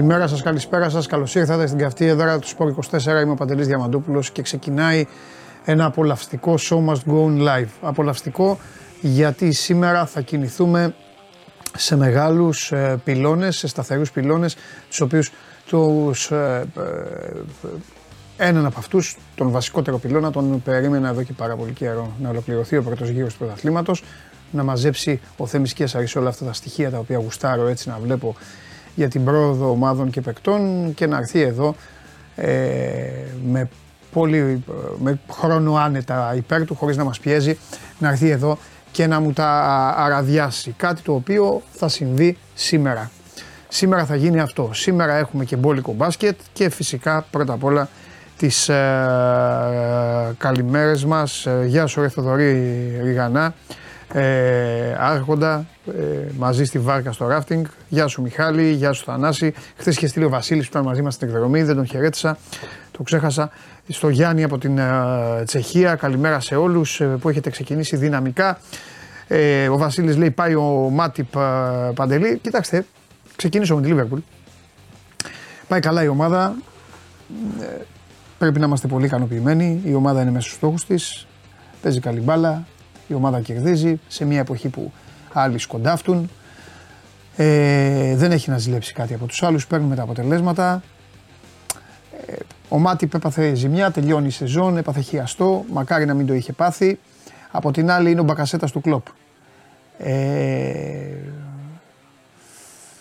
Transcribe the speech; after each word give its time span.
Καλημέρα 0.00 0.28
σας, 0.28 0.42
καλησπέρα 0.42 0.88
σας. 0.88 1.06
Καλώς 1.06 1.34
ήρθατε 1.34 1.66
στην 1.66 1.78
καυτή 1.78 2.06
έδρα 2.06 2.38
του 2.38 2.48
Σπορ 2.48 2.68
24. 2.68 3.20
Είμαι 3.22 3.30
ο 3.30 3.34
Παντελής 3.34 3.66
Διαμαντούπουλος 3.66 4.30
και 4.30 4.42
ξεκινάει 4.42 5.06
ένα 5.64 5.84
απολαυστικό 5.84 6.54
show 6.58 6.76
must 6.76 7.12
go 7.12 7.24
on 7.24 7.38
live. 7.38 7.68
Απολαυστικό 7.80 8.58
γιατί 9.00 9.52
σήμερα 9.52 10.06
θα 10.06 10.20
κινηθούμε 10.20 10.94
σε 11.76 11.96
μεγάλους 11.96 12.72
ε, 12.72 13.00
πυλώνες, 13.04 13.56
σε 13.56 13.66
σταθερούς 13.66 14.10
πυλώνες, 14.10 14.56
τους 14.88 15.00
οποίους 15.00 15.32
τους, 15.66 16.30
ε, 16.30 16.66
ε, 18.36 18.46
έναν 18.46 18.66
από 18.66 18.78
αυτούς, 18.78 19.16
τον 19.34 19.50
βασικότερο 19.50 19.98
πυλώνα, 19.98 20.30
τον 20.30 20.62
περίμενα 20.62 21.08
εδώ 21.08 21.22
και 21.22 21.32
πάρα 21.32 21.56
πολύ 21.56 21.72
καιρό 21.72 22.12
να 22.20 22.28
ολοκληρωθεί 22.28 22.76
ο 22.76 22.82
πρώτος 22.82 23.08
γύρος 23.08 23.32
του 23.32 23.38
πρωταθλήματος, 23.38 24.04
να 24.50 24.62
μαζέψει 24.62 25.20
ο 25.36 25.46
Θέμης 25.46 25.72
Κέσσαρης 25.72 26.16
όλα 26.16 26.28
αυτά 26.28 26.44
τα 26.44 26.52
στοιχεία 26.52 26.90
τα 26.90 26.98
οποία 26.98 27.18
γουστάρω 27.18 27.66
έτσι 27.66 27.88
να 27.88 27.98
βλέπω 28.02 28.34
για 28.94 29.08
την 29.08 29.24
πρόοδο 29.24 29.70
ομάδων 29.70 30.10
και 30.10 30.20
παικτών 30.20 30.92
και 30.94 31.06
να 31.06 31.16
έρθει 31.16 31.40
εδώ 31.40 31.74
ε, 32.36 32.52
με 33.44 33.68
πολύ 34.12 34.64
με 34.98 35.20
χρόνο 35.30 35.74
άνετα 35.74 36.34
υπέρ 36.36 36.64
του 36.64 36.74
χωρίς 36.74 36.96
να 36.96 37.04
μας 37.04 37.20
πιέζει 37.20 37.58
να 37.98 38.08
έρθει 38.08 38.28
εδώ 38.30 38.58
και 38.90 39.06
να 39.06 39.20
μου 39.20 39.32
τα 39.32 39.48
αραδιάσει. 39.96 40.74
Κάτι 40.76 41.02
το 41.02 41.14
οποίο 41.14 41.62
θα 41.72 41.88
συμβεί 41.88 42.36
σήμερα. 42.54 43.10
Σήμερα 43.68 44.04
θα 44.04 44.16
γίνει 44.16 44.40
αυτό. 44.40 44.70
Σήμερα 44.72 45.16
έχουμε 45.16 45.44
και 45.44 45.56
μπόλικο 45.56 45.92
μπάσκετ 45.92 46.38
και 46.52 46.70
φυσικά 46.70 47.26
πρώτα 47.30 47.52
απ' 47.52 47.64
όλα 47.64 47.88
τις 48.36 48.68
ε, 48.68 48.74
καλημέρες 50.38 51.04
μας. 51.04 51.46
Ε, 51.46 51.64
γεια 51.66 51.86
σου 51.86 52.00
ρε 52.00 52.08
Θοδωρή 52.08 52.52
Ριγανά, 53.02 53.54
ε, 54.12 54.96
Άρχοντα, 54.98 55.66
ε, 55.86 56.02
μαζί 56.38 56.64
στη 56.64 56.78
βάρκα 56.78 57.12
στο 57.12 57.26
ράφτινγκ. 57.26 57.64
Γεια 57.88 58.06
σου 58.06 58.22
Μιχάλη, 58.22 58.70
γεια 58.70 58.92
σου 58.92 59.04
Θανάση. 59.04 59.54
Χθες 59.76 59.96
είχε 59.96 60.06
στείλει 60.06 60.24
ο 60.24 60.28
Βασίλης 60.28 60.64
που 60.64 60.70
ήταν 60.72 60.84
μαζί 60.84 61.02
μας 61.02 61.14
στην 61.14 61.28
εκδρομή, 61.28 61.62
δεν 61.62 61.76
τον 61.76 61.86
χαιρέτησα, 61.86 62.38
το 62.90 63.02
ξέχασα. 63.02 63.50
Στο 63.88 64.08
Γιάννη 64.08 64.42
από 64.42 64.58
την 64.58 64.78
ε, 64.78 64.84
Τσεχία, 65.44 65.94
καλημέρα 65.94 66.40
σε 66.40 66.56
όλους 66.56 67.00
ε, 67.00 67.04
που 67.04 67.28
έχετε 67.28 67.50
ξεκινήσει 67.50 67.96
δυναμικά. 67.96 68.58
Ε, 69.28 69.68
ο 69.68 69.76
Βασίλης 69.76 70.16
λέει 70.16 70.30
πάει 70.30 70.54
ο 70.54 70.88
Μάτιπ 70.92 71.36
ε, 71.36 71.40
Παντελή. 71.94 72.38
Κοιτάξτε, 72.38 72.86
ξεκίνησε 73.36 73.74
με 73.74 73.80
τη 73.82 73.88
Λίβερπουλ. 73.88 74.20
Πάει 75.68 75.80
καλά 75.80 76.02
η 76.02 76.08
ομάδα. 76.08 76.54
Ε, 77.60 77.64
πρέπει 78.38 78.58
να 78.58 78.66
είμαστε 78.66 78.86
πολύ 78.86 79.04
ικανοποιημένοι. 79.04 79.80
Η 79.84 79.94
ομάδα 79.94 80.20
είναι 80.20 80.30
μέσα 80.30 80.44
στους 80.44 80.56
στόχους 80.56 80.84
της. 80.84 81.26
Παίζει 81.82 82.00
καλή 82.00 82.20
μπάλα. 82.20 82.66
Η 83.10 83.14
ομάδα 83.14 83.40
κερδίζει 83.40 84.00
σε 84.08 84.24
μια 84.24 84.38
εποχή 84.38 84.68
που 84.68 84.92
άλλοι 85.32 85.58
σκοντάφτουν. 85.58 86.30
Ε, 87.36 88.16
δεν 88.16 88.32
έχει 88.32 88.50
να 88.50 88.58
ζηλέψει 88.58 88.92
κάτι 88.92 89.14
από 89.14 89.26
τους 89.26 89.42
άλλους. 89.42 89.66
Παίρνουμε 89.66 89.94
τα 89.94 90.02
αποτελέσματα. 90.02 90.82
Ε, 92.26 92.32
ο 92.68 92.78
Μάτιπ 92.78 93.14
έπαθε 93.14 93.54
ζημιά, 93.54 93.90
τελειώνει 93.90 94.26
η 94.26 94.30
σεζόν, 94.30 94.76
έπαθε 94.76 95.00
χιαστό. 95.00 95.64
Μακάρι 95.72 96.04
να 96.06 96.14
μην 96.14 96.26
το 96.26 96.34
είχε 96.34 96.52
πάθει. 96.52 96.98
Από 97.50 97.70
την 97.70 97.90
άλλη 97.90 98.10
είναι 98.10 98.20
ο 98.20 98.24
Μπακασέτας 98.24 98.70
του 98.72 98.80
κλοπ. 98.80 99.06
Ε, 99.98 100.12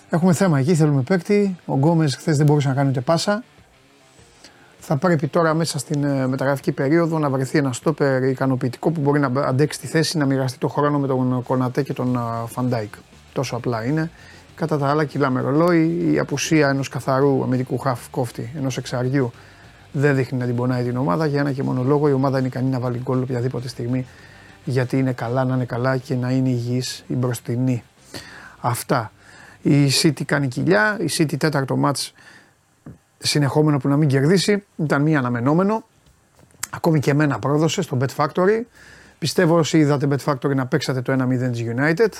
έχουμε 0.09 0.33
θέμα 0.33 0.59
εκεί, 0.59 0.75
θέλουμε 0.75 1.01
παίκτη. 1.01 1.57
Ο 1.65 1.73
Γκόμες 1.73 2.15
χθες 2.15 2.37
δεν 2.37 2.45
μπορούσε 2.45 2.67
να 2.67 2.73
κάνει 2.73 2.89
ούτε 2.89 3.01
πάσα. 3.01 3.43
Θα 4.91 4.97
πρέπει 4.97 5.27
τώρα 5.27 5.53
μέσα 5.53 5.79
στην 5.79 6.03
ε, 6.03 6.27
μεταγραφική 6.27 6.71
περίοδο 6.71 7.19
να 7.19 7.29
βρεθεί 7.29 7.57
ένα 7.57 7.73
στόπερ 7.73 8.23
ικανοποιητικό 8.23 8.91
που 8.91 9.01
μπορεί 9.01 9.19
να 9.19 9.41
αντέξει 9.41 9.79
τη 9.79 9.87
θέση 9.87 10.17
να 10.17 10.25
μοιραστεί 10.25 10.57
το 10.57 10.67
χρόνο 10.67 10.99
με 10.99 11.07
τον 11.07 11.43
Κονατέ 11.43 11.83
και 11.83 11.93
τον 11.93 12.19
Φαν 12.47 12.66
Ντάικ. 12.66 12.93
Τόσο 13.33 13.55
απλά 13.55 13.85
είναι. 13.85 14.11
Κατά 14.55 14.77
τα 14.77 14.89
άλλα, 14.89 15.05
κυλά 15.05 15.31
ρολόι, 15.41 16.11
η 16.13 16.19
απουσία 16.19 16.69
ενός 16.69 16.89
καθαρού 16.89 17.43
αμυντικού 17.43 17.77
χαφ 17.77 18.09
κόφτη, 18.09 18.51
ενός 18.57 18.77
εξαριού, 18.77 19.31
δεν 19.91 20.15
δείχνει 20.15 20.37
να 20.37 20.45
την 20.45 20.55
πονάει 20.55 20.83
την 20.83 20.97
ομάδα. 20.97 21.25
Για 21.25 21.39
ένα 21.39 21.51
και 21.51 21.63
μόνο 21.63 21.83
λόγο 21.83 22.09
η 22.09 22.13
ομάδα 22.13 22.37
είναι 22.37 22.47
ικανή 22.47 22.69
να 22.69 22.79
βάλει 22.79 22.99
γκολ 23.03 23.21
οποιαδήποτε 23.21 23.67
στιγμή 23.67 24.05
γιατί 24.63 24.97
είναι 24.97 25.13
καλά 25.13 25.43
να 25.43 25.55
είναι 25.55 25.65
καλά 25.65 25.97
και 25.97 26.15
να 26.15 26.31
είναι 26.31 26.49
υγιής 26.49 27.03
η 27.07 27.13
μπροστινή. 27.13 27.83
Αυτά. 28.59 29.11
Η 29.61 29.89
City 30.01 30.23
κάνει 30.25 30.47
κοιλιά, 30.47 30.97
η 30.99 31.09
City 31.17 31.37
τέταρτο 31.37 31.75
μάτς 31.75 32.13
συνεχόμενο 33.19 33.77
που 33.77 33.87
να 33.87 33.97
μην 33.97 34.07
κερδίσει, 34.07 34.63
ήταν 34.75 35.01
μία 35.01 35.19
αναμενόμενο. 35.19 35.85
Ακόμη 36.69 36.99
και 36.99 37.11
εμένα 37.11 37.39
πρόδωσε 37.39 37.81
στο 37.81 37.97
Bet 38.01 38.15
Factory. 38.15 38.61
Πιστεύω 39.19 39.57
όσοι 39.57 39.77
είδατε 39.77 40.07
Bet 40.09 40.33
Factory 40.33 40.55
να 40.55 40.65
παίξατε 40.65 41.01
το 41.01 41.13
1-0 41.13 41.51
της 41.51 41.63
United. 41.75 42.11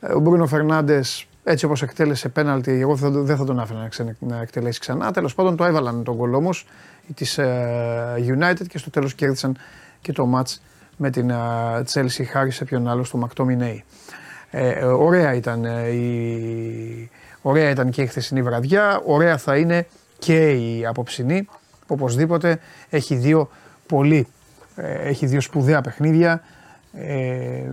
Ε, 0.00 0.12
ο 0.12 0.18
Μπρούνο 0.18 0.46
Φερνάντες, 0.46 1.26
έτσι 1.44 1.64
όπως 1.64 1.82
εκτέλεσε 1.82 2.28
πέναλτι, 2.28 2.70
εγώ 2.72 2.94
δεν 2.94 3.36
θα 3.36 3.44
τον 3.44 3.60
άφηνα 3.60 3.88
να 4.18 4.40
εκτελέσει 4.40 4.80
ξανά. 4.80 5.12
Τέλος 5.12 5.34
πάντων 5.34 5.56
το 5.56 5.64
έβαλαν 5.64 6.04
τον 6.04 6.16
κολ 6.16 6.34
όμως 6.34 6.66
της 7.14 7.38
ε, 7.38 8.14
United 8.38 8.66
και 8.68 8.78
στο 8.78 8.90
τέλος 8.90 9.14
κέρδισαν 9.14 9.56
και 10.00 10.12
το 10.12 10.30
match 10.34 10.56
με 10.96 11.10
την 11.10 11.32
Chelsea 11.92 12.24
χάρη 12.30 12.50
σε 12.50 12.64
ποιον 12.64 12.88
άλλο 12.88 13.04
στο 13.04 13.16
Μακτόμινέι. 13.16 13.84
Ε, 14.50 14.68
ε, 14.68 14.84
ωραία, 14.84 15.34
ήταν, 15.34 15.64
ε, 15.64 15.88
η, 15.88 17.10
ωραία 17.46 17.70
ήταν 17.70 17.90
και 17.90 18.02
η 18.02 18.06
χθεσινή 18.06 18.42
βραδιά, 18.42 19.02
ωραία 19.04 19.38
θα 19.38 19.56
είναι 19.56 19.86
και 20.18 20.50
η 20.50 20.86
απόψινή. 20.86 21.48
Οπωσδήποτε 21.86 22.58
έχει 22.90 23.14
δύο 23.14 23.50
πολύ, 23.86 24.26
ε, 24.76 24.92
έχει 24.92 25.26
δύο 25.26 25.40
σπουδαία 25.40 25.80
παιχνίδια. 25.80 26.42
Ε, 26.92 27.70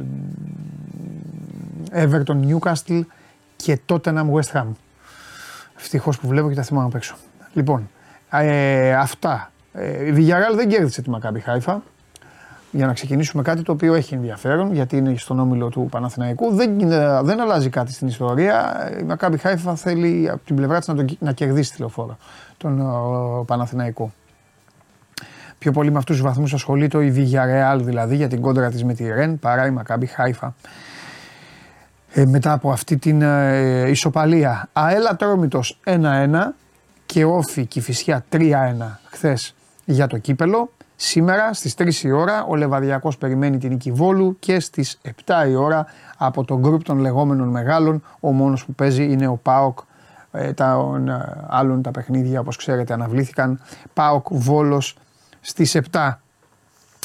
Everton 1.91 2.39
Newcastle 2.47 3.01
και 3.55 3.79
Tottenham 3.85 4.31
West 4.31 4.51
Ham. 4.53 4.65
Ευτυχώς 5.77 6.19
που 6.19 6.27
βλέπω 6.27 6.49
και 6.49 6.55
τα 6.55 6.63
θυμάμαι 6.63 6.87
απ' 6.87 6.95
έξω. 6.95 7.15
Λοιπόν, 7.53 7.89
ε, 8.29 8.93
αυτά. 8.93 9.51
Ε, 9.73 10.05
η 10.05 10.13
Villarreal 10.17 10.55
δεν 10.55 10.69
κέρδισε 10.69 11.01
τη 11.01 11.09
Μακάμπι 11.09 11.39
Χάιφα 11.39 11.83
για 12.73 12.85
να 12.85 12.93
ξεκινήσουμε 12.93 13.43
κάτι 13.43 13.61
το 13.61 13.71
οποίο 13.71 13.93
έχει 13.93 14.13
ενδιαφέρον 14.13 14.73
γιατί 14.73 14.97
είναι 14.97 15.15
στον 15.17 15.39
όμιλο 15.39 15.69
του 15.69 15.87
Παναθηναϊκού. 15.91 16.53
Δεν, 16.53 16.77
δεν 17.23 17.41
αλλάζει 17.41 17.69
κάτι 17.69 17.93
στην 17.93 18.07
ιστορία. 18.07 18.75
Η 18.99 19.03
Μακάμπι 19.03 19.37
Χάιφα 19.37 19.75
θέλει 19.75 20.29
από 20.29 20.45
την 20.45 20.55
πλευρά 20.55 20.79
της 20.79 20.87
να, 20.87 21.05
να 21.19 21.31
κερδίσει 21.31 21.71
τη 21.71 21.79
λεωφόρο 21.79 22.17
τον 22.57 23.45
Παναθηναϊκό. 23.45 24.11
Πιο 25.57 25.71
πολύ 25.71 25.91
με 25.91 25.97
αυτούς 25.97 26.15
τους 26.15 26.25
βαθμούς 26.25 26.53
ασχολείται 26.53 27.05
η 27.05 27.13
Villarreal 27.15 27.79
δηλαδή 27.81 28.15
για 28.15 28.27
την 28.27 28.41
κόντρα 28.41 28.69
της 28.69 28.83
με 28.83 28.93
τη 28.93 29.07
Ρεν 29.07 29.39
παρά 29.39 29.65
η 29.65 29.71
Μακάμπι 29.71 30.05
Χάιφα. 30.05 30.55
Ε, 32.13 32.25
μετά 32.25 32.51
από 32.51 32.71
αυτή 32.71 32.97
την 32.97 33.21
ε, 33.21 33.89
ισοπαλία. 33.89 34.69
Αέλα 34.73 35.15
Τρόμητος 35.15 35.79
1-1 35.85 35.99
και 37.05 37.25
Όφη 37.25 37.65
Κηφισιά 37.65 38.25
3-1 38.31 38.39
χθες 39.09 39.55
για 39.85 40.07
το 40.07 40.17
κύπελο. 40.17 40.71
Σήμερα 41.05 41.53
στις 41.53 41.73
3 41.77 41.93
η 42.03 42.11
ώρα 42.11 42.43
ο 42.43 42.55
Λεβαδιακός 42.55 43.17
περιμένει 43.17 43.57
την 43.57 43.69
νίκη 43.69 43.91
Βόλου 43.91 44.35
και 44.39 44.59
στις 44.59 44.99
7 45.25 45.47
η 45.49 45.55
ώρα 45.55 45.85
από 46.17 46.43
τον 46.43 46.59
γκρουπ 46.59 46.83
των 46.83 46.97
λεγόμενων 46.97 47.47
μεγάλων 47.47 48.03
ο 48.19 48.31
μόνος 48.31 48.65
που 48.65 48.73
παίζει 48.73 49.11
είναι 49.11 49.27
ο 49.27 49.35
ΠΑΟΚ. 49.35 49.79
Ε, 50.31 50.53
τα 50.53 50.97
ε, 51.07 51.45
άλλων 51.47 51.81
τα 51.81 51.91
παιχνίδια 51.91 52.39
όπως 52.39 52.55
ξέρετε 52.55 52.93
αναβλήθηκαν. 52.93 53.59
ΠΑΟΚ 53.93 54.27
Βόλος 54.29 54.95
στις 55.41 55.77
7 55.91 56.11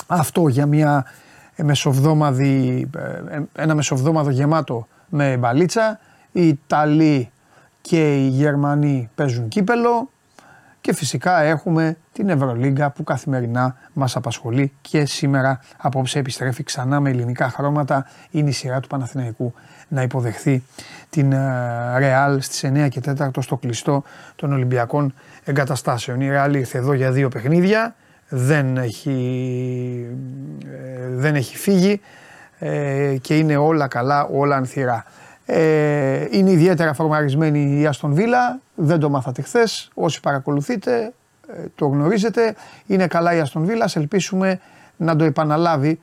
αυτό 0.06 0.49
για 0.49 0.67
μια 0.67 1.05
μεσοβδόμαδη, 1.56 2.90
ε, 2.96 3.40
ένα 3.52 3.75
μεσοβδόμαδο 3.75 4.31
γεμάτο 4.31 4.87
με 5.08 5.37
μπαλίτσα. 5.37 5.99
Οι 6.32 6.49
Ιταλοί 6.49 7.31
και 7.81 8.17
οι 8.17 8.28
Γερμανοί 8.28 9.11
παίζουν 9.14 9.49
κύπελο 9.49 10.11
και 10.88 10.94
φυσικά 10.94 11.43
έχουμε 11.43 11.96
την 12.12 12.29
Ευρωλίγκα 12.29 12.90
που 12.90 13.05
καθημερινά 13.05 13.76
μας 13.93 14.17
απασχολεί 14.17 14.73
και 14.81 15.05
σήμερα 15.05 15.61
απόψε 15.76 16.19
επιστρέφει 16.19 16.62
ξανά 16.62 17.00
με 17.00 17.11
ελληνικά 17.11 17.50
χρώματα. 17.50 18.06
Είναι 18.31 18.49
η 18.49 18.52
σειρά 18.52 18.81
του 18.81 18.88
Παναθηναϊκού 18.88 19.55
να 19.88 20.02
υποδεχθεί 20.02 20.62
την 21.11 21.31
Ρεάλ 21.96 22.40
στις 22.40 22.64
9 22.64 22.88
και 22.88 23.00
4 23.19 23.29
στο 23.38 23.56
κλειστό 23.56 24.02
των 24.37 24.52
Ολυμπιακών 24.52 25.14
εγκαταστάσεων. 25.44 26.20
Η 26.20 26.29
Ρεάλ 26.29 26.55
ήρθε 26.55 26.79
εδώ 26.79 26.93
για 26.93 27.12
δύο 27.12 27.29
παιχνίδια, 27.29 27.94
δεν 28.29 28.76
έχει, 28.76 30.06
ε, 30.64 31.08
δεν 31.08 31.34
έχει 31.34 31.56
φύγει 31.56 32.00
ε, 32.58 33.17
και 33.20 33.37
είναι 33.37 33.56
όλα 33.56 33.88
καλά, 33.88 34.25
όλα 34.25 34.56
ανθυρά. 34.56 35.05
Ε, 35.50 36.26
είναι 36.30 36.50
ιδιαίτερα 36.50 36.94
φορμαρισμένη 36.94 37.80
η 37.80 37.86
Αστον 37.86 38.14
Βίλα, 38.14 38.60
δεν 38.74 38.98
το 38.98 39.10
μάθατε 39.10 39.42
χθες. 39.42 39.90
Όσοι 39.94 40.20
παρακολουθείτε, 40.20 41.12
ε, 41.52 41.62
το 41.74 41.86
γνωρίζετε. 41.86 42.54
Είναι 42.86 43.06
καλά 43.06 43.34
η 43.34 43.40
Αστον 43.40 43.64
Βίλα, 43.64 43.90
ελπίσουμε 43.94 44.60
να 44.96 45.16
το 45.16 45.24
επαναλάβει 45.24 45.98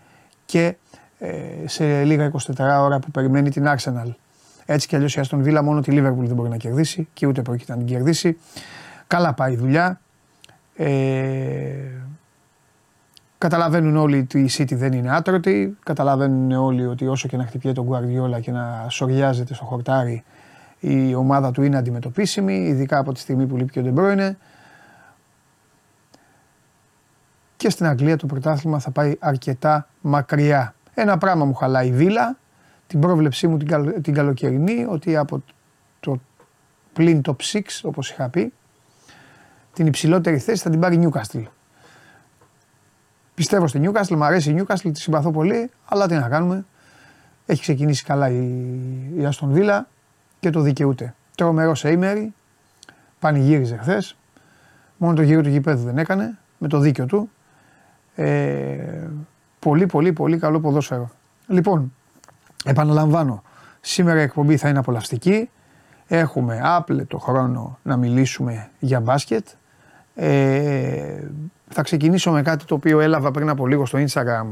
και 0.45 0.75
ε, 1.19 1.33
σε 1.65 2.03
λίγα 2.03 2.31
24 2.31 2.39
ώρα 2.80 3.00
που 3.00 3.12
περιμένει 3.12 3.50
την 3.50 3.65
Arsenal. 3.68 4.12
Έτσι 4.65 4.88
κι 4.88 4.95
αλλιώς 4.95 5.15
η 5.15 5.19
Αστον 5.19 5.42
Βίλα 5.42 5.62
μόνο 5.62 5.81
τη 5.81 5.92
Liverpool 5.92 6.25
δεν 6.25 6.36
μπορεί 6.36 6.50
να 6.50 6.57
κερδίσει 6.57 7.07
και 7.13 7.27
ούτε 7.27 7.42
πρόκειται 7.42 7.71
να 7.71 7.77
την 7.77 7.88
κερδίσει. 7.88 8.38
Καλά 9.07 9.33
πάει 9.33 9.53
η 9.53 9.56
δουλειά. 9.56 10.01
Ε, 10.75 10.88
Καταλαβαίνουν 13.45 13.95
όλοι 13.95 14.18
ότι 14.18 14.39
η 14.39 14.50
City 14.57 14.74
δεν 14.74 14.94
είναι 14.94 15.15
άτρωτη. 15.15 15.77
Καταλαβαίνουν 15.83 16.51
όλοι 16.51 16.86
ότι 16.86 17.07
όσο 17.07 17.27
και 17.27 17.38
να 17.38 17.45
χτυπιέται 17.45 17.81
τον 17.81 17.89
Guardiola 17.92 18.42
και 18.42 18.51
να 18.51 18.86
σοριάζεται 18.89 19.53
στο 19.53 19.65
χορτάρι, 19.65 20.24
η 20.80 21.15
ομάδα 21.15 21.51
του 21.51 21.63
είναι 21.63 21.77
αντιμετωπίσιμη, 21.77 22.53
ειδικά 22.53 22.97
από 22.97 23.13
τη 23.13 23.19
στιγμή 23.19 23.45
που 23.45 23.57
λείπει 23.57 23.71
και 23.71 23.80
ο 23.80 23.81
Ντεμπρόινε. 23.81 24.38
Και 27.57 27.69
στην 27.69 27.86
Αγγλία 27.86 28.18
το 28.18 28.25
πρωτάθλημα 28.25 28.80
θα 28.80 28.92
πάει 28.92 29.15
αρκετά 29.19 29.88
μακριά. 30.01 30.75
Ένα 30.94 31.18
πράγμα 31.18 31.45
μου 31.45 31.53
χαλάει 31.53 31.88
η 31.88 31.92
Βίλα, 31.92 32.38
την 32.88 33.00
πρόβλεψή 33.00 33.47
μου 33.47 33.57
την, 33.57 33.68
καλο, 33.68 34.01
την 34.01 34.13
καλοκαιρινή, 34.13 34.86
ότι 34.89 35.18
από 35.18 35.44
το 36.00 36.19
πλην 36.94 37.21
top 37.25 37.36
6, 37.51 37.62
όπως 37.83 38.09
είχα 38.09 38.30
πει, 38.30 38.53
την 39.74 39.88
υψηλότερη 39.88 40.38
θέση 40.38 40.62
θα 40.62 40.69
την 40.69 40.80
πάρει 40.80 40.97
Νιούκαστλ. 40.97 41.39
Πιστεύω 43.36 43.68
στη 43.68 43.80
Νιούκαστλ, 43.80 44.16
μου 44.16 44.24
αρέσει 44.24 44.50
η 44.50 44.54
Νιούκαστλ, 44.54 44.90
τη 44.90 45.00
συμπαθώ 45.00 45.32
πολύ, 45.32 45.72
αλλά 45.86 46.08
τι 46.08 46.14
να 46.16 46.30
κάνουμε. 46.30 46.66
Έχει 47.46 47.62
ξεκινήσει 47.62 48.04
καλά 48.04 48.30
η, 48.30 48.60
η 49.18 49.26
Αστον 49.26 49.52
Βίλα 49.52 49.88
και 50.40 50.50
το 50.50 50.62
δικαιούται. 50.62 51.16
Τρομερό 51.36 51.76
σε 51.76 51.92
ήμερη, 51.92 52.34
πανηγύριζε 53.20 53.78
χθες. 53.78 54.18
Μόνο 54.98 55.16
το 55.16 55.22
γύρο 55.22 55.42
του 55.42 55.50
γηπέδου 55.50 55.84
δεν 55.84 55.98
έκανε, 55.98 56.38
με 56.58 56.68
το 56.68 56.80
δίκιο 56.80 57.06
του. 57.06 57.30
Ε, 58.16 59.08
πολύ, 59.60 59.86
πολύ, 59.86 60.14
πολύ 60.14 60.38
καλό 60.38 60.60
ποδόσφαιρο. 60.60 61.10
Λοιπόν, 61.48 61.94
επαναλαμβάνω, 62.66 63.44
σήμερα 63.81 64.20
η 64.20 64.24
εκπομπή 64.24 64.58
θα 64.58 64.70
είναι 64.70 64.80
απολαυστική. 64.80 65.50
Έχουμε 66.08 66.60
άπλετο 66.64 67.18
χρόνο 67.18 67.80
να 67.84 67.98
μιλήσουμε 67.98 68.70
για 68.80 69.00
μπάσκετ. 69.00 69.48
Ε, 70.16 71.20
θα 71.75 71.83
ξεκινήσω 71.83 72.31
με 72.31 72.42
κάτι 72.42 72.66
το 72.66 72.75
οποίο 72.75 73.00
έλαβα 73.00 73.31
πριν 73.31 73.50
από 73.50 73.68
λίγο 73.68 73.86
στο 73.86 74.00
Instagram. 74.07 74.45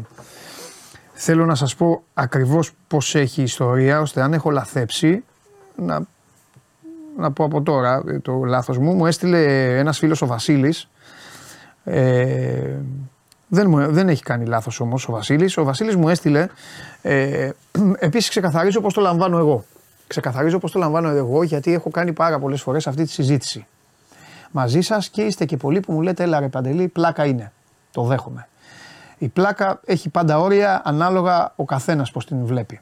Θέλω 1.14 1.46
να 1.46 1.56
σας 1.56 1.76
πω 1.76 2.04
ακριβώς 2.14 2.72
πώς 2.88 3.16
έχει 3.16 3.40
η 3.40 3.44
ιστορία, 3.44 4.02
ώστε 4.02 4.22
αν 4.22 4.34
έχω 4.34 4.50
λαθέψει, 4.50 5.24
να, 5.76 6.02
να 7.18 7.32
πω 7.32 7.44
από 7.44 7.62
τώρα 7.62 8.04
το 8.22 8.44
λάθος 8.44 8.78
μου. 8.78 8.94
Μου 8.94 9.06
έστειλε 9.06 9.40
ένας 9.78 9.98
φίλος 9.98 10.22
ο 10.22 10.26
Βασίλης, 10.26 10.90
ε, 11.84 12.78
δεν, 13.48 13.70
μου, 13.70 13.92
δεν 13.92 14.10
έχει 14.10 14.24
κάνει 14.24 14.46
λάθος 14.46 14.80
όμως 14.80 15.08
ο 15.08 15.12
Βασίλης. 15.12 15.58
Ο 15.58 15.64
Βασίλης 15.64 15.96
μου 15.96 16.10
έστειλε, 16.10 16.48
ε, 17.02 17.50
επίσης 18.08 18.30
ξεκαθαρίζω 18.30 18.82
πώς 18.82 18.94
το 18.94 19.02
λαμβάνω 19.02 19.38
εγώ. 19.38 19.66
Ξεκαθαρίζω 20.08 20.58
πώς 20.60 20.72
το 20.72 20.80
λαμβάνω 20.80 21.10
εγώ 21.10 21.44
γιατί 21.44 21.74
έχω 21.74 21.90
κάνει 21.90 22.14
πάρα 22.14 22.40
πολλές 22.40 22.62
φορές 22.62 22.88
αυτή 22.88 23.04
τη 23.04 23.12
συζήτηση 23.12 23.66
μαζί 24.54 24.82
σας 24.82 25.10
και 25.10 25.22
είστε 25.22 25.46
και 25.46 25.58
πολλοί 25.58 25.80
που 25.80 25.92
μου 25.92 26.02
λέτε: 26.02 26.24
Έλα 26.24 26.40
ρε 26.40 26.48
Παντελή, 26.48 26.88
πλάκα 26.88 27.26
είναι. 27.26 27.52
Το 27.92 28.04
δέχομαι. 28.04 28.48
Η 29.18 29.28
πλάκα 29.28 29.80
έχει 29.86 30.10
πάντα 30.10 30.40
όρια 30.40 30.82
ανάλογα 30.86 31.54
ο 31.56 31.66
καθένας 31.66 32.12
πώς 32.12 32.26
την 32.26 32.46
βλέπει. 32.46 32.80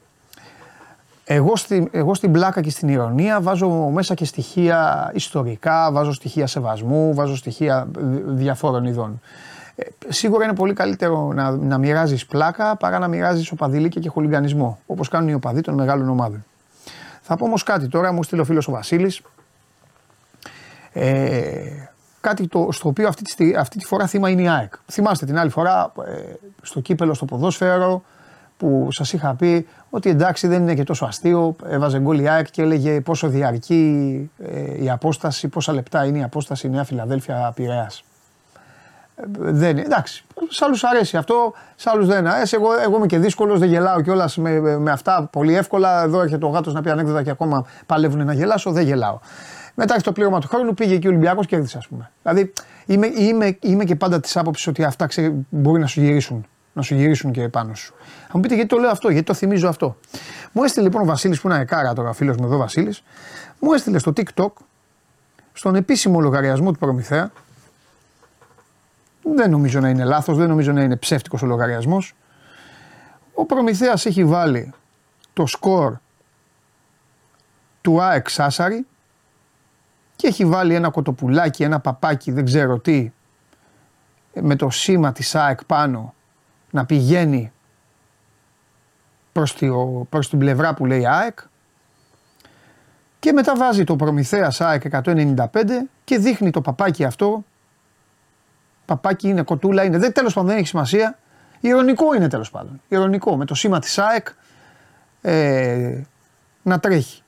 Εγώ, 1.24 1.56
στη, 1.56 1.88
εγώ 1.92 2.14
στην 2.14 2.32
πλάκα 2.32 2.60
και 2.60 2.70
στην 2.70 2.88
ηρωνία 2.88 3.40
βάζω 3.40 3.68
μέσα 3.68 4.14
και 4.14 4.24
στοιχεία 4.24 5.10
ιστορικά, 5.14 5.92
βάζω 5.92 6.12
στοιχεία 6.12 6.46
σεβασμού, 6.46 7.14
βάζω 7.14 7.36
στοιχεία 7.36 7.88
διαφόρων 8.26 8.84
ειδών. 8.84 9.20
Ε, 9.74 9.84
σίγουρα 10.08 10.44
είναι 10.44 10.54
πολύ 10.54 10.72
καλύτερο 10.72 11.32
να, 11.32 11.50
να 11.50 11.78
μοιράζεις 11.78 12.26
πλάκα 12.26 12.76
παρά 12.76 12.98
να 12.98 13.08
μοιράζεις 13.08 13.50
οπαδηλίκια 13.50 14.00
και 14.00 14.08
χολιγανισμό, 14.08 14.78
όπως 14.86 15.08
κάνουν 15.08 15.28
οι 15.28 15.34
οπαδοί 15.34 15.60
των 15.60 15.74
μεγάλων 15.74 16.08
ομάδων. 16.08 16.44
Θα 17.20 17.36
πω 17.36 17.44
όμως 17.44 17.62
κάτι 17.62 17.88
τώρα, 17.88 18.12
μου 18.12 18.22
στείλει 18.22 18.40
ο 18.40 18.44
φίλος 18.44 18.68
ο 18.68 18.72
Βασίλης, 18.72 19.22
ε, 20.92 21.88
κάτι 22.20 22.48
το, 22.48 22.68
στο 22.72 22.88
οποίο 22.88 23.08
αυτή 23.08 23.22
τη, 23.22 23.54
αυτή 23.54 23.78
τη 23.78 23.84
φορά 23.86 24.06
θύμα 24.06 24.30
είναι 24.30 24.42
η 24.42 24.48
ΑΕΚ. 24.48 24.72
Θυμάστε 24.90 25.26
την 25.26 25.38
άλλη 25.38 25.50
φορά 25.50 25.92
ε, 26.06 26.32
στο 26.62 26.80
κύπελο 26.80 27.14
στο 27.14 27.24
ποδόσφαιρο 27.24 28.02
που 28.56 28.88
σας 28.90 29.12
είχα 29.12 29.34
πει 29.34 29.66
ότι 29.90 30.10
εντάξει 30.10 30.46
δεν 30.46 30.62
είναι 30.62 30.74
και 30.74 30.84
τόσο 30.84 31.04
αστείο, 31.04 31.56
έβαζε 31.66 31.98
γκολ 31.98 32.18
η 32.18 32.28
ΑΕΚ 32.28 32.50
και 32.50 32.62
έλεγε 32.62 33.00
πόσο 33.00 33.28
διαρκεί 33.28 34.30
ε, 34.38 34.82
η 34.84 34.90
απόσταση, 34.90 35.48
πόσα 35.48 35.72
λεπτά 35.72 36.04
είναι 36.04 36.18
η 36.18 36.22
απόσταση 36.22 36.68
Νέα 36.68 36.84
Φιλαδέλφια 36.84 37.52
Πειραιάς. 37.54 38.04
Ε, 39.16 39.22
δεν 39.36 39.70
είναι. 39.70 39.80
Εντάξει, 39.80 40.24
σε 40.48 40.64
άλλους 40.64 40.84
αρέσει 40.84 41.16
αυτό, 41.16 41.52
σε 41.76 41.90
άλλους 41.90 42.06
δεν 42.06 42.26
αρέσει. 42.26 42.56
Εγώ, 42.56 42.68
εγώ 42.84 42.96
είμαι 42.96 43.06
και 43.06 43.18
δύσκολος, 43.18 43.58
δεν 43.58 43.68
γελάω 43.68 44.00
κιόλας 44.02 44.36
με, 44.36 44.60
με 44.60 44.90
αυτά 44.90 45.28
πολύ 45.32 45.56
εύκολα. 45.56 46.02
Εδώ 46.02 46.20
έρχεται 46.20 46.44
ο 46.44 46.48
γάτος 46.48 46.74
να 46.74 46.80
πει 46.80 46.90
ανέκδοτα 46.90 47.22
και 47.22 47.30
ακόμα 47.30 47.66
παλεύουν 47.86 48.24
να 48.24 48.32
γελάσω, 48.32 48.70
δεν 48.70 48.84
γελάω. 48.84 49.18
Μετά 49.74 49.98
στο 49.98 50.12
πλήρωμα 50.12 50.40
του 50.40 50.48
χρόνου 50.48 50.74
πήγε 50.74 50.98
και 50.98 51.06
ο 51.06 51.10
Ολυμπιακός 51.10 51.46
και 51.46 51.54
κέρδισε, 51.54 51.78
ας 51.78 51.88
πούμε. 51.88 52.10
Δηλαδή 52.22 52.52
είμαι, 52.86 53.06
είμαι, 53.06 53.58
είμαι 53.60 53.84
και 53.84 53.96
πάντα 53.96 54.20
της 54.20 54.36
άποψης 54.36 54.66
ότι 54.66 54.84
αυτά 54.84 55.06
ξέ, 55.06 55.32
μπορεί 55.48 55.80
να 55.80 55.86
σου 55.86 56.00
γυρίσουν. 56.00 56.46
Να 56.74 56.82
σου 56.82 56.94
γυρίσουν 56.94 57.32
και 57.32 57.48
πάνω 57.48 57.74
σου. 57.74 57.94
Θα 58.26 58.30
μου 58.32 58.40
πείτε 58.40 58.54
γιατί 58.54 58.68
το 58.68 58.76
λέω 58.76 58.90
αυτό, 58.90 59.08
γιατί 59.10 59.26
το 59.26 59.34
θυμίζω 59.34 59.68
αυτό. 59.68 59.96
Μου 60.52 60.62
έστειλε 60.62 60.84
λοιπόν 60.84 61.02
ο 61.02 61.04
Βασίλης, 61.04 61.40
που 61.40 61.48
είναι 61.48 61.64
κάρα 61.64 61.92
τώρα, 61.92 62.12
φίλος 62.12 62.36
μου 62.36 62.44
εδώ 62.44 62.56
Βασίλης, 62.56 63.02
μου 63.58 63.72
έστειλε 63.72 63.98
στο 63.98 64.12
TikTok, 64.16 64.50
στον 65.52 65.74
επίσημο 65.74 66.20
λογαριασμό 66.20 66.72
του 66.72 66.78
Προμηθέα. 66.78 67.30
Δεν 69.22 69.50
νομίζω 69.50 69.80
να 69.80 69.88
είναι 69.88 70.04
λάθος, 70.04 70.36
δεν 70.36 70.48
νομίζω 70.48 70.72
να 70.72 70.82
είναι 70.82 70.96
ψεύτικος 70.96 71.42
ο 71.42 71.46
λογαριασμός. 71.46 72.14
Ο 73.34 73.44
Προμηθέας 73.44 74.06
έχει 74.06 74.24
βάλει 74.24 74.72
το 75.32 75.46
σκορ 75.46 75.94
του 77.80 78.02
ΑΕΚ 78.02 78.28
Σάσαρη 78.28 78.86
και 80.22 80.28
έχει 80.28 80.44
βάλει 80.44 80.74
ένα 80.74 80.90
κοτοπουλάκι, 80.90 81.62
ένα 81.62 81.80
παπάκι, 81.80 82.32
δεν 82.32 82.44
ξέρω 82.44 82.78
τι, 82.78 83.12
με 84.40 84.56
το 84.56 84.70
σήμα 84.70 85.12
της 85.12 85.34
ΑΕΚ 85.34 85.64
πάνω 85.64 86.14
να 86.70 86.86
πηγαίνει 86.86 87.52
προς, 89.32 89.54
τη, 89.54 89.68
προς 90.08 90.28
την 90.28 90.38
πλευρά 90.38 90.74
που 90.74 90.86
λέει 90.86 91.06
ΑΕΚ. 91.06 91.38
Και 93.18 93.32
μετά 93.32 93.56
βάζει 93.56 93.84
το 93.84 93.96
Προμηθέας 93.96 94.60
ΑΕΚ 94.60 94.82
195 94.90 95.44
και 96.04 96.18
δείχνει 96.18 96.50
το 96.50 96.60
παπάκι 96.60 97.04
αυτό. 97.04 97.44
Παπάκι 98.84 99.28
είναι, 99.28 99.42
κοτούλα 99.42 99.84
είναι, 99.84 99.98
δεν, 99.98 100.12
τέλος 100.12 100.34
πάντων 100.34 100.48
δεν 100.48 100.58
έχει 100.58 100.66
σημασία. 100.66 101.18
Ηρωνικό 101.60 102.14
είναι 102.14 102.28
τέλος 102.28 102.50
πάντων, 102.50 102.80
ηρωνικό. 102.88 103.36
Με 103.36 103.44
το 103.44 103.54
σήμα 103.54 103.78
της 103.78 103.98
ΑΕΚ 103.98 104.28
ε, 105.20 106.00
να 106.62 106.80
τρέχει 106.80 107.21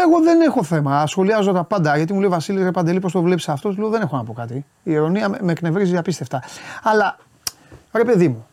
Εγώ 0.00 0.20
δεν 0.22 0.40
έχω 0.40 0.62
θέμα. 0.62 1.06
Σχολιάζω 1.06 1.52
τα 1.52 1.64
πάντα. 1.64 1.96
Γιατί 1.96 2.12
μου 2.12 2.20
λέει 2.20 2.28
Βασίλη, 2.28 2.62
ρε 2.62 2.70
Παντελή, 2.70 3.00
πώς 3.00 3.12
το 3.12 3.22
βλέπεις 3.22 3.48
αυτός; 3.48 3.76
Λέω 3.76 3.88
δεν 3.88 4.00
έχω 4.00 4.16
να 4.16 4.24
πω 4.24 4.32
κάτι. 4.32 4.54
Η 4.82 4.92
ειρωνία 4.92 5.28
με, 5.28 5.38
με 5.42 5.52
εκνευρίζει 5.52 5.96
απίστευτα. 5.96 6.42
Αλλά 6.82 7.18
ρε 7.92 8.04
παιδί 8.04 8.28
μου, 8.28 8.46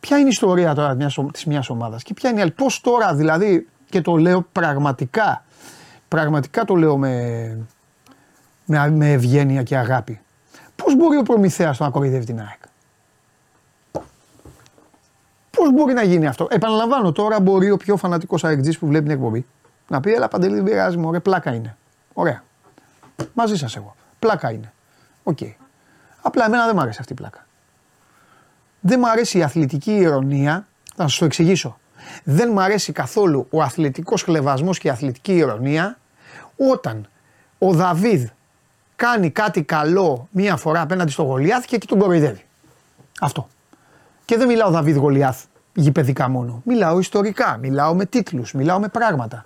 ποια 0.00 0.16
είναι 0.16 0.26
η 0.26 0.30
ιστορία 0.30 0.74
τώρα 0.74 0.96
της 1.32 1.44
μιας 1.44 1.70
ομάδας 1.70 2.02
και 2.02 2.14
ποια 2.14 2.30
είναι 2.30 2.38
η 2.38 2.42
άλλη; 2.42 2.50
Πώς 2.50 2.80
τώρα 2.80 3.14
δηλαδή, 3.14 3.68
και 3.90 4.00
το 4.00 4.16
λέω 4.16 4.46
πραγματικά, 4.52 5.44
πραγματικά 6.08 6.64
το 6.64 6.74
λέω 6.74 6.96
με, 6.96 7.58
με, 8.64 8.90
με 8.90 9.12
ευγένεια 9.12 9.62
και 9.62 9.76
αγάπη. 9.76 10.20
Πώς 10.76 10.96
μπορεί 10.96 11.16
ο 11.16 11.22
Προμηθέας 11.22 11.78
να 11.78 11.90
κοροϊδεύει 11.90 12.24
την 12.24 12.40
ΑΕΚ; 12.40 12.60
Πώς 15.50 15.72
μπορεί 15.72 15.92
να 15.92 16.02
γίνει 16.02 16.26
αυτό; 16.26 16.46
Επαναλαμβάνω 16.50 17.12
τώρα, 17.12 17.40
μπορεί 17.40 17.70
ο 17.70 17.76
πιο 17.76 17.96
φανατικός 17.96 18.44
αεκτζής 18.44 18.78
που 18.78 18.86
βλέπει 18.86 19.04
την 19.04 19.12
εκπομπή 19.12 19.46
να 19.88 20.00
πει, 20.00 20.12
έλα 20.12 20.28
Παντελή, 20.28 20.54
δεν 20.54 20.64
πειράζει, 20.64 21.00
ωραία, 21.04 21.20
πλάκα 21.20 21.54
είναι. 21.54 21.76
Ωραία. 22.12 22.42
Μαζί 23.34 23.56
σας 23.56 23.76
εγώ. 23.76 23.96
Πλάκα 24.18 24.50
είναι. 24.50 24.72
OK. 25.22 25.38
Okay. 25.40 25.54
Απλά 26.22 26.44
εμένα 26.44 26.64
δεν 26.64 26.72
μου 26.74 26.80
αρέσει 26.80 26.98
αυτή 27.00 27.12
η 27.12 27.16
πλάκα. 27.16 27.46
Δεν 28.80 28.98
μου 28.98 29.08
αρέσει 29.08 29.38
η 29.38 29.42
αθλητική 29.42 29.92
ειρωνεία. 29.92 30.66
Θα 30.96 31.02
σας 31.02 31.18
το 31.18 31.24
εξηγήσω. 31.24 31.78
Δεν 32.24 32.48
μου 32.52 32.60
αρέσει 32.60 32.92
καθόλου 32.92 33.46
ο 33.50 33.62
αθλητικός 33.62 34.22
χλευασμός 34.22 34.78
και 34.78 34.88
η 34.88 34.90
αθλητική 34.90 35.36
ειρωνεία 35.36 35.98
όταν 36.56 37.08
ο 37.58 37.72
Δαβίδ 37.72 38.28
κάνει 38.96 39.30
κάτι 39.30 39.62
καλό 39.62 40.28
μία 40.30 40.56
φορά 40.56 40.80
απέναντι 40.80 41.10
στο 41.10 41.22
Γολιάθ 41.22 41.64
και 41.64 41.76
εκεί 41.76 41.86
τον 41.86 41.98
κοροϊδεύει. 41.98 42.44
Αυτό. 43.20 43.48
Και 44.24 44.36
δεν 44.36 44.46
μιλάω 44.46 44.70
Δαβίδ 44.70 44.96
Γολιάθ 44.96 45.44
γηπαιδικά 45.74 46.28
μόνο. 46.28 46.62
Μιλάω 46.64 46.98
ιστορικά, 46.98 47.56
μιλάω 47.56 47.94
με 47.94 48.04
τίτλους, 48.04 48.52
μιλάω 48.52 48.78
με 48.78 48.88
πράγματα. 48.88 49.44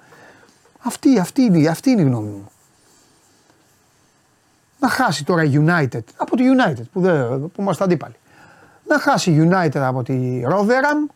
Αυτή, 0.79 1.19
αυτή, 1.19 1.43
είναι, 1.43 1.69
αυτή 1.69 1.91
είναι 1.91 2.01
η 2.01 2.05
γνώμη 2.05 2.29
μου. 2.29 2.51
Να 4.81 4.89
χάσει 4.89 5.25
τώρα 5.25 5.45
η 5.45 5.51
United 5.55 6.05
από 6.17 6.37
τη 6.37 6.43
United 6.57 6.85
που, 6.93 7.01
δεν, 7.01 7.51
που 7.51 7.61
είμαστε 7.61 7.85
αντίπαλοι. 7.85 8.15
Να 8.89 8.99
χάσει 8.99 9.49
United 9.51 9.77
από 9.77 10.03
τη 10.03 10.43
Rotherham 10.51 11.15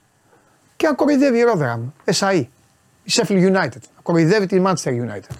και 0.76 0.86
να 0.86 0.94
κοροϊδεύει 0.94 1.38
η 1.38 1.42
Rotherham. 1.52 2.12
SAE. 2.14 2.44
Η 3.02 3.10
Sheffield 3.12 3.56
United. 3.56 3.80
Να 3.96 4.02
κοροϊδεύει 4.02 4.46
τη 4.46 4.62
Manchester 4.64 5.08
United. 5.08 5.36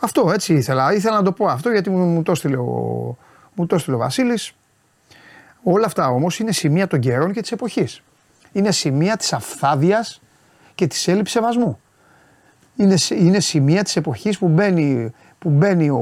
Αυτό 0.00 0.30
έτσι 0.32 0.54
ήθελα. 0.54 0.92
Ήθελα 0.92 1.16
να 1.16 1.22
το 1.22 1.32
πω 1.32 1.46
αυτό 1.46 1.70
γιατί 1.70 1.90
μου, 1.90 2.04
μου 2.04 2.22
το 2.22 2.32
έστειλε 2.32 2.56
ο, 2.56 3.16
μου 3.54 3.66
το 3.66 3.78
ο 3.88 3.96
Βασίλης. 3.96 4.54
Όλα 5.68 5.86
αυτά 5.86 6.08
όμως 6.08 6.38
είναι 6.38 6.52
σημεία 6.52 6.86
των 6.86 7.00
καιρών 7.00 7.32
και 7.32 7.40
της 7.40 7.52
εποχής. 7.52 8.02
Είναι 8.52 8.72
σημεία 8.72 9.16
της 9.16 9.32
αφθάδεια 9.32 10.06
και 10.74 10.86
της 10.86 11.08
έλλειψης 11.08 11.32
σεβασμού. 11.32 11.80
Είναι, 12.76 12.96
είναι 13.10 13.40
σημεία 13.40 13.82
της 13.82 13.96
εποχής 13.96 14.38
που 14.38 14.48
μπαίνει, 14.48 15.12
που 15.38 15.48
μπαίνει 15.48 15.88
ο, 15.90 16.00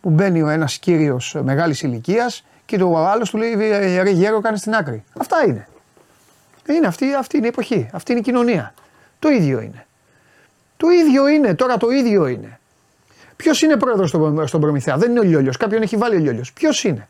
που 0.00 0.10
μπαίνει 0.10 0.42
ο 0.42 0.48
ένας 0.48 0.78
κύριος 0.78 1.36
μεγάλης 1.42 1.82
ηλικίας 1.82 2.44
και 2.66 2.78
το 2.78 2.96
άλλος 2.96 3.30
του 3.30 3.36
λέει 3.36 3.52
«Ε, 3.58 4.02
ρε 4.02 4.10
γέρο 4.10 4.40
κάνει 4.40 4.58
στην 4.58 4.74
άκρη. 4.74 5.04
Αυτά 5.18 5.44
είναι. 5.46 5.68
Είναι 6.68 6.86
αυτή, 6.86 7.14
αυτή 7.14 7.36
είναι 7.36 7.46
η 7.46 7.48
εποχή, 7.48 7.88
αυτή 7.92 8.10
είναι 8.10 8.20
η 8.20 8.24
κοινωνία. 8.24 8.74
Το 9.18 9.28
ίδιο 9.28 9.60
είναι. 9.60 9.86
Το 10.76 10.88
ίδιο 10.88 11.28
είναι, 11.28 11.54
τώρα 11.54 11.76
το 11.76 11.90
ίδιο 11.90 12.26
είναι. 12.26 12.58
Ποιος 13.36 13.62
είναι 13.62 13.76
πρόεδρος 13.76 14.08
στον, 14.08 14.46
στον 14.46 14.60
Προμηθέα, 14.60 14.96
δεν 14.96 15.10
είναι 15.10 15.20
ο 15.20 15.22
Λιόλιος. 15.22 15.56
Κάποιον 15.56 15.82
έχει 15.82 15.96
βάλει 15.96 16.16
ο 16.16 16.18
Λιόλιος. 16.18 16.52
Ποιος 16.52 16.84
είναι; 16.84 17.08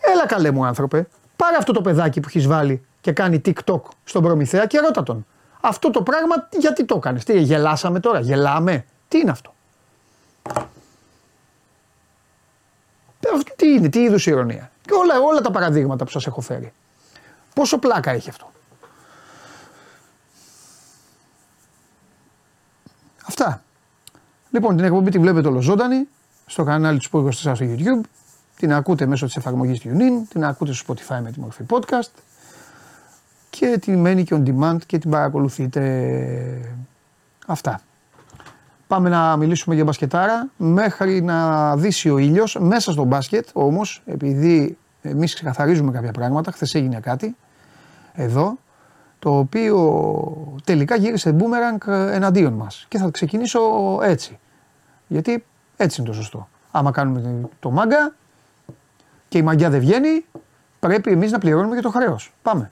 Έλα 0.00 0.26
καλέ 0.26 0.50
μου 0.50 0.64
άνθρωπε, 0.64 1.08
πάρε 1.36 1.56
αυτό 1.56 1.72
το 1.72 1.80
παιδάκι 1.80 2.20
που 2.20 2.28
έχεις 2.28 2.46
βάλει 2.46 2.84
και 3.00 3.12
κάνει 3.12 3.40
TikTok 3.44 3.80
στον 4.04 4.22
Προμηθέα 4.22 4.66
και 4.66 4.78
ρώτα 4.78 5.02
τον. 5.02 5.26
Αυτό 5.60 5.90
το 5.90 6.02
πράγμα 6.02 6.48
γιατί 6.58 6.84
το 6.84 6.94
έκανε. 6.96 7.18
Τι 7.18 7.40
γελάσαμε 7.40 8.00
τώρα, 8.00 8.20
γελάμε; 8.20 8.84
Τι 9.08 9.18
είναι 9.18 9.30
αυτό; 9.30 9.54
Τι 13.56 13.68
είναι, 13.68 13.88
τι 13.88 14.00
είδους 14.00 14.26
ηρωνία; 14.26 14.70
Και 14.82 14.92
όλα, 14.94 15.20
όλα 15.20 15.40
τα 15.40 15.50
παραδείγματα 15.50 16.04
που 16.04 16.10
σας 16.10 16.26
έχω 16.26 16.40
φέρει. 16.40 16.72
Πόσο 17.54 17.78
πλάκα 17.78 18.10
έχει 18.10 18.28
αυτό; 18.28 18.50
Αυτά. 23.26 23.62
Λοιπόν, 24.50 24.76
την 24.76 24.84
εκπομπή 24.84 25.10
τη 25.10 25.18
βλέπετε 25.18 25.48
ολοζώντανη 25.48 26.08
στο 26.46 26.64
κανάλι 26.64 26.98
του 26.98 27.08
Sport 27.10 27.24
24 27.24 27.30
στο 27.32 27.54
YouTube. 27.60 28.00
Την 28.60 28.72
ακούτε 28.72 29.06
μέσω 29.06 29.26
της 29.26 29.36
εφαρμογής 29.36 29.80
TuneIn, 29.84 30.26
την 30.28 30.44
ακούτε 30.44 30.72
στο 30.72 30.94
Spotify 30.94 31.20
με 31.22 31.30
τη 31.30 31.40
μορφή 31.40 31.64
podcast 31.70 32.10
και 33.50 33.78
την 33.80 33.98
μένει 33.98 34.24
και 34.24 34.36
on 34.38 34.48
demand 34.48 34.76
και 34.86 34.98
την 34.98 35.10
παρακολουθείτε. 35.10 35.80
Αυτά. 37.46 37.80
Πάμε 38.86 39.08
να 39.08 39.36
μιλήσουμε 39.36 39.74
για 39.74 39.84
μπασκετάρα 39.84 40.48
μέχρι 40.56 41.22
να 41.22 41.76
δύσει 41.76 42.10
ο 42.10 42.18
ήλιος 42.18 42.58
μέσα 42.60 42.92
στο 42.92 43.04
μπάσκετ 43.04 43.48
όμως 43.52 44.02
επειδή 44.06 44.78
εμείς 45.02 45.34
ξεκαθαρίζουμε 45.34 45.92
κάποια 45.92 46.12
πράγματα, 46.12 46.52
χθες 46.52 46.74
έγινε 46.74 47.00
κάτι 47.00 47.36
εδώ 48.12 48.58
το 49.18 49.38
οποίο 49.38 50.56
τελικά 50.64 50.96
γύρισε 50.96 51.36
boomerang 51.38 51.88
εναντίον 51.88 52.52
μας 52.52 52.86
και 52.88 52.98
θα 52.98 53.10
ξεκινήσω 53.10 53.60
έτσι 54.02 54.38
γιατί 55.06 55.44
έτσι 55.76 56.00
είναι 56.00 56.10
το 56.10 56.16
σωστό. 56.16 56.48
Άμα 56.70 56.90
κάνουμε 56.90 57.48
το 57.60 57.70
μάγκα 57.70 58.14
και 59.30 59.38
η 59.38 59.42
μαγιά 59.42 59.70
δεν 59.70 59.80
βγαίνει 59.80 60.24
πρέπει 60.80 61.10
εμείς 61.10 61.30
να 61.30 61.38
πληρώνουμε 61.38 61.76
και 61.76 61.82
το 61.82 61.90
χρέος. 61.90 62.32
Πάμε. 62.42 62.70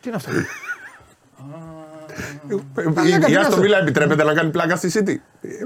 Τι 0.00 0.08
είναι 0.10 0.16
αυτό; 0.16 0.30
Η 3.28 3.36
Άστον 3.36 3.60
Βίλα 3.60 3.78
επιτρέπεται 3.78 4.24
να 4.24 4.34
κάνει 4.34 4.50
πλάκα 4.50 4.76
στη 4.76 4.90
City. 4.94 5.16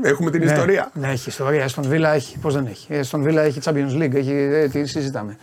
Έχουμε 0.02 0.30
την 0.30 0.44
Ναι, 0.44 0.52
ιστορία. 0.52 0.90
Ναι, 0.94 1.08
έχει 1.08 1.28
ιστορία. 1.28 1.64
Αστον 1.64 1.84
Βίλα 1.88 2.14
έχει. 2.14 2.38
Πώς 2.38 2.54
δεν 2.54 2.66
έχει. 2.66 2.94
Αστον 2.94 3.22
Βίλα 3.22 3.42
έχει 3.42 3.60
Champions 3.64 4.02
League. 4.02 4.14
Έχει, 4.14 4.32
ε, 4.32 4.68
τι 4.68 4.86
συζητάμε. 4.86 5.36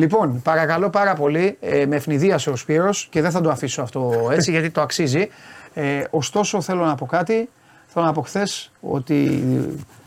Λοιπόν, 0.00 0.42
παρακαλώ 0.42 0.90
πάρα 0.90 1.14
πολύ, 1.14 1.56
ε, 1.60 1.86
με 1.86 1.96
ευνηδίασε 1.96 2.50
ο 2.50 2.56
Σπύρος 2.56 3.06
και 3.10 3.20
δεν 3.20 3.30
θα 3.30 3.40
το 3.40 3.50
αφήσω 3.50 3.82
αυτό 3.82 4.28
έτσι 4.32 4.50
γιατί 4.54 4.70
το 4.70 4.80
αξίζει. 4.80 5.28
Ε, 5.74 6.04
ωστόσο 6.10 6.60
θέλω 6.60 6.84
να 6.84 6.94
πω 6.94 7.06
κάτι. 7.06 7.48
Θέλω 7.86 8.04
να 8.04 8.12
πω 8.12 8.22
χθες 8.22 8.72
ότι 8.80 9.44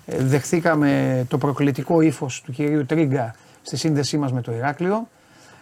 ε, 0.05 0.23
δεχθήκαμε 0.23 1.25
το 1.29 1.37
προκλητικό 1.37 2.01
ύφος 2.01 2.41
του 2.41 2.51
κυρίου 2.51 2.85
Τρίγκα 2.85 3.35
στη 3.61 3.77
σύνδεσή 3.77 4.17
μας 4.17 4.31
με 4.31 4.41
το 4.41 4.51
Ηράκλειο. 4.51 5.07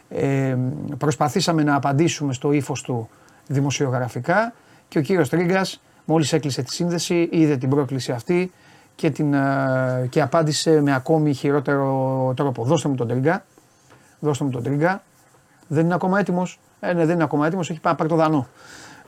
Ε, 0.10 0.58
προσπαθήσαμε 0.98 1.64
να 1.64 1.76
απαντήσουμε 1.76 2.34
στο 2.34 2.52
ύφος 2.52 2.82
του 2.82 3.10
δημοσιογραφικά 3.48 4.54
και 4.88 4.98
ο 4.98 5.02
κύριος 5.02 5.30
Τρίγκας 5.30 5.82
μόλις 6.06 6.34
έκλεισε 6.34 6.62
τη 6.62 6.74
σύνδεση 6.74 7.30
είδε 7.32 7.58
την 7.58 7.70
πρόκληση 7.70 8.12
αυτή 8.12 8.52
και, 8.96 9.10
την, 9.10 9.34
ε, 9.34 10.08
και 10.10 10.22
απάντησε 10.22 10.82
με 10.82 10.96
ακόμη 10.96 11.34
χειρότερο 11.34 12.34
τρόπο. 12.36 12.64
Δώστε 12.64 12.90
μου 12.90 12.96
τον 12.96 13.08
Τρίγκα. 13.08 13.44
Δώστε 14.24 14.44
μου 14.44 14.50
τον 14.50 14.64
Τρίγκα. 14.64 15.04
Δεν 15.68 15.86
είναι 15.86 15.94
ακόμα 15.94 16.20
έτοιμος. 16.20 16.60
Ε, 16.80 16.94
ναι, 16.94 17.06
δεν 17.06 17.16
είναι 17.16 17.24
ακόμα 17.24 17.48
έτοιμος. 17.48 17.70
Έχει 17.70 17.80
πάει 17.80 17.92
να 17.94 17.98
πάρει 17.98 18.10
το 18.10 18.16
δανό. 18.16 18.48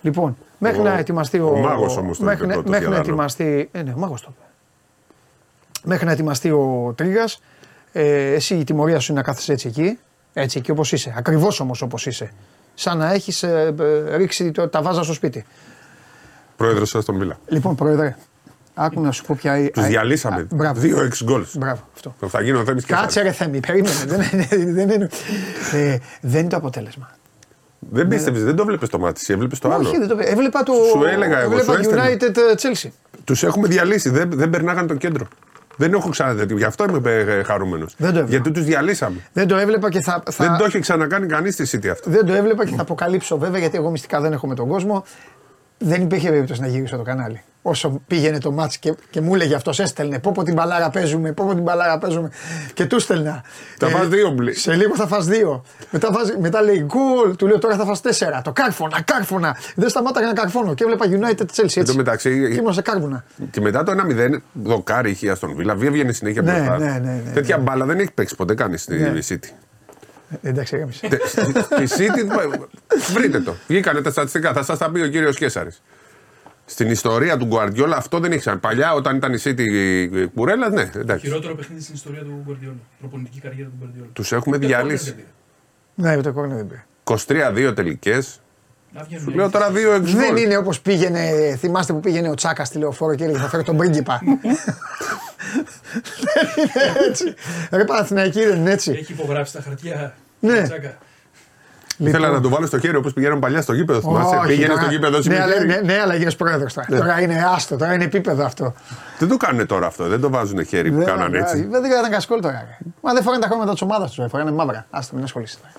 Λοιπόν, 0.02 0.38
μέχρι 0.58 0.80
Ο- 0.80 0.84
να 0.84 0.98
ετοιμαστεί 0.98 1.40
ο. 1.40 1.48
ο 1.50 1.58
μάγος 1.58 1.98
όμως 1.98 2.18
το 2.18 2.24
μέχρι, 2.26 2.44
είπε 2.44 2.54
πρώτος 2.54 2.70
μέχρι 2.72 2.86
για 2.86 2.96
να 2.96 3.02
δανό. 3.02 3.08
ετοιμαστεί. 3.08 3.70
Ε, 3.72 3.82
ναι, 3.82 3.94
ο 3.94 3.98
μάγος 3.98 4.22
το 4.22 4.28
είπε. 4.36 4.46
Μέχρι 5.84 6.06
να 6.06 6.12
ετοιμαστεί 6.12 6.52
ο 6.52 6.94
Τρίγκας, 6.98 7.42
ε, 7.92 8.34
εσύ 8.34 8.56
η 8.56 8.64
τιμωρία 8.64 9.00
σου 9.00 9.12
είναι 9.12 9.22
να 9.22 9.26
κάθεσαι 9.28 9.52
έτσι 9.52 9.68
εκεί. 9.68 10.00
Έτσι 10.34 10.58
εκεί 10.58 10.72
όπως 10.72 10.92
είσαι. 10.92 11.14
Ακριβώς 11.18 11.60
όμως 11.60 11.82
όπως 11.82 12.06
είσαι. 12.06 12.32
Σαν 12.74 12.98
να 12.98 13.14
έχεις 13.14 13.46
ρίξει 14.16 14.52
το, 14.52 14.68
τα 14.70 14.82
βάζα 14.82 15.04
στο 15.04 15.14
σπίτι. 15.14 15.46
Πρόεδρο 16.58 16.84
Άστον 16.94 17.18
Βίλα. 17.18 17.38
Λοιπόν, 17.48 17.76
Πρόεδρε, 17.76 18.16
άκου 18.74 19.02
να 19.02 19.12
σου 19.12 19.24
πω 19.26 19.36
ποια. 19.40 19.72
Τους 19.72 19.86
διαλύσαμε. 19.86 20.42
Α, 20.42 20.46
Μπράβο. 20.52 20.80
Δύο 20.80 21.02
εξ 21.04 21.24
γκολς. 21.24 21.58
Μπράβο, 21.58 21.82
αυτό. 21.94 22.16
Θα 22.28 22.42
γίνει 22.42 22.58
ο 22.58 22.64
Θέμης 22.64 22.86
και 22.86 22.94
Κάτσε 22.94 23.22
ρε 23.22 23.32
Θέμη, 23.32 23.60
περίμενε. 23.60 23.96
δεν, 24.06 24.22
είναι- 24.34 24.72
δεν, 24.72 24.90
είναι, 24.90 25.10
ε, 25.74 25.98
δεν 26.22 26.40
είναι 26.40 26.50
το 26.50 26.56
αποτέλεσμα. 26.56 27.12
Δεν 27.80 28.08
πίστευες, 28.08 28.44
δεν 28.44 28.56
το 28.56 28.66
βλέπεις 28.66 28.90
το 28.90 29.00
μάτι, 29.00 29.34
έβλεπες 29.34 29.60
το 29.60 29.72
άλλο. 29.72 29.88
Όχι, 29.90 29.98
δεν 29.98 30.08
το 30.08 30.18
Έβλεπα 30.20 30.64
το. 30.64 30.74
Σου 30.96 31.04
έλεγα 31.06 31.40
εγώ, 31.40 31.52
έβλεπα 31.52 31.74
σου 31.74 31.80
έστελνα. 31.80 32.04
United 32.10 32.38
ε, 32.38 32.42
Chelsea. 32.62 32.90
Τους 33.24 33.44
έχουμε 33.44 33.68
διαλύσει, 33.68 34.10
δεν, 34.10 34.30
δεν 34.34 34.50
περνάγαν 34.50 34.88
το 34.88 34.94
κέντρο. 34.94 35.28
Δεν 35.78 35.94
έχω 35.94 36.10
ξανά 36.10 36.36
τέτοιο. 36.36 36.58
Γι' 36.58 36.64
αυτό 36.64 36.86
είμαι 36.90 37.44
χαρούμενος. 37.46 37.94
Δεν 37.98 38.14
το 38.14 38.20
έβλεπα. 38.20 38.30
Γιατί 38.30 38.52
τους 38.52 38.64
διαλύσαμε. 38.64 39.18
Δεν 39.34 39.48
το 39.48 39.56
έβλεπα 39.56 39.90
και 39.90 40.02
θα. 40.02 40.24
θα 40.32 40.46
Δεν 40.48 40.58
το 40.58 40.66
έχει 40.66 40.80
ξανακάνει 40.80 41.26
κανείς 41.28 41.54
στη 41.54 41.68
City 41.78 41.88
αυτό. 41.88 42.10
δεν 42.10 42.26
το 42.26 42.34
έβλεπα 42.34 42.66
και 42.66 42.76
θα 42.76 42.82
αποκαλύψω 42.82 43.38
βέβαια 43.38 43.60
γιατί 43.60 43.78
εγώ 43.78 43.90
μυστικά 43.90 44.22
δεν 44.22 44.34
έχω 44.34 44.48
με 44.48 44.56
τον 44.56 44.68
κόσμο. 44.68 45.04
Δεν 45.86 46.02
υπήρχε 46.02 46.30
περίπτωση 46.30 46.62
να 46.62 46.68
γυρίσω 46.68 46.98
το 46.98 47.04
κανάλι. 47.04 47.42
Όσο 47.62 48.02
πήγαινε 48.08 48.38
το 48.40 48.52
μάτς 48.52 48.78
και, 48.78 48.94
και 49.10 49.22
μου 49.22 49.36
έλεγε 49.36 49.56
αυτός, 49.56 49.80
έστελνε. 49.80 50.20
Πω 50.20 50.32
πω 50.32 50.44
την 50.44 50.54
μπαλάρα 50.54 50.90
παίζουμε, 50.90 51.32
πω 51.32 51.46
πω 51.48 51.54
την 51.54 51.64
μπαλάρα 51.64 51.98
παίζουμε. 51.98 52.30
Και 52.74 52.86
του 52.86 53.00
στέλνα. 53.00 53.44
Θα 53.80 53.88
φας 53.88 54.08
δύο 54.08 54.30
μπλε. 54.30 54.54
Σε 54.54 54.74
λίγο 54.76 54.96
θα 54.96 55.08
φας 55.08 55.26
δύο. 55.26 55.64
Μετά, 55.92 56.10
βάζει, 56.12 56.34
μετά 56.40 56.62
λέει 56.62 56.86
γκολ, 56.86 57.36
του 57.36 57.48
λέω 57.48 57.60
τώρα 57.60 57.76
θα 57.76 57.86
φας 57.86 58.02
τέσσερα. 58.02 58.42
Το 58.42 58.52
κάρφωνα, 58.52 59.02
κάρφωνα. 59.02 59.58
Δεν 59.76 59.90
σταμάταγα 59.90 60.26
να 60.28 60.34
καρφώνω. 60.34 60.74
Και 60.74 60.84
έβλεπα 60.84 61.06
United 61.06 61.42
Chelsea 61.42 61.64
έτσι. 61.64 61.80
Εν 61.80 61.86
τω 61.86 61.96
μεταξύ, 61.96 62.30
Και 62.54 62.60
ήμουν 62.60 62.74
σε 62.74 62.82
κάρβουνα. 62.82 63.24
Και 63.52 63.62
μετά 63.62 63.84
το 63.84 63.92
1-0, 63.92 64.42
δοκάρι 64.54 65.10
είχε 65.10 65.26
η 65.26 65.30
Αστον 65.30 65.56
Βίλα, 65.56 65.76
βγαίνει 65.76 66.14
συνέχεια 66.14 66.42
Ναι, 66.42 66.52
μπροστά. 66.52 66.78
ναι, 66.78 66.86
ναι, 66.86 67.22
ναι, 67.26 67.32
Τέτοια 67.34 67.58
μπάλα 67.58 67.86
δεν 67.86 68.00
έχει 68.00 68.12
παίξει 68.12 68.36
ποτέ 68.36 68.54
κανείς 68.56 68.82
στη 68.82 68.96
Ναι. 68.96 69.14
City. 69.30 69.50
Ε, 70.42 70.50
εντάξει, 70.50 70.76
έγαμισε. 70.76 71.08
Τε- 71.08 71.28
Στη 71.28 71.88
City, 71.98 72.50
βρείτε 73.14 73.40
το. 73.40 73.56
Βγήκανε 73.68 74.02
τα 74.02 74.12
στατιστικά, 74.12 74.54
θα 74.54 74.64
σας 74.64 74.78
τα 74.78 74.92
πει 74.92 75.00
ο 75.02 75.08
κύριος 75.08 75.38
Κέσσαρη. 75.38 75.70
Στην 76.66 76.90
ιστορία 76.90 77.38
του 77.38 77.46
Γκουαρδιόλα 77.46 77.96
αυτό 77.96 78.20
δεν 78.20 78.32
έχει 78.32 78.40
ξανά. 78.40 78.58
Παλιά 78.58 78.94
όταν 78.94 79.16
ήταν 79.16 79.34
η 79.34 79.38
City 79.44 80.28
κουρέλα, 80.36 80.70
ναι, 80.70 80.90
εντάξει. 80.96 81.26
Χειρότερο 81.26 81.56
παιχνίδι 81.56 81.82
στην 81.82 81.96
ιστορία 81.96 82.22
του 82.22 82.42
Γκουαρδιόλα. 82.46 82.76
Προπονητική 83.00 83.40
καριέρα 83.40 83.70
του 83.70 83.76
Γκουαρδιόλα. 83.80 84.10
Τους 84.14 84.32
έχουμε 84.32 84.58
Ούτε 84.58 84.66
διαλύσει. 84.68 85.12
κόρνερ 85.12 85.26
δεν 85.26 85.26
πήρε. 85.96 86.16
ναι, 86.16 86.22
το 86.22 86.34
κόρνερ 86.34 86.58
δεν 86.58 86.68
πήρε. 86.68 86.86
23-2 87.70 87.74
τελικές. 87.76 88.38
Να 88.94 89.04
βγαίνουν 89.04 89.24
Σου 89.24 89.32
οι 89.32 89.36
λέω 89.36 89.50
τώρα 89.50 89.70
2 89.72 89.76
εξ 89.76 90.14
Δεν 90.14 90.28
γκολ. 90.34 90.38
είναι 90.42 90.58
όπως 90.58 90.82
πήγαινε, 90.82 91.56
θυμάστε 91.60 91.94
που 91.94 92.00
πήγαινε 92.00 92.30
ο 92.30 92.34
Τσάκας 92.34 92.68
στη 92.68 92.78
λεωφόρο 92.78 93.16
και 93.16 93.24
έλεγε 93.24 93.40
Θα 93.40 93.48
φέρω 93.50 93.64
τον 93.64 93.78
πρίγκιπα. 93.78 94.22
δεν 96.74 96.90
είναι 96.90 97.06
έτσι. 97.10 97.34
Ρε 97.72 97.86
Παναθηναϊκή 97.86 98.40
δεν 98.46 98.58
είναι 98.58 98.72
έτσι. 98.72 98.92
Έχει 98.92 99.12
υπογράψει 99.12 99.54
τα 99.54 99.62
χαρτιά. 99.62 100.16
Ναι. 100.52 100.62
Τσάκα. 100.62 100.98
Ήθελα 101.98 102.30
να 102.30 102.42
το 102.42 102.50
βάλω 102.50 102.66
στο 102.66 102.80
χέρι 102.80 102.96
όπως 102.98 103.14
πηγαίνουν 103.14 103.40
παλιά 103.40 103.62
στο 103.62 103.74
γήπεδο. 103.74 104.00
Θυμάσαι, 104.00 104.36
Όχι, 104.36 104.48
πήγαινε 104.48 104.68
τώρα- 104.68 104.82
στο 104.82 104.92
γήπεδο 104.92 105.20
ναι, 105.24 105.42
αλλά- 105.42 105.54
χέρι. 105.54 105.68
ναι, 105.68 105.80
ναι, 105.84 106.00
αλλά 106.00 106.16
γίνε 106.16 106.32
πρόεδρος 106.32 106.74
τώρα. 106.74 106.88
Τώρα 106.88 107.22
είναι 107.22 107.46
άστο, 107.56 107.76
τώρα 107.78 107.94
είναι 107.94 108.04
επίπεδο 108.04 108.46
αυτό. 108.46 108.74
Δεν 109.20 109.28
το 109.28 109.38
κάνουν 109.38 109.66
τώρα 109.68 109.88
αυτό, 109.88 110.08
δεν 110.08 110.20
το 110.22 110.30
βάζουν 110.30 110.66
χέρι 110.66 110.92
που 110.92 110.98
Δεν- 110.98 111.06
κάνανε 111.06 111.38
έτσι. 111.38 111.68
Δεν 111.72 111.84
έκαναν 111.84 112.12
κασκόλ 112.12 112.40
τώρα. 112.42 112.66
ρε. 112.68 112.78
Μα 113.02 113.14
δεν 113.14 113.24
φοράνε 113.24 113.42
τα 113.42 113.48
χρώματα 113.48 113.72
της 113.72 113.82
ομάδας 113.82 114.12
τους, 114.12 114.26
φοράνε 114.30 114.52
μαύρα. 114.52 114.86
Άστο, 114.90 115.16
μην 115.16 115.24
ασχολείσαι 115.24 115.58
τώρα. 115.58 115.74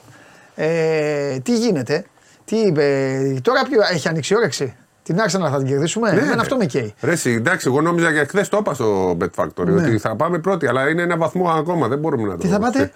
Ε, 0.68 1.38
τι 1.38 1.56
γίνεται, 1.59 2.04
τι 2.44 2.56
είπε, 2.56 3.38
τώρα 3.42 3.62
ποιο 3.68 3.80
έχει 3.92 4.09
ανοίξει 4.09 4.35
όρεξη; 4.37 4.76
Την 5.02 5.18
άρχισα 5.21 5.38
να 5.38 5.50
θα 5.50 5.56
την 5.59 5.66
κερδίσουμε; 5.66 6.11
Ναι, 6.11 6.16
Εμένα 6.21 6.35
ναι. 6.35 6.40
αυτό 6.40 6.56
με 6.56 6.64
καίει. 6.64 6.94
Ρε, 7.00 7.11
εσύ, 7.12 7.30
εντάξει, 7.30 7.68
εγώ 7.68 7.80
νόμιζα 7.80 8.12
και 8.12 8.25
χθες 8.25 8.49
το 8.49 8.56
είπα 8.61 8.75
στο 8.75 9.16
Bet 9.21 9.42
Factory 9.44 9.66
Ναι. 9.66 9.83
ότι 9.83 9.99
θα 9.99 10.16
πάμε 10.16 10.38
πρώτοι, 10.38 10.66
αλλά 10.66 10.88
είναι 10.88 11.02
ένα 11.02 11.16
βαθμό 11.16 11.49
ακόμα. 11.50 11.88
Δεν 11.88 11.99
μπορούμε 11.99 12.28
να 12.28 12.33
το 12.35 12.38
Τι 12.38 12.49
θα 12.49 12.59
πάτε; 12.59 12.92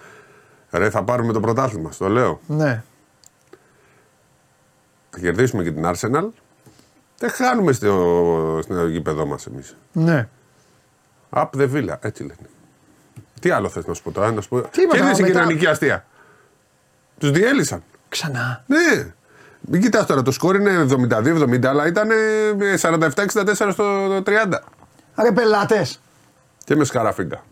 Ρε, 0.71 0.89
θα 0.89 1.03
πάρουμε 1.03 1.33
το 1.33 1.39
πρωτάθλημα, 1.39 1.91
στο 1.91 2.07
λέω. 2.09 2.39
Ναι. 2.47 2.83
Θα 5.09 5.19
κερδίσουμε 5.19 5.63
και 5.63 5.71
την 5.71 5.83
Arsenal. 5.85 6.27
Δεν 7.17 7.29
χάνουμε 7.29 7.71
στο, 7.71 8.59
στο 8.63 8.87
γήπεδό 8.87 9.25
μας 9.25 9.45
εμείς. 9.45 9.75
Ναι. 9.91 10.27
Up 11.29 11.45
the 11.57 11.71
villa, 11.73 11.95
έτσι 11.99 12.21
λένε. 12.21 12.49
Τι 13.41 13.49
άλλο 13.49 13.69
θες 13.69 13.85
να 13.85 13.93
σου 13.93 14.03
πω 14.03 14.11
τώρα, 14.11 14.31
να 14.31 14.41
σου 14.41 14.49
πω. 14.49 14.61
Τίποτα, 14.61 14.97
Κέρδισε 14.97 15.21
και 15.23 15.27
μετά- 15.27 15.39
την 15.45 15.55
νοικιαστία. 15.55 16.05
Τους 17.17 17.31
διέλυσαν. 17.31 17.83
Ξανά. 18.09 18.63
Ναι. 18.67 19.13
Μην 19.61 19.81
κοιτάς 19.81 20.05
τώρα, 20.05 20.21
το 20.21 20.31
σκόρ 20.31 20.55
είναι 20.55 20.85
72-70, 20.89 21.65
αλλά 21.65 21.87
ήταν 21.87 22.09
47-64 22.81 23.71
στο 23.71 24.21
30. 24.25 24.59
Ρε 25.21 25.31
πελάτες. 25.31 26.01
Και 26.63 26.75
με 26.75 26.83
σκαραφίγκα. 26.83 27.43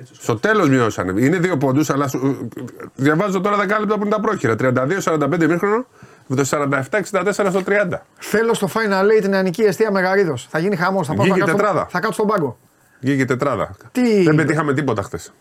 Έτσι, 0.00 0.12
ο 0.12 0.16
Στο 0.20 0.36
τέλος 0.36 0.68
μειώσανε. 0.68 1.20
Είναι 1.20 1.38
δύο 1.38 1.56
πόντους, 1.56 1.90
αλλά 1.90 2.08
σου- 2.08 2.48
διαβάζω 2.94 3.40
τώρα 3.40 3.56
δεκάλεπτα 3.56 3.94
που 3.94 4.00
είναι 4.00 4.10
τα 4.14 4.20
πρόχειρα. 4.20 4.54
32-45 4.54 5.46
μήχρονο, 5.48 5.86
με 6.26 6.36
το 6.36 6.44
47-64 6.44 7.50
στο 7.50 7.62
30. 7.66 8.06
Θέλω 8.18 8.54
στο 8.54 8.68
Final 8.74 9.04
Eight 9.16 9.20
την 9.20 9.30
νεανική 9.30 9.62
αιστεία 9.62 9.90
Μεγαρίδος. 9.92 10.46
Θα 10.50 10.58
γίνει 10.58 10.76
χαμός. 10.76 11.06
Θα, 11.06 11.14
πάω, 11.14 11.26
θα, 11.26 11.32
Βγήκε 11.32 11.46
κάτσω- 11.46 11.58
τετράδα. 11.66 11.86
θα 11.90 11.98
κάτσω 12.00 12.12
στον 12.12 12.26
πάγκο. 12.26 12.58
Βγήκε 13.00 13.24
τετράδα. 13.24 13.76
Τι- 13.92 14.22
Δεν 14.22 14.34
πετύχαμε 14.34 14.74
τίποτα 14.74 15.02
χθες. 15.02 15.32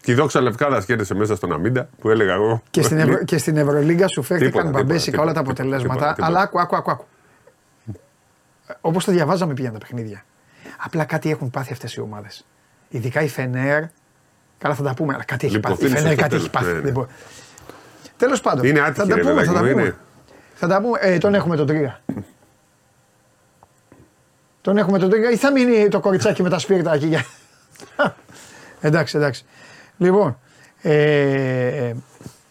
Και 0.00 0.12
η 0.12 0.14
δόξα 0.14 0.40
Λευκάδα 0.40 0.82
κέρδισε 0.82 1.14
μέσα 1.14 1.36
στον 1.36 1.52
Αμίντα 1.52 1.88
που 2.00 2.10
έλεγα 2.10 2.32
εγώ. 2.34 2.62
Και 2.70 2.82
στην, 2.82 2.98
Ευρω... 2.98 3.24
και 3.24 3.38
στην 3.38 3.56
Ευρωλίγκα 3.56 4.08
σου 4.08 4.22
φέρθηκαν 4.22 4.50
Τίποτα, 4.50 4.66
τίποτα, 4.66 4.84
μπαμπέσικα 4.84 5.10
τίποτα, 5.10 5.22
όλα 5.22 5.32
τα 5.32 5.40
τίποτα, 5.40 5.62
αποτελέσματα. 5.62 5.94
τίποτα, 5.94 6.14
τίποτα. 6.14 6.26
Αλλά 6.26 6.40
άκου, 6.40 6.60
άκου, 6.60 6.76
άκου. 6.76 6.90
άκου. 6.90 7.04
Όπως 8.80 9.04
το 9.04 9.12
διαβάζαμε 9.12 9.54
πήγαιναν 9.54 9.78
τα 9.78 9.86
παιχνίδια. 9.86 10.24
Απλά 10.84 11.04
κάτι 11.04 11.30
έχουν 11.30 11.50
πάθει 11.50 11.72
αυτές 11.72 11.94
οι 11.94 12.00
ομάδες. 12.00 12.46
Ειδικά 12.88 13.20
η 13.22 13.28
Φενέρ. 13.28 13.82
Καλά 14.64 14.76
θα 14.76 14.82
τα 14.82 14.94
πούμε, 14.94 15.14
αλλά 15.14 15.24
κάτι 15.24 15.46
έχει 15.46 15.60
πάθει. 15.60 15.74
Η 15.74 15.88
Λιποθύμησε 15.88 16.02
Φενέρ 16.02 16.12
στο 16.12 16.22
κάτι 16.22 16.34
έχει 16.36 16.50
τέλος, 16.50 16.64
πάθει. 16.64 16.74
ναι, 16.76 16.80
ναι. 16.80 16.86
Λοιπόν. 16.86 17.06
Τέλος 18.16 18.40
πάντων. 18.40 18.64
Είναι 18.64 18.78
θα 18.78 18.84
άτυχη, 18.86 19.08
τα 19.08 19.14
ρε, 19.14 19.20
πούμε. 19.22 19.44
Θα 19.44 19.52
τα 19.52 19.60
παιδάκι 19.60 19.64
μου, 19.64 19.70
πούμε. 19.70 19.82
είναι. 19.82 19.96
Θα 20.54 20.66
τα 20.66 20.80
πούμε. 20.80 20.98
Ε, 21.00 21.18
τον 21.18 21.34
έχουμε 21.34 21.56
τον 21.56 21.66
Τρίγα. 21.66 22.00
τον 24.60 24.76
έχουμε 24.78 24.98
τον 24.98 25.10
Τρίγα 25.10 25.30
ή 25.30 25.36
θα 25.36 25.52
μείνει 25.52 25.88
το 25.88 26.00
κοριτσάκι 26.00 26.42
με 26.42 26.48
τα 26.48 26.58
σπίρτα 26.58 26.94
εκεί 26.94 27.06
για. 27.06 27.24
εντάξει, 28.80 29.16
εντάξει. 29.16 29.44
Λοιπόν, 29.96 30.38
ε, 30.82 31.92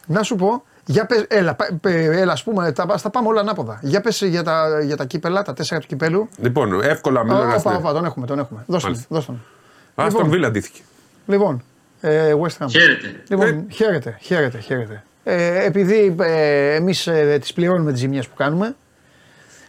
να 0.08 0.24
σου 0.24 0.36
πω, 0.36 0.63
για 0.86 1.05
πες, 1.05 1.25
έλα, 1.29 1.53
πα- 1.55 1.70
πε- 1.82 2.13
έλα, 2.15 2.32
ας 2.32 2.43
πούμε, 2.43 2.72
τα, 2.72 2.98
θα 2.98 3.10
πάμε 3.10 3.27
όλα 3.27 3.39
ανάποδα. 3.41 3.79
Για 3.82 4.01
πες 4.01 4.22
για 4.22 4.43
τα, 4.43 4.79
για 4.84 4.98
τα 4.98 5.05
κύπελα, 5.05 5.41
τα 5.41 5.53
τέσσερα 5.53 5.79
του 5.82 5.88
κυπέλου. 5.88 6.29
Λοιπόν, 6.38 6.82
εύκολα 6.82 7.24
μιλώ 7.24 7.43
να 7.46 7.55
Όπα, 7.55 7.75
όπα, 7.75 7.93
τον 7.93 8.05
έχουμε, 8.05 8.25
τον 8.25 8.39
έχουμε. 8.39 8.63
Δώσ' 8.67 8.82
τον, 8.82 8.91
Μάλιστα. 8.91 9.15
δώσ' 9.15 9.25
τον. 9.25 9.36
Α, 9.36 10.03
Λοιπόν. 10.03 10.12
στον 10.20 10.29
Βίλα 10.29 10.50
ντύθηκε. 10.51 10.82
Λοιπόν, 11.25 11.63
ε, 12.05 12.33
West 12.41 12.63
Ham. 12.63 12.67
Χαίρετε. 12.69 13.24
Λοιπόν, 13.29 13.67
χαίρετε, 13.72 14.17
χαίρετε, 14.22 14.60
χαίρετε. 14.60 15.03
Ε, 15.24 15.65
επειδή 15.65 16.15
ε, 16.19 16.75
εμείς 16.75 17.07
ε, 17.07 17.38
τις 17.41 17.53
πληρώνουμε 17.53 17.91
τις 17.91 18.00
ζημιές 18.00 18.27
που 18.27 18.36
κάνουμε, 18.36 18.75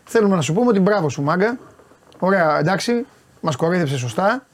θέλουμε 0.05 0.35
να 0.35 0.41
σου 0.41 0.53
πούμε 0.53 0.69
ότι 0.69 0.81
μπράβο 0.81 1.09
σου 1.09 1.23
μάγκα. 1.23 1.59
Ωραία, 2.19 2.59
εντάξει, 2.59 3.07
μας 3.41 3.57
κοροϊδεύσες 3.57 3.99
σωστά. 3.99 4.47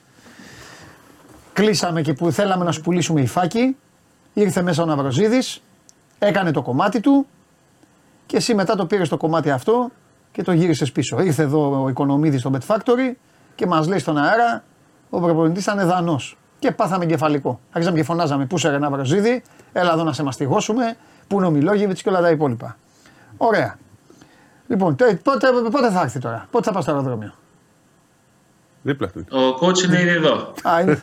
Κλείσαμε 1.52 2.02
και 2.02 2.12
που 2.12 2.32
θέλαμε 2.32 2.64
να 2.64 2.72
σου 2.72 2.80
πουλήσουμε 2.80 3.20
υφάκι. 3.20 3.76
Ήρθε 4.32 4.62
μέσα 4.62 4.82
ο 4.82 4.86
Ναυροζίδης, 4.86 5.62
έκανε 6.18 6.50
το 6.50 6.62
κομμάτι 6.62 7.00
του 7.00 7.26
και 8.26 8.36
εσύ 8.36 8.54
μετά 8.54 8.76
το 8.76 8.86
πήρες 8.86 9.08
το 9.08 9.16
κομμάτι 9.16 9.50
αυτό 9.50 9.90
και 10.32 10.42
το 10.42 10.52
γύρισες 10.52 10.92
πίσω. 10.92 11.20
Ήρθε 11.20 11.42
εδώ 11.42 11.82
ο 11.82 11.88
Οικονομίδης 11.88 12.40
στο 12.40 12.50
Bet 12.54 12.74
Factory 12.74 13.14
και 13.54 13.66
μας 13.66 13.88
λέει 13.88 13.98
στον 13.98 14.18
αέρα 14.18 14.64
ο 15.10 15.20
προπονητής 15.20 15.62
ήταν 15.62 15.86
δανός. 15.86 16.38
Και 16.60 16.70
πάθαμε 16.70 17.06
κεφαλικό. 17.06 17.60
Άρχισαμε 17.72 17.98
και 17.98 18.04
φωνάζαμε 18.04 18.46
πού 18.46 18.58
σε 18.58 18.70
ρε 18.70 18.78
Ναυροζίδη, 18.78 19.42
έλα 19.72 19.92
εδώ 19.92 20.02
να 20.04 20.12
σε 20.12 20.22
μαστιγώσουμε, 20.22 20.96
πού 21.28 21.36
είναι 21.36 21.46
ο 21.46 21.50
Μιλόγεβιτς 21.50 22.02
και 22.02 22.08
όλα 22.08 22.20
τα 22.20 22.30
υπόλοιπα. 22.30 22.76
Ωραία. 23.36 23.78
Λοιπόν, 24.66 24.96
τε- 24.96 25.22
πότε, 25.22 25.46
πότε 25.70 25.90
θα 25.90 26.00
έρθει 26.00 26.18
τώρα, 26.18 26.46
πότε 26.50 26.64
θα 26.64 26.72
πας 26.72 26.82
στο 26.82 26.92
αεροδρόμιο; 26.92 27.32
Δίπλα 28.82 29.08
του. 29.08 29.24
Ο 29.30 29.66
coach 29.66 29.82
είναι 29.84 30.00
ήδη 30.00 30.08
εδώ. 30.10 30.52
Α, 30.62 30.80
είναι, 30.80 31.02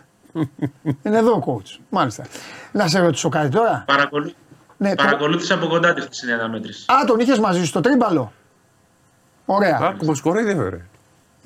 είναι 1.04 1.18
εδώ 1.18 1.32
ο 1.32 1.44
coach. 1.46 1.78
Μάλιστα. 1.90 2.24
Να 2.72 2.88
σε 2.88 3.00
ρωτήσω 3.00 3.30
κάτι 3.30 3.50
τώρα. 3.50 3.84
Παρακολου... 3.88 4.32
Ναι, 4.78 4.96
το- 4.96 5.04
Παρακολούθησα 5.04 5.54
από 5.54 5.68
κοντά 5.68 5.94
τη 5.94 6.02
χθεσινή 6.02 6.32
αναμέτρηση. 6.32 6.86
Α, 6.92 7.06
τον 7.06 7.20
είχες 7.20 7.40
μαζί 7.40 7.60
σου 7.60 7.66
στο 7.66 7.82
τρίμπαλο; 7.82 8.32
Ωραία. 9.46 9.80
Άκου, 9.82 10.06
μας 10.06 10.22
κοροϊδεύε, 10.22 10.70
ρε. 10.70 10.86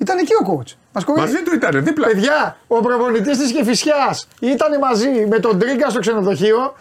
Ήταν 0.02 0.18
εκεί 0.18 0.32
ο 0.42 0.44
coach. 0.50 0.70
Μας 0.92 1.04
κοροϊδεύει. 1.04 1.32
Μαζί 1.32 1.44
του 1.44 1.54
ήταν, 1.54 1.84
δίπλα. 1.84 2.06
Παιδιά, 2.06 2.56
ο 2.66 2.80
προπονητής 2.80 3.38
της 3.38 3.52
Κεφισιάς 3.52 4.28
ήταν 4.40 4.78
μαζί 4.78 5.26
με 5.30 5.38
τον 5.38 5.58
Τρίγκα 5.58 5.90
στο 5.90 5.98
ξενοδοχείο 5.98 6.74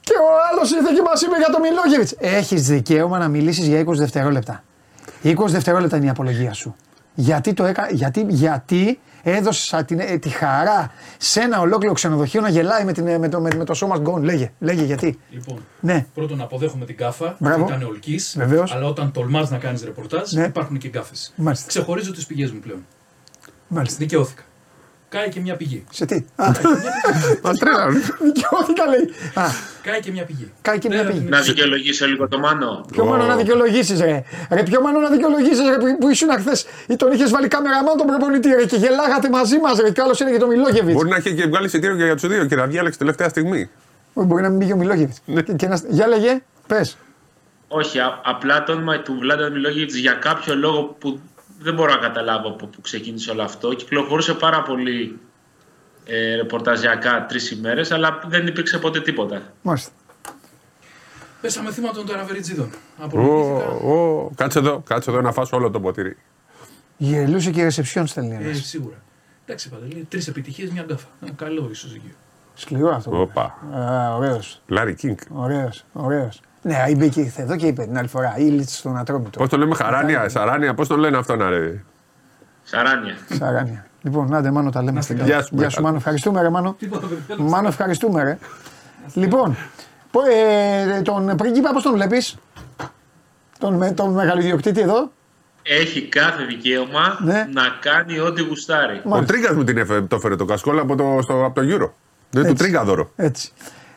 και 0.00 0.12
ο 0.12 0.28
άλλος 0.50 0.70
ήρθε 0.70 0.90
και 0.94 1.02
μα 1.02 1.12
είπε 1.24 1.36
για 1.36 1.50
τον 1.52 1.60
Μιλόγεβιτς. 1.60 2.14
Έχεις 2.18 2.66
δικαίωμα 2.66 3.18
να 3.18 3.28
μιλήσεις 3.28 3.66
για 3.66 3.80
20 3.80 3.92
δευτερόλεπτα. 3.92 4.62
20 5.24 5.34
δευτερόλεπτα 5.46 5.96
είναι 5.96 6.06
η 6.06 6.08
απολογία 6.08 6.52
σου. 6.52 6.76
Γιατί, 7.14 7.52
το 7.52 7.64
έκα... 7.64 7.88
γιατί, 7.90 8.26
γιατί 8.28 9.00
έδωσες 9.22 9.82
την... 9.86 9.98
ε, 10.00 10.18
τη 10.18 10.28
χαρά 10.28 10.90
σε 11.18 11.40
ένα 11.40 11.60
ολόκληρο 11.60 11.94
ξενοδοχείο 11.94 12.40
να 12.40 12.48
γελάει 12.48 12.84
με, 12.84 12.92
την... 12.92 13.18
με, 13.18 13.28
το... 13.28 13.40
με... 13.40 13.50
με 13.56 13.64
το 13.64 13.74
σώμα 13.74 13.96
γκον. 13.98 14.22
Λέγε, 14.22 14.52
λέγε 14.58 14.82
γιατί. 14.84 15.18
Λοιπόν, 15.30 15.66
Ναι. 15.80 16.06
πρώτον 16.14 16.40
αποδέχομαι 16.40 16.84
την 16.84 16.96
κάφα. 16.96 17.36
Μπράβο. 17.38 17.64
Ήταν 17.66 17.82
ολική. 17.82 18.20
Βεβαίως. 18.36 18.72
Αλλά 18.72 18.86
όταν 18.86 19.12
τολμάς 19.12 19.50
να 19.50 19.58
κάνεις 19.58 19.84
ρεπορτάζ, 19.84 20.32
Ναι. 20.32 20.44
υπάρχουν 20.44 20.78
και 20.78 20.88
γκάφες. 20.88 21.32
Μάλιστα. 21.36 21.66
Ξεχωρίζω 21.68 22.12
τις 22.12 22.26
πηγές 22.26 22.52
μου 22.52 22.60
πλέον. 22.60 22.86
Μάλιστα. 23.68 23.96
Δικαιώθηκα. 23.98 24.42
Κάει 25.08 25.28
και 25.28 25.40
μια 25.40 25.56
πηγή. 25.56 25.84
Σε 25.90 26.04
τι; 26.06 26.24
Α, 26.36 26.50
Μα 27.42 27.52
τρέλανε. 27.52 28.00
δικαιώθηκα 28.22 28.86
λέει. 28.86 29.10
Α, 29.34 29.42
Κάει 29.82 30.00
και 30.00 30.10
μια 30.10 30.24
πηγή. 30.24 30.52
κάει 30.62 30.78
και 30.78 30.88
μια 30.88 31.02
Ναι, 31.02 31.10
πηγή. 31.10 31.26
Να 31.28 31.40
δικαιολογήσω 31.40 32.06
λίγο 32.06 32.28
το 32.28 32.38
μάνο. 32.38 32.84
Ποιο 32.92 33.04
μάνο 33.04 33.24
να 33.24 33.36
δικαιολογήσεις, 33.36 34.00
ρε. 34.00 34.22
Ρε, 34.50 34.62
ποιο 34.62 34.80
μάνο 34.80 34.98
να 35.00 35.08
δικαιολογήσεις, 35.10 35.68
ρε, 35.68 35.76
που- 35.76 35.98
που 35.98 36.08
ήσουν 36.08 36.30
χθες 36.30 36.66
ή 36.86 36.96
τον 36.96 37.12
είχες 37.12 37.30
βάλει 37.30 37.48
κάμεραμάν 37.48 37.96
τον 37.96 38.06
προπονητή, 38.06 38.48
ρε, 38.48 38.64
και 38.64 38.76
γελάγατε 38.76 39.28
μαζί 39.30 39.58
μας, 39.58 39.78
ρε. 39.80 39.90
Και 39.90 40.00
άλλος 40.00 40.20
είναι 40.20 40.30
και 40.30 40.38
το 40.38 40.46
Μιλόγεβιτς. 40.46 40.94
Μπορεί 40.94 41.08
να 41.08 41.16
είχε 41.16 41.30
και 41.30 41.46
βγάλει 41.46 41.66
εισιτήριο 41.66 41.96
και 41.96 42.04
για 42.04 42.14
τους 42.16 42.28
δύο 42.28 42.44
και 42.44 42.56
να 42.56 42.66
διάλεξε 42.66 42.98
τελευταία 42.98 43.28
στιγμή. 43.28 43.70
Μπορεί 44.14 44.42
να 44.42 44.48
μην 44.48 44.58
πήγε 44.58 44.72
ο 44.72 44.76
Μιλόγεβιτς. 44.76 45.18
Ναι. 45.24 45.42
Και, 45.42 45.52
και 45.52 45.66
να... 45.66 45.80
Για 45.88 46.06
λέγε, 46.06 46.42
πες. 46.66 46.96
Όχι, 47.68 47.98
α- 47.98 48.20
απλά 48.24 48.64
το 48.64 48.72
όνομα 48.72 48.98
του 49.00 49.16
Βλάντα 49.20 49.50
Μιλόγεβιτς 49.50 49.94
για 49.96 50.12
κάποιο 50.12 50.54
λόγο 50.56 50.82
που 50.98 51.20
δεν 51.58 51.74
μπορώ 51.74 51.92
να 51.92 51.98
καταλάβω 51.98 52.48
από 52.48 52.66
πού 52.66 52.80
ξεκίνησε 52.80 53.30
όλο 53.30 53.42
αυτό. 53.42 53.74
Κυκλοφορούσε 53.74 54.34
πάρα 54.34 54.62
πολύ 54.62 55.18
ε, 56.04 56.34
ρεπορταζιακά 56.36 57.26
τρεις 57.26 57.50
ημέρες, 57.50 57.90
αλλά 57.90 58.20
δεν 58.26 58.46
υπήρξε 58.46 58.78
ποτέ 58.78 59.00
τίποτα. 59.00 59.42
Μάλιστα. 59.62 59.90
Πέσαμε 61.40 61.70
θύμα 61.72 61.90
των 61.90 62.06
ταραβεριτζίδων. 62.06 62.66
Ω, 62.98 63.04
Απολογήθηκα. 63.04 63.68
ω, 63.70 64.30
Κάτσε 64.34 64.58
εδώ, 64.58 64.82
κάτσε 64.86 65.10
εδώ 65.10 65.20
να 65.20 65.32
φας 65.32 65.52
όλο 65.52 65.70
το 65.70 65.80
ποτήρι. 65.80 66.16
Γελούσε 66.96 67.50
και 67.50 67.60
η 67.60 67.62
ρεσεψιόν 67.62 68.06
στέλνει 68.06 68.34
Ε, 68.34 68.44
ένα. 68.44 68.54
σίγουρα. 68.54 68.96
Εντάξει, 69.44 69.68
Παντελή, 69.68 70.06
τρεις 70.10 70.28
επιτυχίες, 70.28 70.70
μια 70.70 70.82
γκάφα. 70.82 71.06
Ε, 71.26 71.30
καλό 71.36 71.68
ισοζύγιο. 71.70 72.14
Σκληρό 72.54 72.94
αυτό. 72.94 73.20
Όπα. 73.20 73.54
Ωραίος. 74.16 74.62
Λάρι 74.66 74.94
Κινγκ. 74.94 75.16
Ωραίος. 75.32 75.84
Ωραίος. 75.92 76.40
Ναι, 76.62 76.84
είπε 76.88 77.06
και 77.06 77.20
ήρθε 77.20 77.42
εδώ 77.42 77.56
και 77.56 77.66
είπε 77.66 77.82
την 77.84 77.98
άλλη 77.98 78.08
φορά. 78.08 78.34
Ήλιτ 78.38 78.68
στον 78.68 78.96
Ατρόμητο. 78.96 79.38
Πώς 79.38 79.48
το 79.48 79.56
λέμε, 79.56 79.74
Χαράνια, 79.74 80.28
Σαράνια, 80.28 80.74
πώς 80.74 80.88
τον 80.88 80.98
λένε 80.98 81.16
αυτό 81.16 81.36
να 81.36 81.48
ρε; 81.50 81.82
Σαράνια. 82.62 83.16
Σαράνια. 83.38 83.86
Λοιπόν, 84.02 84.34
άντε 84.34 84.50
Μάνο 84.50 84.70
τα 84.70 84.80
λέμε 84.82 84.92
Να 84.96 85.00
στην 85.00 85.16
είστε 85.16 85.26
Γεια 85.28 85.34
καλά. 85.36 85.46
σου, 85.46 85.54
Γεια 85.58 85.68
σου 85.70 85.82
Μάνο, 85.82 85.96
ευχαριστούμε 85.96 86.42
ρε 86.42 86.48
Μάνο. 86.48 86.72
Τίποτα 86.78 87.06
δεν 87.06 87.18
θέλω. 87.26 87.42
Μάνο, 87.42 87.68
ευχαριστούμε 87.68 88.22
ρε. 88.22 88.38
Λοιπόν, 89.14 89.56
πω- 90.10 90.22
ε, 90.96 91.00
τον 91.02 91.36
πρίγκιπα 91.36 91.72
πώς 91.72 91.82
τον 91.82 91.92
βλέπεις, 91.92 92.36
τον, 93.58 93.74
με- 93.74 93.90
τον 93.90 94.12
μεγαλοδιοκτήτη 94.12 94.80
εδώ. 94.80 95.10
Έχει 95.62 96.02
κάθε 96.08 96.44
δικαίωμα 96.44 97.18
Ναι. 97.24 97.46
να 97.52 97.62
κάνει 97.80 98.18
ό,τι 98.18 98.42
γουστάρει. 98.42 99.00
Ο 99.04 99.08
Μάλιστα. 99.08 99.32
Τρίγκα 99.32 99.54
μου 99.54 99.64
την 99.64 99.78
έφερε, 99.78 100.00
το 100.00 100.16
έφερε 100.16 100.36
το 100.36 100.44
κασκόλ 100.44 100.78
από 100.78 100.96
το, 100.96 101.18
στο, 101.22 101.44
από 101.44 101.60
το 101.60 101.66
Euro. 101.74 101.90
Δεν 102.30 102.42
του 102.42 102.48
Έτσι. 102.50 102.54
Τρίγκα 102.54 102.84
δώρο. 102.84 103.10
Έτσι. 103.16 103.50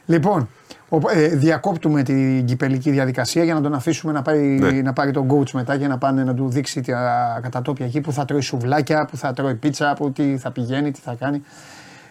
Λοιπόν, 0.06 0.40
ο- 0.42 0.81
ε, 1.14 1.28
διακόπτουμε 1.28 2.04
την 2.04 2.46
κυπελική 2.46 2.92
διαδικασία 2.92 3.44
για 3.44 3.54
να 3.54 3.62
τον 3.62 3.74
αφήσουμε 3.74 4.12
να 4.14 4.22
πάρει, 4.22 4.40
Ναι. 4.60 4.72
να 4.82 4.94
πάρει 4.94 5.12
τον 5.12 5.28
coach 5.32 5.52
μετά 5.52 5.76
για 5.76 5.88
να 5.88 5.98
πάνε 5.98 6.24
να 6.24 6.34
του 6.34 6.50
δείξει 6.50 6.82
τα 6.82 7.40
κατατόπια 7.42 7.86
εκεί 7.86 8.02
που 8.02 8.12
θα 8.12 8.26
τρώει 8.26 8.42
σουβλάκια, 8.42 9.06
που 9.06 9.18
θα 9.18 9.34
τρώει 9.34 9.56
πίτσα, 9.56 9.94
που 9.94 10.12
τι 10.12 10.38
θα 10.38 10.52
πηγαίνει, 10.52 10.92
τι 10.92 11.00
θα 11.00 11.16
κάνει. 11.20 11.44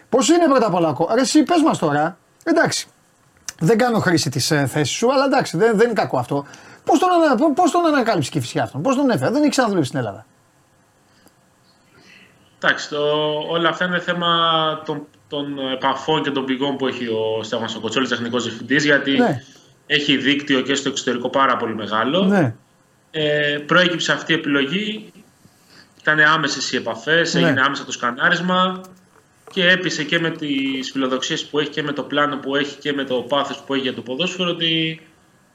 Πώς 0.09 0.29
είναι 0.29 0.45
πρώτα 0.45 0.67
απ' 0.67 0.73
όλα 0.73 0.89
ο 0.89 0.93
κο- 0.93 1.09
Ρε 1.13 1.21
εσύ 1.21 1.43
πες 1.43 1.61
μας 1.65 1.77
τώρα, 1.77 2.17
εντάξει, 2.43 2.87
δεν 3.59 3.77
κάνω 3.77 3.99
χρήση 3.99 4.29
της 4.29 4.51
ε, 4.51 4.65
θέσης 4.65 4.95
σου, 4.95 5.13
αλλά 5.13 5.25
εντάξει 5.25 5.57
δεν, 5.57 5.77
δεν 5.77 5.85
είναι 5.85 5.93
κακό 5.93 6.17
αυτό. 6.17 6.45
Πώς 6.85 6.99
τον, 6.99 7.09
ανα, 7.11 7.35
πό- 7.35 7.53
πώς 7.53 7.71
τον 7.71 7.85
ανακάλυψε 7.85 8.29
και 8.31 8.37
η 8.37 8.41
φυσιά 8.41 8.63
αυτόν, 8.63 8.81
πώς 8.81 8.95
τον 8.95 9.09
έφερε, 9.09 9.31
δεν 9.31 9.41
έχει 9.41 9.49
ξαναδουλέψει 9.51 9.89
στην 9.89 9.99
Ελλάδα. 10.01 10.25
Εντάξει, 12.63 12.89
το, 12.89 12.97
όλα 13.49 13.69
αυτά 13.69 13.85
είναι 13.85 13.99
θέμα 13.99 14.27
των, 14.85 15.07
των 15.31 15.59
επαφών 15.73 16.23
και 16.23 16.31
των 16.31 16.45
πηγών 16.45 16.77
που 16.77 16.87
έχει 16.87 17.07
ο 17.07 17.43
Στέφανος 17.43 17.75
ο 17.75 17.79
Κοτσόλης, 17.79 18.09
τεχνικός 18.09 18.43
διευθυντής, 18.43 18.83
γιατί 18.85 19.11
Ναι. 19.17 19.43
έχει 19.85 20.17
δίκτυο 20.17 20.61
και 20.61 20.75
στο 20.75 20.89
εξωτερικό 20.89 21.29
πάρα 21.29 21.57
πολύ 21.57 21.75
μεγάλο. 21.75 22.23
Ναι, 22.23 22.55
Ε, 23.11 23.57
προέκυψε 23.65 24.11
αυτή 24.11 24.31
η 24.31 24.35
επιλογή, 24.35 25.11
ήταν 26.01 26.19
άμεσες 26.19 26.71
οι 26.71 26.75
επαφές, 26.75 27.33
Ναι. 27.33 27.41
έγινε 27.41 27.61
άμεσα 27.61 27.85
το 27.85 27.91
σκανάρισμα 27.91 28.81
και 29.51 29.67
έπεισε 29.69 30.03
και 30.03 30.19
με 30.19 30.29
τις 30.29 30.91
φιλοδοξίες 30.91 31.45
που 31.45 31.59
έχει 31.59 31.69
και 31.69 31.83
με 31.83 31.91
το 31.91 32.03
πλάνο 32.03 32.37
που 32.37 32.55
έχει 32.55 32.77
και 32.77 32.93
με 32.93 33.03
το 33.03 33.15
πάθος 33.15 33.63
που 33.65 33.73
έχει 33.73 33.83
για 33.83 33.93
το 33.93 34.01
ποδόσφαιρο 34.01 34.49
ότι 34.49 35.01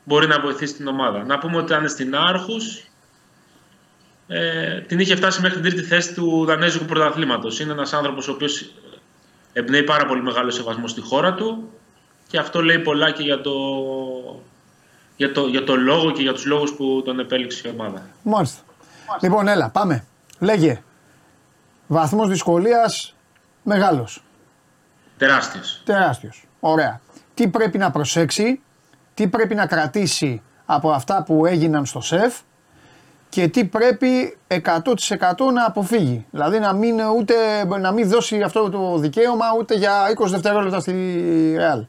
μπορεί 0.05 0.27
να 0.27 0.41
βοηθήσει 0.41 0.75
την 0.75 0.87
ομάδα. 0.87 1.25
Να 1.25 1.39
πούμε 1.39 1.57
ότι 1.57 1.73
ήταν 1.73 1.89
στην 1.89 2.15
Άρχους, 2.17 2.83
ε, 4.29 4.81
την 4.81 4.99
είχε 4.99 5.17
φτάσει 5.17 5.41
μέχρι 5.41 5.61
την 5.61 5.71
τρίτη 5.71 5.87
θέση 5.87 6.15
του 6.15 6.45
Δανέζικου 6.45 6.85
Πρωταθλήματος. 6.85 7.61
Είναι 7.61 7.73
ένας 7.73 7.93
άνθρωπος 7.93 8.29
ο 8.29 8.33
οποίος 8.33 8.71
εμπνέει 9.59 9.83
πάρα 9.83 10.07
πολύ 10.07 10.23
μεγάλο 10.23 10.51
σεβασμό 10.51 10.87
στη 10.87 11.01
χώρα 11.01 11.35
του 11.35 11.71
και 12.29 12.39
αυτό 12.39 12.63
λέει 12.63 12.79
πολλά 12.79 13.11
και 13.11 13.23
για 13.23 13.41
το, 13.41 13.53
για 15.17 15.33
το, 15.33 15.47
για 15.47 15.65
το 15.65 15.77
λόγο 15.77 16.11
και 16.11 16.23
για 16.23 16.33
τους 16.33 16.45
λόγους 16.45 16.73
που 16.75 17.03
τον 17.05 17.19
επέλεξε 17.19 17.69
η 17.69 17.71
ομάδα. 17.71 18.03
μάλιστα. 18.23 18.61
Λοιπόν, 19.21 19.49
έλα, 19.49 19.71
πάμε. 19.71 20.05
Λέγε. 20.39 20.83
Βαθμός 21.87 22.29
δυσκολίας 22.29 23.15
μεγάλος. 23.63 24.23
Τεράστιος. 25.19 25.83
Τεράστιος. 25.85 26.45
Ωραία. 26.61 27.01
Τι 27.35 27.49
πρέπει 27.49 27.79
να 27.79 27.91
προσέξει, 27.91 28.61
τι 29.15 29.29
πρέπει 29.29 29.55
να 29.55 29.67
κρατήσει 29.67 30.43
από 30.67 30.91
αυτά 30.91 31.23
που 31.23 31.47
έγιναν 31.47 31.87
στο 31.87 32.01
σεφ 32.01 32.39
και 33.37 33.49
τι 33.49 33.65
πρέπει 33.65 34.37
100% 34.49 34.59
να 35.53 35.65
αποφύγει. 35.67 36.27
Δηλαδή 36.31 36.59
να 36.59 36.73
μην, 36.73 37.01
ούτε, 37.17 37.35
να 37.81 37.93
μην 37.93 38.09
δώσει 38.09 38.43
αυτό 38.43 38.71
το 38.71 38.99
δικαίωμα 38.99 39.45
ούτε 39.59 39.75
για 39.75 39.93
20 40.23 40.27
δευτερόλεπτα 40.27 40.81
στη 40.81 40.95
Real. 41.59 41.87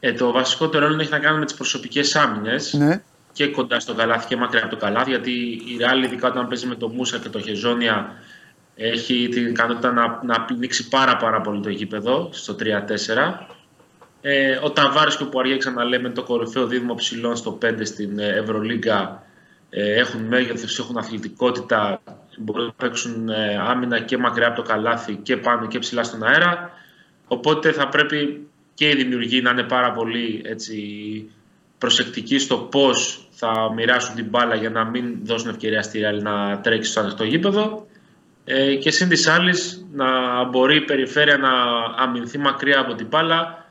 Ε, 0.00 0.12
το 0.12 0.32
βασικό 0.32 0.70
ρόλο 0.72 1.00
έχει 1.00 1.10
να 1.10 1.18
κάνει 1.18 1.38
με 1.38 1.44
τις 1.44 1.54
προσωπικές 1.54 2.16
άμυνες 2.16 2.72
Ναι. 2.72 3.02
και 3.32 3.46
κοντά 3.46 3.80
στο 3.80 3.94
καλάθι 3.94 4.26
και 4.26 4.36
μακριά 4.36 4.64
από 4.64 4.74
το 4.74 4.80
καλάθι 4.80 5.10
γιατί 5.10 5.30
η 5.50 5.78
Real 5.80 6.04
ειδικά 6.04 6.28
όταν 6.28 6.48
παίζει 6.48 6.66
με 6.66 6.74
το 6.74 6.88
Μούσα 6.88 7.18
και 7.18 7.28
το 7.28 7.40
Χεζόνια 7.40 8.12
έχει 8.74 9.28
την 9.28 9.46
ικανότητα 9.46 9.92
να, 9.92 10.20
να 10.22 10.40
πνίξει 10.40 10.88
πάρα 10.88 11.16
πάρα 11.16 11.40
πολύ 11.40 11.60
το 11.60 11.68
γήπεδο 11.68 12.28
στο 12.32 12.56
3-4. 12.60 12.64
Ε, 14.24 14.58
ο 14.62 14.70
Ταβάρης 14.70 15.16
και 15.16 15.22
ο 15.22 15.28
Πουαριέ 15.28 15.56
ξαναλέμε 15.56 16.10
το 16.10 16.22
κορυφαίο 16.22 16.66
δίδυμο 16.66 16.94
ψηλών 16.94 17.36
στο 17.36 17.58
5 17.62 17.74
στην 17.82 18.18
ε, 18.18 18.28
Ευρωλίγκα 18.28 19.22
ε, 19.70 19.92
έχουν 19.92 20.20
μέγεθος, 20.20 20.78
έχουν 20.78 20.98
αθλητικότητα, 20.98 22.02
μπορούν 22.38 22.64
να 22.66 22.72
παίξουν 22.72 23.28
ε, 23.28 23.56
άμυνα 23.68 24.00
και 24.00 24.18
μακριά 24.18 24.46
από 24.46 24.56
το 24.56 24.62
καλάθι 24.62 25.14
και 25.14 25.36
πάνω 25.36 25.66
και 25.66 25.78
ψηλά 25.78 26.02
στον 26.02 26.24
αέρα. 26.24 26.70
Οπότε 27.26 27.72
θα 27.72 27.88
πρέπει 27.88 28.46
και 28.74 28.88
οι 28.88 28.94
δημιουργοί 28.94 29.42
να 29.42 29.50
είναι 29.50 29.62
πάρα 29.62 29.92
πολύ 29.92 30.42
έτσι, 30.44 30.76
προσεκτικοί 31.78 32.38
στο 32.38 32.56
πώς 32.56 33.28
θα 33.30 33.72
μοιράσουν 33.74 34.14
την 34.14 34.26
μπάλα 34.28 34.54
για 34.54 34.70
να 34.70 34.84
μην 34.84 35.18
δώσουν 35.22 35.48
ευκαιρία 35.48 35.82
στη 35.82 36.00
Real 36.02 36.22
να 36.22 36.60
τρέξει 36.60 36.90
στο 36.90 37.00
ανοιχτό 37.00 37.24
γήπεδο. 37.24 37.86
Ε, 38.44 38.74
και 38.74 38.90
σύν 38.90 39.08
της 39.08 39.28
άλλης 39.28 39.86
να 39.92 40.44
μπορεί 40.44 40.76
η 40.76 40.80
περιφέρεια 40.80 41.36
να 41.36 41.50
αμυνθεί 42.02 42.38
μακριά 42.38 42.80
από 42.80 42.94
την 42.94 43.06
μπάλα 43.06 43.61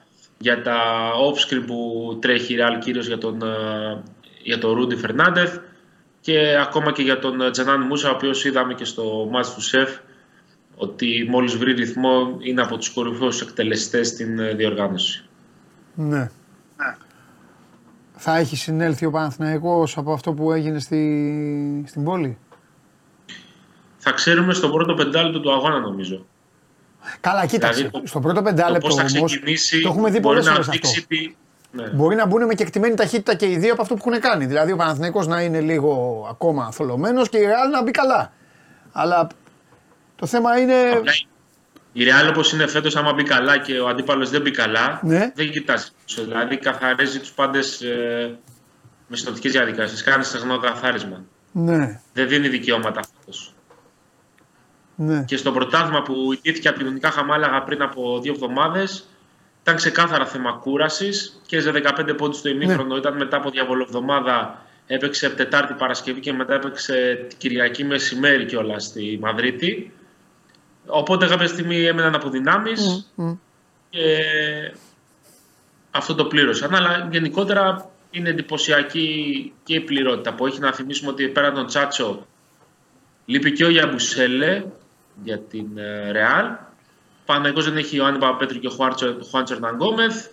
για 0.41 0.62
τα 0.62 0.77
off-screen 1.30 1.63
που 1.67 2.17
τρέχει 2.21 2.54
η 2.54 2.58
Real 2.60 2.80
κυρίως 2.80 3.08
για 3.08 3.17
τον, 3.17 3.41
ε, 3.41 4.04
για 4.43 4.58
τον 4.58 4.73
Ρούντι 4.73 4.95
Φερνάντεθ 4.95 5.58
και 6.21 6.58
ακόμα 6.62 6.91
και 6.91 7.01
για 7.01 7.19
τον 7.19 7.41
ε, 7.41 7.51
Τζανάν 7.51 7.82
Μούσα 7.82 8.10
ο 8.10 8.13
οποίος 8.13 8.45
είδαμε 8.45 8.73
και 8.73 8.86
στο 8.86 9.27
μάτς 9.32 9.54
του 9.54 9.62
ΣΕΦ 9.62 9.97
ότι 10.75 11.27
μόλις 11.30 11.56
βρει 11.58 11.73
ρυθμό 11.73 12.38
είναι 12.39 12.62
από 12.62 12.77
τους 12.77 12.89
κορυφαίους 12.89 13.41
εκτελεστές 13.41 14.08
στην 14.08 14.39
ε, 14.39 14.54
διοργάνωση. 14.54 15.25
Ναι. 15.95 16.30
Θα 18.15 18.38
έχει 18.38 18.56
συνέλθει 18.56 19.06
ο 19.06 19.12
Παναθηναϊκός 19.12 19.97
από 19.97 20.13
αυτό 20.13 20.34
που 20.34 20.51
έγινε 20.51 20.80
στη, 20.80 21.84
στην 21.88 22.04
πόλη; 22.04 22.38
Θα 23.97 24.12
ξέρουμε 24.12 24.54
στο 24.54 24.69
πρώτο 24.69 24.93
πεντάλεπτο 24.93 25.39
του 25.39 25.51
αγώνα 25.51 25.80
νομίζω. 25.80 26.25
Καλά, 27.19 27.45
κοίταξε. 27.45 27.77
Δηλαδή, 27.77 27.99
το- 27.99 28.07
στο 28.07 28.19
πρώτο 28.19 28.35
Το 28.35 28.41
πεντάλεπτο 28.41 28.87
πώς 28.87 28.95
θα 28.95 29.05
όμως. 29.17 29.31
ξεκινήσει 29.31 29.81
Το 29.81 29.89
έχουμε 29.89 30.09
δει 30.09 30.19
μπορεί 30.19 30.23
πολλές 30.23 30.45
να 30.45 30.51
φορές 30.51 30.67
αυτό. 30.67 30.79
δείξει 30.89 31.07
τι... 31.07 31.35
Ναι. 31.73 31.87
Μπορεί 31.87 32.15
να 32.15 32.25
μπουν 32.25 32.45
με 32.45 32.53
κεκτημένη 32.53 32.95
ταχύτητα 32.95 33.35
και 33.35 33.45
οι 33.45 33.57
δύο 33.57 33.73
από 33.73 33.81
αυτό 33.81 33.95
που 33.95 34.03
έχουν 34.09 34.21
κάνει. 34.21 34.45
Δηλαδή 34.45 34.71
ο 34.71 34.75
Παναθηναϊκός 34.75 35.27
να 35.27 35.41
είναι 35.41 35.59
λίγο 35.61 36.25
ακόμα 36.29 36.71
θολωμένος 36.71 37.29
και 37.29 37.37
η 37.37 37.41
Real 37.45 37.71
να 37.71 37.83
μπει 37.83 37.91
καλά. 37.91 38.31
Αλλά 38.91 39.27
το 40.15 40.25
θέμα 40.25 40.57
είναι. 40.59 40.73
Απλά 40.93 41.11
Η 41.93 42.03
Real 42.05 42.29
όπως 42.29 42.53
είναι 42.53 42.67
φέτος, 42.67 42.95
άμα 42.95 43.13
μπει 43.13 43.23
καλά 43.23 43.57
και 43.57 43.79
ο 43.79 43.87
αντίπαλος 43.87 44.29
δεν 44.29 44.41
μπει 44.41 44.51
καλά, 44.51 44.99
Ναι. 45.03 45.31
δεν 45.35 45.51
κοιτάζει. 45.51 45.87
πίσω. 46.05 46.23
Δηλαδή 46.23 46.57
καθαρίζει 46.57 47.19
τους 47.19 47.31
πάντες 47.31 47.81
ε, 47.81 48.37
με 49.07 49.17
συνοπτικές 49.17 49.51
διαδικασίες. 49.51 50.03
Κάνει 50.03 50.23
στεγνό 50.23 50.57
καθάρισμα. 50.57 51.23
Ναι, 51.51 51.99
Δεν 52.13 52.27
δίνει 52.27 52.47
δικαιώματα 52.47 53.01
φέτος. 53.19 53.53
Ναι. 54.95 55.23
Και 55.23 55.38
στο 55.38 55.51
πρωτάθλημα 55.51 56.01
που 56.01 56.34
ιτήθηκε 56.34 56.67
από 56.67 56.77
την 56.77 56.86
Ιωνικά 56.86 57.12
Χαμάλαγα 57.12 57.63
πριν 57.63 57.82
από 57.82 58.19
δύο 58.19 58.34
εβδομάδες, 58.34 59.06
ήταν 59.62 59.75
ξεκάθαρα 59.75 60.25
θέμα 60.25 60.51
κούρασης 60.51 61.41
και 61.45 61.60
σε 61.60 61.71
15 61.71 62.13
πόντους 62.17 62.38
στο 62.38 62.49
ημίχρονο. 62.49 62.97
Ήταν 62.97 63.17
μετά 63.17 63.38
από 63.38 63.49
διαβολοβδομάδα, 63.49 64.65
έπαιξε 64.88 65.30
Τετάρτη 65.30 65.73
Παρασκευή 65.73 66.19
και 66.19 66.34
μετά 66.34 66.54
έπαιξε 66.54 67.27
Κυριακή 67.38 67.84
μεσημέρι 67.84 68.45
κιόλας 68.45 68.84
στη 68.84 69.17
Μαδρίτη. 69.21 69.91
Οπότε 70.86 71.27
κάποια 71.27 71.47
στιγμή 71.47 71.86
έμεναν 71.86 72.15
από 72.15 72.30
δυνάμεις 72.30 73.12
Μμ. 73.15 73.34
και 73.89 74.17
αυτό 75.91 76.15
το 76.15 76.25
πλήρωσαν. 76.25 76.75
Αλλά 76.75 77.08
γενικότερα 77.12 77.89
είναι 78.12 78.30
εντυπωσιακή 78.30 79.54
και 79.63 79.75
η 79.75 79.80
πληρότητα 79.80 80.34
που 80.34 80.45
έχει 80.45 80.60
να 80.60 80.73
θυμίσουμε 80.73 81.12
ότι 81.12 81.27
πέραν 81.27 81.54
τον 81.54 81.65
Τσάτσο 81.65 82.25
λείπει 83.25 83.51
και 83.51 83.65
ο 83.65 83.69
Γιαμπουσέλε 83.69 84.63
για 85.23 85.39
την 85.39 85.77
ε, 85.77 86.12
Ρεάλ. 86.12 86.45
Παναγικός 87.25 87.65
δεν 87.65 87.77
έχει 87.77 87.99
ο 87.99 88.05
Άννη 88.05 88.19
Παπαπέτρου 88.19 88.60
και 88.60 88.67
ο 88.67 88.69
Χουάντσο- 88.69 89.23
Χουάντσο 89.29 89.53
Ερναγκόμεθ. 89.53 90.27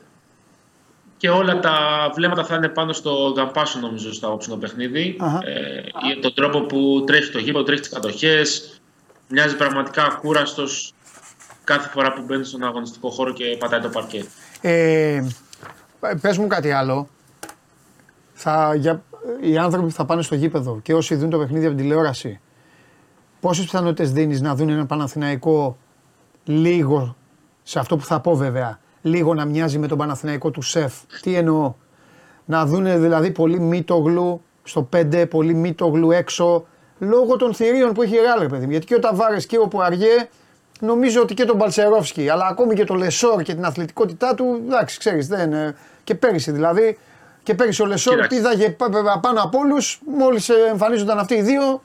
Και 1.16 1.30
όλα 1.30 1.60
τα 1.60 1.76
βλέμματα 2.14 2.44
θα 2.44 2.54
είναι 2.54 2.68
πάνω 2.68 2.92
στο 2.92 3.32
Γκαμπάσο 3.34 3.78
νομίζω 3.78 4.12
στο 4.14 4.32
όψινο 4.32 4.56
παιχνίδι. 4.56 5.16
Αχα. 5.20 5.38
Ε, 5.48 5.84
για 6.06 6.20
τον 6.20 6.34
τρόπο 6.34 6.60
που 6.60 7.04
τρέχει 7.06 7.30
το 7.30 7.38
γήπεδο, 7.38 7.64
τρέχει 7.64 7.80
τις 7.80 7.90
κατοχές. 7.90 8.80
Μοιάζει 9.28 9.56
πραγματικά 9.56 10.04
ακούραστος 10.04 10.92
κάθε 11.64 11.88
φορά 11.88 12.12
που 12.12 12.22
μπαίνει 12.22 12.44
στον 12.44 12.64
αγωνιστικό 12.64 13.10
χώρο 13.10 13.32
και 13.32 13.56
πατάει 13.58 13.80
το 13.80 13.88
παρκέ. 13.88 14.24
Ε, 14.60 15.24
πες 16.20 16.38
μου 16.38 16.46
κάτι 16.46 16.70
άλλο. 16.70 17.08
Θα, 18.32 18.74
για, 18.74 19.02
οι 19.40 19.58
άνθρωποι 19.58 19.86
που 19.86 19.92
θα 19.92 20.04
πάνε 20.04 20.22
στο 20.22 20.34
γήπεδο 20.34 20.80
και 20.82 20.94
όσοι 20.94 21.14
δουν 21.14 21.30
το 21.30 21.38
παιχνίδι 21.38 21.66
από 21.66 21.74
την 21.74 21.84
τηλεόραση, 21.84 22.40
πόσες 23.40 23.64
πιθανότητες 23.64 24.12
δίνεις 24.12 24.40
να 24.40 24.54
δουν 24.54 24.68
ένα 24.68 24.86
Παναθηναϊκό 24.86 25.76
λίγο, 26.44 27.16
σε 27.62 27.78
αυτό 27.78 27.96
που 27.96 28.04
θα 28.04 28.20
πω 28.20 28.34
βέβαια, 28.36 28.78
λίγο 29.02 29.34
να 29.34 29.44
μοιάζει 29.44 29.78
με 29.78 29.86
τον 29.86 29.98
Παναθηναϊκό 29.98 30.50
του 30.50 30.62
Σεφ; 30.62 30.92
Τι 31.22 31.34
εννοώ, 31.34 31.74
να 32.44 32.66
δουν 32.66 33.00
δηλαδή 33.00 33.30
πολύ 33.30 33.60
μύτογλου 33.60 34.42
στο 34.62 34.88
5, 34.96 35.26
πολύ 35.30 35.54
μύτογλου 35.54 36.10
έξω, 36.10 36.64
λόγω 36.98 37.36
των 37.36 37.54
θηρίων 37.54 37.92
που 37.92 38.02
έχει 38.02 38.14
η 38.14 38.18
Real, 38.18 38.40
ρε 38.40 38.48
παιδί 38.48 38.64
μου. 38.64 38.70
Γιατί 38.70 38.86
και 38.86 38.94
ο 38.94 38.98
Ταβάρες 38.98 39.46
και 39.46 39.58
ο 39.58 39.68
Πουαριέ, 39.68 40.28
νομίζω 40.80 41.20
ότι 41.22 41.34
και 41.34 41.44
τον 41.44 41.56
Μπαλσερόφσκι, 41.56 42.28
αλλά 42.28 42.46
ακόμη 42.46 42.74
και 42.74 42.84
το 42.84 42.94
Λεσόρ 42.94 43.42
και 43.42 43.54
την 43.54 43.64
αθλητικότητά 43.64 44.34
του, 44.34 44.62
εντάξει, 44.66 44.98
ξέρεις, 44.98 45.26
δεν. 45.28 45.52
ε, 45.52 45.74
Και 46.04 46.14
πέρυσι 46.14 46.50
δηλαδή. 46.52 46.98
Και 47.42 47.54
πέρυσι 47.54 47.82
ο 47.82 47.86
Λεσόρ 47.86 48.14
Κοίταξε. 48.14 48.36
πήδαγε 48.36 48.70
πα- 48.70 48.90
πα- 48.90 49.18
πάνω 49.20 49.40
από 49.42 49.58
όλους, 49.58 50.00
μόλις 50.18 50.48
εμφανίζονταν 50.48 51.18
αυτοί 51.18 51.34
οι 51.34 51.42
δύο. 51.42 51.82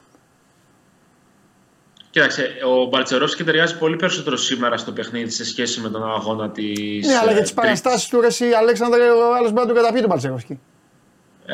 Κοίταξε, 2.14 2.50
ο 2.66 2.84
Μπαλτσερόφσκι 2.84 3.44
ταιριάζει 3.44 3.78
πολύ 3.78 3.96
περισσότερο 3.96 4.36
σήμερα 4.36 4.76
στο 4.76 4.92
παιχνίδι 4.92 5.30
σε 5.30 5.44
σχέση 5.44 5.80
με 5.80 5.88
τον 5.88 6.10
αγώνα 6.10 6.50
της. 6.50 7.06
Ναι, 7.06 7.16
αλλά 7.16 7.32
για 7.32 7.42
τις 7.42 7.52
παραστάσεις 7.52 8.08
του, 8.08 8.20
ρε, 8.20 8.26
εσύ, 8.26 8.44
Αλέξανδρε, 8.52 9.10
ο 9.10 9.34
άλλος 9.34 9.52
μπορεί 9.52 9.66
να 9.66 9.66
τον 9.66 9.74
καταπιεί 9.74 10.00
τον 10.00 10.10
Μπαλσερόφσκι. 10.10 10.60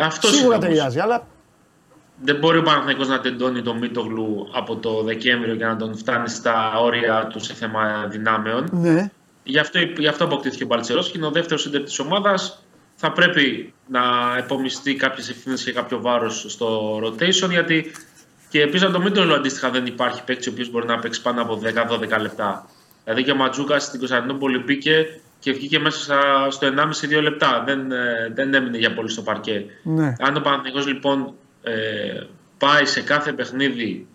Αυτό 0.02 0.28
Σίγουρα 0.28 0.58
ταιριάζει, 0.58 0.98
αλλά 0.98 1.26
Δεν 2.22 2.36
μπορεί 2.36 2.58
ο 2.58 2.62
Παναθηναϊκός 2.62 3.08
να 3.08 3.20
τεντώνει 3.20 3.62
τον 3.62 3.78
Μίτογλου 3.78 4.50
από 4.54 4.76
το 4.76 5.02
Δεκέμβριο 5.02 5.54
για 5.54 5.66
να 5.66 5.76
τον 5.76 5.96
φτάνει 5.96 6.28
στα 6.28 6.78
όρια 6.78 7.26
του 7.32 7.44
σε 7.44 7.54
θέμα 7.54 8.06
δυνάμεων. 8.10 8.68
ναι. 8.72 9.10
Γι' 9.42 9.58
αυτό, 9.58 9.78
γι 9.98 10.06
αυτό 10.06 10.24
αποκτήθηκε 10.24 10.62
ο 10.62 10.66
Μπαλτσερόφσκι. 10.66 11.16
Είναι 11.16 11.26
ο 11.26 11.30
δεύτερος 11.30 11.62
σύντερ 11.62 11.82
της 11.82 11.98
ομάδας. 11.98 12.62
Θα 12.94 13.12
πρέπει 13.12 13.74
να 13.86 14.00
επομιστεί 14.38 14.94
κάποιες 14.94 15.28
ευθύνες 15.30 15.64
και 15.64 15.72
κάποιο 15.72 16.00
βάρος 16.00 16.44
στο 16.48 16.98
rotation. 17.04 17.50
Γιατί 17.50 17.90
και 18.50 18.60
επίσης 18.62 18.82
από 18.82 18.92
το 18.92 19.00
Μίτογλου 19.00 19.34
αντίστοιχα 19.34 19.70
δεν 19.70 19.86
υπάρχει 19.86 20.24
παίκτης 20.24 20.46
ο 20.46 20.50
οποίος 20.50 20.70
μπορεί 20.70 20.86
να 20.86 20.98
παίξει 20.98 21.22
πάνω 21.22 21.42
από 21.42 21.60
10-12 21.64 22.20
λεπτά. 22.20 22.68
Δηλαδή 23.04 23.22
και 23.24 23.30
ο 23.30 23.34
Ματζούκας 23.36 23.84
στην 23.84 23.98
Κωνσταντινούπολη 23.98 24.58
μπήκε 24.58 25.06
και 25.38 25.52
βγήκε 25.52 25.78
μέσα 25.78 26.00
στα- 26.00 26.50
στο 26.50 26.66
1,5-2 26.66 27.20
λεπτά. 27.22 27.62
Δεν, 27.66 27.92
ε, 27.92 28.30
δεν 28.34 28.54
έμεινε 28.54 28.78
για 28.78 28.94
πολύ 28.94 29.10
στο 29.10 29.22
παρκέ. 29.22 29.64
ναι. 29.82 30.14
Αν 30.20 30.36
ο 30.36 30.40
Παναθηναϊκός 30.40 30.86
λοιπόν 30.86 31.34
ε, 31.62 31.72
πάει 32.58 32.84
σε 32.84 33.00
κάθε 33.02 33.32
παιχνίδι 33.32 34.06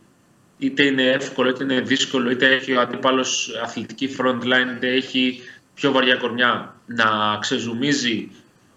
είτε 0.57 0.83
είναι 0.85 1.03
εύκολο 1.03 1.49
είτε 1.49 1.63
είναι 1.63 1.79
δύσκολο 1.79 2.29
είτε 2.29 2.47
έχει 2.47 2.73
ο 2.75 2.81
αντίπαλος 2.81 3.59
αθλητική 3.63 4.15
front 4.19 4.41
line 4.43 4.75
είτε 4.75 4.87
έχει 4.87 5.41
πιο 5.73 5.91
βαριά 5.91 6.15
κορμιά 6.15 6.75
να 6.85 7.05
ξεζουμίζει 7.39 8.31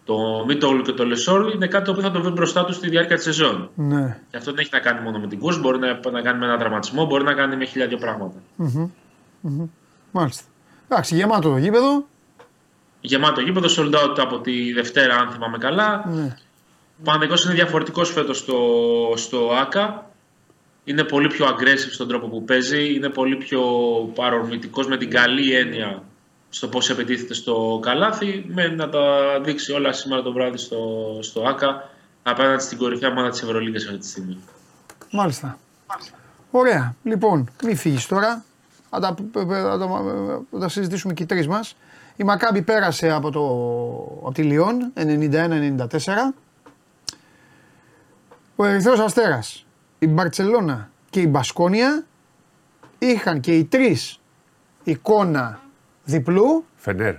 το 0.08 0.44
Μίτογλου 0.46 0.82
και 0.82 0.92
το 0.92 1.06
Λεσόρ 1.06 1.54
είναι 1.54 1.66
κάτι 1.66 1.84
το 1.84 1.90
οποίο 1.90 2.02
θα 2.02 2.10
το 2.10 2.20
βρει 2.22 2.30
μπροστά 2.30 2.64
του 2.64 2.72
στη 2.72 2.88
διάρκεια 2.88 3.16
της 3.16 3.24
σεζόν. 3.24 3.70
ναι. 3.74 4.20
Και 4.30 4.36
αυτό 4.36 4.50
δεν 4.50 4.60
έχει 4.60 4.70
να 4.72 4.78
κάνει 4.78 5.00
μόνο 5.00 5.18
με 5.18 5.26
την 5.26 5.38
κούρση, 5.38 5.60
μπορεί 5.60 5.78
να, 5.78 6.10
να 6.10 6.20
κάνει 6.22 6.38
με 6.38 6.44
ένα 6.44 6.56
δραματισμό, 6.56 7.06
μπορεί 7.06 7.24
να 7.24 7.34
κάνει 7.34 7.56
με 7.56 7.64
χίλια 7.64 7.86
δύο 7.86 7.98
πράγματα. 7.98 8.36
Μάλιστα. 10.12 10.44
Εντάξει, 10.88 11.14
γεμάτο 11.14 11.50
το 11.50 11.56
γήπεδο. 11.56 12.06
Γεμάτο 13.00 13.40
γήπεδο, 13.40 13.68
sold 13.76 13.94
out 13.94 14.18
από 14.18 14.40
τη 14.40 14.72
Δευτέρα, 14.72 15.16
αν 15.16 15.30
θυμάμαι 15.30 15.58
καλά. 15.58 16.04
Ναι. 16.06 16.36
Ο 16.98 17.02
Παναθηναϊκός 17.04 17.44
είναι 17.44 17.54
διαφορετικός 17.54 18.10
φέτος 18.10 18.38
στο, 18.38 18.58
στο 19.16 19.50
ΆΚΑ. 19.60 20.10
Είναι 20.84 21.04
πολύ 21.04 21.26
πιο 21.26 21.46
aggressive 21.46 21.92
στον 21.92 22.08
τρόπο 22.08 22.28
που 22.28 22.44
παίζει. 22.44 22.94
Είναι 22.94 23.08
πολύ 23.08 23.36
πιο 23.36 23.60
παρορμητικός 24.14 24.86
με 24.86 24.96
την 24.96 25.10
καλή 25.10 25.54
έννοια 25.54 26.02
στο 26.50 26.68
πώς 26.68 26.90
επιτίθεται 26.90 27.34
στο 27.34 27.78
καλάθι. 27.82 28.44
Με 28.48 28.66
να 28.68 28.88
τα 28.88 29.00
δείξει 29.44 29.72
όλα 29.72 29.92
σήμερα 29.92 30.22
το 30.22 30.32
βράδυ 30.32 30.56
στο, 30.56 30.78
στο 31.22 31.42
ΆΚΑ 31.42 31.90
απέναντι 32.22 32.62
στην 32.62 32.78
κορυφαία 32.78 33.10
ομάδα 33.10 33.28
της 33.30 33.42
Ευρωλίγκας 33.42 33.84
αυτή 33.84 33.98
τη 33.98 34.06
στιγμή. 34.06 34.38
Μάλιστα. 35.12 35.58
Ωραία. 36.50 36.94
Λοιπόν, 37.02 37.50
μη 37.64 37.74
φύγεις 37.74 38.06
τώρα. 38.06 38.44
Θα 38.90 38.98
τα, 39.00 39.14
θα 39.32 39.46
τα- 39.78 40.42
θα 40.50 40.58
τα 40.58 40.68
συζητήσουμε 40.68 41.12
και 41.14 41.22
οι 41.22 41.26
τρεις 41.26 41.46
μας. 41.48 41.76
Η 42.16 42.24
Μακάμπη 42.24 42.62
πέρασε 42.62 43.10
από, 43.10 43.30
το, 43.30 43.40
από 44.26 44.32
τη 44.32 44.42
Λιόν 44.42 44.92
91-94. 44.94 46.34
Ο 48.56 48.64
Ερυθρός 48.64 48.98
Αστέρας, 48.98 49.66
η 49.98 50.06
Μπαρτσελώνα 50.06 50.90
και 51.10 51.20
η 51.20 51.26
Μπασκόνια 51.30 52.04
είχαν 52.98 53.40
και 53.40 53.56
οι 53.56 53.64
τρεις 53.64 54.20
εικόνα 54.84 55.60
διπλού. 56.08 56.64
Φενέρ. 56.76 57.14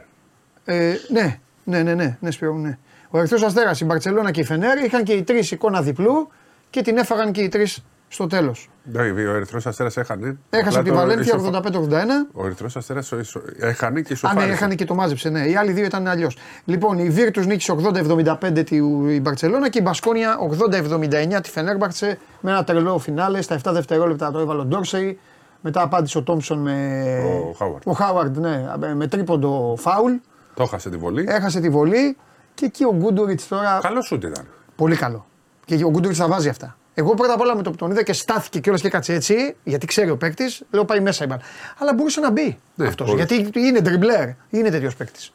Ε, 0.65 0.93
ναι, 1.10 1.39
ναι, 1.63 1.84
ναι, 1.84 1.93
ναι, 1.93 2.17
ναι, 2.19 2.32
Σπύρο 2.32 2.54
μου, 2.54 2.60
ναι. 2.62 2.78
Ο 3.10 3.17
Ερυθρός 3.17 3.43
Αστέρας, 3.43 3.82
η 3.82 3.86
Μπαρτσελώνα 3.86 4.32
και 4.32 4.39
η 4.39 4.43
Φενέρ 4.43 4.78
είχαν 4.84 5.04
και 5.04 5.13
οι 5.13 5.23
τρεις 5.23 5.52
εικόνα 5.52 5.82
διπλού 5.82 6.30
και 6.69 6.82
την 6.82 6.97
έφαγαν 6.97 7.32
και 7.32 7.41
οι 7.41 7.47
τρεις 7.47 7.84
στο 8.08 8.28
τέλος. 8.28 8.69
Ναι, 8.84 9.02
Ο 9.02 9.34
Ερυθρός 9.36 9.65
Αστέρας 9.67 9.97
έχανε. 9.97 10.38
Έχασε 10.49 10.67
Απλά 10.67 10.80
από 10.80 10.84
τη 10.84 10.89
το 10.89 10.95
Βαλένθια 10.95 11.36
ισοφα- 11.36 11.58
85-81. 11.58 12.28
Ο 12.34 12.45
Ερυθρός 12.45 12.75
Αστέρας 12.75 13.13
έχανε 13.60 14.02
και 14.02 14.08
Α, 14.12 14.15
ισοφάρισε. 14.15 14.45
ναι, 14.45 14.52
έχανε 14.54 14.75
και 14.75 14.86
το 14.86 14.95
μάζεψε, 14.95 15.30
ναι. 15.30 15.45
Οι 15.45 15.56
άλλοι 15.56 15.71
δύο 15.71 15.86
ήταν 15.86 16.08
αλλιώς. 16.08 16.38
Λοιπόν, 16.65 16.99
η 16.99 17.10
Βίρτους 17.10 17.45
νίκησε 17.45 17.71
80-75 17.71 18.63
τη 18.63 18.75
η 19.15 19.19
Μπαρσελόνα 19.21 19.69
και 19.69 19.80
η 19.80 19.82
Μπασκόνια 19.86 20.38
80-79 20.39 21.41
τη 21.41 21.49
Φενέρμπαρτσε 21.49 22.17
με 22.41 22.52
ένα 22.52 22.63
τρελό 22.63 22.97
φινάλε. 22.99 23.41
Στα 23.41 23.56
7 23.63 23.71
δευτερόλεπτα 23.73 24.32
το 24.32 24.39
έβαλε 24.39 24.62
ο 24.62 24.65
Ντόρσεϊ. 24.65 25.19
Μετά 25.62 25.82
απάντησε 25.82 26.17
ο 26.17 26.24
Τόμψον 26.24 26.58
με. 26.60 27.04
Ο 27.50 27.54
Χάουαρντ. 27.54 27.82
Ο 27.86 27.91
Χάουαρντ, 27.91 28.38
ναι, 28.38 28.63
με 28.95 29.08
τρίποντο 29.08 29.76
φάουλ. 29.80 30.13
Το 30.54 30.63
έχασε 30.63 30.89
τη 30.89 30.98
βολή. 30.98 31.26
Έχασε 31.30 31.60
τη 31.60 31.69
βολή 31.69 32.17
και 32.54 32.65
εκεί 32.65 32.84
ο 32.84 32.93
Γκούντουριτς 32.95 33.48
τώρα. 33.48 33.80
Καλός 33.82 34.06
σούτ 34.06 34.24
ήταν. 34.24 34.48
Πολύ 34.76 34.95
καλό. 34.95 35.26
Και 35.65 35.84
ο 35.84 35.89
Γκούντουριτς 35.89 36.17
τα 36.19 36.28
βάζει 36.28 36.50
αυτά. 36.50 36.78
Εγώ 36.93 37.13
πρώτα 37.13 37.34
απ' 37.34 37.39
όλα 37.41 37.56
με 37.56 37.62
το 37.62 37.69
που 37.72 37.76
τον 37.76 37.91
είδα 37.91 38.04
και 38.04 38.13
στάθηκε 38.13 38.60
κιόλας 38.60 38.82
και 38.82 38.89
κάτσε 38.89 39.13
έτσι, 39.13 39.56
γιατί 39.63 39.86
ξέρει 39.86 40.10
ο 40.10 40.17
παίκτης, 40.17 40.63
λέω 40.72 40.86
πάει 40.86 41.00
μέσα 41.00 41.24
η 41.24 41.28
μπάλα. 41.28 41.41
Αλλά 41.78 41.93
μπορούσε 41.93 42.19
να 42.19 42.32
μπει 42.32 42.58
Ναι, 42.76 42.88
αυτός. 42.88 43.08
μπορούσε. 43.08 43.36
Γιατί 43.36 43.60
είναι 43.60 43.82
τριμπλέρ, 43.82 44.30
είναι 44.50 44.69
τέτοιος 44.69 44.95
παίκτης. 44.95 45.34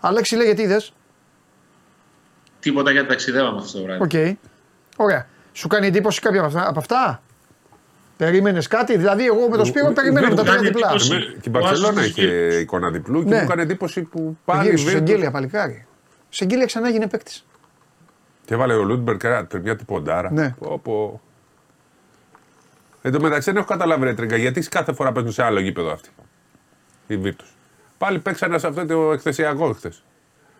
Αλέξη 0.00 0.36
λέει 0.36 0.46
γιατί 0.46 0.62
είδες; 0.62 0.92
Τίποτα 2.60 2.90
γιατί 2.90 3.08
ταξιδεύαμε 3.08 3.58
αυτό 3.58 3.78
το 3.78 3.84
βράδυ. 3.84 4.02
Οκ. 4.02 4.36
Ωραία. 4.96 5.26
Σου 5.52 5.68
κάνει 5.68 5.86
εντύπωση 5.86 6.20
κάποια 6.20 6.44
από 6.44 6.78
αυτά; 6.78 7.22
Από 8.16 8.24
αυτά; 8.24 8.40
Περίμενες 8.40 8.66
κάτι, 8.66 8.96
δηλαδή 8.96 9.24
εγώ 9.26 9.48
με 9.48 9.56
το 9.56 9.64
Σπύρο 9.64 9.92
περιμέναμε 9.92 10.34
τα 10.34 10.42
τρία 10.42 10.54
κάνει 10.54 10.66
διπλά. 10.66 10.86
εντύπωση. 10.88 11.12
Ναι, 11.12 11.18
Και 11.18 11.24
η 11.36 11.40
Ο 11.46 11.50
Μπαρσελόνα 11.50 12.00
Άσος 12.00 12.06
είχε 12.06 12.46
τους 12.48 12.60
εικόνα 12.60 12.90
διπλού 12.90 13.22
και 13.22 13.28
Ναι. 13.28 13.36
μου 13.36 13.42
έκανε 13.42 13.62
εντύπωση 13.62 14.02
που 14.02 14.36
πάλι. 14.44 14.62
Γύρισε 14.62 14.84
η 14.84 14.86
σε 14.88 14.92
Βίρτους- 14.92 15.10
εγγύλια 15.10 15.30
παλικάρι. 15.30 15.86
Σε 16.28 16.44
εγγύλια 16.44 16.66
ξανά 16.66 16.88
έγινε 16.88 17.06
παίκτης. 17.08 17.44
Και 18.44 18.54
έβαλε 18.54 18.74
ο 18.74 18.82
Λούντμπεργκ 18.82 19.20
μια 19.62 19.76
του 19.76 19.84
ποντάρα. 19.84 20.32
Ναι. 20.32 20.54
Πω, 20.58 20.78
πω. 20.82 21.20
Εν 23.02 23.12
τω 23.12 23.20
μεταξύ 23.20 23.50
δεν 23.50 23.56
έχω 23.60 23.66
καταλάβει 23.68 24.04
ρε 24.04 24.14
τρίγκα 24.14 24.36
γιατί 24.36 24.60
κάθε 24.60 24.92
φορά 24.92 25.12
παίζουν 25.12 25.32
σε 25.32 25.42
άλλο 25.42 25.60
γήπεδο 25.60 25.92
αυτοί. 25.92 26.08
Οι 27.06 27.16
Βίρτους. 27.16 27.48
Πάλι 27.98 28.18
παίξανε 28.18 28.58
σε 28.58 28.66
αυτό 28.66 28.86
το 28.86 29.12
εκθεσιακό 29.12 29.72
χθες. 29.72 30.02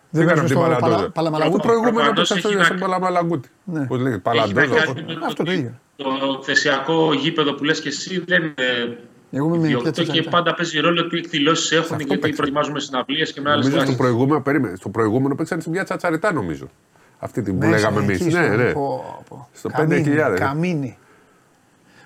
Δεν 0.09 0.25
Πήγαν 0.25 0.27
παίζουν 0.27 0.39
από 0.39 0.47
την 0.47 0.55
στο 0.57 0.59
Παλαντόζα. 0.79 0.95
Παλα- 0.97 1.11
Παλαμαλαγούτη. 1.11 1.57
Το 1.61 1.67
προηγούμενο 1.67 1.95
Προφανώς 1.95 2.29
παίξανε 2.29 2.55
έχει 2.55 2.63
στον 2.65 2.77
να- 2.77 2.81
Παλαμαλαγκούτη. 2.85 3.49
Ναι. 3.63 3.85
Πώ 3.85 3.95
λέγεται, 3.95 4.29
Έχει 4.29 4.37
να 4.37 4.53
Παλαντόζα. 4.53 4.85
κάνει 4.85 5.01
με 5.07 5.13
το 5.13 5.25
Αυτό 5.25 5.43
το 5.43 5.51
ότι 5.51 5.59
ίδιο. 5.59 5.79
Το 5.95 6.39
θεσιακό 6.43 7.13
γήπεδο 7.13 7.53
που 7.53 7.63
λες 7.63 7.81
και 7.81 7.87
εσύ 7.87 8.23
δεν 8.27 8.43
είναι 8.43 8.97
Εγώ 9.31 9.45
είμαι 9.47 9.57
με 9.57 9.63
ιδιοκτό 9.63 9.83
πιάτσες 9.83 10.05
και 10.05 10.11
ανοιχτά. 10.11 10.29
πάντα 10.29 10.53
παίζει 10.53 10.79
ρόλο 10.79 11.07
τι 11.07 11.17
εκδηλώσεις 11.17 11.71
έχουν 11.71 11.81
αυτό 11.83 11.95
γιατί 11.95 12.13
παίξανε. 12.13 12.35
προετοιμάζουμε 12.35 12.79
συναυλίες 12.79 13.33
και 13.33 13.41
με 13.41 13.49
άλλες 13.51 13.65
Νομίζω 13.65 13.81
στο 13.83 13.91
δράσει. 13.93 14.01
προηγούμενο, 14.01 14.41
περίμενε, 14.41 14.75
στο 14.75 14.89
προηγούμενο 14.89 15.35
παίξανε 15.35 15.61
σε 15.61 15.69
μια 15.69 15.83
τσατσαριτά 15.83 16.33
νομίζω. 16.33 16.69
Αυτή 17.19 17.41
την 17.41 17.53
που 17.53 17.59
Μέσα 17.67 17.71
λέγαμε 17.71 18.01
εμείς. 18.01 18.21
εκεί 18.21 18.33
Ναι, 18.33 18.45
στο- 18.45 18.55
ναι. 18.55 18.71
πω, 18.71 19.23
πω. 19.29 19.49
Στο 19.53 19.69
Καμίνι, 19.69 20.03
5.000. 20.03 20.35
Καμίνι. 20.39 20.97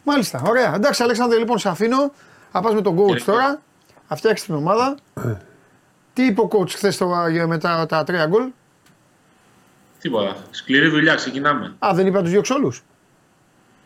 Μάλιστα, 0.04 0.42
ωραία. 0.46 0.74
Εντάξει, 0.76 1.04
Αλέξανδρε, 1.04 1.38
λοιπόν, 1.40 1.58
σε 1.58 1.70
αφήνω. 1.70 2.12
Θα 2.52 2.62
πας 2.62 2.74
με 2.74 2.82
τον 2.82 2.98
coach 2.98 3.06
Κύριε. 3.08 3.24
τώρα. 3.26 3.62
Θα 4.08 4.16
φτιάξει 4.16 4.46
την 4.46 4.56
ομάδα. 4.56 4.98
Τι 6.14 6.26
είπε 6.26 6.42
ο 6.42 6.48
coach 6.52 6.70
χθες 6.70 6.98
τώρα 6.98 7.48
μετά 7.48 7.86
τα 7.86 8.04
τρία 8.04 8.26
γκολ; 8.26 8.44
Τίποτα. 10.00 10.36
Σκληρή 10.52 10.88
δουλειά, 10.90 11.16
ξεκινάμε. 11.16 11.74
Α, 11.80 11.92
δεν 11.94 12.08
είπε 12.08 12.18
να 12.18 12.22
τους 12.24 12.32
διώξεις 12.32 12.56
όλους; 12.56 12.84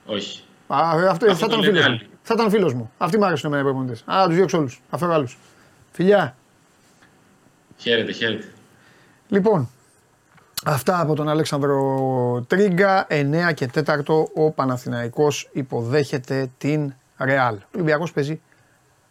Όχι. 0.06 0.44
Α, 0.68 1.00
ε, 1.00 1.08
αυτό, 1.08 1.32
Αυτό 1.32 1.34
θα 1.34 1.48
το 1.48 1.60
ήταν 1.60 1.60
λένε 1.60 1.72
φίλος 1.72 1.86
μου. 1.88 1.92
άλλοι. 1.92 2.10
Θα 2.22 2.34
ήταν 2.38 2.50
φίλος 2.50 2.74
μου. 2.74 2.92
Αυτοί 2.98 3.18
μου 3.18 3.26
άρεσαν 3.26 3.54
εμένα 3.54 3.70
οι 3.70 3.72
προπονητέ. 3.72 4.02
Α, 4.12 4.18
να 4.18 4.28
του 4.28 4.34
διώξω 4.34 4.58
όλους. 4.58 4.82
Θα 4.90 4.98
φέρω 4.98 5.14
άλλους. 5.14 5.38
Φιλιά. 5.92 6.36
Χαίρετε, 7.78 8.12
χαίρετε. 8.12 8.46
Λοιπόν, 9.28 9.70
αυτά 10.66 11.00
από 11.00 11.16
τον 11.16 11.30
Αλέξανδρο 11.30 12.46
Τρίγκα. 12.48 13.06
9 13.10 13.52
και 13.54 13.68
4 13.68 14.28
ο 14.36 14.52
Παναθηναϊκός 14.52 15.50
υποδέχεται 15.52 16.50
την 16.58 16.94
Ρεάλ. 17.18 17.56
Ο 17.56 17.60
Ολυμπιακός 17.76 18.12
παίζει 18.12 18.42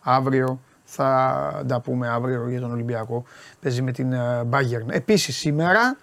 αύριο. 0.01 0.61
Θα 0.85 1.65
τα 1.69 1.81
πούμε 1.81 2.09
αύριο 2.09 2.49
για 2.49 2.61
τον 2.61 2.71
Ολυμπιακό. 2.73 3.25
Παίζει 3.61 3.83
με 3.83 3.93
την 3.93 4.13
ε, 4.13 4.49
Bayern. 4.51 4.89
Επίσης 4.89 5.37
σήμερα 5.37 5.97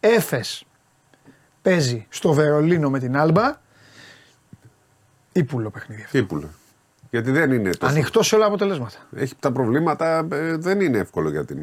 Έφες 0.00 0.64
παίζει 1.62 2.06
στο 2.08 2.32
Βερολίνο 2.32 2.90
με 2.90 2.98
την 2.98 3.16
Άλμπα. 3.16 3.64
Ήπουλο 5.38 5.70
παιχνίδι 5.70 6.02
αυτό. 6.02 6.18
Τύπουλο. 6.18 6.48
Γιατί 7.10 7.30
δεν 7.30 7.52
είναι 7.52 7.70
τόσο. 7.70 7.92
Ανοιχτό 7.92 8.22
σε 8.22 8.34
όλα 8.34 8.44
τα 8.44 8.50
αποτελέσματα. 8.50 8.96
Έχει 9.16 9.34
τα 9.40 9.52
προβλήματα, 9.52 10.26
ε, 10.32 10.56
δεν 10.56 10.80
είναι 10.80 10.98
εύκολο 10.98 11.30
για 11.30 11.44
την 11.44 11.58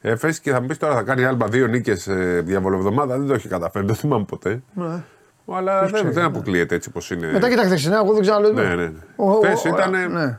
ε, 0.00 0.10
ΕΦΕΣ 0.10 0.40
και 0.40 0.50
θα 0.50 0.60
μου 0.60 0.66
πεις 0.66 0.78
τώρα 0.78 0.94
θα 0.94 1.02
κάνει 1.02 1.24
άλμπα 1.24 1.46
δύο 1.46 1.66
νίκες 1.66 2.06
ε, 2.06 2.40
διαβολοβδομάδα. 2.44 3.18
Δεν 3.18 3.26
το 3.26 3.34
έχει 3.34 3.48
καταφέρει, 3.48 3.84
δεν 3.86 3.94
το 3.94 4.00
θυμάμαι 4.00 4.24
ποτέ. 4.24 4.62
Ναι. 4.74 5.02
Αλλά 5.46 5.80
δεν, 5.80 5.92
ξέρεις, 5.92 6.14
δεν 6.14 6.22
ναι. 6.22 6.28
αποκλείεται 6.28 6.74
έτσι 6.74 6.90
όπω 6.94 7.14
είναι. 7.14 7.32
Μετά 7.32 7.48
και 7.48 7.56
τα 7.56 7.62
χθεσινά, 7.64 7.96
εγώ 7.96 8.12
δεν 8.12 8.20
ξέρω 8.20 8.36
άλλο. 8.36 8.52
Ναι, 8.52 8.62
ναι, 8.62 8.74
ναι. 8.74 8.92
Ο- 9.16 9.30
ο- 9.30 9.40
Χθες 9.40 9.64
ο- 9.64 9.68
ήτανε- 9.68 10.08
ναι. 10.10 10.38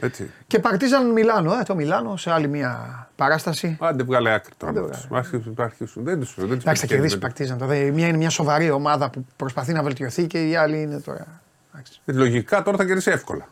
Έτσι. 0.00 0.30
Και 0.46 0.58
Παρτίζαν 0.58 1.10
Μιλάνο, 1.12 1.52
ε, 1.52 1.62
το 1.62 1.74
Μιλάνο 1.74 2.16
σε 2.16 2.30
άλλη 2.30 2.48
μια 2.48 3.06
παράσταση. 3.16 3.76
Άντε 3.80 4.02
βγάλε 4.02 4.32
άκρη 4.32 4.52
τώρα. 4.56 4.72
Άντε 4.72 4.80
με 4.80 4.86
βγάλε. 4.86 5.02
τους. 5.02 5.16
Άρχισουν- 5.18 5.54
άρχισουν- 5.58 6.04
Δεν 6.04 6.20
του 6.20 6.26
δεν 6.26 6.34
τους 6.34 6.36
Εντάξει, 6.48 6.64
θα 6.64 6.70
πετυχαίνει 6.70 6.88
κερδίσει 6.90 7.14
η 7.14 7.18
μετά. 7.18 7.26
Παρτίζαν. 7.26 7.58
Τώρα. 7.58 7.76
Η 7.76 7.90
μία 7.90 8.06
είναι 8.08 8.16
μια 8.16 8.30
σοβαρή 8.30 8.70
ομάδα 8.70 9.10
που 9.10 9.26
προσπαθεί 9.36 9.72
να 9.72 9.82
βελτιωθεί 9.82 10.26
και 10.26 10.48
η 10.48 10.56
άλλη 10.56 10.80
είναι 10.82 11.00
τώρα. 11.00 11.26
Εντάξει. 11.74 12.00
Ε, 12.04 12.12
Λογικά 12.12 12.62
τώρα 12.62 12.76
θα 12.76 12.84
κερδίσει 12.84 13.10
εύκολα. 13.10 13.48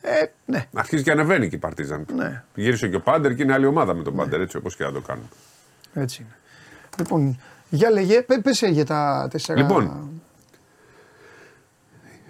Ε, 0.00 0.10
ναι, 0.44 0.66
Αρχίζει 0.74 1.02
και 1.02 1.10
ανεβαίνει 1.10 1.48
και 1.48 1.54
η 1.54 1.58
Παρτίζαν. 1.58 2.06
Ναι. 2.16 2.42
Γύρισε 2.54 2.88
και 2.88 2.96
ο 2.96 3.00
Πάντερ 3.00 3.34
και 3.34 3.42
είναι 3.42 3.52
άλλη 3.52 3.66
ομάδα 3.66 3.94
με 3.94 4.02
τον 4.02 4.16
Πάντερ, 4.16 4.40
έτσι 4.40 4.56
όπως 4.56 4.76
και 4.76 4.84
να 4.84 4.92
το 4.92 5.00
κάνουν. 5.00 5.28
έτσι 5.94 6.22
είναι. 6.22 6.30
Λοιπόν, 6.98 7.38
για 7.70 7.90
λέγε, 7.90 8.22
πέ, 8.22 8.38
πες 8.38 8.60
για 8.62 8.84
τα 8.84 9.28
τέσσερα. 9.30 9.60
Λοιπόν, 9.60 10.10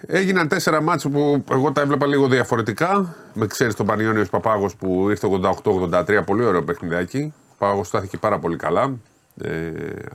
Έγιναν 0.06 0.48
τέσσερα 0.48 0.82
μάτς 0.82 1.08
που 1.08 1.44
εγώ 1.50 1.72
τα 1.72 1.80
έβλεπα 1.80 2.06
λίγο 2.06 2.28
διαφορετικά. 2.28 3.14
Με 3.34 3.46
ξέρεις 3.46 3.74
τον 3.74 3.86
Πανιόνιος 3.86 4.30
Παπάγος 4.30 4.76
που 4.76 5.10
ήρθε 5.10 5.28
88-83, 5.52 6.22
πολύ 6.26 6.44
ωραίο 6.44 6.62
παιχνιδάκι. 6.62 7.32
Ο 7.52 7.54
Παπάγος 7.58 7.86
στάθηκε 7.86 8.16
πάρα 8.18 8.38
πολύ 8.38 8.56
καλά. 8.56 8.98
Ε, 9.42 9.70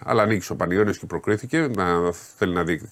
αλλά 0.06 0.26
νίκησε 0.26 0.52
ο 0.52 0.56
Πανιόνιος 0.56 0.98
και 0.98 1.06
προκρίθηκε. 1.06 1.70
Να, 1.76 2.12
θέλει 2.38 2.54
να 2.54 2.64
δει, 2.64 2.90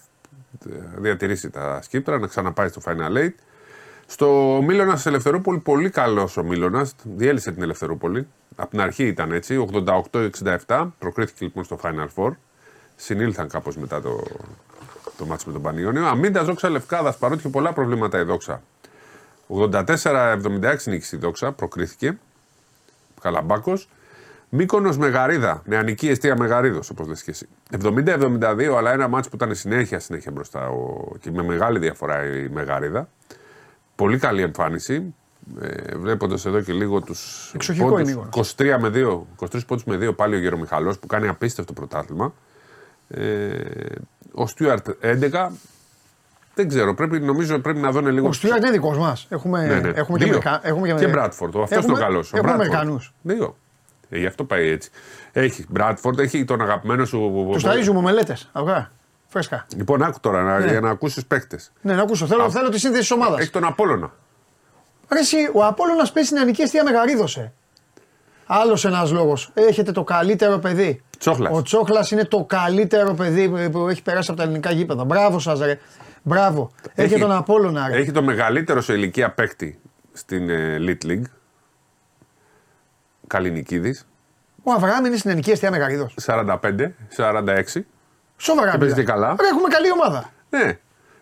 διατηρήσει 0.98 1.50
τα 1.50 1.80
σκύπτρα, 1.82 2.20
να 2.20 2.28
ξαναπάει 2.28 2.68
στο 2.68 2.82
Final 2.86 3.18
Eight. 3.18 3.34
Στο 4.06 4.60
Μίλωνας 4.66 5.06
Ελευθερούπολη, 5.06 5.60
πολύ 5.60 5.90
καλός 5.90 6.38
ο 6.38 6.44
Μίλωνας. 6.44 6.96
Διέλυσε 7.04 7.52
την 7.52 7.64
Ελευθερούπολη. 7.64 8.28
Από 8.56 8.70
την 8.70 8.82
αρχή 8.82 9.04
ήταν 9.08 9.32
έτσι, 9.32 9.68
88-67. 10.66 10.88
Προκρίθηκε 11.00 11.46
λοιπόν 11.46 11.64
στο 11.64 11.80
Final 11.84 12.08
Four. 12.16 12.32
Συνήλθαν 12.96 13.48
κάπως 13.48 13.78
μετά 13.78 14.02
το, 14.02 14.24
το 15.18 15.26
μάτσο 15.26 15.48
με 15.48 15.54
τον 15.54 15.62
Πανιόνιο. 15.62 16.06
Αμίντα 16.06 16.44
Δόξα 16.44 16.70
Λευκάδα, 16.70 17.14
παρότι 17.20 17.40
είχε 17.40 17.50
πολλά 17.50 17.74
προβλήματα 17.74 18.20
η 18.20 18.24
Δόξα. 18.24 18.62
84-76 19.48 20.76
νίκησε 20.86 21.16
η 21.16 21.20
Δόξα, 21.20 21.52
προκρίθηκε. 21.52 22.18
Καλαμπάκος. 23.22 23.90
Μήκονο 24.50 24.96
Μεγαρίδα, 24.98 25.62
νεανική 25.66 26.10
αιστεία 26.10 26.38
Μεγαρίδος, 26.38 26.90
όπως 26.90 27.08
λες 27.08 27.24
και 27.24 27.32
εσύ. 27.32 27.48
70-72, 27.84 28.76
αλλά 28.78 28.92
ένα 28.92 29.08
μάτσο 29.08 29.30
που 29.30 29.36
ήταν 29.36 29.56
συνέχεια, 29.56 30.00
συνέχεια 30.00 30.32
μπροστά 30.32 30.70
ο, 30.70 31.12
και 31.20 31.32
με 31.32 31.44
μεγάλη 31.44 31.80
διαφορά 31.80 32.26
η 32.26 32.50
Μεγαρίδα. 32.50 33.10
Πολύ 33.96 34.18
καλή 34.18 34.42
εμφάνιση. 34.42 35.14
Ε, 35.62 35.96
Βλέποντας 35.98 36.46
εδώ 36.46 36.62
και 36.62 36.74
λίγο 36.74 37.02
τους. 37.02 37.52
Εξοχικό 37.56 38.00
είναι 38.00 38.10
λίγο. 38.10 38.30
23 38.32 38.78
με 38.80 38.90
2, 38.94 39.26
23 39.40 39.66
πόντους 39.68 39.84
με 39.84 39.98
2 40.10 40.16
πάλι 40.16 40.36
ο 40.36 40.40
Γερομιχαλό 40.40 40.96
που 41.02 41.08
κάνει 41.08 41.28
απίστευτο 41.28 41.74
πρωτάθλημα. 41.74 42.34
Ε, 43.08 43.56
ο 44.34 44.48
Στιούαρτ 44.48 44.88
11. 45.02 45.48
Δεν 46.56 46.68
ξέρω, 46.68 46.94
πρέπει, 46.94 47.20
νομίζω 47.20 47.60
πρέπει 47.60 47.80
να 47.80 47.92
δουν 47.92 48.08
λίγο. 48.08 48.28
Ο 48.28 48.32
Στιούαρτ 48.34 48.62
είναι 48.62 48.72
δικός 48.72 48.98
μας. 48.98 49.26
Έχουμε, 49.30 49.66
Ναι, 49.66 49.80
ναι. 49.80 49.90
έχουμε 49.96 50.18
και 50.18 50.24
Δύο. 50.26 50.34
Αμερικα- 50.44 50.60
έχουμε 50.68 50.94
Και 50.94 51.08
Μπράτφορντ. 51.08 51.56
Αυτός 51.58 51.84
είναι 51.84 51.94
ο 51.94 51.96
καλός. 51.96 52.34
Έχουμε 52.34 52.52
Αμερικανούς. 52.52 53.14
Δύο. 53.22 53.58
Ε, 54.10 54.18
γι' 54.20 54.26
αυτό 54.26 54.44
πάει 54.44 54.68
έτσι. 54.70 54.90
Έχει 55.32 55.66
Μπράτφορντ, 55.70 56.20
έχει 56.20 56.46
τον 56.46 56.62
αγαπημένο 56.62 57.06
σου. 57.06 57.50
Τους 57.52 57.64
ταΐζουμε 57.66 58.02
μελέτε. 58.02 58.38
Αυγά. 58.52 58.92
Φρέσκα. 59.28 59.66
Λοιπόν, 59.76 60.04
άκου 60.04 60.20
τώρα 60.20 60.44
να, 60.44 60.60
Ναι. 60.60 60.66
για 60.72 60.80
να 60.80 60.90
ακούσεις 60.90 61.26
παίκτες. 61.26 61.72
Ναι, 61.82 61.94
να 61.94 62.02
ακούσω. 62.02 62.26
Θέλω, 62.26 62.50
θέλω 62.50 62.70
τη 62.70 62.80
σύνθεση 62.80 63.02
της 63.02 63.12
ομάδας. 63.12 63.40
Έχει 63.40 63.50
τον 63.50 63.64
Απόλωνα. 63.66 64.12
Ρε 65.12 65.20
εσύ, 65.20 65.38
ο 65.54 65.66
Απόλλωνας 65.66 66.12
παίζει 66.12 66.30
στην 66.30 66.42
Ανική 66.42 66.62
Αιστεία 66.62 66.84
Μεγαρίδωσε. 66.84 67.54
Άλλος 68.46 68.86
ένας 68.86 69.12
λόγος. 69.12 69.52
Έχετε 69.54 69.92
το 69.92 70.04
καλύτερο 70.04 70.58
παιδί. 70.58 71.04
Τσόχλας. 71.18 71.52
Ο 71.58 71.62
Τσόχλας 71.62 72.12
είναι 72.12 72.26
το 72.26 72.44
καλύτερο 72.44 73.14
παιδί 73.14 73.50
που- 73.50 73.70
που 73.72 73.88
έχει 73.88 74.02
περάσει 74.02 74.28
από 74.32 74.40
τα 74.40 74.46
ελληνικά 74.46 74.72
γήπεδα. 74.72 75.04
Μπράβο 75.04 75.40
σας, 75.40 75.60
ρε. 75.60 75.80
Μπράβο. 76.24 76.72
Έχει, 76.96 77.14
Έχει- 77.14 77.22
τον 77.22 77.32
Απόλλωνα. 77.32 77.88
ρε. 77.88 77.98
Έχει 77.98 78.12
το 78.12 78.22
μεγαλύτερο 78.24 78.82
σε 78.82 78.94
ηλικία 78.94 79.32
παίκτη 79.32 79.80
στην 80.14 80.50
ε, 80.50 80.78
Elite 80.80 81.06
League. 81.06 81.22
Καλινικίδης. 83.28 84.08
Ο 84.64 84.72
Αβραάμ 84.72 85.06
είναι 85.06 85.16
στην 85.18 85.30
ελληνική 85.30 85.52
αιστεία 85.52 85.72
Μεγαρίδο. 85.72 86.10
45, 86.22 86.96
46. 87.16 87.86
Σοβαρά. 88.38 88.72
Και 88.72 88.78
παίζει 88.78 88.96
μιλάω. 88.96 89.16
καλά. 89.16 89.36
Ρε, 89.40 89.48
έχουμε 89.48 89.68
καλή 89.68 89.92
ομάδα. 89.92 90.30
Ναι. 90.50 90.78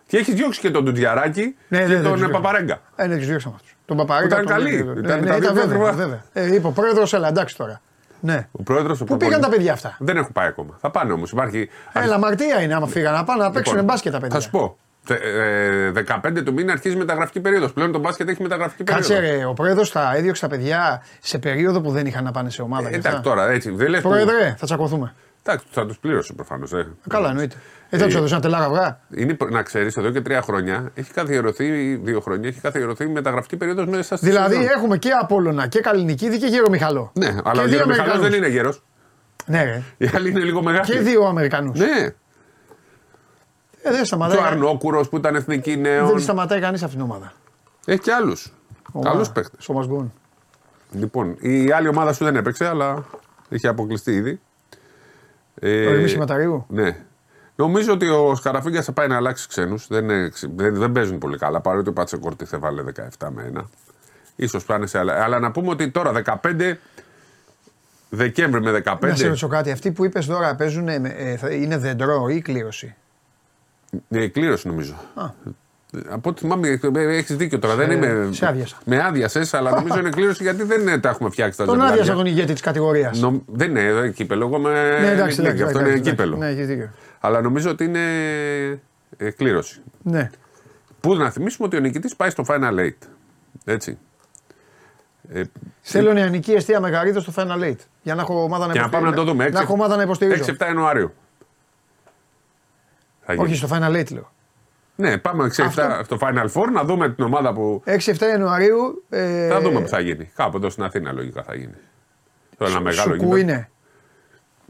Και 0.06 0.16
έχεις 0.18 0.34
διώξει 0.34 0.60
και 0.60 0.70
τον 0.70 0.84
Τουτζιαράκη 0.84 1.56
Ναι, 1.68 1.78
και 1.78 1.84
ναι, 1.84 1.94
δεν 1.94 2.02
τον 2.02 2.12
τους 2.12 2.20
ε, 2.22 2.24
διώξαμε. 2.24 2.32
Παπαρέγκα. 2.32 2.80
Ε, 2.96 3.06
ναι, 3.06 3.16
τους 3.16 3.26
διώξαμε 3.26 3.54
αυτούς. 3.54 3.76
Τον 3.86 3.96
Παπαρέγκα. 3.96 4.26
Ήταν 4.34 4.46
τον- 4.46 4.54
καλοί. 4.56 4.70
ναι, 4.84 4.90
Ήταν 5.00 5.00
ναι, 5.00 5.06
τα 5.08 5.16
ναι, 5.16 5.22
δύο 5.22 5.36
ήταν 5.36 5.54
βέβαια, 5.54 5.64
ακριβά. 5.64 5.92
βέβαια. 5.92 6.22
Ε, 6.32 6.54
είπε 6.54 6.66
ο 6.66 6.70
πρόεδρος, 6.70 7.12
έλα 7.12 7.28
εντάξει 7.28 7.56
τώρα. 7.56 7.80
Ναι. 8.24 8.48
Ο 8.52 8.62
πρόεδρος 8.62 9.02
Πού 9.04 9.16
πήγαν 9.16 9.40
τα 9.40 9.48
παιδιά 9.48 9.72
αυτά; 9.72 9.96
Δεν 9.98 10.16
έχουν 10.16 10.32
πάει 10.32 10.46
ακόμα. 10.46 10.76
Θα 10.80 10.90
πάνε 10.90 11.12
όμως. 11.12 11.30
Υπάρχει. 11.30 11.68
Έλα, 11.92 12.18
μαρτία 12.18 12.62
είναι 12.62 12.74
άμα 12.74 12.86
φύγαν 12.86 13.12
να 13.14 13.24
πάνε 13.24 13.42
να 13.42 13.50
παίξουν 13.50 13.72
Λοιπόν, 13.74 13.90
μπάσκετ 13.90 14.12
τα 14.12 14.18
παιδιά. 14.20 14.34
Θα 14.36 14.40
σου 14.42 14.50
πω. 14.50 14.76
Τε- 15.06 15.20
ε, 15.22 15.90
15 15.90 16.42
του 16.44 16.52
μήνα 16.52 16.72
αρχίζει 16.72 16.94
η 16.94 16.98
μεταγραφική 16.98 17.40
περίοδος. 17.40 17.72
Πλέον 17.72 17.92
το 17.92 17.98
μπάσκετ 17.98 18.28
έχει 18.28 18.42
μεταγραφική 18.42 18.84
περίοδος. 18.84 19.08
Κάτσε 19.16 19.26
ρε, 19.36 19.44
ο 19.44 19.52
πρόεδρος 19.52 19.90
θα 19.90 20.12
έδιωξε 20.16 20.40
τα 20.40 20.48
παιδιά 20.48 21.02
σε 21.20 21.38
περίοδο 21.38 21.80
που 21.80 21.90
δεν 21.90 22.06
είχαν 22.06 22.24
να 22.24 22.30
πάνε 22.30 22.50
σε 22.50 22.62
ομάδα. 22.62 22.86
Ε, 22.86 22.90
και 22.90 22.96
εντάξει 22.96 23.16
αυτά. 23.16 23.28
τώρα 23.30 23.50
έτσι. 23.50 23.70
Δεν 23.70 23.88
λες 23.88 24.00
που- 24.00 24.08
Πρόεδρε, 24.08 24.54
θα 24.58 24.66
τσακωθούμε. 24.66 25.14
Εντάξει, 25.46 25.66
θα 25.70 25.86
τους 25.86 25.98
πλήρωσε 25.98 26.32
προφανώς. 26.32 26.72
Ε. 26.72 26.86
Καλά, 27.08 27.28
εννοείται. 27.28 27.56
Ε, 27.90 27.96
δεν 27.96 28.06
τους 28.06 28.16
έδωσαν 28.16 28.40
τελάρα 28.40 28.64
αυγά. 28.64 29.00
Είναι, 29.14 29.34
προ- 29.34 29.50
να 29.50 29.62
ξέρεις, 29.62 29.96
εδώ 29.96 30.10
και 30.10 30.20
τρία 30.20 30.42
χρόνια 30.42 30.90
έχει 30.94 31.12
καθιερωθεί, 31.12 31.94
δύο 31.96 32.20
χρόνια, 32.20 32.48
έχει 32.48 32.60
καθιερωθεί 32.60 33.04
η 33.04 33.08
μεταγραφική 33.08 33.56
περίοδος 33.56 33.86
μέσα 33.86 34.16
στη 34.16 34.26
Δηλαδή 34.26 34.54
σεζόν. 34.54 34.70
έχουμε 34.70 34.98
και 34.98 35.10
Απόλλωνα 35.10 35.66
και 35.66 35.80
Καλλινικίδη 35.80 36.38
και 36.38 36.46
Γερομιχαλό. 36.46 37.10
Ναι, 37.14 37.26
αλλά 37.26 37.36
ο 37.36 37.52
και 37.52 37.60
δύο 37.60 37.68
Γερομιχαλός 37.76 37.98
Αμερικανούς. 38.14 38.28
δεν 38.28 38.38
είναι 38.38 38.48
γέρος. 38.48 38.82
Ναι, 39.46 39.62
ρε. 39.64 39.82
Οι 39.96 40.10
άλλοι 40.14 40.30
είναι 40.30 40.40
λίγο 40.40 40.62
μεγάλοι. 40.62 40.84
Και 40.86 40.98
δύο 40.98 41.24
Αμερικανού. 41.24 41.72
Ναι. 41.76 41.84
Ε, 41.86 42.14
δεν 43.90 43.98
Και 43.98 44.04
σταματάει. 44.04 44.38
ο 44.38 44.42
Αρνόκουρος 44.42 45.08
που 45.08 45.16
ήταν 45.16 45.34
εθνική 45.34 45.76
νέων. 45.76 46.06
Δεν 46.08 46.20
σταματάει 46.20 46.60
κανείς 46.60 46.82
αυτήν 46.82 46.98
την 47.00 47.10
ομάδα. 47.10 47.32
Έχει 47.86 47.98
και 48.00 48.12
άλλους. 48.12 48.52
Καλούς 49.02 49.30
παίχτε. 49.30 49.56
Στο 49.58 49.72
Μασγκόν. 49.72 50.12
Λοιπόν, 50.92 51.36
η 51.40 51.72
άλλη 51.72 51.88
ομάδα 51.88 52.12
σου 52.12 52.24
δεν 52.24 52.36
έπαιξε, 52.36 52.66
αλλά 52.66 53.04
είχε 53.48 53.68
αποκλειστεί 53.68 54.12
ήδη. 54.12 54.40
Ε, 55.66 55.86
Ο 55.86 55.90
Ερμή 55.90 56.14
Ματαρίου; 56.16 56.66
Ναι. 56.68 56.96
Νομίζω 57.56 57.92
ότι 57.92 58.08
ο 58.08 58.34
Σκαραφίγκας 58.34 58.84
θα 58.84 58.92
πάει 58.92 59.08
να 59.08 59.16
αλλάξει 59.16 59.48
ξένους. 59.48 59.86
Δεν, 59.86 60.04
είναι- 60.04 60.30
δεν, 60.54 60.74
δεν 60.74 60.92
παίζουν 60.92 61.18
πολύ 61.18 61.38
καλά. 61.38 61.60
Παρότι 61.60 61.88
ο 61.88 61.92
Πατσεκόρτη 61.92 62.44
θα 62.44 62.58
βάλε 62.58 62.82
17 63.18 63.28
με 63.30 63.52
1. 64.36 64.46
σω 64.48 64.60
πάνε 64.66 64.86
σε 64.86 64.98
άλλα. 64.98 65.22
Αλλά 65.24 65.38
να 65.38 65.50
πούμε 65.50 65.68
ότι 65.70 65.90
τώρα 65.90 66.12
15 66.12 66.78
Δεκέμβρη 68.10 68.60
με 68.60 68.70
15. 68.84 69.08
Να 69.08 69.14
σε 69.14 69.26
ρωτήσω 69.26 69.48
κάτι. 69.48 69.70
Αυτοί 69.70 69.92
που 69.92 70.04
είπες 70.04 70.26
τώρα 70.26 70.54
παίζουν, 70.54 70.88
ε, 70.88 71.00
ε, 71.16 71.36
θα- 71.36 71.50
είναι 71.50 71.76
δεντρό 71.76 72.28
ή 72.28 72.40
κλήρωση; 72.40 72.94
Ναι, 74.08 74.26
κλήρωση 74.28 74.68
νομίζω. 74.68 74.94
Α. 75.14 75.24
Από 76.08 76.30
ό,τι 76.30 76.40
θυμάμαι, 76.40 76.78
έχεις 76.94 77.36
δίκιο 77.36 77.58
τώρα. 77.58 77.74
δεν 77.74 77.90
είμαι. 77.90 78.28
σε 78.32 78.46
άδειασα. 78.46 78.76
Με 78.84 79.02
άδειασες, 79.04 79.54
αλλά 79.54 79.70
νομίζω 79.70 79.98
είναι 79.98 80.10
κλήρωση 80.10 80.42
γιατί 80.42 80.62
δεν 80.62 80.88
ε, 80.88 80.98
τα 80.98 81.08
έχουμε 81.08 81.30
φτιάξει 81.30 81.58
τα 81.58 81.64
Τον 81.64 81.74
ζευγάρια. 81.74 82.00
άδειασα 82.00 82.16
τον 82.18 82.26
ηγέτη 82.26 82.52
της 82.52 82.62
κατηγορίας. 82.62 83.20
Νομ- 83.20 83.40
Δεν 83.46 83.70
είναι 83.70 83.80
εδώ 83.84 84.08
κύπελο. 84.08 84.46
Εγώ 84.46 84.58
με. 84.58 84.70
Ναι, 85.00 85.10
εντάξει, 85.10 85.40
είναι 85.40 85.48
εντάξει. 85.48 85.62
αυτό 85.62 85.78
εντάξει, 85.78 85.78
είναι 85.78 85.88
εντάξει. 85.90 86.10
κύπελο. 86.10 86.36
Ναι, 86.36 86.46
έχεις 86.48 86.66
δίκιο. 86.66 86.90
Αλλά 87.20 87.40
νομίζω 87.40 87.70
ότι 87.70 87.84
είναι 87.84 88.00
ε, 89.16 89.30
κλήρωση. 89.30 89.80
Ναι. 90.02 90.30
Πού 91.00 91.14
να 91.16 91.30
θυμίσουμε 91.30 91.66
ότι 91.66 91.76
ο 91.76 91.80
νικητής 91.80 92.16
πάει 92.16 92.30
στο 92.30 92.44
Final 92.48 92.78
Eight. 92.78 93.08
Έτσι. 93.64 93.98
Ε, 95.32 95.42
Θέλω 95.80 96.12
νεανική 96.12 96.52
αιστεία 96.52 96.80
Μεγαρίδος 96.80 97.22
στο 97.22 97.32
Final 97.36 97.62
Eight. 97.64 97.76
Για 98.02 98.14
να 98.14 98.22
έχω 98.22 98.42
ομάδα 98.42 98.66
να 98.66 98.72
και 98.72 98.78
να 98.80 98.88
πάμε 98.88 99.08
να 99.10 99.14
το 99.16 99.24
δούμε. 99.24 99.48
Να 99.48 99.60
έχω 99.60 99.72
ομάδα 99.72 99.96
να 99.96 100.02
υποστηρίζω. 100.02 100.44
6-7 100.46 100.54
Ιανουαρίου. 100.66 101.12
Θα 103.26 103.32
γίνει. 103.34 103.44
Όχι 103.46 103.54
στο 103.54 103.68
Final 103.70 103.90
Eight 104.00 104.12
λέω. 104.12 104.32
Ναι, 104.96 105.18
πάμε 105.18 105.44
6-7 105.56 105.62
Αυτό. 105.64 106.00
στο 106.04 106.18
Final 106.20 106.46
Four 106.52 106.66
να 106.72 106.84
δούμε 106.84 107.10
την 107.10 107.24
ομάδα 107.24 107.52
που. 107.52 107.82
6-7 107.86 108.14
Ιανουαρίου. 108.20 109.04
Ε, 109.10 109.48
Θα 109.48 109.60
δούμε 109.60 109.80
που 109.80 109.88
θα 109.88 110.00
γίνει. 110.00 110.30
Κάπου 110.34 110.56
εδώ 110.56 110.70
στην 110.70 110.82
Αθήνα 110.82 111.12
λογικά 111.12 111.42
θα 111.42 111.54
γίνει. 111.54 111.74
Το 112.58 112.64
ένα 112.64 112.80
μεγάλο 112.80 113.12
Σουκού 113.14 113.24
γήπεδο. 113.24 113.36
είναι. 113.36 113.68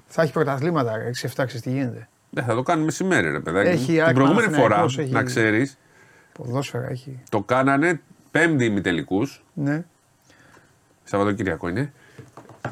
Θα 0.06 0.22
έχει 0.22 0.32
πρωταθλήματα. 0.32 0.96
ρε, 0.96 1.08
6-7 1.08 1.10
ξέρεις 1.34 1.60
τι 1.60 1.70
γίνεται. 1.70 2.08
Ναι, 2.30 2.42
θα 2.42 2.54
το 2.54 2.62
κάνουμε 2.62 2.84
μεσημέρι, 2.86 3.30
ρε 3.30 3.40
παιδάκι. 3.40 3.68
Έχει 3.68 3.92
την 3.92 4.02
ΑΕΚ 4.02 4.14
προηγούμενη 4.14 4.52
φορά, 4.52 4.58
Παναθηναϊκός, 4.58 4.98
έχει- 4.98 5.12
να 5.12 5.22
ξέρεις, 5.22 5.78
Ποδόσφαιρα 6.32 6.88
έχει. 6.90 7.22
το 7.30 7.42
κάνανε 7.42 8.00
πέμπτη 8.30 8.64
ημιτελικούς. 8.64 9.44
Ναι. 9.54 9.84
Σαββατοκύριακο 11.04 11.68
είναι. 11.68 11.92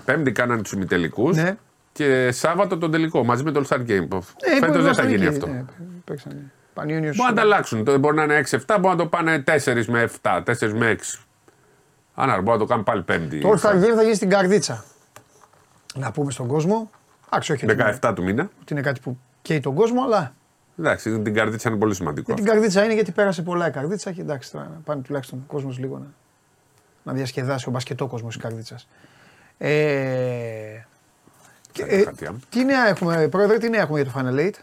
Πέμπτη 0.05 0.33
κάνανε 0.33 0.63
τους 0.63 0.73
ημιτελικούς. 0.73 1.37
Ναι. 1.37 1.57
Και 1.93 2.31
Σάββατο 2.33 2.79
τον 2.79 2.91
τελικό 2.91 3.25
μαζί 3.25 3.43
με 3.45 3.51
το 3.51 3.65
All 3.65 3.73
Star 3.77 3.81
Game. 3.81 3.87
Ε, 3.89 3.89
Φέτος 3.91 4.69
μπορεί 4.69 4.73
δεν 4.73 4.83
να 4.83 4.95
θα 4.95 5.03
είναι 5.03 5.11
γίνει 5.11 5.25
εκεί, 5.27 5.35
αυτό. 5.35 5.47
ναι, 5.47 5.65
παίξανε. 6.05 6.53
Πανιόνιος. 6.75 7.17
Μπορεί 7.17 7.29
να 7.31 7.35
τα 7.37 7.43
αλλάξουν. 7.43 7.85
Το- 7.85 7.99
Μπορεί 7.99 8.17
να 8.17 8.23
είναι 8.23 8.37
6-7, 8.51 8.77
μπορεί 8.81 8.97
να 8.97 9.03
το 9.03 9.07
πάνε 9.07 9.39
4 9.47 9.87
με 9.89 10.03
7, 10.23 10.43
4 10.47 10.73
με 10.75 10.87
6. 10.91 11.21
Άρα 12.15 12.35
μπορεί 12.37 12.51
να 12.51 12.59
το 12.59 12.65
κάνουν 12.65 12.85
πάλι 12.85 13.03
πέμπτη. 13.03 13.41
Το 13.41 13.51
All 13.51 13.59
Star 13.69 13.75
Game 13.75 13.95
θα 13.95 14.03
γίνει 14.03 14.15
στην 14.15 14.29
Καρδίτσα. 14.31 14.85
Να 15.95 16.11
πούμε 16.13 16.31
στον 16.31 16.47
κόσμο. 16.47 16.91
Εντάξει, 17.27 17.53
όχι 17.53 17.65
ότι 17.65 17.75
είναι- 17.75 17.99
17 18.03 18.13
του 18.15 18.23
μήνα. 18.23 18.51
ότι 18.61 18.73
είναι 18.73 18.83
κάτι 18.83 19.01
που 19.01 19.19
καίει 19.43 19.61
τον 19.61 19.75
κόσμο, 19.75 20.03
αλλά 20.03 20.35
Εντάξει, 20.79 21.21
την 21.21 21.35
καρδίτσα 21.35 21.69
είναι 21.69 21.79
πολύ 21.79 21.95
σημαντικό. 21.95 22.35
και 22.35 22.41
την 22.43 22.51
Καρδίτσα 22.51 22.85
είναι 22.85 22.95
γιατί 22.95 23.13
πέρασε 23.13 23.43
πολλά 23.43 23.67
η 23.67 23.71
Καρδίτσα 23.71 24.13
και 24.13 24.21
εντάξει 24.21 24.53
τώρα 24.53 24.65
να 24.65 24.81
πάνε 24.85 25.03
τουλάχιστον 25.03 25.39
ο 25.39 25.53
κόσμος 25.53 25.79
λίγο 25.79 25.99
να, 25.99 26.07
να 27.03 27.13
διασκεδάσει 27.13 27.69
ο 27.69 27.71
μπασκετό 27.73 28.07
κόσμος 28.07 28.35
της 28.35 28.43
Καρδίτσας. 28.43 28.89
Ε, 29.59 29.71
και, 31.73 31.83
ε, 31.87 32.03
Κάτι, 32.05 32.29
τι 32.49 32.65
νέα 32.65 32.89
έχουμε, 32.89 33.29
πρόεδρε, 33.29 33.59
τι 33.59 33.69
νέα 33.69 33.81
έχουμε 33.81 34.01
για 34.01 34.11
το 34.13 34.19
Final 34.21 34.39
Eight; 34.41 34.55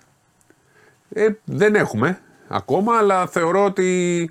Ε, 1.14 1.28
δεν 1.46 1.76
έχουμε 1.76 2.20
ακόμα, 2.48 2.98
αλλά 2.98 3.28
θεωρώ 3.28 3.66
ότι. 3.66 4.30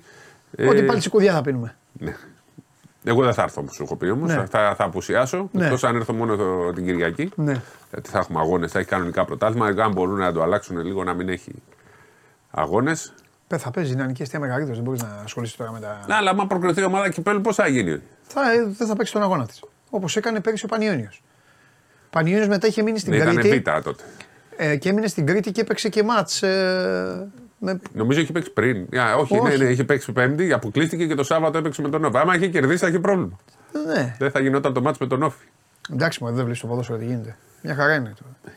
ε, 0.55 0.67
Ότι 0.67 0.83
πάλι 0.83 1.01
σηκουδιά 1.01 1.33
θα 1.33 1.41
πίνουμε. 1.41 1.75
Ναι. 1.93 2.15
Εγώ 3.03 3.23
δεν 3.23 3.33
θα 3.33 3.41
έρθω 3.41 3.61
όπως 3.61 3.75
σου 3.75 3.83
έχω 3.83 3.95
πει 3.95 4.09
όμως. 4.09 4.29
Ναι. 4.29 4.45
Θα, 4.45 4.75
θα 4.77 4.83
απουσιάσω. 4.83 5.49
Ναι. 5.51 5.63
Εκτός 5.65 5.83
αν 5.83 5.95
έρθω 5.95 6.13
μόνο 6.13 6.35
το- 6.35 6.73
την 6.73 6.85
Κυριακή. 6.85 7.31
Ναι. 7.35 7.61
Γιατί 7.91 8.09
θα 8.09 8.19
έχουμε 8.19 8.39
αγώνες, 8.39 8.71
θα 8.71 8.79
έχει 8.79 8.87
κανονικά 8.87 9.25
πρωτάθλημα. 9.25 9.65
Αν 9.83 9.91
μπορούν 9.91 10.17
να 10.17 10.31
το 10.33 10.41
αλλάξουν 10.41 10.77
λίγο 10.85 11.03
να 11.03 11.13
μην 11.13 11.29
έχει 11.29 11.51
αγώνες. 12.51 13.13
Πε, 13.47 13.57
θα 13.57 13.71
παίζει 13.71 13.95
νεανική 13.95 14.21
αιστεία 14.21 14.39
μεγαλύτερος, 14.39 14.75
δεν 14.75 14.85
μπορείς 14.85 15.01
να 15.01 15.21
ασχοληθεί 15.23 15.57
τώρα 15.57 15.71
με 15.71 15.79
τα. 15.79 16.03
Ναι, 16.07 16.13
αλλά 16.15 16.29
άμα 16.29 16.47
προκριθεί 16.47 16.81
η 16.81 16.83
ομάδα 16.83 17.09
κυπέλου, 17.09 17.41
πώς 17.41 17.55
θα 17.55 17.67
γίνει; 17.67 18.01
Θα, 18.21 18.51
ε, 18.51 18.63
δεν 18.77 18.87
θα 18.87 18.95
παίξει 18.95 19.13
τον 19.13 19.21
αγώνα 19.21 19.45
της. 19.45 19.63
Όπως 19.89 20.15
έκανε 20.15 20.39
πέρυσι 20.39 20.65
ο 20.65 20.67
Πανιόνιος. 20.67 21.21
Ο 22.05 22.09
Πανιόνιος 22.09 22.47
μετά 22.47 22.67
είχε 22.67 22.81
μείνει 22.81 22.99
στην 22.99 23.11
Ναι, 23.11 23.17
ήταν 23.17 23.35
Κρήτη. 23.35 23.59
β' 23.59 23.81
τότε. 23.83 24.03
Ε, 24.61 24.75
και 24.75 24.89
έμεινε 24.89 25.07
στην 25.07 25.25
Κρήτη 25.25 25.51
και 25.51 25.61
έπαιξε 25.61 25.89
και 25.89 26.03
μάτς 26.03 26.43
ε, 26.43 27.27
με, 27.57 27.79
Νομίζω 27.93 28.19
είχε 28.21 28.31
παίξει 28.31 28.51
πριν. 28.51 28.77
Α, 28.99 29.15
όχι, 29.15 29.37
Όχι. 29.37 29.57
ναι, 29.57 29.63
ναι, 29.63 29.69
είχε 29.71 29.83
παίξει 29.83 30.11
Πέμπτη, 30.11 30.53
αποκλείστηκε 30.53 31.05
και 31.07 31.15
το 31.15 31.23
Σάββατο 31.23 31.57
έπαιξε 31.57 31.81
με 31.81 31.89
τον 31.89 32.03
Όφη. 32.05 32.17
Άμα 32.17 32.35
είχε 32.35 32.47
κερδίσει, 32.47 32.77
θα 32.77 32.87
είχε 32.87 32.99
πρόβλημα. 32.99 33.39
ναι. 33.95 34.15
Δεν 34.19 34.31
θα 34.31 34.39
γινόταν 34.39 34.73
το 34.73 34.81
μάτς 34.81 34.97
με 34.97 35.07
τον 35.07 35.23
Όφη. 35.23 35.45
Εντάξει, 35.93 36.23
μου 36.23 36.31
δεν 36.31 36.43
βλέπεις 36.43 36.59
το 36.61 36.67
ποδόσφαιρο 36.67 36.97
τι 36.97 37.05
γίνεται. 37.05 37.35
Μια 37.61 37.75
χαρά 37.75 37.93
είναι 37.95 38.13
τώρα. 38.19 38.55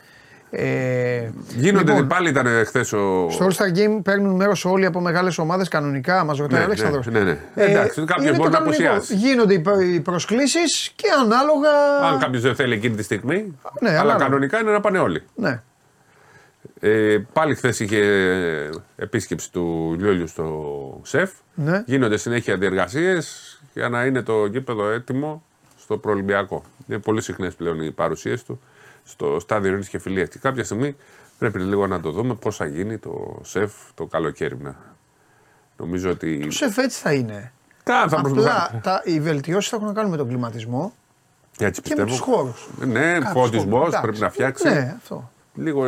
Ε, 0.55 1.29
Γίνονται 1.55 1.91
λοιπόν, 1.91 2.07
πάλι 2.07 2.29
ήταν 2.29 2.47
χθες 2.65 2.93
ο. 2.93 3.27
στο 3.31 3.47
All 3.47 3.51
Star 3.51 3.77
Game 3.77 3.99
παίρνουν 4.03 4.35
μέρος 4.35 4.65
όλοι 4.65 4.85
από 4.85 4.99
μεγάλες 4.99 5.37
ομάδες 5.37 5.67
κανονικά. 5.67 6.23
Μας 6.23 6.37
ρωτάει 6.37 6.57
Ναι, 6.59 6.63
ο 6.65 6.65
Αλέξανδρος. 6.65 7.05
ναι, 7.07 7.19
ναι, 7.19 7.23
ναι. 7.55 7.63
Εντάξει, 7.63 8.03
κάποιος 8.05 8.27
είναι 8.27 8.37
μπορεί 8.37 8.49
το 8.49 8.57
να 8.57 8.63
κανονικό. 8.63 8.89
απουσιάσει. 8.91 9.15
Γίνονται 9.27 9.53
οι 9.53 9.59
προ- 9.59 9.81
οι 9.81 9.99
προσκλήσεις 9.99 10.91
και 10.95 11.07
ανάλογα. 11.23 11.69
Αν 12.11 12.19
κάποιος 12.19 12.41
δεν 12.41 12.55
θέλει 12.55 12.73
εκείνη 12.73 12.95
τη 12.95 13.03
στιγμή. 13.03 13.57
Ναι, 13.81 13.89
αλλά 13.89 13.99
ανάλογα. 13.99 14.17
κανονικά 14.25 14.59
είναι 14.59 14.71
να 14.71 14.79
πάνε 14.79 14.99
όλοι. 14.99 15.21
Ναι. 15.35 15.61
Ε, 16.85 17.17
πάλι 17.33 17.55
χθες 17.55 17.79
είχε 17.79 17.99
επίσκεψη 18.95 19.51
του 19.51 19.95
Λιόλιου 19.99 20.27
στο 20.27 20.99
ΣΕΦ. 21.03 21.31
Ναι. 21.55 21.83
Γίνονται 21.85 22.17
συνέχεια 22.17 22.57
διεργασίες 22.57 23.57
για 23.73 23.89
να 23.89 24.05
είναι 24.05 24.21
το 24.21 24.45
γήπεδο 24.45 24.89
έτοιμο 24.89 25.43
στο 25.79 25.97
προολυμπιακό. 25.97 26.63
Είναι 26.87 26.99
πολύ 26.99 27.21
συχνές 27.21 27.53
πλέον 27.55 27.81
οι 27.81 27.91
παρουσίες 27.91 28.43
του 28.43 28.61
στο 29.03 29.37
στάδιο 29.39 29.67
Ειρήνης 29.69 29.89
και 29.89 29.99
Φιλίας. 29.99 30.29
Και 30.29 30.37
κάποια 30.41 30.63
στιγμή 30.63 30.95
πρέπει 31.37 31.59
λίγο 31.59 31.87
να 31.87 31.99
το 31.99 32.11
δούμε 32.11 32.33
πώς 32.35 32.55
θα 32.55 32.65
γίνει 32.65 32.97
το 32.97 33.39
ΣΕΦ 33.43 33.73
το 33.93 34.05
καλοκαίρι. 34.05 34.57
να. 34.61 34.75
Νομίζω 35.77 36.09
ότι. 36.09 36.39
Το 36.45 36.51
σεφ 36.51 36.77
έτσι 36.77 36.99
θα 37.01 37.13
είναι. 37.13 37.51
Κα- 37.83 38.07
θα 38.09 38.17
Απλά 38.17 38.21
προσπαθήσουμε. 38.31 38.81
τα, 38.83 39.01
οι 39.05 39.19
βελτιώσεις 39.19 39.69
θα 39.69 39.75
έχουν 39.75 39.87
να 39.87 39.93
κάνουν 39.93 40.11
με 40.11 40.17
τον 40.17 40.27
κλιματισμό 40.27 40.93
Έτσι 41.59 41.81
και 41.81 41.95
με 41.97 42.03
πιστεύω. 42.03 42.17
του 42.31 42.31
χώρους. 42.31 42.69
Ναι, 42.79 43.19
φωτισμός 43.33 43.99
πρέπει 44.01 44.19
να 44.19 44.29
φτιάξει. 44.29 44.69
Ναι, 44.69 44.93
αυτό. 44.97 45.31
Λίγο. 45.55 45.85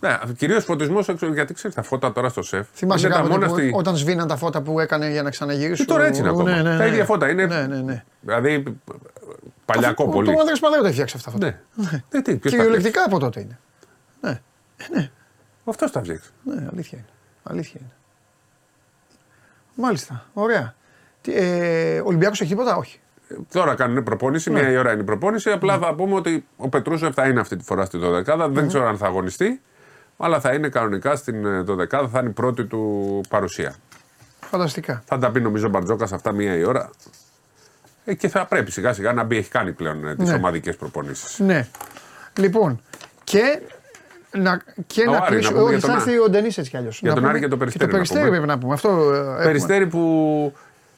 Ε, 0.00 0.08
Ναι, 0.08 0.32
κυρίως 0.36 0.64
φωτισμός 0.64 1.08
έξω, 1.08 1.26
γιατί 1.32 1.54
ξέρεις 1.54 1.76
τα 1.76 1.82
φώτα 1.82 2.12
τώρα 2.12 2.28
στο 2.28 2.42
σεφ. 2.42 2.66
Θυμάσαι 2.72 3.06
είναι 3.06 3.14
τα 3.14 3.20
κάποτε 3.20 3.38
μόνα 3.38 3.52
που, 3.52 3.58
στη- 3.58 3.72
όταν 3.74 3.96
σβήναν 3.96 4.26
τα 4.28 4.36
φώτα 4.36 4.62
που 4.62 4.80
έκανε 4.80 5.10
για 5.10 5.22
να 5.22 5.30
ξαναγυρίσουν. 5.30 5.86
Και 5.86 5.92
τώρα 5.92 6.04
έτσι 6.06 6.20
είναι 6.20 6.28
ακόμα. 6.30 6.50
Ναι, 6.50 6.56
ναι, 6.62 6.62
Τα 6.62 6.76
ναι. 6.76 6.86
ίδια 6.86 7.04
φώτα 7.04 7.30
είναι. 7.30 7.46
Ναι, 7.46 7.66
ναι, 7.66 7.76
ναι. 7.80 8.04
Δηλαδή. 8.20 8.62
Παλιακό 9.64 10.04
Ο- 10.04 10.08
πολύ. 10.08 10.32
Το 10.32 10.38
Ανδρέας 10.38 10.60
Παπαδρέου 10.60 10.84
τα 10.86 10.92
φτιάξει 10.92 11.16
αυτά 11.18 11.30
τα 11.30 11.36
φώτα. 11.36 11.58
Ναι. 11.74 12.02
Ναι, 12.12 12.22
τι, 12.22 12.36
ποιος 12.36 12.52
τα 12.52 12.58
Κυριολεκτικά 12.58 13.02
από 13.06 13.18
τότε 13.18 13.40
είναι. 13.40 13.58
Ναι, 14.20 14.40
φτιάξει; 14.76 15.10
Αυτός 15.64 15.90
τα 15.90 16.00
φτιάξει. 16.02 16.30
ναι, 16.44 16.66
αλήθεια 16.72 16.98
είναι. 16.98 17.06
Αλήθεια 17.42 17.80
είναι. 17.82 17.92
Μάλιστα, 19.74 20.26
ωραία. 20.32 20.74
Τι, 21.20 21.32
ε, 21.34 22.00
Ολυμπιακός 22.04 22.40
έχει 22.40 22.50
τίποτα, 22.50 22.76
όχι. 22.76 23.00
Τώρα 23.52 23.74
κάνουν 23.74 24.02
προπόνηση, 24.02 24.50
Ναι. 24.50 24.60
μία 24.60 24.70
η 24.70 24.76
ώρα 24.76 24.92
είναι 24.92 25.00
η 25.00 25.04
προπόνηση. 25.04 25.50
Απλά 25.50 25.78
θα 25.78 25.94
πούμε 25.94 26.14
ότι 26.14 26.46
ο 26.56 26.68
Πετρούσεφ 26.68 27.14
θα 27.14 27.26
είναι 27.26 27.40
αυτή 27.40 27.56
τη 27.56 27.64
φορά 27.64 27.84
στη 27.84 27.98
12. 27.98 28.48
Δεν 28.50 28.68
ξέρω 28.68 28.86
αν 28.88 28.96
θα 28.96 29.06
αγωνιστεί. 29.06 29.60
Αλλά 30.22 30.40
θα 30.40 30.52
είναι 30.54 30.68
κανονικά 30.68 31.16
στην 31.16 31.44
ε, 31.46 31.64
το 31.64 31.74
δεκάδα, 31.74 32.08
θα 32.08 32.18
είναι 32.20 32.28
η 32.28 32.32
πρώτη 32.32 32.64
του 32.64 33.20
παρουσία. 33.28 33.74
Φανταστικά. 34.40 35.02
Θα 35.06 35.18
τα 35.18 35.30
πει 35.30 35.40
νομίζω 35.40 35.66
ο 35.66 35.70
Μπαρτζόκας 35.70 36.12
αυτά 36.12 36.32
μία 36.32 36.56
η 36.56 36.64
ώρα. 36.64 36.90
Ε, 38.04 38.14
και 38.14 38.28
θα 38.28 38.46
πρέπει 38.46 38.70
σιγά 38.70 38.92
σιγά 38.92 39.12
να 39.12 39.24
μπει, 39.24 39.36
έχει 39.36 39.50
κάνει 39.50 39.72
πλέον 39.72 40.06
ε, 40.08 40.14
τις 40.16 40.28
Ναι. 40.28 40.34
ομαδικές 40.34 40.76
προπονήσεις. 40.76 41.38
Ναι. 41.38 41.68
Λοιπόν, 42.38 42.82
και 43.24 43.60
να, 44.36 44.60
και 44.86 45.04
Ο 45.08 45.10
να 45.12 45.16
Άρη, 45.18 45.34
κλείσω. 45.34 45.50
να 45.50 45.56
πούμε 45.56 45.62
Όχι, 45.70 45.72
για 45.78 45.80
τον 45.80 45.90
θα 45.90 45.96
Α- 45.96 46.02
έρθει 46.08 46.18
ο 46.18 46.28
Ντενής 46.28 46.58
έτσι 46.58 46.70
κι 46.70 46.76
αλλιώς. 46.76 47.00
Για 47.00 47.14
τον 47.14 47.26
Άρη 47.26 47.40
και 47.40 47.48
το 47.48 47.56
Περιστέρι 47.56 47.84
Και 47.84 47.90
το 47.90 47.96
να 47.98 48.02
περιστέρι 48.02 48.24
πούμε. 48.26 48.36
πρέπει 48.36 48.52
να 48.52 48.58
πούμε. 48.58 48.74
Αυτό, 48.74 49.14
ε, 49.14 49.18
έχουμε. 49.18 49.42
Περιστέρι 49.44 49.86
που 49.86 50.52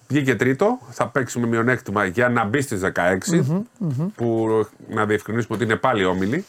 βγήκε 0.09 0.35
τρίτο, 0.37 0.79
θα 0.91 1.07
παίξει 1.09 1.39
με 1.39 1.47
μειονέκτημα 1.47 2.05
για 2.05 2.29
να 2.29 2.45
μπει 2.45 2.61
στις 2.61 2.81
16. 2.81 3.64
Που 4.16 4.47
να 4.89 5.07
διευκρινίσουμε 5.07 5.55
ότι 5.55 5.64
είναι 5.64 5.77
πάλι 5.77 6.05
όμιλοι. 6.05 6.45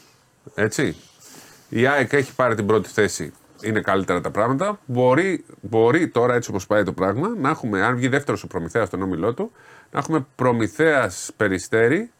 Έτσι. 0.55 0.95
Η 1.75 1.87
ΑΕΚ 1.87 2.13
έχει 2.13 2.35
πάρει 2.35 2.55
την 2.55 2.65
πρώτη 2.65 2.89
θέση. 2.89 3.33
Είναι 3.61 3.81
καλύτερα 3.81 4.21
τα 4.21 4.31
πράγματα. 4.31 4.79
Μπορεί, 4.85 5.45
μπορεί 5.61 6.07
τώρα, 6.07 6.33
έτσι 6.35 6.49
όπως 6.49 6.67
πάει 6.67 6.83
το 6.83 6.93
πράγμα, 6.93 7.27
να 7.37 7.49
έχουμε, 7.49 7.81
αν 7.83 7.95
βγει 7.95 8.07
δεύτερος 8.07 8.43
ο 8.43 8.47
προμηθέας 8.47 8.87
στον 8.87 9.01
όμιλό 9.01 9.33
του, 9.33 9.51
να 9.91 9.99
έχουμε 9.99 10.25
προμηθέας 10.35 11.31
περιστέρι 11.37 12.11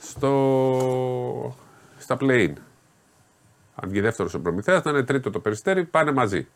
στο, 0.00 1.56
στα 1.98 2.16
play-in. 2.20 2.52
Αν 3.74 3.88
βγει 3.88 4.00
δεύτερος 4.00 4.34
ο 4.34 4.40
προμηθέας, 4.40 4.82
να 4.82 4.90
είναι 4.90 5.02
τρίτο 5.02 5.30
το 5.30 5.40
περιστέρι, 5.40 5.84
πάνε 5.84 6.12
μαζί. 6.12 6.46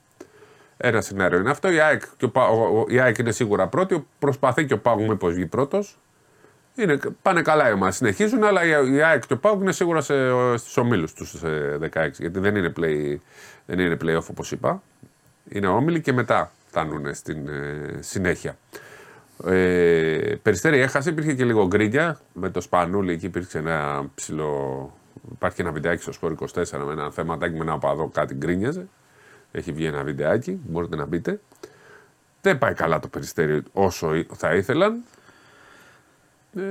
Ένα 0.77 1.01
σενάριο 1.01 1.39
είναι 1.39 1.51
αυτό. 1.51 1.71
Η 1.71 1.81
ΑΕΚ, 1.81 2.03
και 2.17 2.25
ο, 2.25 2.31
Πα- 2.31 2.49
ο- 2.49 2.79
ο- 2.81 2.87
η 2.89 3.01
ΑΕΚ 3.01 3.19
είναι 3.19 3.31
σίγουρα 3.33 3.67
πρώτη. 3.67 3.95
Ο- 3.95 4.07
Προσπαθεί 4.19 4.65
και 4.67 4.75
ο 4.75 4.79
Πάγκ 4.79 5.01
μήπως 5.09 5.35
βγει 5.35 5.47
πρώτος. 5.47 5.99
Πάνε 7.23 7.43
καλά 7.43 7.69
οι 7.69 7.73
ομάδες. 7.73 7.97
Συνεχίζουν, 7.97 8.45
αλλά 8.45 8.65
η 8.65 8.95
η 8.95 9.03
ΑΕΚ 9.03 9.27
και 9.27 9.33
ο 9.33 9.39
Πάγκ 9.39 9.61
είναι 9.61 9.73
σίγουρα 9.73 10.01
στους 10.57 10.77
ομίλους 10.77 11.13
τους 11.13 11.35
16. 11.43 12.11
Γιατί 12.19 12.39
δεν 12.39 12.57
είναι, 12.57 12.73
play, 12.77 13.17
δεν 13.67 13.79
είναι 13.79 13.97
play-off 14.05 14.27
όπως 14.31 14.53
είπα. 14.53 14.83
Είναι 15.49 15.67
όμιλοι 15.67 16.01
και 16.01 16.13
μετά 16.13 16.53
φτάνουν 16.67 17.15
στην 17.15 17.49
ε, 17.49 17.99
συνέχεια. 18.01 18.57
Ε, 19.47 20.35
Περιστέρη 20.43 20.79
έχασε, 20.79 21.11
υπήρχε 21.11 21.33
και 21.35 21.45
λίγο 21.45 21.67
γκρίνια 21.67 22.21
με 22.33 22.51
το 22.51 22.61
Σπανούλι. 22.61 23.13
Εκεί 23.13 23.27
υπήρξε 23.27 23.59
ένα 23.59 24.05
ψηλό. 24.15 24.93
Υπάρχει 25.33 25.57
και 25.57 25.63
ένα 25.63 25.73
βιντεάκι 25.73 26.03
στο 26.03 26.13
σκορ 26.13 26.35
24 26.55 26.65
με 26.87 26.93
ένα 26.93 27.11
θεματάκι 27.11 27.55
με 27.55 27.61
ένα 27.61 27.73
οπαδό 27.73 28.09
κάτι 28.09 28.35
γκρίνιαζε. 28.35 28.89
Έχει 29.53 29.73
βγει 29.73 29.85
ένα 29.85 30.03
βιντεάκι, 30.03 30.61
μπορείτε 30.69 30.97
να 30.97 31.05
μπείτε. 31.07 31.41
Δεν 32.43 32.59
πάει 32.59 32.75
καλά 32.75 32.99
το 33.01 33.09
περιστέρι 33.09 33.63
όσο 33.73 34.15
ή- 34.15 34.27
θα 34.37 34.55
ήθελαν. 34.55 35.03
Ε, 36.57 36.63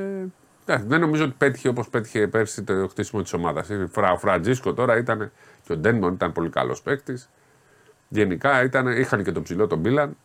εντάξει, 0.66 0.88
δεν 0.88 1.00
νομίζω 1.00 1.24
ότι 1.24 1.34
πέτυχε 1.38 1.68
όπως 1.68 1.90
πέτυχε 1.90 2.28
πέρσι 2.28 2.64
το 2.64 2.88
χτίσιμο 2.88 3.22
της 3.22 3.34
ομάδας. 3.34 3.68
Ο 4.14 4.18
Φραντζίσκο 4.18 4.74
τώρα 4.74 4.98
ήταν 4.98 5.32
και 5.66 5.74
ο 5.74 5.78
Ντένμον 5.78 6.14
ήταν 6.14 6.32
πολύ 6.32 6.50
καλός 6.50 6.82
παίκτης. 6.82 7.30
Γενικά 8.08 8.64
ήταν, 8.64 8.88
είχαν 8.88 9.24
και 9.24 9.32
τον 9.32 9.44
ψηλό 9.44 9.68
τον 9.68 9.80
Μπίλαν. 9.80 10.18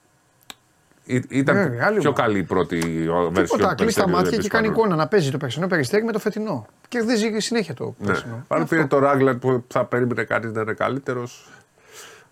Ή- 1.07 1.25
Ήταν 1.29 1.55
Βέβαια, 1.57 1.87
άλλη 1.87 1.99
πιο 1.99 2.09
ομάδα. 2.09 2.23
καλή 2.27 2.39
η 2.39 2.43
πρώτη 2.43 2.79
version 2.81 3.33
Τίποτα, 3.35 3.35
του 3.35 3.49
κλείσει 3.49 3.75
τα 3.75 3.75
Περιστέριου, 3.77 4.11
μάτια 4.15 4.31
δεν 4.31 4.41
και 4.41 4.49
κάνει 4.49 4.67
πιθανό. 4.69 4.81
εικόνα 4.85 4.97
να 4.97 5.09
παίζει 5.09 5.31
το 5.31 5.37
περσινό 5.39 5.67
περιστέρι 5.67 6.05
με 6.05 6.13
το 6.13 6.19
φετινό. 6.19 6.67
Κερδίζει 6.89 7.39
συνέχεια 7.41 7.75
το 7.75 7.95
Ναι. 7.99 8.07
περσινό. 8.07 8.45
Πάλι 8.49 8.63
Αυτό. 8.63 8.75
πήρε 8.75 8.87
το 8.87 8.99
Ράγκλαντ 8.99 9.39
που 9.41 9.65
θα 9.69 9.85
περίμενε 9.85 10.25
κανείς 10.25 10.53
να 10.53 10.61
είναι 10.61 10.73
καλύτερος. 10.73 11.49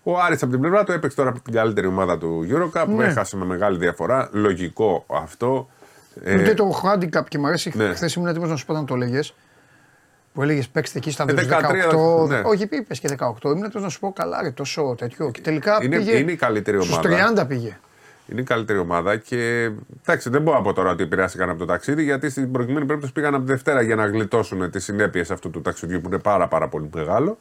Ο 0.03 0.19
Άρης 0.19 0.41
από 0.43 0.51
την 0.51 0.61
πλευρά 0.61 0.83
του 0.83 0.91
έπαιξε 0.91 1.17
τώρα 1.17 1.29
από 1.29 1.39
την 1.39 1.53
καλύτερη 1.53 1.87
ομάδα 1.87 2.17
του 2.17 2.47
Eurocup. 2.49 2.85
Ναι. 2.87 3.05
Έχασε 3.05 3.37
με 3.37 3.45
μεγάλη 3.45 3.77
διαφορά. 3.77 4.29
Λογικό 4.31 5.05
αυτό. 5.07 5.69
Ε, 6.23 6.35
Ούτε 6.41 6.53
το 6.53 6.81
handicap 6.83 7.23
και 7.27 7.37
μου 7.37 7.47
αρέσει. 7.47 7.71
ναι. 7.75 7.93
Χθες 7.93 8.13
ήμουν 8.13 8.27
έτοιμος 8.29 8.49
να 8.49 8.55
σου 8.55 8.65
πω 8.65 8.71
όταν 8.73 8.85
το 8.85 8.93
έλεγες. 8.95 9.33
Που 10.33 10.41
έλεγες 10.41 10.67
παίξτε 10.69 10.97
εκεί 10.97 11.11
στα 11.11 11.25
Ε, 11.27 11.33
18. 11.33 11.37
13, 12.23 12.27
ναι. 12.27 12.41
Όχι, 12.45 12.67
είπες 12.71 12.99
και 12.99 13.07
18. 13.07 13.49
Ήμουν 13.51 13.63
έτοιμος 13.63 13.83
να 13.83 13.89
σου 13.89 13.99
πω 13.99 14.11
καλά, 14.13 14.41
ρε, 14.41 14.51
τόσο 14.51 14.95
τέτοιο. 14.97 15.31
Και 15.31 15.41
τελικά 15.41 15.77
είναι, 15.83 15.97
πήγε. 15.97 16.17
είναι 16.17 16.31
η 16.31 16.35
καλύτερη 16.35 16.81
στους 16.83 16.97
ομάδα. 16.97 17.43
30 17.43 17.47
πήγε. 17.47 17.77
Είναι 18.27 18.41
η 18.41 18.43
καλύτερη 18.43 18.79
ομάδα 18.79 19.17
και 19.17 19.71
εντάξει, 20.01 20.29
δεν 20.29 20.41
μπορώ 20.41 20.57
να 20.57 20.63
πω 20.63 20.73
τώρα 20.73 20.91
ότι 20.91 21.03
επηρεάστηκαν 21.03 21.49
από 21.49 21.59
το 21.59 21.65
ταξίδι, 21.65 22.03
γιατί 22.03 22.29
στην 22.29 22.51
προκειμένη 22.51 22.85
περίπτωση 22.85 23.13
πήγαν 23.13 23.33
από 23.35 23.43
τη 23.45 23.51
Δευτέρα 23.51 23.81
για 23.81 23.95
να 23.95 24.05
γλιτώσουν 24.05 24.71
τις 24.71 24.83
συνέπειες 24.83 25.31
αυτού 25.31 25.49
του 25.49 25.61
ταξιδιού 25.61 26.01
που 26.01 26.07
είναι 26.07 26.19
πάρα, 26.19 26.47
πάρα 26.47 26.67
πολύ 26.67 26.89
μεγάλο. 26.93 27.37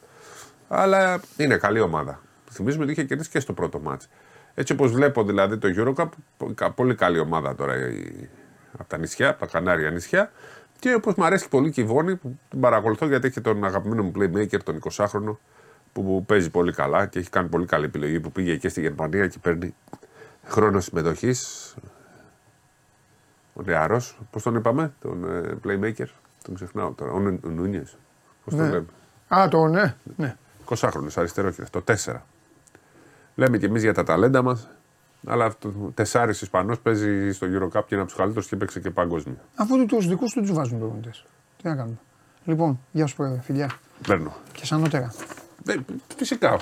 Αλλά 0.69 1.21
είναι 1.37 1.57
καλή 1.57 1.81
ομάδα. 1.81 2.21
Θυμίζουμε 2.51 2.83
ότι 2.83 2.93
είχε 2.93 3.03
κερδίσει 3.05 3.31
και 3.31 3.41
στο 3.41 3.53
πρώτο 3.53 3.81
μάτς. 3.81 4.09
Έτσι 4.55 4.73
όπως 4.73 4.93
βλέπω 4.93 5.25
δηλαδή 5.25 5.57
το 5.59 5.69
Eurocup, 5.77 6.09
πο- 6.37 6.71
πολύ 6.75 6.95
καλή 6.95 7.19
ομάδα 7.19 7.55
τώρα 7.55 7.77
η- 7.89 8.29
από 8.79 8.89
τα 8.89 8.97
νησιά, 8.99 9.29
από 9.29 9.39
τα 9.41 9.47
Κανάρια 9.47 9.91
νησιά. 9.91 10.31
Και 10.79 10.95
όπως 10.95 11.15
μου 11.15 11.25
αρέσει 11.25 11.49
πολύ 11.49 11.71
και 11.71 11.81
η 11.81 11.85
Βόνη 11.85 12.17
που 12.17 12.39
την 12.49 12.61
παρακολουθώ 12.61 13.07
γιατί 13.07 13.27
έχει 13.27 13.41
τον 13.41 13.65
αγαπημένο 13.65 14.03
μου 14.03 14.13
playmaker, 14.19 14.63
τον 14.63 14.79
20χρονο, 14.91 15.37
που, 15.93 16.05
που 16.05 16.25
παίζει 16.27 16.51
πολύ 16.51 16.73
καλά 16.73 17.07
και 17.07 17.19
έχει 17.19 17.31
κάνει 17.31 17.49
πολύ 17.49 17.67
καλή 17.67 17.85
επιλογή 17.85 18.21
που 18.21 18.33
πήγε 18.33 18.57
και 18.57 18.69
στη 18.69 18.81
Γερμανία 18.81 19.27
και 19.27 19.39
παίρνει 19.39 19.75
χρόνο 20.45 20.81
συμμετοχής. 20.81 21.75
Ο 23.55 23.63
νεαρός, 23.63 24.19
πώς 24.31 24.43
τον 24.43 24.55
είπαμε, 24.55 24.93
τον 25.01 25.25
ε, 25.45 25.57
playmaker, 25.65 26.07
τον 26.45 26.55
ξεχνάω 26.55 26.91
τώρα. 26.91 27.13
Ο, 27.13 27.19
Νου- 27.21 27.45
ο 27.45 27.49
Νούνιες. 27.49 27.97
Πώς 28.45 28.55
τον 28.55 28.65
Ναι. 28.65 28.71
λέμε; 28.71 28.87
Α, 29.29 29.49
το 29.49 29.67
ναι. 29.67 29.95
ναι. 30.17 30.37
20χρονο, 30.69 31.07
αριστερό 31.15 31.53
το 31.71 31.83
4. 31.87 31.95
Λέμε 33.35 33.59
κι 33.59 33.65
εμείς 33.65 33.83
για 33.83 33.95
τα 33.95 34.03
ταλέντα 34.05 34.43
μας, 34.43 34.69
αλλά 35.27 35.45
αυτό, 35.45 35.73
τεσσάρις 35.95 36.43
Ισπανός 36.43 36.79
παίζει 36.81 37.33
στο 37.33 37.47
Eurocup 37.47 37.71
και 37.87 37.95
είναι 37.95 38.01
από 38.01 38.07
τους 38.07 38.15
καλύτερους 38.17 38.47
και 38.49 38.57
παίξει 38.57 38.81
και 38.81 38.91
παγκόσμια. 38.91 39.37
Αφού 39.55 39.87
του 39.87 40.01
δικούς 40.01 40.33
τους 40.33 40.47
τους 40.47 40.53
βάζουν 40.53 40.79
προπονητές. 40.79 41.25
Τι 41.63 41.69
να 41.69 41.77
κάνουμε. 41.77 41.97
Λοιπόν, 42.45 42.81
γεια 42.93 43.07
σου 43.07 43.17
πρόεδρε, 43.17 43.41
φιλιά. 43.41 43.71
Παίρνω. 44.07 44.35
Και 44.53 44.67
σαν 44.67 44.81
νότερα. 44.81 45.15
Ε, 45.67 45.75
φυσικά. 46.17 46.61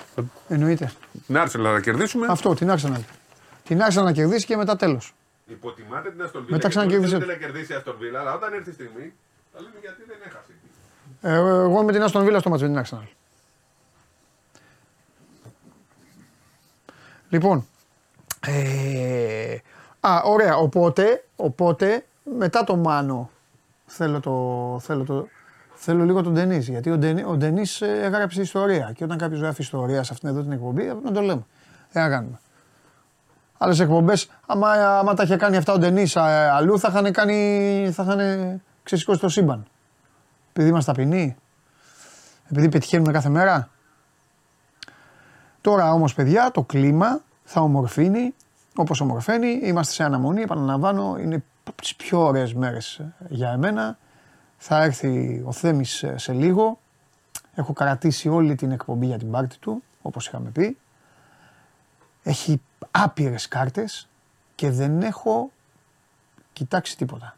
Εννοείται. 0.48 0.92
Την 1.26 1.38
Άρσελα 1.38 1.72
να 1.72 1.80
κερδίσουμε. 1.80 2.26
Αυτό, 2.30 2.54
την 2.54 2.70
Arsenal. 2.70 3.00
Την 3.64 3.78
Arsenal 3.80 4.02
να 4.04 4.12
κερδίσει 4.12 4.46
και 4.46 4.56
μετά 4.56 4.76
τέλος. 4.76 5.14
Υποτιμάτε 5.46 6.10
την 6.10 6.22
Αστον 6.22 6.46
Μετά 6.48 6.68
ξανακέρδισε. 6.68 7.18
να 7.18 7.34
κερδίσει 7.34 7.72
η 7.72 7.74
Αστον 7.74 7.96
Βίλα, 7.98 8.20
αλλά 8.20 8.34
όταν 8.34 8.52
έρθει 8.52 8.70
η 8.70 8.72
στιγμή, 8.72 9.12
θα 9.52 9.60
λέμε 9.60 9.74
γιατί 9.80 10.02
δεν 10.06 10.16
έχασε. 10.26 10.52
Ε, 11.22 11.34
εγώ 11.64 11.82
με 11.82 11.92
την 11.92 12.02
Aston 12.02 12.28
Villa 12.28 12.36
στο 12.40 12.50
μάτσο 12.50 12.68
με 12.68 12.82
την 12.82 12.98
Arsenal. 12.98 13.06
Λοιπόν, 17.28 17.66
ε, 18.46 19.56
α, 20.00 20.22
ωραία, 20.24 20.56
οπότε, 20.56 21.24
οπότε 21.36 22.04
μετά 22.38 22.64
το 22.64 22.76
Μάνο 22.76 23.30
θέλω, 23.86 24.20
το, 24.20 24.78
θέλω, 24.82 25.04
το, 25.04 25.26
θέλω 25.74 26.04
λίγο 26.04 26.22
τον 26.22 26.32
Ντενής, 26.32 26.68
γιατί 26.68 26.90
ο, 26.90 26.98
Ντενί, 26.98 27.24
ο 27.24 27.36
Ντενής 27.36 27.80
ε, 27.80 28.00
έγραψε 28.02 28.40
ιστορία 28.40 28.92
και 28.94 29.04
όταν 29.04 29.18
κάποιος 29.18 29.40
γράφει 29.40 29.62
ιστορία 29.62 30.02
σε 30.02 30.12
αυτήν 30.12 30.28
εδώ 30.28 30.42
την 30.42 30.52
εκπομπή, 30.52 30.84
πρέπει 30.84 31.04
να 31.04 31.12
το 31.12 31.20
λέμε. 31.20 31.46
Δεν 31.92 32.02
να 32.02 32.08
κάνουμε. 32.08 32.40
Άλλες 33.58 33.80
εκπομπές, 33.80 34.30
άμα, 34.46 34.70
άμα 34.70 35.14
τα 35.14 35.22
είχε 35.22 35.36
κάνει 35.36 35.56
αυτά 35.56 35.72
ο 35.72 35.78
Ντενής 35.78 36.16
α, 36.16 36.54
αλλού, 36.54 36.78
θα 36.78 36.88
είχαν 36.88 37.12
κάνει, 37.12 37.90
θα 37.92 38.02
είχαν 38.02 38.60
ξεσηκώσει 38.82 39.20
το 39.20 39.28
σύμπαν. 39.28 39.66
Επειδή 40.50 40.68
είμαστε 40.68 40.92
ταπεινοί, 40.92 41.36
επειδή 42.50 42.68
πετυχαίνουμε 42.68 43.12
κάθε 43.12 43.28
μέρα. 43.28 43.68
Τώρα 45.60 45.92
όμως 45.92 46.14
παιδιά 46.14 46.50
το 46.50 46.62
κλίμα 46.62 47.20
θα 47.52 47.60
ομορφύνει 47.60 48.34
όπως 48.76 49.00
ομορφαίνει. 49.00 49.48
Είμαστε 49.62 49.92
σε 49.92 50.04
αναμονή, 50.04 50.42
επαναλαμβάνω, 50.42 51.16
είναι 51.18 51.42
από 51.64 51.82
τις 51.82 51.96
πιο 51.96 52.20
ωραίες 52.20 52.54
μέρες 52.54 52.98
ε, 52.98 53.12
για 53.28 53.50
εμένα. 53.50 53.98
Θα 54.56 54.82
έρθει 54.82 55.42
ο 55.46 55.52
Θέμης 55.52 56.02
ε, 56.02 56.18
σε 56.18 56.32
λίγο. 56.32 56.78
Έχω 57.54 57.72
κρατήσει 57.72 58.28
όλη 58.28 58.54
την 58.54 58.70
εκπομπή 58.70 59.06
για 59.06 59.18
την 59.18 59.30
πάρτη 59.30 59.58
του, 59.58 59.82
όπως 60.02 60.26
είχαμε 60.26 60.50
πει. 60.50 60.78
Έχει 62.22 62.60
άπειρες 62.90 63.48
κάρτες 63.48 64.08
και 64.54 64.70
δεν 64.70 65.02
έχω 65.02 65.50
κοιτάξει 66.52 66.96
τίποτα. 66.96 67.36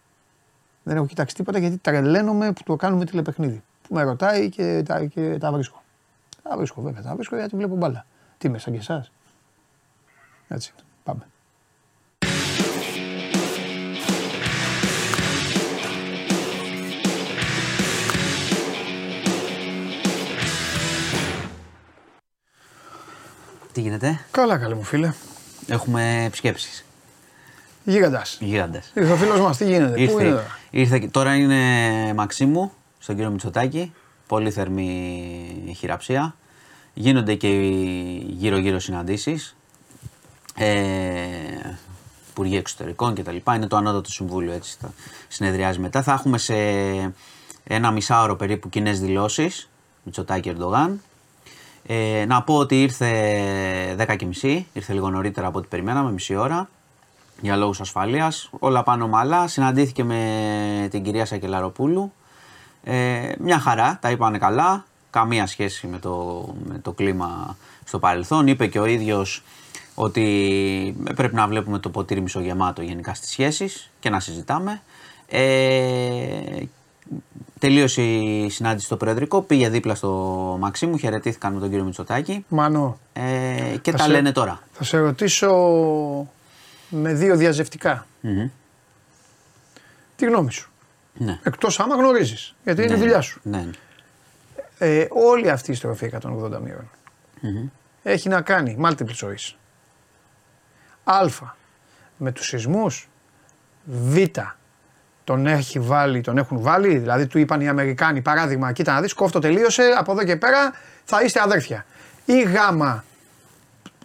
Δεν 0.82 0.96
έχω 0.96 1.06
κοιτάξει 1.06 1.34
τίποτα 1.34 1.58
γιατί 1.58 1.78
τρελαίνομαι 1.78 2.52
που 2.52 2.62
το 2.62 2.76
κάνουμε 2.76 3.04
τηλεπαιχνίδι. 3.04 3.62
Που 3.88 3.94
με 3.94 4.02
ρωτάει 4.02 4.48
και 4.48 4.82
τα, 4.86 5.04
και 5.04 5.38
τα 5.38 5.52
βρίσκω. 5.52 5.82
Τα 6.42 6.56
βρίσκω 6.56 6.82
βέβαια, 6.82 7.02
τα 7.02 7.14
βρίσκω 7.14 7.36
γιατί 7.36 7.56
βλέπω 7.56 7.76
μπάλα. 7.76 8.06
Τι 8.38 8.48
είμαι, 8.48 8.58
σαν 8.58 8.72
και 8.72 8.78
εσάς; 8.78 9.12
Έτσι, 10.54 10.72
πάμε. 11.04 11.26
Τι 23.72 23.80
γίνεται, 23.80 24.20
Καλά 24.30 24.58
καλέ 24.58 24.74
μου 24.74 24.82
φίλε. 24.82 25.12
έχουμε 25.66 26.24
επισκέψεις. 26.24 26.84
Γίγαντας. 27.84 28.36
Γίγαντες. 28.40 28.92
Ήρθε 28.94 29.12
ο 29.12 29.16
φίλος 29.16 29.40
μας, 29.40 29.56
τι 29.56 29.64
γίνεται, 29.64 29.92
πού 29.92 29.98
είναι 30.00 30.02
Ήρθε, 30.12 30.30
τώρα. 30.30 30.58
ήρθε, 30.70 30.98
και- 30.98 31.08
τώρα 31.08 31.34
είναι 31.34 31.58
Μαξίμου, 32.14 32.72
στον 32.98 33.14
κύριο 33.14 33.30
Μητσοτάκη. 33.30 33.92
Πολύ 34.26 34.50
θερμή 34.50 35.74
χειραψία. 35.78 36.34
Γίνονται 36.94 37.34
και 37.34 37.48
γύρω-γύρω 38.26 38.78
συναντήσεις. 38.78 39.56
Ε, 40.54 41.76
Υπουργοί 42.30 42.56
Εξωτερικών 42.56 43.14
κτλ. 43.14 43.36
Είναι 43.54 43.66
το 43.66 43.76
ανώτατο 43.76 44.10
συμβούλιο, 44.10 44.52
έτσι 44.52 44.76
θα 44.80 44.92
συνεδριάζει 45.28 45.78
μετά. 45.78 46.02
Θα 46.02 46.12
έχουμε 46.12 46.38
σε 46.38 46.54
ένα 47.64 47.90
μισάωρο 47.90 48.36
περίπου 48.36 48.68
κοινές 48.68 49.00
δηλώσεις 49.00 49.68
Μητσοτάκη 50.02 50.48
Ερντογάν. 50.48 51.00
Ε, 51.86 52.24
να 52.26 52.42
πω 52.42 52.54
ότι 52.54 52.82
ήρθε 52.82 53.10
10.30, 54.42 54.62
ήρθε 54.72 54.92
λίγο 54.92 55.10
νωρίτερα 55.10 55.46
από 55.46 55.58
ό,τι 55.58 55.68
περιμέναμε, 55.68 56.12
μισή 56.12 56.34
ώρα, 56.34 56.68
για 57.40 57.56
λόγους 57.56 57.80
ασφαλείας. 57.80 58.50
Όλα 58.58 58.82
πάνω 58.82 59.08
μαλά, 59.08 59.48
συναντήθηκε 59.48 60.04
με 60.04 60.88
την 60.90 61.02
κυρία 61.02 61.24
Σακελαροπούλου. 61.24 62.12
Ε, 62.84 63.32
μια 63.38 63.58
χαρά, 63.58 63.98
τα 64.00 64.10
είπανε 64.10 64.38
καλά, 64.38 64.84
καμία 65.10 65.46
σχέση 65.46 65.86
με 65.86 65.98
το, 65.98 66.46
με 66.64 66.78
το 66.78 66.92
κλίμα 66.92 67.56
στο 67.84 67.98
παρελθόν. 67.98 68.46
Είπε 68.46 68.66
και 68.66 68.78
ο 68.78 68.84
ίδιος 68.84 69.42
ότι 69.94 70.96
πρέπει 71.14 71.34
να 71.34 71.46
βλέπουμε 71.48 71.78
το 71.78 71.90
ποτήρι 71.90 72.20
μισογεμάτο 72.20 72.82
γενικά 72.82 73.14
στις 73.14 73.28
σχέσεις 73.30 73.90
και 74.00 74.10
να 74.10 74.20
συζητάμε. 74.20 74.82
Ε, 75.28 76.62
τελείωσε 77.58 78.02
η 78.02 78.50
συνάντηση 78.50 78.86
στο 78.86 78.96
Προεδρικό, 78.96 79.40
πήγε 79.42 79.68
δίπλα 79.68 79.94
στο 79.94 80.10
Μαξίμου, 80.60 80.96
χαιρετήθηκαν 80.98 81.52
με 81.52 81.60
τον 81.60 81.68
κύριο 81.68 81.84
Μητσοτάκη 81.84 82.44
Μανώ. 82.48 82.98
ε, 83.12 83.76
και 83.82 83.90
Θα 83.90 83.96
τα 83.96 84.02
σε- 84.04 84.10
λένε 84.10 84.32
τώρα. 84.32 84.60
Θα 84.72 84.84
σε 84.84 84.98
ρωτήσω 84.98 85.50
με 86.88 87.12
δύο 87.14 87.36
διαζευτικά. 87.36 88.06
Μμμ. 88.20 88.48
Τι 90.16 90.26
γνώμη 90.26 90.52
σου. 90.52 90.70
Ναι. 91.14 91.38
Εκτός 91.42 91.80
άμα 91.80 91.94
γνωρίζεις. 91.94 92.54
Γιατί 92.64 92.82
είναι 92.82 92.92
Ναι, 92.92 92.98
δουλειά 92.98 93.20
σου. 93.20 93.40
Ναι. 93.42 93.66
Ε, 94.78 95.06
όλη 95.10 95.50
αυτή 95.50 95.70
η 95.70 95.74
στροφή 95.74 96.06
180 96.06 96.60
μοιρων 96.60 96.90
έχει 98.02 98.28
να 98.28 98.40
κάνει 98.40 98.76
multiple 98.80 99.16
choice. 99.20 99.54
Α. 101.04 101.20
Με 102.16 102.32
τους 102.32 102.46
σεισμούς. 102.46 103.08
Β. 103.84 104.16
Τον, 105.24 105.46
έχει 105.46 105.78
βάλει, 105.78 106.20
τον 106.20 106.38
έχουν 106.38 106.60
βάλει, 106.60 106.98
δηλαδή 106.98 107.26
του 107.26 107.38
είπαν 107.38 107.60
οι 107.60 107.68
Αμερικάνοι 107.68 108.20
παράδειγμα, 108.20 108.72
κοίτα 108.72 108.92
να 108.92 109.00
δεις, 109.00 109.12
κόφτο 109.14 109.38
τελείωσε, 109.38 109.82
από 109.98 110.12
εδώ 110.12 110.24
και 110.24 110.36
πέρα 110.36 110.72
θα 111.04 111.22
είστε 111.22 111.40
αδέρφια. 111.40 111.84
Ή 112.24 112.42
Γ. 112.42 112.54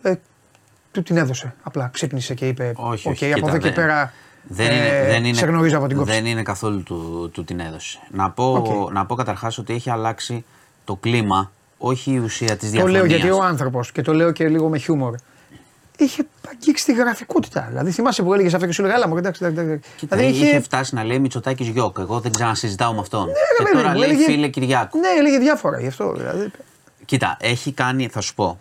Ε, 0.01 0.15
του 0.91 1.03
την 1.03 1.17
έδωσε, 1.17 1.53
απλά 1.63 1.89
ξύπνησε 1.93 2.33
και 2.33 2.47
είπε, 2.47 2.71
Όχι, 2.75 3.07
οκ, 3.07 3.13
όχι, 3.13 3.25
από 3.25 3.33
κοίτα, 3.35 3.47
εδώ 3.49 3.57
και 3.57 3.63
δεν- 3.63 3.73
πέρα 3.73 4.13
Δεν 4.43 4.67
ε, 4.69 4.73
είναι, 4.75 5.05
δεν 5.07 5.25
είναι, 5.25 5.37
σε 5.37 5.45
γνωρίζω 5.45 5.77
από 5.77 5.87
την 5.87 5.97
κόψη. 5.97 6.13
Δεν 6.13 6.25
είναι 6.25 6.43
καθόλου 6.43 6.83
του, 6.83 7.29
του 7.33 7.43
την 7.43 7.59
έδωσε. 7.59 7.99
Να 8.11 8.31
πω, 8.31 8.53
Οκ. 8.53 8.91
να 8.93 9.05
πω 9.05 9.15
καταρχάς 9.15 9.57
ότι 9.57 9.73
έχει 9.73 9.89
αλλάξει 9.89 10.45
το 10.85 10.95
κλίμα, 10.95 11.51
όχι 11.77 12.11
η 12.11 12.17
ουσία 12.17 12.55
της 12.57 12.65
Το 12.65 12.67
διαφωνίας. 12.71 12.97
λέω 13.01 13.05
γιατί 13.05 13.29
ο 13.31 13.43
άνθρωπος 13.43 13.91
και 13.91 14.01
το 14.01 14.13
λέω 14.13 14.31
και 14.31 14.47
λίγο 14.47 14.69
με 14.69 14.77
χιούμορ. 14.77 15.15
Είχε 15.97 16.23
αγγίξει 16.49 16.85
τη 16.85 16.93
γραφικότητα. 16.93 17.65
Δηλαδή 17.69 17.91
θυμάσαι 17.91 18.23
που 18.23 18.33
έλεγες 18.33 18.53
αυτό 18.53 18.65
και 18.65 18.71
σου 18.71 18.81
έλεγα, 18.81 18.97
Έλα 18.97 19.07
μου, 19.07 19.17
εντάξει, 19.17 19.45
εντάξει, 19.45 19.63
εντάξει. 19.63 19.89
Κοίτα, 19.97 20.15
Δηλαδή 20.17 20.35
είχε... 20.37 20.59
φτάσει 20.59 20.95
να 20.95 21.03
λέει 21.03 21.19
Μητσοτάκης 21.19 21.67
Γιώκ. 21.67 21.97
Εγώ 21.99 22.19
δεν 22.19 22.31
ξανασυζητάω 22.31 22.93
με 22.93 22.99
αυτόν. 22.99 23.25
ρε 23.25 23.31
και 23.57 23.63
παιδί 23.63 23.75
τώρα 23.75 23.89
μου, 23.89 23.97
λέει 23.99 24.09
έλεγε- 24.09 24.25
φίλε 24.25 24.47
Κυριάκου. 24.47 24.99
Ναι, 24.99 25.07
έλεγε 25.19 25.37
διάφορα 25.37 25.79
γι' 25.79 25.87
αυτό. 25.87 26.13
Δηλαδή. 26.13 26.51
Κοίτα, 27.05 27.37
έχει 27.39 27.71
κάνει, 27.71 28.07
θα 28.07 28.21
σου 28.21 28.33
πω. 28.35 28.59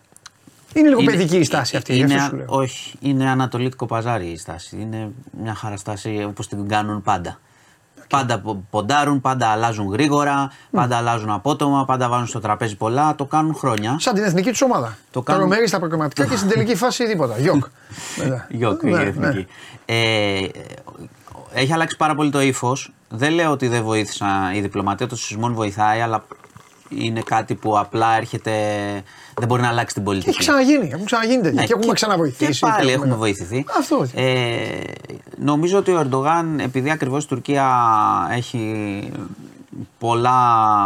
Είναι 0.75 0.89
λίγο 0.89 1.01
Είναι- 1.01 1.11
παιδική 1.11 1.37
η 1.37 1.45
στάση 1.45 1.77
αυτή. 1.77 1.93
γι' 1.95 2.01
Είναι, 2.01 2.15
αυτό 2.15 2.29
σου 2.29 2.37
λέω. 2.37 2.47
όχι, 2.49 2.95
είναι 3.01 3.31
ανατολίτικο 3.31 3.87
παζάρι 3.87 4.27
η 4.27 4.37
στάση. 4.37 4.77
Είναι 4.81 5.11
μια 5.43 5.55
χαρά 5.55 5.77
στάση 5.77 6.25
όπως 6.29 6.49
την 6.49 6.69
κάνουν 6.69 7.03
πάντα. 7.03 7.41
Πάντα 8.09 8.41
πο- 8.41 8.65
ποντάρουν, 8.71 9.21
πάντα 9.21 9.47
αλλάζουν 9.49 9.89
γρήγορα, 9.93 10.51
πάντα 10.71 10.97
αλλάζουν 10.97 11.31
απότομα, 11.31 11.85
πάντα 11.85 12.09
βάζουν 12.09 12.27
στο 12.27 12.41
τραπέζι 12.41 12.77
πολλά. 12.77 13.15
Το 13.15 13.25
κάνουν 13.25 13.55
χρόνια. 13.55 13.97
Σαν 13.99 14.15
την 14.15 14.23
εθνική 14.25 14.51
τους 14.51 14.63
ομάδα. 14.63 14.97
Το 15.11 15.23
κάνουν- 15.23 15.43
Τρομερή 15.47 15.69
στα 15.69 15.79
προκριματικά 15.79 16.27
και 16.27 16.37
στην 16.37 16.49
τελική 16.49 16.75
φάση 16.75 17.05
τίποτα. 17.07 17.39
Γιοκ. 17.39 17.65
Μετά. 18.17 18.47
Γιώκ, 18.51 18.83
Ναι, 18.83 18.91
η 18.91 18.93
ναι. 18.95 19.01
εθνική. 19.03 19.47
Ε, 19.85 20.41
έχει 21.53 21.73
αλλάξει 21.73 21.97
πάρα 21.97 22.15
πολύ 22.15 22.31
το 22.31 22.41
ύφος. 22.41 22.93
Δεν 23.09 23.33
λέω 23.33 23.51
ότι 23.51 23.69
δεν 23.69 23.83
βοήθησαν. 23.83 24.55
Η 24.55 24.61
διπλωματία 24.61 25.07
των 25.07 25.19
σεισμών 25.19 25.55
βοηθάει, 25.55 26.01
αλλά 26.01 26.25
είναι 26.89 27.21
κάτι 27.21 27.55
που 27.55 27.79
απλά 27.79 28.17
έρχεται. 28.17 28.53
Δεν 29.39 29.49
μπορεί 29.49 29.63
να 29.63 29.69
αλλάξει 29.69 29.95
την 29.95 30.03
Και 30.03 30.09
πολιτική. 30.09 30.31
έχει 30.31 30.39
ξαναγίνει. 30.39 30.91
Έχουν 30.93 31.05
ξαναγίνει 31.05 31.43
τέτοια. 31.43 31.61
Ναι, 31.61 31.67
και 31.67 31.73
έχουμε 31.77 31.93
ξαναβοηθήσει. 31.93 32.51
Και 32.61 32.67
πάλι 32.71 32.87
και 32.87 32.93
έχουμε 32.93 33.15
βοηθηθεί. 33.15 33.65
Αυτό. 33.79 34.07
Ε, 34.15 34.81
νομίζω 35.39 35.79
ότι 35.79 35.91
ο 35.93 35.99
Ερντογάν, 36.01 36.61
επειδή 36.61 36.91
ακριβώς 36.91 37.25
η 37.25 37.29
Τουρκία 37.29 37.67
έχει 38.31 39.11
πολλά 39.99 40.35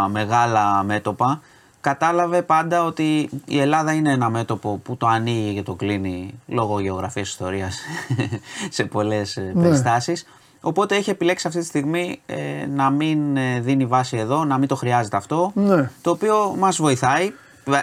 μεγάλα 0.09 0.83
μέτωπα, 0.83 1.41
κατάλαβε 1.81 2.43
πάντα 2.43 2.85
ότι 2.85 3.29
η 3.47 3.61
Ελλάδα 3.61 3.93
είναι 3.93 4.13
ένα 4.13 4.31
μέτωπο 4.31 4.81
που 4.85 4.97
το 4.97 5.07
ανοίγει 5.07 5.55
και 5.55 5.63
το 5.63 5.75
κλείνει 5.75 6.35
λόγω 6.47 6.81
γεωγραφίας 6.81 7.29
ιστορίας 7.29 7.79
σε 8.69 8.85
πολλές 8.85 9.37
ε, 9.37 9.53
Ναι. 9.55 9.63
περιστάσεις. 9.63 10.27
Οπότε 10.61 10.97
έχει 10.97 11.11
επιλέξει 11.11 11.47
αυτή 11.47 11.61
τη 11.61 11.67
στιγμή 11.67 12.21
ε, 12.27 12.37
να 12.75 12.91
μην 12.91 13.37
ε, 13.37 13.61
δίνει 13.61 13.87
βάση 13.87 14.17
εδώ, 14.17 14.45
να 14.45 14.59
μην 14.59 14.69
το 14.69 14.75
χρειάζεται 14.77 15.17
αυτό, 15.17 15.51
Ναι. 15.55 15.91
το 16.03 16.11
οποίο 16.11 16.55
μας 16.59 16.77
βοηθάει. 16.77 17.33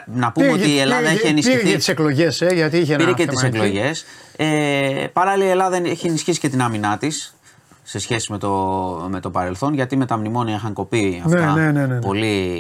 Να 0.06 0.32
πούμε 0.32 0.52
ότι 0.52 0.70
η 0.70 0.80
Ελλάδα 0.80 1.08
έχει 1.10 1.28
ενισχυθεί. 1.28 1.58
Πήρε 1.58 1.70
και 1.72 1.78
τις 1.78 1.88
εκλογές, 1.88 2.42
ε, 2.42 2.48
γιατί 2.54 2.78
είχε 2.78 2.94
ένα 2.94 3.04
Πήρε 3.04 3.16
και 3.16 3.24
θέμα 3.24 3.34
τις 3.34 3.44
εκεί. 3.44 3.58
εκλογές. 3.58 4.06
Ε, 4.36 5.06
παράλληλα, 5.14 5.48
η 5.48 5.50
Ελλάδα 5.52 5.76
έχει 5.78 6.08
ενισχύσει 6.08 6.40
και 6.40 6.50
την 6.50 6.62
άμυνά 6.62 6.98
της 6.98 7.36
σε 7.84 8.00
σχέση 8.00 8.32
με 8.32 8.38
το, 8.38 8.52
με 9.10 9.20
το 9.20 9.30
παρελθόν, 9.30 9.74
γιατί 9.74 9.96
με 9.98 10.06
τα 10.06 10.18
μνημόνια 10.18 10.56
είχαν 10.56 10.74
κοπεί 10.74 11.22
Ναι, 11.26 11.40
αυτά 11.40 11.54
ναι, 11.54 11.72
ναι, 11.72 11.72
ναι, 11.72 11.94
ναι. 11.94 12.00
πολύ 12.02 12.56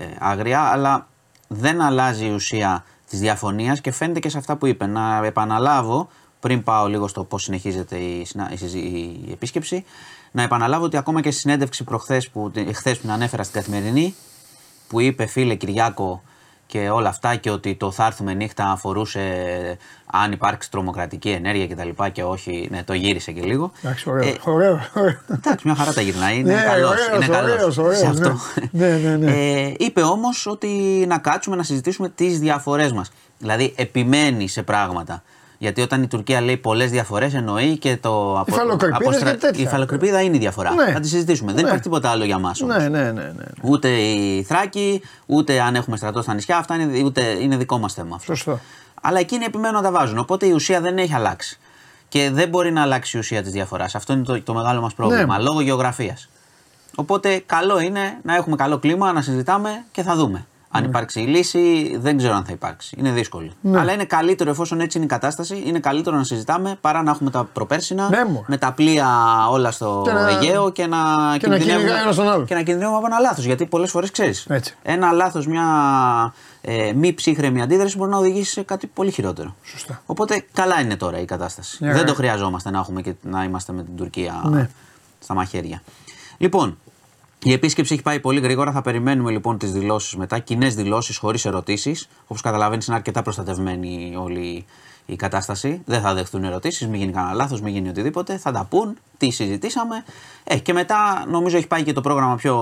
ε, 0.00 0.16
άγρια, 0.18 0.60
αλλά 0.60 1.06
δεν 1.48 1.80
αλλάζει 1.80 2.26
η 2.26 2.30
ουσία 2.34 2.84
της 3.10 3.20
διαφωνίας 3.20 3.80
και 3.80 3.92
φαίνεται 3.92 4.18
και 4.20 4.28
σε 4.28 4.38
αυτά 4.38 4.56
που 4.56 4.66
είπε. 4.66 4.86
Να 4.86 5.20
επαναλάβω, 5.24 6.08
πριν 6.40 6.62
πάω 6.62 6.86
λίγο 6.86 7.08
στο 7.08 7.24
πώς 7.24 7.42
συνεχίζεται 7.42 7.96
η, 7.96 8.24
συνα- 8.24 8.52
η, 8.52 8.56
συζη- 8.56 8.84
η 8.84 9.28
επίσκεψη, 9.32 9.84
να 10.30 10.42
επαναλάβω 10.42 10.84
ότι 10.84 10.96
ακόμα 10.96 11.20
και 11.20 11.30
στη 11.30 11.40
συνέντευξη 11.40 11.84
προχθές 11.84 12.28
που, 12.28 12.52
χθες 12.74 12.96
που 12.96 13.02
την 13.02 13.10
ανέφερα 13.10 13.42
στην 13.42 13.60
καθημερινή, 13.60 14.14
που 14.88 15.00
είπε 15.00 15.26
φίλε 15.26 15.54
Κυριάκο 15.54 16.22
και 16.66 16.88
όλα 16.90 17.08
αυτά 17.08 17.36
και 17.36 17.50
ότι 17.50 17.74
το 17.74 17.90
θα 17.90 18.06
έρθουμε 18.06 18.34
νύχτα 18.34 18.70
αφορούσε 18.70 19.22
αν 20.06 20.32
υπάρξει 20.32 20.70
τρομοκρατική 20.70 21.30
ενέργεια 21.30 21.66
κτλ. 21.66 22.02
Και, 22.02 22.10
και 22.10 22.22
όχι, 22.24 22.68
ναι, 22.70 22.82
το 22.84 22.92
γύρισε 22.92 23.32
και 23.32 23.40
λίγο. 23.40 23.72
Εντάξει, 23.82 24.10
ωραίο. 24.10 24.28
Ε, 24.28 24.34
ωραίο, 24.44 24.80
ωραίο. 24.94 25.18
Εντάξει, 25.30 25.66
μια 25.66 25.74
χαρά 25.76 25.92
τα 25.92 26.00
γυρνάει. 26.00 26.38
Είναι 26.38 26.54
Ναι, 26.54 26.62
καλός, 26.62 26.90
ωραίος, 26.90 27.16
είναι 27.16 27.26
καλός 27.26 27.52
ωραίος, 27.52 27.78
ωραίος, 27.78 27.98
σε 27.98 28.04
ναι. 28.04 28.10
αυτό. 28.10 28.36
Ναι, 28.70 28.96
ναι, 28.96 29.16
ναι. 29.16 29.32
Ε, 29.32 29.74
είπε 29.78 30.02
όμως 30.02 30.46
ότι 30.46 30.68
να 31.08 31.18
κάτσουμε 31.18 31.56
να 31.56 31.62
συζητήσουμε 31.62 32.08
τις 32.08 32.38
διαφορές 32.38 32.92
μας. 32.92 33.10
Δηλαδή, 33.38 33.74
επιμένει 33.76 34.48
σε 34.48 34.62
πράγματα. 34.62 35.22
Γιατί 35.58 35.80
όταν 35.80 36.02
η 36.02 36.06
Τουρκία 36.06 36.40
λέει 36.40 36.56
πολλές 36.56 36.90
διαφορές, 36.90 37.34
εννοεί 37.34 37.78
και 37.78 37.96
το. 37.96 38.38
απο- 38.40 38.54
φαλοκρηπίδες 38.54 39.06
αποστρα- 39.06 39.30
και 39.30 39.36
τέτοια. 39.36 39.64
Η 39.64 39.66
φαλοκρηπίδα 39.66 40.20
είναι 40.22 40.36
η 40.36 40.38
διαφορά. 40.38 40.74
Ναι. 40.74 40.92
Θα 40.92 41.00
τη 41.00 41.08
συζητήσουμε. 41.08 41.46
Δεν 41.52 41.60
Ναι. 41.60 41.66
υπάρχει 41.66 41.82
τίποτα 41.82 42.10
άλλο 42.10 42.24
για 42.24 42.38
μας. 42.38 42.60
Ναι, 42.60 42.76
ναι, 42.78 42.88
ναι. 42.88 43.10
ναι. 43.12 43.44
Ούτε 43.62 43.88
η 43.88 44.42
Θράκη, 44.42 45.02
ούτε 45.26 45.60
αν 45.60 45.74
έχουμε 45.74 45.96
στρατό 45.96 46.22
στα 46.22 46.34
νησιά, 46.34 46.56
αυτά 46.56 46.74
είναι, 46.74 47.02
ούτε 47.04 47.20
είναι 47.22 47.56
δικό 47.56 47.78
μας 47.78 47.92
θέμα 47.94 48.14
αυτό. 48.16 48.34
Σωστό. 48.34 48.60
Αλλά 49.02 49.18
εκείνοι 49.18 49.44
επιμένουν 49.44 49.76
να 49.76 49.82
τα 49.82 49.90
βάζουν. 49.98 50.18
Οπότε 50.18 50.46
η 50.46 50.50
ουσία 50.52 50.80
δεν 50.80 50.98
έχει 50.98 51.14
αλλάξει. 51.14 51.58
Και 52.08 52.30
δεν 52.32 52.48
μπορεί 52.48 52.72
να 52.72 52.82
αλλάξει 52.82 53.16
η 53.16 53.20
ουσία 53.20 53.42
της 53.42 53.52
διαφοράς. 53.52 53.94
Αυτό 53.94 54.12
είναι 54.12 54.22
το, 54.22 54.42
το 54.42 54.54
μεγάλο 54.54 54.80
μας 54.80 54.94
πρόβλημα, 54.94 55.36
Ναι. 55.36 55.42
λόγω 55.42 55.60
γεωγραφίας. 55.60 56.28
Οπότε 56.94 57.42
καλό 57.46 57.80
είναι 57.80 58.18
να 58.22 58.34
έχουμε 58.34 58.56
καλό 58.56 58.78
κλίμα, 58.78 59.12
να 59.12 59.20
συζητάμε 59.22 59.84
και 59.92 60.02
θα 60.02 60.14
δούμε. 60.14 60.46
Αν 60.70 60.84
υπάρξει 60.84 61.20
η 61.20 61.26
λύση, 61.26 61.96
δεν 62.00 62.16
ξέρω 62.16 62.34
αν 62.34 62.44
θα 62.44 62.52
υπάρξει. 62.52 62.96
Είναι 62.98 63.10
δύσκολο. 63.10 63.50
Ναι. 63.60 63.78
Αλλά 63.80 63.92
είναι 63.92 64.04
καλύτερο, 64.04 64.50
εφόσον 64.50 64.80
έτσι 64.80 64.96
είναι 64.96 65.06
η 65.06 65.08
κατάσταση, 65.08 65.62
είναι 65.66 65.78
καλύτερο 65.78 66.16
να 66.16 66.24
συζητάμε 66.24 66.78
παρά 66.80 67.02
να 67.02 67.10
έχουμε 67.10 67.30
τα 67.30 67.44
προπέρσινα 67.44 68.08
Ναι, 68.08 68.24
μωρέ. 68.24 68.44
με 68.46 68.56
τα 68.56 68.72
πλοία 68.72 69.06
όλα 69.50 69.70
στο 69.70 70.02
Και 70.04 70.12
να- 70.12 70.28
Αιγαίο 70.28 70.70
και 70.70 70.86
να, 70.86 70.96
και 70.98 71.04
να 71.24 71.36
κινδυνεύουμε- 71.38 71.76
κυνηγάει 71.76 72.02
ένας 72.02 72.16
τον 72.16 72.28
άλλο. 72.28 72.44
και 72.44 72.54
να 72.54 72.62
κινδυνεύουμε 72.62 72.96
από 72.98 73.06
ένα 73.06 73.18
λάθος. 73.18 73.44
Γιατί 73.44 73.66
πολλές 73.66 73.90
φορές 73.90 74.10
ξέρεις. 74.10 74.46
Έτσι. 74.48 74.76
Ένα 74.82 75.12
λάθος, 75.12 75.46
μια 75.46 75.64
ε, 76.60 76.92
μη 76.92 77.12
ψύχρεμη 77.12 77.62
αντίδραση 77.62 77.96
μπορεί 77.96 78.10
να 78.10 78.16
οδηγήσει 78.18 78.52
σε 78.52 78.62
κάτι 78.62 78.86
πολύ 78.86 79.10
χειρότερο. 79.10 79.54
Σωστά. 79.62 80.02
Οπότε 80.06 80.44
καλά 80.52 80.80
είναι 80.80 80.96
τώρα 80.96 81.18
η 81.20 81.24
κατάσταση. 81.24 81.76
Μια 81.80 81.90
Δεν 81.90 81.98
χαρά. 82.00 82.10
το 82.10 82.16
χρειαζόμαστε 82.16 82.70
να 82.70 82.78
έχουμε 82.78 83.02
και 83.02 83.14
να 83.22 83.44
είμαστε 83.44 83.72
με 83.72 83.82
την 83.82 83.96
Τουρκία 83.96 84.40
Ναι. 84.44 84.68
στα 85.18 85.34
μαχαίρια. 85.34 85.82
Λοιπόν, 86.38 86.78
η 87.42 87.52
επίσκεψη 87.52 87.94
έχει 87.94 88.02
πάει 88.02 88.20
πολύ 88.20 88.40
γρήγορα. 88.40 88.72
Θα 88.72 88.82
περιμένουμε 88.82 89.30
λοιπόν 89.30 89.58
τις 89.58 89.72
δηλώσεις 89.72 90.16
μετά. 90.16 90.38
Κοινές 90.38 90.74
δηλώσεις 90.74 91.16
χωρίς 91.16 91.44
ερωτήσεις. 91.44 92.08
Όπως 92.22 92.42
καταλαβαίνεις, 92.42 92.86
είναι 92.86 92.96
αρκετά 92.96 93.22
προστατευμένη 93.22 94.14
όλη 94.18 94.64
η 95.06 95.16
κατάσταση. 95.16 95.82
Δεν 95.84 96.00
θα 96.00 96.14
δεχτούν 96.14 96.44
ερωτήσεις, 96.44 96.88
μην 96.88 97.00
γίνει 97.00 97.12
κανένα 97.12 97.34
λάθος, 97.34 97.60
μην 97.60 97.72
γίνει 97.72 97.88
οτιδήποτε. 97.88 98.38
Θα 98.38 98.52
τα 98.52 98.66
πούν, 98.70 98.98
τι 99.16 99.30
συζητήσαμε. 99.30 100.04
Ε, 100.44 100.58
και 100.58 100.72
μετά 100.72 101.24
νομίζω 101.28 101.56
έχει 101.56 101.66
πάει 101.66 101.82
και 101.82 101.92
το 101.92 102.00
πρόγραμμα 102.00 102.34
πιο 102.36 102.54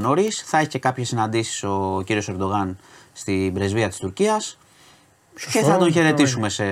νωρίς. 0.00 0.42
Θα 0.46 0.58
έχει 0.58 0.68
και 0.68 0.78
κάποιες 0.78 1.08
συναντήσεις 1.08 1.62
ο 1.64 2.02
κύριος 2.06 2.28
Ερντογάν 2.28 2.78
στην 3.12 3.54
πρεσβεία 3.54 3.88
της 3.88 3.98
Τουρκίας. 3.98 4.58
Και 5.52 5.60
θα 5.60 5.76
τον 5.76 5.92
χαιρετήσουμε 5.92 6.48
σε 6.48 6.64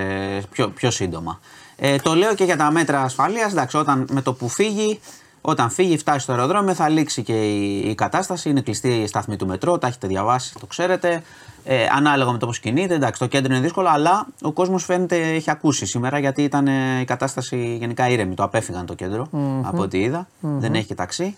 πιο, 0.51 0.69
πιο 0.69 0.91
σύντομα. 0.91 1.39
Ε, 1.75 1.97
το 1.97 2.15
λέω 2.15 2.35
και 2.35 2.43
για 2.43 2.57
τα 2.57 2.71
μέτρα 2.71 3.01
ασφαλείας. 3.01 3.51
Εντάξει, 3.51 3.77
όταν 3.77 4.07
με 4.11 4.21
το 4.21 4.33
που 4.33 4.49
φύγει, 4.49 4.99
όταν 5.45 5.69
φύγει, 5.69 5.97
φτάσει 5.97 6.19
στο 6.19 6.31
αεροδρόμιο, 6.31 6.73
θα 6.73 6.89
λήξει 6.89 7.23
και 7.23 7.33
η, 7.33 7.77
η 7.89 7.95
κατάσταση. 7.95 8.49
Είναι 8.49 8.61
κλειστή 8.61 8.87
η 8.87 9.07
σταθμή 9.07 9.35
του 9.35 9.47
μετρό, 9.47 9.77
τα 9.77 9.87
έχετε 9.87 10.07
διαβάσει, 10.07 10.55
το 10.59 10.65
ξέρετε. 10.65 11.23
Ε, 11.65 11.85
ανάλογα 11.95 12.31
με 12.31 12.37
το 12.37 12.45
πώς 12.45 12.59
κινείται, 12.59 12.93
εντάξει, 12.93 13.19
το 13.19 13.27
κέντρο 13.27 13.53
είναι 13.53 13.61
δύσκολο, 13.61 13.87
αλλά 13.89 14.27
ο 14.41 14.51
κόσμος 14.51 14.83
φαίνεται 14.83 15.17
έχει 15.17 15.51
ακούσει 15.51 15.85
σήμερα 15.85 16.19
γιατί 16.19 16.43
ήταν 16.43 16.67
ε, 16.67 16.99
η 16.99 17.05
κατάσταση 17.05 17.75
γενικά 17.79 18.09
ήρεμη. 18.09 18.35
Το 18.35 18.43
απέφυγαν 18.43 18.85
το 18.85 18.93
κεντρο 18.93 19.27
από 19.63 19.81
ό,τι 19.81 19.99
είδα. 19.99 20.27
Δεν 20.39 20.75
έχει 20.75 20.85
και 20.85 20.95
ταξί. 20.95 21.37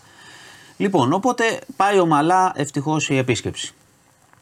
Λοιπόν, 0.77 1.13
οπότε 1.13 1.59
πάει 1.75 1.99
ομαλά 1.99 2.51
ευτυχώς 2.55 3.09
η 3.09 3.17
επίσκεψη. 3.17 3.73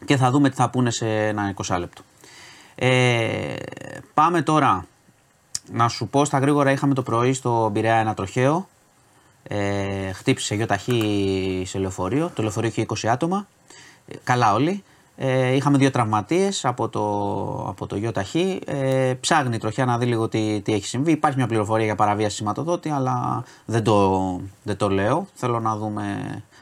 και 0.06 0.18
θα 0.18 0.32
δούμε 0.32 0.50
τι 0.50 0.56
θα 0.56 0.70
πούνε 0.70 0.92
σε 0.92 1.28
ένα 1.28 1.54
20 1.66 1.78
λεπτό. 1.80 2.02
Ε, 2.76 3.56
πάμε 4.14 4.42
τώρα 4.42 4.86
να 5.72 5.88
σου 5.88 6.08
πω 6.08 6.26
στα 6.26 6.40
γρήγορα 6.40 6.72
είχαμε 6.72 6.94
το 6.94 7.02
πρωί 7.02 7.34
στο 7.34 7.70
Πειραιά 7.74 7.96
ένα 7.96 8.14
τροχαίο 8.14 8.68
ε, 9.44 10.12
χτύπησε 10.12 10.56
γιο 10.56 10.66
ταχύ 10.66 11.64
σε 11.66 11.80
λεωφορείο, 11.80 12.32
το 12.36 12.42
λεωφορείο 12.42 12.70
είχε 12.70 12.86
20 12.88 13.08
άτομα, 13.08 13.48
ε, 14.08 14.16
καλά 14.24 14.54
όλοι. 14.54 14.84
Ε, 15.16 15.56
είχαμε 15.56 15.78
δύο 15.78 15.92
τραυματίες 15.92 16.66
από 16.66 16.90
το, 16.90 17.02
από 17.68 17.88
το 17.88 17.96
γιο 17.96 18.12
ταχύ. 18.12 18.60
Ε, 18.66 19.14
ψάχνει 19.20 19.56
η 19.56 19.58
τροχιά 19.58 19.86
να 19.86 19.98
δει 19.98 20.06
λίγο 20.06 20.28
τι, 20.28 20.62
τι 20.62 20.74
έχει 20.74 20.86
συμβεί. 20.86 21.12
Υπάρχει 21.12 21.38
μια 21.38 21.48
πληροφορία 21.48 21.86
για 21.86 21.96
παραβίαση 21.96 22.36
σηματοδότη, 22.36 22.90
αλλά 22.90 23.44
δεν 23.66 23.84
το, 23.84 24.40
δεν 24.64 24.78
το 24.78 24.90
λέω. 24.90 25.28
Θέλω 25.34 25.60
να 25.60 25.76
δούμε, 25.78 26.04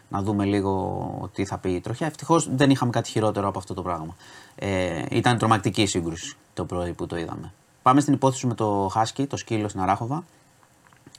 να 0.10 0.22
δούμε 0.22 0.46
λίγο 0.46 1.30
τι 1.34 1.46
θα 1.46 1.58
πει 1.58 1.70
η 1.70 1.80
τροχιά. 1.80 2.08
Ευτυχώς 2.08 2.50
δεν 2.56 2.70
είχαμε 2.70 2.92
κάτι 2.92 3.10
χειρότερο 3.10 3.48
από 3.48 3.60
αυτό 3.60 3.74
το 3.74 3.82
πράγμα. 3.82 4.16
Ε, 4.56 5.06
ήταν 5.10 5.38
τρομακτική 5.38 5.86
σύγκρουση 5.86 6.36
το 6.54 6.66
πρωί 6.66 6.94
που 6.94 7.06
το 7.06 7.18
είδαμε. 7.18 7.54
Πάμε 7.82 8.02
στην 8.02 8.14
υπόθεση 8.14 8.48
με 8.48 8.54
το 8.54 8.90
Χάσκι, 8.92 9.26
το 9.26 9.38
σκύλο 9.38 9.68
στην 9.68 9.82
Αράχοβα. 9.82 10.24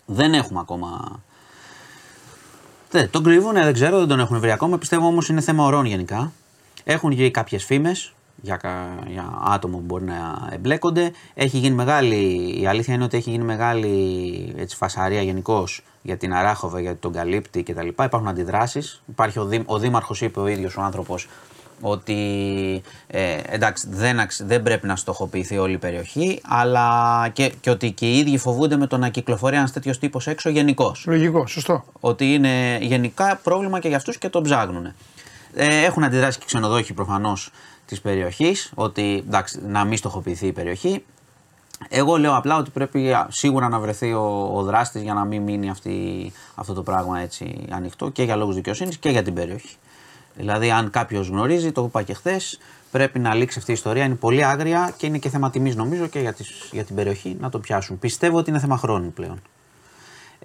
Δεν 0.06 0.34
έχουμε 0.34 0.60
ακόμα. 0.60 1.20
Δεν, 2.92 3.10
τον 3.10 3.22
κρύβουν, 3.22 3.52
δεν 3.52 3.72
ξέρω, 3.72 3.98
δεν 3.98 4.08
τον 4.08 4.20
έχουν 4.20 4.40
βρει 4.40 4.50
ακόμα. 4.50 4.78
Πιστεύω 4.78 5.06
όμως 5.06 5.28
είναι 5.28 5.40
θέμα 5.40 5.64
ορών 5.64 5.84
γενικά. 5.84 6.32
Έχουν 6.84 7.10
γίνει 7.10 7.30
κάποιες 7.30 7.64
φήμες 7.64 8.12
για, 8.40 8.56
κα- 8.56 8.98
για 9.08 9.38
άτομα 9.44 9.76
που 9.76 9.82
μπορεί 9.86 10.04
να 10.04 10.48
εμπλέκονται. 10.52 11.12
Έχει 11.34 11.58
γίνει 11.58 11.74
μεγάλη, 11.74 12.16
η 12.60 12.66
αλήθεια 12.66 12.94
είναι 12.94 13.04
ότι 13.04 13.16
έχει 13.16 13.30
γίνει 13.30 13.44
μεγάλη 13.44 14.54
έτσι, 14.56 14.76
φασαρία 14.76 15.22
γενικώς 15.22 15.82
για 16.02 16.16
την 16.16 16.34
Αράχοβα, 16.34 16.80
για 16.80 16.96
τον 16.96 17.12
καλύπτη 17.12 17.62
κτλ. 17.62 17.86
Υπάρχουν 17.86 18.28
αντιδράσεις. 18.28 19.02
Υπάρχει 19.08 19.38
ο, 19.38 19.44
Δήμ, 19.44 19.62
ο 19.66 19.78
Δήμαρχος, 19.78 20.20
είπε 20.20 20.40
ο 20.40 20.46
ίδιος 20.46 20.76
ο 20.76 20.82
άνθρωπος, 20.82 21.28
ότι 21.84 22.82
ε, 23.06 23.36
εντάξει 23.46 23.86
δεν, 23.90 24.20
αξ- 24.20 24.42
δεν 24.44 24.62
πρέπει 24.62 24.86
να 24.86 24.96
στοχοποιηθεί 24.96 25.58
όλη 25.58 25.72
η 25.72 25.78
περιοχή, 25.78 26.40
αλλά 26.44 27.28
και, 27.32 27.52
και 27.60 27.70
ότι 27.70 27.90
και 27.92 28.10
οι 28.10 28.18
ίδιοι 28.18 28.38
φοβούνται 28.38 28.76
με 28.76 28.86
το 28.86 28.96
να 28.98 29.08
κυκλοφορεί 29.08 29.56
ένας 29.56 29.72
τέτοιος 29.72 29.98
τύπος 29.98 30.26
έξω 30.26 30.48
γενικώς 30.50 31.04
Λογικό, 31.06 31.46
σωστό. 31.46 31.84
ότι 32.00 32.34
είναι 32.34 32.78
γενικά 32.80 33.40
πρόβλημα 33.42 33.78
και 33.80 33.88
για 33.88 33.96
αυτούς 33.96 34.18
και 34.18 34.28
τον 34.28 34.42
ψάχνουν. 34.42 34.86
Ε, 35.54 35.84
έχουν 35.84 36.04
αντιδράσει 36.04 36.38
και 36.38 36.44
ξενοδόχοι 36.46 36.92
προφανώς 36.92 37.50
της 37.86 38.00
περιοχής, 38.00 38.72
ότι 38.74 39.22
εντάξει, 39.26 39.60
να 39.66 39.84
μην 39.84 39.96
στοχοποιηθεί 39.96 40.46
η 40.46 40.52
περιοχή. 40.52 41.04
Εγώ 41.88 42.16
λέω 42.16 42.36
απλά 42.36 42.56
ότι 42.56 42.70
πρέπει 42.70 43.12
α, 43.12 43.26
σίγουρα 43.30 43.68
να 43.68 43.78
βρεθεί 43.78 44.12
ο, 44.12 44.50
ο 44.54 44.62
δράστης 44.62 45.02
για 45.02 45.14
να 45.14 45.24
μην 45.24 45.42
μείνει 45.42 45.70
αυτή, 45.70 46.32
αυτό 46.54 46.72
το 46.72 46.82
πράγμα 46.82 47.20
έτσι 47.20 47.66
ανοιχτό 47.70 48.08
και 48.08 48.22
για 48.22 48.36
λόγους 48.36 48.54
δικαιοσύνης 48.54 48.96
και 48.96 49.08
για 49.10 49.22
την 49.22 49.34
περιοχή. 49.34 49.76
Δηλαδή, 50.36 50.70
αν 50.70 50.90
κάποιος 50.90 51.28
γνωρίζει, 51.28 51.72
το 51.72 51.84
είπα 51.84 52.02
και 52.02 52.14
χθες, 52.14 52.58
πρέπει 52.90 53.18
να 53.18 53.34
λήξει 53.34 53.58
αυτή 53.58 53.70
η 53.70 53.74
ιστορία. 53.74 54.04
Είναι 54.04 54.14
πολύ 54.14 54.44
άγρια 54.44 54.94
και 54.96 55.06
είναι 55.06 55.18
και 55.18 55.28
θέμα 55.28 55.50
τιμής, 55.50 55.76
νομίζω, 55.76 56.06
και 56.06 56.20
για, 56.20 56.32
τις, 56.32 56.68
για 56.72 56.84
την 56.84 56.94
περιοχή 56.94 57.36
να 57.40 57.48
το 57.50 57.58
πιάσουν. 57.58 57.98
Πιστεύω 57.98 58.36
ότι 58.38 58.50
είναι 58.50 58.58
θέμα 58.58 58.76
χρόνου 58.76 59.12
πλέον. 59.12 59.40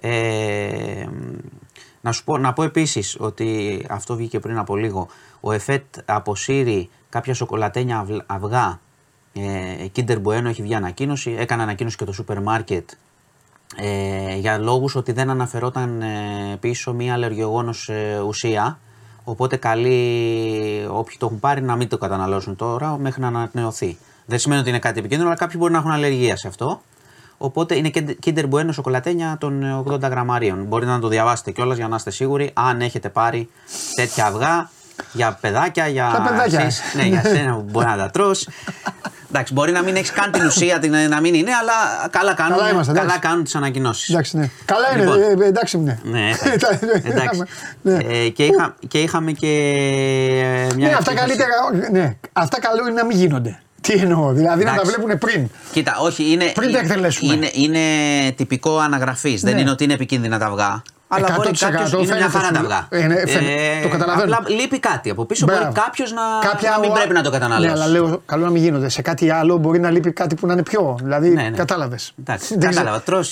Ε, 0.00 1.06
να, 2.00 2.12
σου 2.12 2.24
πω, 2.24 2.38
να 2.38 2.52
πω 2.52 2.62
επίσης 2.62 3.16
ότι 3.18 3.84
αυτό 3.90 4.16
βγήκε 4.16 4.40
πριν 4.40 4.58
από 4.58 4.76
λίγο. 4.76 5.08
Ο 5.40 5.52
ΕΦΕΤ 5.52 5.84
αποσύρει 6.04 6.90
κάποια 7.08 7.34
σοκολατένια 7.34 7.98
αυλ- 7.98 8.22
αυγά. 8.26 8.80
Ε, 9.32 9.86
Kinder 9.96 10.22
Bueno 10.22 10.44
έχει 10.44 10.62
βγει 10.62 10.74
ανακοίνωση. 10.74 11.34
Έκανε 11.38 11.62
ανακοίνωση 11.62 11.96
και 11.96 12.04
το 12.04 12.12
σούπερ 12.12 12.40
μάρκετ 12.42 12.90
ε, 13.76 14.36
για 14.36 14.58
λόγους 14.58 14.94
ότι 14.94 15.12
δεν 15.12 15.30
αναφερόταν 15.30 16.02
ε, 16.02 16.56
πίσω 16.60 16.92
μία 16.92 17.12
αλλεργιογόνος 17.12 17.88
ε, 17.88 18.20
ουσία. 18.26 18.78
Οπότε 19.30 19.56
καλεί 19.56 20.86
όποιοι 20.90 21.16
το 21.18 21.26
έχουν 21.26 21.40
πάρει 21.40 21.62
να 21.62 21.76
μην 21.76 21.88
το 21.88 21.98
καταναλώσουν 21.98 22.56
τώρα 22.56 22.96
μέχρι 22.98 23.20
να 23.20 23.26
ανανεωθεί. 23.26 23.98
Δεν 24.26 24.38
σημαίνει 24.38 24.60
ότι 24.60 24.68
είναι 24.68 24.78
κάτι 24.78 24.98
επικίνδυνο, 24.98 25.28
αλλά 25.28 25.38
κάποιοι 25.38 25.56
μπορεί 25.58 25.72
να 25.72 25.78
έχουν 25.78 25.90
αλλεργία 25.90 26.36
σε 26.36 26.48
αυτό. 26.48 26.80
Οπότε 27.38 27.76
είναι 27.76 27.90
Kinder- 27.94 28.14
Kinder 28.26 28.48
Bueno 28.50 28.68
σοκολατένια 28.72 29.36
των 29.40 29.84
80 29.88 30.00
γραμμαρίων. 30.00 30.64
Μπορείτε 30.64 30.90
να 30.90 30.98
το 30.98 31.08
διαβάσετε 31.08 31.50
κιόλας 31.50 31.76
για 31.76 31.88
να 31.88 31.96
είστε 31.96 32.10
σίγουροι 32.10 32.50
αν 32.54 32.80
έχετε 32.80 33.08
πάρει 33.08 33.48
τέτοια 33.94 34.26
αυγά 34.26 34.70
για 35.12 35.38
παιδάκια, 35.40 35.86
για 35.86 36.10
Τα 36.16 36.22
παιδάκια. 36.22 36.60
εσείς. 36.60 36.94
ναι, 36.94 37.02
για 37.02 37.22
σένα 37.22 37.54
που 37.54 37.64
μπορεί 37.70 37.86
να 37.86 37.96
τα 37.96 38.10
τρως. 38.10 38.48
Εντάξει, 39.32 39.52
μπορεί 39.52 39.72
να 39.72 39.82
μην 39.82 39.96
έχεις 39.96 40.10
καν 40.12 40.30
την 40.30 40.46
ουσία, 40.46 40.78
την, 40.78 40.94
να 41.08 41.20
μην 41.20 41.34
είναι, 41.34 41.50
αλλά 41.60 42.08
καλά 42.10 42.34
κάνουν, 42.34 42.56
Καλά 42.58 42.70
είμαστε, 42.70 42.92
καλά 42.92 43.04
εντάξει. 43.04 43.20
κάνουν 43.28 43.44
τις 43.44 43.54
ανακοινώσεις. 43.54 44.08
Εντάξει, 44.08 44.36
ναι. 44.36 44.50
Καλά 44.64 44.86
είναι, 44.94 45.02
Λοιπόν. 45.04 45.22
ε, 45.22 45.44
ε, 45.44 45.48
εντάξει 45.48 45.78
ναι. 45.78 45.98
Ναι, 46.02 46.30
Τα- 46.60 46.78
εντάξει. 47.04 47.42
ναι. 47.82 47.94
Ε, 48.08 48.28
και, 48.28 48.44
είχα, 48.44 48.74
και 48.88 48.98
είχαμε 49.02 49.32
και 49.32 49.46
μια. 50.76 50.88
Ναι, 50.88 50.94
αυτά 50.94 51.10
επίθεση. 51.12 51.38
καλύτερα. 51.38 51.90
Ναι, 51.92 52.16
αυτά 52.32 52.60
καλό 52.60 52.80
είναι 52.88 53.00
να 53.00 53.04
μην 53.06 53.16
γίνονται. 53.16 53.58
Τι 53.80 53.92
εννοώ, 53.92 54.32
δηλαδή 54.32 54.64
να 54.64 54.74
τα 54.74 54.80
Εντάξει. 54.80 54.90
βλέπουν 54.96 55.18
πριν. 55.18 55.48
Κοίτα, 55.72 55.96
όχι, 56.00 56.32
είναι, 56.32 56.44
Πριν 56.54 56.72
τα 56.72 56.78
εκτελέσουμε. 56.78 57.34
είναι, 57.34 57.50
είναι 57.52 57.80
τυπικό 58.36 58.78
αναγραφής. 58.78 59.40
Δεν 59.42 59.54
Ναι. 59.54 59.60
είναι 59.60 59.70
ότι 59.70 59.84
είναι 59.84 59.92
επικίνδυνα 59.92 60.38
τα 60.38 60.46
αυγά. 60.46 60.82
Αλλά 61.10 61.26
μπορεί 61.36 61.50
100% 61.52 61.58
κάποιο. 61.70 61.98
Είναι 62.00 62.14
μια 62.16 62.28
φαίνεται 62.28 62.28
χαρά 62.38 62.46
σου. 62.46 62.52
τα 62.52 62.60
αυγά. 62.60 62.86
Ε, 62.90 63.06
ναι, 63.06 63.14
φαίνεται. 63.26 63.80
Το 63.82 63.88
καταλαβαίνω. 63.88 64.36
Απλά 64.36 64.56
λείπει 64.56 64.78
κάτι 64.78 65.10
από 65.10 65.24
πίσω. 65.24 65.46
Μπράβο. 65.46 65.62
Μπορεί 65.62 65.74
κάποιος 65.74 66.12
να, 66.12 66.22
Κάποια 66.50 66.70
να 66.70 66.78
μην 66.78 66.90
ο- 66.90 66.92
πρέπει 66.92 67.12
να 67.14 67.22
το 67.22 67.30
καταναλώσει. 67.30 67.66
Ναι, 67.66 67.72
αλλά 67.72 67.86
λέω 67.86 68.22
καλό 68.26 68.44
να 68.44 68.50
μην 68.50 68.62
γίνονται. 68.62 68.88
Σε 68.88 69.02
κάτι 69.02 69.30
άλλο 69.30 69.56
μπορεί 69.56 69.78
να 69.80 69.90
λείπει 69.90 70.12
κάτι 70.12 70.34
που 70.34 70.46
να 70.46 70.52
είναι 70.52 70.62
πιο. 70.62 70.98
Δηλαδή, 71.02 71.28
Ναι, 71.28 71.42
ναι. 71.42 71.56
κατάλαβες. 71.56 72.12
Εντάξει, 72.20 72.56
κατάλαβα. 72.58 73.00
Τρώ 73.00 73.22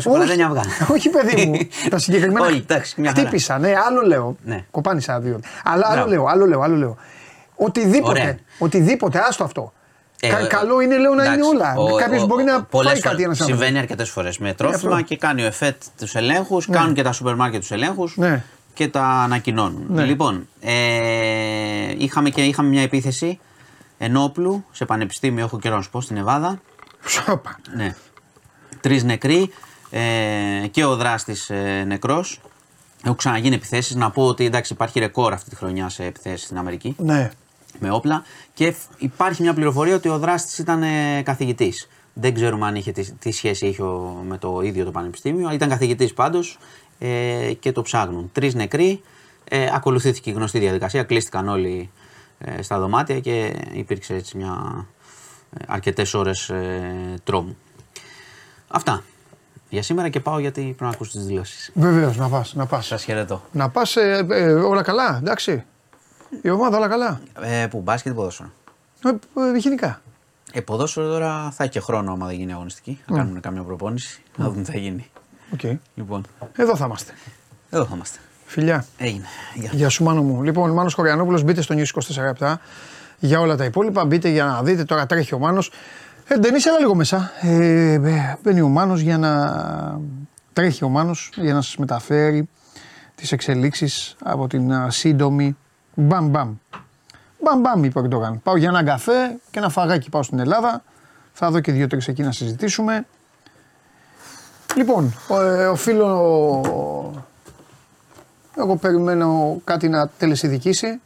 σοκολατένια 0.00 0.46
αυγά. 0.46 0.62
Όχι, 0.94 1.08
παιδί 1.08 1.46
μου. 1.46 1.58
τα 1.90 1.98
συγκεκριμένα 1.98 2.46
Όλοι, 2.46 2.56
εντάξει, 2.56 3.00
μια 3.00 3.10
χαρά. 3.10 3.22
χτύπησα. 3.22 3.58
Ναι, 3.58 3.72
άλλο 3.86 4.00
λέω. 4.06 4.36
Ναι. 4.44 4.64
Κοπάνισα 4.70 5.20
δύο. 5.20 5.40
Αλλά 5.64 5.84
άλλο 5.86 5.94
Μπράβο. 5.94 6.10
λέω, 6.10 6.26
άλλο 6.26 6.46
λέω, 6.46 6.60
άλλο 6.60 6.76
λέω. 6.76 6.96
Οτιδήποτε, 7.56 8.20
Ωραία. 8.20 8.36
οτιδήποτε, 8.58 9.18
άστο 9.28 9.44
αυτό. 9.44 9.72
Ε, 10.24 10.28
Κα- 10.28 10.38
ε, 10.38 10.46
καλό 10.46 10.80
είναι, 10.80 10.98
λέω, 10.98 11.14
να 11.14 11.24
είναι 11.24 11.32
εντάξει, 11.34 11.50
όλα. 11.54 11.74
ο- 11.76 11.96
Κάποιος 11.96 12.22
ο- 12.22 12.26
μπορεί 12.26 12.42
ο- 12.42 12.46
να 12.46 12.62
πολλές 12.62 12.90
φάει 12.90 13.00
φορές- 13.00 13.10
κάτι 13.10 13.22
ένας 13.22 13.40
άνθρωπος. 13.40 13.60
Συμβαίνει 13.62 13.78
αρκετές 13.82 14.10
φορές 14.10 14.38
με 14.38 14.52
τρόφιμα 14.54 14.92
αυτό. 14.94 15.04
και 15.06 15.16
κάνει 15.16 15.42
ο 15.42 15.46
ΕΦΕΤ 15.46 15.82
τους 15.98 16.14
ελέγχους, 16.14 16.66
κάνουν 16.70 16.94
και 16.94 17.02
τα 17.02 17.12
σούπερ 17.12 17.34
μάρκετ 17.36 17.60
τους 17.60 17.70
ελέγχους 17.70 18.16
Ναι. 18.16 18.44
και 18.74 18.88
τα 18.88 19.02
ανακοινώνουν. 19.06 19.84
Ναι. 19.88 20.04
Λοιπόν, 20.04 20.48
ε, 20.60 21.94
είχαμε, 21.98 22.30
και, 22.30 22.42
είχαμε 22.44 22.68
μια 22.68 22.82
επίθεση 22.82 23.38
ενόπλου 23.98 24.64
σε 24.72 24.84
πανεπιστήμιο, 24.84 25.44
έχω 25.44 25.58
καιρό 25.58 25.76
να 25.76 25.82
σου 25.82 25.90
πω, 25.90 26.00
στην 26.00 26.16
Εβάδα. 26.16 26.60
Σόπα. 27.06 27.58
Ναι. 27.76 27.94
Τρεις 28.80 29.04
νεκροί 29.04 29.52
ε, 29.90 30.66
και 30.70 30.84
ο 30.84 30.96
δράστης 30.96 31.50
ε, 31.50 31.84
νεκρός. 31.86 32.40
Έχουν 33.04 33.16
ξαναγίνει 33.16 33.54
επιθέσεις. 33.54 33.94
Να 33.96 34.10
πω 34.10 34.26
ότι 34.26 34.44
εντάξει, 34.44 34.72
υπάρχει 34.72 34.98
ρεκόρ 34.98 35.32
αυτή 35.32 35.50
τη 35.50 35.56
χρονιά 35.56 35.88
σε 35.88 36.04
επιθέσεις 36.04 36.42
στην 36.44 36.58
Αμερική 36.58 36.94
Ναι. 36.98 37.30
Με 37.82 37.90
όπλα 37.90 38.22
και 38.54 38.72
φ- 38.72 38.88
υπάρχει 39.02 39.42
μια 39.42 39.54
πληροφορία 39.54 39.94
ότι 39.94 40.08
ο 40.08 40.18
δράστης 40.18 40.58
ήταν 40.58 40.82
ε, 40.82 41.22
καθηγητής. 41.24 41.88
Δεν 42.14 42.34
ξέρουμε 42.34 42.66
αν 42.66 42.74
είχε 42.74 42.92
τι, 42.92 43.12
τι 43.12 43.30
σχέση 43.32 43.66
είχε 43.66 43.82
ο- 43.82 44.22
με 44.28 44.38
το 44.38 44.60
ίδιο 44.62 44.84
το 44.84 44.90
πανεπιστήμιο. 44.90 45.50
Ήταν 45.52 45.68
καθηγητής 45.68 46.14
πάντως 46.14 46.58
ε, 46.98 47.52
και 47.60 47.72
το 47.72 47.82
ψάχνουν. 47.82 48.30
Τρεις 48.32 48.54
νεκροί. 48.54 49.02
Ε, 49.48 49.68
ακολουθήθηκε 49.74 50.30
η 50.30 50.32
γνωστή 50.32 50.58
διαδικασία. 50.58 51.02
Κλείστηκαν 51.02 51.48
όλοι 51.48 51.90
ε, 52.38 52.62
στα 52.62 52.78
δωμάτια 52.78 53.20
και 53.20 53.52
υπήρξε 53.72 54.14
έτσι 54.14 54.36
μια 54.36 54.86
ε, 55.58 55.64
αρκετές 55.68 56.14
ώρες 56.14 56.48
ε, 56.48 57.14
τρόμου. 57.24 57.56
Αυτά. 58.68 59.02
Για 59.68 59.82
σήμερα 59.82 60.08
και 60.08 60.20
πάω 60.20 60.38
γιατί 60.38 60.60
πρέπει 60.62 60.82
να 60.82 60.88
ακούσω 60.88 61.10
τις 61.12 61.26
δηλώσεις. 61.26 61.70
Βεβαίως, 61.74 62.16
να 62.16 62.28
πας. 62.28 62.54
Να 62.54 62.66
πας. 62.66 62.86
Σας 62.86 63.04
χαιρετώ. 63.04 63.42
Να 63.52 63.68
πας 63.70 63.96
όλα 64.66 64.82
καλά, 64.82 65.16
εντάξει. 65.22 65.64
Η 66.42 66.50
ομάδα 66.50 66.76
όλα 66.76 66.88
καλά. 66.88 67.20
Ε, 67.40 67.66
που 67.66 67.80
μπάσκετ 67.80 68.14
ποδόσφαιρο; 68.14 68.50
Ε, 69.04 69.08
ε, 69.54 69.56
γενικά. 69.58 70.00
Ε, 70.52 70.60
ποδόσφαιρο 70.60 71.08
τώρα 71.08 71.50
θα 71.50 71.62
έχει 71.64 71.72
και 71.72 71.80
χρόνο 71.80 72.12
άμα 72.12 72.26
δεν 72.26 72.36
γίνει 72.36 72.52
αγωνιστική. 72.52 73.00
Να 73.06 73.16
κάνουμε 73.16 73.40
κάμια 73.40 73.62
προπόνηση. 73.62 74.22
Να 74.36 74.48
δούμε 74.48 74.62
τι 74.62 74.70
θα 74.70 74.78
γίνει. 74.78 75.10
Οκ. 75.52 75.60
Λοιπόν, 75.94 76.24
Εδώ 76.56 76.76
θα 76.76 76.84
είμαστε. 76.84 77.12
εδώ 77.70 77.84
θα 77.84 77.94
είμαστε. 77.94 78.18
Φιλιά. 78.46 78.84
Έγινε. 78.98 79.24
Γεια. 79.54 79.70
Γεια 79.72 79.88
σου, 79.88 80.04
Μάνο 80.04 80.22
μου. 80.22 80.42
Λοιπόν, 80.42 80.70
Μάνος 80.70 80.94
Κοριανόπουλο, 80.94 81.42
μπείτε 81.42 81.60
στο 81.62 81.74
News 81.78 82.00
24 82.40 82.54
για 83.18 83.40
όλα 83.40 83.56
τα 83.56 83.64
υπόλοιπα. 83.64 84.04
Μπείτε 84.04 84.28
για 84.28 84.44
να 84.44 84.62
δείτε. 84.62 84.84
Τώρα 84.84 85.06
τρέχει 85.06 85.34
ο 85.34 85.38
Μάνος. 85.38 85.70
Ε, 86.26 86.38
Ντενίς, 86.38 86.66
έλα 86.66 86.78
λίγο 86.78 86.94
μέσα. 86.94 87.30
Ε, 87.40 87.92
ε, 87.92 88.36
μπαίνει 88.42 88.60
ο 88.60 88.68
Μάνος 88.68 89.00
για 89.00 89.18
να. 89.18 90.00
Τρέχει 90.52 90.84
ο 90.84 90.88
Μάνος 90.88 91.30
για 91.36 91.54
να 91.54 91.60
σας 91.62 91.76
μεταφέρει 91.76 92.48
τις 93.14 93.32
εξελίξεις 93.32 94.16
από 94.24 94.46
την 94.46 94.72
α, 94.72 94.90
σύντομη. 94.90 95.56
Μπαμ 95.94 96.26
μπαμ. 96.26 96.54
Μπαμ 97.42 97.60
μπαμ, 97.60 97.84
είπε 97.84 97.98
ο 97.98 98.02
Ερντογάν. 98.02 98.40
Πάω 98.42 98.56
για 98.56 98.68
ένα 98.68 98.84
καφέ 98.84 99.38
και 99.50 99.58
ένα 99.58 99.68
φαγάκι. 99.68 100.10
Πάω 100.10 100.22
στην 100.22 100.38
Ελλάδα. 100.38 100.82
Θα 101.32 101.50
δω 101.50 101.60
και 101.60 101.72
δύο-τρεις 101.72 102.08
εκεί 102.08 102.22
να 102.22 102.32
συζητήσουμε. 102.32 103.06
Λοιπόν, 104.76 105.14
ο, 105.28 105.40
ε, 105.40 105.66
οφείλω 105.66 106.10
εγώ 108.56 108.76
περιμένω 108.76 109.60
κάτι 109.64 109.88
να 109.88 110.08
τελεσυδικήσει. 110.08 111.00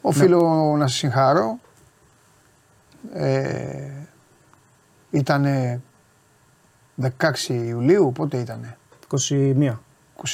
Οφείλω 0.00 0.74
να 0.76 0.86
σε 0.86 0.96
συγχαρώ. 0.96 1.58
Ε, 3.12 3.90
ήτανε 5.10 5.80
16 7.02 7.08
Ιουλίου, 7.48 8.12
πότε 8.14 8.36
ήτανε; 8.36 8.76
21. 9.28 9.78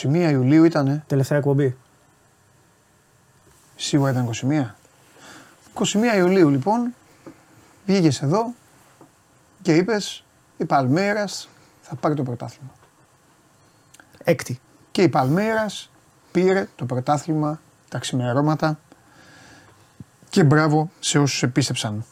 21 0.03 0.31
Ιουλίου 0.31 0.65
ήτανε. 0.65 1.05
Τελευταία 1.07 1.39
εκπομπή. 1.39 1.77
Σίγουρα 3.77 4.11
ήταν 4.11 4.31
21. 4.43 4.75
21 5.75 6.17
Ιουλίου 6.17 6.49
λοιπόν 6.49 6.95
βγήκες 7.87 8.23
εδώ 8.23 8.55
και 9.63 9.75
είπες 9.77 10.25
η 10.57 10.65
Παλμέρας 10.65 11.49
θα 11.83 11.95
πάρει 11.95 12.15
το 12.15 12.23
πρωτάθλημα. 12.23 12.73
Έκτη. 14.25 14.61
Και 14.91 15.03
η 15.03 15.09
Παλμέρας 15.09 15.91
πήρε 16.33 16.69
το 16.77 16.85
πρωτάθλημα 16.85 17.61
τα 17.89 17.99
ξημερώματα 17.99 18.79
και 20.31 20.45
μπράβο 20.45 20.91
σε 21.01 21.19
όσους 21.19 21.43
επίστεψαν. 21.43 22.05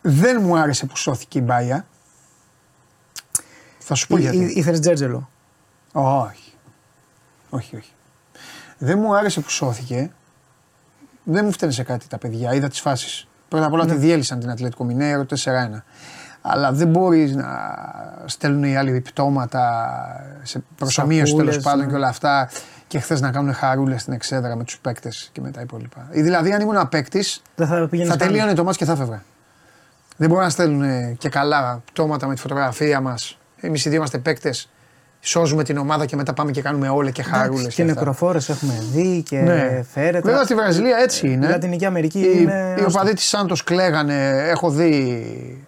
Δεν 0.00 0.42
μου 0.42 0.56
άρεσε 0.58 0.86
που 0.86 0.96
σώθηκε 0.96 1.38
η 1.38 1.42
Μπάια. 1.44 1.86
Θα 3.78 3.94
σου 3.94 4.06
πω 4.06 4.18
γιατί. 4.18 4.36
Ήθελες 4.36 4.80
Τζέρτζελο; 4.80 5.30
Όχι. 5.92 6.52
Όχι, 7.50 7.76
όχι. 7.76 7.92
Δεν 8.78 8.98
μου 8.98 9.16
άρεσε 9.16 9.40
που 9.40 9.50
σώθηκε. 9.50 10.10
Δεν 11.24 11.44
μου 11.44 11.52
φταίνε 11.52 11.72
σε 11.72 11.82
κάτι 11.82 12.06
τα 12.08 12.18
παιδιά. 12.18 12.54
Είδα 12.54 12.68
τις 12.68 12.80
φάσεις. 12.80 13.26
Πρώτα 13.48 13.66
απ' 13.66 13.72
όλα 13.72 13.84
Ναι. 13.84 13.92
τη 13.92 13.98
διέλυσαν 13.98 14.40
την 14.40 14.50
Ατλέτικο 14.50 14.84
Μινέρο 14.84 15.24
4-1. 15.24 15.84
Αλλά 16.40 16.72
δεν 16.72 16.88
μπορείς 16.88 17.34
να 17.34 17.46
στέλνουν 18.24 18.62
οι 18.64 18.76
άλλοι 18.76 19.00
πτώματα 19.00 19.94
σε 20.42 20.62
προσωμείωση 20.76 21.34
τέλος 21.34 21.54
Σακούλες, 21.54 21.64
πάντων 21.64 21.84
ναι. 21.84 21.90
και 21.90 21.96
όλα 21.96 22.08
αυτά. 22.08 22.50
Και 22.86 22.98
χθες 22.98 23.20
να 23.20 23.30
κάνουν 23.30 23.54
χαρούλες 23.54 24.00
στην 24.00 24.12
εξέδρα 24.12 24.56
με 24.56 24.64
τους 24.64 24.78
παίκτες 24.78 25.28
και 25.32 25.40
με 25.40 25.50
τα 25.50 25.60
υπόλοιπα. 25.60 26.08
Ή 26.10 26.22
Δηλαδή, 26.22 26.52
αν 26.52 26.60
ήμουν 26.60 26.88
παίκτη, 26.88 27.24
Δεν 27.54 27.66
θα 27.66 27.88
πήγαινες 27.88 28.12
θα 28.12 28.18
τελείωνε 28.18 28.54
το 28.54 28.64
μάτς 28.64 28.76
και 28.76 28.84
θα 28.84 28.92
έφευγα. 28.92 29.22
Δεν 30.16 30.28
μπορούν 30.28 30.44
να 30.44 30.50
στέλνουν 30.50 31.16
και 31.16 31.28
καλά 31.28 31.82
πτώματα 31.92 32.26
με 32.26 32.34
τη 32.34 32.40
φωτογραφία 32.40 33.00
μας. 33.00 33.38
Εμείς 33.56 33.84
οι 33.84 33.88
δύο 33.88 33.98
είμαστε 33.98 34.18
παίκτες. 34.18 34.70
Σώζουμε 35.28 35.64
την 35.64 35.76
ομάδα 35.78 36.06
και 36.06 36.16
μετά 36.16 36.32
πάμε 36.32 36.50
και 36.50 36.62
κάνουμε 36.62 36.88
όλα 36.88 37.10
και 37.10 37.22
χαρούλες. 37.22 37.74
Και 37.74 37.84
νεκροφόρες 37.84 38.48
έχουμε 38.48 38.82
δει 38.92 39.22
και 39.22 39.38
Ναι. 39.40 39.82
φέρεται. 39.92 40.28
Βέβαια 40.28 40.44
στη 40.44 40.54
Βραζιλία 40.54 40.96
έτσι 40.96 41.28
είναι. 41.32 41.46
Η 41.46 41.48
Λατινική 41.48 41.84
Αμερική 41.84 42.18
Οι, 42.18 42.38
είναι. 42.40 42.76
οι 42.80 42.82
οπαδοί 42.84 43.12
της 43.12 43.24
Σάντος 43.28 43.64
κλαίγανε. 43.64 44.42
Έχω 44.48 44.70
δει, 44.70 44.92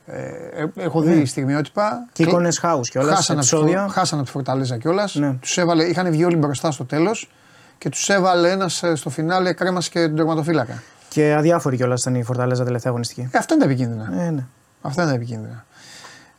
ε, 0.06 0.18
ε, 0.62 0.66
έχω 0.84 1.00
δει 1.00 1.24
στιγμιότυπα. 1.26 1.90
Ναι. 1.90 1.98
Και 2.12 2.22
εικόνες 2.22 2.58
χάους 2.58 2.90
κιόλας. 2.90 3.14
Χάσανε 3.14 3.38
από 3.40 3.48
τη 3.48 3.54
Φο- 3.54 3.62
Επεισόδια. 3.62 3.88
χάσανε 3.92 4.20
από 4.20 4.30
τη 4.30 4.36
Φορταλέζα 4.36 4.78
κιόλας. 4.78 5.14
Ναι. 5.14 5.32
Τους 5.40 5.58
έβαλε, 5.58 5.84
είχαν 5.84 6.10
βγει 6.10 6.24
όλοι 6.24 6.36
μπροστά 6.36 6.70
στο 6.70 6.84
τέλος 6.84 7.30
και 7.78 7.88
τους 7.88 8.08
έβαλε 8.08 8.50
ένας 8.50 8.82
στο 8.94 9.10
φινάλε 9.10 9.52
κρέμας 9.52 9.88
και 9.88 10.00
τον 10.00 10.16
τερματοφύλακα. 10.16 10.82
Και 11.08 11.34
αδιάφορη 11.38 11.76
κιόλας 11.76 12.00
ήταν 12.00 12.14
η 12.14 12.22
Φορταλέζα 12.22 12.64
τελευταία 12.64 12.90
αγωνιστική. 12.92 13.28
Ε, 13.32 13.38
αυτά 13.38 13.54
είναι 13.54 13.64
τα 13.64 13.70
επικίνδυνα. 13.70 14.22
Ε, 14.24 14.30
ναι. 14.30 14.44
Αυτά 14.82 15.02
είναι 15.02 15.10
τα 15.10 15.16
επικίνδυνα. 15.16 15.64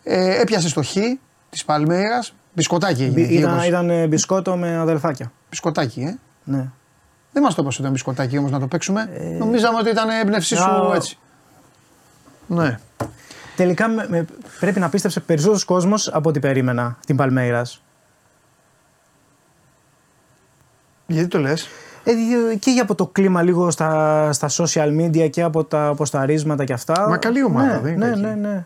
Ε, 0.03 0.41
έπιασε 0.41 0.67
στο 0.69 0.82
χ 0.84 0.95
της 1.49 1.65
Παλμέρα. 1.65 2.19
Μπισκοτάκι 2.54 3.04
έγινε. 3.04 3.22
εκεί, 3.22 3.34
Ήταν, 3.34 3.54
όπως- 3.54 3.66
ήταν 3.68 3.89
ε, 3.89 4.08
μπισκότο 4.08 4.56
με 4.58 4.78
αδελφάκια. 4.78 5.32
Μπισκοτάκι, 5.49 6.02
ε. 6.02 6.18
Ναι. 6.43 6.68
Δεν 7.32 7.43
μας 7.43 7.56
το 7.56 7.62
είπα 7.62 7.70
ότι 7.72 7.80
ήταν 7.80 7.91
μπισκοτάκι 7.91 8.38
όμως 8.38 8.52
να 8.52 8.60
το 8.60 8.68
παίξουμε. 8.68 9.10
Νομίζαμε 9.39 9.78
ότι 9.80 9.89
ήταν 9.89 10.10
έμπνευσή 10.10 10.56
σου 10.56 10.64
Α, 10.64 10.95
έτσι. 10.95 11.18
Ναι. 12.47 12.80
Τελικά 13.56 13.88
με, 13.88 14.06
με- 14.10 14.26
πρέπει 14.60 14.80
να 14.80 14.89
πίστεψε 14.89 15.20
περισσότερος 15.20 15.64
κόσμος 15.66 16.08
από 16.14 16.30
ό,τι 16.30 16.39
περίμενα 16.39 16.97
την 17.06 17.16
Παλμέιρας. 17.16 17.82
Γιατί 21.08 21.28
το 21.28 21.39
λες; 21.39 21.68
Ε, 22.04 22.56
και 22.56 22.72
για 22.72 22.82
από 22.82 22.95
το 22.95 23.08
κλίμα 23.08 23.41
λίγο 23.41 23.72
στα, 23.72 24.32
στα 24.34 24.49
social 24.52 24.88
media 24.99 25.30
και 25.30 25.41
από 25.41 25.64
τα 25.64 25.93
ποσταρίσματα 25.97 26.64
και 26.64 26.74
αυτά. 26.74 27.10
Μα 27.10 27.18
καλή 27.18 27.43
ομάδα, 27.43 27.74
ναι, 27.74 27.80
δεν 27.80 27.93
είναι 27.93 28.06
ναι, 28.06 28.12
κακή. 28.12 28.22
ναι, 28.22 28.34
ναι. 28.49 28.66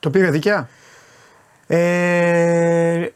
Το 0.00 0.10
πήρε 0.10 0.30
δικιά; 0.30 0.68
Ε, 1.72 3.06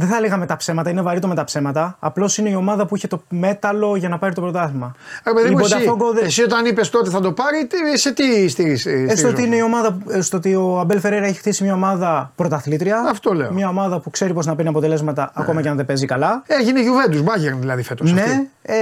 δεν 0.00 0.08
θα 0.08 0.16
έλεγα 0.16 0.36
με 0.36 0.46
τα 0.46 0.56
ψέματα, 0.56 0.90
είναι 0.90 1.02
βαρύ 1.02 1.20
το 1.20 1.28
με 1.28 1.34
τα 1.34 1.44
ψέματα. 1.44 1.96
Απλώς 1.98 2.38
είναι 2.38 2.48
η 2.48 2.54
ομάδα 2.54 2.86
που 2.86 2.96
είχε 2.96 3.06
το 3.06 3.22
μέταλλο 3.28 3.96
για 3.96 4.08
να 4.08 4.18
πάρει 4.18 4.34
το 4.34 4.40
πρωτάθλημα. 4.40 4.94
Ε, 5.24 5.30
παιδί 5.30 5.48
Η 5.48 5.50
μου, 5.50 5.58
εσύ, 5.58 5.74
Botafogo 5.78 6.14
δεν- 6.14 6.24
εσύ 6.24 6.42
όταν 6.42 6.66
είπες 6.66 6.90
τότε 6.90 7.10
θα 7.10 7.20
το 7.20 7.32
πάρει, 7.32 7.66
τι- 7.66 7.98
σε 7.98 8.12
τι 8.12 8.48
στηρίζει. 8.48 9.06
Ε, 9.08 9.16
στο 9.16 9.28
ότι 9.28 9.42
είναι 9.42 9.56
η 9.56 9.62
ομάδα, 9.62 9.98
ε, 10.10 10.20
στο 10.20 10.36
ότι 10.36 10.54
ο 10.54 10.78
Αμπέλ 10.78 11.00
Φεραίρα 11.00 11.26
έχει 11.26 11.38
χτίσει 11.38 11.62
μια 11.64 11.74
ομάδα 11.74 12.32
πρωταθλήτρια. 12.36 13.04
Αυτό 13.08 13.32
λέω. 13.34 13.52
Μια 13.52 13.68
ομάδα 13.68 13.98
που 14.00 14.10
ξέρει 14.10 14.32
πώς 14.32 14.46
να 14.46 14.54
παίρνει 14.54 14.70
αποτελέσματα 14.70 15.30
ακόμα 15.34 15.62
και 15.62 15.68
αν 15.68 15.76
δεν 15.76 15.86
παίζει 15.86 16.06
καλά. 16.06 16.42
Έγινε 16.46 16.80
Juventus, 16.80 17.18
Bayern 17.24 17.56
δηλαδή 17.60 17.82
φέτος. 17.82 18.12
Ναι, 18.12 18.46
ε, 18.62 18.76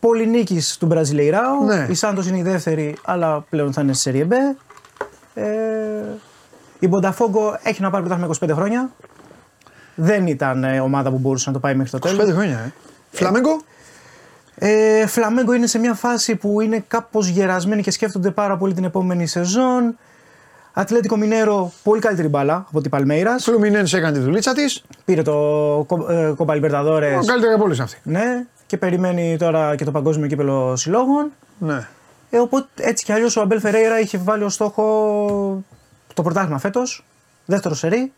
πολυνίκης 0.00 0.76
του 0.76 0.86
Μπραζιλεϊράου. 0.86 1.64
Ναι. 1.64 1.86
Η 1.90 1.94
Σάντος 1.94 2.26
είναι 2.28 2.38
η 2.38 2.42
δεύτερη, 2.42 2.96
αλλά 3.04 3.44
πλέον 3.50 3.72
θα 3.72 3.80
είναι 3.82 3.92
στη 3.92 4.26
Serie 4.28 4.32
B. 4.32 4.34
Ε, 5.34 5.44
η 6.78 6.88
Μπονταφόγκο 6.88 7.58
έχει 7.62 7.82
να 7.82 7.90
πάρει 7.90 8.04
πρωτάθλημα 8.04 8.54
25 8.54 8.56
χρόνια. 8.56 8.90
Δεν 9.94 10.26
ήταν 10.26 10.64
ε, 10.64 10.80
ομάδα 10.80 11.10
που 11.10 11.18
μπορούσε 11.18 11.44
να 11.48 11.54
το 11.54 11.60
πάει 11.60 11.74
μέχρι 11.74 11.98
το 11.98 12.08
25 12.10 12.16
τέλο. 12.16 12.32
χρόνια, 12.32 12.58
ε. 12.58 12.72
Φλαμέγκο; 13.10 13.60
Ε, 14.54 15.06
Φλαμέγκο 15.06 15.52
είναι 15.52 15.66
σε 15.66 15.78
μια 15.78 15.94
φάση 15.94 16.36
που 16.36 16.60
είναι 16.60 16.84
κάπως 16.88 17.28
γερασμένοι 17.28 17.82
και 17.82 17.90
σκέφτονται 17.90 18.30
πάρα 18.30 18.56
πολύ 18.56 18.74
την 18.74 18.84
επόμενη 18.84 19.26
σεζόν. 19.26 19.98
Ατλέτικο 20.76 21.16
Μινέρο, 21.16 21.72
πολύ 21.82 22.00
καλύτερη 22.00 22.28
μπάλα 22.28 22.66
από 22.68 22.80
την 22.80 22.90
Παλμέιρας. 22.90 23.48
Φλουμινένse 23.48 23.92
έκανε 23.92 24.12
τη 24.18 24.24
δουλίτσα 24.24 24.52
της. 24.52 24.84
Πήρε 25.04 25.22
το 25.22 25.32
Κόμπα 26.36 26.54
Λιμπερταδόρες. 26.54 27.26
Καλύτερη 27.26 27.52
από 27.52 27.64
όλες 27.64 27.80
αυτή. 27.80 27.98
Ναι, 28.02 28.44
και 28.66 28.76
περιμένει 28.76 29.36
τώρα 29.38 29.74
και 29.76 29.84
το 29.84 29.90
παγκόσμιο 29.90 30.28
κύπελο 30.28 30.76
συλλόγων. 30.76 31.32
Ναι. 31.58 31.86
Ε, 32.30 32.38
οπότε 32.38 32.66
έτσι 32.76 33.04
κι 33.04 33.12
αλλιώς 33.12 33.36
ο 33.36 33.40
Αμπέλ 33.40 33.60
Φερέιρα 33.60 34.00
είχε 34.00 34.18
βάλει 34.18 34.42
ως 34.42 34.54
στόχο 34.54 35.64
το 36.14 36.22
πρωτάθλημα 36.22 36.58
φέτος. 36.58 37.04
Δεύτερο 37.44 37.74
σερί. 37.74 38.12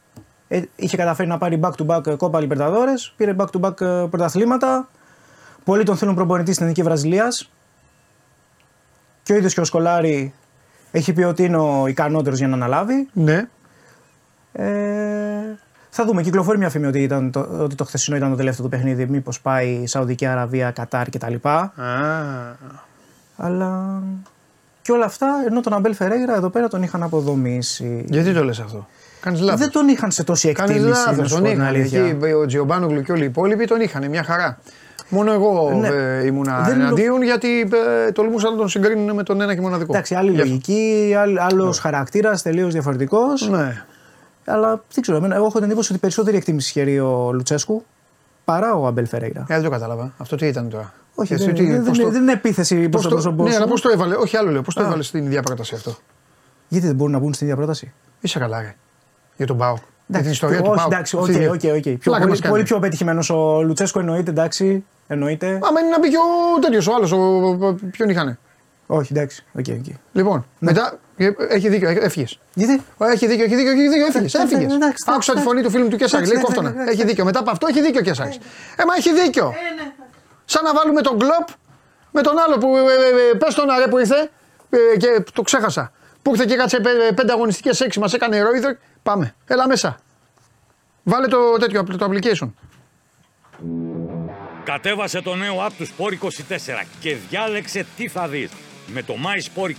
Ε, 0.49 0.63
είχε 0.77 0.97
καταφέρει 0.97 1.29
να 1.29 1.39
πάρει 1.39 1.61
back-to-back 1.63 2.17
Κόπα 2.17 2.41
Libertadores. 2.43 3.13
Πήρε 3.17 3.35
back-to-back 3.39 3.81
ε, 3.81 4.07
πρωταθλήματα. 4.11 4.89
Πολλοί 5.65 5.83
τον 5.83 5.97
θέλουν 5.97 6.15
προπονητή 6.15 6.53
στην 6.53 6.63
Εθνική 6.63 6.83
Βραζιλίας. 6.83 7.51
Και 9.23 9.33
ο 9.33 9.37
ίδιος 9.37 9.55
και 9.55 9.61
ο 9.61 9.65
Σκολάρη 9.65 10.35
έχει 10.91 11.13
πει 11.13 11.23
ότι 11.23 11.45
είναι 11.45 11.57
ο 11.57 11.87
ικανότερος 11.87 12.39
για 12.39 12.49
να 12.49 12.55
αναλάβει. 12.55 13.09
Ναι. 13.13 13.49
Ε, 14.53 15.59
θα 15.91 16.05
δούμε. 16.05 16.23
Κυκλοφορεί 16.23 16.59
μια 16.59 16.71
φήμη 16.71 16.87
ότι, 16.87 17.03
ήταν 17.03 17.31
το, 17.31 17.41
ότι 17.41 17.75
το 17.75 17.85
χθεσινό 17.85 18.17
ήταν 18.17 18.31
το 18.31 18.37
τελευταίο 18.37 18.65
του 18.65 18.71
παιχνίδι. 18.71 19.07
Μήπως 19.07 19.41
πάει 19.41 19.87
Σαουδική 19.87 20.27
Αραβία, 20.27 20.71
Κατάρ 20.71 21.11
κτλ. 21.11 21.35
Αλλά 23.37 24.03
και 24.87 24.93
όλα 24.93 25.05
αυτά 25.05 25.27
ενώ 25.49 25.61
τον 25.61 25.73
Αμπέλ 25.73 25.95
Φερέιρα 25.95 26.37
εδώ 26.37 26.49
πέρα 26.51 26.69
τον 26.69 26.83
είχαν 26.83 27.03
αποδομήσει. 27.03 28.05
Γιατί 28.09 28.33
το 28.33 28.45
λες 28.45 28.59
αυτό; 28.61 28.87
Κάνεις 29.21 29.41
λάθος. 29.41 29.61
Δεν 29.61 29.71
τον 29.71 29.89
είχαν 29.89 30.11
σε 30.11 30.25
τόση 30.25 30.53
Κάνεις 30.53 30.75
εκτίμηση. 30.75 30.99
λάθος. 30.99 31.17
να 31.19 31.25
σου 31.25 31.35
Τον 31.35 31.43
πω 31.43 31.49
την 31.49 31.57
είχαν. 31.57 31.67
αλήθεια. 31.67 32.05
Εκεί 32.05 32.33
ο 32.33 32.47
Τζιομπάνογλου 32.47 33.03
και 33.03 33.13
όλοι 33.13 33.23
οι 33.23 33.27
υπόλοιποι 33.27 33.65
τον 33.67 33.81
είχαν. 33.81 34.09
Μια 34.09 34.23
χαρά. 34.23 34.59
Μόνο 35.09 35.33
εγώ 35.33 35.73
Ναι. 35.81 35.89
ε, 35.89 36.27
ήμουνα 36.27 36.61
Δεν 36.61 36.75
είναι 36.75 36.83
εναντίον 36.85 37.23
γιατί 37.23 37.69
ε, 38.07 38.13
τολμούσα 38.13 38.51
να 38.51 38.57
τον 38.57 38.69
συγκρίνουν 38.69 39.15
με 39.15 39.23
τον 39.23 39.41
ένα 39.41 39.55
και 39.55 39.61
μοναδικό. 39.61 39.93
Εντάξει, 39.93 40.15
άλλη 40.15 40.31
Γι' 40.31 40.37
αυτό. 40.37 40.49
λογική, 40.49 41.15
άλλος 41.39 41.79
χαρακτήρας, 41.79 42.43
τελείως 42.43 42.73
διαφορετικός. 42.73 43.49
Ναι. 43.49 43.85
Αλλά 44.45 44.69
δεν 44.93 45.03
ξέρω, 45.03 45.17
εμένα, 45.17 45.35
εγώ 45.35 45.45
έχω 45.47 45.55
την 45.59 45.67
εντύπωση 45.67 45.93
ότι 45.93 46.01
περισσότερη 46.01 46.37
εκτίμηση 46.37 46.73
χαίρει 46.73 46.99
ο 46.99 47.31
Λουτσέσκου 47.33 47.85
παρά 48.45 48.75
ο 48.75 48.87
Αμπέλ 48.87 49.07
Φερέιρα. 49.07 49.41
Ε, 49.41 49.55
δεν 49.55 49.63
το 49.63 49.71
κατάλαβα. 49.71 50.13
Αυτό 50.19 50.37
τι 50.37 50.47
ήταν 50.47 50.69
τώρα; 50.69 50.93
Όχι, 51.19 51.35
Εσύ 51.35 51.45
δεν, 51.45 51.55
τι- 51.55 51.71
δεν, 51.71 51.85
πώς 51.85 51.97
δεν, 51.97 52.07
το- 52.07 52.13
δεν 52.13 52.23
είναι 52.23 52.33
επίθεση 52.33 52.81
προ 52.81 52.89
πώς 52.89 53.03
το 53.03 53.09
το- 53.09 53.15
πρόσωπό 53.15 53.43
Ναι, 53.45 53.51
σου. 53.51 53.57
αλλά 53.57 53.67
πώς 53.67 53.81
το 53.81 53.89
έβαλε. 53.93 54.15
Όχι, 54.15 54.37
άλλο 54.37 54.51
λέω. 54.51 54.63
Πώς 54.63 54.75
το 54.75 54.83
Α. 54.83 54.87
έβαλε 54.87 55.03
στην 55.03 55.25
ίδια 55.25 55.43
πρόταση 55.43 55.75
αυτό. 55.75 55.97
Γιατί 56.69 56.87
δεν 56.87 56.97
μπορούν 56.97 57.13
να 57.13 57.19
μπουν 57.19 57.35
στην 57.35 57.47
ίδια 57.47 57.59
πρόταση; 57.59 57.93
Είσαι 58.21 58.39
καλά, 58.39 58.61
ρε. 58.61 58.75
Για 59.37 59.47
τον 59.47 59.57
Πάο. 59.57 59.73
Για 59.75 59.83
την 60.07 60.15
Εντάξει, 60.15 60.31
ιστορία 60.31 60.59
του 60.63 60.69
όχι, 60.69 60.77
Πάου. 60.79 60.87
εντάξει, 60.93 61.17
οκ, 61.17 61.23
Αυτή 61.23 61.37
είναι. 61.37 61.47
οκ, 61.47 61.53
οκ. 61.53 61.83
Πιο 61.83 61.97
Πλάκα 62.03 62.19
πολύ, 62.19 62.31
μας 62.31 62.41
κάνει. 62.41 62.53
πολύ 62.55 62.63
πιο 62.65 62.79
πετυχημένος 62.79 63.31
ο 63.31 63.63
Λουτσέσκο 63.63 63.99
εννοείται, 64.01 64.31
εντάξει. 64.31 64.85
Εννοείται. 65.07 65.47
Άμα 65.47 65.81
είναι 65.81 65.89
να 65.91 65.99
μπει 65.99 66.09
και 66.09 66.17
ο 66.57 66.59
τέτοιος, 66.61 66.87
ο 66.87 66.95
άλλος. 66.95 67.11
Ποιον 67.91 68.09
είχανε; 68.09 68.39
Όχι, 68.87 69.13
εντάξει. 69.13 69.45
οκ, 69.59 69.65
οκ. 69.69 69.85
Λοιπόν, 70.13 70.47
μετά. 70.59 70.99
ε, 71.17 71.31
Έχει 71.49 71.69
δίκιο, 71.69 71.89
έφυγες. 71.89 72.39
Γιατί; 72.55 72.83
Έχει 73.13 73.27
δίκιο, 73.27 73.45
έχει 73.45 73.55
δίκιο, 73.57 73.71
έχει 73.71 73.89
δίκιο, 73.89 74.07
έφυγες. 74.07 74.35
Εντάξει, 74.35 74.55
Έφυγες. 74.55 74.75
εντάξει, 74.75 75.05
Άκουσα 75.07 75.33
τη 75.33 75.39
εντάξει. 75.39 75.49
φωνή 75.49 75.63
του 75.63 75.71
φίλου 75.71 75.89
του 75.89 75.97
Κέσσαρη. 75.97 76.25
Εντάξει, 76.25 76.33
Λέει 76.33 76.43
εντάξει, 76.43 76.61
κόφτονα. 76.61 76.83
εντάξει, 76.83 76.99
Έχει 77.01 77.09
δίκιο. 77.09 77.25
Μετά 77.25 77.39
από 77.39 77.51
αυτό 77.51 77.67
έχει 77.71 77.81
δίκιο 77.83 78.01
ο 78.01 78.03
Κέσσαρη. 78.09 78.31
Ε, 78.77 78.83
μα 78.89 78.95
έχει 78.99 79.11
δίκιο. 79.23 79.53
Σαν 80.49 80.65
να 80.65 80.75
βάλουμε 80.75 81.01
τον 81.01 81.19
κλοπ 81.19 81.49
με 82.11 82.23
τον 82.23 82.39
άλλο 82.39 82.59
που. 82.59 82.75
Πες 83.39 83.55
τον 83.55 83.71
αρέ 83.71 83.89
που 83.89 83.99
ήρθε 83.99 84.31
ε, 84.71 84.97
και 84.97 85.25
το 85.33 85.43
ξέχασα. 85.43 85.93
Που 86.23 86.31
ήρθε 86.31 86.45
και 86.45 86.57
κάτσε 86.57 86.81
πέ- 86.81 87.15
πέντε 87.15 87.33
αγωνιστικές 87.33 87.81
έξι, 87.81 87.99
μας 87.99 88.13
έκανε 88.13 88.43
ρόιδερ. 88.43 88.75
Πάμε. 89.03 89.35
Έλα 89.47 89.69
μέσα. 89.69 89.99
Βάλε 91.03 91.27
το 91.27 91.39
τέτοιο 91.59 91.85
το 91.85 92.11
application. 92.11 92.51
Κατέβασε 94.65 95.21
το 95.23 95.35
νέο 95.35 95.67
app 95.67 95.71
του 95.79 95.87
Sport 95.87 96.13
24 96.13 96.85
και 97.01 97.17
διάλεξε 97.29 97.87
τι 97.97 98.09
θα 98.09 98.29
δεις. 98.29 98.51
Με 98.87 99.03
το 99.03 99.15
My 99.25 99.61
Sport 99.63 99.71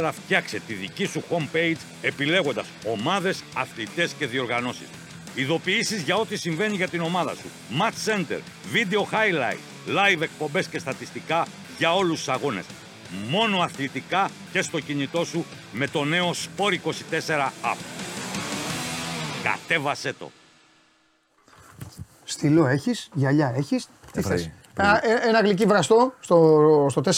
24 0.00 0.10
φτιάξε 0.12 0.60
τη 0.66 0.74
δική 0.74 1.06
σου 1.06 1.22
homepage 1.30 1.76
επιλέγοντας 2.02 2.66
ομάδες, 2.86 3.42
αθλητές 3.56 4.12
και 4.18 4.26
διοργανώσεις. 4.26 4.86
Ειδοποιήσεις 5.34 6.02
για 6.02 6.16
ό,τι 6.16 6.36
συμβαίνει 6.36 6.76
για 6.76 6.88
την 6.88 7.00
ομάδα 7.00 7.34
σου. 7.34 7.50
Match 7.80 8.10
Center, 8.12 8.38
Video 8.74 9.00
Highlight, 9.14 9.58
Live 9.86 10.20
εκπομπές 10.20 10.66
και 10.66 10.78
στατιστικά 10.78 11.46
για 11.78 11.94
όλους 11.94 12.18
τους 12.18 12.28
αγώνες. 12.28 12.64
Μόνο 13.28 13.58
αθλητικά 13.60 14.28
και 14.52 14.62
στο 14.62 14.80
κινητό 14.80 15.24
σου 15.24 15.44
με 15.72 15.86
το 15.86 16.04
νέο 16.04 16.30
Sport 16.30 16.72
24 16.72 17.52
app. 17.62 17.76
Κατέβασέ 19.42 20.12
το. 20.18 20.30
Στυλό 22.24 22.66
έχεις, 22.66 23.08
γυαλιά 23.12 23.52
έχεις. 23.56 23.88
Τι 24.12 24.22
θες; 24.22 24.50
Α, 24.76 24.96
ε, 24.96 25.28
Ένα 25.28 25.40
γλυκί 25.40 25.66
βραστό 25.66 26.12
στο, 26.20 26.86
στο 26.90 27.00
4. 27.00 27.10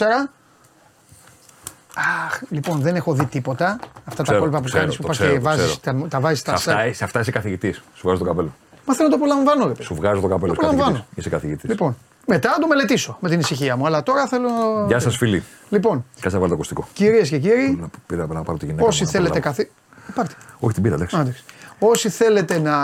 Αχ, 2.26 2.40
λοιπόν, 2.48 2.80
δεν 2.80 2.96
έχω 2.96 3.12
δει 3.12 3.26
τίποτα. 3.26 3.78
Αυτά 4.04 4.22
Ξέρω, 4.22 4.38
τα 4.38 4.44
κόλπα 4.44 4.58
που 4.58 4.64
ξέρω, 4.64 4.80
κάνεις 4.80 4.96
που 4.96 5.02
το 5.02 5.08
πας 5.08 5.16
ξέρω, 5.16 5.32
και 5.32 5.38
το 5.38 5.44
βάζεις, 5.44 5.78
ξέρω. 5.80 6.00
τα, 6.00 6.08
τα 6.08 6.20
βάζεις 6.20 6.38
Σε 6.38 6.44
στα 6.44 6.52
αυτά, 6.54 6.92
σε 6.92 7.04
αυτά 7.04 7.20
είσαι 7.20 7.30
καθηγητής. 7.30 7.76
Σου 7.94 8.00
βγάζω 8.02 8.18
το 8.18 8.24
καπέλο. 8.24 8.54
Μα 8.86 8.94
θέλω 8.94 9.08
να 9.08 9.16
το 9.18 9.24
απολαμβάνω, 9.24 9.62
ρε 9.66 9.72
παιδί. 9.72 9.82
Σου 9.82 9.94
βγάζω 9.94 10.20
το 10.20 10.28
καπέλο. 10.28 10.54
Το 10.54 10.60
απολαμβάνω. 10.66 10.90
Είσαι 10.90 11.04
καθηγητής. 11.04 11.16
Είσαι 11.18 11.28
καθηγητής. 11.28 11.70
Λοιπόν, 11.70 11.96
μετά 12.28 12.48
να 12.50 12.58
το 12.58 12.66
μελετήσω 12.66 13.16
με 13.20 13.28
την 13.28 13.38
ησυχία 13.40 13.76
μου. 13.76 13.86
Αλλά 13.86 14.02
τώρα 14.02 14.26
θέλω. 14.26 14.48
Γεια 14.86 14.98
σας, 14.98 15.16
φίλοι. 15.16 15.42
Λοιπόν, 15.68 16.04
Κάτσε 16.14 16.28
να 16.28 16.34
βάλω 16.36 16.48
το 16.48 16.54
ακουστικό. 16.54 16.88
κυρίες 16.92 17.28
και 17.28 17.38
κύριοι, 17.38 17.78
Να 17.80 17.88
πήρα 18.06 18.26
να 18.26 18.42
πάρω 18.42 18.58
τη 18.58 18.66
γυναίκα. 18.66 18.86
όσοι 18.86 19.00
μου 19.02 19.06
να 19.06 19.12
θέλετε 19.18 19.40
προλάβω. 19.40 19.56
καθί. 19.56 19.70
Πάρτε. 20.14 20.34
Όχι, 20.58 20.74
την 20.74 20.82
πήρα, 20.82 20.94
εντάξει. 20.94 21.16
Α, 21.16 21.20
εντάξει. 21.20 21.44
Όσοι 21.78 22.08
θέλετε 22.08 22.58
να 22.58 22.76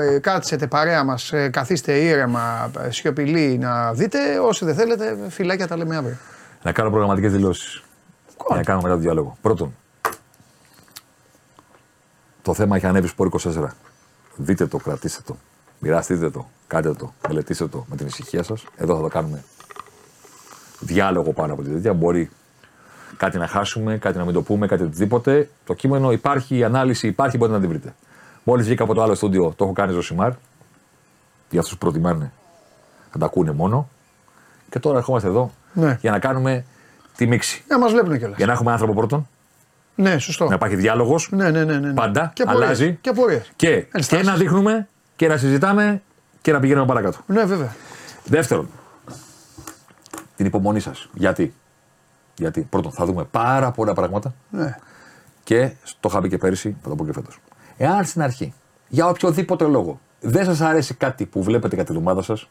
ε, 0.00 0.18
κάτσετε 0.18 0.66
παρέα 0.66 1.04
μας, 1.04 1.32
ε, 1.32 1.48
καθίστε 1.48 1.92
ήρεμα, 1.92 2.70
ε, 2.80 2.90
σιωπηλοί 2.90 3.58
να 3.58 3.92
δείτε. 3.92 4.38
Όσοι 4.38 4.64
δεν 4.64 4.74
θέλετε, 4.74 5.16
φυλάκια 5.28 5.66
τα 5.66 5.76
λέμε 5.76 5.96
αύριο. 5.96 6.16
Να 6.62 6.72
κάνω 6.72 6.90
προγραμματικές 6.90 7.32
δηλώσεις. 7.32 7.82
Για 8.48 8.56
να 8.56 8.62
κάνω 8.62 8.80
μετά 8.80 8.94
το 8.94 9.00
διάλογο. 9.00 9.36
Πρώτον, 9.40 9.74
το 12.42 12.54
θέμα 12.54 12.76
έχει 12.76 12.86
ανέβει 12.86 13.06
σπορ 13.06 13.26
24. 13.26 13.66
Δείτε 14.36 14.66
το, 14.66 14.76
κρατήστε 14.78 15.20
το. 15.26 15.36
Μοιραστείτε 15.84 16.30
το, 16.30 16.48
κάντε 16.66 16.92
το, 16.92 17.12
μελετήστε 17.28 17.66
το 17.66 17.84
με 17.90 17.96
την 17.96 18.06
ησυχία 18.06 18.42
σας. 18.42 18.64
Εδώ 18.76 18.96
θα 18.96 19.02
το 19.02 19.08
κάνουμε 19.08 19.44
διάλογο 20.80 21.32
πάνω 21.32 21.52
από 21.52 21.62
τη 21.62 21.70
τέτοια. 21.70 21.92
Μπορεί 21.92 22.30
κάτι 23.16 23.38
να 23.38 23.46
χάσουμε, 23.46 23.98
κάτι 23.98 24.18
να 24.18 24.24
μην 24.24 24.34
το 24.34 24.42
πούμε, 24.42 24.66
κάτι 24.66 24.82
οτιδήποτε. 24.82 25.48
Το 25.66 25.74
κείμενο 25.74 26.12
υπάρχει, 26.12 26.56
η 26.56 26.64
ανάλυση 26.64 27.06
υπάρχει, 27.06 27.36
μπορείτε 27.36 27.56
να 27.56 27.62
την 27.62 27.72
βρείτε. 27.72 27.94
Μόλις 28.44 28.66
βγήκα 28.66 28.84
από 28.84 28.94
το 28.94 29.02
άλλο 29.02 29.14
στούντιο, 29.14 29.52
το 29.56 29.64
έχω 29.64 29.72
κάνει 29.72 29.92
Ζωσιμάρ. 29.92 30.30
Για 31.50 31.60
αυτούς 31.60 31.72
που 31.72 31.78
προτιμάνε 31.78 32.32
να 33.12 33.18
τα 33.20 33.26
ακούνε 33.26 33.52
μόνο. 33.52 33.88
Και 34.70 34.78
τώρα 34.78 34.96
ερχόμαστε 34.98 35.28
εδώ 35.28 35.50
Ναι. 35.72 35.98
για 36.00 36.10
να 36.10 36.18
κάνουμε 36.18 36.64
τη 37.16 37.26
μίξη. 37.26 37.64
Να 37.68 37.78
μας 37.78 37.92
βλέπουν 37.92 38.18
κιόλας. 38.18 38.36
Για 38.36 38.46
να 38.46 38.52
έχουμε 38.52 38.72
άνθρωπο 38.72 38.94
πρώτον, 38.94 39.28
Ναι, 39.94 40.18
σωστό. 40.18 40.48
να 40.48 40.54
υπάρχει 40.54 40.76
διάλογος. 40.76 41.28
Ναι, 41.32 41.50
ναι, 41.50 41.64
ναι, 41.64 41.78
ναι. 41.78 41.92
Πάντα, 41.92 42.30
Και 42.34 42.42
απορίες. 42.42 42.64
αλλάζει. 42.64 42.98
Και 43.00 43.08
απορίες. 43.08 43.50
Και, 43.56 43.66
και 43.80 43.86
Ενστάσεις. 43.92 44.26
να 44.26 44.34
δείχνουμε 44.34 44.88
και 45.22 45.28
να 45.28 45.36
συζητάμε 45.36 46.02
και 46.40 46.52
να 46.52 46.60
πηγαίνουμε 46.60 46.86
παρακάτω. 46.86 47.18
Ναι, 47.26 47.44
βέβαια. 47.44 47.74
Δεύτερον, 48.24 48.68
την 50.36 50.46
υπομονή 50.46 50.80
σας. 50.80 51.08
Γιατί; 51.12 51.54
Γιατί 52.36 52.60
πρώτον 52.70 52.92
θα 52.92 53.04
δούμε 53.04 53.24
πάρα 53.24 53.70
πολλά 53.70 53.92
πράγματα 53.94 54.34
Ναι. 54.50 54.78
και 55.44 55.72
το 56.00 56.08
είχα 56.10 56.20
πει 56.20 56.28
και 56.28 56.38
πέρυσι, 56.38 56.76
θα 56.82 56.88
το 56.88 56.94
πω 56.94 57.04
και 57.04 57.12
φέτος. 57.12 57.38
Εάν 57.76 58.04
στην 58.04 58.22
αρχή, 58.22 58.54
για 58.88 59.06
οποιοδήποτε 59.06 59.64
λόγο, 59.64 60.00
δεν 60.20 60.44
σας 60.44 60.60
αρέσει 60.60 60.94
κάτι 60.94 61.26
που 61.26 61.42
βλέπετε 61.42 61.76
κατά 61.76 61.88
την 61.92 61.96
ομάδα 62.00 62.22
σας, 62.22 62.48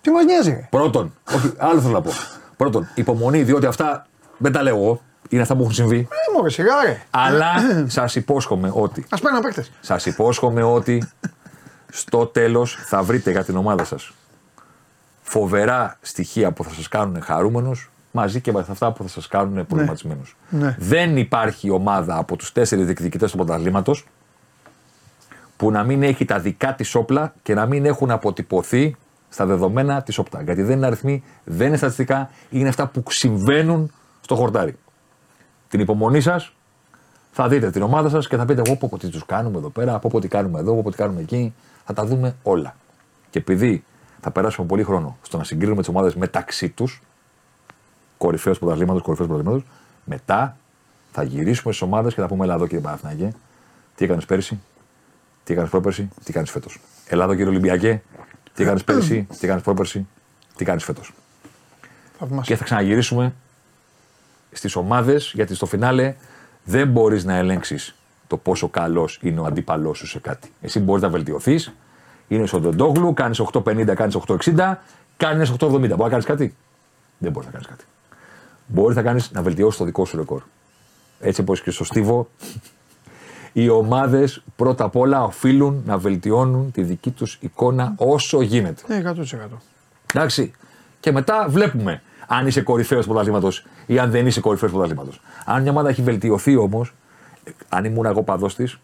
Τι 0.00 0.10
μας 0.10 0.24
νοιάζει, 0.24 0.50
ρε. 0.50 0.66
πρώτον, 0.70 1.14
όχι, 1.34 1.52
άλλο 1.56 1.80
θέλω 1.80 1.92
να 1.92 2.00
πω. 2.00 2.10
Πρώτον, 2.56 2.88
υπομονή, 2.94 3.42
διότι 3.42 3.66
αυτά 3.66 4.06
δεν 4.38 4.52
τα 4.52 4.62
λέω 4.62 4.76
εγώ, 4.76 5.00
είναι 5.28 5.42
αυτά 5.42 5.54
που 5.54 5.60
έχουν 5.62 5.74
συμβεί. 5.74 5.98
Ε, 5.98 6.32
μωρέ, 6.36 6.50
σιγά, 6.50 6.82
ρε. 6.84 7.02
Αλλά 7.10 7.52
σας 7.86 8.14
υπόσχομαι 8.14 8.70
ότι 8.74 9.06
Ας 9.10 9.20
πάνε 9.20 9.36
να 9.36 9.42
παίκτες. 9.42 9.72
Σας 9.80 10.06
υπόσχομαι 10.06 10.62
ότι 10.62 11.08
στο 11.88 12.26
τέλος 12.26 12.78
θα 12.84 13.02
βρείτε 13.02 13.30
για 13.30 13.44
την 13.44 13.56
ομάδα 13.56 13.84
σας 13.84 14.12
φοβερά 15.22 15.98
στοιχεία 16.00 16.52
που 16.52 16.64
θα 16.64 16.70
σας 16.70 16.88
κάνουν 16.88 17.22
χαρούμενου 17.22 17.72
μαζί 18.10 18.40
και 18.40 18.52
με 18.52 18.64
αυτά 18.68 18.92
που 18.92 19.02
θα 19.02 19.08
σας 19.08 19.28
κάνουν 19.28 19.66
προβληματισμένου. 19.66 20.22
Ναι. 20.48 20.76
Δεν 20.78 21.16
υπάρχει 21.16 21.70
ομάδα 21.70 22.16
από 22.16 22.36
τους 22.36 22.52
τέσσερις 22.52 22.84
διεκδικητές 22.84 23.30
του 23.30 23.36
πρωταθλήματος 23.36 24.06
που 25.56 25.70
να 25.70 25.84
μην 25.84 26.02
έχει 26.02 26.24
τα 26.24 26.38
δικά 26.38 26.74
της 26.74 26.94
όπλα 26.94 27.34
και 27.42 27.54
να 27.54 27.66
μην 27.66 27.84
έχουν 27.84 28.10
αποτυπωθεί 28.10 28.96
στα 29.28 29.46
δεδομένα 29.46 30.02
της 30.02 30.18
όπτα. 30.18 30.42
Γιατί 30.42 30.62
δεν 30.62 30.76
είναι 30.76 30.86
αριθμοί, 30.86 31.22
δεν 31.44 31.66
είναι 31.66 31.76
στατιστικά, 31.76 32.30
είναι 32.50 32.68
αυτά 32.68 32.86
που 32.86 33.02
συμβαίνουν 33.06 33.92
στο 34.20 34.34
χορτάρι. 34.34 34.78
Την 35.68 35.80
υπομονή 35.80 36.20
σας, 36.20 36.52
θα 37.32 37.48
δείτε 37.48 37.70
την 37.70 37.82
ομάδα 37.82 38.08
σας 38.08 38.28
και 38.28 38.36
θα 38.36 38.44
πείτε: 38.44 38.62
Εγώ 38.66 38.76
πω 38.76 38.98
τι 38.98 39.08
τους 39.08 39.26
κάνουμε 39.26 39.58
εδώ 39.58 39.68
πέρα, 39.68 39.94
από 39.94 40.20
τι 40.20 40.28
κάνουμε 40.28 40.58
εδώ, 40.58 40.78
από 40.78 40.90
τι 40.90 40.96
κάνουμε 40.96 41.20
εκεί. 41.20 41.54
Θα 41.86 41.92
τα 41.92 42.06
δούμε 42.06 42.36
όλα. 42.42 42.76
Και 43.30 43.38
επειδή 43.38 43.84
θα 44.20 44.30
περάσουμε 44.30 44.66
πολύ 44.66 44.82
χρόνο 44.82 45.18
στο 45.22 45.36
να 45.36 45.44
συγκρίνουμε 45.44 45.80
τις 45.80 45.88
ομάδες 45.88 46.14
μεταξύ 46.14 46.68
τους, 46.68 47.02
κορυφαίος 48.18 48.58
πρωταθλήματος, 48.58 49.02
κορυφαίος 49.02 49.28
πρωταθλήματος, 49.28 49.68
μετά 50.04 50.56
θα 51.12 51.22
γυρίσουμε 51.22 51.72
στις 51.72 51.86
ομάδες 51.86 52.14
και 52.14 52.20
θα 52.20 52.26
πούμε: 52.26 52.44
Ελά, 52.44 52.54
εδώ 52.54 52.66
κύριε 52.66 52.82
Παναθηναϊκέ, 52.82 53.32
τι 53.94 54.04
έκανες 54.04 54.24
πέρσι, 54.24 54.60
τι 55.44 55.52
έκανες 55.52 55.70
πρόπερσι, 55.70 56.08
τι 56.24 56.32
κάνεις 56.32 56.50
φέτος. 56.50 56.80
Ελλάδο 57.06 57.34
κύριε 57.34 57.48
Ολυμπιακέ, 57.48 58.02
τι 58.54 58.62
έκανε 58.62 58.80
πέρσι, 58.80 59.26
τι 59.38 59.46
κάνεις 59.46 59.62
πρόπερσι, 59.62 60.06
τι 60.56 60.64
κάνεις 60.64 60.84
φέτος. 60.84 61.12
Θαυμάσια. 62.18 62.54
Και 62.54 62.56
θα 62.56 62.64
ξαναγυρίσουμε 62.64 63.34
στις 64.52 64.76
ομάδες, 64.76 65.32
γιατί 65.34 65.54
στο 65.54 65.66
φινάλε 65.66 66.14
δεν 66.64 66.88
μπορείς 66.88 67.24
να 67.24 67.34
ελέγξεις 67.36 67.94
το 68.26 68.36
πόσο 68.36 68.68
καλός 68.68 69.18
είναι 69.22 69.40
ο 69.40 69.44
αντίπαλός 69.44 69.98
σου 69.98 70.06
σε 70.06 70.18
κάτι. 70.18 70.52
Εσύ 70.60 70.80
μπορείς 70.80 71.02
να 71.02 71.08
βελτιωθείς, 71.08 71.72
είναι 72.28 72.46
στον 72.46 72.62
Τεντόγλου, 72.62 73.12
κάνεις 73.12 73.40
8,50, 73.40 73.94
κάνεις 73.94 74.14
8,60, 74.14 74.74
κάνεις 75.16 75.50
8,70. 75.50 75.68
Μπορεί 75.68 75.96
να 75.96 76.08
κάνεις 76.08 76.24
κάτι; 76.24 76.54
Δεν 77.18 77.32
μπορείς 77.32 77.46
να 77.46 77.52
κάνεις 77.52 77.66
κάτι. 77.66 77.84
Μπορεί 78.66 78.94
να, 78.94 79.02
κάνεις, 79.02 79.30
να 79.30 79.42
βελτιώσεις 79.42 79.78
το 79.78 79.84
δικό 79.84 80.04
σου 80.04 80.16
ρεκόρ. 80.16 80.42
Έτσι 81.20 81.40
όπως 81.40 81.62
και 81.62 81.70
στο 81.70 81.84
Στίβο, 81.84 82.28
οι 83.52 83.68
ομάδες 83.68 84.42
πρώτα 84.56 84.84
απ' 84.84 84.96
όλα 84.96 85.22
οφείλουν 85.22 85.82
να 85.86 85.98
βελτιώνουν 85.98 86.70
τη 86.70 86.82
δική 86.82 87.10
τους 87.10 87.38
εικόνα 87.40 87.94
όσο 87.96 88.40
γίνεται. 88.40 88.82
Ναι, 88.86 88.96
100%. 88.96 89.58
Εντάξει. 90.14 90.52
Και 91.00 91.12
μετά 91.12 91.46
βλέπουμε 91.48 92.02
αν 92.26 92.46
είσαι 92.46 92.60
κορυφαίος 92.60 93.06
πρωταθλήματος 93.06 93.66
ή 93.86 93.98
αν 93.98 94.10
δεν 94.10 94.26
είσαι 94.26 94.40
κορυφαίος 94.40 94.70
πρωταθλήματος. 94.70 95.20
Αν 95.44 95.62
μια 95.62 95.70
ομάδα 95.70 95.88
έχει 95.88 96.02
βελτιωθεί 96.02 96.56
όμως, 96.56 96.94
αν 97.68 97.84
ήμουν 97.84 98.04
εγώ 98.06 98.22
παδός 98.22 98.54
της, 98.54 98.78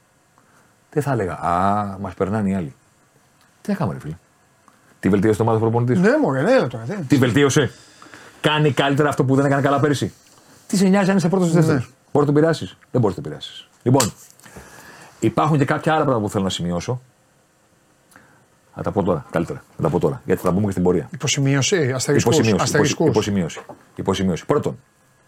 δεν 0.91 1.03
θα 1.03 1.13
έλεγα 1.13 1.33
Α, 1.33 1.97
μας 2.01 2.15
περνάνε 2.15 2.51
οι 2.51 2.55
άλλοι. 2.55 2.75
Τι 3.61 3.73
έκαμε, 3.73 3.93
ρε 3.93 3.99
φίλε. 3.99 4.17
Τι 5.01 5.09
βελτίωσε 5.09 5.37
το 5.37 5.43
ομάδα 5.43 5.59
του 5.59 5.65
προπονητής; 5.71 5.99
Ναι, 6.01 6.19
μωρέ, 6.19 6.43
ναι, 6.43 6.67
τώρα. 6.67 6.85
δεν. 6.85 7.07
Τι 7.07 7.17
βελτίωσε. 7.17 7.71
Κάνει 8.41 8.73
καλύτερα 8.73 9.09
αυτό 9.09 9.25
που 9.25 9.35
δεν 9.35 9.45
έκανε 9.45 9.63
καλά 9.63 9.81
πέρυσι. 9.81 10.13
Τι 10.67 10.77
σε 10.77 10.87
νοιάζει 10.89 11.11
αν 11.11 11.17
είσαι 11.17 11.29
πρώτος 11.29 11.49
ή 11.49 11.53
δεύτερο. 11.53 11.79
Ναι. 11.79 11.85
Μπορεί 12.13 12.27
να 12.27 12.33
τον 12.33 12.35
πειράσεις. 12.35 12.77
Δεν 12.91 13.01
μπορείς 13.01 13.17
να 13.17 13.23
τον 13.23 13.31
πειράσεις. 13.33 13.69
Λοιπόν, 13.83 14.13
υπάρχουν 15.21 15.59
και 15.59 15.65
κάποια 15.65 15.93
άλλα 15.93 16.03
πράγματα 16.03 16.25
που 16.27 16.33
θέλω 16.33 16.45
να 16.45 16.51
σημειώσω. 16.51 17.01
Θα 18.75 18.83
τα 18.83 18.91
πω 18.91 19.03
τώρα, 19.03 19.27
καλύτερα. 19.31 19.63
Θα 19.77 19.83
τα 19.83 19.89
πω 19.89 19.99
τώρα. 19.99 20.23
Γιατί 20.25 20.41
θα 20.41 20.47
τα 20.49 20.53
πούμε 20.55 20.65
και 20.65 20.71
στην 20.71 20.83
πορεία. 20.83 21.09
Υποσημείωση, 21.13 21.93
αστερισκούς. 21.93 22.35
Υποσημείωση. 22.35 22.63
αστερισκούς. 22.65 23.09
Υποσημείωση. 23.09 23.61
Υποσημείωση. 23.95 24.47
Πρώτον, 24.47 24.79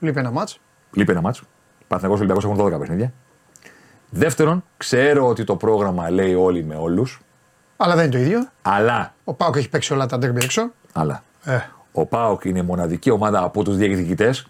Λείπει 0.00 0.18
ένα 0.18 0.30
μάτς. 0.30 0.60
λείπει 0.92 1.10
ένα 1.10 1.20
μάτσο. 1.20 1.44
Παναθηναϊκός 1.88 2.24
Ολυμπιακός 2.26 2.44
έχουν 2.44 2.56
12 2.76 2.78
παιχνίδια. 2.78 3.12
Δεύτερον, 4.16 4.64
ξέρω 4.76 5.28
ότι 5.28 5.44
το 5.44 5.56
πρόγραμμα 5.56 6.10
λέει 6.10 6.34
όλοι 6.34 6.64
με 6.64 6.74
όλους, 6.74 7.20
Αλλά 7.76 7.94
δεν 7.94 8.04
είναι 8.04 8.12
το 8.12 8.18
ίδιο. 8.18 8.48
αλλά, 8.62 9.14
Ο 9.24 9.34
Πάοκ 9.34 9.56
έχει 9.56 9.68
παίξει 9.68 9.92
όλα 9.92 10.06
τα 10.06 10.18
ντέρμπι 10.18 10.44
έξω. 10.44 10.70
αλλά 10.92 11.22
Ε, 11.44 11.58
ο 11.92 12.06
Πάοκ 12.06 12.44
είναι 12.44 12.58
η 12.58 12.62
μοναδική 12.62 13.10
ομάδα 13.10 13.42
από 13.42 13.64
τους 13.64 13.76
διεκδικητές 13.76 14.46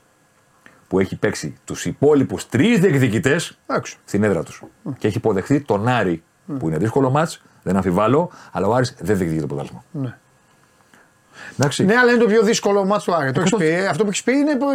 που 0.89 0.99
έχει 1.01 1.17
παίξει 1.17 1.55
τους 1.65 1.85
υπόλοιπους 1.87 2.49
τρεις 2.49 2.81
διεκδικητές 2.81 3.59
έξω. 3.67 3.97
στην 4.05 4.23
έδρα 4.23 4.43
τους. 4.43 4.63
Και 4.99 5.07
έχει 5.07 5.17
υποδεχθεί 5.17 5.61
τον 5.61 5.89
Άρη, 5.89 6.23
που 6.59 6.69
είναι 6.69 6.77
δύσκολο 6.79 7.11
μάτς, 7.11 7.43
δεν 7.63 7.77
αμφιβάλλω, 7.77 8.31
αλλά 8.53 8.67
ο 8.67 8.75
Άρης 8.75 8.95
δεν 9.01 9.17
διεκδικεί 9.17 9.41
το 9.41 9.47
πρωτάθλημα. 9.47 9.85
Ναι. 9.91 10.17
Εντάξει. 11.59 11.85
Ναι, 11.85 11.95
αλλά 11.97 12.11
είναι 12.13 12.21
το 12.21 12.27
πιο 12.27 12.43
δύσκολο 12.43 12.85
μάτς 12.85 13.05
του 13.05 13.15
Άρη. 13.15 13.33
Το 13.33 13.41
έχεις 13.41 13.55
πει. 13.55 13.67
Ε, 13.69 13.87
Αυτό 13.87 14.03
που 14.03 14.09
έχεις 14.09 14.23
πει 14.23 14.33
είναι. 14.33 14.57
το- 14.57 14.67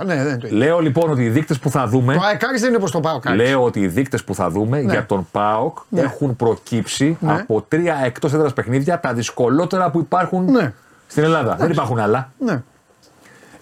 100%. 0.00 0.04
Ναι, 0.04 0.14
δεν 0.14 0.26
είναι 0.26 0.36
το 0.38 0.46
ίδιο. 0.46 0.58
Λέω 0.58 0.78
λοιπόν 0.78 1.10
ότι 1.10 1.22
οι 1.24 1.28
δείκτες 1.28 1.58
που 1.58 1.70
θα 1.70 1.86
δούμε. 1.86 2.14
Το 2.14 2.46
Άρης 2.48 2.60
δεν 2.60 2.68
είναι 2.68 2.76
όπως 2.78 2.90
το 2.90 3.00
Πάοκ. 3.00 3.26
Άρης. 3.26 3.40
Λέω 3.48 3.64
ότι 3.64 3.80
οι 3.80 3.86
δείκτες 3.88 4.24
που 4.24 4.34
θα 4.34 4.50
δούμε 4.50 4.80
για 4.80 5.06
τον 5.06 5.26
ΠΑΟΚ 5.30 5.78
Ναι. 5.88 6.00
έχουν 6.00 6.36
προκύψει 6.36 7.16
Ναι. 7.20 7.32
από 7.32 7.64
τρία 7.68 8.00
εκτός 8.04 8.32
έδρας 8.32 8.52
παιχνίδια, 8.52 9.00
τα 9.00 9.12
δυσκολότερα 9.14 9.90
που 9.90 9.98
υπάρχουν 9.98 10.44
Ναι. 10.50 10.72
στην 11.06 11.22
Ελλάδα. 11.24 11.56
Δεν 11.56 11.70
υπάρχουν 11.70 11.98
άλλα. 11.98 12.32
Ναι. 12.38 12.62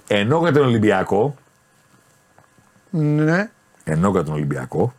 Ενώ 0.09 0.39
για 0.39 0.53
τον 0.53 0.63
Ολυμπιακό, 0.63 1.35
ναι. 2.91 3.51
ενώ 3.85 4.09
για 4.11 4.23
τον 4.25 4.35
Ολυμπιακό, 4.35 4.93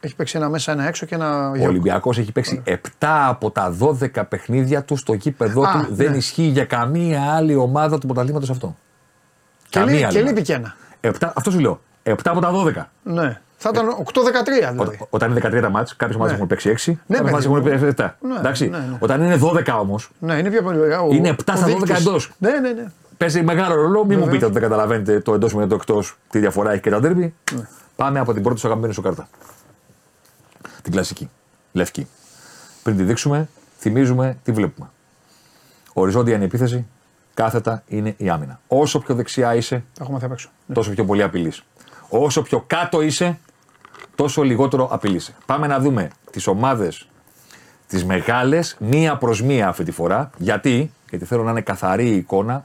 Έχει 0.00 0.16
παίξει 0.16 0.36
ένα 0.36 0.48
μέσα, 0.48 0.72
ένα 0.72 0.86
έξω 0.86 1.06
και 1.06 1.14
ένα 1.14 1.50
ο 1.50 1.54
γιο. 1.56 1.68
Ολυμπιακός 1.68 2.18
έχει 2.18 2.32
παίξει 2.32 2.62
7 2.66 2.76
από 3.00 3.50
τα 3.50 3.74
12 3.80 4.22
παιχνίδια 4.28 4.82
του 4.82 4.96
στο 4.96 5.12
γήπεδο 5.12 5.62
Α, 5.62 5.72
του. 5.72 5.94
Δεν 5.94 6.10
ναι. 6.10 6.16
ισχύει 6.16 6.42
για 6.42 6.64
καμία 6.64 7.32
άλλη 7.34 7.54
ομάδα 7.54 7.98
του 7.98 8.06
πρωταθλήματος 8.06 8.50
αυτό. 8.50 8.76
Και, 9.68 9.78
καμία 9.78 9.92
λείπει, 9.94 10.04
άλλη 10.04 10.12
και 10.14 10.18
ομάδα. 10.20 10.34
λείπει 10.34 10.46
και 10.46 10.52
ένα. 10.54 10.74
Επτά- 11.00 11.32
αυτό 11.36 11.50
σου 11.50 11.58
λέω. 11.58 11.80
7 12.02 12.14
από 12.24 12.40
τα 12.40 12.50
12. 12.52 12.90
Ναι. 13.02 13.40
Θα 13.56 13.70
ήταν 13.72 13.88
8-13 13.88 14.70
δηλαδή. 14.70 14.96
Ό- 15.00 15.06
Όταν 15.10 15.30
είναι 15.30 15.40
13 15.66 15.68
μάτς, 15.70 15.96
κάποιε 15.96 16.14
ομάδε 16.16 16.30
Ναι. 16.30 16.36
έχουν 16.36 16.48
παίξει 16.48 16.68
6, 16.70 16.98
Ναι, 17.06 17.16
κάποιε 17.16 17.30
ομάδε 17.32 17.48
παιδί 17.48 17.70
έχουν 17.74 17.78
μου. 17.78 17.94
παίξει 17.94 18.02
7. 18.02 18.16
Ναι, 18.20 18.34
Εντάξει. 18.38 18.68
ναι, 18.68 18.78
ναι. 18.78 18.96
Όταν 18.98 19.22
είναι 19.22 19.36
12 19.36 19.78
όμως, 19.78 20.10
Ναι, 20.18 20.34
είναι 20.34 20.50
πιο 20.50 20.62
πολύ. 20.62 20.78
ο- 20.78 21.08
Είναι 21.10 21.28
ο- 21.28 21.32
7 21.32 21.52
ο 21.52 21.56
στα 21.56 21.66
12 21.66 21.84
δείκτης. 21.86 22.06
εντός. 22.06 22.32
Ναι, 22.38 22.50
ναι, 22.50 22.70
ναι. 22.72 22.84
παίζει 23.16 23.42
μεγάλο 23.42 23.74
ρόλο. 23.74 24.04
Μην 24.04 24.06
μου 24.18 24.24
Βέβαια. 24.24 24.30
πείτε 24.32 24.44
ότι 24.44 24.52
δεν 24.54 24.62
καταλαβαίνετε 24.62 25.20
το 25.20 25.34
εντός 25.34 25.54
με 25.54 25.66
το 25.66 25.74
εκτός, 25.74 26.16
τι 26.30 26.38
διαφορά 26.38 26.72
έχει 26.72 26.80
και 26.80 26.90
τα 26.90 27.00
ντέρμπι. 27.00 27.34
Ναι. 27.54 27.68
Πάμε 27.96 28.18
από 28.18 28.32
την 28.32 28.42
πρώτη 28.42 28.60
σου 28.60 28.66
αγαπημένη 28.66 28.94
σου 28.94 29.02
κάρτα. 29.02 29.28
Την 30.82 30.92
κλασική. 30.92 31.30
Λευκή. 31.72 32.06
Πριν 32.82 32.96
τη 32.96 33.02
δείξουμε, 33.02 33.48
θυμίζουμε 33.78 34.36
τι 34.44 34.52
βλέπουμε. 34.52 34.88
Οριζόντια 35.92 36.34
είναι 36.34 36.42
η 36.42 36.46
επίθεση, 36.46 36.86
κάθετα 37.34 37.82
είναι 37.86 38.14
η 38.16 38.28
άμυνα. 38.28 38.60
Όσο 38.68 38.98
πιο 38.98 39.14
δεξιά 39.14 39.54
είσαι, 39.54 39.84
Τα 39.94 40.02
έχω 40.04 40.12
μάθει 40.12 40.24
απ' 40.24 40.32
έξω. 40.32 40.48
Ναι. 40.66 40.74
τόσο 40.74 40.90
πιο 40.90 41.04
πολύ 41.04 41.22
απειλείς. 41.22 41.62
Όσο 42.08 42.42
πιο 42.42 42.64
κάτω 42.66 43.00
είσαι, 43.02 43.38
τόσο 44.14 44.42
λιγότερο 44.42 44.88
απειλείσαι. 44.92 45.34
Πάμε 45.46 45.66
να 45.66 45.78
δούμε 45.80 46.10
τις 46.30 46.46
ομάδες 46.46 47.08
τις 47.88 48.04
μεγάλες, 48.04 48.76
μία 48.80 49.16
προς 49.16 49.42
μία 49.42 49.68
αυτή 49.68 49.84
τη 49.84 49.90
φορά. 49.90 50.30
Γιατί, 50.38 50.92
γιατί 51.10 51.24
θέλω 51.24 51.42
να 51.42 51.50
είναι 51.50 51.60
καθαρή 51.60 52.08
η 52.08 52.16
εικόνα, 52.16 52.64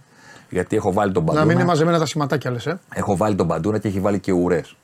γιατί 0.50 0.76
έχω 0.76 0.94
βάλει 0.94 1.12
τον 1.12 1.24
Να 1.24 1.30
μην 1.30 1.38
Μπαντούνα. 1.40 1.54
είναι 1.60 1.64
μαζεμένα 1.70 2.00
τα 2.00 2.06
σηματάκια 2.06 2.52
λες. 2.52 2.66
Ε. 2.66 2.80
Έχω 2.94 3.18
βάλει 3.18 3.36
τον 3.36 3.46
Μπαντούνα 3.46 3.78
και 3.78 3.88
έχει 3.88 4.00
βάλει 4.00 4.20
και 4.20 4.32
ουρές. 4.32 4.76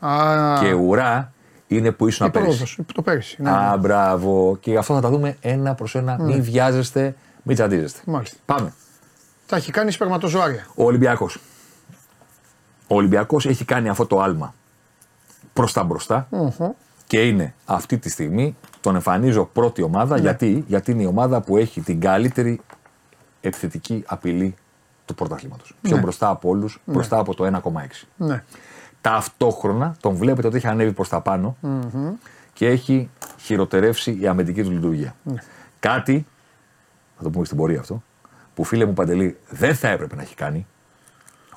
Α, 0.00 0.58
Και 0.60 0.72
ουρά 0.72 1.32
είναι 1.76 1.90
που 1.92 2.08
ήσουν 2.08 2.26
η 2.26 2.30
πέρυσι. 2.30 2.48
πρόοδος, 2.50 2.78
το 2.94 3.02
πέρυσι. 3.02 3.42
Ναι, 3.42 3.50
Α, 3.50 3.70
ναι. 3.70 3.76
μπράβο. 3.76 4.56
Και 4.60 4.76
αυτό 4.76 4.94
θα 4.94 5.00
τα 5.00 5.10
δούμε 5.10 5.36
ένα 5.40 5.74
προς 5.74 5.94
ένα. 5.94 6.16
Μην 6.20 6.42
βιάζεστε, 6.42 7.14
μην 7.42 7.56
τσαντίζεστε. 7.56 8.00
Μάλιστα. 8.06 8.36
Πάμε. 8.44 8.72
Τα 9.46 9.56
έχει 9.56 9.70
κάνει 9.72 9.90
σπερματοζωάρια. 9.90 10.66
Ο 10.74 10.84
Ολυμπιακός. 10.84 11.38
Ο 12.86 12.94
Ολυμπιακός 12.94 13.46
έχει 13.46 13.64
κάνει 13.64 13.88
αυτό 13.88 14.06
το 14.06 14.20
άλμα 14.20 14.54
προς 15.52 15.72
τα 15.72 15.84
μπροστα 15.84 16.28
και 17.06 17.26
είναι 17.26 17.54
αυτή 17.64 17.98
τη 17.98 18.08
στιγμή, 18.10 18.56
τον 18.80 18.94
εμφανίζω 18.94 19.44
πρώτη 19.44 19.82
ομάδα. 19.82 20.18
Γιατί; 20.18 20.64
Γιατί 20.66 20.90
είναι 20.90 21.02
η 21.02 21.06
ομάδα 21.06 21.40
που 21.40 21.56
έχει 21.56 21.80
την 21.80 22.00
καλύτερη 22.00 22.60
επιθετική 23.40 24.04
απειλή 24.06 24.54
του 25.04 25.14
πρωταθλήματος. 25.14 25.74
Πιο 25.82 25.98
μπροστά 25.98 26.28
από 26.28 26.48
όλους, 26.48 26.80
μπροστά 26.84 27.18
από 27.18 27.34
το 27.34 27.44
1,6. 27.44 28.08
Ναι. 28.16 28.44
Ταυτόχρονα 29.02 29.96
τον 30.00 30.14
βλέπετε 30.14 30.46
ότι 30.46 30.56
έχει 30.56 30.66
ανέβει 30.66 30.92
προς 30.92 31.08
τα 31.08 31.20
πανω 31.20 31.56
και 32.52 32.66
έχει 32.66 33.10
χειροτερεύσει 33.38 34.18
η 34.20 34.26
αμυντική 34.26 34.62
του 34.62 34.70
λειτουργία. 34.70 35.14
Κάτι, 35.80 36.26
θα 37.16 37.22
το 37.22 37.30
πούμε 37.30 37.44
στην 37.44 37.56
πορεία 37.56 37.80
αυτό, 37.80 38.02
που 38.54 38.64
φίλε 38.64 38.84
μου 38.84 38.92
Παντελή 38.92 39.38
δεν 39.48 39.74
θα 39.74 39.88
έπρεπε 39.88 40.14
να 40.14 40.22
έχει 40.22 40.34
κάνει 40.34 40.66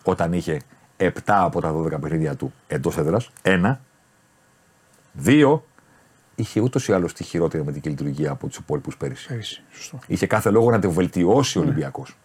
όταν 0.03 0.33
είχε 0.33 0.61
7 0.97 1.09
από 1.25 1.61
τα 1.61 1.73
12 1.73 1.99
παιχνίδια 2.01 2.35
του 2.35 2.53
εντός 2.67 2.97
έδρας. 2.97 3.31
Ένα. 3.41 3.81
Δύο. 5.13 5.65
Είχε 6.35 6.59
ούτως 6.59 6.87
ή 6.87 6.93
άλλως 6.93 7.13
τη 7.13 7.23
χειρότερη 7.23 7.63
αμυντική 7.63 7.89
λειτουργία 7.89 8.31
από 8.31 8.47
τους 8.47 8.57
υπόλοιπους 8.57 8.97
πέρυσι. 8.97 9.27
Πέρυσι. 9.27 9.63
Σωστό. 9.71 9.99
Είχε 10.07 10.27
κάθε 10.27 10.49
λόγο 10.49 10.71
να 10.71 10.79
το 10.79 10.91
βελτιώσει 10.91 11.57
ο 11.57 11.61
Ολυμπιακός. 11.61 12.17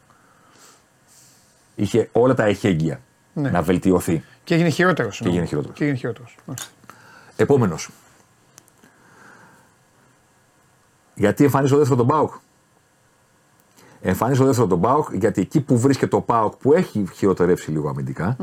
Είχε 1.74 2.08
όλα 2.12 2.34
τα 2.34 2.44
εχέγγυα 2.44 3.00
Ναι. 3.32 3.50
να 3.50 3.62
βελτιωθεί. 3.62 4.24
Και 4.44 4.54
έγινε 4.54 4.68
χειρότερος. 4.68 5.18
Και 5.18 5.28
έγινε 5.28 5.44
χειρότερος. 5.44 5.76
Και 5.76 5.84
έγινε 5.84 5.98
χειρότερος. 5.98 6.36
Επόμενος. 7.36 7.90
Γιατί 11.14 11.44
εμφανίζω 11.44 11.76
δεύτερο 11.76 11.96
τον 11.98 12.06
Πάοκ. 12.06 12.32
Εμφανίζω 14.00 14.44
δεύτερο 14.44 14.66
τον 14.66 14.80
Πάοκ 14.80 15.08
γιατί 15.12 15.40
εκεί 15.40 15.60
που 15.60 15.78
βρίσκεται 15.78 16.16
ο 16.16 16.20
Πάοκ 16.20 16.54
που 16.56 16.72
έχει 16.72 17.04
χειροτερεύσει 17.14 17.70
λίγο 17.70 17.88
αμυντικά, 17.88 18.36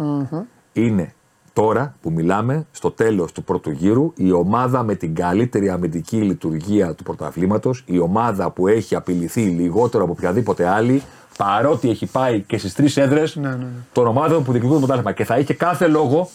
είναι 0.74 1.14
τώρα 1.54 1.96
που 2.02 2.12
μιλάμε 2.12 2.66
στο 2.72 2.92
τέλος 2.92 3.32
του 3.32 3.44
πρώτου 3.44 3.72
γύρου 3.72 4.14
η 4.16 4.32
ομάδα 4.32 4.84
με 4.84 4.96
την 4.96 5.16
καλύτερη 5.16 5.70
αμυντική 5.70 6.18
λειτουργία 6.18 6.94
του 6.94 7.04
πρωταθλήματος, 7.04 7.84
η 7.86 8.00
ομάδα 8.00 8.52
που 8.52 8.68
έχει 8.68 8.96
απειληθεί 8.96 9.42
λιγότερο 9.42 10.04
από 10.04 10.12
οποιαδήποτε 10.12 10.68
άλλη 10.68 11.02
παρότι 11.38 11.90
έχει 11.90 12.06
πάει 12.06 12.42
και 12.42 12.58
στις 12.58 12.74
τρεις 12.74 12.98
έδρες 12.98 13.36
Ναι, 13.36 13.50
ναι, 13.50 13.56
ναι. 13.56 13.66
των 13.92 14.08
ομάδων 14.08 14.44
που 14.44 14.52
διεκδικούν 14.52 14.76
το 14.80 14.86
πρωτάθλημα 14.86 15.12
και 15.12 15.26
θα 15.26 15.38
είχε 15.38 15.54
κάθε 15.54 15.88
λόγο, 15.88 16.30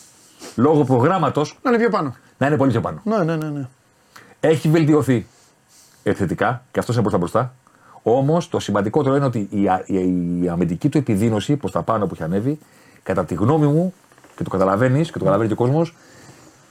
λόγω 0.56 0.84
προγράμματος, 0.84 1.58
Να 1.62 1.70
είναι 1.70 1.78
πιο 1.78 1.88
πάνω. 1.90 2.14
να 2.38 2.46
είναι 2.46 2.56
πολύ 2.56 2.70
πιο 2.70 2.80
πάνω. 2.80 3.00
Ναι, 3.04 3.16
ναι, 3.24 3.36
ναι. 3.36 3.46
ναι. 3.50 3.68
Έχει 4.40 4.68
βελτιωθεί 4.68 5.26
επιθετικά 6.02 6.62
και 6.72 6.78
αυτό 6.78 6.92
είναι 6.92 7.00
προς 7.00 7.12
τα 7.12 7.18
μπροστά. 7.18 7.54
Όμως 8.02 8.48
το 8.48 8.58
σημαντικότερο 8.60 9.16
είναι 9.16 9.24
ότι 9.24 9.46
η, 9.50 9.68
α- 9.68 9.82
η, 9.86 9.96
η 10.42 10.48
αμυντική 10.48 10.88
του 10.88 10.98
επιδείνωση 10.98 11.56
προς 11.56 11.72
τα 11.72 11.82
πάνω 11.82 12.06
που 12.06 12.14
έχει 12.14 12.22
ανέβει, 12.22 12.58
κατά 13.02 13.24
τη 13.24 13.34
γνώμη 13.34 13.66
μου, 13.66 13.94
και 14.36 14.42
το 14.44 14.50
καταλαβαίνεις 14.50 15.06
και 15.06 15.12
το 15.12 15.18
καταλαβαίνει 15.18 15.48
και 15.48 15.62
ο 15.62 15.66
κόσμος, 15.66 15.94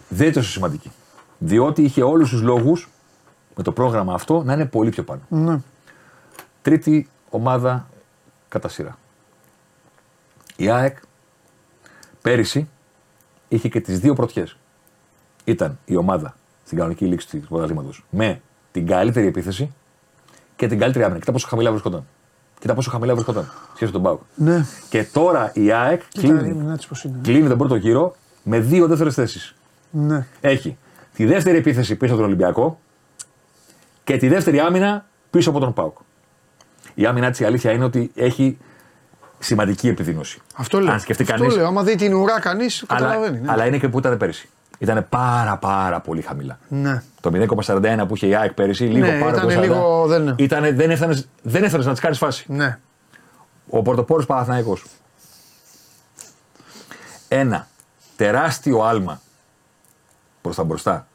δεν 0.09 0.25
είναι 0.25 0.35
τόσο 0.35 0.49
σημαντική. 0.49 0.91
Διότι 1.37 1.81
είχε 1.81 2.03
όλους 2.03 2.29
τους 2.29 2.41
λόγους 2.41 2.89
με 3.55 3.63
το 3.63 3.71
πρόγραμμα 3.71 4.13
αυτό 4.13 4.43
να 4.43 4.53
είναι 4.53 4.65
πολύ 4.65 4.89
πιο 4.89 5.03
πάνω. 5.03 5.21
ναι. 5.29 5.59
Τρίτη 6.61 7.09
ομάδα 7.29 7.87
κατά 8.51 8.67
σειρά. 8.69 8.97
Η 10.55 10.69
ΑΕΚ 10.69 10.97
πέρυσι 12.21 12.69
είχε 13.47 13.67
και 13.69 13.79
τις 13.81 13.99
δύο 13.99 14.13
πρωτιές. 14.13 14.57
Ήταν 15.43 15.79
η 15.85 15.95
ομάδα 15.95 16.35
στην 16.65 16.77
κανονική 16.77 17.05
λήξη 17.05 17.37
του 17.39 17.47
πρωταθλήματος 17.47 18.03
με 18.09 18.41
την 18.71 18.87
καλύτερη 18.87 19.27
επίθεση 19.27 19.73
και 20.55 20.67
την 20.67 20.79
καλύτερη 20.79 21.03
άμυνα. 21.03 21.19
Κοίτα 21.19 21.31
πόσο 21.31 21.47
χαμηλά 21.47 21.69
βρισκόταν. 21.69 22.05
Κοίτα 22.59 22.73
πόσο 22.73 22.89
χαμηλά 22.89 23.13
βρισκόταν 23.13 23.51
σχέση 23.75 23.85
με 23.85 23.91
τον 23.91 24.01
Πάουκ. 24.01 24.21
ναι. 24.35 24.65
Και 24.89 25.03
τώρα 25.03 25.51
η 25.53 25.71
ΑΕΚ 25.71 26.01
Κοίτα, 26.09 26.27
κλείνει, 26.37 26.49
είναι 26.49 26.73
έτσι 26.73 26.87
πως 26.87 27.03
είναι. 27.03 27.19
κλείνει 27.23 27.47
τον 27.47 27.57
πρώτο 27.57 27.75
γύρο 27.75 28.15
με 28.43 28.59
δύο 28.59 28.87
δεύτερες 28.87 29.13
θέσεις. 29.13 29.55
Ναι. 29.91 30.27
Έχει 30.41 30.77
τη 31.13 31.25
δεύτερη 31.25 31.57
επίθεση 31.57 31.95
πίσω 31.95 32.11
από 32.13 32.21
τον 32.21 32.31
Ολυμπιακό 32.31 32.79
και 34.03 34.17
τη 34.17 34.27
δεύτερη 34.27 34.59
άμυνα 34.59 35.05
πίσω 35.29 35.49
από 35.49 35.59
τον 35.59 35.73
Πάουκ. 35.73 35.97
Η 37.01 37.05
άμυνα 37.05 37.29
της 37.29 37.39
η 37.39 37.45
αλήθεια 37.45 37.71
είναι 37.71 37.83
ότι 37.83 38.11
έχει 38.15 38.57
σημαντική 39.39 39.87
επιδείνωση. 39.87 40.41
Αυτό 40.55 40.79
λέω. 40.79 40.93
Αν 40.93 40.99
σκεφτεί 40.99 41.23
Αυτό 41.23 41.35
κανεί. 41.43 41.55
λέω. 41.55 41.67
Άμα 41.67 41.83
δει 41.83 41.95
την 41.95 42.13
ουρά 42.13 42.39
κανείς, 42.39 42.83
Αλλά, 42.87 42.99
καταλαβαίνει. 43.07 43.39
ναι. 43.39 43.51
αλλά 43.51 43.65
είναι 43.65 43.77
και 43.77 43.89
που 43.89 43.99
ήταν 43.99 44.17
πέρυσι. 44.17 44.49
Ήταν 44.77 45.05
πάρα 45.09 45.57
πάρα 45.57 45.99
πολύ 45.99 46.21
χαμηλά. 46.21 46.59
Ναι. 46.67 47.03
Το 47.21 47.29
0,41 47.33 48.03
που 48.07 48.15
είχε 48.15 48.27
η 48.27 48.35
ΑΕΚ 48.35 48.53
πέρυσι, 48.53 48.83
λίγο 48.83 49.05
Ναι, 49.05 49.19
πάρα 49.19 49.31
ήτανε 49.31 49.37
από 49.37 49.47
το 49.47 49.53
40, 49.53 49.61
λίγο- 49.61 50.05
δεν- 50.07 50.35
ήτανε- 50.37 50.75
δεν 50.75 50.91
έφτανες, 50.91 51.27
δεν 51.41 51.63
έφτανες 51.63 51.85
να 51.85 51.91
της 51.91 52.01
κάνεις 52.01 52.17
φάση. 52.17 52.45
Ναι. 52.47 52.79
Ο 53.69 53.81
πρωτοπόρο 53.81 54.25
Παναθηναϊκός. 54.25 54.85
Ένα 57.27 57.67
τεράστιο 58.15 58.81
άλμα 58.81 59.21
προς 60.41 60.55
τα 60.55 60.63
μπροστά 60.63 61.07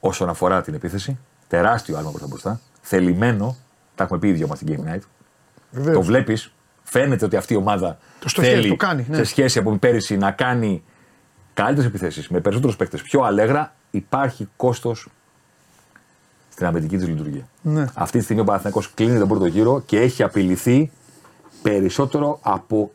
όσον 0.00 0.28
αφορά 0.28 0.62
την 0.62 0.74
επίθεση. 0.74 1.18
Τεράστιο 1.48 1.96
άλμα 1.96 2.10
προς 2.10 2.20
τα 2.22 2.26
μπροστά. 2.28 2.60
Θελημένο, 2.80 3.56
τα 3.94 4.04
έχουμε 4.04 4.18
πει 4.18 4.28
οι 4.28 4.32
δυο 4.32 4.46
μας 4.46 4.58
στην 4.58 4.74
Game 4.74 4.94
Night. 4.94 5.00
Βεβαίως. 5.70 5.96
Το 5.96 6.02
βλέπεις, 6.02 6.52
φαίνεται 6.82 7.24
ότι 7.24 7.36
αυτή 7.36 7.52
η 7.52 7.56
ομάδα 7.56 7.98
Το 8.18 8.28
στοχεύει, 8.28 8.54
θέλει 8.54 8.68
το 8.68 8.76
κάνει, 8.76 9.06
ναι. 9.08 9.16
σε 9.16 9.24
σχέση 9.24 9.58
από 9.58 9.76
πέρυσι 9.76 10.16
να 10.16 10.30
κάνει 10.30 10.82
καλύτερες 11.54 11.88
επιθέσεις 11.90 12.28
με 12.28 12.40
περισσότερους 12.40 12.76
παίκτες 12.76 13.02
πιο 13.02 13.20
αλέγρα. 13.20 13.74
Υπάρχει 13.90 14.48
κόστος 14.56 15.08
στην 16.48 16.66
αμυντική 16.66 16.96
της 16.96 17.08
λειτουργία. 17.08 17.48
Ναι. 17.62 17.84
Αυτή 17.94 18.18
τη 18.18 18.24
στιγμή 18.24 18.42
ο 18.42 18.44
Παναθηναϊκός 18.44 18.94
κλείνει 18.94 19.18
τον 19.18 19.28
πρώτο 19.28 19.46
γύρο 19.46 19.82
και 19.86 20.00
έχει 20.00 20.22
απειληθεί 20.22 20.90
περισσότερο 21.62 22.38
από 22.42 22.92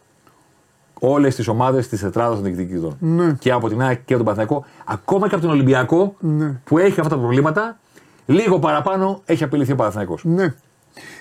όλες 1.00 1.36
τις 1.36 1.48
ομάδες 1.48 1.88
της 1.88 2.00
τετράδας 2.00 2.36
των 2.36 2.44
διεκδικητών. 2.44 2.98
Ναι. 3.00 3.34
Και 3.34 3.52
από 3.52 3.70
την 3.70 3.82
ΑΕΚ 3.82 4.06
και 4.06 4.14
από 4.14 4.24
τον 4.24 4.36
Παναθηναϊκό, 4.36 4.66
ακόμα 4.86 5.28
και 5.28 5.36
από 5.36 5.44
τον 5.44 5.54
Ολυμπιακό 5.54 6.16
Ναι. 6.20 6.60
που 6.64 6.78
έχει 6.78 7.00
αυτά 7.00 7.16
τα 7.16 7.22
προβλήματα, 7.22 7.80
λίγο 8.26 8.60
παραπάνω 8.60 9.22
έχει 9.26 9.44
απειληθεί 9.44 9.72
ο 9.72 9.76
Παναθηναϊκός. 9.76 10.24
Ναι. 10.24 10.54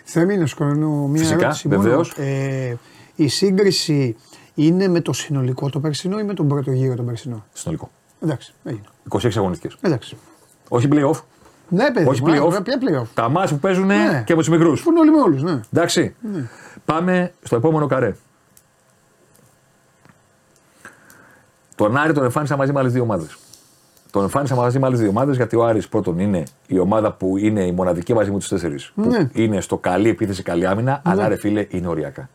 Θέμη, 0.05 0.37
να 0.37 0.47
σου 0.47 0.57
κάνω 0.57 0.89
μια 0.89 1.21
Φυσικά, 1.21 1.41
ερώτηση 1.41 1.69
μόνο. 1.69 1.81
βεβαίως. 1.83 2.11
Ε, 2.17 2.77
η 3.15 3.29
σύγκριση 3.29 4.17
είναι 4.55 4.89
με 4.89 5.01
το 5.01 5.13
συνολικό 5.13 5.71
το 5.71 5.81
περσινό 5.81 6.19
ή 6.19 6.23
με 6.25 6.35
τον 6.35 6.49
πρώτο 6.49 6.71
γύρο 6.71 6.95
τον 6.95 7.07
περσινό; 7.07 7.45
Συνολικό. 7.53 7.91
Εντάξει, 8.23 8.53
έγινε. 8.65 8.83
26 9.09 9.29
αγωνιστικές. 9.37 9.77
Εντάξει. 9.81 10.17
Όχι 10.69 10.89
playoff. 10.93 11.21
Ναι, 11.69 11.91
παιδί. 11.93 12.09
Όχι 12.09 12.23
μου, 12.23 12.29
playoff. 12.33 12.55
α, 12.55 12.63
Ποια 12.63 12.79
playoff. 12.81 13.07
Τα 13.15 13.29
μάτια 13.29 13.55
που 13.55 13.61
παίζουν 13.61 13.87
Ναι. 13.87 14.23
και 14.27 14.35
με 14.35 14.39
τους 14.41 14.49
μικρούς. 14.49 14.83
Που 14.83 14.91
είναι 14.91 15.01
όλοι 15.01 15.11
με 15.11 15.21
όλους, 15.21 15.43
ναι. 15.43 15.61
Εντάξει. 15.73 16.15
Πάμε 16.85 17.33
στο 17.43 17.57
επόμενο 17.57 17.87
καρέ. 17.87 18.17
Τον 21.75 21.97
Άρη 21.97 22.13
τον 22.13 22.25
εμφάνισα 22.25 22.57
μαζί 22.57 22.73
με 22.73 22.79
άλλες 22.81 22.93
δύο 22.93 23.03
ομάδες. 23.03 23.37
Τον 24.11 24.23
εμφάνισα 24.23 24.55
μαζί 24.55 24.79
με 24.79 24.87
άλλες 24.87 24.99
δύο 24.99 25.09
ομάδες 25.09 25.37
γιατί 25.37 25.57
ο 25.57 25.65
Άρης 25.65 25.89
πρώτον 25.89 26.19
είναι 26.19 26.43
η 26.67 26.79
ομάδα 26.79 27.13
που 27.13 27.37
είναι 27.37 27.65
η 27.65 27.73
μοναδική 27.73 28.15
μαζί 28.15 28.31
με 28.31 28.39
τους 28.39 28.49
τέσσερις. 28.49 28.93
Ναι. 28.95 29.25
Που 29.25 29.31
είναι 29.33 29.61
στο 29.61 29.79
καλή 29.79 30.09
επίθεση, 30.09 30.43
καλή 30.43 30.67
άμυνα, 30.67 31.03
αλλά 31.05 31.29
ρε 31.29 31.37
φίλε 31.37 31.67
είναι 31.69 31.89
οριακά. 31.89 32.29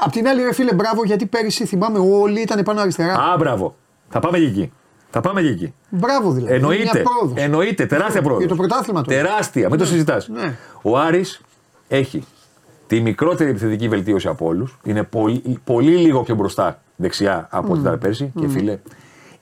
Απ' 0.00 0.12
την 0.12 0.28
άλλη, 0.28 0.42
ρε 0.42 0.52
φίλε, 0.52 0.74
μπράβο 0.74 1.04
γιατί 1.04 1.26
πέρυσι 1.26 1.64
θυμάμαι 1.64 1.98
όλοι 1.98 2.40
ήταν 2.40 2.62
πάνω 2.62 2.80
αριστερά. 2.80 3.14
Α, 3.14 3.36
μπράβο. 3.38 3.76
Θα 4.08 4.20
πάμε 4.20 4.38
και 4.38 4.44
εκεί. 4.44 4.72
Θα 5.10 5.20
πάμε 5.20 5.42
και 5.42 5.48
εκεί. 5.48 5.74
Μπράβο 5.88 6.32
δηλαδή. 6.32 6.54
Είναι 6.54 6.62
Εννοείται. 6.62 6.90
Μια 6.92 7.02
πρόοδος. 7.02 7.42
Εννοείται. 7.42 7.86
Τεράστια 7.86 8.22
πρόοδο. 8.22 8.40
Για 8.40 8.48
το 8.48 8.54
πρωτάθλημα 8.54 9.02
του. 9.02 9.10
Τεράστια. 9.10 9.68
Μην 9.68 9.78
το 9.78 9.84
συζητάς. 9.84 10.28
Ναι. 10.28 10.56
Ο 10.82 10.98
Άρης 10.98 11.40
έχει 11.88 12.24
τη 12.86 13.00
μικρότερη 13.00 13.50
επιθετική 13.50 13.88
βελτίωση 13.88 14.28
από 14.28 14.46
όλους. 14.46 14.78
Είναι 14.82 15.02
πολύ, 15.02 15.58
πολύ 15.64 15.96
λίγο 15.96 16.22
πιο 16.22 16.34
μπροστά 16.34 16.80
δεξιά 16.96 17.48
από 17.50 17.72
ό,τι 17.72 17.80
ήταν 17.80 17.98
πέρσι. 17.98 18.32
Και 18.40 18.48
φίλε, 18.48 18.78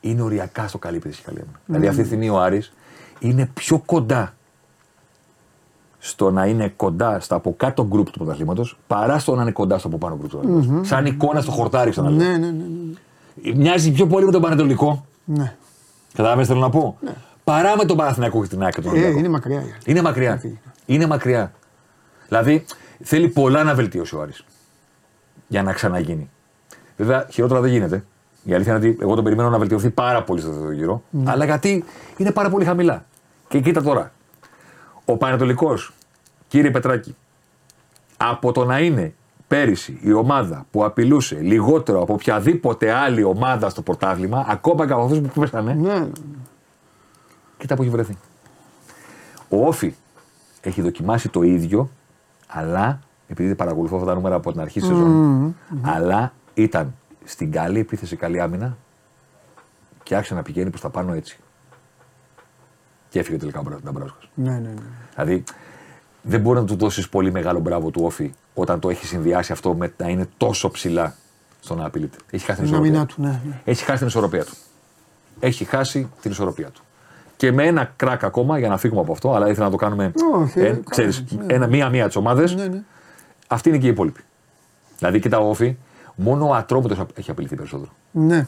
είναι 0.01 0.22
οριακά 0.22 0.68
στο 0.68 0.78
καλή 0.78 0.97
επίθεση 0.97 1.22
καλή 1.22 1.38
άμυνα. 1.40 1.59
Δηλαδή 1.66 1.86
αυτή 1.86 2.01
τη 2.01 2.07
στιγμή 2.07 2.28
ο 2.28 2.40
Άρης 2.40 2.72
είναι 3.18 3.51
πιο 3.55 3.78
κοντά 3.78 4.34
στο 5.99 6.30
να 6.30 6.47
είναι 6.47 6.68
κοντά 6.68 7.20
στα 7.20 7.34
από 7.34 7.55
κάτω 7.57 7.86
γκρουπ 7.86 8.11
του 8.11 8.18
πρωταθλήματος 8.18 8.78
παρά 8.86 9.18
στο 9.18 9.34
να 9.34 9.42
είναι 9.42 9.51
κοντά 9.53 9.78
στο 9.78 9.88
από 9.88 9.99
πάνω 9.99 10.16
γκρουπ 10.16 10.30
του 10.30 10.38
πρωταθλήματος. 10.38 10.88
Σαν 10.88 11.07
εικόνα 11.07 11.40
στο 11.40 11.51
χορτάρι, 11.51 11.90
ξαναλέω. 11.90 12.26
Ναι, 12.28 12.36
ναι, 12.36 12.47
ναι. 12.47 12.64
ναι. 13.42 13.55
Μοιάζει 13.55 13.92
πιο 13.92 14.07
πολύ 14.07 14.24
με 14.24 14.32
τον 14.32 14.42
Πανετολικό. 14.42 15.07
ναι. 15.24 15.57
Κατάλαβες 16.14 16.47
θέλω 16.47 16.61
να 16.61 16.70
πω; 16.70 16.99
Παρά 17.44 17.76
με 17.76 17.84
τον 17.84 17.97
Παναθηναϊκό 17.97 18.42
και 18.42 18.49
την 18.49 18.62
ΑΕΚ 18.62 18.74
και 18.74 18.80
τον 18.80 18.90
Ε, 18.90 18.94
Ολυμπιακό. 18.94 19.18
είναι 19.18 19.28
μακριά. 19.28 19.57
η 19.57 19.59
άλλη. 19.62 19.72
Είναι 19.84 20.03
μακριά. 20.03 20.42
Είναι 20.86 21.07
μακριά. 21.07 21.53
Δηλαδή, 22.28 22.64
θέλει 23.03 23.28
πολλά 23.28 23.62
να 23.64 23.74
βελτιώσει 23.74 24.16
ο 24.16 24.20
Άρης 24.20 24.44
για 25.49 25.62
να 25.62 25.72
ξαναγίνει. 25.72 26.30
Βέβαια, 26.97 27.26
χειρότερα 27.30 27.61
δεν 27.61 27.70
γίνεται. 27.70 28.05
Η 28.47 28.55
αλήθεια 28.55 28.76
είναι 28.76 28.88
ότι 28.88 28.99
εγώ 29.01 29.14
τον 29.14 29.24
περιμένω 29.24 29.51
να 29.51 29.59
βελτιωθεί 29.59 29.90
πάρα 29.90 30.22
πολύ 30.22 30.40
στο 30.40 30.51
δεύτερο 30.51 30.72
γύρο. 30.72 31.03
Αλλά 31.24 31.44
γιατί 31.44 31.84
είναι 32.16 32.30
πάρα 32.32 32.51
πολύ 32.51 32.64
χαμηλά. 32.64 33.05
Και 33.49 33.61
κοίτα 33.61 33.82
τώρα. 33.82 34.12
Ο 35.05 35.16
Πανετολικός, 35.16 35.92
κύριε 36.49 36.70
Πετράκη, 36.70 37.16
από 38.16 38.53
το 38.53 38.64
να 38.64 38.78
είναι 38.80 39.14
πέρυσι 39.49 39.99
η 40.03 40.12
ομάδα 40.12 40.66
που 40.70 40.84
απειλούσε 40.84 41.38
λιγότερο 41.40 42.03
από 42.03 42.12
οποιαδήποτε 42.12 42.92
άλλη 42.92 43.22
ομάδα 43.22 43.68
στο 43.68 43.82
πρωτάθλημα, 43.82 44.44
ακόμα 44.49 44.86
και 44.86 44.92
από 44.92 45.03
αυτούς 45.03 45.18
που 45.18 45.40
πέσανε, 45.40 45.74
Ναι. 45.74 46.07
κοίτα 47.59 47.74
που 47.74 47.82
έχει 47.82 47.90
βρεθεί. 47.90 48.16
Ο 49.49 49.66
Όφη 49.66 49.94
έχει 50.61 50.82
δοκιμάσει 50.82 51.28
το 51.28 51.42
ίδιο, 51.42 51.90
αλλά 52.47 53.01
επειδή 53.28 53.55
παρακολουθώ 53.55 53.97
αυτά 53.97 54.09
τα 54.09 54.14
νούμερα 54.14 54.34
από 54.34 54.53
την 54.53 54.61
αρχή 54.61 54.78
της 54.80 54.88
σεζόν, 54.88 55.57
αλλά 55.82 56.32
ήταν 56.55 56.94
στην 57.27 57.51
καλή 57.51 57.79
επίθεση, 57.79 58.16
καλή 58.16 58.41
άμυνα 58.41 58.77
και 60.03 60.14
άρχισε 60.16 60.35
να 60.35 60.43
πηγαίνει 60.43 60.68
προς 60.70 60.81
τα 60.81 60.91
πάνω 60.91 61.12
έτσι. 61.12 61.39
Και 63.09 63.18
έφυγε 63.18 63.39
τελικά 63.39 63.59
ο 63.59 63.62
Μπρα- 63.62 63.81
Νταμπράουσκας. 63.85 64.29
Ναι, 64.35 64.51
ναι, 64.51 64.59
ναι. 64.59 64.74
Δηλαδή 65.14 65.45
δεν 66.22 66.41
μπορεί 66.41 66.59
να 66.59 66.64
του 66.64 66.77
δώσεις 66.77 67.09
πολύ 67.09 67.31
μεγάλο 67.33 67.59
μπράβο 67.61 67.91
του 67.91 68.01
Όφη 68.05 68.33
όταν 68.55 68.81
το 68.81 68.89
έχει 68.91 69.07
συνδυάσει 69.07 69.53
αυτό 69.53 69.74
με 69.74 69.93
να 69.97 70.09
είναι 70.09 70.27
τόσο 70.37 70.70
ψηλά 70.70 71.14
στο 71.61 71.74
να 71.74 71.87
απειλείται. 71.87 72.16
Έχει 72.31 72.45
χάσει 72.45 72.61
την 72.61 72.70
Την 72.70 72.74
ισορροπία. 72.74 72.91
άμυνά 73.01 73.07
του, 73.07 73.22
ναι. 73.22 73.41
ναι. 73.51 73.61
Έχει 73.64 73.85
χάσει 73.85 73.99
την 73.99 74.07
ισορροπία 74.07 74.45
του. 74.45 74.53
Έχει 75.41 75.64
χάσει 75.64 76.09
την 76.20 76.31
ισορροπία 76.31 76.70
του. 76.70 76.81
Και 77.37 77.53
με 77.53 77.66
ένα 77.66 77.93
κράκ 77.97 78.24
ακόμα 78.24 78.59
για 78.59 78.68
να 78.68 78.77
φύγουμε 78.79 79.01
από 79.01 79.12
αυτό, 79.12 79.35
αλλά 79.35 79.49
ήθελα 79.49 79.64
να 79.64 79.70
το 79.70 79.77
κάνουμε. 79.77 80.12
Όχι, 80.35 80.61
ε, 80.61 80.62
καλά, 80.64 80.81
ξέρεις, 80.91 81.24
ναι. 81.31 81.55
ένα, 81.55 81.66
μία-μία 81.66 82.07
τις 82.07 82.16
ομάδες. 82.16 82.55
Ναι, 82.55 82.66
ναι. 82.66 82.83
Αυτή 83.47 83.68
είναι 83.68 83.79
και 83.79 83.87
η 83.87 83.91
υπόλοιπη. 83.91 84.20
Δηλαδή, 84.99 85.20
κοίτα 85.20 85.39
ο 85.39 85.49
Όφη, 85.49 85.77
μόνο 86.16 86.48
ο 86.48 86.54
Ατρόμητος 86.54 86.98
έχει 87.14 87.30
απειληθεί 87.30 87.56
περισσότερο. 87.56 87.90
ναι. 88.10 88.46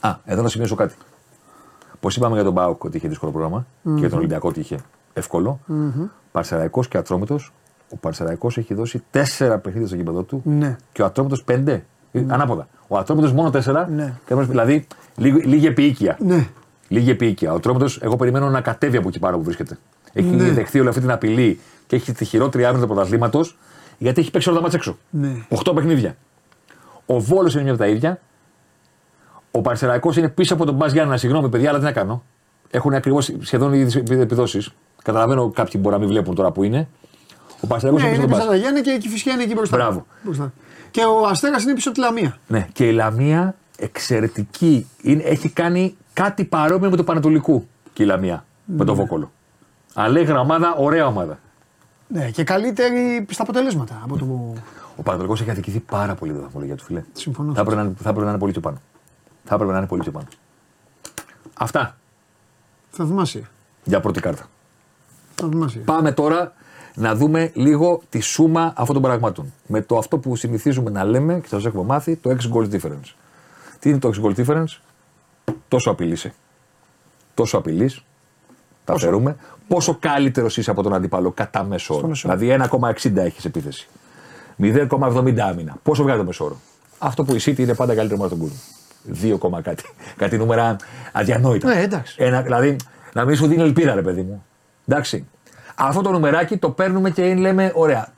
Α, 0.00 0.16
εδώ 0.24 0.42
να 0.42 0.48
σημειώσω 0.48 0.74
κάτι. 0.74 0.94
Πώς 2.00 2.16
είπαμε 2.16 2.34
για 2.34 2.44
τον 2.44 2.52
Μπάουκ 2.52 2.84
ότι 2.84 2.96
είχε 2.96 3.08
δύσκολο 3.08 3.32
πρόγραμμα 3.32 3.66
και 3.82 3.90
για 3.94 4.08
τον 4.08 4.18
Ολυμπιακό 4.18 4.48
ότι 4.48 4.60
είχε 4.60 4.78
εύκολο. 5.12 5.60
Παρσεραϊκό 6.32 6.82
και 6.84 6.98
Ατρόμητος. 6.98 7.52
Ο 7.92 7.96
Παρσεραϊκό 7.96 8.50
έχει 8.56 8.74
δώσει 8.74 9.02
τέσσερα 9.10 9.58
παιχνίδια 9.58 9.86
στο 9.88 9.96
γήπεδο 9.96 10.22
του 10.22 10.42
Ναι. 10.44 10.76
και 10.92 11.02
ο 11.02 11.04
Ατρόμητος 11.04 11.42
πέντε. 11.44 11.84
Ε, 12.12 12.24
Ανάποδα. 12.28 12.68
Ο 12.88 12.96
Ατρόμητος 12.98 13.32
μόνο 13.32 13.50
τέσσερα. 13.50 13.88
Ναι. 13.88 14.14
Και 14.26 14.32
εμείς, 14.32 14.46
δηλαδή 14.46 14.86
λίγη, 15.16 15.40
λίγη 15.40 15.66
επίοικια. 15.66 16.16
Ναι. 16.20 16.48
Λίγη 16.88 17.10
επίοικια. 17.10 17.52
Ο 17.52 17.54
Ατρόμητος, 17.54 17.98
εγώ 18.02 18.16
περιμένω 18.16 18.48
να 18.50 18.60
κατέβει 18.60 18.96
από 18.96 19.08
εκεί 19.08 19.18
πάνω 19.18 19.36
που 19.36 19.42
βρίσκεται. 19.42 19.78
Έχει 20.12 20.28
Ναι. 20.28 20.50
δεχθεί 20.50 20.80
όλη 20.80 20.88
αυτή 20.88 21.00
την 21.00 21.10
απειλή 21.10 21.60
και 21.86 21.96
έχει 21.96 22.12
τη 22.12 22.24
χειρότερη 22.24 22.64
άμυνα 22.64 22.80
του 22.86 22.92
πρωταθλήματος 22.92 23.58
γιατί 23.98 24.20
έχει 24.20 24.30
παίξει 24.30 24.48
όλα 24.48 24.56
τα 24.58 24.62
μάτια 24.64 24.78
έξω. 24.78 24.96
Ναι. 25.10 25.32
8 25.48 25.72
παιχνίδια. 25.74 26.16
Ο 27.14 27.20
Βόλος 27.20 27.52
είναι 27.54 27.62
μια 27.62 27.72
από 27.72 27.80
τα 27.80 27.86
ίδια. 27.88 28.20
Ο 29.50 29.60
Παρσεραϊκός 29.60 30.16
είναι 30.16 30.28
πίσω 30.28 30.54
από 30.54 30.64
τον 30.64 30.74
Μπα 30.74 30.86
Γιάννα. 30.86 31.16
Συγγνώμη, 31.16 31.48
παιδιά, 31.48 31.68
αλλά 31.68 31.78
τι 31.78 31.84
να 31.84 31.92
κάνω. 31.92 32.22
Έχουν 32.70 32.94
ακριβώς 32.94 33.30
σχεδόν 33.40 33.72
οι 33.72 33.78
ίδιε 33.78 34.20
επιδόσεις. 34.22 34.70
Καταλαβαίνω 35.02 35.50
κάποιοι 35.50 35.80
μπορεί 35.82 35.94
να 35.94 36.00
μην 36.00 36.08
βλέπουν 36.10 36.34
τώρα 36.34 36.50
που 36.50 36.62
είναι. 36.62 36.88
Ο 37.60 37.66
Παρσεραϊκός 37.66 38.02
Ναι, 38.02 38.08
είναι 38.08 38.16
πίσω 38.16 38.26
είναι 38.26 38.34
από 38.42 38.48
τον 38.48 38.48
πίσω 38.48 38.50
Μπα. 38.50 38.50
τα 38.52 38.56
Γιάννη 38.56 38.80
και 38.80 38.90
η 38.90 38.98
Κηφισιά 38.98 39.32
είναι 39.32 39.42
εκεί 39.42 39.54
μπροστά. 39.54 39.76
Μπράβο. 39.76 40.06
Μπροστά. 40.22 40.52
Και 40.90 41.00
ο 41.04 41.26
Αστέρας 41.26 41.62
είναι 41.62 41.74
πίσω 41.74 41.88
από 41.88 41.98
τη 41.98 42.04
Λαμία. 42.04 42.38
Ναι, 42.46 42.66
και 42.72 42.86
η 42.88 42.92
Λαμία 42.92 43.54
εξαιρετική. 43.78 44.86
Είναι, 45.02 45.22
έχει 45.22 45.48
κάνει 45.48 45.96
κάτι 46.12 46.44
παρόμοιο 46.44 46.90
με 46.90 46.96
το 46.96 47.04
Πανατολικού 47.04 47.66
και 47.92 48.02
η 48.02 48.06
Λαμία. 48.06 48.44
Με 48.64 48.76
Ναι. 48.76 48.84
το 48.84 48.94
Βόκολο. 48.94 49.30
Αλέγρα 49.94 50.40
ομάδα, 50.40 50.74
ωραία 50.78 51.06
ομάδα. 51.06 51.38
Ναι, 52.08 52.30
και 52.30 52.44
καλύτερη 52.44 53.26
στα 53.30 53.42
αποτελέσματα 53.42 54.00
από 54.04 54.16
το. 54.18 54.26
Ο 55.00 55.02
Πανατολικό 55.02 55.34
έχει 55.40 55.50
αδικηθεί 55.50 55.80
πάρα 55.80 56.14
πολύ 56.14 56.32
τα 56.32 56.40
βαθμολογία 56.40 56.76
του, 56.76 56.84
φίλε. 56.84 57.04
Συμφωνώ. 57.12 57.54
Θα 57.54 57.60
έπρεπε, 57.60 57.82
να, 57.82 57.92
θα 57.96 58.08
έπρεπε 58.08 58.24
να 58.24 58.28
είναι 58.30 58.38
πολύ 58.38 58.52
πιο 58.52 58.60
πάνω. 58.60 58.80
Θα 59.44 59.54
έπρεπε 59.54 59.72
να 59.72 59.78
είναι 59.78 59.86
πολύ 59.86 60.02
πιο 60.02 60.12
πάνω. 60.12 60.26
Αυτά 61.54 61.96
Θαυμάσια. 62.90 63.50
για 63.84 64.00
πρώτη 64.00 64.20
κάρτα. 64.20 64.46
Θαυμάσια. 65.34 65.80
Πάμε 65.84 66.12
τώρα 66.12 66.52
να 66.94 67.14
δούμε 67.14 67.50
λίγο 67.54 68.02
τη 68.08 68.20
σούμα 68.20 68.72
αυτών 68.76 68.94
των 68.94 69.02
πραγμάτων. 69.02 69.52
Με 69.66 69.82
το 69.82 69.98
αυτό 69.98 70.18
που 70.18 70.36
συνηθίζουμε 70.36 70.90
να 70.90 71.04
λέμε 71.04 71.40
και 71.40 71.48
σας 71.48 71.64
έχουμε 71.64 71.84
μάθει, 71.84 72.16
το 72.16 72.30
X 72.30 72.56
goal 72.56 72.70
difference. 72.70 73.14
Τι 73.78 73.90
είναι 73.90 73.98
το 73.98 74.10
X 74.14 74.24
goal 74.24 74.44
difference, 74.44 74.78
τόσο 75.68 75.90
απειλείσαι. 75.90 76.34
Τόσο 77.34 77.58
απειλεί, 77.58 77.90
τα 78.84 78.98
φέρουμε. 78.98 79.36
Πόσο 79.68 79.96
καλύτερος 80.00 80.56
είσαι 80.56 80.70
από 80.70 80.82
τον 80.82 80.94
αντίπαλο 80.94 81.30
κατά 81.30 81.64
μέσο 81.64 81.94
όρο. 81.94 82.06
μέσο 82.06 82.28
όρο. 82.28 82.38
Δηλαδή 82.38 82.68
1,60 83.02 83.16
έχεις 83.16 83.44
επίθεση. 83.44 83.88
0,70 84.60 85.38
άμυνα. 85.38 85.76
Πόσο 85.82 86.02
βγάζει 86.02 86.18
το 86.18 86.24
μέσο 86.24 86.44
όρο. 86.44 86.60
Αυτό 86.98 87.24
που 87.24 87.34
η 87.34 87.40
City 87.44 87.58
είναι 87.58 87.74
πάντα 87.74 87.94
καλύτερο 87.94 88.20
ομάδα 88.20 88.34
στον 88.34 88.48
κόσμο. 88.48 89.58
2, 89.58 89.62
κάτι. 89.62 89.84
Κάτι 90.16 90.36
νούμερα 90.36 90.76
αδιανόητα. 91.12 91.68
Ναι, 91.68 91.80
εντάξει. 91.80 92.16
Ένα, 92.18 92.42
δηλαδή, 92.42 92.76
να 93.12 93.24
μην 93.24 93.36
σου 93.36 93.46
δίνει 93.46 93.62
ελπίδα, 93.62 93.94
ρε 93.94 94.02
παιδί 94.02 94.22
μου. 94.22 94.44
Εντάξει. 94.86 95.26
Αυτό 95.74 96.00
το 96.00 96.10
νουμεράκι 96.10 96.56
το 96.56 96.70
παίρνουμε 96.70 97.10
και 97.10 97.34
λέμε, 97.34 97.72
ωραία. 97.74 98.12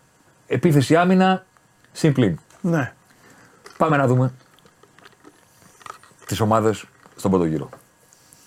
Επίθεση 0.47 0.97
άμυνα, 0.97 1.45
συμπλήν. 1.93 2.38
Ναι. 2.61 2.93
Πάμε 3.76 3.97
να 3.97 4.07
δούμε 4.07 4.32
τις 6.26 6.40
ομάδες 6.40 6.84
στον 7.16 7.30
πρώτο 7.30 7.45
γύρο. 7.45 7.68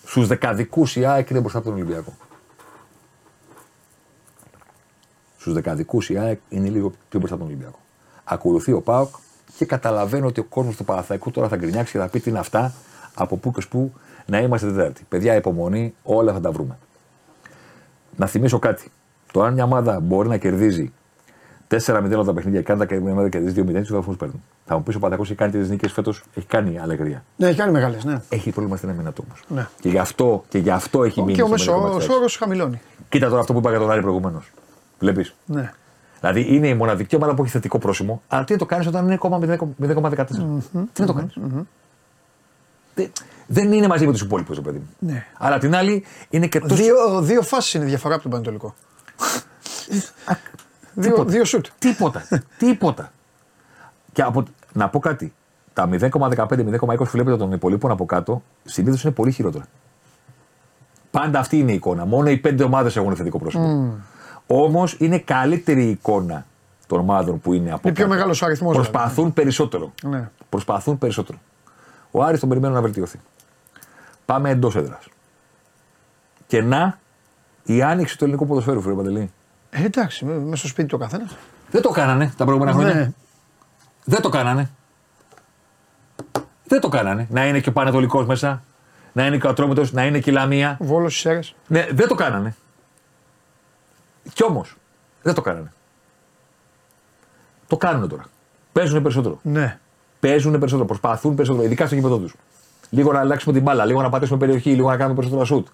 Στους 0.06 0.28
δεκαδικούς 0.28 0.96
η 0.96 1.06
ΑΕΚ 1.06 1.30
είναι 1.30 1.40
μπροστά 1.40 1.58
από 1.58 1.68
τον 1.68 1.76
Ολυμπιακό. 1.76 2.14
Στους 5.38 5.54
δεκαδικούς 5.54 6.10
η 6.10 6.18
ΑΕΚ 6.18 6.40
είναι 6.50 6.70
λίγο 6.70 6.92
πιο 7.10 7.20
μπροστά 7.20 7.36
από 7.36 7.44
τον 7.44 7.54
Ολυμπιακό. 7.54 7.80
Ακολουθεί 8.28 8.72
ο 8.72 8.82
ΠΑΟΚ 8.82 9.16
και 9.58 9.66
καταλαβαίνω 9.66 10.28
ότι 10.28 10.40
ο 10.40 10.44
κόσμος 10.44 10.76
του 10.76 10.86
Παναθαϊκού 10.86 11.32
τώρα 11.32 11.48
θα 11.48 11.56
γκρινιάξει 11.56 11.92
και 11.92 11.98
θα 11.98 12.08
πει 12.08 12.20
τι 12.20 12.30
είναι 12.30 12.40
αυτά, 12.40 12.74
από 13.16 13.38
πού 13.38 13.52
και 13.52 13.58
ως 13.58 13.68
πού 13.68 13.94
να 14.26 14.40
είμαστε 14.40 14.72
Τετάρτη. 14.72 15.06
Παιδιά, 15.10 15.36
υπομονή, 15.36 15.94
όλα 16.04 16.34
θα 16.34 16.40
τα 16.40 16.52
βρούμε. 16.52 16.78
Να 18.16 18.26
θυμίσω 18.26 18.60
κάτι. 18.60 18.92
Το 19.32 19.44
αν 19.44 19.54
μια 19.54 19.64
ομάδα 19.64 20.00
μπορεί 20.00 20.28
να 20.28 20.38
κερδίζει 20.38 20.94
4-0 21.70 22.14
όλα 22.14 22.24
τα 22.24 22.34
παιχνίδια 22.34 22.62
και 22.62 22.72
αν 22.72 22.78
τα 22.78 22.86
μια 23.02 23.12
ομάδα 23.12 23.30
κερδίζει 23.30 23.64
2-0, 23.68 23.84
του 23.86 23.94
βαθμού 23.94 24.16
παίρνουν. 24.16 24.44
Θα 24.66 24.76
μου 24.76 24.84
πεις 24.84 24.96
ο 24.96 25.00
Πατακό 25.00 25.22
έχει 25.22 25.36
κάνει 25.36 25.52
τρεις 25.52 25.70
νίκες 25.70 25.92
φέτος, 25.92 26.24
έχει 26.34 26.48
κάνει 26.48 26.80
αλεγρία. 26.80 27.24
Ναι, 27.36 27.48
έχει 27.48 27.58
κάνει 27.58 27.72
μεγάλες, 27.72 28.04
ναι. 28.04 28.22
Έχει 28.30 28.52
πρόβλημα 28.52 28.78
στην 28.78 28.90
άμυνα 28.90 29.12
του 29.12 29.24
όμως. 29.28 29.44
Ναι. 29.48 29.68
Και, 29.80 29.90
γι 29.90 29.98
αυτό, 29.98 30.44
και 30.50 30.58
γι' 30.58 30.70
αυτό 30.70 31.04
έχει 31.04 31.22
μείνει. 31.22 31.34
Και 31.34 31.42
ο 31.42 31.46
στο 31.46 31.52
μέσο 31.56 31.72
μερικό 31.72 31.94
μάτς. 31.94 32.10
όρος 32.10 32.38
χαμηλώνει. 32.38 32.82
Κοίτα 33.10 33.28
τώρα 33.28 33.40
αυτό 33.40 33.54
που 33.54 33.60
είπα 33.60 33.70
για 33.70 33.80
τον 33.80 33.92
Άρη 33.92 34.02
προηγουμένως. 34.02 34.52
Βλέπεις. 35.00 35.36
Ναι. 35.46 35.72
Δηλαδή 36.20 36.56
είναι 36.56 36.68
η 36.68 36.74
μοναδική 36.74 37.16
ομάδα 37.16 37.34
που 37.34 37.42
έχει 37.44 37.52
θετικό 37.52 37.80
πρόσημο, 37.80 38.22
αλλά 38.28 38.44
τι 38.44 38.52
να 38.52 38.58
το 38.58 38.66
κάνεις 38.66 38.88
όταν 38.88 39.06
είναι 39.06 39.18
0,14. 39.22 40.26
Τι 40.94 41.02
να 41.02 41.06
το 41.06 41.14
κάνεις; 41.14 41.38
Δεν 43.48 43.72
είναι 43.72 43.88
μαζί 43.88 44.06
με 44.06 44.12
τους 44.12 44.22
υπόλοιπους, 44.22 44.56
ρε 44.56 44.62
παιδί 44.62 44.78
μου. 44.78 44.88
Ναι. 45.00 45.26
Αλλά 45.38 45.56
απ' 45.56 45.62
την 45.62 45.76
άλλη 45.76 46.04
είναι 46.30 46.48
και 46.48 46.60
τόσο. 46.60 46.76
Δύο, 46.76 47.22
δύο 47.22 47.42
φάσεις 47.42 47.74
είναι 47.74 47.86
διαφορά 47.86 48.14
από 48.14 48.24
τον 48.24 48.32
Πανετολικό. 48.32 48.76
δύο, 50.94 51.26
δύο 51.26 51.46
σουτ. 51.46 51.66
Τίποτα. 51.80 52.28
τίποτα. 52.58 53.12
Και 54.12 54.22
από, 54.22 54.44
να 54.74 54.90
πω 54.90 55.00
κάτι. 55.00 55.34
Τα 55.74 55.90
0,15-0,20 55.92 56.98
που 56.98 57.06
βλέπετε 57.06 57.38
των 57.38 57.52
υπολείπων 57.52 57.92
από 57.92 58.06
κάτω 58.06 58.44
συνήθως 58.64 59.04
είναι 59.04 59.14
πολύ 59.14 59.32
χειρότερα. 59.32 59.66
Πάντα 61.12 61.40
αυτή 61.40 61.58
είναι 61.60 61.72
η 61.72 61.76
εικόνα. 61.76 62.06
Μόνο 62.06 62.30
οι 62.30 62.38
πέντε 62.38 62.64
ομάδες 62.64 62.96
έχουν 62.96 63.16
θετικό 63.16 63.40
πρόσωπο. 63.40 63.94
Όμως 64.48 64.96
είναι 65.00 65.18
καλύτερη 65.20 65.84
η 65.84 65.90
εικόνα 65.90 66.46
των 66.88 67.00
ομάδων 67.00 67.40
που 67.40 67.54
είναι 67.54 67.72
από 67.72 67.82
Είναι 67.84 67.94
πιο 67.96 68.04
κάτω. 68.04 68.16
μεγάλος 68.16 68.42
ο 68.42 68.46
αριθμός, 68.46 68.76
Προσπαθούν 68.76 69.34
περισσότερο. 69.34 69.94
Ναι. 70.04 70.30
Προσπαθούν 70.50 70.98
περισσότερο. 70.98 71.38
Ο 72.12 72.24
Άρης 72.24 72.40
τον 72.40 72.50
περιμένω 72.50 72.74
να 72.74 72.82
βελτιωθεί. 72.82 73.20
Πάμε 74.26 74.50
εντός 74.50 74.76
έδρας. 74.76 75.08
Και 76.48 76.62
να 76.62 76.98
η 77.64 77.82
άνοιξη 77.82 78.18
του 78.18 78.24
ελληνικού 78.24 78.48
ποδοσφαίρου, 78.48 78.82
φίλε 78.82 78.94
Παντελή. 78.94 79.32
Ε, 79.70 79.84
εντάξει, 79.84 80.26
μέσα 80.26 80.56
στο 80.56 80.68
σπίτι 80.68 80.88
του 80.88 80.96
ο 81.00 81.04
καθένας. 81.04 81.36
Δεν 81.72 81.82
το 81.82 81.90
κάνανε 81.90 82.34
τα 82.38 82.44
προηγούμενα 82.46 82.76
χρόνια. 82.78 82.94
Ναι. 82.94 83.12
Δεν 84.04 84.22
το 84.22 84.30
κάνανε. 84.30 84.70
Δεν 86.68 86.80
το 86.80 86.90
κάνανε. 86.90 87.28
Να 87.30 87.48
είναι 87.48 87.60
και 87.60 87.70
ο 87.70 87.72
Πανατολικό 87.72 88.24
μέσα, 88.26 88.64
να 89.14 89.26
είναι 89.26 89.38
και 89.38 89.48
ο 89.48 89.50
Ατρόμητος, 89.50 89.92
να 89.94 90.06
είναι 90.06 90.20
και 90.20 90.30
η 90.30 90.34
Λαμία. 90.34 90.78
Βόλος 90.80 91.20
στι 91.20 91.30
αίρε. 91.30 91.40
Ναι, 91.68 91.88
δεν 91.92 92.08
το 92.08 92.16
κάνανε. 92.16 92.56
Κι 94.34 94.44
όμως, 94.44 94.76
δεν 95.22 95.34
το 95.34 95.42
κάνανε. 95.42 95.72
Το 97.68 97.78
κάνουν 97.78 98.10
τώρα. 98.10 98.24
Παίζουν 98.72 99.02
περισσότερο. 99.02 99.40
Ναι. 99.42 99.80
Παίζουν 100.20 100.52
περισσότερο. 100.52 100.86
Προσπαθούν 100.88 101.36
περισσότερο, 101.36 101.66
ειδικά 101.66 101.86
στο 101.86 101.96
γήπεδο 101.96 102.18
τους. 102.18 102.36
Λίγο 102.90 103.12
να 103.12 103.20
αλλάξουμε 103.20 103.54
την 103.54 103.64
μπάλα, 103.64 103.86
λίγο 103.86 104.02
να 104.02 104.10
πατήσουμε 104.10 104.38
περιοχή, 104.40 104.70
λίγο 104.74 104.90
να 104.90 104.98
κάνουμε 104.98 105.16
περισσότερο 105.16 105.46
σουτ. 105.46 105.68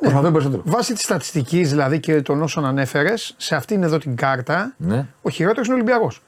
Προσπαθούν 0.00 0.32
περισσότερο. 0.32 0.62
Βάσει 0.64 0.94
της 0.94 1.02
στατιστικής 1.02 1.70
δηλαδή 1.70 2.00
και 2.00 2.22
των 2.22 2.42
όσων 2.42 2.64
ανέφερες, 2.64 3.34
σε 3.36 3.54
αυτήν 3.54 3.82
εδώ 3.82 3.98
την 3.98 4.16
κάρτα, 4.16 4.74
Ναι. 4.76 5.06
ο 5.22 5.30
χειρότερος 5.30 5.66
είναι 5.66 5.74
ο 5.74 5.78
Ολυμπιακός. 5.78 6.22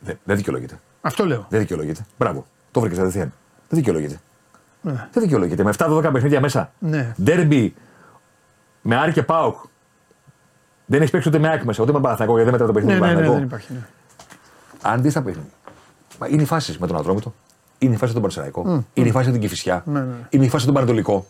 Δεν, 0.00 0.18
δεν 0.24 0.36
δικαιολογείται. 0.36 0.80
Αυτό 1.00 1.26
λέω. 1.26 1.46
Δεν 1.48 1.60
δικαιολογείται. 1.60 2.06
Μπράβο. 2.18 2.46
Το 2.70 2.80
βρήκες 2.80 2.98
κατευθείαν. 2.98 3.32
Δεν 3.68 3.78
δικαιολογείται. 3.78 4.20
Ναι. 4.80 5.08
Δεν 5.12 5.22
δικαιολογείται. 5.22 5.62
Με 5.62 5.70
7-12 5.78 6.10
παιχνίδια 6.12 6.40
μέσα. 6.40 6.72
Ναι. 6.78 7.14
Ντέρμπι 7.22 7.74
με 8.82 8.96
Άρη 8.96 9.12
και 9.12 9.22
Πάοκ. 9.22 9.56
Δεν 10.86 10.98
έχεις 11.00 11.10
παίξει 11.10 11.28
ούτε 11.28 11.38
με 11.38 11.52
άκμεσα, 11.52 11.82
ούτε 11.82 11.92
με 11.92 12.00
Παναθηναϊκό 12.00 12.36
γιατί 12.38 12.50
δεν 12.50 12.60
μετράει 12.60 12.82
το 12.82 12.88
Ναι, 12.90 12.94
παιχνίδι. 12.94 13.00
ναι, 13.00 13.14
του 13.14 13.20
ναι, 13.20 13.38
δεν 13.38 13.40
Παναθηναϊκού. 13.40 13.46
υπάρχει. 13.46 13.72
Ναι. 13.72 14.90
Αν 14.92 15.02
δεις 15.02 15.12
τα 15.12 15.22
παιχνίδια. 15.22 15.50
Μα 16.18 16.26
Είναι 16.28 16.42
οι 16.42 16.44
φάσει 16.46 16.76
με 16.80 16.86
τον 16.86 16.96
Ατρόμητο, 16.96 17.34
είναι 17.78 17.92
η 17.94 17.96
φάση 17.96 18.06
με 18.06 18.12
τον 18.12 18.22
Πανσεραϊκό, 18.22 18.84
είναι 18.94 19.08
η 19.08 19.10
φάση 19.10 19.26
με 19.26 19.32
την 19.32 19.40
Κυφυσιά, 19.40 19.82
Ναι, 19.86 20.00
ναι. 20.00 20.14
είναι 20.30 20.44
η 20.44 20.48
φάση 20.48 20.66
με 20.66 20.72
τον 20.72 20.74
Πανατολικό. 20.74 21.26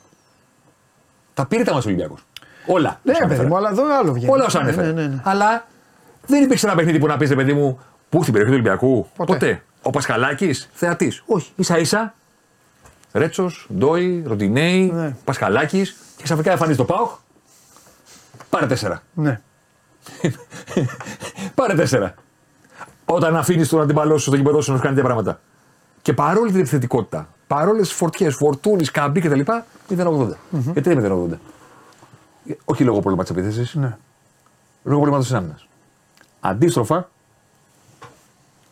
Τα 1.35 1.47
πήρε 1.47 1.63
τα 1.63 1.73
μας 1.75 1.87
Ολυμπιακός. 1.87 2.25
Όλα. 2.67 3.01
Ναι, 3.03 3.13
όσα 3.13 3.21
παιδί 3.21 3.25
ανέφερα. 3.35 3.49
μου, 3.49 3.57
αλλά 3.57 3.71
εδώ 3.71 3.99
άλλο 3.99 4.13
βγαίνει. 4.13 4.33
Όλα 4.33 4.45
όσα 4.45 4.59
Ναι, 4.59 4.65
ανέφερε. 4.65 4.93
ναι, 4.93 5.03
ναι, 5.03 5.07
ναι. 5.09 5.21
Αλλά 5.25 5.67
δεν 6.27 6.43
υπήρξε 6.43 6.67
ένα 6.67 6.75
παιχνίδι 6.75 6.99
που 6.99 7.07
να 7.07 7.17
πεις, 7.17 7.29
ρε 7.29 7.35
παιδί 7.35 7.53
μου, 7.53 7.79
πού 8.09 8.21
στην 8.21 8.33
περιοχή 8.33 8.55
του 8.57 8.61
Ολυμπιακού. 8.63 9.07
Ποτέ. 9.27 9.63
Ο 9.83 9.91
Πασχαλάκης, 9.91 10.69
θεατής. 10.73 11.23
Όχι. 11.27 11.53
σα 11.61 11.79
ίσα. 11.79 12.15
Ρέτσος, 13.13 13.69
Ντόι, 13.75 14.23
Ροντινέη, 14.27 14.91
Ναι. 14.95 15.17
Πασχαλάκης 15.25 15.97
και 16.17 16.23
ξαφνικά 16.23 16.51
εμφανίζει 16.51 16.77
το 16.79 16.85
Πάοχ. 16.85 17.19
Πάρε 18.55 18.67
τέσσερα. 18.67 19.03
Ναι. 19.15 19.41
Πάρε 21.55 21.75
τέσσερα. 21.75 22.15
Όταν 23.05 23.37
αφήνεις 23.37 23.69
τον 23.69 23.81
αντίπαλό 23.81 24.19
σου 24.19 24.27
στο 24.27 24.37
γήπεδο 24.37 24.61
σου 24.61 24.71
να 24.71 24.77
σου 24.77 24.83
κάνει 24.83 24.95
τέτοια 24.95 25.11
πράγματα. 25.11 25.41
Και 26.03 26.13
παρόλη 26.13 26.51
την 26.51 26.61
επιθετικότητα, 26.61 27.29
παρόλες 27.47 27.89
τι 27.89 27.95
φορτιές, 27.95 28.35
φορτούνης, 28.35 28.91
καμπή 28.91 29.21
κτλ. 29.21 29.41
0,80. 29.41 30.29
Γιατί 30.51 30.93
δεν 30.93 30.99
είναι 30.99 31.39
0,80. 32.47 32.53
Όχι 32.65 32.85
λόγω 32.85 32.99
πρόβλημα 33.01 33.23
της 33.23 33.31
επίθεσης, 33.33 33.75
ναι. 33.75 33.97
λόγω 34.85 35.01
προβλήματο 35.01 35.23
της 35.23 35.33
άμυνας. 35.33 35.67
Αντίστροφα, 36.41 37.11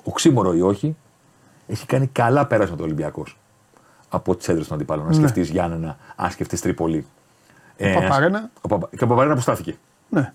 οξύμορο 0.05 0.55
ή 0.55 0.61
όχι, 0.61 0.97
έχει 1.67 1.87
κάνει 1.87 2.07
καλά 2.07 2.47
πέρασμα 2.47 2.77
το 2.77 2.83
Ολυμπιακός 2.83 3.39
από 4.09 4.37
τις 4.37 4.49
έντρε 4.49 4.65
των 4.65 4.75
αντιπάλων. 4.75 5.05
Αν 5.05 5.11
Ναι. 5.11 5.17
σκεφτείς 5.17 5.49
Γιάννενα, 5.49 5.97
αν 6.17 6.31
σκεφτείς 6.31 6.61
Τρίπολη. 6.61 7.07
Ε, 7.89 7.93
Παπαρένα. 8.01 8.51
ο 8.61 8.69
Παπα- 8.69 8.91
Και 8.97 9.05
ο 9.05 9.07
Παπαρένα 9.07 9.35
που 9.35 9.41
στάθηκε. 9.41 9.77
ναι. 10.09 10.33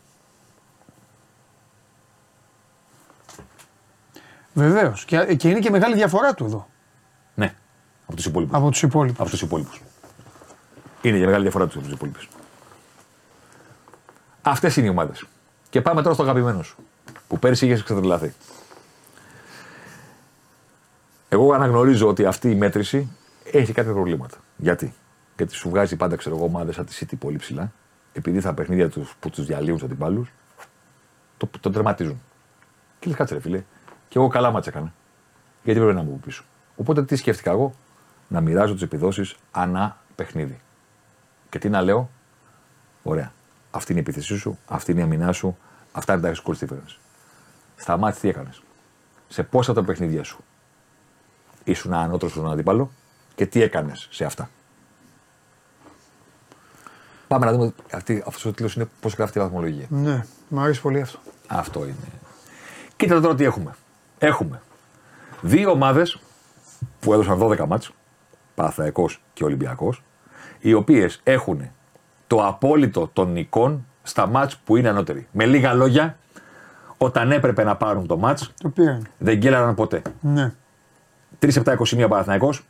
Βεβαίως. 4.54 5.06
Και, 5.06 5.36
και 5.36 5.50
είναι 5.50 5.60
και 5.60 5.70
μεγάλη 5.70 5.96
διαφορά 5.96 6.34
του 6.34 6.46
εδώ 6.46 6.68
Ναι, 7.36 7.54
από 8.06 8.16
τους 8.16 8.26
υπόλοιπους. 8.26 8.56
από 8.58 8.70
τους 8.70 8.82
υπόλοιπους. 8.82 9.20
από 9.20 9.30
τους 9.30 9.42
υπόλοιπους. 9.42 9.82
Είναι 11.02 11.18
για 11.18 11.26
μεγάλη 11.26 11.44
διαφορά 11.44 11.66
τους 11.66 11.76
από 11.76 11.84
τους 11.84 11.94
υπόλοιπους. 11.94 12.30
Αυτές 14.42 14.76
είναι 14.78 14.88
οι 14.88 14.90
ομάδες. 14.90 15.24
Και 15.70 15.82
πάμε 15.82 16.02
τώρα 16.02 16.14
στο 16.14 16.24
αγαπημένος 16.24 16.68
σου. 16.68 16.76
Που 17.28 17.40
πέρυσι 17.40 17.66
είχες 17.66 17.84
ξετρελαθεί. 17.84 18.34
Εγώ 21.30 21.54
αναγνωρίζω 21.54 22.08
ότι 22.08 22.26
αυτή 22.26 22.52
η 22.52 22.56
μέτρηση 22.56 23.08
έχει 23.52 23.74
κάποια 23.74 23.92
προβλήματα. 23.92 24.38
Γιατί; 24.58 24.94
Γιατί 25.38 25.54
σου 25.54 25.70
βγάζει 25.70 25.96
πάντα 25.96 26.16
ξέρω 26.16 26.36
εγώ 26.36 26.46
ομάδες 26.46 26.76
σαν 26.76 26.86
τη 26.86 26.98
City 27.00 27.18
πολύ 27.20 27.38
ψηλά, 27.38 27.72
επειδή 28.14 28.42
τα 28.42 28.54
παιχνίδια 28.54 28.90
τους, 28.90 29.16
που 29.20 29.30
τους 29.30 29.46
διαλύουν 29.46 29.78
του 29.78 29.86
αντιπάλους 29.86 30.32
το, 31.38 31.50
το 31.60 31.70
τερματίζουν. 31.70 32.22
Και 33.00 33.08
λες, 33.08 33.18
κάτσε 33.18 33.34
ρε 33.34 33.40
φίλε, 33.40 33.64
και 34.08 34.18
εγώ 34.18 34.28
καλά 34.28 34.52
μάτσα 34.52 34.70
έκανα. 34.70 34.94
Γιατί 35.64 35.80
πρέπει 35.80 35.96
να 35.96 36.04
μου 36.04 36.20
πίσω. 36.20 36.44
Οπότε 36.76 37.04
τι 37.04 37.16
σκέφτηκα 37.16 37.52
εγώ, 37.52 37.74
να 38.28 38.42
μοιράζω 38.42 38.74
τις 38.74 38.82
επιδόσεις 38.82 39.36
ανά 39.52 39.98
παιχνίδι. 40.16 40.60
Και 41.50 41.60
τι 41.60 41.70
να 41.70 41.82
λέω, 41.82 42.10
ωραία. 43.04 43.32
Αυτή 43.72 43.92
είναι 43.92 44.02
η 44.02 44.04
επίθεσή 44.04 44.38
σου, 44.38 44.58
αυτή 44.68 44.92
είναι 44.92 45.00
η 45.00 45.04
αμυνά 45.04 45.32
σου, 45.32 45.58
αυτά 45.92 46.14
είναι 46.14 46.22
τα 46.22 46.42
score 46.44 46.58
difference. 46.58 46.98
Στα 47.76 47.98
μάτια 47.98 48.22
τι 48.22 48.30
έκανες; 48.30 48.62
Σε 49.28 49.44
πόσα 49.44 49.74
τα 49.74 49.84
παιχνίδια 49.84 50.24
σου; 50.24 50.44
Ήσουν 51.64 51.94
ανώτερος 51.94 52.34
στον 52.34 52.52
αντίπαλο 52.52 52.92
και 53.36 53.46
τι 53.46 53.62
έκανες 53.62 54.08
σε 54.12 54.26
αυτά; 54.26 54.50
Πάμε 57.28 57.46
να 57.46 57.52
δούμε. 57.52 57.74
Αυτή, 57.92 58.24
αυτός 58.28 58.46
ο 58.46 58.50
τίτλος 58.50 58.76
είναι 58.76 58.88
πώς 59.00 59.14
γράφει 59.14 59.38
η 59.38 59.42
βαθμολογία. 59.42 59.86
Ναι, 59.90 60.26
μου 60.48 60.60
αρέσει 60.60 60.82
πολύ 60.82 61.02
αυτό. 61.02 61.20
Αυτό 61.48 61.84
είναι. 61.84 61.96
Κοίτα 62.96 63.22
τώρα 63.22 63.36
τι 63.36 63.44
έχουμε. 63.44 63.76
Έχουμε 64.20 64.62
δύο 65.42 65.72
ομάδες 65.72 66.20
που 67.00 67.14
έδωσαν 67.14 67.40
12 67.40 67.66
μάτς, 67.68 67.92
Παναθηναϊκός 68.56 69.22
και 69.34 69.44
Ολυμπιακός, 69.44 70.04
οι 70.60 70.74
οποίες 70.74 71.20
έχουν 71.24 71.70
το 72.28 72.46
απόλυτο 72.46 73.10
των 73.14 73.32
νικών 73.32 73.86
στα 74.04 74.28
μάτς 74.28 74.58
που 74.58 74.76
είναι 74.78 74.90
ανώτεροι. 74.90 75.28
Με 75.32 75.46
λίγα 75.46 75.74
λόγια, 75.74 76.18
όταν 76.98 77.32
έπρεπε 77.32 77.64
να 77.64 77.76
πάρουν 77.76 78.08
το 78.08 78.18
μάτς, 78.18 78.54
Το 78.62 78.70
πήραν. 78.70 79.08
δεν 79.18 79.38
γκέλαραν 79.38 79.76
ποτέ. 79.76 80.02
Ναι. 80.22 80.54
3-7-21 81.40 82.04
ο 82.04 82.08
Παναθηναϊκός, 82.08 82.66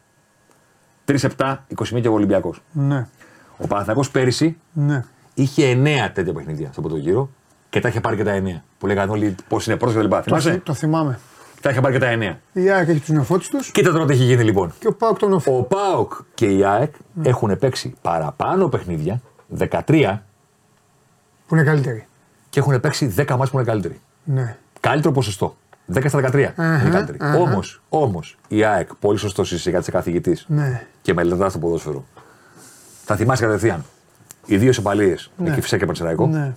3-7-21 1.06 2.02
και 2.02 2.08
ο 2.08 2.14
Ολυμπιακός. 2.14 2.62
Ναι. 2.72 3.08
Ο 3.58 3.68
Παναθηναϊκός 3.68 4.12
πέρυσι 4.12 4.58
Ναι. 4.74 5.04
είχε 5.34 5.72
9 5.72 6.10
τέτοια 6.14 6.34
παιχνίδια 6.34 6.70
στο 6.72 6.82
πρώτο 6.82 6.98
γύρο 6.98 7.30
και 7.70 7.80
τα 7.80 7.88
είχε 7.88 8.00
πάρει 8.02 8.16
και 8.16 8.24
τα 8.24 8.42
9. 8.44 8.62
Που 8.78 8.88
λέγανε 8.88 9.12
όλοι 9.12 9.36
πώς 9.48 9.68
είναι 9.68 9.76
πρόσφατα 9.76 10.04
λοιπά. 10.04 10.18
Το, 10.18 10.24
Θυμάσαι; 10.24 10.62
το 10.64 10.74
θυμάμαι. 10.74 11.20
Τα 11.62 11.70
είχε 11.70 11.82
πάρει 11.82 11.94
και 11.94 12.00
τα 12.00 12.08
9. 12.08 12.36
Η 12.54 12.70
ΑΕΚ 12.70 12.88
έχει 12.90 13.00
τους 13.00 13.10
νεφώτη 13.10 13.50
τους 13.50 13.72
Κοίτα 13.72 13.92
τώρα 13.92 14.06
τι 14.06 14.14
έχει 14.14 14.24
γίνει 14.24 14.44
λοιπόν. 14.44 14.74
και 14.80 14.88
ο 14.88 14.94
Πάουκ 14.94 15.18
τον 15.18 15.30
νεφό. 15.32 15.58
Ο 15.58 15.62
Πάοκ 15.64 16.14
και 16.34 16.46
η 16.46 16.64
ΑΕΚ 16.66 16.94
έχουν 17.24 17.58
παίξει 17.60 17.94
παραπάνω 18.02 18.68
παιχνίδια, 18.70 19.22
13, 19.58 20.22
Που 21.48 21.56
είναι 21.56 21.64
καλύτερη. 21.64 22.06
και 22.50 22.60
έχουν 22.60 22.80
παίξει 22.80 23.14
10 23.18 23.36
μάτς 23.38 23.50
που 23.50 23.58
είναι 23.58 23.66
καλύτεροι. 23.66 24.00
Ναι. 24.24 24.58
Καλύτερο 24.80 25.14
ποσοστό. 25.14 25.56
10 25.94 26.04
στα 26.08 26.20
13 26.20 26.54
είναι 26.58 26.90
καλύτεροι. 26.92 27.18
αχα. 27.22 27.38
Όμως, 27.38 27.82
όμως, 27.90 28.38
η 28.48 28.64
ΑΕΚ, 28.64 28.96
πολύ 28.96 29.18
σωστός 29.18 29.52
είσαι 29.52 29.70
γιατί 29.70 29.84
είσαι 29.84 29.92
καθηγητής 29.92 30.46
Ναι. 30.48 30.86
και 31.02 31.14
μελετά 31.14 31.52
το 31.52 31.60
ποδόσφαιρο. 31.60 32.06
Θα 33.10 33.16
θυμάσαι 33.16 33.46
κατευθείαν. 33.46 33.86
Οι 34.46 34.58
δύο 34.58 34.72
σοπαλίε, 34.74 35.16
Ναι. 35.38 35.50
εκεί 35.50 35.62
φυσικά 35.62 35.78
και 35.78 35.86
Πανσεραϊκό. 35.86 36.28
Ναι. 36.28 36.54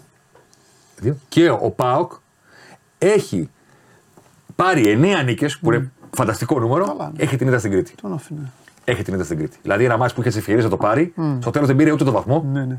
Δύο. 0.98 1.16
Και 1.28 1.50
ο 1.50 1.70
Πάοκ 1.76 2.12
έχει 2.98 3.50
πάρει 4.56 4.98
9 5.20 5.22
νίκες, 5.24 5.58
που 5.58 5.72
είναι 5.72 5.90
φανταστικό 6.16 6.60
νούμερο, 6.60 6.84
Καλά, 6.86 7.12
ναι. 7.16 7.22
έχει 7.22 7.36
την 7.36 7.48
ήττα 7.48 7.58
στην 7.58 7.70
Κρήτη. 7.70 7.94
Τον 8.02 8.12
άφηνε. 8.12 8.52
Έχει 8.84 9.02
την 9.02 9.14
ήττα 9.14 9.24
στην 9.24 9.36
Κρήτη. 9.38 9.58
Δηλαδή 9.62 9.84
ένα 9.84 9.96
μάτι 9.96 10.14
που 10.14 10.20
είχε 10.20 10.30
τι 10.30 10.38
ευκαιρίες 10.38 10.64
να 10.64 10.70
το 10.70 10.76
πάρει, 10.76 11.14
στο 11.40 11.50
τέλος 11.50 11.66
δεν 11.68 11.76
πήρε 11.76 11.90
ούτε 11.92 12.04
το 12.04 12.12
βαθμό 12.12 12.44
Ναι, 12.52 12.64
ναι. 12.64 12.78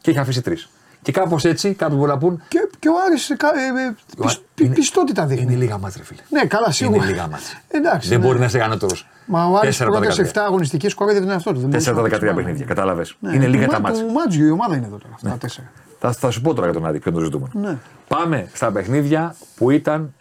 και 0.00 0.10
έχει 0.10 0.18
αφήσει 0.20 0.42
τρεις. 0.42 0.68
Και 1.02 1.12
κάπως 1.12 1.44
έτσι, 1.44 1.74
κάποιοι 1.74 1.96
μπορεί 1.98 2.10
να 2.10 2.18
πούν. 2.18 2.42
Και, 2.48 2.68
και 2.78 2.88
ο 2.88 2.92
Άρης 3.06 3.30
ε, 3.30 3.34
κα- 3.36 3.48
ε, 3.48 3.82
ε, 3.82 3.88
Ο 3.88 3.92
πισ- 3.92 4.22
Άρης 4.24 4.40
πι- 4.54 4.66
είναι- 4.66 4.74
πιστότητα 4.74 5.26
δείχνει. 5.26 5.42
Είναι 5.44 5.54
λίγα 5.54 5.78
μάτς, 5.78 5.96
ρε 5.96 6.04
φίλε. 6.04 6.20
Ναι, 6.28 6.44
καλά, 6.44 6.70
σίγουρα. 6.70 6.96
Είναι 6.96 7.06
λίγα 7.06 7.28
μάτς. 7.28 7.56
Εντάξει. 7.68 8.08
δεν 8.08 8.20
ναι. 8.20 8.26
μπορεί 8.26 8.38
να 8.38 8.44
είσαι 8.44 8.60
ανώτερο. 8.62 8.96
Μα 9.26 9.44
ο 9.46 9.56
Άρης 9.56 9.76
4 9.78 9.82
από 9.84 9.92
τα 9.92 9.98
πρώτα 9.98 10.14
σε 10.14 10.22
13. 10.22 10.26
7 10.26 10.42
αγωνιστικές 10.46 10.94
κορέδευε 10.94 11.24
τον 11.24 11.34
εαυτό 11.34 11.52
του. 11.52 11.60
Δεν 11.60 11.68
4 11.68 11.70
μπορούσε 11.70 11.90
από 11.90 12.00
τα 12.02 12.08
να 12.08 12.16
13 12.16 12.20
παίξει 12.20 12.34
παιχνίδια, 12.34 12.54
πάνω. 12.66 12.74
κατάλαβες. 12.74 13.16
Ναι, 13.20 13.34
Είναι 13.34 13.44
του 13.44 13.50
λίγα 13.50 13.66
Μα- 13.66 13.72
τα 13.72 13.80
μάτς. 13.80 13.98
Του 13.98 14.12
Μάτζιου 14.12 14.46
η 14.46 14.50
ομάδα 14.50 14.76
είναι 14.76 14.86
εδώ 14.86 14.96
τώρα. 14.98 15.14
Αυτά 15.14 15.28
τα 15.28 15.36
τέσσερα. 15.38 15.70
Θα, 15.98 16.12
θα 16.12 16.30
σου 16.30 16.40
πω 16.40 16.54
τώρα 16.54 16.66
για 16.70 16.80
τον 16.80 16.86
Άρη 16.88 16.98
ποιο 16.98 17.10
είναι 17.10 17.18
το 17.20 17.24
ζητούμενο. 17.24 17.52
Ναι. 17.70 17.78
Πάμε 18.08 18.48
στα 18.52 18.70
παιχνίδια 18.70 19.34
που 19.56 19.70
ήταν 19.70 20.14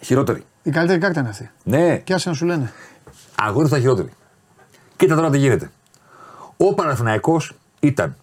χειρότεροι. 0.00 0.44
Η 0.62 0.70
καλύτερη 0.70 0.98
κάρτα 1.00 1.20
είναι 1.20 1.28
αυτή. 1.28 1.50
Ναι, 1.64 1.96
Και 1.96 2.14
άσε 2.14 2.28
να 2.28 2.34
σου 2.34 2.44
λένε. 2.46 2.72
αγώνε 3.42 3.66
ήταν 3.66 3.80
χειρότεροι. 3.80 4.08
Κοίτα 4.96 5.14
τώρα 5.14 5.30
τι 5.30 5.38
γίνεται. 5.38 5.70
Ο 6.56 6.74
Παναθηναϊκός 6.74 7.54
ήταν 7.80 8.16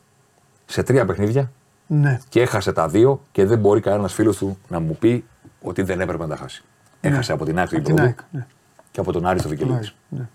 σε 0.69 0.83
τρία 0.83 1.05
παιχνίδια 1.05 1.51
Ναι. 1.87 2.19
και 2.29 2.41
έχασε 2.41 2.71
τα 2.71 2.87
δύο 2.87 3.21
και 3.31 3.45
δεν 3.45 3.59
μπορεί 3.59 3.81
κανένας 3.81 4.13
φίλος 4.13 4.37
του 4.37 4.57
να 4.67 4.79
μου 4.79 4.95
πει 4.95 5.25
ότι 5.61 5.81
δεν 5.81 6.01
έπρεπε 6.01 6.23
να 6.23 6.29
τα 6.29 6.35
χάσει. 6.35 6.63
Έχασε 7.01 7.31
από 7.31 7.45
την 7.45 7.59
άκρη 7.59 7.75
Από 7.77 7.85
του 7.87 7.93
την 7.93 8.03
Υπουργού 8.03 8.15
ΑΕΚ. 8.19 8.19
Ναι. 8.31 8.45
και 8.91 8.99
από 8.99 9.11
τον 9.11 9.25
Άρη 9.25 9.39
στο 9.39 9.49
Βικελίδης. 9.49 9.95
Ναι. 10.09 10.27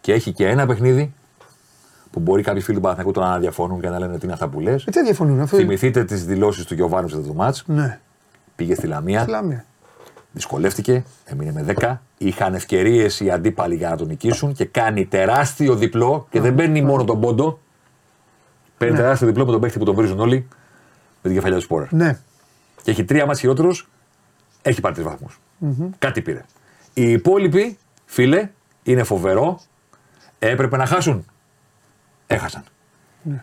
Και 0.00 0.12
έχει 0.12 0.32
και 0.32 0.48
ένα 0.48 0.66
παιχνίδι 0.66 1.12
που 2.10 2.20
μπορεί 2.20 2.42
κάποιοι 2.42 2.60
φίλοι 2.60 2.76
του 2.76 2.82
Παναθηναϊκού 2.82 3.12
τώρα 3.20 3.28
να 3.28 3.38
διαφωνούν 3.38 3.80
και 3.80 3.88
να 3.88 3.98
λένε 3.98 4.14
ότι 4.14 4.24
είναι 4.24 4.32
αυτά 4.34 4.48
που 4.48 4.60
λες. 4.60 4.84
Ε, 4.86 4.90
τι 4.90 5.02
διαφωνούν 5.02 5.40
αυτό. 5.40 5.56
Θυμηθείτε 5.56 6.04
τις 6.04 6.24
δηλώσεις 6.24 6.64
του 6.64 6.74
Γιωβάνου 6.74 7.08
σε 7.08 7.16
αυτό 7.16 7.28
το 7.28 7.34
μάτς. 7.34 7.62
Ναι. 7.66 7.98
Πήγε 8.56 8.74
στη 8.74 8.86
Λαμία, 8.86 9.20
Στη 9.20 9.30
Λαμία. 9.30 9.64
δυσκολεύτηκε, 10.32 11.04
έμεινε 11.24 11.52
με 11.52 11.62
10. 11.80 11.96
Είχαν 12.18 12.54
ευκαιρίες 12.54 13.20
οι 13.20 13.30
αντίπαλοι 13.30 13.74
για 13.74 13.90
να 13.90 13.96
τον 13.96 14.06
νικήσουν 14.06 14.52
και 14.52 14.64
κάνει 14.64 15.06
τεράστιο 15.06 15.74
διπλό 15.74 16.26
και 16.30 16.40
δεν 16.40 16.54
παίρνει 16.54 16.82
μόνο 16.82 17.04
τον 17.04 17.20
πόντο. 17.20 17.58
Παίρνει 18.84 18.98
τεράστιο 18.98 19.26
διπλό 19.26 19.44
με 19.44 19.50
τον 19.52 19.60
παίχτη 19.60 19.78
που 19.78 19.84
τον 19.84 19.94
βρίζουν 19.94 20.20
όλοι 20.20 20.48
με 21.22 21.30
την 21.30 21.34
κεφαλιά 21.34 21.56
του 21.56 21.62
Σπόρα. 21.62 21.88
Ναι. 21.90 22.18
Και 22.82 22.90
έχει 22.90 23.04
τρία 23.04 23.26
μάτς 23.26 23.40
χειρότερους, 23.40 23.88
έχει 24.62 24.80
πάρει 24.80 24.94
τρεις 24.94 25.06
βαθμούς. 25.06 25.40
Κάτι 25.98 26.22
πήρε. 26.22 26.44
Οι 26.94 27.10
υπόλοιποι, 27.10 27.78
φίλε, 28.04 28.50
είναι 28.82 29.02
φοβερό. 29.02 29.60
Έπρεπε 30.38 30.76
να 30.76 30.86
χάσουν. 30.86 31.26
Έχασαν. 32.26 32.64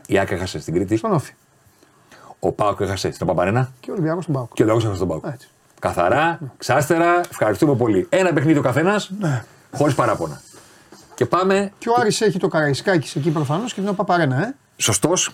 Η 0.08 0.20
Άκη 0.20 0.34
έχασε 0.34 0.60
στην 0.60 0.74
Κρήτη. 0.74 0.98
Στον 0.98 1.12
Όφη. 1.12 1.34
Ο 2.40 2.52
Πάοκ 2.52 2.80
έχασε 2.80 3.12
στην 3.12 3.28
Παπαρένα. 3.28 3.72
Και 3.80 3.90
ο 3.90 3.94
Ολυμπιακός 3.94 4.24
στον 4.24 4.36
Πάουκ. 4.36 4.54
Και 4.54 4.64
ο 4.64 4.66
Λαγό 4.66 4.80
έχασε 4.80 4.96
στον 4.96 5.08
Πάοκ. 5.08 5.26
Έτσι. 5.28 5.50
Καθαρά, 5.80 6.40
ξάστερα, 6.58 7.22
ευχαριστούμε 7.30 7.76
πολύ. 7.76 8.08
Ένα 8.10 8.34
παιχνίδι 8.34 8.60
ο 8.60 8.62
καθένας, 8.62 9.12
Ναι. 9.20 9.44
χωρίς 9.72 9.96
παράπονα. 9.96 10.42
Και 11.16 11.26
πάμε. 11.26 11.72
Και 11.78 11.90
ο 11.90 11.94
Άρης 12.00 12.22
έχει 12.22 12.40
το 12.40 12.48
Καραϊσκάκης 12.48 13.16
εκεί 13.16 13.30
προφανώς 13.32 13.74
και 13.74 13.80
την 13.82 13.90
ο 13.90 13.94
Παπαρένα, 13.94 14.48
ε. 14.48 14.56
Σωστός. 14.82 15.30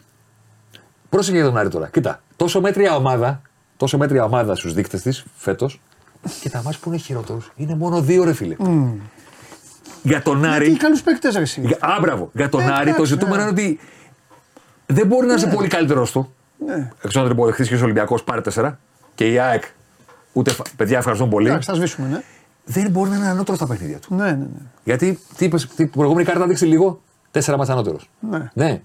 Πρόσεχε 1.10 1.36
για 1.38 1.46
τον 1.46 1.58
Άρη 1.58 1.70
τώρα. 1.70 1.88
Κοίτα, 1.90 2.22
τόσο 2.36 2.62
μέτρια 2.62 2.96
ομάδα, 2.96 3.42
τόσο 3.78 3.98
μέτρια 3.98 4.24
ομάδα 4.24 4.56
στους 4.56 4.74
δείκτες 4.74 5.02
της 5.02 5.26
φέτος 5.36 5.82
και 6.42 6.50
τα 6.50 6.62
μάτια 6.64 6.80
που 6.82 6.90
είναι 6.90 6.98
χειρότερους 6.98 7.52
είναι 7.56 7.76
μόνο 7.76 8.02
δύο 8.02 8.24
ρε 8.24 8.34
φίλε. 8.34 8.56
Για 10.04 10.22
τον 10.22 10.42
Τι 10.42 10.48
Άρη. 10.48 10.78
καλούς 10.78 11.02
παίκτες 11.02 11.36
ρε 11.36 11.42
εσύ. 11.42 11.62
Για, 11.62 11.78
α, 11.80 11.98
μπράβο. 12.02 12.30
Για 12.34 12.50
τον 12.50 12.62
Ε, 12.62 12.64
Άρη 12.66 12.84
το 12.84 12.90
εντάξει, 12.90 13.06
ζητούμενο 13.14 13.36
ναι. 13.36 13.42
είναι 13.42 13.50
ότι 13.50 13.80
δεν 14.86 15.08
μπορεί 15.08 15.28
να 15.28 15.34
είσαι 15.34 15.48
πολύ 15.48 15.68
καλύτερος 15.68 16.12
του. 16.12 16.34
Ναι. 16.66 16.90
Εξ 17.02 17.16
όνων 17.16 17.32
υποδεχτή 17.32 17.68
και 17.68 17.76
ο 17.76 17.84
Ολυμπιακός 17.84 18.24
πάρει 18.24 18.42
4 18.56 18.72
και 19.16 19.32
η 19.32 19.40
ΑΕΚ. 19.40 19.64
Ούτε 20.34 20.52
φα- 20.52 20.64
παιδιά, 20.76 20.98
ευχαριστούμε 20.98 21.32
πολύ. 21.32 21.48
Εντάξει, 21.50 21.70
θα 21.70 21.76
σβήσουμε, 21.76 22.08
ναι. 22.08 22.22
Δεν 22.66 22.90
μπορεί 22.92 23.10
να 23.10 23.16
είναι 23.16 23.28
ανώτερος 23.28 23.58
στα 23.60 23.68
παιχνίδια 23.68 24.00
του. 24.00 24.16
Ναι, 24.16 24.24
ναι, 24.26 24.32
ναι. 24.32 24.46
Γιατί 24.84 25.20
τι 25.38 25.46
είπες, 25.46 25.68
τι, 25.68 25.76
την 25.76 25.90
προηγούμενη 25.90 26.26
κάρτα 26.28 26.48
δείξει 26.48 26.66
λίγο. 26.66 27.02
4 27.32 27.56
μάτσα 27.58 27.74
ανώτερος. 27.74 28.10
Ναι. 28.20 28.50
ναι. 28.54 28.82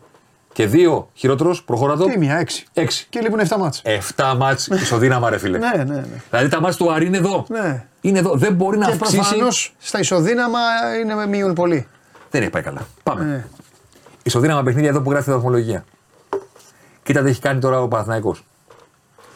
Και 0.52 0.68
2 0.72 1.04
χειρότερος, 1.14 1.62
προχωρά 1.64 1.96
το. 1.96 2.04
Τι 2.04 2.18
μία, 2.18 2.36
έξι. 2.36 2.66
6. 2.74 3.06
Και 3.08 3.20
λείπουν 3.20 3.40
7 3.48 3.56
μάτς. 3.58 3.82
7 4.16 4.34
μάτς 4.38 4.66
ισοδύναμα, 4.66 5.30
ρε 5.30 5.38
φίλε. 5.38 5.58
Ναι, 5.76 5.84
ναι, 5.84 5.94
ναι. 5.94 6.04
Δηλαδή 6.30 6.48
τα 6.48 6.60
μάτς 6.60 6.76
του 6.76 6.92
Άρη 6.92 7.06
είναι 7.06 7.16
εδώ. 7.16 7.46
Ναι. 7.48 7.84
Είναι 8.00 8.18
εδώ. 8.18 8.34
Δεν 8.34 8.54
μπορεί 8.54 8.78
να 8.78 8.86
Και 8.86 8.92
αυξήσει. 8.92 9.16
προφανώς 9.16 9.74
στα 9.78 9.98
ισοδύναμα 9.98 10.58
είναι 11.02 11.14
με 11.14 11.26
μείον 11.26 11.54
πολύ. 11.54 11.86
Δεν 12.30 12.42
έχει 12.42 12.50
πάει 12.50 12.62
καλά. 12.62 12.86
Πάμε. 13.02 13.24
Ναι. 13.24 13.44
Ισοδύναμα 14.22 14.62
παιχνίδια 14.62 14.88
εδώ 14.88 15.00
που 15.00 15.10
γράφει 15.10 15.30
η 15.30 15.32
βαθμολογία. 15.32 15.84
Κοίτα 17.02 17.22
τι 17.22 17.28
έχει 17.30 17.40
κάνει 17.40 17.60
τώρα 17.60 17.80
ο 17.82 17.88
Παναθηναϊκός. 17.88 18.44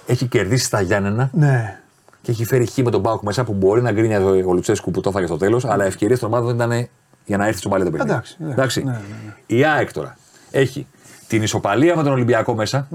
Έχει 0.06 0.26
κερδίσει 0.26 0.64
στα 0.64 0.80
Γιάννενα 0.80 1.30
Ναι. 1.32 1.80
και 2.22 2.30
έχει 2.30 2.44
φέρει 2.44 2.66
χ 2.66 2.76
με 2.76 2.90
τον 2.90 3.02
Πάουκ 3.02 3.22
μέσα 3.22 3.44
που 3.44 3.52
μπορεί 3.52 3.82
να 3.82 3.92
γκρίνει 3.92 4.14
ο 4.44 4.52
Λουτσέσκου 4.52 4.90
που 4.90 5.00
το 5.00 5.08
έφαγε 5.08 5.26
στο 5.26 5.36
τέλος, 5.36 5.64
αλλά 5.64 5.84
ευκαιρίες 5.84 6.18
των 6.18 6.28
ομάδων 6.32 6.56
δεν 6.56 6.70
ήταν 6.70 6.88
για 7.24 7.36
να 7.36 7.46
έρθει 7.46 7.58
στο 7.58 7.68
παλιό 7.68 7.84
το 7.84 7.90
παιχνίδι. 7.90 8.12
Εντάξει, 8.14 8.36
εντάξει. 8.40 8.82
Ναι, 8.84 8.90
ναι, 8.90 9.34
Η 9.46 9.64
ΑΕΚ 9.64 9.92
τώρα 9.92 10.16
έχει 10.50 10.86
την 11.28 11.42
ισοπαλία 11.42 11.96
με 11.96 12.02
τον 12.02 12.12
Ολυμπιακό 12.12 12.54
μέσα, 12.54 12.88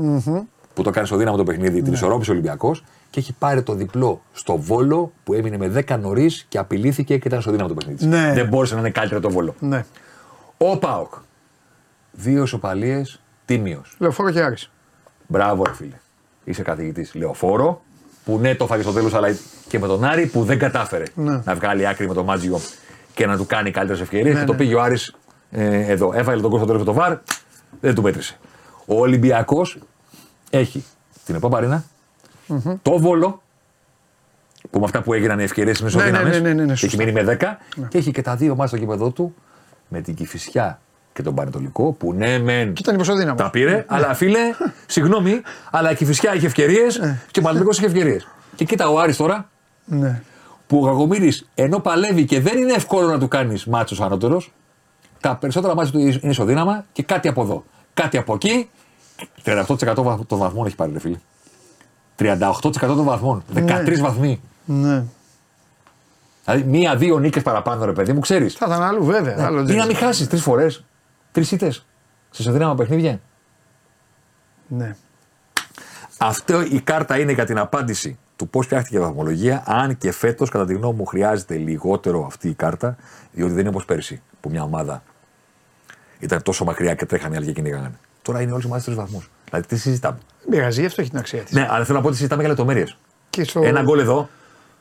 που 0.73 0.83
το 0.83 0.89
κάνει 0.89 1.07
στο 1.07 1.15
δύναμο 1.15 1.37
το 1.37 1.43
παιχνίδι, 1.43 1.75
Ναι. 1.77 1.81
την 1.83 1.93
ισορρόπησε 1.93 2.29
ο 2.31 2.33
Ολυμπιακός 2.33 2.83
και 3.09 3.19
έχει 3.19 3.33
πάρει 3.39 3.61
το 3.63 3.73
διπλό 3.73 4.21
στο 4.33 4.57
Βόλο 4.57 5.11
που 5.23 5.33
έμεινε 5.33 5.57
με 5.57 5.67
10 5.87 5.97
νωρίς 5.99 6.45
και 6.49 6.57
απειλήθηκε 6.57 7.17
και 7.17 7.27
ήταν 7.27 7.41
στο 7.41 7.51
δύναμο 7.51 7.67
το 7.69 7.73
παιχνίδι. 7.75 8.05
Ναι. 8.05 8.31
Δεν 8.33 8.47
μπόρεσε 8.47 8.73
να 8.73 8.79
είναι 8.79 8.89
καλύτερο 8.89 9.21
το 9.21 9.29
Βόλο. 9.29 9.55
ναι. 9.59 9.85
Ο 10.57 10.77
Πάοκ. 10.77 11.13
Δύο 12.11 12.43
ισοπαλίες, 12.43 13.21
τίμιος. 13.45 13.95
Λεωφόρο 13.99 14.31
και 14.31 14.41
Άρης. 14.41 14.71
Μπράβο, 15.27 15.63
ρε 15.65 15.73
φίλε. 15.73 15.95
Είσαι 16.43 16.61
καθηγητής. 16.61 17.13
Λεωφόρο, 17.15 17.81
που 18.25 18.37
ναι, 18.37 18.55
το 18.55 18.65
φάγε 18.67 18.81
στο 18.81 18.91
τέλος, 18.91 19.13
αλλά 19.13 19.27
και 19.67 19.79
με 19.79 19.87
τον 19.87 20.03
Άρη 20.03 20.25
που 20.25 20.43
δεν 20.43 20.59
κατάφερε 20.59 21.03
Ναι. 21.15 21.41
να 21.45 21.55
βγάλει 21.55 21.87
άκρη 21.87 22.07
με 22.07 22.13
τον 22.13 22.25
Μάτζιο 22.25 22.59
και 23.13 23.25
να 23.25 23.37
του 23.37 23.45
κάνει 23.45 23.71
καλύτερες 23.71 24.01
ευκαιρίες. 24.01 24.33
Ναι, 24.33 24.39
και 24.39 24.45
το 24.45 24.51
ναι. 24.51 24.57
πήγε 24.57 24.75
ο 24.75 24.81
Άρης 24.81 25.15
ε, 25.51 25.91
εδώ. 25.91 26.11
Έβαλε 26.15 26.41
τον 26.41 26.49
κόσμο 26.51 26.65
στο 26.65 26.73
τέλος 26.73 26.81
με 26.87 26.93
το 26.93 26.93
βαρ, 26.99 27.17
δεν 27.79 27.95
του 27.95 28.01
μέτρησε. 28.01 28.37
Ο 28.85 28.99
Ολυμπιακός 28.99 29.77
έχει 30.49 30.83
την 31.25 31.35
επόμενη 31.35 31.83
το 32.81 32.97
βόλο, 32.99 33.41
που 34.69 34.79
με 34.79 34.85
αυτά 34.85 35.01
που 35.01 35.13
έγιναν 35.13 35.39
οι 35.39 35.43
ευκαιρίες 35.43 35.79
είναι 35.79 35.89
Ναι, 35.93 35.95
ναι, 35.95 36.07
ισοδύναμε. 36.07 36.29
ναι, 36.29 36.39
ναι, 36.39 36.53
ναι, 36.53 36.61
ναι, 36.61 36.65
και 36.65 36.71
έχει 36.71 36.79
σωστά. 36.79 36.97
μείνει 37.03 37.11
με 37.23 37.37
10 37.41 37.57
και 37.89 37.97
έχει 37.97 38.11
και 38.11 38.21
τα 38.21 38.35
δύο 38.35 38.49
μάτια 38.55 38.67
στο 38.67 38.77
κήπεδο 38.77 39.09
του 39.09 39.35
με 39.87 40.01
την 40.01 40.15
Κυφυσιά 40.15 40.79
και 41.13 41.21
τον 41.21 41.35
Πανετολικό 41.35 41.91
που 41.91 42.13
ναι, 42.13 42.39
μεν 42.39 42.73
Και 42.73 42.81
ήταν 42.81 42.95
υποσοδύναμο. 42.95 43.35
τα 43.35 43.49
πήρε, 43.49 43.85
αλλά 43.87 44.13
φίλε, 44.13 44.39
συγγνώμη, 44.85 45.41
αλλά 45.71 45.93
και 45.93 46.03
η 46.03 46.07
Φυσιά 46.07 46.35
είχε 46.35 46.45
ευκαιρίες 46.45 46.99
και 47.31 47.39
ο 47.39 47.41
Παναγενικό 47.41 47.71
είχε 47.71 47.85
ευκαιρίες. 47.85 48.27
Και 48.55 48.65
κοίτα 48.65 48.89
ο 48.89 48.99
Άρης 48.99 49.17
τώρα 49.17 49.49
Ναι. 49.85 50.21
που 50.67 50.77
ο 50.81 50.85
Κακομήρη 50.85 51.33
ενώ 51.55 51.79
παλεύει 51.79 52.25
και 52.25 52.39
δεν 52.39 52.57
είναι 52.57 52.73
εύκολο 52.73 53.07
να 53.07 53.19
του 53.19 53.27
κάνεις 53.27 53.65
μάτσος 53.65 54.01
ανώτερος, 54.01 54.51
τα 55.21 55.35
περισσότερα 55.35 55.75
μάτια 55.75 55.91
του 55.91 55.99
είναι 55.99 56.19
ισοδύναμα 56.21 56.85
και 56.91 57.03
κάτι 57.03 57.27
από 57.27 57.41
εδώ. 57.41 57.63
Κάτι 57.93 58.17
από 58.17 58.33
εκεί. 58.33 58.69
38% 59.43 60.03
βαθ- 60.03 60.25
των 60.27 60.37
βαθμών 60.39 60.65
έχει 60.65 60.75
πάρει, 60.75 60.91
ρε 60.93 60.99
φίλε. 60.99 61.17
38% 62.15 62.71
των 62.79 63.03
βαθμών. 63.03 63.43
13 63.53 63.99
βαθμοί. 64.01 64.41
ναι. 64.65 65.03
Δηλαδή, 66.45 66.63
μία-δύο 66.63 67.19
νίκες 67.19 67.43
παραπάνω, 67.43 67.85
ρε 67.85 67.91
παιδί 67.93 68.13
μου, 68.13 68.19
ξέρεις. 68.19 68.53
Θα 68.53 68.65
ήταν 68.65 68.83
άλλου 68.83 69.05
βέβαια. 69.05 69.45
Άλλο 69.45 69.61
Ή 69.61 69.63
δεν 69.63 69.75
να 69.75 69.85
μην 69.85 69.93
ξέρω. 69.95 70.07
χάσεις 70.07 70.27
τρεις 70.27 70.41
φορές. 70.41 70.83
Τρεις 71.31 71.51
ήττες. 71.51 71.85
Σε 72.29 72.41
ισοδύναμα 72.41 72.75
παιχνίδια. 72.75 73.19
Ναι. 74.67 74.95
Αυτό 76.17 76.61
η 76.61 76.81
κάρτα 76.81 77.19
είναι 77.19 77.31
για 77.31 77.45
την 77.45 77.57
απάντηση 77.57 78.17
του 78.35 78.47
πώς 78.49 78.65
φτιάχτηκε 78.65 78.97
η 78.97 78.99
βαθμολογία. 78.99 79.63
Αν 79.65 79.97
και 79.97 80.11
φέτος, 80.11 80.49
κατά 80.49 80.65
τη 80.65 80.73
γνώμη 80.73 80.95
μου, 80.97 81.05
χρειάζεται 81.05 81.55
λιγότερο 81.55 82.25
αυτή 82.25 82.49
η 82.49 82.53
κάρτα, 82.53 82.95
διότι 83.31 83.51
δεν 83.51 83.59
είναι 83.59 83.69
όπως 83.69 83.85
πέρσι 83.85 84.21
που 84.41 84.49
μια 84.49 84.63
ομάδα 84.63 85.03
ήταν 86.21 86.41
τόσο 86.41 86.63
μακριά 86.63 86.93
και 86.93 87.05
τρέχανε 87.05 87.33
οι 87.33 87.37
άλλοι 87.37 87.45
και 87.45 87.51
κυνηγάγανε. 87.53 87.99
Τώρα 88.21 88.41
είναι 88.41 88.51
όλες 88.51 88.63
οι 88.63 88.65
ομάδες 88.67 88.85
τρεις 88.85 88.97
βαθμούς. 88.97 89.29
Δηλαδή 89.49 89.67
τι 89.67 89.77
συζητάμε. 89.77 90.17
Δεν 90.41 90.49
πειράζει, 90.49 90.85
αυτό 90.85 91.01
έχει 91.01 91.09
την 91.09 91.19
αξία 91.19 91.41
της. 91.41 91.51
Ναι, 91.53 91.67
αλλά 91.69 91.83
θέλω 91.85 91.95
να 91.97 92.01
πω 92.03 92.07
ότι 92.07 92.15
συζητάμε 92.17 92.41
για 92.41 92.49
λεπτομέρειες. 92.49 92.97
Και 93.29 93.43
στο... 93.43 93.61
Ένα 93.63 93.81
γκολ 93.81 93.99
εδώ, 93.99 94.29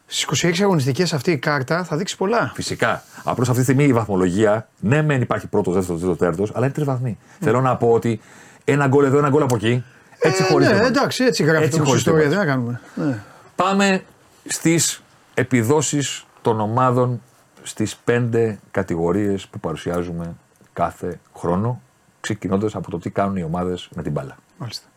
Στις 0.07 0.45
26 0.45 0.63
αγωνιστικές 0.63 1.13
αυτή 1.13 1.31
η 1.31 1.39
κάρτα 1.39 1.85
θα 1.85 1.97
δείξει 1.97 2.17
πολλά. 2.17 2.51
φυσικά. 2.55 3.03
Απλώς 3.25 3.49
αυτή 3.49 3.59
τη 3.65 3.65
στιγμή 3.71 3.85
η 3.89 3.93
βαθμολογία, 3.93 4.69
ναι, 4.81 5.03
μεν 5.03 5.21
υπάρχει 5.21 5.47
πρώτος, 5.47 5.75
δεύτερος, 5.75 6.01
τρίτος, 6.01 6.19
τέταρτο, 6.19 6.47
αλλά 6.53 6.65
είναι 6.65 6.75
τρεις 6.75 6.87
βαθμοί. 6.87 7.19
Θέλω 7.41 7.61
να 7.61 7.77
πω 7.77 7.91
ότι 7.91 8.21
ένα 8.65 8.87
γκολ 8.87 9.05
εδώ, 9.05 9.19
ένα 9.19 9.29
γκολ 9.29 9.43
από 9.43 9.55
εκεί. 9.57 9.85
Έτσι 10.19 10.43
ε, 10.43 10.47
χωρίς. 10.47 10.71
ναι, 10.71 10.87
εντάξει, 10.87 11.25
έτσι 11.25 11.43
γράφει 11.43 11.65
Έτσι 11.65 11.79
το 11.79 11.85
χωρίς 11.85 12.01
ιστορία. 12.01 12.23
το 12.23 12.29
Δεν 12.29 12.39
να 12.39 12.45
κάνουμε. 12.45 12.81
Ναι. 12.95 13.19
Πάμε 13.57 14.03
στις 14.45 15.03
επιδόσεις 15.35 16.27
των 16.43 16.61
ομάδων 16.61 17.23
στις 17.63 17.97
πέντε 18.05 18.59
κατηγορίες 18.71 19.47
που 19.47 19.61
παρουσιάζουμε 19.61 20.35
κάθε 20.73 21.21
χρόνο, 21.37 21.83
ξεκινώντας 22.21 22.75
από 22.75 22.91
το 22.91 22.99
τι 22.99 23.11
κάνουν 23.11 23.37
οι 23.37 23.43
ομάδες 23.43 23.89
με 23.95 24.03
την 24.03 24.13
μπάλα. 24.13 24.37
Μάλιστα. 24.59 24.89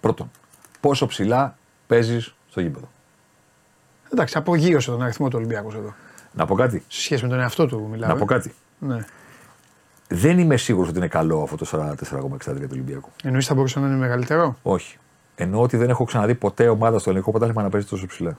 Πρώτον, 0.00 0.30
πόσο 0.80 1.06
ψηλά 1.06 1.56
παίζεις 1.86 2.34
στο 2.50 2.60
γήπεδο. 2.60 2.88
Εντάξει, 4.12 4.38
απογείωσε 4.38 4.90
τον 4.90 5.02
αριθμό 5.02 5.28
του 5.28 5.36
Ολυμπιακού 5.38 5.68
εδώ. 5.68 5.94
Να 6.32 6.46
πω 6.46 6.54
κάτι. 6.54 6.84
Σε 6.88 7.02
σχέση 7.02 7.22
με 7.22 7.28
τον 7.28 7.40
εαυτό 7.40 7.66
του 7.66 7.88
μιλάμε. 7.90 8.12
Να 8.12 8.18
πω 8.18 8.24
κάτι. 8.24 8.54
Ναι. 8.78 9.04
Δεν 10.08 10.38
είμαι 10.38 10.56
σίγουρος 10.56 10.88
ότι 10.88 10.98
είναι 10.98 11.08
καλό 11.08 11.42
αυτό 11.42 11.56
το 11.56 11.66
44,63 11.72 12.38
του 12.38 12.68
Ολυμπιακού. 12.70 13.10
Εννοείς 13.22 13.46
θα 13.46 13.54
μπορούσε 13.54 13.80
να 13.80 13.86
είναι 13.86 13.96
μεγαλύτερο; 13.96 14.56
Όχι. 14.62 14.98
Εννοώ 15.34 15.62
ότι 15.62 15.76
δεν 15.76 15.88
έχω 15.88 16.04
ξαναδεί 16.04 16.34
ποτέ 16.34 16.68
ομάδα 16.68 16.98
στο 16.98 17.10
ελληνικό 17.10 17.30
πρωτάθλημα 17.30 17.62
να 17.62 17.68
παίζει 17.68 17.86
τόσο 17.86 18.06
ψηλά. 18.06 18.38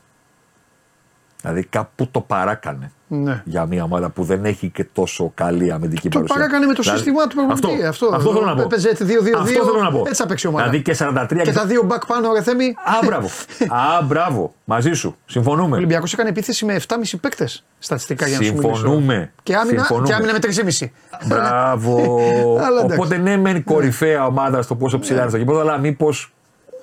Δηλαδή 1.41 1.64
κάπου 1.64 2.07
το 2.11 2.22
παράκανε 2.22 2.91
Ναι. 3.07 3.41
για 3.45 3.66
μια 3.66 3.84
ομάδα 3.84 4.10
που 4.10 4.24
δεν 4.24 4.45
έχει 4.45 4.70
και 4.70 4.84
τόσο 4.84 5.32
καλή 5.36 5.72
αμυντική 5.72 6.10
Το 6.10 6.18
παρουσία. 6.18 6.36
παράκανε 6.36 6.66
με 6.66 6.74
το 6.74 6.82
Δηλαδή, 6.82 6.99
σύστημα 6.99 7.28
του 7.28 7.36
προπονητή. 7.36 7.86
Αυτό, 7.86 8.06
Αυτό, 8.06 8.16
αυτό 8.16 8.34
θέλω 8.34 8.45
να 8.45 8.56
πω. 8.56 8.61
Έπαιζε 8.61 8.91
2-2-2. 8.99 9.03
Αυτό 9.41 9.64
θέλω 9.66 9.82
να 9.82 9.91
πω. 9.91 9.99
Έτσι 10.07 10.22
θα 10.22 10.28
παίξει 10.28 10.48
η 10.48 10.49
ομάδα. 10.49 10.70
Δηλαδή 10.70 10.84
και 10.84 10.95
43 11.40 11.41
Και 11.44 11.52
τα 11.52 11.66
δύο 11.66 11.88
back 11.90 12.02
πάνω, 12.07 12.34
ρε 12.34 12.41
Θέμη. 12.41 12.66
Α, 12.66 13.06
μπράβο. 13.06 13.28
Α, 13.70 14.03
μπράβο. 14.03 14.53
Μαζί 14.66 14.94
σου. 14.94 15.10
Ο 15.10 15.16
Συμφωνούμε. 15.26 15.76
Ολυμπιακός 15.78 16.14
έκανε 16.14 16.30
επίθεση 16.30 16.66
με 16.66 16.74
7,5 16.88 17.18
παίκτες 17.22 17.64
στατιστικά 17.80 18.28
για 18.28 18.38
να 18.38 18.44
σου 18.44 18.53
μιλήσω. 18.53 18.74
Συμφωνούμε. 18.76 19.32
Και 19.44 19.56
άμυνα, 19.56 19.78
Συμφωνούμε. 19.78 20.07
και 20.07 20.14
άμυνα 20.14 20.32
με 20.32 20.40
3,5. 20.40 20.91
Μπράβο. 21.26 21.95
Αλλά 22.66 22.80
εντάξει. 22.80 22.95
Οπότε 22.95 23.18
ναι, 23.18 23.38
μεν 23.38 23.64
κορυφαία 23.64 24.26
ομάδα 24.26 24.61
στο 24.61 24.76
πόσο 24.76 24.99
ψηλά 24.99 25.20
είναι 25.20 25.30
στο 25.30 25.38
γήπεδο, 25.38 25.60
αλλά 25.60 25.78
μήπω. 25.78 26.10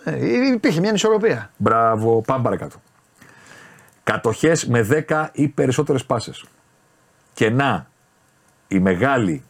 Ε, 0.05 0.53
υπήρχε 0.55 0.81
μια 0.81 0.89
ανισορροπία. 0.89 1.51
Μπράβο. 1.57 2.20
Πάμε 2.27 2.43
παρακάτω. 2.43 2.77
Κατοχές 4.11 4.66
με 4.66 4.83
10 5.09 5.28
ή 5.33 5.49
περισσότερες 5.49 6.05
πάσες. 6.05 6.45
Και 7.35 7.51
να 7.51 7.87
η 8.69 8.78
μεγάλη 8.78 9.43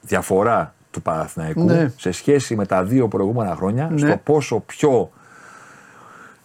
διαφορά 0.00 0.74
του 0.90 1.02
Παναθηναϊκού 1.02 1.64
Ναι. 1.64 1.92
σε 1.96 2.10
σχέση 2.12 2.56
με 2.56 2.66
τα 2.66 2.84
δύο 2.84 3.08
προηγούμενα 3.08 3.54
χρόνια 3.56 3.88
Ναι. 3.90 3.98
στο 3.98 4.16
πόσο 4.24 4.60
πιο 4.60 5.10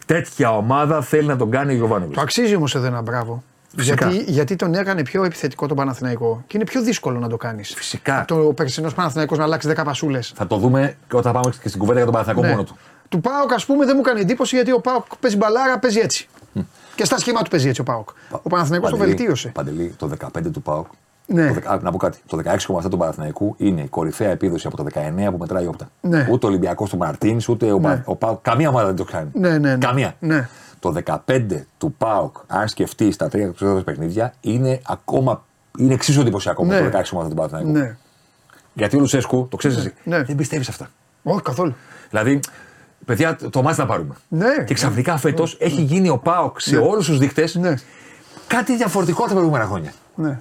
τέτοια 0.06 0.56
ομάδα 0.58 1.02
θέλει 1.02 1.28
να 1.28 1.36
τον 1.38 1.52
κάνει 1.52 1.72
ο 1.74 1.76
Γιωβάνοβιτς. 1.76 2.16
Το 2.16 2.22
αξίζει 2.22 2.56
όμως 2.56 2.76
εδώ 2.76 2.86
ένα 2.86 3.02
μπράβο. 3.02 3.44
Φυσικά. 3.78 4.10
Γιατί, 4.10 4.32
γιατί 4.32 4.56
τον 4.56 4.74
έκανε 4.74 5.04
πιο 5.04 5.24
επιθετικό 5.24 5.68
τον 5.68 5.78
Παναθηναϊκό 5.78 6.44
και 6.48 6.58
είναι 6.58 6.66
πιο 6.66 6.82
δύσκολο 6.82 7.20
να 7.20 7.28
το 7.30 7.38
κάνεις. 7.38 7.74
Φυσικά. 7.76 8.26
Το 8.28 8.36
ο 8.48 8.54
περσινός 8.54 8.94
Παναθηναϊκός 8.94 9.38
να 9.38 9.44
αλλάξει 9.44 9.68
10 9.68 9.84
πασούλες. 9.84 10.32
Θα 10.36 10.48
το 10.48 10.58
δούμε 10.58 10.96
και 11.10 11.16
όταν 11.16 11.34
πάμε 11.34 11.52
και 11.62 11.68
στην 11.68 11.80
κουβέντα 11.80 11.98
για 12.02 12.06
τον 12.06 12.14
Παναθηναϊκό 12.14 12.42
Ναι. 12.48 12.50
μόνο 12.56 12.64
του. 12.64 12.78
Του 13.10 13.22
Πάοκ, 13.22 13.54
ας 13.54 13.66
πούμε, 13.66 13.86
δεν 13.86 13.94
μου 13.98 14.02
κάνει 14.02 14.20
εντύπωση 14.20 14.56
γιατί 14.56 14.72
ο 14.72 14.80
Πάοκ 14.80 15.06
παίζει 15.20 15.38
μπαλάρα, 15.38 15.80
παίζει 15.80 16.00
έτσι. 16.00 16.28
Και 17.00 17.06
στα 17.06 17.18
σχήμα 17.18 17.42
του 17.42 17.50
παίζει 17.50 17.68
έτσι 17.70 17.82
ο 17.82 17.84
Πάοκ. 17.84 18.10
Ο 18.42 18.50
Παναθηναϊκός 18.50 18.90
το 18.90 18.98
Παντελή, 18.98 19.16
βελτίωσε. 19.16 19.48
Παντελή, 19.50 19.94
το 19.98 20.10
15 20.38 20.52
του 20.54 20.62
ΠΑΟΚ. 20.62 20.86
Ναι. 21.26 21.48
Το, 21.48 21.54
δεκα- 21.54 21.72
α, 21.72 21.80
να 21.82 21.92
πω 21.92 21.98
κάτι. 21.98 22.18
Το 22.28 22.38
16,7 22.46 22.90
του 22.90 22.98
Παναθηναϊκού 22.98 23.56
είναι 23.58 23.82
η 23.82 23.88
κορυφαία 23.88 24.30
επίδοση 24.30 24.68
από 24.68 24.78
το 24.78 24.86
19 24.94 25.32
που 25.32 25.38
μετράει 25.38 25.64
η 25.64 25.68
όπτα. 25.68 25.90
Ναι. 26.02 26.28
Ούτε 26.32 26.46
ο 26.46 26.50
Ολυμπιακός 26.50 26.90
του 26.90 26.98
Μαρτίνς, 26.98 27.48
ούτε 27.48 27.72
ο, 27.72 27.80
Ναι. 27.80 27.88
Πα- 27.88 28.02
ο 28.06 28.16
ΠΑΟΚ. 28.16 28.42
Καμία 28.42 28.70
ομάδα 28.70 28.86
δεν 28.86 28.96
το 28.96 29.04
κάνει. 29.04 29.30
Ναι, 29.34 29.50
ναι, 29.50 29.58
ναι. 29.58 29.78
Καμία. 29.78 30.16
Ναι. 30.20 30.50
Το 30.80 30.92
15 30.92 31.66
του 31.78 31.94
ΠΑΟΚ, 31.98 32.36
αν 32.48 32.68
σκεφτεί 32.68 33.16
τα 33.16 33.28
τρία 33.30 33.46
περισσότερα 33.46 33.82
παιχνίδια, 33.84 34.34
είναι 34.42 34.82
ακόμα. 34.88 35.44
Είναι 35.78 35.94
εξίσου 35.94 36.22
εντυπωσιακό 36.22 36.66
με 36.66 36.80
Ναι. 36.80 36.90
το 36.90 36.98
16,7 36.98 37.30
του 37.30 37.36
Παναθηναϊκού. 37.36 37.70
Ναι. 37.72 37.96
Γιατί 38.74 38.96
ο 38.96 39.00
Λουσέσκου, 39.00 39.48
το 39.52 39.58
ξέρεις 39.58 39.78
εσύ, 39.78 39.94
Ναι. 40.04 40.24
δεν 40.24 40.36
πιστεύεις 40.36 40.70
αυτά. 40.70 40.90
Όχι 41.24 41.42
καθόλου. 41.42 41.76
Δηλαδή, 42.10 42.40
παιδιά, 43.06 43.38
το 43.50 43.62
μάτι 43.62 43.80
να 43.80 43.86
πάρουμε. 43.86 44.16
Ναι. 44.28 44.64
Και 44.66 44.74
ξαφνικά 44.74 45.18
φέτος 45.18 45.58
έχει 45.60 45.82
γίνει 45.82 46.10
ο 46.10 46.18
ΠΑΟΚ 46.18 46.62
σε 46.62 46.76
Ναι. 46.76 46.82
όλους 46.86 47.06
τους 47.06 47.18
δείκτες 47.18 47.56
Ναι. 47.56 47.74
κάτι 48.48 48.76
διαφορετικό 48.76 49.20
από 49.20 49.28
τα 49.30 49.36
προηγούμενα 49.36 49.66
χρόνια. 49.66 49.94
Ναι. 50.16 50.40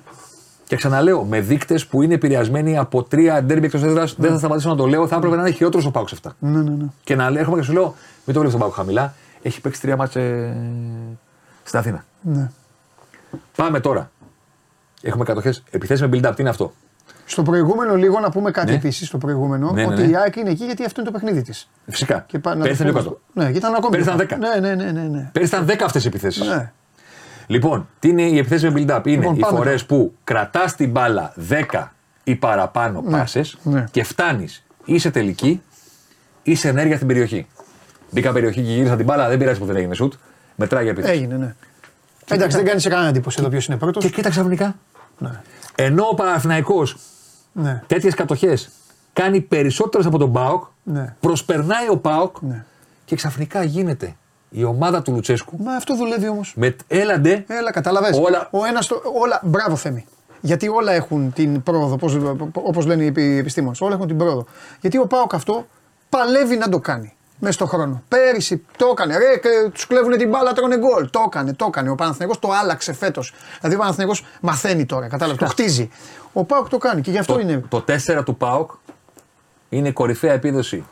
Και 0.67 0.77
ξαναλέω, 0.77 1.25
με 1.25 1.41
δείκτες 1.41 1.87
που 1.87 2.03
είναι 2.03 2.15
επηρεασμένοι 2.15 2.79
από 2.79 3.03
τρία 3.03 3.43
ντέρμπι 3.43 3.67
εκτός 3.67 3.83
έδρας, 3.83 4.15
δεν 4.19 4.31
θα 4.31 4.39
σταματήσω 4.39 4.69
να 4.69 4.77
το 4.77 4.87
λέω, 4.87 5.07
θα 5.07 5.17
έπρεπε 5.17 5.37
να 5.37 5.43
είναι 5.43 5.51
χειρότερος 5.51 5.87
ο 5.87 5.91
Πάουκ 5.91 6.09
σε 6.09 6.15
αυτά. 6.15 6.35
Ναι, 6.39 6.59
ναι, 6.63 6.71
ναι. 6.71 6.85
Και 7.05 7.15
να 7.15 7.31
λέω, 7.31 7.41
έρχομαι 7.41 7.59
και 7.59 7.65
σου 7.65 7.73
λέω, 7.73 7.83
μην 7.85 7.95
το 8.25 8.33
βλέπεις 8.33 8.51
τον 8.51 8.61
Πάουκ 8.61 8.75
χαμηλά, 8.75 9.15
έχει 9.43 9.61
παίξει 9.61 9.81
τρία 9.81 9.97
μάτσε 9.97 10.57
στην 11.63 11.79
Αθήνα. 11.79 12.05
ναι. 12.21 12.51
Πάμε 13.57 13.81
τώρα. 13.81 14.11
Έχουμε 15.03 15.25
κατοχές. 15.25 15.63
Επιθέσει 15.71 16.07
με 16.07 16.09
build-up, 16.13 16.33
τι 16.35 16.41
είναι 16.41 16.51
αυτό; 16.51 16.73
Στο 17.31 17.43
προηγούμενο, 17.43 17.95
λίγο 17.97 18.21
να 18.21 18.31
πούμε 18.31 18.51
κάτι 18.51 18.71
Ναι. 18.71 18.77
επίσης. 18.77 19.07
Στο 19.09 19.19
προηγούμενο, 19.19 19.71
Ναι, 19.73 19.83
ναι, 19.85 19.93
ότι 19.93 20.03
ναι. 20.03 20.09
η 20.09 20.17
ΑΕΚ 20.17 20.37
είναι 20.37 20.51
εκεί 20.51 20.65
γιατί 20.65 20.85
αυτό 20.85 21.01
είναι 21.01 21.11
το 21.11 21.19
παιχνίδι 21.19 21.43
της. 21.43 21.71
Φυσικά. 21.89 22.25
Και 22.29 22.39
πά- 22.39 22.57
να 22.57 22.63
Πέρυσι 22.63 22.83
το 22.83 22.89
ήταν 22.89 23.03
πούμε 23.03 23.15
20. 23.15 23.19
αυτό. 23.33 23.43
Ναι, 23.45 23.51
και 23.53 23.59
ήταν 23.59 23.75
ακόμη. 23.75 23.91
Πέρυσι 23.91 24.11
πιο 24.17 24.25
ήταν 24.25 24.39
πάνω. 24.41 24.61
Ναι, 24.67 24.75
ναι, 24.75 24.85
ναι, 24.85 24.91
ναι. 25.01 25.09
ναι. 25.09 25.29
Πέρυσι 25.33 25.55
ήταν 25.55 25.67
10 25.67 25.85
αυτές 25.85 26.05
οι 26.05 26.07
επιθέσεις. 26.07 26.47
ναι. 26.47 26.73
Λοιπόν, 27.47 27.89
τι 27.99 28.09
είναι 28.09 28.23
οι 28.23 28.39
επιθέσει 28.39 28.71
με 28.71 28.73
build-up; 28.87 29.01
Είναι 29.07 29.17
Λοιπόν, 29.17 29.35
οι 29.37 29.39
πάμε 29.39 29.57
φορές 29.57 29.87
τώρα. 29.87 30.03
που 30.03 30.15
κρατάς 30.25 30.75
την 30.75 30.91
μπάλα 30.91 31.33
10 31.49 31.93
ή 32.25 32.35
παραπάνω 32.35 33.03
Ναι, 33.07 33.11
πάσες 33.19 33.59
ναι. 33.63 33.85
και 33.91 34.03
φτάνεις 34.05 34.65
ή 34.85 34.99
σε 34.99 35.11
τελική 35.11 35.63
ή 36.43 36.55
σε 36.55 36.69
ενέργεια 36.69 36.95
στην 36.97 37.07
περιοχή. 37.09 37.47
Μπήκα 38.11 38.33
περιοχή 38.33 38.63
και 38.63 38.71
γύρισα 38.73 38.97
την 38.97 39.05
μπάλα, 39.05 39.29
δεν 39.29 39.39
πειράζει 39.39 39.59
που 39.59 39.65
δεν 39.67 39.77
έγινε 39.77 39.95
σουτ. 39.95 40.13
Μετράει 40.55 40.83
για 40.83 40.93
επίθεση. 40.93 41.13
Έγινε, 41.13 41.37
ναι. 41.37 41.55
Εντάξει, 42.31 42.57
δεν 42.57 42.67
κάνει 42.67 42.81
σε 42.81 42.89
κανένα 42.89 43.09
εντύπωση 43.09 43.37
εδώ 43.41 43.49
ποιος 43.49 43.67
είναι 43.67 43.77
πρώτος. 43.77 44.05
Και 44.05 44.11
κοίτα 44.11 44.29
ξαφνικά. 44.31 44.75
Ναι. 45.19 45.31
Ενώ 45.75 46.03
ο 46.11 46.15
Παναθηναϊκός 46.15 46.97
Ναι. 47.63 47.83
τέτοιες 47.87 48.15
κατοχές 48.15 48.71
κάνει 49.13 49.41
περισσότερες 49.41 50.07
από 50.07 50.19
τον 50.19 50.33
Πάοκ, 50.33 50.65
Ναι. 50.83 51.15
προσπερνάει 51.21 51.89
ο 51.91 51.97
Πάοκ 51.97 52.37
Ναι. 52.41 52.65
και 53.05 53.17
ξαφνικά 53.17 53.63
γίνεται 53.63 54.15
η 54.51 54.65
ομάδα 54.65 55.03
του 55.03 55.13
Λουτσέσκου 55.13 55.63
Μα 55.63 55.73
αυτό 55.75 55.97
δουλεύει 55.97 56.29
όμως. 56.29 56.53
με 56.57 56.77
έλαντε. 56.89 57.45
Έλα, 57.49 57.71
κατάλαβες. 57.73 58.19
Όλα- 58.19 58.49
Ο 58.51 58.65
ένας 58.65 58.87
το, 58.87 59.01
όλα, 59.21 59.41
μπράβο 59.45 59.77
Θέμη. 59.77 60.05
Γιατί 60.41 60.69
όλα 60.69 60.93
έχουν 60.93 61.33
την 61.33 61.63
πρόοδο, 61.63 61.95
όπως, 61.95 62.17
όπως 62.53 62.87
λένε 62.87 63.03
οι 63.03 63.07
επι- 63.07 63.25
οι 63.25 63.37
επιστήμονες, 63.37 63.81
όλα 63.81 63.95
έχουν 63.95 64.07
την 64.07 64.17
πρόοδο. 64.17 64.45
Γιατί 64.81 64.99
ο 64.99 65.07
Πάοκ 65.07 65.35
αυτό 65.35 65.67
παλεύει 66.09 66.57
να 66.57 66.69
το 66.69 66.79
κάνει 66.79 67.13
μέσα 67.39 67.53
στον 67.53 67.69
χρόνο. 67.69 68.03
Πέρυσι 68.09 68.65
το 68.77 68.87
έκανε, 68.93 69.17
ρε, 69.19 69.37
και 69.39 69.71
τους 69.73 69.87
κλέβουν 69.87 70.17
την 70.17 70.29
μπάλα, 70.29 70.53
τρώνε 70.53 70.79
γκολ. 70.79 71.11
Το 71.11 71.23
έκανε, 71.27 71.53
το 71.55 71.65
έκανε. 71.69 71.91
Ο 71.91 71.95
Παναθηναϊκός 71.95 72.39
το 72.39 72.49
άλλαξε 72.63 72.93
φέτος. 72.93 73.33
Δηλαδή 73.61 73.77
ο 73.77 73.79
Παναθηναϊκός 73.79 74.25
μαθαίνει 74.41 74.87
τώρα, 74.87 75.09
κατάλαβες, 75.09 75.41
το 75.43 75.47
χτίζει. 75.47 75.91
Ο 76.33 76.45
Πάοκ 76.45 76.69
το 76.69 76.79
κάνει 76.79 77.01
και 77.01 77.11
γι' 77.11 77.19
αυτό 77.19 77.33
Το, 77.35 77.41
είναι. 77.41 77.65
το 77.69 77.85
4 78.17 78.23
του 78.25 78.37
Πάοκ 78.37 78.71
είναι 79.69 79.91
κορυφαία 79.91 80.33
επίδοση 80.33 80.85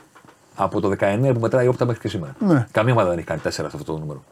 από 0.54 0.80
το 0.80 0.88
19 1.00 1.30
που 1.34 1.40
μετράει 1.40 1.64
η 1.64 1.68
όπτα 1.68 1.84
μέχρι 1.84 2.00
και 2.00 2.08
σήμερα. 2.08 2.34
Ναι. 2.38 2.66
Καμία 2.70 2.92
ομάδα 2.92 3.08
δεν 3.08 3.18
έχει 3.18 3.26
κάνει 3.26 3.40
4 3.44 3.50
σε 3.50 3.62
αυτό 3.66 3.84
το 3.84 3.96
νούμερο. 3.98 4.24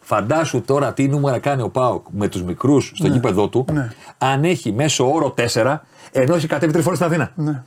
Φαντάσου 0.00 0.62
τώρα 0.62 0.92
τι 0.92 1.08
νούμερα 1.08 1.38
κάνει 1.38 1.62
ο 1.62 1.68
Πάοκ 1.68 2.06
με 2.10 2.28
τους 2.28 2.42
μικρούς 2.42 2.92
στο 2.94 3.06
γήπεδό 3.06 3.48
του, 3.48 3.64
Ναι. 3.72 3.92
αν 4.18 4.44
έχει 4.44 4.72
μέσο 4.72 5.12
όρο 5.12 5.34
4, 5.54 5.76
ενώ 6.12 6.34
έχει 6.34 6.46
κατέβει 6.46 6.72
τρεις 6.72 6.84
φορές 6.84 6.98
στην 6.98 7.10
Αθήνα. 7.10 7.32
Ναι. 7.34 7.62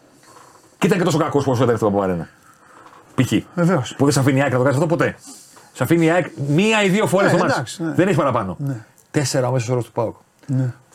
Και 0.77 0.87
ήταν 0.87 0.97
και 0.99 1.03
τόσο 1.03 1.17
κακός 1.17 1.43
που 1.43 1.53
ήταν 1.55 1.69
αυτό 1.69 1.87
από 1.87 2.01
αρένα. 2.01 2.29
Π.χ. 3.23 3.33
Βεβαίως. 3.53 3.93
Που 3.97 4.03
δεν 4.03 4.13
σε 4.13 4.19
αφήνει 4.19 4.37
η 4.37 4.41
ΑΕΚ 4.41 4.51
να 4.51 4.57
το 4.57 4.63
κάνει 4.63 4.75
αυτό 4.75 4.87
ποτέ. 4.87 5.15
Σε 5.73 5.83
αφήνει 5.83 6.05
η 6.05 6.09
ΑΕΚ 6.09 6.25
μία 6.47 6.83
ή 6.83 6.89
δύο 6.89 7.07
φορές 7.07 7.31
Ναι, 7.31 7.37
το 7.37 7.43
μάτς. 7.43 7.55
εντάξει, 7.55 7.83
ναι. 7.83 7.91
Δεν 7.93 8.07
έχει 8.07 8.17
παραπάνω. 8.17 8.55
Ναι. 8.59 8.85
Τέσσερα 9.11 9.47
ο 9.47 9.51
μέσο 9.51 9.73
όρο 9.73 9.83
του 9.83 9.91
Πάοκ. 9.91 10.15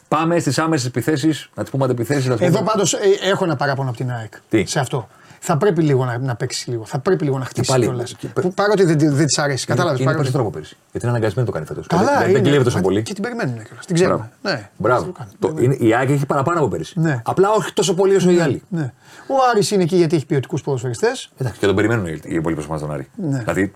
Πάμε 0.09 0.39
στις 0.39 0.59
άμεσες 0.59 0.87
επιθέσεις, 0.87 1.51
να 1.55 1.63
τις 1.63 1.71
πούμε 1.73 1.85
αντεπιθέσεις. 1.85 2.29
Εδώ 2.39 2.63
πάντως 2.63 2.97
έχω 3.23 3.45
ένα 3.45 3.57
παράπονο 3.57 3.89
από 3.89 3.99
την 3.99 4.13
ΑΕΚ. 4.13 4.33
Τι; 4.49 4.65
Σε 4.65 4.81
αυτό. 4.81 5.09
Θα 5.45 5.57
πρέπει 5.57 5.83
λίγο 5.83 6.05
να, 6.05 6.19
να 6.19 6.35
παίξει 6.37 6.71
λίγο. 6.71 6.85
Θα 6.85 6.99
πρέπει 6.99 7.25
λίγο 7.25 7.39
να 7.39 7.45
χτίσει 7.45 7.71
πάλι, 7.71 7.85
κιόλας. 7.85 8.15
και- 8.15 8.27
Που 8.29 8.55
Παρότι 8.55 8.85
δεν, 8.85 8.99
δεν 8.99 9.27
της 9.27 9.39
αρέσει. 9.39 9.67
Κατάλαβες. 9.67 10.01
Είναι 10.01 10.13
περισσότερο 10.13 10.43
από 10.43 10.53
πέρυσι. 10.53 10.77
Γιατί 10.91 11.07
είναι 11.07 11.17
αναγκασμένο 11.17 11.47
να 11.47 11.53
το 11.53 11.53
κάνει 11.53 11.67
φέτος. 11.67 11.87
Καλά, 11.87 12.19
δεν, 12.19 12.23
είναι. 12.25 12.33
δεν 12.33 12.43
κλέβει 12.43 12.65
τόσο 12.65 12.77
Μα 12.77 12.83
πολύ. 12.83 13.03
Και 13.03 13.13
την 13.13 13.23
περιμένουν 13.23 13.63
κιόλας. 13.65 13.87
Την 13.87 13.95
ξέρουμε. 13.95 14.31
Μπράβο. 14.43 14.57
Ναι. 14.57 14.69
Μπράβο. 14.77 15.05
Το 15.05 15.13
κάνει. 15.13 15.31
Το, 15.39 15.55
είναι, 15.63 15.75
η 15.79 15.95
ΑΕΚ 15.95 16.11
έχει 16.11 16.27
παραπάνω 16.27 16.59
από 16.59 16.69
πέρυσι. 16.69 17.01
Ναι. 17.01 17.21
Απλά 17.25 17.51
όχι 17.51 17.73
τόσο 17.73 17.95
πολύ 17.95 18.15
όσο 18.15 18.31
οι 18.31 18.41
άλλοι. 18.41 18.63
Ναι. 18.69 18.93
Ο 19.27 19.35
Άρης 19.51 19.71
είναι 19.71 19.83
εκεί 19.83 19.97
γιατί 19.97 20.17
έχει 20.17 20.27
ποιοτικούς 20.27 20.63
ποδοσφαιριστές. 20.63 21.31
Εντάξει, 21.39 21.59
και 21.59 21.67
τον 21.67 21.75
περιμένουν 21.75 22.07
οι 22.07 22.21
οι 22.25 22.35
υπόλοιπε 22.35 22.63
ομάδε 22.69 22.85
τον 22.85 22.95
Άρη. 22.95 23.09
Ναι. 23.17 23.39
Δηλαδή 23.39 23.73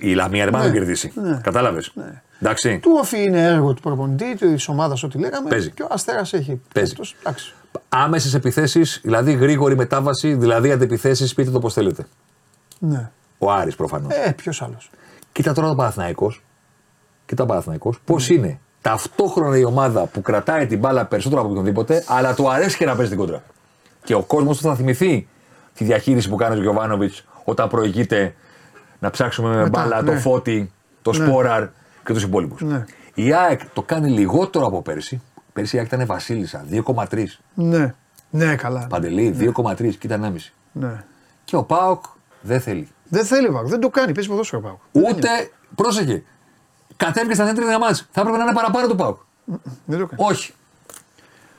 η 0.00 0.14
Λαμία 0.14 0.42
δεν 0.44 0.52
πάει 0.52 0.62
να 0.62 0.68
τον 0.68 0.76
κερδίσει. 0.78 1.12
Ναι. 1.14 1.40
Κατάλαβες. 1.42 1.92
Εντάξει. 2.40 2.78
Του 2.82 2.96
όφη 3.00 3.22
είναι 3.22 3.44
έργο 3.44 3.72
του 3.74 3.82
προπονητή, 3.82 4.34
της 4.36 4.68
ομάδας, 4.68 5.02
ό,τι 5.02 5.18
λέγαμε. 5.18 5.48
Παίζει. 5.48 5.70
Και 5.70 5.82
ο 5.82 5.88
Αστέρας 5.90 6.32
έχει. 6.32 6.60
Παίζει. 6.74 6.94
Αυτός, 7.72 7.82
εντάξει. 7.84 8.04
Άμεσες 8.06 8.34
επιθέσεις, 8.34 9.00
δηλαδή 9.02 9.32
γρήγορη 9.32 9.76
μετάβαση, 9.76 10.34
δηλαδή 10.34 10.70
αντεπιθέσει, 10.70 11.34
πείτε 11.34 11.50
το 11.50 11.58
πώς 11.58 11.72
θέλετε. 11.72 12.06
Ναι. 12.78 13.10
Ο 13.38 13.52
Άρης 13.52 13.76
προφανώς. 13.76 14.12
Ε, 14.14 14.32
ποιος 14.32 14.62
άλλος. 14.62 14.90
Κοίτα 15.32 15.52
τώρα 15.52 15.68
το 15.68 15.74
Παναθηναϊκός. 15.74 16.42
Κοίτα 17.26 17.42
ο 17.42 17.46
Παναθηναϊκός. 17.46 18.00
Πώς 18.04 18.28
Ναι. 18.28 18.34
είναι 18.34 18.60
ταυτόχρονα 18.80 19.58
η 19.58 19.64
ομάδα 19.64 20.06
που 20.06 20.22
κρατάει 20.22 20.66
την 20.66 20.78
μπάλα 20.78 21.04
περισσότερο 21.06 21.40
από 21.40 21.50
οποιονδήποτε, 21.50 22.04
αλλά 22.06 22.34
του 22.34 22.50
αρέσει 22.50 22.76
και 22.76 22.84
να 22.84 22.94
παίζει 22.96 23.10
την 23.10 23.18
κόντρα. 23.18 23.42
Και 24.04 24.14
ο 24.14 24.22
κόσμος 24.22 24.56
του 24.56 24.62
θα 24.62 24.74
θυμηθεί 24.74 25.28
τη 25.74 25.84
διαχείριση 25.84 26.28
που 26.28 26.36
κάνει 26.36 26.58
ο 26.58 26.60
Γιωβάνοβιτς 26.62 27.24
όταν 27.44 27.68
προηγείται 27.68 28.34
να 28.98 29.10
ψάξουμε 29.10 29.48
με 29.48 29.56
Μετά, 29.56 29.68
μπάλα 29.68 30.02
ναι. 30.02 30.12
το 30.12 30.18
Φώτη, 30.18 30.72
το 31.02 31.12
Σπόραρ 31.12 31.68
και 32.04 32.12
τους 32.12 32.22
υπόλοιπους. 32.22 32.60
Ναι. 32.62 32.84
Η 33.14 33.32
ΑΕΚ 33.34 33.60
το 33.72 33.82
κάνει 33.82 34.08
λιγότερο 34.10 34.66
από 34.66 34.82
πέρσι. 34.82 35.22
Πέρσι 35.58 35.76
η 35.76 35.78
ΑΕΚ 35.78 35.88
ήταν 35.92 36.06
Βασίλισσα, 36.06 36.64
2,3. 36.70 37.24
Ναι. 37.54 37.94
Ναι, 38.30 38.56
καλά. 38.56 38.86
Παντελή, 38.88 39.52
2,3 39.56 39.76
και 39.76 40.06
ήταν 40.06 40.34
1,5. 40.36 40.52
Ναι. 40.72 41.04
Και 41.44 41.56
ο 41.56 41.62
Πάοκ 41.62 42.04
δεν 42.40 42.60
θέλει. 42.60 42.88
Δεν 43.08 43.24
θέλει 43.24 43.48
ο 43.48 43.52
Πάοκ. 43.52 43.66
Δεν 43.66 43.80
το 43.80 43.88
κάνει. 43.90 44.12
Παίζει 44.12 44.28
ποδόσφαιρο 44.28 44.62
ο 44.64 44.66
Πάοκ. 44.66 45.08
Ούτε, 45.10 45.28
πρόσεχε, 45.74 46.22
κατέβηκε 46.96 47.34
στα 47.34 47.46
σέντρια 47.46 47.78
μάτς. 47.78 48.08
Θα 48.10 48.20
έπρεπε 48.20 48.38
να 48.38 48.44
είναι 48.44 48.52
παραπάνω 48.52 48.86
του 48.88 48.94
Πάοκ. 48.96 49.18
Δεν 49.84 49.98
το 49.98 50.06
κάνει. 50.06 50.22
Όχι. 50.30 50.52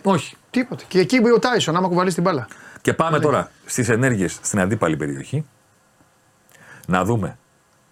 Όχι. 0.03 0.35
Τίποτα. 0.51 0.83
Και 0.87 0.99
εκεί 0.99 1.21
μπει 1.21 1.31
ο 1.31 1.39
Τάισον, 1.39 1.75
άμα 1.75 1.87
κουβαλεί 1.87 2.13
την 2.13 2.23
μπάλα. 2.23 2.47
Και 2.81 2.93
πάμε 2.93 3.19
τώρα 3.19 3.51
στις 3.65 3.89
ενέργειες 3.89 4.39
στην 4.41 4.59
αντίπαλη 4.59 4.97
περιοχή 4.97 5.45
να 6.87 7.03
δούμε 7.03 7.37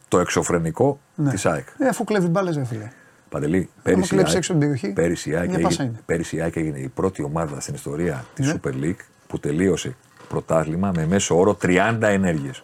το 0.07 0.19
εξωφρενικό 0.19 0.99
Ναι. 1.15 1.29
της 1.29 1.45
ΑΕΚ. 1.45 1.67
Ε, 1.77 1.87
αφού 1.87 2.03
κλέβει 2.03 2.27
μπάλες, 2.27 2.55
δεν 2.55 2.65
φίλε. 2.65 2.91
Παντελή, 3.29 3.69
πέρυσι 3.83 4.05
η 4.05 4.07
κλέψει 4.07 4.25
ΑΕΚ- 4.27 4.35
έξω 4.37 4.51
την 4.51 4.59
περιοχή, 4.59 4.87
πέρυσι 4.93 5.29
η 5.29 5.35
ΑΕΚ 5.35 5.49
μια 5.49 5.59
πάσα 5.59 5.67
έγινε- 5.81 5.87
είναι. 5.89 6.01
πέρυσι 6.05 6.35
η 6.35 6.41
ΑΕΚ 6.41 6.55
έγινε 6.55 6.79
η 6.79 6.87
πρώτη 6.87 7.23
ομάδα 7.23 7.59
στην 7.59 7.73
ιστορία 7.73 8.25
της 8.33 8.47
Ναι. 8.47 8.53
Super 8.63 8.69
League 8.83 8.99
που 9.27 9.39
τελείωσε 9.39 9.95
πρωτάθλημα 10.29 10.91
με 10.95 11.05
μέσο 11.07 11.37
όρο 11.39 11.55
30 11.61 12.07
ενέργειες. 12.07 12.63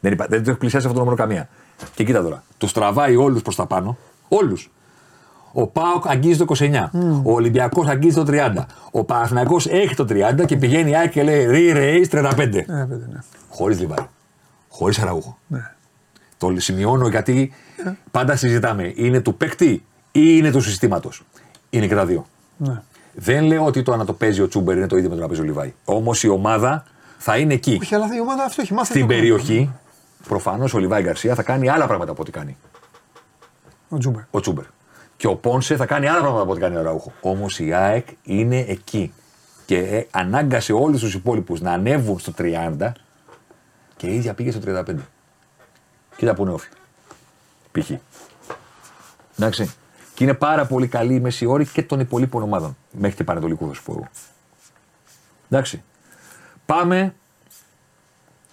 Δεν, 0.00 0.12
υπά- 0.12 0.28
δεν 0.28 0.44
το 0.44 0.50
έχει 0.50 0.58
πλησιάσει 0.58 0.86
αυτό 0.86 0.98
το 0.98 1.04
νούμερο 1.04 1.22
καμία. 1.22 1.48
Και 1.94 2.04
κοίτα 2.04 2.22
τώρα, 2.22 2.42
του 2.58 2.66
τραβάει 2.66 3.16
όλους 3.16 3.42
προς 3.42 3.56
τα 3.56 3.66
πάνω. 3.66 3.98
Όλους. 4.28 4.70
Ο 5.52 5.66
Πάοκ 5.66 6.08
αγγίζει 6.08 6.38
το 6.38 6.44
29. 6.44 6.90
Ο 7.22 7.32
Ολυμπιακός 7.32 7.86
αγγίζει 7.86 8.14
το 8.14 8.24
30. 8.24 8.66
Ο 8.90 9.04
Παναθηναϊκός 9.04 9.66
έχει 9.66 9.94
το 9.94 10.04
30 10.04 10.44
και 10.46 10.56
πηγαίνει 10.56 10.90
η 10.90 10.96
ΑΕΚ 10.96 11.10
και 11.10 11.22
λέει 11.22 11.46
Re-Race 11.50 12.08
35. 12.10 12.58
Ε, 12.68 12.86
παιδί, 12.88 13.06
ναι. 13.12 13.18
Χωρίς 13.48 13.80
λιβάρι. 13.80 14.06
Χωρίς 14.68 14.98
αραούχο. 14.98 15.38
ναι. 15.46 15.70
Το 16.36 16.54
σημειώνω 16.56 17.08
γιατί 17.08 17.52
πάντα 18.10 18.36
συζητάμε. 18.36 18.92
Είναι 18.94 19.20
του 19.20 19.34
παίκτη 19.36 19.84
ή 20.18 20.34
είναι 20.38 20.50
του 20.50 20.60
συστήματος. 20.60 21.22
Είναι 21.70 21.86
και 21.86 21.94
τα 21.94 22.06
δύο. 22.06 22.26
ναι. 22.56 22.82
Δεν 23.20 23.44
λέω 23.44 23.64
ότι 23.64 23.82
το 23.82 23.96
να 23.96 24.04
το 24.04 24.12
παίζει 24.12 24.40
ο 24.40 24.48
Τσούμπερ 24.48 24.76
είναι 24.76 24.86
το 24.86 24.96
ίδιο 24.96 25.08
με 25.08 25.14
το 25.14 25.20
να 25.20 25.26
παίζει 25.26 25.42
ο 25.42 25.44
Λιβάη. 25.44 25.74
Όμως 25.84 26.22
η 26.22 26.28
ομάδα 26.28 26.84
θα 27.18 27.36
είναι 27.36 27.54
εκεί. 27.54 27.78
Όχι, 27.82 27.94
αλλά 27.94 28.14
η 28.16 28.20
ομάδα 28.20 28.44
αυτό 28.44 28.62
έχει 28.62 28.72
μάθει. 28.72 28.86
Στην 28.90 29.00
να 29.00 29.06
το 29.06 29.12
κάνει. 29.14 29.28
περιοχή, 29.28 29.70
προφανώς 30.28 30.74
ο 30.74 30.78
Λιβάη 30.78 31.02
Γκαρσία 31.02 31.34
θα 31.34 31.42
κάνει 31.42 31.68
άλλα 31.68 31.84
πράγματα 31.86 32.10
από 32.12 32.22
ό,τι 32.22 32.30
κάνει 32.30 32.56
Ο 33.88 33.98
Τζούμπερ. 33.98 34.22
ο 34.30 34.40
Τσούμπερ. 34.40 34.64
Και 35.16 35.26
ο 35.26 35.36
Πόνσε 35.36 35.76
θα 35.76 35.86
κάνει 35.86 36.06
άλλα 36.08 36.18
πράγματα 36.18 36.42
από 36.42 36.50
ό,τι 36.52 36.60
κάνει 36.60 36.76
ο 36.76 36.82
Ραούχο. 36.82 37.12
Όμως 37.20 37.58
η 37.58 37.72
ΑΕΚ 37.72 38.06
είναι 38.22 38.58
εκεί. 38.68 39.12
Και 39.66 39.78
ε, 39.78 40.06
ανάγκασε 40.10 40.72
όλους 40.72 41.00
τους 41.00 41.14
υπόλοιπους 41.14 41.60
να 41.60 41.72
ανέβουν 41.72 42.18
στο 42.18 42.32
30 42.38 42.92
και 43.96 44.06
η 44.06 44.14
ίδια 44.14 44.34
πήγε 44.34 44.50
στο 44.50 44.60
35. 44.66 44.94
Κοίτα 46.16 46.34
που 46.34 46.42
είναι 46.42 46.52
όφη. 46.52 46.68
Π.χ. 47.72 47.90
Εντάξει. 49.38 49.70
Και 50.18 50.24
είναι 50.24 50.34
πάρα 50.34 50.66
πολύ 50.66 50.86
καλή 50.86 51.14
η 51.14 51.20
μέση 51.20 51.46
όρη 51.46 51.66
και 51.66 51.82
των 51.82 52.00
υπολείπων 52.00 52.42
ομάδων. 52.42 52.76
Μέχρι 52.92 53.16
και 53.16 53.24
Πανετολικού 53.24 53.66
θα 53.68 53.74
σου 53.74 53.82
πω 53.82 53.92
εγώ. 53.92 54.08
Εντάξει. 55.50 55.82
Πάμε 56.66 57.14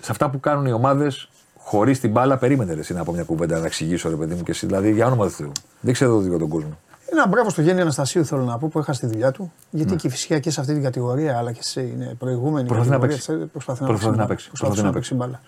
σε 0.01 0.11
αυτά 0.11 0.29
που 0.29 0.39
κάνουν 0.39 0.65
οι 0.65 0.71
ομάδες 0.71 1.29
χωρίς 1.57 1.99
την 1.99 2.11
μπάλα. 2.11 2.37
Περίμενε 2.37 2.73
ρε, 2.73 2.79
εσύ 2.79 2.93
να 2.93 3.03
πω 3.03 3.11
μια 3.13 3.23
κουβέντα 3.23 3.59
να 3.59 3.65
εξηγήσω 3.65 4.09
ρε 4.09 4.15
παιδί 4.15 4.33
μου 4.35 4.43
και 4.43 4.51
εσύ. 4.51 4.65
Δηλαδή 4.65 4.91
για 4.93 5.05
όνομα 5.05 5.25
του 5.25 5.31
Θεού. 5.31 5.51
Δεν 5.81 5.93
ξέρω 5.93 6.21
το 6.21 6.37
τον 6.37 6.49
κόσμο. 6.49 6.77
Ένα 7.11 7.27
μπράβο 7.27 7.49
στο 7.49 7.61
Γέννη 7.61 7.81
Αναστασίου 7.81 8.25
θέλω 8.25 8.43
να 8.43 8.57
πω 8.57 8.67
που 8.67 8.79
έχασε 8.79 8.99
τη 8.99 9.07
δουλειά 9.07 9.31
του. 9.31 9.51
Γιατί 9.69 9.95
και 9.95 10.09
φυσικά 10.09 10.39
και 10.39 10.49
σε 10.51 10.59
αυτή 10.59 10.73
την 10.73 10.83
κατηγορία 10.83 11.37
αλλά 11.37 11.51
και 11.51 11.63
σε 11.63 11.81
είναι 11.81 12.15
προηγούμενη 12.19 12.61
Ναι. 12.61 12.75
Προσπαθεί 12.75 12.89
να 12.89 12.95
κατηγορία, 12.97 13.07
παίξει. 13.07 13.21
σε- 13.21 13.33
Προσπαθεί 13.51 13.81
να 13.81 13.87
Προσπαθεί 13.87 14.09
να 14.11 14.15
μπάλα. 14.17 14.27
παίξει. 14.27 14.47
Προσπαθεί 14.47 14.73
Προσπαθεί 14.81 14.81
να 14.81 14.87
να 14.87 14.93
παίξει 14.93 15.15
μπάλα. 15.15 15.41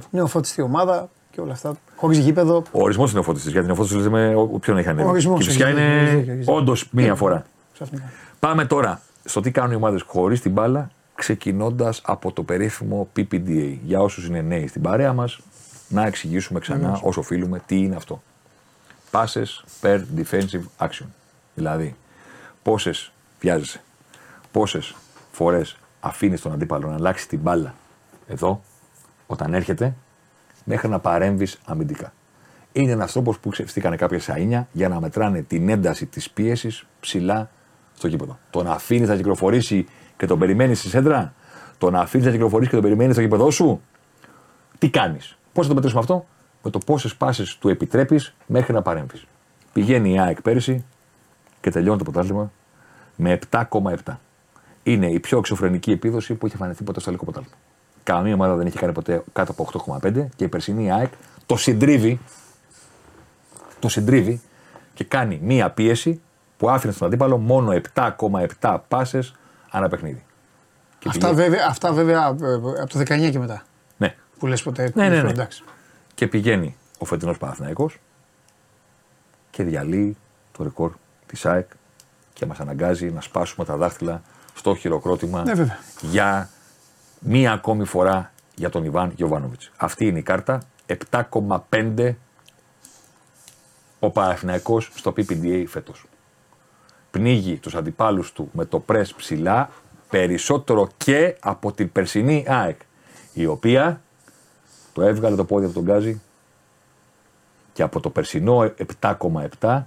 100%. 0.00 0.08
Νεοφώτιστη 0.10 0.62
ομάδα 0.62 1.10
και 1.34 1.40
όλα 1.40 1.52
αυτά. 1.52 1.76
Χωρίς 1.96 2.18
γήπεδο. 2.18 2.56
Ο 2.72 2.82
ορισμός 2.82 3.10
είναι 3.10 3.20
ο 3.20 3.22
φώτιστη. 3.22 3.50
Γιατί 3.50 3.70
ο 3.70 3.74
φώτιστη 3.74 3.96
λέμε 3.98 4.34
ο- 4.36 4.46
ποιον 4.46 4.78
έχει 4.78 4.88
ανέβει. 4.88 5.06
Ο 5.06 5.10
ορισμός, 5.10 5.38
και 5.38 5.44
φυσικά 5.44 5.66
έχεις 5.66 5.78
δίκιο, 5.80 5.92
έχεις 5.94 6.08
δίκιο, 6.08 6.22
είναι 6.22 6.32
έχεις 6.32 6.38
δίκιο. 6.46 6.54
όντως 6.60 6.88
μία 6.90 7.14
φορά. 7.14 7.44
Ξαφνικά. 7.72 8.04
Πάμε 8.38 8.64
τώρα 8.64 9.00
στο 9.24 9.40
τι 9.40 9.50
κάνουν 9.50 9.72
οι 9.72 9.74
ομάδες 9.74 10.02
χωρίς 10.02 10.40
την 10.40 10.52
μπάλα, 10.52 10.90
ξεκινώντας 11.14 12.00
από 12.04 12.32
το 12.32 12.42
περίφημο 12.42 13.08
PPDA. 13.16 13.76
Για 13.84 14.00
όσους 14.00 14.26
είναι 14.26 14.40
νέοι 14.40 14.66
στην 14.66 14.82
παρέα 14.82 15.12
μας, 15.12 15.38
να 15.88 16.06
εξηγήσουμε 16.06 16.60
ξανά 16.60 16.98
όσο 17.02 17.20
οφείλουμε 17.20 17.62
τι 17.66 17.76
είναι 17.78 17.96
αυτό. 17.96 18.22
Passes 19.10 19.64
per 19.80 20.00
defensive 20.16 20.86
action. 20.86 21.06
Δηλαδή, 21.54 21.96
πόσες 22.62 23.12
βιάζεσαι, 23.40 23.80
πόσες 24.52 24.94
φορές 25.32 25.76
αφήνεις 26.00 26.40
τον 26.40 26.52
αντίπαλο 26.52 26.88
να 26.88 26.94
αλλάξει 26.94 27.28
την 27.28 27.38
μπάλα 27.38 27.74
εδώ, 28.28 28.62
όταν 29.26 29.54
έρχεται, 29.54 29.94
μέχρι 30.64 30.88
να 30.88 30.98
παρέμβεις 30.98 31.60
αμυντικά. 31.64 32.12
Είναι 32.72 32.92
ένας 32.92 33.12
τρόπος 33.12 33.38
που 33.38 33.48
ξεφτήκανε 33.48 33.96
κάποια 33.96 34.20
σαΐνια 34.20 34.66
για 34.72 34.88
να 34.88 35.00
μετράνε 35.00 35.42
την 35.42 35.68
ένταση 35.68 36.06
της 36.06 36.30
πίεσης 36.30 36.86
ψηλά 37.00 37.50
στο 37.96 38.08
γήπεδο. 38.08 38.38
Το 38.50 38.62
να 38.62 38.72
αφήνεις 38.72 39.08
να 39.08 39.16
κυκλοφορήσει 39.16 39.86
και 40.16 40.26
τον 40.26 40.38
περιμένεις 40.38 40.78
στη 40.78 40.88
σέντρα; 40.88 41.34
Το 41.78 41.90
να 41.90 42.00
αφήνεις 42.00 42.26
να 42.26 42.32
κυκλοφορήσει 42.32 42.68
και 42.68 42.74
τον 42.74 42.84
περιμένεις 42.84 43.14
στο 43.14 43.22
γήπεδό 43.22 43.50
σου; 43.50 43.80
Τι 44.78 44.90
κάνεις; 44.90 45.38
Πώς 45.52 45.62
θα 45.62 45.68
το 45.68 45.74
μετρήσουμε 45.74 46.00
αυτό, 46.00 46.26
με 46.62 46.70
το 46.70 46.78
πόσες 46.78 47.14
πάσει 47.16 47.60
του 47.60 47.68
επιτρέπεις 47.68 48.34
μέχρι 48.46 48.72
να 48.72 48.82
παρέμβεις. 48.82 49.26
Πηγαίνει 49.72 50.12
η 50.12 50.18
ΑΕΚ 50.20 50.42
πέρυσι 50.42 50.84
και 51.60 51.70
τελειώνει 51.70 51.98
το 51.98 52.04
πρωτάθλημα 52.04 52.52
με 53.16 53.38
7,7. 53.50 54.16
Είναι 54.82 55.06
η 55.10 55.20
πιο 55.20 55.38
εξωφρενική 55.38 55.90
επίδοση 55.90 56.34
που 56.34 56.46
είχε 56.46 56.56
φανεθεί 56.56 56.84
ποτέ 56.84 57.00
στο 57.00 57.10
ελληνικό 57.10 57.32
πρωτάθλημα. 57.32 57.63
Καμία 58.04 58.34
ομάδα 58.34 58.54
δεν 58.54 58.66
είχε 58.66 58.78
κάνει 58.78 58.92
ποτέ 58.92 59.22
κάτω 59.32 59.52
από 59.52 59.68
8,5 60.02 60.26
και 60.36 60.44
η 60.44 60.48
περσινή 60.48 60.92
ΑΕΚ 60.92 61.12
το 61.46 61.56
συντρίβει, 61.56 62.20
το 63.78 63.88
συντρίβει 63.88 64.40
και 64.94 65.04
κάνει 65.04 65.38
μία 65.42 65.70
πίεση 65.70 66.20
που 66.56 66.70
άφηνε 66.70 66.92
στον 66.92 67.06
αντίπαλο 67.06 67.36
μόνο 67.38 67.80
7,7 67.94 68.78
πάσες 68.88 69.34
ανά 69.70 69.88
παιχνίδι. 69.88 70.24
Και 70.98 71.08
Αυτά 71.08 71.28
πηγαίνει- 71.28 71.50
βέβαια, 71.50 71.66
αυτά 71.68 71.92
βέβαια 71.92 72.26
ε, 72.26 72.54
από 72.80 72.88
το 72.88 72.98
19 72.98 73.30
και 73.30 73.38
μετά. 73.38 73.62
Ναι. 73.96 74.14
Που 74.38 74.46
λες 74.46 74.62
ποτέ. 74.62 74.92
Ναι, 74.94 75.08
ναι, 75.08 75.22
ναι. 75.22 75.30
Εντάξει. 75.30 75.62
Και 76.14 76.26
πηγαίνει 76.26 76.76
ο 76.98 77.04
φετινός 77.04 77.38
Παναθηναϊκός 77.38 77.98
και 79.50 79.62
διαλύει 79.62 80.16
το 80.52 80.62
ρεκόρ 80.62 80.92
της 81.26 81.46
ΑΕΚ 81.46 81.68
και 82.32 82.46
μας 82.46 82.60
αναγκάζει 82.60 83.10
να 83.10 83.20
σπάσουμε 83.20 83.66
τα 83.66 83.76
δάχτυλα 83.76 84.22
στο 84.54 84.74
χειροκρότημα 84.74 85.42
Ναι, 85.42 85.52
βέβαια. 85.54 85.78
για 86.00 86.48
μία 87.24 87.52
ακόμη 87.52 87.84
φορά 87.84 88.32
για 88.54 88.70
τον 88.70 88.84
Ιβάν 88.84 89.12
Γιοβάνοβιτ. 89.16 89.60
Αυτή 89.76 90.06
είναι 90.06 90.18
η 90.18 90.22
κάρτα. 90.22 90.62
7,5 91.10 92.14
ο 93.98 94.10
Παναθηναϊκός 94.10 94.90
στο 94.94 95.10
PPDA 95.16 95.64
φέτος. 95.66 96.04
Πνίγει 97.10 97.56
τους 97.56 97.74
αντιπάλους 97.74 98.32
του 98.32 98.50
με 98.52 98.64
το 98.64 98.78
πρες 98.78 99.14
ψηλά 99.14 99.70
περισσότερο 100.10 100.88
και 100.96 101.36
από 101.40 101.72
την 101.72 101.92
περσινή 101.92 102.44
ΑΕΚ 102.48 102.80
η 103.32 103.46
οποία 103.46 104.00
το 104.92 105.02
έβγαλε 105.02 105.36
το 105.36 105.44
πόδι 105.44 105.64
από 105.64 105.74
τον 105.74 105.82
Γκάζι 105.82 106.20
και 107.72 107.82
από 107.82 108.00
το 108.00 108.10
περσινό 108.10 108.72
7,7 109.00 109.82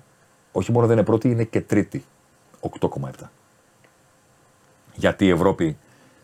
όχι 0.57 0.71
μόνο 0.71 0.87
δεν 0.87 0.97
είναι 0.97 1.05
πρώτη, 1.05 1.29
είναι 1.29 1.43
και 1.43 1.61
τρίτη. 1.61 2.05
8,7. 2.79 3.09
Γιατί 4.93 5.25
η 5.25 5.29
Ευρώπη, 5.29 5.77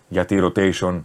γιατί 0.08 0.36
η 0.36 0.40
rotation, 0.44 1.02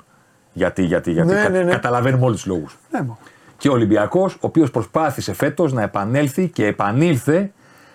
γιατί, 0.53 0.83
γιατί, 0.83 1.13
γιατί. 1.13 1.29
Ναι, 1.35 1.43
Κα- 1.43 1.49
ναι, 1.49 1.63
ναι. 1.63 1.71
Καταλαβαίνουμε 1.71 2.25
όλους 2.25 2.37
τους 2.43 2.47
λόγους. 2.47 2.79
Ναι, 2.91 3.03
μω. 3.03 3.19
Και 3.57 3.69
ο 3.69 3.73
Ολυμπιακός, 3.73 4.35
ο 4.35 4.39
οποίος 4.41 4.71
προσπάθησε 4.71 5.33
φέτος 5.33 5.73
να 5.73 5.83
επανέλθει 5.83 6.49
και 6.49 6.67
επανήλθε. 6.67 7.53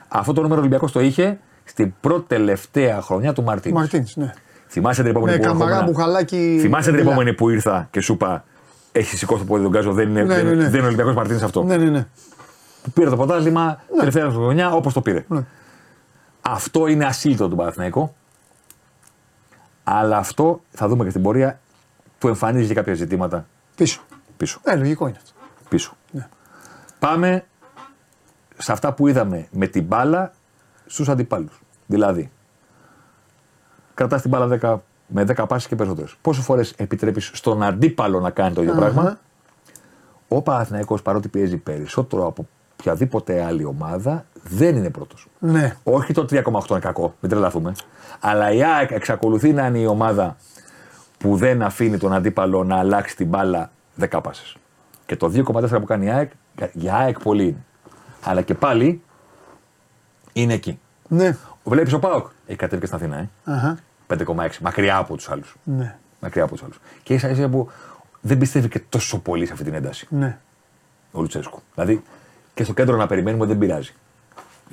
Αυτό 0.07 0.33
το 0.33 0.41
νούμερο 0.41 0.55
ο 0.57 0.59
Ολυμπιακός 0.59 0.91
το 0.91 0.99
είχε 1.01 1.39
στην 1.63 1.93
πρώτη 2.01 2.25
τελευταία 2.27 3.01
χρονιά 3.01 3.33
του 3.33 3.43
Μαρτίν. 3.43 3.73
Μαρτίν, 3.73 4.05
ναι. 4.15 4.33
Θυμάσαι 4.67 5.01
την 5.01 5.11
επόμενη 5.11 5.31
Με 5.31 5.37
που 5.43 5.47
καμαρά, 5.47 5.71
ερχόμουν- 5.71 5.93
μπουχαλάκι. 5.95 6.57
Θυμάσαι 6.61 6.89
την 6.89 6.97
Βιλά. 6.99 7.09
επόμενη 7.11 7.33
που 7.33 7.49
ήρθα 7.49 7.87
και 7.91 8.01
σου 8.01 8.13
είπα 8.13 8.43
Έχεις 8.95 9.19
σηκώσει 9.19 9.39
το 9.39 9.45
πόδι 9.47 9.61
τον 9.63 9.71
Γκάζο, 9.71 9.91
δεν 9.93 10.09
είναι, 10.09 10.23
Ναι, 10.23 10.35
δεν, 10.35 10.45
ναι, 10.45 10.51
ναι. 10.53 10.63
δεν 10.69 10.73
είναι 10.73 10.85
Ολυμπιακός 10.87 11.13
Μαρτίνης 11.15 11.41
αυτό. 11.43 11.63
Ναι, 11.63 11.77
ναι, 11.77 11.89
ναι. 11.89 12.05
Που 12.83 12.91
πήρε 12.91 13.09
το 13.09 13.15
πρωτάθλημα 13.15 13.81
τελευταία 13.97 14.29
χρονιά 14.29 14.71
όπως 14.73 14.93
το 14.93 15.01
πήρε. 15.01 15.25
Ναι. 15.27 15.43
Αυτό 16.41 16.87
είναι 16.87 17.05
ασύλλητο 17.05 17.47
του 17.47 17.55
Παναθηναϊκού. 17.55 18.15
Αλλά 19.83 20.17
αυτό 20.17 20.61
θα 20.71 20.87
δούμε 20.87 21.03
και 21.03 21.09
στην 21.09 21.21
πορεία 21.21 21.59
που 22.19 22.27
εμφανίζει 22.27 22.67
και 22.67 22.73
κάποια 22.73 22.93
ζητήματα 22.93 23.45
Πίσω. 23.75 24.01
πίσω. 24.37 24.59
Ε, 24.63 24.75
λογικό 24.75 25.07
είναι 25.07 25.17
αυτό. 25.17 25.33
πίσω. 25.69 25.95
Ναι. 26.11 26.27
Πάμε 26.99 27.45
σε 28.57 28.71
αυτά 28.71 28.93
που 28.93 29.07
είδαμε 29.07 29.47
με 29.51 29.67
την 29.67 29.83
μπάλα 29.83 30.33
στους 30.85 31.09
αντιπάλους. 31.09 31.61
Δηλαδή, 31.85 32.31
κρατάς 33.93 34.21
την 34.21 34.29
μπάλα 34.29 34.47
10, 34.61 34.77
με 35.07 35.23
10 35.23 35.47
πάσεις 35.47 35.67
και 35.67 35.75
περισσότερες. 35.75 36.15
Πόσες 36.21 36.43
φορές 36.43 36.73
επιτρέπεις 36.77 37.31
στον 37.33 37.63
αντίπαλο 37.63 38.19
να 38.19 38.29
κάνει 38.29 38.55
το 38.55 38.61
ίδιο 38.61 38.75
πράγμα; 38.75 39.19
Ο 40.27 40.41
Παναθηναϊκός 40.41 41.01
παρότι 41.01 41.27
πιέζει 41.27 41.57
περισσότερο 41.57 42.27
από 42.27 42.47
οποιαδήποτε 42.79 43.43
άλλη 43.43 43.63
ομάδα 43.63 44.25
δεν 44.43 44.75
είναι 44.75 44.89
πρώτος. 44.89 45.27
Ναι. 45.39 45.75
Όχι 45.83 46.13
το 46.13 46.25
3,8 46.29 46.69
είναι 46.69 46.79
κακό, 46.79 47.15
μην 47.19 47.31
τρελαθούμε. 47.31 47.73
Αλλά 48.19 48.51
η 48.51 48.63
ΑΕΚ 48.63 48.91
εξακολουθεί 48.91 49.53
να 49.53 49.65
είναι 49.65 49.77
η 49.79 49.85
ομάδα 49.85 50.37
που 51.17 51.35
δεν 51.35 51.61
αφήνει 51.61 51.97
τον 51.97 52.13
αντίπαλο 52.13 52.63
να 52.63 52.75
αλλάξει 52.77 53.15
την 53.15 53.27
μπάλα 53.27 53.71
10 53.99 54.19
πάσες. 54.23 54.55
Και 55.05 55.15
το 55.15 55.31
2,4 55.33 55.69
που 55.79 55.85
κάνει 55.85 56.05
η 56.05 56.09
ΑΕΚ, 56.09 56.31
για 56.73 56.95
ΑΕΚ 56.95 57.19
πολύ 57.19 57.43
είναι. 57.43 57.63
Αλλά 58.23 58.41
και 58.41 58.53
πάλι 58.53 59.01
είναι 60.33 60.53
εκεί. 60.53 60.79
Ναι. 61.07 61.37
Βλέπεις 61.63 61.93
ο 61.93 61.99
Πάοκ. 61.99 62.27
Έχει 62.45 62.57
κατέβει 62.57 62.81
και 62.81 62.87
στην 62.87 62.97
Αθήνα, 62.97 63.17
ε. 63.17 63.29
Αχα. 63.43 63.77
5,6. 64.07 64.49
Μακριά 64.61 64.97
από 64.97 65.15
τους 65.15 65.29
άλλους. 65.29 65.55
Ναι. 65.63 65.95
Μακριά 66.19 66.43
από 66.43 66.53
τους 66.53 66.63
άλλους. 66.63 66.79
Και 67.03 67.13
ίσα 67.13 67.29
ίσα 67.29 67.49
που 67.49 67.69
δεν 68.21 68.37
πιστεύει 68.37 68.67
και 68.67 68.79
τόσο 68.89 69.19
πολύ 69.19 69.45
σε 69.45 69.51
αυτή 69.51 69.63
την 69.65 69.73
ένταση 69.73 70.07
Ναι. 70.09 70.37
ο 71.11 71.21
Λουτσέσκου. 71.21 71.61
Δηλαδή 71.73 72.03
και 72.53 72.63
στο 72.63 72.73
κέντρο 72.73 72.95
να 72.95 73.07
περιμένουμε 73.07 73.45
δεν 73.45 73.57
πειράζει. 73.57 73.93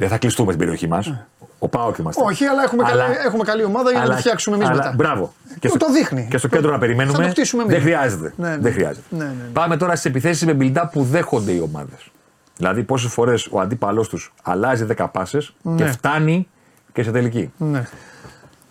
Δεν 0.01 0.09
θα 0.09 0.18
κλειστούμε 0.18 0.52
στην 0.52 0.59
περιοχή 0.64 0.89
μας. 0.89 1.14
Ο 1.59 1.68
Πάοκ 1.68 1.98
είμαστε. 1.98 2.22
Όχι, 2.24 2.44
αλλά 2.44 2.62
έχουμε, 2.62 2.82
καλή, 2.82 3.01
έχουμε 3.27 3.44
καλή 3.44 3.64
ομάδα 3.64 3.90
για 3.90 4.01
να 4.01 4.06
το 4.06 4.16
φτιάξουμε 4.16 4.56
εμείς 4.56 4.68
αλλά- 4.68 4.77
μετά. 4.77 4.93
Μπράβο. 4.97 5.32
Του 5.60 5.77
το 5.78 5.93
δείχνει. 5.93 6.27
Και 6.31 6.39
στο 6.39 6.48
κέντρο 6.48 6.70
να 6.70 6.78
περιμένουμε. 6.78 7.16
Θα 7.18 7.22
το 7.22 7.28
χτίσουμε 7.28 7.62
εμείς. 7.62 7.74
δεν 7.74 7.82
χρειάζεται. 7.85 8.32
Ναι, 8.36 8.48
ναι. 8.48 8.56
Δεν 8.56 8.72
χρειάζεται. 8.72 9.06
Ναι, 9.10 9.24
ναι, 9.24 9.31
ναι. 9.31 9.44
Πάμε 9.52 9.77
τώρα 9.77 9.93
στις 9.97 10.05
επιθέσεις 10.10 10.47
με 10.47 10.52
μπιλντά 10.55 10.89
που 10.89 11.02
δέχονται 11.02 11.52
οι 11.52 11.60
ομάδες. 11.60 12.10
Δηλαδή 12.56 12.82
πόσες 12.82 13.12
φορές 13.12 13.48
ο 13.51 13.60
αντίπαλός 13.60 14.09
τους 14.09 14.32
αλλάζει 14.43 14.85
10 14.85 15.06
πάσες 15.12 15.55
και 15.77 15.85
φτάνει 15.85 16.48
και 16.93 17.02
σε 17.02 17.10
τελική. 17.10 17.52
Ναι. 17.56 17.85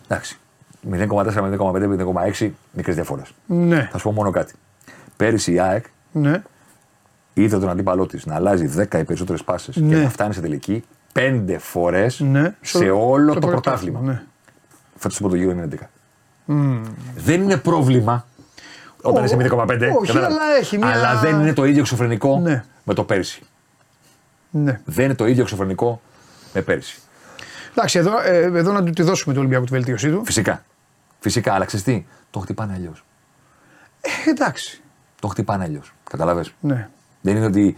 Εντάξει. 0.07 0.39
0,4 0.91 1.41
με 1.41 1.49
0,5 1.49 1.87
με 1.87 1.95
0,6 1.95 2.51
μικρές 2.71 2.95
διαφορές. 2.95 3.31
Ναι. 3.45 3.87
Θα 3.91 3.97
σου 3.97 4.03
πω 4.03 4.11
μόνο 4.11 4.31
κάτι. 4.31 4.53
Πέρυσι 5.17 5.51
η 5.53 5.59
ΑΕΚ 5.59 5.85
Ναι. 6.11 6.41
είδε 7.33 7.59
τον 7.59 7.69
αντίπαλό 7.69 8.05
της 8.05 8.25
να 8.25 8.35
αλλάζει 8.35 8.65
10 8.67 8.99
ή 8.99 9.03
περισσότερες 9.03 9.43
πάσει 9.43 9.71
και 9.71 9.79
Ναι. 9.79 9.97
να 10.03 10.09
φτάνει 10.09 10.33
σε 10.33 10.41
τελική 10.41 10.83
5 11.13 11.55
φορές 11.59 12.19
ναι. 12.19 12.55
σε 12.61 12.89
όλο 12.89 13.31
στο 13.31 13.39
το 13.39 13.47
πρωτάθλημα, 13.47 13.99
πρωτάθλημα. 13.99 13.99
Ναι. 14.01 14.21
Φέτος 14.95 15.17
το 15.17 15.35
γύρο 15.35 15.51
είναι 15.51 15.67
11. 15.71 15.75
Δεν 17.15 17.41
είναι 17.41 17.57
πρόβλημα 17.57 18.25
όταν 19.01 19.21
Ω, 19.21 19.25
είσαι 19.25 19.35
0,5. 19.35 19.47
όχι, 19.97 20.07
κατάλαβες; 20.13 20.13
αλλά 20.15 20.57
έχει 20.59 20.77
μια- 20.77 20.87
Αλλά 20.87 21.15
δεν 21.19 21.39
είναι 21.39 21.53
το 21.53 21.65
ίδιο 21.65 21.79
εξωφρενικό 21.81 22.39
Ναι. 22.39 22.63
με 22.83 22.93
το 22.93 23.03
πέρυσι. 23.03 23.41
ναι. 24.49 24.81
Δεν 24.85 25.05
είναι 25.05 25.15
το 25.15 25.25
ίδιο 25.27 25.41
εξωφρενικό 25.41 26.01
με 26.53 26.61
πέρυσι. 26.61 26.99
Εντάξει, 27.71 27.99
εδώ, 27.99 28.19
ε, 28.19 28.37
εδώ 28.41 28.71
να 28.71 28.83
του 28.83 28.91
τη 28.91 29.01
δώσουμε 29.03 29.33
του 29.33 29.39
Ολυμπιακού 29.39 29.65
τη 29.65 29.71
βελτίωσή 29.71 30.09
του. 30.11 30.25
Φυσικά. 30.25 30.63
Φυσικά, 31.19 31.53
αλλά 31.53 31.65
ξέρεις 31.65 31.85
τι, 31.85 32.05
το 32.29 32.39
χτυπάνε 32.39 32.73
αλλιώς. 32.73 33.03
Ε, 34.01 34.29
εντάξει. 34.29 34.81
Το 35.21 35.27
χτυπάνε 35.27 35.63
αλλιώς. 35.63 35.93
Καταλαβέ. 36.09 36.45
Ναι. 36.59 36.89
Δεν 37.21 37.35
είναι 37.35 37.45
ότι 37.45 37.75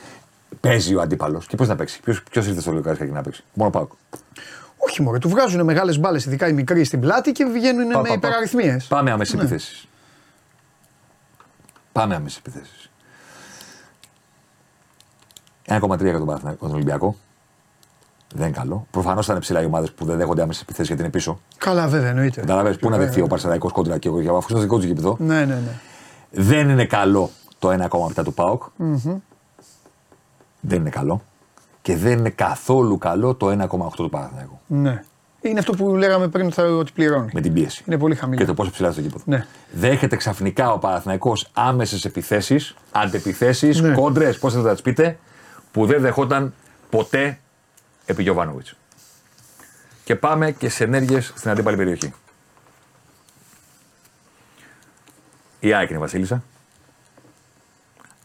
παίζει 0.62 0.96
ο 0.96 1.02
αντίπαλος. 1.02 1.48
Και 1.48 1.56
πώς 1.56 1.68
να 1.68 1.76
παίξει; 1.76 2.00
Ποιος 2.32 2.48
ήρθε 2.48 2.62
στο 2.62 2.72
Λουκάρι 2.72 2.98
και 2.98 3.04
να 3.06 3.22
παίξει; 3.22 3.44
Μόνο 3.54 3.70
πάω. 3.72 3.88
Όχι 4.78 5.02
μόνο, 5.02 5.18
του 5.18 5.30
βγάζουν 5.30 5.64
μεγάλες 5.64 6.00
μπάλες, 6.00 6.26
ειδικά 6.26 6.48
οι 6.48 6.54
μικροί 6.54 6.84
στην 6.84 7.00
πλάτη 7.00 7.32
και 7.32 7.46
βγαίνουν 7.46 7.88
Πα- 7.92 7.98
με 7.98 8.02
πα- 8.02 8.08
πα- 8.10 8.14
υπεραριθμίες. 8.14 8.86
Πάμε 8.88 9.12
άμεσες 9.12 9.34
Ναι. 9.36 9.42
επιθέσεις. 9.42 9.88
Πάμε 11.92 12.16
άμεσες 12.16 12.38
επιθέσεις. 12.38 12.90
1,3 15.68 16.10
για 16.10 16.18
τον 16.18 16.26
Παναθηναϊκό, 16.28 16.66
τον 16.66 16.76
Ολυμπιακό. 16.76 17.16
Δεν 18.36 18.48
είναι 18.48 18.56
καλό. 18.58 18.88
Προφανώς 18.92 19.26
θα 19.26 19.32
είναι 19.32 19.42
ψηλά 19.42 19.62
οι 19.62 19.66
ομάδες 19.66 19.92
που 19.92 20.06
δεν 20.06 20.18
δέχονται 20.18 20.42
άμεσες 20.42 20.62
επιθέσεις 20.62 20.88
γιατί 20.88 21.02
είναι 21.02 21.12
πίσω. 21.12 21.40
Καλά, 21.58 21.88
βέβαια, 21.88 22.10
εννοείται. 22.10 22.40
Καταλαβαίνεις 22.42 22.78
πού 22.78 22.86
να 22.86 22.92
Βέβαια. 22.92 23.06
δεχθεί 23.06 23.22
ο 23.22 23.28
Παρσαδαϊκό 23.28 23.72
κόντρα 23.72 23.98
και 23.98 24.08
εγώ, 24.08 24.18
αφού 24.20 24.28
είναι 24.30 24.38
στο 24.46 24.60
δικό 24.60 24.80
του 24.80 24.86
γήπεδο. 24.86 25.16
Ναι, 25.20 25.46
ναι, 25.46 25.54
ναι. 25.56 25.80
Δεν 26.32 26.70
είναι 26.70 26.86
καλό 26.86 27.30
το 27.60 27.70
1,7 27.72 28.24
του 28.24 28.34
ΠΑΟΚ. 28.34 28.64
Δεν 30.62 30.80
είναι 30.80 30.90
καλό. 30.90 31.22
Και 31.82 31.98
δεν 31.98 32.18
είναι 32.18 32.30
καθόλου 32.30 32.98
καλό 32.98 33.36
το 33.36 33.50
1,8 33.50 33.90
του 33.96 34.10
Παναθηναϊκού. 34.10 34.60
ναι. 34.68 35.04
Είναι 35.44 35.60
αυτό 35.60 35.72
που 35.74 35.96
λέγαμε 35.96 36.28
πριν 36.28 36.46
ότι 36.46 36.54
θα- 36.56 36.64
ότι 36.64 36.92
πληρώνει. 36.92 37.30
Με 37.34 37.42
την 37.42 37.54
πίεση. 37.54 37.84
Είναι 37.88 37.98
πολύ 37.98 38.16
χαμηλό. 38.16 38.40
Και 38.40 38.46
το 38.46 38.54
πόσο 38.54 38.72
ψηλά 38.72 38.86
είναι 38.88 38.96
στο 38.96 39.02
γήπεδο. 39.06 39.24
Ναι. 39.28 39.46
Δέχεται 39.72 40.16
ξαφνικά 40.16 40.72
ο 40.74 40.78
Παναθηναϊκός 40.80 41.50
άμεσες 41.54 42.06
επιθέσεις, 42.06 42.76
αντεπιθέσεις, 42.92 43.82
Ναι. 43.82 43.94
κόντρες, 43.96 44.40
πώς 44.40 44.54
θα 44.54 44.62
τα 44.62 44.72
τις 44.72 44.82
πείτε, 44.82 45.20
που 45.72 45.86
δεν 45.86 46.02
δεχόταν 46.02 46.54
ποτέ 46.90 47.40
επί 48.06 48.24
Γιωβάνοβιτς. 48.24 48.76
Και 50.04 50.16
πάμε 50.16 50.52
και 50.52 50.70
σε 50.70 50.84
ενέργειες 50.84 51.34
στην 51.36 51.50
αντίπαλη 51.52 51.78
περιοχή. 51.78 52.14
Η 55.60 55.74
ΑΕΚ 55.74 55.90
είναι 55.90 55.98
η 55.98 56.02
Βασίλισσα, 56.02 56.44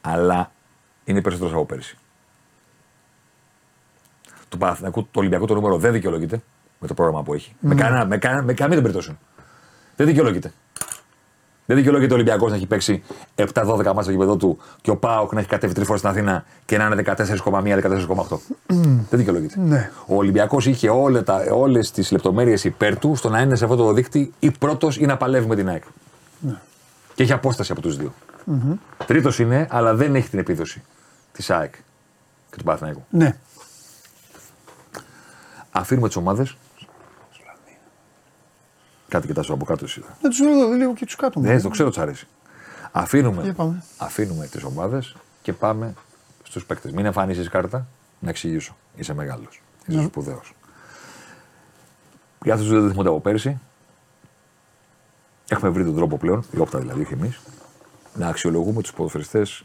αλλά 0.00 0.50
είναι 1.04 1.20
περισσότερος 1.20 1.54
από 1.54 1.64
πέρυσι. 1.64 1.98
Του 4.56 4.62
Παναθηναϊκού, 4.62 5.02
το 5.10 5.20
Ολυμπιακό 5.20 5.46
το 5.46 5.54
νούμερο 5.54 5.76
δεν 5.78 5.92
δικαιολογείται 5.92 6.40
με 6.78 6.86
το 6.86 6.94
πρόγραμμα 6.94 7.22
που 7.22 7.34
έχει. 7.34 7.54
Με, 7.60 7.74
κανένα, 7.74 8.06
με, 8.06 8.16
κανένα, 8.18 8.42
με 8.42 8.52
καμία 8.52 8.74
των 8.74 8.82
περιπτώσεων. 8.82 9.18
Δεν 9.96 10.06
δικαιολογείται. 10.06 10.52
Δεν 11.66 11.76
δικαιολογείται 11.76 12.12
ο 12.12 12.16
Ολυμπιακός 12.16 12.50
να 12.50 12.56
έχει 12.56 12.66
παίξει 12.66 13.02
7-12 13.34 13.44
μάτια 13.66 14.02
στο 14.02 14.10
γήπεδο 14.10 14.36
του 14.36 14.58
και 14.80 14.90
ο 14.90 14.96
Πάοκ 14.96 15.32
να 15.32 15.40
έχει 15.40 15.48
κατέβει 15.48 15.74
τρεις 15.74 15.86
φορές 15.86 16.00
στην 16.00 16.12
Αθήνα 16.12 16.44
και 16.64 16.78
να 16.78 16.84
είναι 16.84 17.02
14,1-14,8. 17.06 18.38
Δεν 18.66 19.06
δικαιολογείται. 19.10 19.60
Ναι. 19.60 19.90
Ο 20.06 20.16
Ολυμπιακός 20.16 20.66
είχε 20.66 20.88
όλες 21.52 21.90
τις 21.90 22.10
λεπτομέρειες 22.10 22.64
υπέρ 22.64 22.98
του 22.98 23.14
στο 23.14 23.28
να 23.28 23.40
είναι 23.40 23.56
σε 23.56 23.64
αυτό 23.64 23.76
το 23.76 23.92
δίκτυο 23.92 24.30
ή 24.38 24.50
πρώτος 24.50 24.96
ή 24.96 25.06
να 25.06 25.16
παλεύει 25.16 25.46
με 25.46 25.56
την 25.56 25.68
ΑΕΚ. 25.68 25.82
Και 27.14 27.22
έχει 27.22 27.32
απόσταση 27.32 27.72
από 27.72 27.80
τους 27.80 27.96
δυο 27.96 28.12
Τρίτος 29.06 29.38
είναι, 29.38 29.66
αλλά 29.70 29.94
δεν 29.94 30.14
έχει 30.14 30.28
την 30.28 30.38
επίδοση 30.38 30.82
της 31.32 31.50
ΑΕΚ 31.50 31.74
και 32.50 32.56
του 32.56 32.64
Παναθηναϊκού. 32.64 33.04
Ναι. 33.10 33.36
Αφήνουμε 35.76 36.06
τις 36.06 36.16
ομάδες. 36.16 36.56
Κάτι 39.08 39.26
κοιτάς 39.26 39.50
από 39.50 39.64
κάτω 39.64 39.84
εσύ. 39.84 40.04
Να 40.22 40.28
τους 40.28 40.38
δω 40.38 40.72
λίγο 40.72 40.94
και 40.94 41.04
τους 41.04 41.16
κάτω. 41.16 41.40
Ναι, 41.40 41.60
το 41.60 41.68
ξέρω 41.68 41.90
τι 41.90 42.00
αρέσει. 42.00 42.26
Αφήνουμε, 42.92 43.42
Για 43.42 43.52
πάμε. 43.52 43.84
αφήνουμε 43.96 44.46
τις 44.46 44.62
ομάδες 44.62 45.16
και 45.42 45.52
πάμε 45.52 45.94
στους 46.42 46.66
παίκτες. 46.66 46.92
Μην 46.92 47.04
εμφανίσεις 47.04 47.48
κάρτα, 47.48 47.86
να 48.18 48.30
εξηγήσω. 48.30 48.76
Είσαι 48.96 49.14
μεγάλος. 49.14 49.62
Είσαι 49.86 50.02
σπουδαίος. 50.02 50.54
Για 52.42 52.54
αυτούς 52.54 52.68
που 52.68 52.74
δεν 52.74 52.82
το 52.82 52.90
θυμούνται 52.90 53.08
από 53.08 53.20
πέρσι, 53.20 53.60
έχουμε 55.48 55.70
βρει 55.70 55.84
τον 55.84 55.94
τρόπο 55.94 56.16
πλέον, 56.18 56.44
η 56.52 56.58
όπτα 56.58 56.78
δηλαδή, 56.78 57.00
όχι 57.00 57.12
εμείς, 57.12 57.40
να 58.14 58.28
αξιολογούμε 58.28 58.82
τους 58.82 58.92
ποδοσφαιριστές 58.92 59.64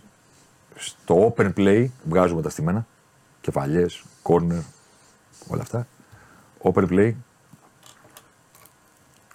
στο 0.76 1.34
open 1.38 1.54
play. 1.58 1.88
Βγάζουμε 2.04 2.42
τα 2.42 2.50
στημένα, 2.50 2.86
κεφαλιές, 3.42 4.04
corner, 4.24 4.62
όλα 5.48 5.62
αυτά. 5.62 5.88
Open 6.62 6.88
play, 6.90 7.14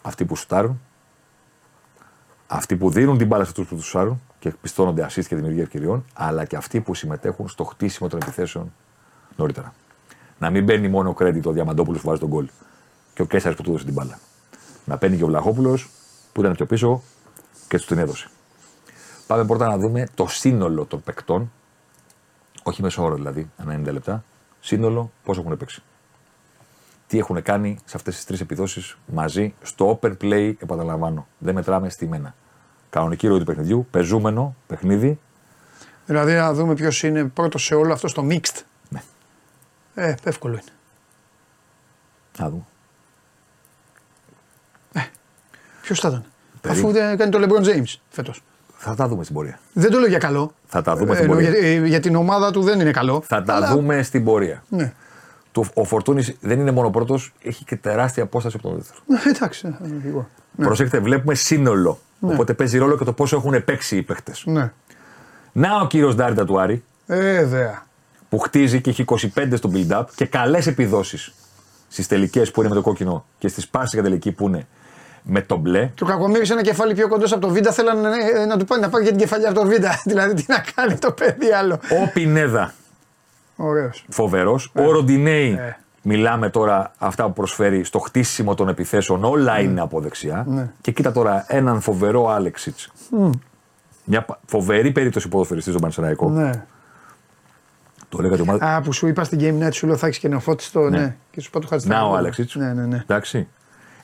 αυτοί 0.02 0.24
που 0.24 0.36
σουτάρουν, 0.36 0.80
αυτοί 2.46 2.76
που 2.76 2.90
δίνουν 2.90 3.18
την 3.18 3.26
μπάλα 3.26 3.44
σε 3.44 3.50
αυτού 3.50 3.66
που 3.66 3.76
τους 3.76 3.86
σουτάρουν 3.86 4.20
και 4.38 4.50
πιστώνονται 4.50 5.04
assist 5.04 5.24
και 5.24 5.36
δημιουργία 5.36 5.62
ευκαιριών, 5.62 6.04
αλλά 6.14 6.44
και 6.44 6.56
αυτοί 6.56 6.80
που 6.80 6.94
συμμετέχουν 6.94 7.48
στο 7.48 7.64
χτίσιμο 7.64 8.08
των 8.08 8.20
επιθέσεων 8.22 8.72
νωρίτερα. 9.36 9.74
Να 10.38 10.50
μην 10.50 10.64
μπαίνει 10.64 10.88
μόνο 10.88 11.14
credit 11.18 11.42
ο 11.44 11.52
Διαμαντόπουλος 11.52 12.00
που 12.00 12.08
βάζει 12.08 12.20
τον 12.20 12.28
γκολ 12.28 12.48
και 13.14 13.22
ο 13.22 13.26
Κέσσαρης 13.26 13.56
που 13.56 13.62
του 13.62 13.70
έδωσε 13.70 13.84
την 13.84 13.94
μπάλα. 13.94 14.18
Να 14.84 14.98
παίρνει 14.98 15.16
και 15.16 15.24
ο 15.24 15.26
Βλαχόπουλος 15.26 15.90
που 16.32 16.40
ήταν 16.40 16.52
πιο 16.52 16.66
πίσω 16.66 17.02
και 17.68 17.76
τους 17.76 17.86
την 17.86 17.98
έδωσε. 17.98 18.28
Πάμε 19.26 19.44
πρώτα 19.44 19.68
να 19.68 19.78
δούμε 19.78 20.08
το 20.14 20.26
σύνολο 20.26 20.84
των 20.84 21.02
παικτών, 21.02 21.52
όχι 22.62 22.82
μέσω 22.82 23.02
όρο 23.02 23.14
δηλαδή, 23.14 23.50
ανά 23.56 23.80
90 23.80 23.92
λεπτά, 23.92 24.24
σύνολο 24.60 25.10
πώς 25.24 25.38
έχουν 25.38 25.56
παίξει. 25.56 25.82
Τι 27.06 27.18
έχουν 27.18 27.42
κάνει 27.42 27.78
σε 27.84 27.96
αυτές 27.96 28.14
τις 28.14 28.24
τρεις 28.24 28.40
επιδόσεις 28.40 28.96
μαζί 29.06 29.54
στο 29.62 29.98
open 30.02 30.16
play, 30.22 30.52
επαναλαμβάνω. 30.58 31.26
Δεν 31.38 31.54
μετράμε 31.54 31.88
στη 31.88 32.06
μένα. 32.06 32.34
Κανονική 32.90 33.26
ροή 33.28 33.38
του 33.38 33.44
παιχνιδιού, 33.44 33.86
πεζούμενο 33.90 34.56
παιχνίδι. 34.66 35.18
Δηλαδή 36.06 36.32
να 36.34 36.52
δούμε 36.54 36.74
ποιος 36.74 37.02
είναι 37.02 37.24
πρώτος 37.24 37.64
σε 37.64 37.74
όλο 37.74 37.92
αυτό 37.92 38.08
στο 38.08 38.26
mixed. 38.30 38.60
Ναι. 38.88 39.02
Ε, 39.94 40.14
εύκολο 40.24 40.52
είναι. 40.52 40.62
Να 42.38 42.48
δούμε. 42.50 42.62
Ποιος 45.82 46.00
θα 46.00 46.08
ήταν; 46.08 46.24
Περί- 46.60 46.76
Αφού 46.78 46.90
δεν 46.92 47.16
κάνει 47.16 47.30
το 47.30 47.38
LeBron 47.42 47.64
James 47.66 47.94
φέτος. 48.10 48.42
Θα 48.76 48.94
τα 48.94 49.08
δούμε 49.08 49.22
στην 49.22 49.34
πορεία. 49.34 49.58
Δεν 49.72 49.90
το 49.90 49.98
λέω 49.98 50.08
για 50.08 50.18
καλό. 50.18 50.52
Θα 50.66 50.82
τα 50.82 50.96
δούμε 50.96 51.10
Ε, 51.12 51.14
στην 51.14 51.24
εννοώ 51.30 51.42
πορεία. 51.42 51.58
για, 51.58 51.68
ε, 51.68 51.86
για 51.86 52.00
την 52.00 52.14
ομάδα 52.16 52.50
του 52.50 52.62
δεν 52.62 52.80
είναι 52.80 52.90
καλό. 52.90 53.22
Θα 53.26 53.42
τα 53.42 53.54
Αλλά- 53.54 53.72
δούμε 53.72 54.02
στην 54.02 54.24
πορεία. 54.24 54.62
Ναι. 54.68 54.92
Το, 55.56 55.64
ο 55.74 55.84
Φορτούνης 55.84 56.36
δεν 56.40 56.60
είναι 56.60 56.70
μόνο 56.70 56.90
πρώτος, 56.90 57.32
έχει 57.42 57.64
και 57.64 57.76
τεράστια 57.76 58.22
απόσταση 58.22 58.56
από 58.58 58.68
τον 58.68 58.76
δεύτερο. 58.76 58.98
Ε, 59.26 59.28
Εντάξει. 59.28 59.66
ε, 60.04 60.08
εγώ. 60.08 60.28
Προσέξτε, 60.56 60.98
βλέπουμε 60.98 61.34
σύνολο. 61.34 61.98
Οπότε 62.20 62.54
παίζει 62.54 62.78
ρόλο 62.78 62.96
και 62.98 63.04
το 63.04 63.12
πόσο 63.12 63.36
έχουν 63.36 63.64
παίξει 63.64 63.96
οι 63.96 64.02
παίχτες. 64.02 64.42
Ναι. 64.46 64.72
Να 65.52 65.80
ο 65.80 65.86
κύριος 65.86 66.14
Ντάρντα 66.14 66.44
του 66.44 66.60
Άρη, 66.60 66.84
Ε, 67.06 67.44
δέα. 67.44 67.86
που 68.28 68.38
χτίζει 68.38 68.80
και 68.80 68.90
έχει 68.90 69.04
25 69.34 69.56
στο 69.56 69.70
build-up 69.74 70.04
και 70.14 70.26
καλές 70.26 70.66
επιδόσεις 70.66 71.32
στις 71.88 72.06
τελικές 72.06 72.50
που 72.50 72.60
είναι 72.60 72.68
με 72.68 72.74
το 72.74 72.82
κόκκινο 72.82 73.24
και 73.38 73.48
στις 73.48 73.68
πάσεις 73.68 73.92
για 73.92 74.02
τελική 74.02 74.32
που 74.32 74.46
είναι 74.46 74.66
με 75.22 75.40
το 75.42 75.56
μπλε. 75.56 75.90
Και 75.94 76.04
ο 76.04 76.06
Κακομοίρη 76.06 76.50
ένα 76.50 76.62
κεφάλι 76.62 76.94
πιο 76.94 77.08
κοντός 77.08 77.32
από 77.32 77.40
το 77.40 77.48
Β. 77.52 77.56
Θέλανε 77.70 78.08
ε, 78.34 78.44
να 78.46 78.56
του 78.56 78.64
πάνε 78.64 78.80
να 78.82 78.88
πάρει 78.88 79.02
για 79.04 79.12
την 79.12 79.20
κεφαλιά 79.20 79.50
από 79.50 79.60
το 79.60 79.66
Β. 79.66 79.72
δηλαδή 80.10 80.34
τι 80.34 80.44
να 80.48 80.64
κάνει 80.74 80.94
το 80.98 81.12
παιδί 81.12 81.52
άλλο. 81.52 81.74
Ο 81.74 82.10
Πινέδα, 82.12 82.60
Ωραίο. 82.60 82.85
Φοβερός. 84.08 84.72
Ο 84.74 84.90
Ροντινέη, 84.90 85.52
Ε. 85.52 85.76
μιλάμε 86.02 86.50
τώρα 86.50 86.92
αυτά 86.98 87.24
που 87.26 87.32
προσφέρει 87.32 87.84
στο 87.84 87.98
χτίσιμο 87.98 88.54
των 88.54 88.68
επιθέσεων, 88.68 89.24
όλα 89.24 89.60
είναι 89.60 89.80
από 89.80 90.00
δεξιά. 90.00 90.44
Ναι. 90.48 90.70
Και 90.80 90.90
κοίτα 90.92 91.12
τώρα 91.12 91.44
έναν 91.48 91.80
φοβερό 91.80 92.28
Άλεξιτς. 92.28 92.92
Μια 94.04 94.22
πα- 94.22 94.40
φοβερή 94.46 94.90
περίπτωση 94.92 95.28
ποδοσφαιριστής 95.28 95.72
στον 95.72 95.82
Πανσεραϊκό. 95.84 96.30
Ναι. 96.30 96.50
Το 98.08 98.18
λέγατε 98.22 98.42
ομάδα. 98.42 98.74
Α, 98.76 98.80
που 98.80 98.92
σου 98.92 99.06
είπα 99.06 99.24
στην 99.24 99.38
Game 99.42 99.66
Night, 99.66 99.72
σου 99.72 99.86
λέω 99.86 99.96
θα 99.96 100.06
έχεις 100.06 100.18
και 100.18 100.28
νεοφώτιστο. 100.28 100.80
Ναι. 100.80 101.16
Και 101.30 101.40
σου 101.40 101.48
είπα 101.50 101.60
το 101.60 101.66
χάρτη. 101.66 101.88
Να 101.88 102.02
ο 102.02 102.14
Άλεξιτς. 102.16 102.54
Ναι, 102.54 102.72
ναι, 102.72 102.86
ναι. 102.86 102.96
Εντάξει. 103.02 103.48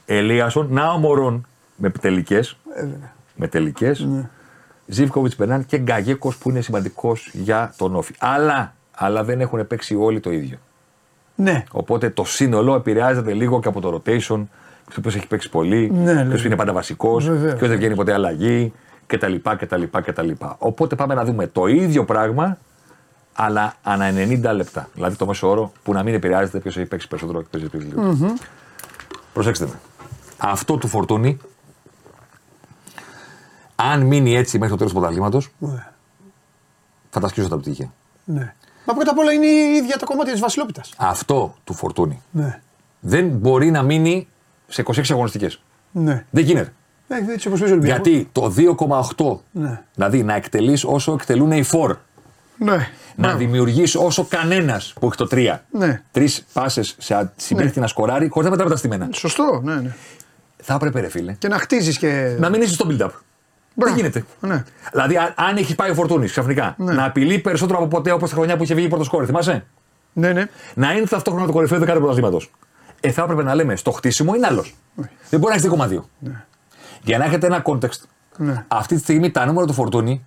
Ελίασον, 0.06 0.66
να 0.70 0.90
ο 0.92 0.98
Μωρόν 0.98 1.46
με 1.76 1.90
τελικές. 1.90 2.56
Ε, 2.74 2.80
βέβαια. 2.80 3.12
με 3.36 3.48
τελικές. 3.48 4.00
Ναι. 4.00 4.28
Ζήβκοβιτ 4.86 5.32
Μπερνάν 5.38 5.66
και 5.66 5.78
Γκαγέκος 5.78 6.36
που 6.36 6.50
είναι 6.50 6.60
σημαντικός 6.60 7.30
για 7.32 7.74
τον 7.76 7.96
Όφη. 7.96 8.14
Αλλά, 8.18 8.74
αλλά 9.04 9.24
δεν 9.24 9.40
έχουν 9.40 9.66
παίξει 9.66 9.94
όλοι 9.94 10.20
το 10.20 10.30
ίδιο. 10.30 10.58
Ναι. 11.34 11.64
Οπότε 11.72 12.10
το 12.10 12.24
σύνολο 12.24 12.74
επηρεάζεται 12.74 13.32
λίγο 13.32 13.60
και 13.60 13.68
από 13.68 13.80
το 13.80 13.94
rotation. 14.04 14.44
Ποιος 15.02 15.14
έχει 15.16 15.26
παίξει 15.26 15.50
πολύ, 15.50 15.90
Ναι, 15.90 16.24
ποιος 16.26 16.40
ναι. 16.40 16.46
είναι 16.46 16.56
πάντα 16.56 16.72
βασικός, 16.72 17.28
Βεβαίως. 17.28 17.54
ποιος 17.54 17.68
δεν 17.68 17.78
βγαίνει 17.78 17.94
ποτέ 17.94 18.12
αλλαγή 18.12 18.72
κτλ, 19.06 19.34
κτλ, 19.58 19.82
κτλ. 19.90 20.30
Οπότε 20.58 20.94
πάμε 20.96 21.14
να 21.14 21.24
δούμε 21.24 21.46
το 21.46 21.66
ίδιο 21.66 22.04
πράγμα, 22.04 22.58
αλλά 23.32 23.74
ανά 23.82 24.10
90 24.10 24.52
λεπτά. 24.54 24.88
Δηλαδή 24.94 25.16
το 25.16 25.26
μέσο 25.26 25.48
όρο 25.50 25.72
που 25.82 25.92
να 25.92 26.02
μην 26.02 26.14
επηρεάζεται 26.14 26.58
ποιος 26.58 26.76
έχει 26.76 26.86
παίξει 26.86 27.08
περισσότερο 27.08 27.40
και 27.42 27.46
ποιο 27.50 27.58
έχει 27.60 27.68
παίξει 27.68 27.86
λιγότερο. 27.86 28.34
Προσέξτε 29.32 29.64
με. 29.66 29.72
Αυτό 30.38 30.76
του 30.76 30.88
φορτούνι, 30.88 31.38
αν 33.76 34.00
μείνει 34.02 34.34
έτσι 34.36 34.58
μέχρι 34.58 34.70
το 34.70 34.76
τέλος 34.76 34.92
του 34.92 34.98
πρωταθλήματος, 34.98 35.50
Ναι. 35.58 35.86
θα 37.10 37.20
τα 37.20 37.28
σκίσω 37.28 37.48
τα 37.48 37.58
πτυχία. 37.58 37.92
ναι. 38.24 38.54
Μα 38.84 38.94
πρώτα 38.94 39.10
απ' 39.10 39.18
όλα 39.18 39.32
είναι 39.32 39.46
η 39.46 39.74
ίδια 39.76 39.96
τα 39.98 40.04
κομμάτια 40.06 40.32
της 40.32 40.40
Βασιλόπιτας. 40.40 40.92
Αυτό 40.96 41.54
του 41.64 41.74
φορτούνι 41.74 42.22
Ναι. 42.30 42.60
δεν 43.00 43.26
μπορεί 43.28 43.70
να 43.70 43.82
μείνει 43.82 44.28
σε 44.68 44.82
26 44.82 45.02
αγωνιστικές. 45.10 45.62
Ναι. 45.92 46.24
Δεν 46.30 46.44
γίνεται. 46.44 46.72
Ε, 47.08 47.32
έτσι 47.32 47.48
όπω 47.48 47.56
παίζει 47.56 47.72
ο 47.72 47.76
Ολυμπιακός. 47.76 48.06
Γιατί 48.06 48.28
το 48.32 48.48
2,8, 48.50 49.40
Ναι. 49.50 49.80
δηλαδή 49.94 50.22
να 50.22 50.34
εκτελείς 50.34 50.84
όσο 50.84 51.12
εκτελούν 51.12 51.52
οι 51.52 51.64
4, 51.64 52.00
Ναι. 52.58 52.88
να 53.16 53.34
δημιουργείς 53.34 53.94
όσο 53.94 54.24
κανένας 54.28 54.94
που 55.00 55.06
έχει 55.06 55.16
το 55.16 55.26
3. 55.26 55.64
Ναι. 55.70 56.02
Τρεις 56.10 56.44
πάσες 56.52 56.94
σε 56.98 57.32
συμπέχτη 57.36 57.80
να 57.80 57.86
σκοράρει 57.86 58.28
χωρίς 58.28 58.44
να 58.44 58.50
μετράμε 58.50 58.70
τα 58.70 58.76
στημένα. 58.78 59.08
Σωστό, 59.12 59.60
ναι, 59.64 59.74
ναι. 59.74 59.94
Θα 60.64 60.74
έπρεπε, 60.74 61.00
ρε 61.00 61.08
φίλε, 61.08 61.32
Και 61.32 61.48
να 61.48 61.58
χτίζεις 61.58 61.98
και. 61.98 62.36
να 62.38 62.48
μην 62.48 62.62
είσαι 62.62 62.72
στο 62.74 62.86
build-up. 62.90 63.10
Δεν 63.74 63.94
γίνεται; 63.96 64.24
Ναι. 64.40 64.64
Δηλαδή, 64.92 65.16
αν, 65.16 65.34
αν 65.36 65.56
έχει 65.56 65.74
πάει 65.74 65.90
ο 65.90 65.94
Φορτούνης 65.94 66.30
ξαφνικά 66.30 66.74
να 66.78 67.04
απειλεί 67.04 67.38
περισσότερο 67.38 67.78
από 67.78 67.88
ποτέ 67.88 68.10
όπως 68.10 68.30
τα 68.30 68.36
χρονιά 68.36 68.56
που 68.56 68.62
είχε 68.62 68.74
βγει 68.74 68.88
πρώτο 68.88 69.04
σκόρ, 69.04 69.24
θυμάσαι; 69.26 69.64
Ναι, 70.12 70.32
ναι. 70.32 70.46
Να 70.74 70.92
είναι 70.92 71.06
ταυτόχρονα 71.06 71.46
το 71.46 71.52
κορυφαίο 71.52 71.78
δεκάτο 71.78 71.98
πρωταθλήματος. 71.98 72.50
Ε, 73.00 73.10
θα 73.10 73.22
έπρεπε 73.22 73.42
να 73.42 73.54
λέμε 73.54 73.76
στο 73.76 73.90
χτίσιμο 73.90 74.34
είναι 74.34 74.46
άλλος. 74.46 74.74
Δεν 75.30 75.40
μπορεί 75.40 75.54
να 75.58 75.78
έχεις 75.80 76.00
2,2. 76.22 76.30
Για 77.02 77.18
να 77.18 77.24
έχετε 77.24 77.46
ένα 77.46 77.62
context. 77.66 78.00
Ναι. 78.36 78.64
Αυτή 78.68 78.94
τη 78.94 79.00
στιγμή 79.00 79.30
τα 79.30 79.46
νούμερα 79.46 79.66
του 79.66 79.72
Φορτούνη 79.72 80.24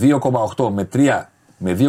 2,8 0.00 0.70
με 0.72 0.88
3 0.92 1.20
με 1.58 1.76
2,2 1.78 1.88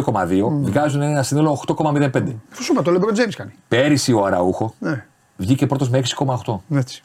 βγάζουν 0.62 1.02
ένα 1.02 1.22
σύνολο 1.22 1.62
8,05. 1.66 2.22
Αφού 2.52 2.62
σου 2.62 2.72
είπα, 2.72 2.82
το 2.82 2.92
LeBron 2.94 3.18
James 3.18 3.32
κάνει. 3.36 3.52
Πέρυσι 3.68 4.12
ο 4.12 4.24
Αραούχο 4.24 4.74
Ναι. 4.78 5.04
βγήκε 5.36 5.66
πρώτος 5.66 5.88
με 5.90 5.98
6,8. 5.98 6.60
Έτσι. 6.74 7.02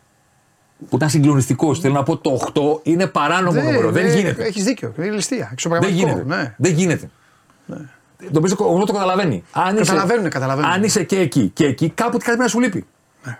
Που 0.89 0.95
ήταν 0.95 1.09
συγκλονιστικός. 1.09 1.79
Θέλω 1.79 1.93
να 1.93 2.03
πω 2.03 2.17
το 2.17 2.39
8 2.53 2.79
είναι 2.83 3.07
παράνομο 3.07 3.61
νούμερο. 3.61 3.91
Δεν 3.91 4.07
γίνεται. 4.17 4.43
Έχεις 4.43 4.63
δίκιο. 4.63 4.93
Είναι 4.97 5.09
ληστεία. 5.11 5.37
Δεν 5.37 5.47
Εξωπραγματικό. 5.51 5.99
γίνεται. 5.99 6.23
Ναι. 6.35 6.55
Δεν 6.57 6.73
γίνεται. 6.73 7.09
Το 8.31 8.37
οποίο 8.39 8.53
ο 8.53 8.55
κόσμος 8.63 8.85
το 8.85 8.93
καταλαβαίνει. 8.93 9.43
Αν 9.51 9.73
είσαι- 9.75 9.85
Καταλαβαίνουνε, 9.85 10.29
καταλαβαίνουνε. 10.29 10.73
Αν 10.73 10.83
είσαι 10.83 11.03
και 11.03 11.19
εκεί 11.19 11.49
και 11.53 11.65
εκεί, 11.65 11.89
κάπου 11.89 12.11
κάτι 12.11 12.23
πρέπει 12.23 12.39
να 12.39 12.47
σου 12.47 12.59
λείπει. 12.59 12.85
Ναι. 13.23 13.37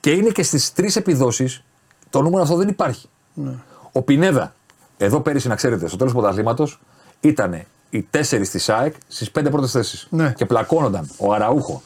Και 0.00 0.10
είναι 0.10 0.30
και 0.30 0.42
στις 0.42 0.72
τρεις 0.72 0.96
επιδόσεις 0.96 1.62
το 2.10 2.22
νούμερο 2.22 2.42
αυτό 2.42 2.56
δεν 2.56 2.68
υπάρχει. 2.68 3.08
Ναι. 3.34 3.52
Ο 3.92 4.02
Πινέδα, 4.02 4.54
εδώ 4.96 5.20
πέρυσι 5.20 5.48
να 5.48 5.54
ξέρετε, 5.54 5.88
στο 5.88 5.96
τέλος 5.96 6.12
του 6.12 6.18
πρωταθλήματος 6.18 6.80
ήταν 7.20 7.62
οι 7.90 8.06
τέσσερις 8.10 8.50
της 8.50 8.64
ΣΑΕΚ 8.64 8.94
στις 9.08 9.30
πέντε 9.30 9.50
πρώτες 9.50 9.70
θέσεις. 9.70 10.06
Ναι. 10.10 10.32
Και 10.36 10.46
πλακώνονταν 10.46 11.10
ο 11.16 11.32
Αραούχο 11.32 11.82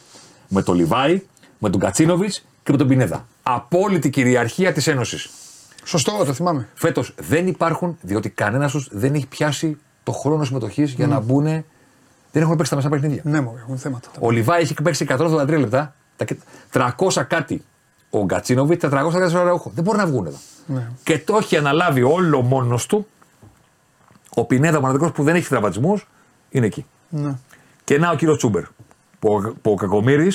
με 0.47 0.61
τον 0.63 0.75
Λιβάη, 0.75 1.21
με 1.59 1.69
τον 1.69 1.79
Κατσίνοβιτς 1.79 2.45
και 2.65 2.71
με 2.71 2.77
τον 2.77 2.87
Πινέδα. 2.87 3.27
Απόλυτη 3.43 4.09
κυριαρχία 4.09 4.73
της 4.73 4.87
Ένωσης. 4.87 5.29
Σωστό, 5.83 6.23
το 6.25 6.33
θυμάμαι. 6.33 6.67
Φέτος 6.73 7.13
δεν 7.19 7.47
υπάρχουν, 7.47 7.97
διότι 8.01 8.29
κανένας 8.29 8.71
τους 8.71 8.87
δεν 8.91 9.13
έχει 9.13 9.27
πιάσει 9.27 9.77
το 10.03 10.11
χρόνο 10.11 10.43
συμμετοχής 10.43 10.91
για 10.91 11.07
να 11.07 11.19
μπουν. 11.19 11.43
Δεν 12.31 12.43
έχουν 12.43 12.55
παίξει 12.55 12.69
τα 12.71 12.75
μεσά 12.77 12.89
παιχνίδια. 12.89 13.21
Ναι, 13.25 13.41
μου 13.41 13.55
έχουν 13.61 13.77
θέματα. 13.77 14.09
Ο 14.19 14.31
Λιβάη 14.31 14.61
έχει 14.61 14.73
παίξει 14.73 15.05
183 15.09 15.47
λεπτά, 15.59 15.95
τα- 16.15 16.25
300 16.71 17.23
κάτι 17.27 17.63
ο 18.09 18.23
Γκατσίνοβιτς 18.25 18.83
400 18.83 19.33
ο 19.35 19.39
Αραούχο. 19.39 19.71
Δεν 19.75 19.83
μπορεί 19.83 19.97
να 19.97 20.05
βγουν 20.05 20.25
εδώ. 20.25 20.37
Και 21.03 21.19
το 21.19 21.35
έχει 21.37 21.57
αναλάβει 21.57 22.01
όλο 22.03 22.41
μόνος 22.41 22.85
του. 22.85 23.07
Ο 24.35 24.45
Πινέδα, 24.45 24.77
ο 24.77 24.81
μοναδικός 24.81 25.11
που 25.11 25.23
δεν 25.23 25.35
έχει 25.35 25.47
τραυματισμούς, 25.47 26.07
είναι 26.49 26.65
εκεί. 26.65 26.85
Ναι. 27.09 27.35
Και 27.83 27.97
να 27.97 28.09
ο 28.11 28.15
κύριο 28.15 28.35
Τσούμπερ. 28.35 28.63
Που, 29.19 29.33
ο- 29.33 29.55
που 29.61 29.71
ο 29.71 29.75
Κακομήρη. 29.75 30.31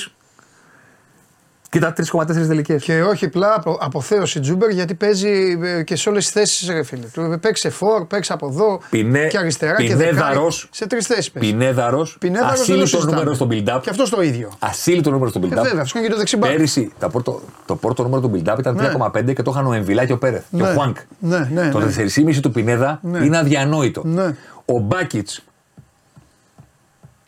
Κοίτα 1.71 1.93
3,4 2.11 2.25
τελικέ. 2.47 2.75
Και 2.75 3.01
όχι 3.01 3.25
απλά 3.25 3.53
απο, 3.55 3.77
αποθέωση 3.81 4.39
Τζούμπερ 4.39 4.69
γιατί 4.69 4.93
παίζει 4.93 5.57
ε, 5.63 5.83
και 5.83 5.95
σε 5.95 6.09
όλες 6.09 6.23
τις 6.23 6.33
θέσεις, 6.33 6.67
ρε 6.69 6.83
φίλε. 6.83 7.05
Του 7.05 7.37
παίξει 7.41 7.69
φορ, 7.69 8.05
παίξει 8.05 8.33
από 8.33 8.47
εδώ 8.47 8.81
Πινέ- 8.89 9.29
και 9.29 9.37
αριστερά 9.37 9.75
και 9.75 9.87
Πινέδαρος. 9.87 10.55
δεκάρι. 10.55 10.69
Σε 10.71 10.87
τρεις 10.87 11.05
θέσεις 11.07 11.31
παίζει. 11.31 11.49
Πινέδαρο. 11.51 12.07
Πινέδαρος 12.19 12.47
δεν 12.49 12.55
το 12.57 12.61
Ασύλληπτο 12.61 12.85
συζητάμε. 12.87 13.11
νούμερο 13.15 13.33
στο 13.33 13.47
build-up. 13.51 13.81
Και 13.81 13.89
αυτός 13.89 14.09
το 14.09 14.21
ίδιο. 14.21 14.51
Ασύλληπτο 14.59 15.11
νούμερο 15.11 15.29
στο 15.29 15.39
Ε, 15.43 15.47
build-up. 15.47 15.61
βέβαια, 15.63 15.81
φυσικά 15.81 16.01
και 16.01 16.09
το 16.09 16.17
δεξιμπάκ. 16.17 16.51
Πέρυσι 16.51 16.91
τα 16.99 17.09
πρώτο, 17.09 17.41
το 17.65 17.75
πρώτο 17.75 18.03
νούμερο 18.03 18.21
του 18.21 18.31
build-up 18.35 18.55
ήταν 18.59 18.75
Ναι. 18.75 18.91
3,5 18.97 19.33
και 19.33 19.41
το 19.41 19.51
είχαν 19.51 19.65
ο 19.67 19.73
Εμβιλά 19.73 20.05
και 20.05 20.13
ο 20.13 20.17
Πέρεθ. 20.17 20.43
Και 20.51 20.57
Ναι. 20.57 20.69
ο 20.69 20.73
Χουάνκ. 20.73 20.97
Ναι, 21.19 21.49
ναι, 21.53 21.69
το 21.69 21.79
ναι. 21.79 21.85
4,5 21.85 22.39
του 22.41 22.51
Πινέδα 22.51 22.99
Ναι. 23.03 23.19
είναι 23.25 23.37
αδιανόητο. 23.37 24.01
Ναι. 24.05 24.35
Ο 24.65 24.79
Μπάκιτς 24.79 25.43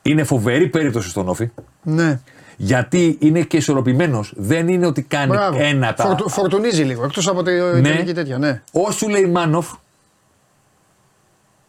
είναι 0.01 0.23
φοβερή 0.23 0.67
περίπτωση 0.67 1.09
στον 1.09 1.29
Όφη. 1.29 1.49
Ναι. 1.83 2.19
Γιατί 2.63 3.17
είναι 3.19 3.41
και 3.41 3.57
ισορροπημένος. 3.57 4.33
Δεν 4.35 4.67
είναι 4.67 4.85
ότι 4.85 5.01
κάνει 5.01 5.27
Μπράβο. 5.31 5.57
ένα 5.61 5.93
τα. 5.93 6.03
Φορτου- 6.03 6.29
φορτουνίζει 6.29 6.83
λίγο 6.83 7.03
εκτός 7.03 7.27
από 7.27 7.43
την 7.43 7.53
Ναι. 7.53 7.81
τελική 7.81 8.13
τέτοια. 8.13 8.37
Ναι. 8.37 8.61
Ο 8.71 8.91
Σουλεϊμάνοφ 8.91 9.71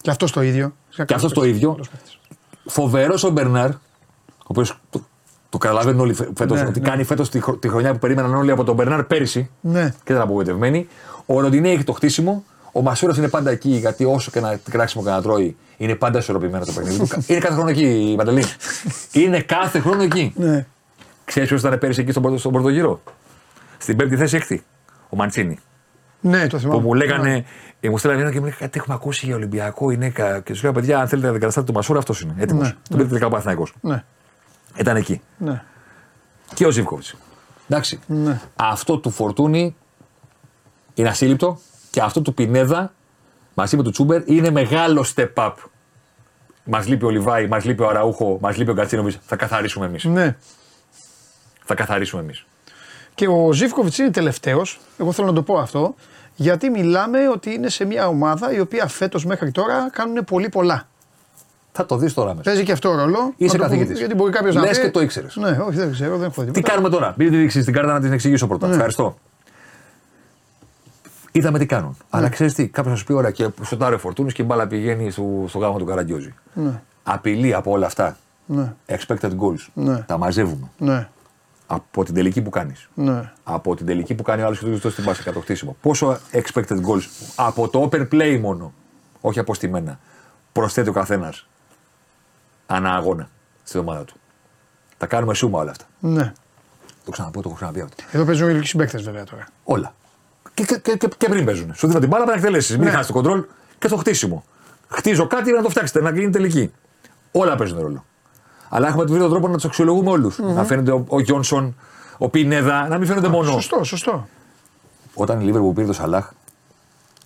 Και 0.00 0.10
αυτός 0.10 0.32
το 0.32 0.42
ίδιο. 0.42 0.74
και 1.06 1.14
αυτός 1.14 1.32
το 1.32 1.44
ίδιο. 1.44 1.78
Φοβερός 2.66 3.24
ο 3.24 3.30
Μπερνάρ, 3.30 3.70
ο 3.70 3.76
οποίος 4.46 4.78
το, 4.90 5.00
το 5.48 5.58
καταλαβαίνουν 5.58 6.00
όλοι 6.00 6.14
φέτος, 6.14 6.60
Ναι, 6.60 6.66
ότι 6.68 6.80
ναι. 6.80 6.88
κάνει 6.88 7.04
φέτος 7.04 7.30
τη, 7.30 7.40
χρο- 7.40 7.58
τη 7.58 7.68
χρονιά 7.68 7.92
που 7.92 7.98
περίμεναν 7.98 8.34
όλοι 8.34 8.50
από 8.50 8.64
τον 8.64 8.74
Μπερνάρ 8.74 9.04
πέρυσι 9.04 9.50
Ναι. 9.60 9.94
και 10.04 10.12
ήταν 10.12 10.22
απογοητευμένοι. 10.24 10.88
Ο 11.26 11.40
Ροντινέ 11.40 11.70
έχει 11.70 11.84
το 11.84 11.92
χτίσιμο. 11.92 12.44
Ο 12.72 12.82
Μασούρα 12.82 13.14
είναι 13.16 13.28
πάντα 13.28 13.50
εκεί 13.50 13.70
γιατί 13.70 14.04
όσο 14.04 14.30
και 14.30 14.40
να 14.40 14.60
κράξιμο 14.70 15.04
και 15.04 15.10
να 15.10 15.22
τρώει, 15.22 15.56
είναι 15.76 15.94
πάντα 15.94 16.18
ισορροπημένο 16.18 16.64
το 16.64 16.72
παιχνίδι 16.72 16.98
του. 16.98 17.08
είναι 17.26 17.38
κάθε 17.38 17.54
χρόνο 17.54 17.68
εκεί, 17.70 18.14
Παντελή. 18.16 18.44
είναι 19.12 19.40
κάθε 19.40 19.78
χρόνο 19.78 20.02
εκεί. 20.02 20.32
Ναι. 20.36 20.66
Ξέρεις 21.24 21.48
ποιος 21.48 21.60
ήταν 21.60 21.78
πέρυσι 21.78 22.00
εκεί 22.00 22.10
στον 22.10 22.22
πρώτο, 22.22 22.38
στον 22.38 22.52
πρώτο 22.52 22.68
γύρο; 22.68 23.00
Στην 23.78 23.96
πέμπτη 23.96 24.16
θέση 24.16 24.36
έκτη. 24.36 24.64
Ο 25.08 25.16
Μαντσίνη. 25.16 25.58
Ναι, 26.20 26.46
το 26.46 26.58
θυμάμαι. 26.58 26.80
Που 26.80 26.86
μου 26.86 26.94
λέγανε, 26.94 27.30
Ναι. 27.32 27.44
ε, 27.80 27.88
μου 27.88 27.98
στέλνανε 27.98 28.22
ένα 28.22 28.32
και 28.32 28.38
μου 28.38 28.44
λέγανε 28.44 28.60
κάτι 28.64 28.78
έχουμε 28.78 28.94
ακούσει 28.94 29.26
για 29.26 29.34
Ολυμπιακό. 29.34 29.90
Είναι, 29.90 30.10
κα... 30.10 30.40
Και 30.40 30.52
τους 30.52 30.62
λέω, 30.62 30.72
παιδιά, 30.72 30.98
αν 31.00 31.08
θέλετε 31.08 31.26
να 31.26 31.32
αντικαταστάτε 31.32 31.66
τον 31.66 31.74
Μασούρα, 31.74 31.98
αυτός 31.98 32.20
είναι. 32.20 32.34
Έτοιμος. 32.38 32.66
Ναι, 32.66 32.74
Τον 32.88 32.96
πήρε 32.96 33.08
τελικά 33.08 33.26
ο 33.26 33.28
Παναθηναϊκός. 33.28 33.74
Ναι. 33.80 34.04
Ήταν 34.76 34.96
εκεί. 34.96 35.20
Ναι. 35.38 35.62
Και 36.54 36.66
ο 36.66 36.70
Ζήβκοβιτ. 36.70 37.04
Εντάξει. 37.68 38.00
Ναι. 38.06 38.40
Αυτό 38.56 38.98
του 38.98 39.10
Φορτούνη 39.10 39.76
είναι 40.94 41.08
ασύλληπτο 41.08 41.58
και 41.90 42.00
αυτό 42.00 42.22
του 42.22 42.34
Πινέδα 42.34 42.92
μαζί 43.54 43.76
με 43.76 43.82
του 43.82 43.90
Τσούμπερ 43.90 44.22
είναι 44.28 44.50
μεγάλο 44.50 45.04
step 45.14 45.28
up. 45.34 45.52
Μας 46.64 46.86
λείπει 46.88 47.04
ο 47.04 47.10
Λιβάη, 47.10 47.46
μας 47.46 47.64
λείπει 47.64 47.82
ο 47.82 47.88
Αραούχο, 47.88 48.38
μας 48.40 48.56
λείπει 48.56 48.70
ο 48.70 48.74
Γκατσίνοβιτ. 48.74 49.14
Θα 49.26 49.36
καθαρίσουμε 49.36 49.86
εμείς. 49.86 50.04
ναι. 50.04 50.36
Θα 51.64 51.74
καθαρίσουμε 51.74 52.22
εμείς. 52.22 52.46
Και 53.14 53.28
ο 53.28 53.52
Ζήφκοβιτς 53.52 53.98
είναι 53.98 54.10
τελευταίος. 54.10 54.80
Εγώ 54.98 55.12
θέλω 55.12 55.26
να 55.26 55.32
το 55.32 55.42
πω 55.42 55.58
αυτό. 55.58 55.94
Γιατί 56.36 56.70
μιλάμε 56.70 57.28
ότι 57.28 57.54
είναι 57.54 57.68
σε 57.68 57.84
μια 57.84 58.06
ομάδα 58.08 58.52
η 58.52 58.60
οποία 58.60 58.86
φέτος 58.86 59.24
μέχρι 59.24 59.50
τώρα 59.50 59.90
κάνουν 59.92 60.24
πολύ 60.24 60.48
πολλά. 60.48 60.88
Θα 61.72 61.86
το 61.86 61.96
δεις 61.96 62.14
τώρα 62.14 62.28
μέσα. 62.30 62.42
Παίζει 62.42 62.62
και 62.62 62.72
αυτό 62.72 62.94
ρόλο. 62.94 63.32
Είσαι 63.36 63.56
Να 63.56 63.62
το 63.62 63.64
πούμε, 63.64 63.68
καθηγητής. 63.68 63.98
Γιατί 63.98 64.14
μπορεί 64.14 64.32
κάποιος 64.32 64.54
να 64.54 64.60
Λες 64.60 64.76
πει. 64.78 64.84
και 64.84 64.90
το 64.90 65.00
ήξερες. 65.00 65.36
Ναι, 65.36 65.48
όχι, 65.50 65.76
δεν 65.76 65.92
ξέρω, 65.92 66.16
δεν 66.16 66.28
έχω 66.30 66.40
δει 66.42 66.46
Τι 66.46 66.52
τίποτα. 66.52 66.72
κάνουμε 66.72 66.90
τώρα; 66.94 67.14
Μην 67.16 67.30
τη 67.30 67.36
δείξεις 67.36 67.64
την 67.64 67.74
κάρτα 67.74 67.92
να 67.92 68.00
την 68.00 68.12
εξηγήσω 68.12 68.46
πρώτα. 68.46 68.66
Ναι. 68.66 68.72
Ευχαριστώ. 68.74 69.16
Είδαμε 71.32 71.58
τι 71.58 71.66
κάνουν. 71.66 71.96
Αλλά 72.10 72.28
ξέρεις 72.28 72.54
τι, 72.54 72.68
κάποιος 72.68 72.92
θα 72.92 72.98
σου 72.98 73.04
πει: 73.06 73.12
Ωραία, 73.12 73.30
και 73.30 73.48
σοτάρει 73.64 73.94
ο 73.94 73.98
Φορτούνης 73.98 74.32
και 74.32 74.42
η 74.42 74.44
μπάλα 74.48 74.66
πηγαίνει 74.66 75.10
στο, 75.10 75.44
στο 75.48 75.58
γάμο 75.58 75.78
του 75.78 75.84
Καραγκιόζη. 75.84 76.34
Ναι. 76.54 76.80
Απειλή 77.02 77.54
από 77.54 77.70
όλα 77.70 77.86
αυτά. 77.86 78.16
Ναι, 78.46 78.72
Expected 78.88 79.30
goals. 79.30 79.66
Ναι. 79.74 79.96
Τα 79.98 80.18
μαζεύουμε. 80.18 80.70
ναι, 80.78 81.08
Από 81.66 82.04
την 82.04 82.14
τελική 82.14 82.42
που 82.42 82.50
κάνεις. 82.50 82.88
ναι. 82.94 83.32
Από 83.44 83.76
την 83.76 83.86
τελική 83.86 84.14
που 84.14 84.22
κάνει 84.22 84.42
ο 84.42 84.46
άλλος 84.46 84.58
και 84.58 84.64
του 84.64 84.78
δώσει 84.78 84.94
την 84.96 85.04
πάση 85.04 85.22
κατά 85.22 85.32
το 85.36 85.40
χτίσιμο. 85.40 85.76
Πόσο 85.80 86.18
expected 86.32 86.76
goals. 86.86 87.02
Από 87.36 87.68
το 87.68 87.88
open 87.92 88.08
play 88.12 88.38
μόνο. 88.40 88.72
Όχι 89.20 89.38
αποστημένα. 89.38 89.98
Προσθέτει 90.52 90.88
ο 90.88 90.92
καθένας 90.92 91.46
ανά 92.66 92.94
αγώνα 92.94 93.28
στην 93.64 93.80
ομάδα 93.80 94.04
του. 94.04 94.14
Τα 94.96 95.06
κάνουμε 95.06 95.34
σούμα 95.34 95.58
όλα 95.60 95.70
αυτά. 95.70 95.84
ναι. 96.00 96.32
Το 97.04 97.10
ξαναπώ, 97.10 97.40
το 97.42 97.48
έχω 97.48 97.56
ξαναπεί 97.56 97.80
αυτό. 97.80 98.04
Εδώ 98.12 98.24
παίζουν 98.24 98.60
οι 98.60 98.66
συμπαίκτε 98.66 98.98
βέβαια 98.98 99.24
τώρα. 99.24 99.46
Όλα. 99.64 99.94
Και, 100.54 100.64
και, 100.64 100.78
και, 100.78 100.96
και, 100.96 101.08
και 101.18 101.28
πριν 101.28 101.44
παίζουν. 101.44 101.74
Σου 101.74 101.86
δίνω 101.86 101.98
την 101.98 102.08
μπάλα 102.08 102.24
πρέπει 102.24 102.40
να 102.40 102.46
εκτελέσεις. 102.46 102.76
Μην 102.76 102.84
Ναι. 102.84 102.90
χάσεις 102.90 103.06
το 103.06 103.12
κοντρόλ 103.12 103.44
και 103.78 103.88
το 103.88 103.96
χτίσιμο. 103.96 104.44
Χτίζω 104.88 105.26
κάτι 105.26 105.52
να 105.52 105.62
το 105.62 105.68
φτιάξετε, 105.68 106.00
να 106.00 106.10
γίνει 106.10 106.30
τελική. 106.30 106.72
Όλα 107.32 107.56
παίζουν 107.56 107.80
ρόλο. 107.80 108.04
Αλλά 108.68 108.88
έχουμε 108.88 109.04
βρει 109.04 109.18
τον 109.18 109.30
τρόπο 109.30 109.48
να 109.48 109.54
τους 109.54 109.64
αξιολογούμε 109.64 110.10
όλους. 110.10 110.38
Να 110.38 110.64
φαίνεται 110.64 110.90
ο, 110.92 111.04
ο 111.08 111.20
Γιόνσον, 111.20 111.76
ο 112.18 112.28
Πινέδα, 112.28 112.88
να 112.88 112.98
μην 112.98 113.06
φαίνονται 113.06 113.28
μόνο. 113.28 113.50
Σωστό, 113.50 113.84
σωστό. 113.84 114.28
Όταν 115.14 115.40
η 115.40 115.44
Λίβερπουλ 115.44 115.72
πήρε 115.72 115.86
το 115.86 115.92
Σαλάχ 115.92 116.30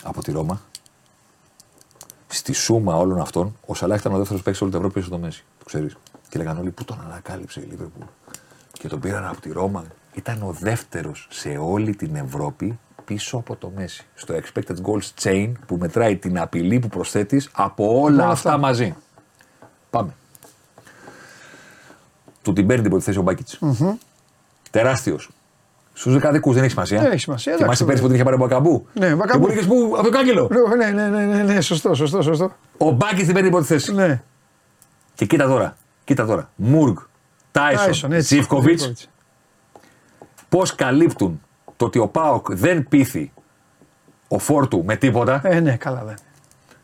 από 0.02 0.22
τη 0.22 0.32
Ρώμα, 0.32 0.60
στη 2.28 2.52
σούμα 2.52 2.96
όλων 2.96 3.20
αυτών, 3.20 3.56
ο 3.66 3.74
Σαλάχ 3.74 4.00
ήταν 4.00 4.12
ο 4.12 4.16
δεύτερος 4.18 4.42
παίκτης 4.42 4.62
όλη 4.62 4.70
την 4.70 4.80
Ευρώπη 4.80 4.98
πίσω 5.00 5.10
στο 5.10 5.18
Μέση. 5.18 5.44
Το 5.58 5.64
ξέρεις. 5.64 5.96
Και 6.28 6.38
λέγανε 6.38 6.60
όλοι 6.60 6.70
πού 6.70 6.84
τον 6.84 7.00
ανακάλυψε 7.04 7.60
η 7.60 7.64
Λίβερπουλ; 7.70 8.02
Και 8.72 8.88
τον 8.88 9.00
πήραν 9.00 9.26
από 9.26 9.40
τη 9.40 9.52
Ρώμα. 9.52 9.84
Ήταν 10.14 10.42
ο 10.42 10.56
δεύτερος 10.60 11.26
σε 11.30 11.48
όλη 11.60 11.94
την 11.96 12.14
Ευρώπη 12.16 12.78
πίσω 13.04 13.36
από 13.36 13.56
το 13.56 13.72
Μέση. 13.76 14.06
Στο 14.14 14.34
expected 14.34 14.74
goals 14.82 15.22
chain 15.22 15.52
που 15.66 15.76
μετράει 15.76 16.16
την 16.16 16.38
απειλή 16.38 16.78
που 16.78 16.88
προσθέτεις 16.88 17.50
από 17.52 17.84
όλα 17.84 18.02
όλα 18.02 18.28
αυτά 18.28 18.48
αυτά. 18.48 18.60
μαζί. 18.60 18.94
Πάμε. 19.90 20.14
Του 22.42 22.52
την 22.52 22.66
παίρνει 22.66 22.82
την 22.82 22.90
πρώτη 22.90 23.04
θέση 23.04 23.18
ο 23.18 23.22
μπακιτ 23.22 23.48
Τεράστιος. 24.70 25.30
Στους 25.92 26.12
δεκαδικούς 26.12 26.54
δεν 26.54 26.62
έχει 26.62 26.72
σημασία. 26.72 27.00
Δεν 27.00 27.10
έχει 27.10 27.20
σημασία, 27.20 27.52
εντάξει, 27.52 27.64
Θυμάσαι 27.64 27.84
πέρσι 27.84 28.02
βέβαια. 28.02 28.02
που 28.02 28.06
την 28.06 28.14
είχε 28.14 28.24
πάρει 28.24 28.36
ο 28.36 28.38
Μπακαμπού; 28.38 28.86
Ναι, 28.92 29.14
Μπακαμπού. 29.14 29.32
Και 29.32 29.38
που 29.38 29.46
έλεγες 29.46 29.66
πού, 29.66 29.94
από 29.94 30.04
το 30.04 30.10
κάγκελο. 30.10 30.50
Ναι, 30.76 30.90
ναι, 30.90 31.08
ναι, 31.08 31.24
ναι, 31.24 31.42
ναι, 31.42 31.60
σωστό, 31.60 31.94
σωστό, 31.94 32.22
σωστό. 32.22 32.52
Ο 32.78 32.90
Μπάκη 32.90 33.16
την 33.16 33.26
παίρνει 33.26 33.40
την 33.42 33.50
πρώτη 33.50 33.66
θέση. 33.66 33.94
Ναι. 33.94 34.22
Και 35.14 35.24
κοίτα 35.26 35.46
τώρα. 35.46 35.76
Κοίτα 36.04 36.26
τώρα. 36.26 36.50
Μουργκ, 36.56 36.96
Τάισον, 37.50 37.86
Τάισον, 37.86 38.12
έτσι. 38.12 38.34
Ζήφκοβιτς, 38.34 38.82
Ζίβκοβιτς. 38.82 39.08
πώς 40.48 40.74
καλύπτουν 40.74 41.40
το 41.76 41.84
ότι 41.84 41.98
ο 41.98 42.08
Πάοκ 42.08 42.54
δεν 42.54 42.88
πείθει 42.88 43.32
ο 44.28 44.38
φόρτου 44.38 44.84
με 44.84 44.96
τίποτα; 44.96 45.40
Ε, 45.44 45.60
ναι, 45.60 45.76
καλά 45.76 46.04
δεν. 46.04 46.14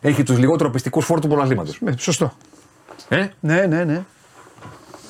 Έχει 0.00 0.22
τους 0.22 0.38
λιγότερο 0.38 0.70
πιστικούς 0.70 1.04
φόρτου 1.04 1.28
πρωταθλήματο. 1.28 1.72
Ναι, 1.80 1.92
Σωστό. 1.96 2.32
Ε; 3.08 3.26
Ναι, 3.40 3.66
ναι, 3.66 3.84
ναι. 3.84 4.04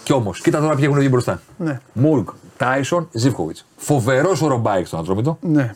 Κι 0.05 0.12
όμως, 0.12 0.40
κοίτα 0.40 0.60
τώρα 0.60 0.74
ποιοι 0.74 0.85
έχουν 0.86 0.98
βγει 0.98 1.09
μπροστά. 1.10 1.40
Ναι. 1.59 1.81
Μουργκ, 1.93 2.26
Τάισον, 2.56 3.09
Ζίβκοβιτς. 3.12 3.66
Φοβερός 3.76 4.43
ο 4.43 4.47
Ρόμπαϊγκ 4.47 4.86
στον 4.86 4.98
Ατρόμητο. 5.01 5.39
ναι. 5.40 5.74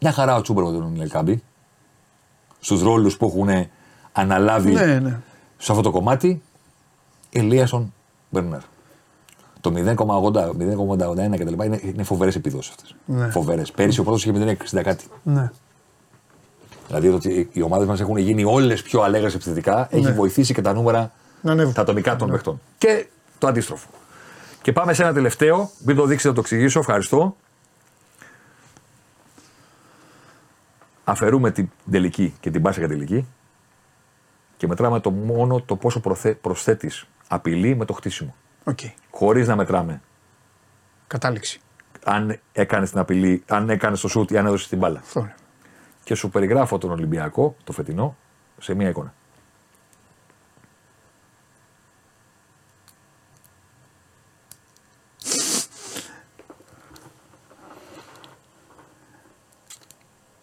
Μια 0.00 0.12
χαρά 0.12 0.36
ο 0.36 0.40
Τσούμπερ 0.40 0.64
με 0.64 0.70
τον 0.70 1.00
Ελκάμπη. 1.00 1.42
Στους 2.60 2.82
ρόλους 2.82 3.16
που 3.16 3.26
έχουν 3.26 3.66
αναλάβει 4.12 4.72
Ναι, 4.72 4.98
ναι. 4.98 5.20
σε 5.58 5.72
αυτό 5.72 5.82
το 5.82 5.90
κομμάτι. 5.90 6.42
Ελίασον 7.32 7.92
Μπερνάρ. 8.30 8.60
Το 9.60 9.72
0,80, 9.74 10.52
0,81 10.52 11.38
κτλ. 11.38 11.64
είναι, 11.64 11.80
είναι 11.84 12.02
φοβερές 12.02 12.34
επιδόσεις 12.36 12.70
αυτές. 12.70 12.94
Ναι. 13.04 13.28
Φοβερές. 13.30 13.70
Πέρυσι 13.72 14.00
ο 14.00 14.02
πρώτος 14.02 14.24
είχε 14.24 14.56
0,60 14.72 14.82
κάτι. 14.82 15.04
ναι. 15.22 15.50
Δηλαδή 16.86 17.08
το 17.08 17.14
ότι 17.14 17.48
οι 17.52 17.62
ομάδες 17.62 17.86
μας 17.86 18.00
έχουν 18.00 18.16
γίνει 18.16 18.44
όλες 18.44 18.82
πιο 18.82 19.00
αλέγρες 19.02 19.34
επιθετικά 19.34 19.88
έχει 19.90 20.04
Ναι. 20.04 20.10
βοηθήσει 20.12 20.54
και 20.54 20.62
τα 20.62 20.72
νούμερα 20.72 21.12
Να 21.40 21.52
ανέβουν. 21.52 21.72
τα 21.72 21.80
ατομικά 21.80 22.16
των 22.16 22.30
παιχτών. 22.30 22.60
Και 22.78 23.06
το 23.38 23.46
αντίστροφο. 23.46 23.88
Και 24.62 24.72
πάμε 24.72 24.92
σε 24.92 25.02
ένα 25.02 25.12
τελευταίο. 25.12 25.70
Μην 25.84 25.96
το 25.96 26.04
δείξετε, 26.06 26.28
θα 26.28 26.34
το 26.34 26.40
εξηγήσω. 26.40 26.78
Ευχαριστώ. 26.78 27.36
Αφαιρούμε 31.04 31.50
την 31.50 31.70
τελική 31.90 32.34
και 32.40 32.50
την 32.50 32.62
πάσα 32.62 32.78
για 32.78 32.88
τελική 32.88 33.26
και 34.56 34.66
μετράμε 34.66 35.00
το 35.00 35.10
μόνο 35.10 35.60
το 35.60 35.76
πόσο 35.76 36.00
προθε... 36.00 36.34
προσθέτεις 36.34 37.06
απειλή 37.28 37.76
με 37.76 37.84
το 37.84 37.92
χτίσιμο. 37.92 38.34
Οκ. 38.64 38.78
Χωρίς 39.10 39.48
να 39.48 39.56
μετράμε 39.56 40.00
Κατάληξη. 41.06 41.60
αν 42.04 42.40
έκανες 42.52 42.90
την 42.90 42.98
απειλή, 42.98 43.42
αν 43.48 43.70
έκανες 43.70 44.00
το 44.00 44.08
σουτ 44.08 44.30
ή 44.30 44.38
αν 44.38 44.46
έδωσες 44.46 44.68
την 44.68 44.78
μπάλα. 44.78 44.98
Αυτό 44.98 45.20
είναι. 45.20 45.34
Και 46.04 46.14
σου 46.14 46.30
περιγράφω 46.30 46.78
τον 46.78 46.90
Ολυμπιακό, 46.90 47.56
το 47.64 47.72
φετινό, 47.72 48.16
σε 48.58 48.74
μία 48.74 48.88
εικόνα. 48.88 49.14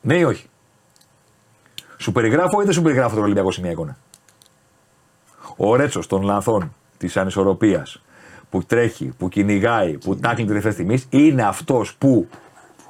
Ναι 0.05 0.17
ή 0.17 0.23
όχι; 0.23 0.49
Σου 1.97 2.11
περιγράφω 2.11 2.61
ή 2.61 2.63
δεν 2.63 2.73
σου 2.73 2.81
περιγράφω 2.81 3.15
τον 3.15 3.23
Ολυμπιακό 3.23 3.51
σε 3.51 3.61
μία 3.61 3.71
εικόνα; 3.71 3.97
Ο 5.55 5.75
Ρέτσος 5.75 6.07
των 6.07 6.21
λανθών, 6.21 6.73
της 6.97 7.17
ανισορροπίας, 7.17 8.01
που 8.49 8.59
που 8.59 8.63
τρέχει, 8.63 9.05
που 9.17 9.29
κυνηγάει, 9.29 9.97
που 9.97 10.15
τάκλει 10.15 10.37
την 10.37 10.47
τελευταία 10.47 10.71
στιγμή, 10.71 11.03
είναι 11.09 11.43
αυτός 11.43 11.95
που 11.95 12.27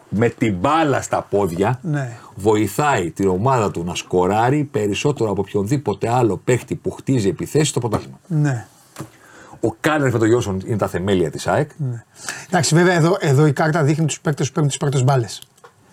με 0.10 0.30
την 0.30 0.56
μπάλα 0.56 1.02
στα 1.02 1.22
πόδια 1.22 1.80
Ναι. 1.82 2.18
βοηθάει 2.36 3.12
την 3.12 3.28
ομάδα 3.28 3.72
του 3.72 3.84
να 3.84 3.96
σκοράρει 3.96 4.64
περισσότερο 4.64 5.30
από 5.30 5.42
οποιονδήποτε 5.42 6.10
άλλο 6.10 6.38
παίχτη 6.38 6.76
που 6.76 6.92
χτίζει 6.92 7.28
επιθέσεις 7.28 7.70
στο 7.70 7.80
πρωτάθλημα. 7.80 8.20
Ναι. 8.28 8.68
Ο 9.60 9.72
Κάνερ 9.80 10.12
με 10.12 10.20
τον 10.20 10.28
Γιώσον 10.28 10.62
είναι 10.66 10.78
τα 10.78 10.88
θεμέλια 10.88 11.32
της 11.32 11.48
ΑΕΚ. 11.48 11.72
Εντάξει, 12.48 12.76
βέβαια 12.76 12.94
εδώ, 12.94 13.18
εδώ 13.20 13.46
η 13.46 13.54
κάρτα 13.54 13.84
δείχνει 13.84 14.06
τους 14.06 14.22
παίκτες 14.22 14.48
που 14.48 14.54
παίρνουν 14.54 14.70
τις 14.70 14.80
πρώτες 14.80 15.04
μπάλες. 15.04 15.42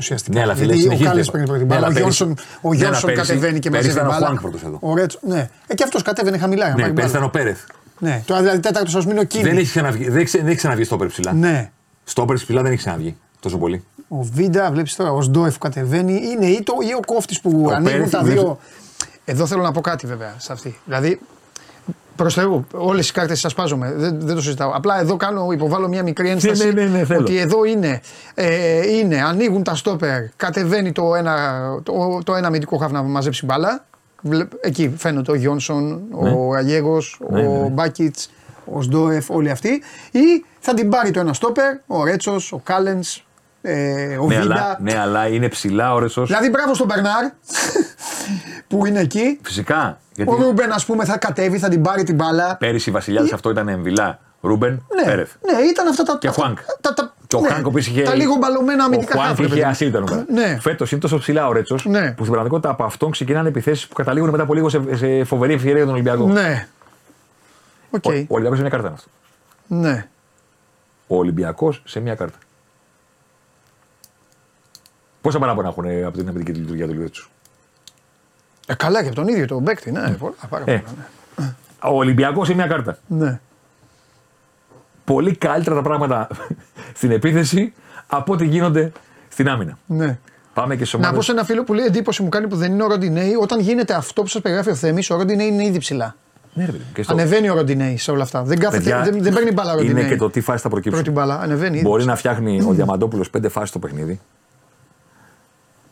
Ουσιαστικά. 0.03 0.37
Ναι, 0.37 0.43
αλλά 0.45 0.55
φίλε, 0.55 0.65
Γιατί 0.75 0.79
ο 0.79 0.83
συνεχίζεται. 0.83 1.15
Κάλλε 1.15 1.25
παίρνει 1.31 1.47
πρώτη 1.47 1.61
Ναι, 1.61 1.67
μπάλα. 1.67 1.87
αλλά 1.87 1.89
ο 1.97 1.99
πέρυσι- 2.01 2.21
Γιόνσον, 2.27 2.45
ο 2.61 2.69
Ναι, 2.71 2.77
Γιόνσον 2.77 2.87
αλλά 3.09 3.15
πέρυσι- 3.15 3.29
κατεβαίνει 3.35 3.59
και 3.59 3.71
πέρυσι 3.71 3.89
μαζεύει 3.89 4.05
ήταν 4.07 4.07
ο 4.07 4.13
μπάλα. 4.15 4.27
Χουάνκ 4.27 4.41
πρώτος 4.41 4.63
εδώ. 4.63 4.79
Ο 4.81 4.95
Ρέτσο, 4.95 5.19
ναι. 5.23 5.49
Ε, 5.67 5.75
και 5.75 5.83
αυτός 5.83 6.03
κατέβαινε 6.03 6.39
χαμηλά. 6.39 6.65
για 6.65 6.71
να 6.71 6.77
Ναι, 6.77 6.83
πάρει 6.83 6.95
πέρυσι 6.95 7.17
ήταν 7.17 7.31
μπάλα. 7.31 7.43
ο 7.43 7.45
Πέρεθ. 7.45 7.61
Ναι, 7.99 8.23
τώρα 8.27 8.41
δηλαδή 8.41 8.61
τέταρτος 8.61 8.95
ας 8.95 9.07
μείνει 9.07 9.19
ο 9.19 9.25
Κίνη. 9.25 9.45
Δεν 9.45 9.57
έχει 9.57 9.69
ξαναβγεί, 9.71 10.09
δεν, 10.09 10.25
ξε- 10.25 10.41
δεν 10.41 10.49
έχει 10.51 10.57
ξαναβγεί 10.59 10.85
στο 10.85 10.97
ψηλά. 10.97 11.33
Ναι. 11.33 11.71
Στο 12.05 12.25
ψηλά 12.25 12.63
δεν 12.63 12.71
έχει 12.73 12.81
ξαναβγεί 12.81 13.17
τόσο 13.41 13.59
πολύ. 13.59 13.85
Ο 14.09 14.23
Βίντα, 14.23 14.71
βλέπεις 14.73 14.97
τώρα, 14.97 15.11
ο 15.13 15.23
Σντόεφ 15.23 15.53
που 15.53 15.59
κατεβαίνει, 15.59 16.13
είναι 16.25 16.47
ή, 16.47 16.63
το, 16.63 16.73
ή 16.89 16.95
ο 16.95 17.01
κόφτης 17.07 17.41
που 17.41 17.51
Ο 17.67 17.71
ανοίγουν 17.73 17.93
Πέρεθ 17.93 18.11
τα 18.11 18.23
δεν- 18.23 18.33
δύο. 18.33 18.59
Εδώ 19.25 19.47
θέλω 19.47 19.63
να 19.63 19.73
πω 19.73 19.81
κάτι 19.81 20.07
βέβαια 20.07 20.35
σε 20.39 20.53
αυτή. 20.53 20.79
Δηλαδή, 20.85 21.21
προς 22.17 22.35
Θεού, 22.35 22.67
όλες 22.73 23.09
οι 23.09 23.13
κάρτες 23.13 23.41
σας 23.41 23.55
πάζομαι, 23.55 23.93
δεν, 23.97 24.21
δεν 24.21 24.35
το 24.35 24.43
συζητάω. 24.43 24.71
Απλά 24.75 25.01
εδώ 25.01 25.17
κάνω, 25.17 25.49
υποβάλλω 25.53 25.89
μια 25.89 26.03
μικρή 26.03 26.29
ένσταση. 26.29 26.73
ναι, 26.73 26.83
ναι, 26.83 26.99
ναι, 26.99 27.05
θέλω. 27.05 27.21
ότι 27.21 27.37
εδώ 27.39 27.65
είναι, 27.65 28.01
ε, 28.35 28.87
είναι, 28.97 29.23
ανοίγουν 29.23 29.63
τα 29.63 29.75
στόπερ, 29.75 30.23
κατεβαίνει 30.37 30.93
το 30.93 31.15
ένα, 31.15 31.61
το, 31.83 32.19
το 32.25 32.35
ένα 32.35 32.47
αμυντικό 32.47 32.77
χάφ 32.77 32.91
να 32.93 33.03
μαζέψει 33.03 33.45
μπάλα. 33.45 33.85
Βλε- 34.23 34.49
Εκεί 34.61 34.95
φαίνεται 34.97 35.31
ο 35.31 35.35
Γιόνσον, 35.35 36.03
ο 36.11 36.55
Αγέγο, 36.55 36.99
Ναι, 37.31 37.41
ναι, 37.41 37.47
ο 37.49 37.63
ναι. 37.63 37.69
Μπάκιτ, 37.69 38.17
ο 38.65 38.83
Σντόεφ, 38.83 39.31
όλοι 39.31 39.51
αυτοί. 39.51 39.83
Ή 40.11 40.45
θα 40.59 40.75
την 40.75 40.89
πάρει 40.89 41.11
το 41.11 41.21
ένα 41.21 41.33
στόπερ, 41.33 41.75
ο 41.87 42.05
Ρέτσος, 42.05 42.53
ο 42.53 42.61
Κάλενς, 42.65 43.25
ε, 43.63 44.17
ο 44.17 44.27
Ναι 44.27 44.39
Βίντα. 44.39 44.55
αλλά, 44.55 44.79
ναι, 44.81 44.99
αλλά 44.99 45.27
είναι 45.27 45.49
ψηλά 45.49 45.95
ο 45.95 45.99
Ρεσό. 45.99 46.25
Δηλαδή, 46.25 46.49
μπράβο 46.51 46.75
στον 46.75 46.87
Μπερνάρ 46.87 47.25
που 48.77 48.87
είναι 48.87 49.01
εκεί; 49.01 49.39
Φυσικά. 49.43 49.99
Γιατί 50.15 50.31
Ο 50.31 50.35
Ρούμπεν, 50.35 50.73
ας 50.73 50.85
πούμε, 50.85 51.05
θα 51.05 51.19
κατέβει, 51.19 51.59
θα 51.59 51.69
την 51.69 51.83
πάρει 51.83 52.03
την 52.03 52.15
μπάλα. 52.15 52.57
πέρυσι 52.57 52.89
η 52.91 52.93
Βασιλιά 52.93 53.23
αυτό 53.35 53.51
ήταν 53.51 53.69
εμβυλά. 53.69 54.19
Ρούμπεν, 54.41 54.87
Ναι, 54.97 55.05
Πέρεθ. 55.05 55.33
ναι, 55.53 55.59
ήταν 55.71 55.89
αυτά 55.89 56.03
τα. 56.03 56.19
Και 56.21 56.29
αυτά- 56.29 56.43
Χουάνκ. 56.43 56.59
Τα, 56.81 56.95
τα, 56.95 57.15
Και 57.27 57.37
ο 57.37 57.41
ναι, 57.41 57.49
Χουάνκ 57.49 57.65
ο 57.67 57.69
οποίος 57.69 57.87
είχε. 57.87 58.03
Τα 58.03 58.15
λίγο 58.15 58.35
μπαλωμένα 58.37 58.85
αμυντικά 58.85 59.13
Ο 59.13 59.21
Χουάνκ 59.21 59.29
χάφη, 59.29 59.41
είχε 59.43 59.51
παιδί 59.51 59.63
μου. 59.65 59.69
ασύλλητα 59.71 59.99
νούμερα. 60.01 60.25
Ναι. 60.29 60.59
Φέτος 60.61 60.93
είναι 60.93 61.01
τόσο 61.01 61.19
ψηλά 61.19 61.47
ο 61.49 61.53
Ρέτσος 61.53 61.85
Ναι. 61.85 62.01
που 62.11 62.17
στην 62.19 62.25
πραγματικότητα 62.27 62.71
από 62.71 62.85
αυτόν 62.85 63.11
ξεκινάνε 63.11 63.49
επιθέσεις 63.49 63.87
που 63.87 63.95
καταλήγουν 63.95 64.31
μετά 64.31 64.43
από 64.43 64.55
λίγο 64.55 64.69
σε, 64.69 64.97
σε 64.97 65.25
φοβερή 65.25 65.53
ευκαιρία 65.53 65.77
για 65.77 65.85
τον 65.85 65.95
Ολυμπιακό. 65.95 66.27
Ναι. 66.27 66.69
Οκ. 67.91 68.05
Ο, 68.05 68.11
ο 68.11 68.25
Ολυμπιακός 68.29 68.57
σε 68.57 68.63
μια 68.63 68.71
κάρτα 68.71 68.87
είναι 68.87 68.97
αυτός. 68.97 69.13
Ναι. 69.67 70.07
Ο 71.07 71.17
Ολυμπιακός 71.17 71.83
σε 71.85 72.01
μια 72.01 72.15
κάρτα. 72.15 72.39
Πόσα 75.21 75.39
παράπονα 75.39 75.69
έχουν 75.69 75.85
ε, 75.85 76.03
από 76.05 76.19
την 76.19 76.29
αμυντική 76.29 76.59
λειτουργία 76.59 76.87
του 76.87 76.93
Ρέτσου. 76.93 77.29
Ε, 78.67 78.75
καλά 78.75 79.01
και 79.03 79.07
από 79.07 79.17
τον 79.17 79.29
ίδιο 79.29 79.47
τον 79.47 79.65
παίκτη, 79.65 79.91
ναι. 79.91 80.11
Πολλά, 80.11 80.35
πάρα 80.49 80.65
Ε. 80.67 80.77
πολλά, 80.79 80.97
ναι. 81.37 81.55
Ο 81.91 81.97
Ολυμπιακός 81.97 82.47
σε 82.47 82.55
μια 82.55 82.67
κάρτα. 82.67 82.99
ναι. 83.07 83.41
Πολύ 85.05 85.37
καλύτερα 85.37 85.77
τα 85.77 85.83
πράγματα 85.83 86.29
στην 86.99 87.11
επίθεση 87.11 87.73
από 88.07 88.33
ό,τι 88.33 88.45
γίνονται 88.47 88.93
στην 89.29 89.49
άμυνα. 89.49 89.79
ναι. 89.87 90.19
Πάμε 90.55 90.77
και 90.77 90.85
στις 90.85 90.93
Να 90.93 90.99
ομάδες. 90.99 91.17
πω 91.19 91.23
σε 91.25 91.33
ένα 91.33 91.45
φίλο 91.45 91.65
που 91.65 91.75
λέει 91.75 91.85
εντύπωση 91.85 92.23
μου 92.23 92.29
κάνει 92.29 92.47
που 92.49 92.57
δεν 92.57 92.73
είναι 92.73 92.83
ο 92.83 92.87
Ροντινέι, 92.87 93.35
όταν 93.41 93.61
γίνεται 93.61 93.95
αυτό 93.95 94.23
που 94.23 94.29
σας 94.29 94.41
περιγράφει 94.43 94.71
ο 94.71 94.75
Θέμης, 94.75 95.11
ο 95.11 95.17
Ροντινέι 95.17 95.47
είναι 95.47 95.65
ήδη 95.65 95.79
ψηλά. 95.79 96.17
Ναι, 96.55 96.65
ρε 96.65 96.71
παιδί 96.73 96.85
μου, 96.87 96.91
και 96.95 97.03
στο- 97.03 97.13
Ανεβαίνει 97.13 97.49
ο 97.51 97.55
Ροντινέη 97.55 97.97
σε 97.97 98.11
όλα 98.11 98.23
αυτά. 98.23 98.43
Δεν, 98.43 98.59
κάθεται, 98.59 98.83
Παιδιά, 98.83 99.03
δεν, 99.03 99.23
δεν 99.23 99.33
παίρνει 99.35 99.53
μπάλα 99.53 99.73
ο 99.73 99.77
Ροντινέη. 99.77 100.03
Είναι 100.03 100.11
και 100.13 100.17
το 100.17 100.31
τι 100.31 100.41
φάση 100.41 100.63
θα 100.63 100.69
προκύψουν. 100.69 101.03
Πρώτη 101.03 101.19
μπάλα, 101.19 101.41
ανεβαίνει. 101.41 101.77
ήδη. 101.77 101.85
Μπορεί 101.87 102.05
να 102.05 102.17
φτιάχνει 102.17 102.63
ο 102.69 102.73
Διαμαντόπουλος 102.73 103.31
πέντε 103.31 103.49
φάσεις 103.49 103.69
στο 103.69 103.79
παιχνίδι 103.79 104.21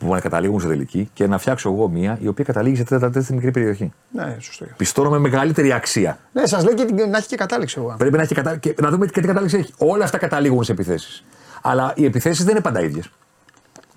που 0.01 0.13
να 0.13 0.21
καταλήγουν 0.21 0.61
σε 0.61 0.67
τελική 0.67 1.11
και 1.13 1.27
να 1.27 1.39
φτιάξω 1.39 1.71
εγώ 1.73 1.89
μία 1.89 2.19
η 2.21 2.29
οποία 2.29 2.45
καταλήγει 2.45 2.77
σε 2.77 2.83
τέταρτα 2.83 3.07
τέταρτα 3.07 3.25
στη 3.27 3.35
μικρή 3.35 3.51
περιοχή. 3.51 3.93
Ναι, 4.13 4.37
σωστό. 4.41 4.67
Πιστώνω 4.77 5.11
με 5.11 5.19
μεγαλύτερη 5.19 5.73
αξία. 5.73 6.19
Ναι, 6.33 6.47
σας 6.47 6.65
λέω 6.65 6.75
και 6.75 6.85
την- 6.85 7.09
να 7.11 7.17
έχει 7.17 7.27
και 7.27 7.37
κατάληξη 7.37 7.75
εγώ. 7.79 7.95
Πρέπει 7.99 8.17
να, 8.17 8.23
έχει 8.23 8.35
κατα... 8.35 8.57
και 8.57 8.75
να 8.81 8.91
δούμε 8.91 9.07
και 9.07 9.21
τι 9.21 9.27
κατάληξη 9.27 9.57
έχει. 9.57 9.73
Όλα 9.79 10.05
αυτά 10.05 10.19
καταλήγουν 10.19 10.65
σε 10.65 10.73
επιθέσεις. 10.73 11.25
Αλλά 11.63 11.93
οι 11.97 12.05
επιθέσεις 12.05 12.45
δεν 12.45 12.55
είναι 12.55 12.63
πάντα 12.63 12.81
ίδιες. 12.81 13.11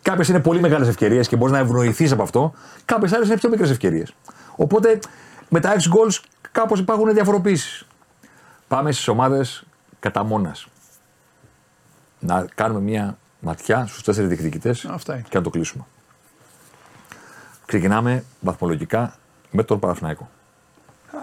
Κάποιες 0.01 0.27
είναι 0.27 0.39
πολύ 0.39 0.59
μεγάλες 0.59 0.87
ευκαιρίες 0.87 1.27
και 1.27 1.35
μπορείς 1.35 1.53
να 1.53 1.59
ευνοηθείς 1.59 2.11
από 2.11 2.23
αυτό. 2.23 2.53
Κάποιες 2.85 3.13
άλλες 3.13 3.27
είναι 3.27 3.37
πιο 3.37 3.49
μικρές 3.49 3.69
ευκαιρίες. 3.69 4.15
Οπότε 4.55 4.99
με 5.49 5.59
τα 5.59 5.71
6 5.71 5.77
goals 5.77 6.19
κάπως 6.51 6.79
υπάρχουν 6.79 7.13
διαφοροποιήσει. 7.13 7.85
Πάμε 8.67 8.91
στις 8.91 9.07
ομάδες 9.07 9.63
κατά 9.99 10.23
μόνας. 10.23 10.67
Να 12.19 12.45
κάνουμε 12.55 12.79
μια 12.79 13.17
ματιά 13.39 13.85
στους 13.87 14.03
τέσσερις 14.03 14.29
διεκδικητές 14.29 14.85
Αυτά 14.85 15.13
είναι. 15.13 15.23
και 15.29 15.37
να 15.37 15.43
το 15.43 15.49
κλείσουμε. 15.49 15.83
Ξεκινάμε 17.65 18.23
βαθμολογικά 18.39 19.15
με 19.51 19.63
τον 19.63 19.79
Παναθηναϊκό. 19.79 20.29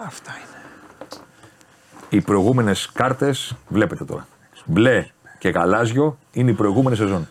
Αυτά 0.07 0.31
είναι. 0.31 0.59
Οι 2.09 2.21
προηγούμενες 2.21 2.91
κάρτες, 2.93 3.57
βλέπετε 3.69 4.05
τώρα. 4.05 4.27
Μπλε 4.65 5.07
και 5.39 5.49
γαλάζιο 5.49 6.19
είναι 6.33 6.51
η 6.51 6.55
προηγούμενη 6.55 6.97
σεζόν. 6.97 7.29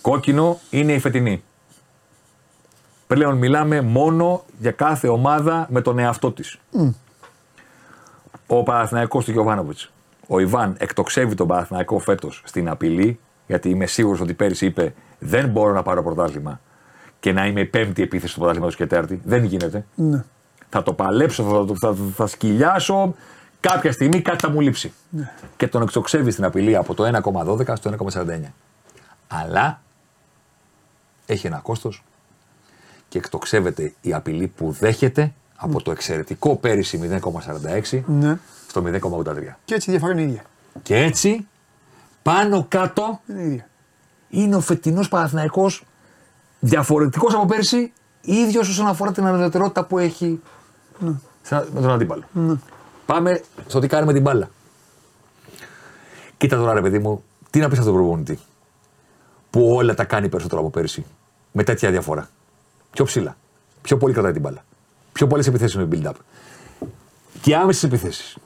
Κόκκινο 0.00 0.58
είναι 0.70 0.92
η 0.92 0.98
φετινή. 0.98 1.44
Πλέον 3.06 3.36
μιλάμε 3.36 3.80
μόνο 3.80 4.44
για 4.58 4.70
κάθε 4.70 5.08
ομάδα 5.08 5.66
με 5.70 5.80
τον 5.80 5.98
εαυτό 5.98 6.32
της. 6.32 6.58
Ο 8.46 8.62
Παναθηναϊκός 8.62 9.24
του 9.24 9.30
Γιωβάνοβιτς. 9.30 9.90
Ο 10.26 10.38
Ιβάν 10.38 10.76
εκτοξεύει 10.78 11.34
τον 11.34 11.46
Παναθηναϊκό 11.46 11.98
φέτος 11.98 12.42
στην 12.44 12.68
απειλή, 12.68 13.20
γιατί 13.46 13.68
είμαι 13.68 13.86
σίγουρος 13.86 14.20
ότι 14.20 14.34
πέρυσι 14.34 14.66
είπε 14.66 14.94
δεν 15.18 15.48
μπορώ 15.48 15.72
να 15.72 15.82
πάρω 15.82 16.02
πρωτάθλημα 16.02 16.60
και 17.20 17.32
να 17.32 17.46
είμαι 17.46 17.60
η 17.60 17.64
πέμπτη 17.64 18.02
επίθεση 18.02 18.26
τους 18.26 18.34
πρωτάθληματος 18.34 18.76
και 18.76 18.86
τέταρτη. 18.86 19.20
Δεν 19.24 19.44
γίνεται. 19.44 19.84
Ναι. 19.94 20.24
Θα 20.68 20.82
το 20.82 20.92
παλέψω, 20.92 21.42
θα, 21.42 21.64
το- 21.64 21.76
θα, 21.76 21.96
θα 22.14 22.26
σκυλιάσω. 22.26 23.14
Κάποια 23.60 23.92
στιγμή 23.92 24.20
κάτι 24.22 24.38
θα 24.44 24.50
μου 24.50 24.60
λείψει. 24.60 24.92
Και 25.56 25.68
τον 25.68 25.82
εξοξεύει 25.82 26.30
στην 26.30 26.44
απειλή 26.44 26.76
από 26.76 26.94
το 26.94 27.04
1,12 27.66 27.76
στο 27.76 27.94
1,49. 28.12 28.40
Αλλά 29.28 29.80
έχει 31.26 31.46
ένα 31.46 31.56
κόστος 31.58 32.04
και 33.08 33.18
εκτοξεύεται 33.18 33.92
η 34.00 34.12
απειλή 34.14 34.46
που 34.46 34.70
δέχεται 34.70 35.32
από 35.56 35.82
το 35.82 35.90
εξαιρετικό 35.90 36.56
πέρυσι 36.56 37.20
0,46 37.92 38.00
ναι. 38.06 38.38
στο 38.68 38.82
0,83. 38.86 39.34
Και 39.64 39.74
έτσι 39.74 39.90
η 39.90 39.92
διαφορά 39.92 40.12
είναι 40.12 40.22
η 40.22 40.24
ίδια. 40.24 40.42
Και 40.82 40.96
έτσι 40.96 41.46
πάνω 42.22 42.64
κάτω 42.68 43.20
Είναι 43.28 43.40
η 43.42 43.46
ίδια. 43.46 43.68
είναι 44.28 44.56
ο 44.56 44.60
φετινός 44.60 45.08
Παναθηναϊκός 45.08 45.84
διαφορετικός 46.66 47.34
από 47.34 47.44
πέρσι, 47.46 47.92
ίδιος 48.20 48.68
όσον 48.68 48.86
αφορά 48.86 49.12
την 49.12 49.26
αναδετερότητα 49.26 49.84
που 49.84 49.98
έχει 49.98 50.40
στα- 51.42 51.66
με 51.74 51.80
τον 51.80 51.90
αντίπαλο. 51.90 52.22
Πάμε 53.06 53.42
στο 53.66 53.78
τι 53.80 53.86
κάνει 53.86 54.06
με 54.06 54.12
την 54.12 54.22
μπάλα. 54.22 54.48
Κοίτα 56.36 56.56
τώρα 56.56 56.72
ρε 56.72 56.80
παιδί 56.80 56.98
μου, 56.98 57.22
τι 57.50 57.58
να 57.58 57.68
πεις 57.68 57.78
αυτόν 57.78 57.92
τον 57.94 58.02
προπονητή 58.02 58.38
που 59.50 59.74
όλα 59.74 59.94
τα 59.94 60.04
κάνει 60.04 60.28
περισσότερο 60.28 60.60
από 60.60 60.70
πέρσι 60.70 61.04
με 61.52 61.62
τέτοια 61.62 61.90
διαφορά. 61.90 62.28
Πιο 62.90 63.04
ψηλά. 63.04 63.36
Πιο 63.82 63.96
πολύ 63.96 64.12
κρατάει 64.12 64.32
την 64.32 64.40
μπάλα. 64.42 64.64
Πιο 65.12 65.26
πολλές 65.26 65.46
επιθέσεις 65.46 65.76
με 65.76 65.88
build-up. 65.92 66.12
Και 67.40 67.56
άμεσες 67.56 67.82
επιθέσεις. 67.82 68.36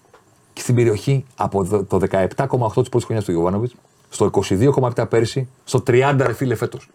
Και 0.53 0.61
στην 0.61 0.75
περιοχή 0.75 1.25
από 1.37 1.65
δο- 1.65 1.85
το 1.85 1.99
17,8 1.99 2.81
της 2.81 2.89
πρώτης 2.89 3.05
χρονιάς 3.07 3.25
του 3.25 3.31
Γιωβάνοβιτς 3.33 3.75
στο 4.09 4.25
22,7 4.25 5.07
πέρσι, 5.07 5.49
στο 5.65 5.81
30 5.81 6.27
ρε 6.27 6.33
φίλε 6.33 6.55
φέτος. 6.55 6.89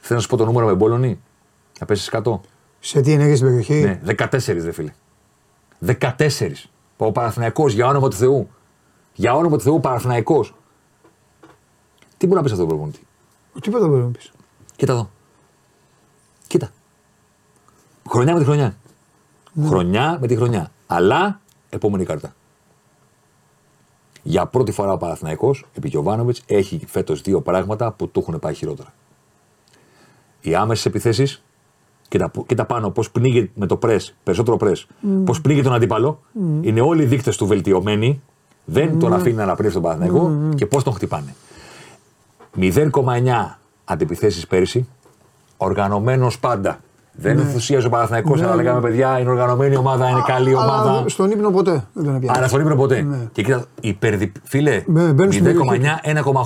Θέλω 0.00 0.14
να 0.14 0.20
σου 0.20 0.28
πω 0.28 0.36
το 0.36 0.44
νούμερο 0.44 0.66
με 0.66 0.74
μπόλωνη. 0.74 1.20
Να 1.80 1.86
πέσεις 1.86 2.08
κάτω. 2.08 2.40
Σε 2.80 3.00
τι 3.00 3.12
ενέργεια 3.12 3.36
στην 3.36 3.48
περιοχή; 3.48 3.74
Ναι, 3.74 4.00
14 4.04 4.62
ρε 4.62 4.72
φίλε. 4.72 4.92
14. 5.86 6.68
Ο 6.96 7.12
Παναθηναϊκός 7.12 7.72
για 7.72 7.86
όνομα 7.86 8.08
του 8.08 8.16
Θεού. 8.16 8.50
Για 9.14 9.34
όνομα 9.34 9.56
του 9.56 9.62
Θεού 9.62 9.80
Παναθηναϊκός. 9.80 10.54
Τι 12.16 12.26
μπορεί 12.26 12.36
να 12.36 12.42
πεις 12.42 12.52
αυτό 12.52 12.64
το 12.64 12.68
προπονητή; 12.68 13.06
Τίποτα 13.60 13.82
δεν 13.82 13.92
μπορεί 13.92 14.02
να 14.02 14.10
πεις. 14.10 14.32
Κοίτα 14.76 14.92
εδώ. 14.92 15.10
Κοίτα. 16.46 16.70
Χρονιά 18.08 18.32
με 18.32 18.38
τη 18.38 18.44
χρονιά. 18.44 18.76
Χρονιά 19.62 20.18
με 20.20 20.26
τη 20.26 20.36
χρονιά. 20.36 20.70
Αλλά 20.86 21.40
επόμενη 21.68 22.04
κάρτα. 22.04 22.34
Για 24.22 24.46
πρώτη 24.46 24.72
φορά 24.72 24.92
ο 24.92 24.96
Παναθηναϊκός, 24.96 25.66
επί 25.74 25.88
Γιωβάνοβιτς, 25.88 26.42
έχει 26.46 26.84
φέτος 26.86 27.20
δύο 27.20 27.40
πράγματα 27.40 27.92
που 27.92 28.08
του 28.08 28.20
έχουν 28.20 28.38
πάει 28.38 28.54
χειρότερα. 28.54 28.92
Οι 30.40 30.54
άμεσες 30.54 30.86
επιθέσεις 30.86 31.42
και 32.08 32.18
τα, 32.18 32.30
και 32.46 32.54
τα 32.54 32.64
πάνω, 32.64 32.90
πώς 32.90 33.10
πνίγει 33.10 33.50
με 33.54 33.66
το 33.66 33.76
πρες, 33.76 34.14
περισσότερο 34.22 34.56
πρες, 34.56 34.86
πώς 35.24 35.40
πνίγει 35.40 35.62
τον 35.62 35.74
αντίπαλο, 35.74 36.20
είναι 36.60 36.80
όλοι 36.80 37.02
οι 37.02 37.06
δείκτες 37.06 37.36
του 37.36 37.46
βελτιωμένοι, 37.46 38.22
δεν 38.64 38.98
τον 38.98 39.12
αφήνει 39.12 39.34
να 39.36 39.42
αναπνεύσει 39.42 39.74
τον 39.74 39.82
Παναθηναϊκό 39.82 40.32
και 40.54 40.66
πώς 40.66 40.82
τον 40.84 40.92
χτυπάνε. 40.92 41.34
0,9 42.56 43.58
αντιπιθέσεις 43.84 44.46
πέρυσι, 44.46 44.88
οργανωμένος 45.56 46.38
πάντα. 46.38 46.78
Δεν 47.12 47.38
ενθουσίαζε 47.38 47.86
ο 47.86 47.90
Παναθηναϊκός 47.90 48.40
όταν 48.40 48.56
λέγαμε 48.56 48.80
παιδιά, 48.80 49.18
είναι 49.18 49.30
οργανωμένη 49.30 49.76
ομάδα, 49.76 50.08
είναι 50.08 50.22
καλή 50.26 50.50
Αλλά 50.50 50.82
ομάδα. 50.82 51.08
στον 51.08 51.30
ύπνο 51.30 51.50
ποτέ 51.50 51.84
δεν 51.92 52.04
τον 52.04 52.14
έπιανε. 52.14 52.38
Άρα 52.38 52.48
στον 52.48 52.60
ύπνο 52.60 52.76
ποτέ. 52.76 53.02
Ναι. 53.02 53.28
Και 53.32 53.42
κοίτα, 53.42 53.64
υπερδι... 53.80 54.32
φίλε, 54.42 54.82
Ναι, 54.86 55.12
μπαίνουν 55.12 55.32
στην 55.32 55.56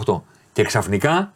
0,9-1,8. 0.07 0.21
Και 0.53 0.63
ξαφνικά 0.63 1.33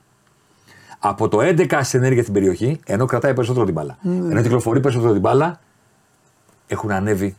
από 0.98 1.28
το 1.28 1.38
11 1.40 1.78
σε 1.82 1.96
ενέργεια 1.96 2.22
στην 2.22 2.34
περιοχή, 2.34 2.80
ενώ 2.84 3.06
κρατάει 3.06 3.34
περισσότερο 3.34 3.64
την 3.64 3.74
μπάλα, 3.74 3.98
Ναι. 4.00 4.30
ενώ 4.30 4.42
κυκλοφορεί 4.42 4.80
περισσότερο 4.80 5.12
την 5.12 5.20
μπάλα, 5.20 5.60
έχουν 6.66 6.90
ανέβει 6.90 7.36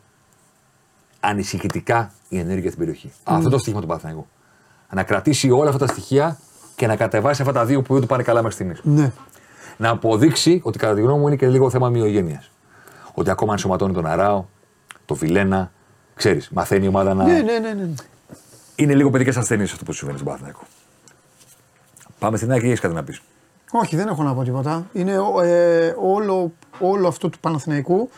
ανησυχητικά 1.20 2.12
η 2.30 2.40
ενέργεια 2.40 2.68
στην 2.68 2.80
περιοχή. 2.80 3.12
Ναι. 3.30 3.36
Αυτό 3.36 3.50
το 3.50 3.58
στοίχημα 3.58 3.82
του 3.82 3.88
Παναθηναϊκού. 3.88 4.28
Να 4.94 5.04
κρατήσει 5.04 5.50
όλα 5.50 5.70
αυτά 5.70 5.86
τα 5.86 5.92
στοιχεία 5.92 6.38
και 6.76 6.88
να 6.88 6.96
κατεβάσει 6.96 7.42
αυτά 7.42 7.54
τα 7.54 7.66
δύο 7.66 7.82
που 7.82 7.94
δεν 7.94 8.02
του 8.02 8.08
πάνε 8.08 8.24
καλά 8.24 8.42
μέχρι 8.42 8.56
στιγμής. 8.56 8.80
Ναι. 8.84 9.12
Να 9.78 9.90
αποδείξει 9.90 10.62
ότι 10.64 10.78
κατά 10.78 10.94
τη 10.94 11.02
γνώμη 11.02 11.20
μου 11.20 11.28
είναι 11.28 11.36
και 11.36 11.48
λίγο 11.48 11.70
θέμα 11.70 11.90
μειογένειας. 11.90 12.52
Ότι 13.14 13.30
ακόμα 13.30 13.52
ενσωματώνει 13.52 13.94
τον 13.94 14.06
Αράο, 14.06 14.46
τον 15.06 15.18
Βιλένα, 15.18 15.72
ξέρεις, 16.16 16.50
μαθαίνει 16.50 16.86
η 16.86 16.88
ομάδα 16.88 17.14
να. 17.14 17.24
Ναι, 17.24 17.42
ναι, 17.42 17.60
ναι, 17.60 17.74
ναι. 17.74 17.90
Είναι 18.76 18.96
λίγο 18.96 19.10
παιδικές 19.10 19.38
ασθένειες 19.38 19.72
αυτό 19.72 19.84
που 19.84 19.92
συμβαίνει 19.92 20.18
στον 20.18 20.28
Παναθηναϊκό. 20.28 20.64
Πάμε 22.20 22.38
στην 22.38 22.52
άκρη, 22.52 22.68
έχεις 22.68 22.80
κάτι 22.80 22.94
να 22.94 23.04
πεις. 23.04 23.22
Όχι, 23.72 23.96
δεν 23.96 24.08
έχω 24.08 24.24
να 24.24 24.34
πω 24.34 24.44
τίποτα. 24.44 24.86
Είναι 24.94 25.12
ε, 25.44 25.94
όλο, 26.02 26.52
όλο 26.80 27.08
αυτό 27.08 27.30
του 27.30 27.40
Παναθηναϊκού 27.40 28.10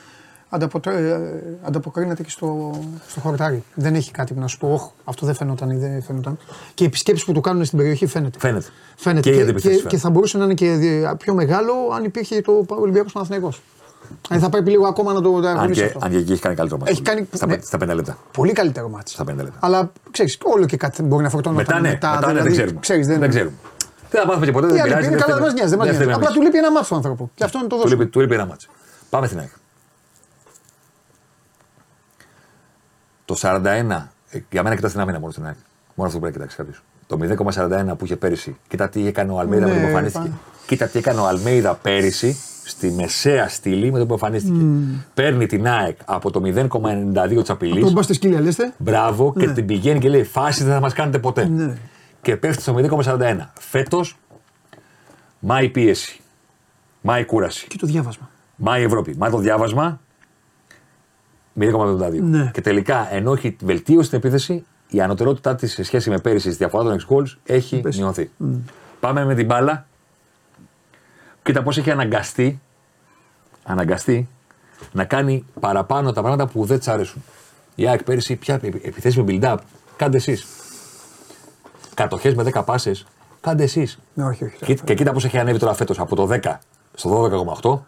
ανταποτρέ- 0.50 0.96
ε, 0.98 1.44
ανταποκρίνεται 1.62 2.24
και 2.24 2.30
στο, 2.30 2.72
στο 3.08 3.20
χορτάρι. 3.20 3.64
Δεν 3.76 3.96
έχει 3.96 4.12
κάτι 4.12 4.34
που 4.34 4.40
να 4.40 4.48
σου 4.48 4.58
πω. 4.58 4.74
«Όχ, 4.74 4.90
αυτό 5.04 5.26
δεν 5.26 5.36
φαινόταν 5.36 5.70
ή 5.70 5.76
δεν 5.76 6.02
φαινόταν. 6.04 6.38
Και 6.74 6.84
οι 6.84 6.88
επισκέψεις 6.88 7.26
που 7.26 7.32
του 7.34 7.42
κάνουν 7.42 7.66
στην 7.66 7.78
περιοχή 7.78 8.06
φαίνεται. 8.06 8.40
Φαίνεται. 8.40 8.66
Φαίνεται. 8.96 9.22
Και 9.22 9.30
οι 9.30 9.36
Και, 9.36 9.42
αντιπιθέσεις 9.42 9.70
και, 9.70 9.78
φαίνεται. 9.78 9.96
και 9.96 10.02
θα 10.02 10.10
μπορούσε 10.10 10.38
να 10.38 10.44
είναι 10.44 10.54
και 10.54 10.72
δι- 10.72 11.16
πιο 11.18 11.34
μεγάλο 11.34 11.74
αν 11.96 12.04
υπήρχε 12.04 12.42
το 12.42 12.66
Ολυμπιακός 12.68 13.12
Παναθηναϊκός. 13.12 13.62
Δηλαδή 14.28 14.44
θα 14.46 14.50
πρέπει 14.52 14.70
λίγο 14.70 14.88
ακόμα 14.88 15.14
να 15.14 15.22
το 15.22 15.36
Αν 15.36 15.46
αγωνίσει 15.46 15.80
και, 15.80 15.86
αυτό. 15.86 16.00
αν 16.04 16.12
και 16.12 16.18
εκεί 16.18 16.32
έχει 16.32 16.42
κάνει 16.42 16.56
καλύτερο 16.56 16.80
μάτι. 16.80 16.92
Έχει 16.92 17.02
κάνει- 17.02 17.28
Στα, 17.32 17.46
ναι. 17.46 17.54
πεν- 17.54 17.66
στα 17.66 17.78
πέντε 17.78 17.94
λεπτά. 17.94 18.18
Πολύ 18.34 18.52
καλύτερο 18.52 18.90
μάτι. 18.90 19.12
Στα 19.12 19.24
πέντε 19.24 19.44
λεπτά. 19.44 19.58
Αλλά 19.62 19.92
ξέρεις, 20.12 20.38
όλο 20.44 20.66
και 20.66 20.78
κάτι 20.78 21.02
μπορεί 21.04 21.24
να 21.24 21.30
φορτώνει 21.30 21.56
Μετά 21.56 21.80
ναι, 21.80 21.90
μετά, 21.90 22.12
ναι, 22.20 22.20
δηλαδή, 22.28 22.42
δεν 22.42 22.52
ξέρουμε. 22.52 22.80
Ξέρεις, 22.80 23.08
δεν, 23.08 23.20
δεν 23.20 23.30
ξέρουμε. 23.30 23.54
Δεν 24.12 24.22
θα 24.22 24.28
μάθουμε 24.28 24.46
και 24.46 24.52
ποτέ, 24.52 24.68
Τι 24.68 24.74
δεν 24.74 24.82
άλλη, 24.82 24.90
πειράζει. 24.92 25.08
είναι 25.08 25.18
καλά, 25.18 25.34
δεν 25.34 25.44
μας 25.44 25.54
νοιάζει. 25.54 25.70
δεν 25.70 25.78
μας 25.78 25.88
δεύτερη 25.88 26.08
νοιάζει. 26.10 26.20
Απλά 26.22 26.28
ανάγκη. 26.30 26.40
του 26.40 26.46
λείπει 26.46 26.58
ένα 26.66 26.72
μάτι 26.72 26.88
του 26.88 26.96
ανθρώπου. 26.96 27.32
Και 27.36 27.44
αυτό 27.44 27.58
είναι 27.58 27.68
το 27.68 27.76
Του 27.76 27.82
δώσουμε. 27.82 28.00
λείπει, 28.02 28.12
του 28.14 28.20
λείπει 28.20 28.34
ένα 28.34 28.46
μάτς. 28.46 28.70
Πάμε 29.10 29.28
στην 29.28 29.40
ΑΕΚ. 29.40 29.50
Το 33.26 33.36
41, 33.36 34.12
ε, 34.30 34.40
για 34.52 34.64
μένα 34.64 34.76
κοιτάς 34.76 34.92
την 34.92 35.00
άμυνα 35.02 35.20
μόνο 35.20 35.32
στην 35.32 35.46
ΑΕΚ. 35.46 35.56
Μόνο 35.96 36.10
αυτό 36.10 36.20
που 36.20 36.26
πρέπει 36.30 36.40
να 36.40 36.46
κοιτάξεις 36.46 36.58
κάποιος. 36.58 36.84
Το 37.08 37.18
0,41 37.92 37.96
που 37.98 38.06
είχε 38.06 38.16
πέρυσι. 38.16 38.58
Κοίτα 38.68 38.90
τι 38.90 39.08
έκανε 39.08 39.32
ο 39.32 39.40
Αλμέιδα 39.40 39.66
με 39.68 39.72
Ναι, 39.72 39.78
το 39.78 39.82
που 39.82 39.88
εμφανίστηκε. 39.88 40.28
πά- 40.28 40.38
Κοίτα 40.68 40.88
τι 40.88 40.98
έκανε 41.00 41.20
ο 41.20 41.28
Αλμέιδα 41.28 41.74
πέρυσι 41.76 42.38
στη 42.64 42.92
μεσαία 42.92 43.50
στήλη 43.50 43.92
με 43.92 44.00
το 44.00 44.06
που 44.06 44.14
εμφανίστηκε. 44.14 44.66
Παίρνει 45.14 45.46
την 45.46 45.68
ΑΕΚ 45.68 45.98
από 46.06 46.32
το 46.32 46.40
0,92 46.42 47.42
της 47.42 47.50
απειλής. 47.50 47.84
Τον 47.84 47.94
πας 47.94 48.04
στη 48.06 48.14
σκύλια, 48.14 48.40
λέστε. 48.42 48.74
Μπράβο 48.78 49.34
και 49.38 49.48
την 49.50 49.66
πηγαίνει 49.66 50.00
και 50.00 50.10
λέει: 50.10 50.24
Φάση 50.24 50.64
δεν 50.64 50.74
θα 50.74 50.80
μας 50.80 50.94
κάνετε 50.94 51.20
ποτέ. 51.20 51.46
Ναι. 51.46 51.78
Και 52.22 52.38
πέφτει 52.38 52.62
στο 52.62 52.76
0,41. 52.78 53.38
Φέτος, 53.60 54.18
μάει 55.40 55.70
πίεση. 55.70 56.20
Μάει 57.02 57.26
κούραση. 57.26 57.68
Και 57.68 57.78
το 57.78 57.88
διάβασμα. 57.88 58.30
Μάει 58.56 58.84
Ευρώπη. 58.84 59.16
Μάει 59.18 59.32
το 59.32 59.38
διάβασμα. 59.38 60.00
0,72. 61.60 62.20
Ναι. 62.22 62.52
Και 62.54 62.62
τελικά, 62.62 63.14
ενώ 63.14 63.34
έχει 63.34 63.56
βελτίωση 63.62 64.06
στην 64.06 64.18
επίθεση, 64.18 64.66
η 64.88 65.02
ανωτερότητά 65.02 65.56
της 65.56 65.72
σε 65.74 65.84
σχέση 65.84 66.10
με 66.10 66.20
πέρυσι 66.20 66.48
στη 66.48 66.58
διαφορά 66.58 66.84
των 66.84 66.94
6 66.94 67.08
goals 67.16 67.38
έχει 67.46 67.80
Πες. 67.82 67.98
μειωθεί. 67.98 68.32
Πάμε 69.00 69.26
με 69.26 69.36
την 69.36 69.46
μπάλα. 69.46 69.86
Κοίτα 71.44 71.64
πώς 71.64 71.78
έχει 71.78 71.92
αναγκαστεί, 71.92 72.62
αναγκαστεί 73.64 74.28
να 74.92 75.04
κάνει 75.06 75.46
παραπάνω 75.60 76.12
τα 76.12 76.22
πράγματα 76.22 76.48
που 76.48 76.66
δεν 76.66 76.78
της 76.78 76.88
αρέσουν. 76.88 77.24
Η 77.76 77.88
ΑΕΚ 77.88 78.04
πέρυσι 78.04 78.36
πια 78.36 78.56
επι- 78.62 78.86
επιθέσει 78.86 79.24
με 79.24 79.26
build-up. 79.42 79.58
Κάντε 79.96 80.18
εσείς. 80.18 80.46
Κατοχές 82.02 82.36
με 82.36 82.44
10 82.54 82.64
πάσες. 82.66 83.06
Κάντε 83.42 83.64
εσείς. 83.64 84.00
Ναι, 84.14 84.24
όχι, 84.26 84.44
όχι. 84.44 84.56
Και, 84.66 84.74
και 84.74 84.94
κοίτα 84.94 85.12
πώς 85.12 85.26
έχει 85.26 85.38
ανέβει 85.38 85.60
τώρα 85.60 85.74
φέτος 85.74 86.00
από 86.00 86.16
το 86.16 86.30
10 86.32 86.40
στο 86.94 87.30
12,8. 87.62 87.80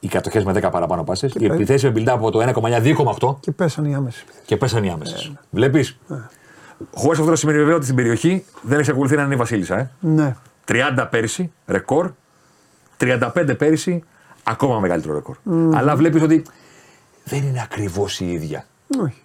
Οι 0.00 0.08
κατοχές 0.08 0.44
με 0.44 0.52
10 0.52 0.68
παραπάνω 0.70 1.04
πάσες. 1.04 1.32
Οι 1.34 1.38
πέ- 1.38 1.52
επιθέσεις 1.52 1.90
με 1.90 1.92
build-up 1.96 2.08
από 2.08 2.30
το 2.30 2.40
1,9-2,8 2.40 3.36
Και 3.40 3.50
πέσανε 3.52 3.88
οι 3.88 3.94
άμεσες. 3.94 4.24
και 4.44 4.56
πέσαν 4.56 4.84
οι 4.84 4.90
άμεσες. 4.90 5.32
Βλέπεις; 5.50 5.98
Χωρίς 6.94 7.18
αυτό 7.18 7.30
να 7.30 7.36
σημαίνει 7.36 7.58
βέβαια 7.58 7.74
ότι 7.74 7.84
στην 7.84 7.96
περιοχή 7.96 8.44
δεν 8.62 8.78
εξακολουθεί 8.78 9.16
να 9.16 9.22
είναι 9.22 9.34
η 9.34 9.36
Βασίλισσα. 9.36 9.78
Ε. 9.78 9.90
Ναι. 10.00 10.36
30 10.64 11.06
πέρυσι, 11.10 11.52
ρεκόρ. 11.66 12.10
35 12.98 13.54
πέρυσι, 13.58 14.02
ακόμα 14.42 14.78
μεγαλύτερο 14.80 15.14
ρεκόρ. 15.14 15.36
Αλλά 15.74 15.96
βλέπεις 15.96 16.22
ότι 16.22 16.42
δεν 17.24 17.42
είναι 17.42 17.60
ακριβώς 17.62 18.20
η 18.20 18.32
ίδια. 18.32 18.64
Όχι. 19.02 19.20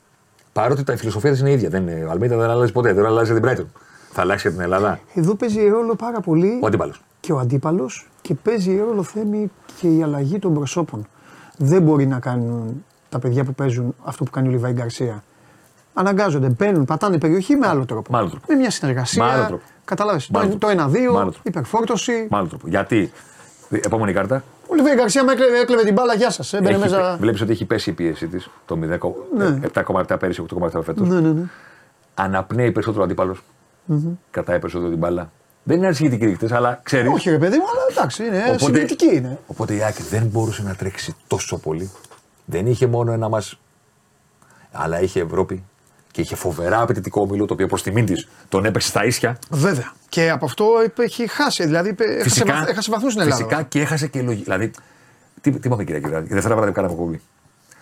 Παρότι 0.54 0.84
τα 0.84 0.94
η 0.94 0.98
φιλοσοφία 0.98 1.32
της 1.32 1.40
είναι 1.40 1.50
η 1.50 1.54
ίδια. 1.54 1.70
Δεν, 1.70 1.88
είναι- 1.88 2.06
ο 2.06 2.10
Αλμίδα 2.12 2.38
δεν 2.38 2.50
αλλάζει 2.50 2.72
ποτέ. 2.72 2.94
Δεν 2.94 3.06
αλλάζει 3.06 3.32
για 3.32 3.42
την 3.42 3.50
Brighton. 3.50 3.66
Θα 4.18 4.22
αλλάξει 4.22 4.48
για 4.48 4.58
την 4.58 4.66
Ελλάδα; 4.66 5.00
Εδώ 5.14 5.36
παίζει 5.36 5.68
ρόλο 5.68 5.96
πάρα 5.96 6.20
πολύ 6.20 6.60
Ο 6.62 6.66
αντίπαλος. 6.68 7.02
και 7.20 7.32
ο 7.34 7.38
αντίπαλος 7.40 8.08
και 8.22 8.34
παίζει 8.34 8.78
ρόλο 8.78 9.04
θέμη 9.04 9.52
και 9.82 9.88
η 9.88 10.04
αλλαγή 10.04 10.40
των 10.40 10.54
προσώπων. 10.54 11.08
Δεν 11.58 11.82
μπορεί 11.82 12.08
να 12.08 12.20
κάνουν 12.20 12.86
τα 13.10 13.20
παιδιά 13.20 13.44
που 13.44 13.54
παίζουν 13.54 13.96
αυτό 14.04 14.24
που 14.24 14.32
κάνει 14.32 14.48
ο 14.48 14.52
Λιβάη 14.52 14.72
Γκαρσία. 14.72 15.24
Αναγκάζονται, 15.94 16.48
μπαίνουν, 16.50 16.86
πατάνε 16.86 17.18
περιοχή 17.18 17.56
με 17.56 17.68
άλλο 17.68 17.86
τρόπο. 17.86 18.12
Με 18.12 18.18
άλλο 18.18 18.30
τρόπο. 18.30 18.46
Με 18.50 18.56
μια 18.56 18.72
συνεργασία. 18.72 19.24
Με 19.24 19.32
άλλο 19.32 19.46
τρόπο. 19.48 19.64
Καταλάβες, 19.86 20.30
Με 20.30 20.40
άλλο 20.40 20.50
Το, 20.50 20.58
τρόπο. 20.58 20.76
το 20.76 20.76
Με 20.76 20.82
άλλο 20.84 21.18
1-2, 21.18 21.22
τρόπο. 21.22 21.38
υπερφόρτωση. 21.44 22.28
Με 22.30 22.38
άλλο 22.38 22.48
τρόπο. 22.48 22.68
Γιατί; 22.68 23.12
Επόμενη 23.70 24.14
κάρτα. 24.14 24.44
Ο 24.68 24.76
Λιβάη 24.76 24.96
Γκαρσία 24.96 25.24
με 25.24 25.32
έκλεβε, 25.32 25.60
έκλεβε 25.60 25.84
την 25.84 25.94
μπάλα, 25.94 26.14
γεια 26.14 26.32
σας. 26.32 26.54
Έμπαινε 26.54 26.78
μέσα. 26.78 27.18
Βλέπεις 27.20 27.42
ότι 27.42 27.52
έχει 27.52 27.66
πέσει 27.66 27.90
η 27.90 27.94
πίεση 27.94 28.28
της. 28.28 28.50
Το 28.66 28.80
7,7 29.74 30.20
πέρυσι, 30.20 30.42
8,7 30.42 30.82
φέτος. 30.84 31.08
Ναι, 31.10 31.20
ναι, 31.20 31.30
ναι. 31.30 31.42
Αναπνέει 32.14 32.72
περισσότερο 32.72 33.02
ο 33.02 33.06
αντίπαλος. 33.06 33.44
Κρατάει 34.32 34.60
περισσότερο 34.60 34.90
την 34.90 35.00
μπάλα. 35.00 35.32
Δεν 35.64 35.78
είναι 35.78 35.86
αρισχητικοί 35.86 36.26
δείκτε, 36.26 36.56
αλλά 36.56 36.80
ξέρεις. 36.84 37.12
Όχι, 37.14 37.30
ρε 37.30 37.38
παιδί 37.38 37.58
μου, 37.58 37.64
αλλά 37.72 37.82
εντάξει, 37.92 38.26
είναι 38.26 38.38
Οπότε- 38.48 38.60
συγκριτική 38.60 39.16
είναι. 39.16 39.40
Οπότε 39.48 39.74
η 39.76 39.84
Άκη 39.84 40.04
δεν 40.04 40.26
μπορούσε 40.26 40.64
να 40.64 40.76
τρέξει 40.76 41.16
τόσο 41.28 41.58
πολύ. 41.58 41.92
Δεν 42.46 42.68
είχε 42.68 42.88
μόνο 42.88 43.12
ένα 43.12 43.30
μας. 43.30 43.60
Αλλά 44.72 45.02
είχε 45.02 45.20
Ευρώπη 45.22 45.64
και 46.12 46.22
είχε 46.22 46.36
φοβερά 46.36 46.82
απαιτητικό 46.82 47.22
όμιλο 47.22 47.46
το 47.46 47.54
οποίο 47.54 47.68
προς 47.68 47.84
τιμήν 47.84 48.06
της 48.06 48.28
τον 48.50 48.66
έπαιξε 48.66 48.88
στα 48.88 49.06
ίσια. 49.06 49.38
Βέβαια. 49.50 49.92
Και 50.10 50.30
από 50.30 50.46
αυτό 50.46 50.66
είπε, 50.86 51.04
έχει 51.04 51.28
χάσει. 51.28 51.66
Δηλαδή 51.66 51.90
είπε, 51.90 52.04
έχασε, 52.04 52.44
βαθ, 52.46 52.68
έχασε 52.70 52.92
βαθμούς 52.92 53.12
στην 53.12 53.24
Ελλάδα. 53.24 53.44
Φυσικά 53.44 53.64
και 53.64 53.82
έχασε 53.82 54.08
και 54.08 54.22
λογική. 54.22 54.44
Δηλαδή, 54.44 54.72
τι, 55.42 55.52
τι 55.52 55.60
είπαμε 55.64 55.84
κύριε 55.84 56.02
Κυριακή, 56.02 56.34
Δευτέρα 56.34 56.56
βράδυ 56.56 56.72
που 56.72 56.76
κάναμε 56.76 56.96
κομπή. 56.96 57.22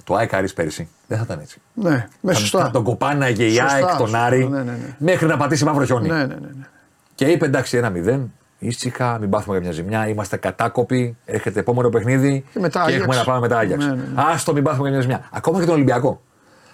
Το 0.03 0.15
ΑΕΚ 0.15 0.33
Άρης 0.33 0.53
πέρυσι 0.53 0.87
δεν 1.07 1.17
θα 1.17 1.23
ήταν 1.23 1.39
έτσι. 1.39 1.61
Ναι, 1.73 2.07
με 2.21 2.33
Θα- 2.33 2.39
σωστά. 2.39 2.59
Θα 2.63 2.71
τον 2.71 2.83
κοπάναγε 2.83 3.45
η 3.45 3.49
Σωστά, 3.55 3.73
ΑΕΚ 3.75 3.85
τον 3.85 3.97
σωστά. 3.97 4.23
Άρη 4.23 4.47
Ναι, 4.47 4.57
ναι, 4.57 4.63
ναι. 4.71 4.95
μέχρι 4.97 5.27
να 5.27 5.37
πατήσει 5.37 5.65
μαύρο 5.65 5.85
χιόνι. 5.85 6.07
Ναι, 6.07 6.15
ναι, 6.15 6.25
ναι. 6.25 6.33
ναι. 6.35 6.67
Και 7.15 7.25
είπε 7.25 7.45
εντάξει, 7.45 7.77
ένα-μηδέν. 7.77 8.31
Ήσυχα, 8.59 9.17
μην 9.19 9.29
πάθουμε 9.29 9.57
για 9.57 9.63
μια 9.65 9.75
ζημιά. 9.75 10.07
Είμαστε 10.07 10.37
κατάκοποι. 10.37 11.17
Έρχεται 11.25 11.59
επόμενο 11.59 11.89
παιχνίδι 11.89 12.45
Και 12.53 12.59
μετά 12.59 12.79
και 12.79 12.85
Άγιαξ. 12.85 13.01
έχουμε 13.01 13.15
να 13.15 13.23
πάμε 13.23 13.39
μετά 13.39 13.57
Άγιαξ. 13.57 13.85
Ναι, 13.85 13.91
ναι, 13.91 13.97
ναι. 14.01 14.07
Άστο, 14.15 14.53
μην 14.53 14.63
πάθουμε 14.63 14.81
για 14.89 14.91
μια 14.97 15.01
ζημιά. 15.01 15.27
Ακόμα 15.31 15.59
και 15.59 15.65
τον 15.65 15.73
Ολυμπιακό. 15.73 16.21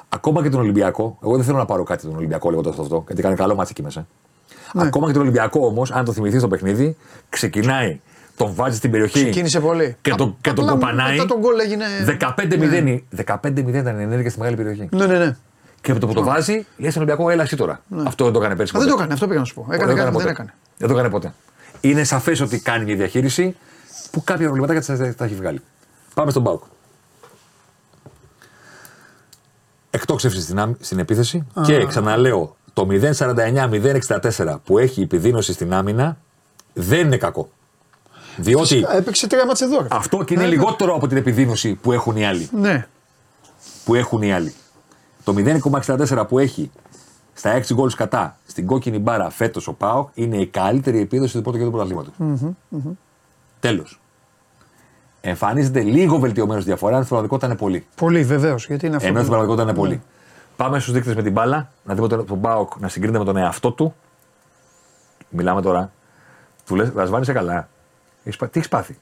Ακόμα 0.10 0.42
και 0.42 0.50
τον 0.50 0.60
Ολυμπιακό. 0.60 1.18
Εγώ 1.24 1.36
δεν 1.36 1.46
θέλω 1.46 1.58
να 1.58 1.66
πάρω 1.66 1.84
κάτι 1.84 2.06
τον 2.08 2.16
Ολυμπιακό 2.16 2.50
λέγοντας 2.50 2.80
αυτό, 2.80 3.04
γιατί 3.08 3.22
κάνει 3.22 3.36
καλό 3.36 3.56
μάτσο 3.56 3.72
εκεί 3.76 3.84
μέσα. 3.84 4.08
Ναι. 4.74 4.82
Ακόμα 4.84 5.06
και 5.08 5.14
τον 5.14 5.22
Ολυμπιακό 5.22 5.66
όμως, 5.66 5.92
αν 5.92 6.06
το 6.06 6.12
θυμηθεί 6.12 6.38
στο 6.38 6.48
παιχνίδι, 6.48 6.98
ξεκινάει, 7.30 8.00
τον 8.40 8.54
βάζει 8.56 8.78
στην 8.78 8.92
περιοχή. 8.92 9.22
Ξεκίνησε 9.24 9.60
πολύ. 9.60 9.96
Και, 10.02 10.14
τον- 10.16 10.38
και 10.42 10.54
τον 10.54 10.70
Απλά 10.70 10.74
κοπανάει. 10.80 11.12
Μετά 11.18 11.26
τον 11.26 11.40
γκολ 11.40 11.60
έγινε. 11.60 11.86
15-0, 12.06 13.04
15-0 13.26 13.74
ήταν 13.80 14.00
η 14.00 14.04
ενέργεια 14.04 14.30
στη 14.30 14.40
μεγάλη 14.40 14.56
περιοχή. 14.58 14.90
Ναι, 14.92 15.06
ναι, 15.06 15.18
ναι. 15.18 15.36
Και 15.82 15.94
με 15.94 16.00
το 16.00 16.08
που 16.08 16.14
το 16.14 16.24
βάζει, 16.24 16.66
λέει 16.78 16.90
στον 16.92 17.02
Ολυμπιακό, 17.04 17.30
έλα 17.30 17.44
εσύ 17.44 17.56
τώρα. 17.56 17.82
Αυτό 18.04 18.24
δεν 18.24 18.34
το 18.34 18.40
έκανε 18.40 18.56
πέρσι. 18.56 18.76
Α, 18.76 18.80
δεν 18.80 18.88
ποτέ. 18.88 18.90
το 18.90 18.96
έκανε, 19.02 19.14
αυτό 19.14 19.28
πήγα 19.28 19.40
να 19.40 19.46
σου 19.46 19.54
πω. 19.54 19.68
Έκανε 19.72 19.78
δεν, 19.78 19.96
κάτι 19.96 20.00
έκανε 20.00 20.12
που 20.12 20.18
δεν 20.18 20.28
ποτέ. 20.28 20.42
έκανε. 20.42 20.54
δεν 20.78 20.88
το 20.88 20.94
έκανε 20.94 21.10
ποτέ. 21.10 21.34
Είναι 21.82 22.04
σαφές 22.04 22.42
ότι 22.42 22.60
κάνει 22.60 22.86
μια 22.86 22.96
διαχείριση 22.96 23.56
που 24.12 24.24
κάποια 24.24 24.46
προβληματάκια 24.50 24.98
τα, 24.98 25.14
τα 25.16 25.26
έχει 25.26 25.36
βγάλει. 25.36 25.62
Πάμε 26.14 26.32
στον 26.32 26.44
Πάουκ. 26.44 26.64
Εκτόξευση 29.90 30.42
στην, 30.42 30.60
άμυ- 30.60 30.78
στην 30.84 31.00
επίθεση 31.00 31.46
και 31.66 31.86
ξαναλέω 31.86 32.56
το 32.74 32.88
0,49-0,64 32.90 34.56
που 34.64 34.78
έχει 34.78 35.00
η 35.00 35.04
επιδείνωση 35.04 35.54
στην 35.54 35.74
άμυνα 35.74 36.18
δεν 36.74 37.00
είναι 37.06 37.18
κακό. 37.18 37.50
Διότι 38.40 38.68
Φυσικά, 38.68 38.96
Έπαιξε 38.96 39.28
τρία 39.28 39.46
μάτσε 39.46 39.64
εδώ. 39.64 39.82
ρε. 39.82 39.88
αυτό 39.92 40.24
και 40.24 40.34
είναι 40.34 40.44
Ναι, 40.44 40.50
λιγότερο 40.50 40.96
από 40.96 41.08
την 41.08 41.18
επιδείνωση 41.18 41.74
που 41.76 41.92
έχουν 41.92 42.16
οι 42.16 42.26
άλλοι. 42.26 42.50
Ναι. 42.52 42.88
Που 43.86 43.96
έχουν 43.96 44.22
οι 44.22 44.34
άλλοι. 44.34 44.54
Το 45.24 45.34
0,64 45.38 46.26
που 46.28 46.40
έχει 46.40 46.72
στα 47.34 47.52
6 47.54 47.74
γκολ 47.74 47.92
κατά 47.96 48.38
στην 48.48 48.66
κόκκινη 48.66 49.00
μπάρα 49.00 49.30
φέτος 49.30 49.68
ο 49.68 49.74
Πάοκ 49.74 50.10
είναι 50.14 50.38
η 50.38 50.48
καλύτερη 50.48 51.00
επίδοση 51.00 51.34
του 51.34 51.42
πρώτου 51.42 51.58
και 51.58 51.64
του 51.64 51.70
πρωταθλήματος. 51.72 52.14
Τέλος. 53.60 54.00
Εμφανίζεται 55.22 55.82
λίγο 55.82 56.20
βελτιωμένος 56.20 56.64
διαφορά, 56.64 56.96
αν 56.96 57.04
στην 57.04 57.08
πραγματικότητα 57.08 57.48
είναι 57.48 57.56
πολύ. 57.56 57.86
Πολύ 57.96 58.24
βεβαίως. 58.24 58.66
Γιατί 58.68 58.86
είναι 58.86 58.96
αυτό. 58.96 59.08
Ενώ 59.08 59.18
στην 59.20 59.30
που- 59.32 59.36
πραγματικότητα 59.38 59.72
είναι 59.72 59.80
πολύ. 59.88 60.02
Πάμε 60.56 60.80
στους 60.80 60.94
δείκτες 60.94 61.16
με 61.16 61.22
την 61.24 61.32
μπάλα, 61.32 61.70
να 61.84 61.96
δούμε 61.96 62.08
τον, 62.08 62.26
τον 62.26 62.42
Πάοκ 62.42 62.72
να 62.80 62.88
συγκρίνεται 62.88 63.20
με 63.20 63.26
τον 63.26 63.38
εαυτό 63.38 63.72
του. 63.72 63.96
Μιλάμε 65.30 65.62
τώρα. 65.62 65.92
Του 66.66 66.76
λες, 66.76 66.92
Ρασβάνη, 66.96 67.22
είσαι 67.22 67.34
καλά. 67.34 67.70
Έχεις 68.24 68.40
πά- 68.40 68.52
Τι 68.52 68.58
έχεις 68.60 68.70
πάθει; 68.70 68.98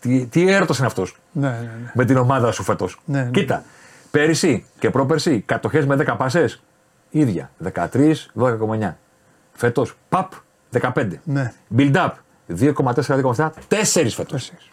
Τι, 0.00 0.26
τι 0.26 0.50
έρωτο 0.50 0.74
είναι 0.78 0.86
αυτός; 0.86 1.16
Ναι, 1.32 1.48
ναι, 1.48 1.56
ναι. 1.56 1.90
με 1.94 2.04
την 2.04 2.16
ομάδα 2.16 2.52
σου 2.52 2.62
φέτος. 2.62 3.00
Ναι, 3.04 3.22
ναι. 3.22 3.30
Κοίτα, 3.30 3.64
πέρυσι 4.10 4.64
και 4.78 4.90
πρόπερσι 4.90 5.40
κατοχές 5.40 5.86
με 5.86 5.96
10 5.96 6.16
πάσες. 6.16 6.62
ίδια. 7.10 7.50
13, 7.58 8.28
12,9. 8.34 8.96
Φέτος, 9.52 9.94
παπ, 10.08 10.32
15. 10.70 11.20
Ναι. 11.24 11.52
Build 11.76 11.94
up, 11.94 12.10
2,4-2,7. 12.46 13.52
4 13.68 14.14
φέτος. 14.14 14.30
Τέσσερις. 14.30 14.70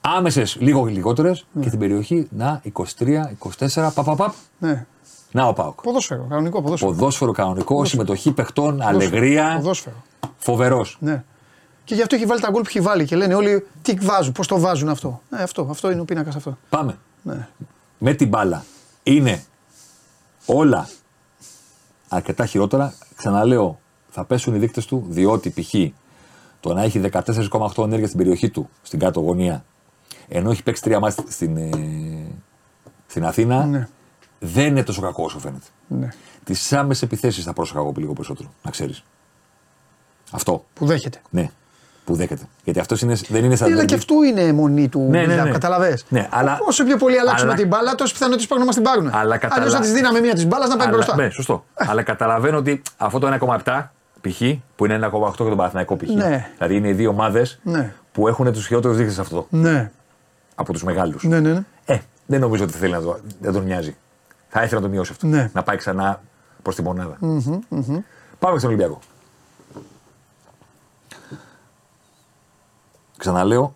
Άμεσες 0.00 0.56
λίγο 0.60 0.84
λιγότερες 0.84 1.46
και 1.60 1.66
στην 1.68 1.78
περιοχή 1.78 2.28
να 2.30 2.60
23, 2.62 3.30
24, 3.38 3.90
παπ, 3.94 4.04
παπ, 4.04 4.16
παπ. 4.16 4.32
Ναι. 4.58 4.86
Να 5.32 5.44
ο 5.46 5.52
Πάοκ. 5.52 5.80
Ποδόσφαιρο, 5.82 6.26
κανονικό 6.28 6.62
ποδόσφαιρο. 6.62 6.90
Ποδόσφαιρο 6.90 7.32
κανονικό, 7.32 7.84
συμμετοχή 7.84 8.32
παιχτών, 8.32 8.82
αλεγρία. 8.82 9.52
Ποδόσφαιρο. 9.56 9.96
Φοβερός. 10.36 10.96
Ναι. 11.00 11.24
Και 11.88 11.94
γι' 11.94 12.02
αυτό 12.02 12.14
έχει 12.14 12.26
βάλει 12.26 12.40
τα 12.40 12.50
γκολ 12.50 12.62
που 12.62 12.68
έχει 12.68 12.80
βάλει 12.80 13.04
και 13.04 13.16
λένε 13.16 13.34
όλοι 13.34 13.66
τι 13.82 13.94
βάζουν, 13.94 14.32
πώς 14.32 14.46
το 14.46 14.58
βάζουν 14.60 14.88
αυτό. 14.88 15.22
Ναι, 15.30 15.42
αυτό, 15.42 15.66
αυτό 15.70 15.90
είναι 15.90 16.00
ο 16.00 16.04
πίνακας 16.04 16.36
αυτό. 16.36 16.58
Πάμε. 16.68 16.98
Ναι. 17.22 17.48
Με 17.98 18.14
την 18.14 18.28
μπάλα. 18.28 18.64
Είναι 19.02 19.44
όλα 20.46 20.88
αρκετά 22.08 22.46
χειρότερα. 22.46 22.94
Ξαναλέω, 23.16 23.78
θα 24.10 24.24
πέσουν 24.24 24.54
οι 24.54 24.58
δείκτες 24.58 24.86
του 24.86 25.06
διότι 25.08 25.50
π.χ. 25.50 25.74
το 26.60 26.74
να 26.74 26.82
έχει 26.82 27.00
14,8 27.12 27.84
ενέργεια 27.84 28.06
στην 28.06 28.18
περιοχή 28.18 28.50
του, 28.50 28.68
στην 28.82 28.98
κάτω 28.98 29.20
γωνία, 29.20 29.64
ενώ 30.28 30.50
έχει 30.50 30.62
παίξει 30.62 30.82
τρία 30.82 31.00
μάτια 31.00 31.24
στην, 31.28 31.56
ε, 31.56 31.70
στην 33.06 33.24
Αθήνα, 33.24 33.64
Ναι. 33.66 33.88
δεν 34.38 34.66
είναι 34.66 34.82
τόσο 34.82 35.00
κακό 35.00 35.24
όσο 35.24 35.38
φαίνεται. 35.38 35.66
ναι. 35.88 36.08
Τις 36.44 36.72
άμεσες 36.72 37.02
επιθέσεις 37.02 37.44
θα 37.44 37.52
πρόσεχα 37.52 37.78
εγώ 37.78 37.92
λίγο 37.96 38.12
περισσότερο, 38.12 38.52
να 38.62 38.70
ξέρεις. 38.70 39.04
Αυτό. 40.30 40.64
Που 40.74 40.86
δέχεται. 40.86 41.20
Ναι. 41.30 41.50
Που 42.08 42.14
δέχεται. 42.14 42.42
Γιατί 42.64 42.80
αυτός 42.80 43.00
είναι, 43.00 43.16
δεν 43.28 43.44
είναι 43.44 43.56
σαν 43.56 43.68
Ναι, 43.68 43.74
αλλά 43.74 43.84
και 43.84 43.94
αυτού 43.94 44.22
είναι 44.22 44.40
η 44.40 44.52
μονή 44.52 44.88
του 44.88 45.06
Ναι, 45.10 45.26
ναι, 45.26 45.34
build-up, 45.40 45.44
ναι. 45.44 45.50
καταλαβες; 45.50 46.04
Ναι, 46.08 46.28
αλλά- 46.30 46.58
Όσο 46.68 46.84
πιο 46.84 46.96
πολύ 46.96 47.18
αλλάξουμε 47.18 47.50
αλλά- 47.50 47.60
την 47.60 47.68
μπάλα, 47.68 47.94
τόσο 47.94 48.12
πιθανότητε 48.12 48.42
υπάρχουν 48.44 48.66
να 48.66 48.72
μας 48.72 48.74
την 48.74 48.84
πάρουν. 48.84 49.10
Αλλά 49.14 49.36
καταλα- 49.36 49.60
Αλλιώς 49.60 49.74
θα 49.74 49.80
τη 49.80 49.88
δίναμε 49.88 50.20
μία 50.20 50.34
της 50.34 50.46
μπάλας 50.46 50.68
να 50.68 50.76
πάει 50.76 50.86
Αλλά- 50.86 50.96
μπροστά. 50.96 51.16
Ναι, 51.16 51.28
σωστό. 51.30 51.64
Αλλά 51.74 52.02
καταλαβαίνω 52.02 52.56
ότι 52.56 52.82
αυτό 52.96 53.18
το 53.18 53.26
1,7 53.26 53.92
π.χ. 54.20 54.40
που 54.76 54.84
είναι 54.84 54.94
1,8 54.94 55.34
για 55.42 55.48
τον 55.48 55.56
Παναθηναϊκό 55.56 55.96
π.χ. 55.96 56.08
Ναι. 56.08 56.46
Δηλαδή 56.56 56.76
είναι 56.76 56.88
οι 56.88 56.92
δύο 56.92 57.10
ομάδες 57.10 57.58
Ναι. 57.62 57.92
που 58.12 58.28
έχουν 58.28 58.52
τους 58.52 58.66
χειρότερους 58.66 58.96
δείκτες 58.96 59.14
σε 59.14 59.20
αυτό 59.20 59.46
Ναι, 59.50 59.90
από 60.54 60.72
τους 60.72 60.84
μεγάλους. 60.84 61.22
ναι, 61.24 61.40
ναι. 61.40 61.52
ναι. 61.52 61.62
Ε, 61.84 61.98
δεν 62.26 62.40
νομίζω 62.40 62.64
ότι 62.64 62.72
θέλει 62.72 62.92
να 62.92 63.00
το, 63.00 63.18
δεν 63.40 63.52
τον 63.52 63.64
νοιάζει. 63.64 63.96
Θα 64.48 64.62
ήθελε 64.62 64.80
να 64.80 64.86
το 64.86 64.92
μειώσει 64.92 65.12
αυτό. 65.12 65.26
Ναι. 65.26 65.50
Να 65.52 65.62
πάει 65.62 65.76
ξανά 65.76 66.20
προς 66.62 66.74
τη 66.74 66.82
μονάδα. 66.82 67.16
Πάμε 68.38 68.58
στον 68.58 68.70
Ολυμπιακό. 68.70 68.98
Ξαναλέω, 73.18 73.74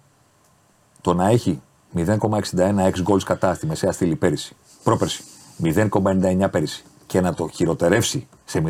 το 1.00 1.14
να 1.14 1.28
έχει 1.28 1.60
0,61 1.96 2.16
ex 2.56 2.92
goals 3.08 3.22
κατά 3.24 3.54
στη 3.54 3.66
μεσαία 3.66 3.92
στήλη 3.92 4.16
πέρυσι, 4.16 4.56
πρόπερση, 4.82 5.24
0,99 5.62 6.48
πέρυσι 6.50 6.84
και 7.06 7.20
να 7.20 7.34
το 7.34 7.48
χειροτερεύσει 7.48 8.26
σε 8.44 8.62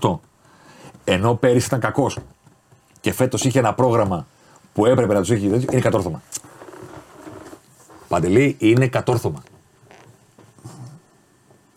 0,78 0.00 0.18
ενώ 1.04 1.34
πέρυσι 1.34 1.66
ήταν 1.66 1.80
κακός 1.80 2.18
και 3.00 3.12
φέτος 3.12 3.44
είχε 3.44 3.58
ένα 3.58 3.74
πρόγραμμα 3.74 4.26
που 4.72 4.86
έπρεπε 4.86 5.12
να 5.12 5.20
τους 5.20 5.30
έχει 5.30 5.48
τέτοιο, 5.48 5.68
είναι 5.72 5.80
κατόρθωμα. 5.80 6.22
Παντελή, 8.08 8.56
είναι 8.58 8.86
κατόρθωμα. 8.86 9.42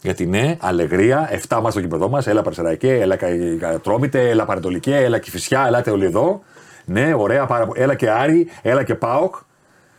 Γιατί 0.01 0.25
ναι, 0.25 0.57
αλεγρία, 0.59 1.29
7 1.47 1.59
μα 1.61 1.71
στο 1.71 1.81
κήπεδό 1.81 2.09
μας, 2.09 2.27
έλα 2.27 2.41
Παρσεραϊκέ, 2.41 2.93
έλα 2.93 3.15
Κατρόμητε, 3.59 4.29
έλα 4.29 4.45
Παρετολικέ, 4.45 4.95
έλα 4.95 5.19
Κυφυσιά, 5.19 5.65
ελάτε 5.65 5.91
όλοι 5.91 6.05
εδώ. 6.05 6.41
Ναι, 6.89 7.13
ωραία, 7.13 7.45
πάρα 7.45 7.65
πολύ. 7.65 7.81
Έλα 7.81 7.95
και 7.95 8.09
Άρη, 8.09 8.47
έλα 8.61 8.83
και 8.83 8.95
Πάοκ. 8.95 9.35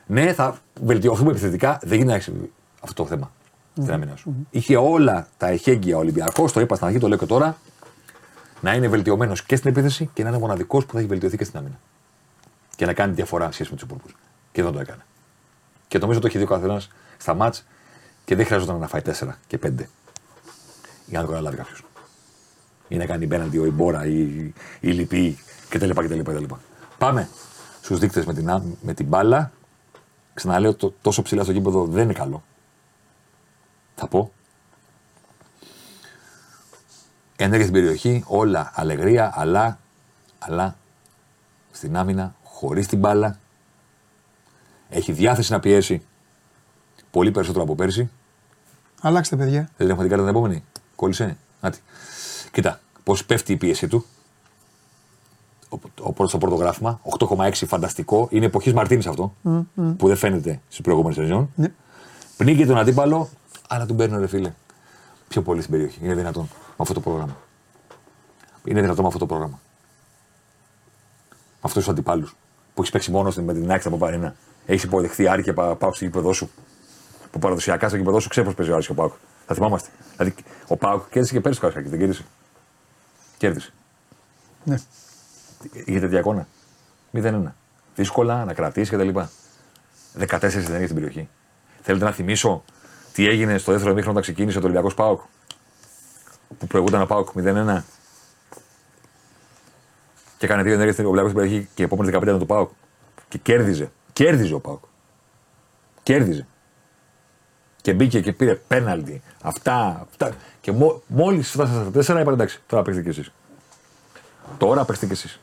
Ναι, 0.06 0.32
θα 0.32 0.58
βελτιωθούμε 0.82 1.30
επιθετικά. 1.30 1.78
Δεν 1.82 1.92
γίνεται 1.92 2.10
να 2.10 2.14
έχεις 2.14 2.32
αυτό 2.80 3.02
το 3.02 3.08
θέμα 3.08 3.30
στην 3.76 3.92
άμυνα 3.92 4.16
σου. 4.16 4.46
Είχε 4.50 4.76
όλα 4.76 5.28
τα 5.36 5.46
εχέγγυα 5.46 5.96
ο 5.96 5.98
Ολυμπιακός, 5.98 6.52
το 6.52 6.60
είπα 6.60 6.74
στην 6.74 6.86
αρχή, 6.86 6.98
το 6.98 7.08
λέω 7.08 7.18
και 7.18 7.26
τώρα, 7.26 7.56
να 8.60 8.74
είναι 8.74 8.88
βελτιωμένος 8.88 9.42
και 9.42 9.56
στην 9.56 9.70
επίθεση 9.70 10.10
και 10.14 10.22
να 10.22 10.28
είναι 10.28 10.38
μοναδικός 10.38 10.86
που 10.86 10.92
θα 10.92 10.98
έχει 10.98 11.08
βελτιωθεί 11.08 11.36
και 11.36 11.44
στην 11.44 11.58
άμυνα. 11.58 11.78
Και 12.76 12.86
να 12.86 12.92
κάνει 12.92 13.12
διαφορά 13.12 13.52
σχέση 13.52 13.70
με 13.70 13.76
τους 13.76 13.84
υπόλοιπους. 13.84 14.16
Και 14.52 14.62
δεν 14.62 14.72
το 14.72 14.80
έκανε. 14.80 15.02
Και 15.88 15.98
νομίζω 15.98 16.20
το 16.20 16.26
έχει 16.26 16.38
δει 16.38 16.44
ο 16.44 16.46
καθένας 16.46 16.90
στα 17.16 17.34
μάτς 17.34 17.66
και 18.24 18.36
δεν 18.36 18.46
χρειαζόταν 18.46 18.78
να 18.78 18.86
φάει 18.86 19.00
4 19.00 19.38
και 19.46 19.58
5 19.58 19.88
για 21.06 21.18
να 21.18 21.24
το 21.24 21.30
καταλάβει 21.30 21.56
κάποιος. 21.56 21.82
Ή 22.88 22.96
να 22.96 23.06
κάνει 23.06 23.26
μπέναντι 23.26 23.58
ο 23.58 23.64
Ιμπόρα 23.64 24.06
ή 24.06 24.52
η 24.80 24.90
Λυπή 24.90 25.38
κτλ. 25.68 25.90
κτλ, 25.90 26.20
κτλ. 26.20 26.44
Πάμε 26.98 27.28
στους 27.82 27.98
δείκτες 27.98 28.24
με 28.24 28.34
την, 28.34 28.50
άμ- 28.50 28.74
με 28.82 28.94
την 28.94 29.06
μπάλα. 29.06 29.52
Ξαναλέω, 30.34 30.74
το, 30.74 30.94
τόσο 31.02 31.22
ψηλά 31.22 31.42
στο 31.42 31.52
γήπεδο 31.52 31.84
δεν 31.84 32.02
είναι 32.02 32.12
καλό. 32.12 32.42
Θα 33.94 34.06
πω. 34.06 34.32
Ενέργεια 37.36 37.66
στην 37.66 37.72
περιοχή, 37.72 38.24
όλα 38.26 38.72
αλεγρία, 38.74 39.32
αλλά, 39.34 39.78
αλλά 40.38 40.76
στην 41.70 41.96
άμυνα, 41.96 42.34
χωρίς 42.44 42.86
την 42.86 42.98
μπάλα. 42.98 43.38
Έχει 44.88 45.12
διάθεση 45.12 45.52
να 45.52 45.60
πιέσει 45.60 46.02
πολύ 47.10 47.30
περισσότερο 47.30 47.64
από 47.64 47.74
πέρσι. 47.74 48.10
Αλλάξτε, 49.00 49.36
παιδιά. 49.36 49.60
Δεν 49.60 49.68
την 49.76 49.88
έχουμε 49.88 50.02
την 50.02 50.10
κάρτα 50.10 50.26
την 50.26 50.34
επόμενη. 50.36 50.64
Κόλλησε. 50.96 51.36
Άτι. 51.60 51.78
Κοίτα, 52.52 52.80
πώς 53.04 53.24
πέφτει 53.24 53.52
η 53.52 53.56
πίεση 53.56 53.88
του. 53.88 54.06
Ο, 55.68 55.76
ο, 56.00 56.12
πρώτος 56.12 56.28
στο 56.28 56.38
πρώτο 56.38 56.54
γράφημα. 56.54 57.00
8,6 57.18 57.52
φανταστικό. 57.52 58.28
Είναι 58.30 58.46
εποχής 58.46 58.72
Μαρτίνης 58.72 59.06
αυτό. 59.06 59.34
Που 59.96 60.06
δεν 60.06 60.16
φαίνεται 60.16 60.60
στις 60.68 60.80
προηγούμενες 60.80 61.16
σεζόν. 61.16 61.50
Ναι. 61.54 61.72
Πνίγει 62.36 62.66
τον 62.66 62.78
αντίπαλο, 62.78 63.28
αλλά 63.68 63.86
τον 63.86 63.96
παίρνει 63.96 64.18
ρε 64.18 64.26
φίλε. 64.26 64.52
Πιο 65.28 65.42
πολύ 65.42 65.60
στην 65.60 65.72
περιοχή. 65.72 65.98
Είναι 66.02 66.14
δυνατόν 66.14 66.42
με 66.52 66.74
αυτό 66.76 66.94
το 66.94 67.00
πρόγραμμα. 67.00 67.36
Είναι 68.64 68.80
δυνατόν 68.80 69.00
με 69.02 69.06
αυτό 69.06 69.18
το 69.18 69.26
πρόγραμμα. 69.26 69.60
Με 71.30 71.58
αυτούς 71.60 71.82
τους 71.82 71.92
αντιπάλους. 71.92 72.36
Που 72.74 72.80
έχεις 72.80 72.90
παίξει 72.92 73.10
μόνος 73.10 73.36
με 73.36 73.52
την 73.52 73.70
άκρη 73.72 73.88
από 73.88 73.96
παρένα. 73.96 74.34
Έχεις 74.66 74.82
υποδεχθεί 74.82 75.28
Άρη 75.28 75.42
και 75.42 75.52
πα- 75.52 75.74
πάω 75.76 75.92
στο 75.94 76.04
γήπεδο 76.04 76.32
σου. 76.32 76.50
Που 77.30 77.38
παραδοσιακά 77.38 77.88
στο 77.88 77.96
γήπεδο 77.96 78.20
σου 78.20 78.28
ξέρεις 78.28 78.48
πώς 78.48 78.56
παίζει 78.58 78.72
ο 78.72 78.74
Άρης 78.74 78.86
και 78.86 78.92
ο 78.92 78.94
Πάουκ. 78.94 79.12
Θα 79.46 79.54
θυμάμαστε. 79.54 79.88
Δηλαδή 80.16 80.34
ο 80.68 80.76
Πάουκ 80.76 81.08
κέρδισε 81.10 81.32
και 81.34 81.40
πέρυσι 81.40 81.60
το 81.60 81.66
Καρασκάκι, 81.66 81.96
δεν 81.96 81.98
κέρδισε. 81.98 82.24
Κέρδισε. 83.38 83.72
Ναι. 84.64 84.76
Είχε 85.84 86.00
τέτοια 86.00 86.18
εικόνα. 86.18 86.46
0-1. 87.12 87.42
Δύσκολα 87.94 88.44
να 88.44 88.54
κρατήσει 88.54 88.96
κτλ. 88.96 89.08
14 90.18 90.38
δεν 90.38 90.84
στην 90.84 90.94
περιοχή. 90.94 91.28
Θέλετε 91.82 92.04
να 92.04 92.12
θυμίσω 92.12 92.64
τι 93.12 93.28
έγινε 93.28 93.58
στο 93.58 93.72
δεύτερο 93.72 93.94
μήχρονο 93.94 94.18
όταν 94.18 94.22
ξεκίνησε 94.22 94.58
το 94.58 94.64
Ολυμπιακός 94.64 94.94
Πάοκ. 94.94 95.20
Που 96.58 96.66
προηγούνταν 96.66 97.02
ο 97.02 97.06
Πάοκ 97.06 97.28
0-1. 97.36 97.82
Και 100.38 100.46
έκανε 100.46 100.62
δύο 100.62 100.72
ενέργειες 100.72 100.94
στην 100.94 101.06
Ολυμπιακός 101.06 101.30
στην 101.30 101.42
περιοχή 101.42 101.68
και 101.74 101.82
οι 101.82 101.84
επόμενε 101.84 102.18
15 102.18 102.22
ήταν 102.22 102.38
του 102.38 102.46
Πάοκ. 102.46 102.70
Και 103.28 103.38
κέρδιζε. 103.38 103.90
Κέρδιζε 104.12 104.54
ο 104.54 104.60
Πάοκ. 104.60 104.84
Κέρδιζε. 106.02 106.46
Και 107.80 107.92
μπήκε 107.92 108.20
και 108.20 108.32
πήρε 108.32 108.54
πέναλτι. 108.54 109.22
Αυτά. 109.42 110.06
αυτά. 110.10 110.32
Και 110.60 110.72
μο, 110.72 111.02
μόλις 111.06 111.50
φτάσατε 111.50 112.02
στα 112.02 112.14
4 112.14 112.20
είπατε 112.20 112.34
εντάξει, 112.34 112.60
τώρα 112.66 112.82
παίξτε 112.82 113.02
κι 113.02 113.08
εσείς. 113.08 113.32
Τώρα 114.58 114.84
παίξτε 114.84 115.06
κι 115.06 115.12
εσείς. 115.12 115.40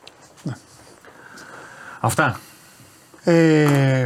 Αυτά. 2.06 2.40
Ε, 3.24 4.04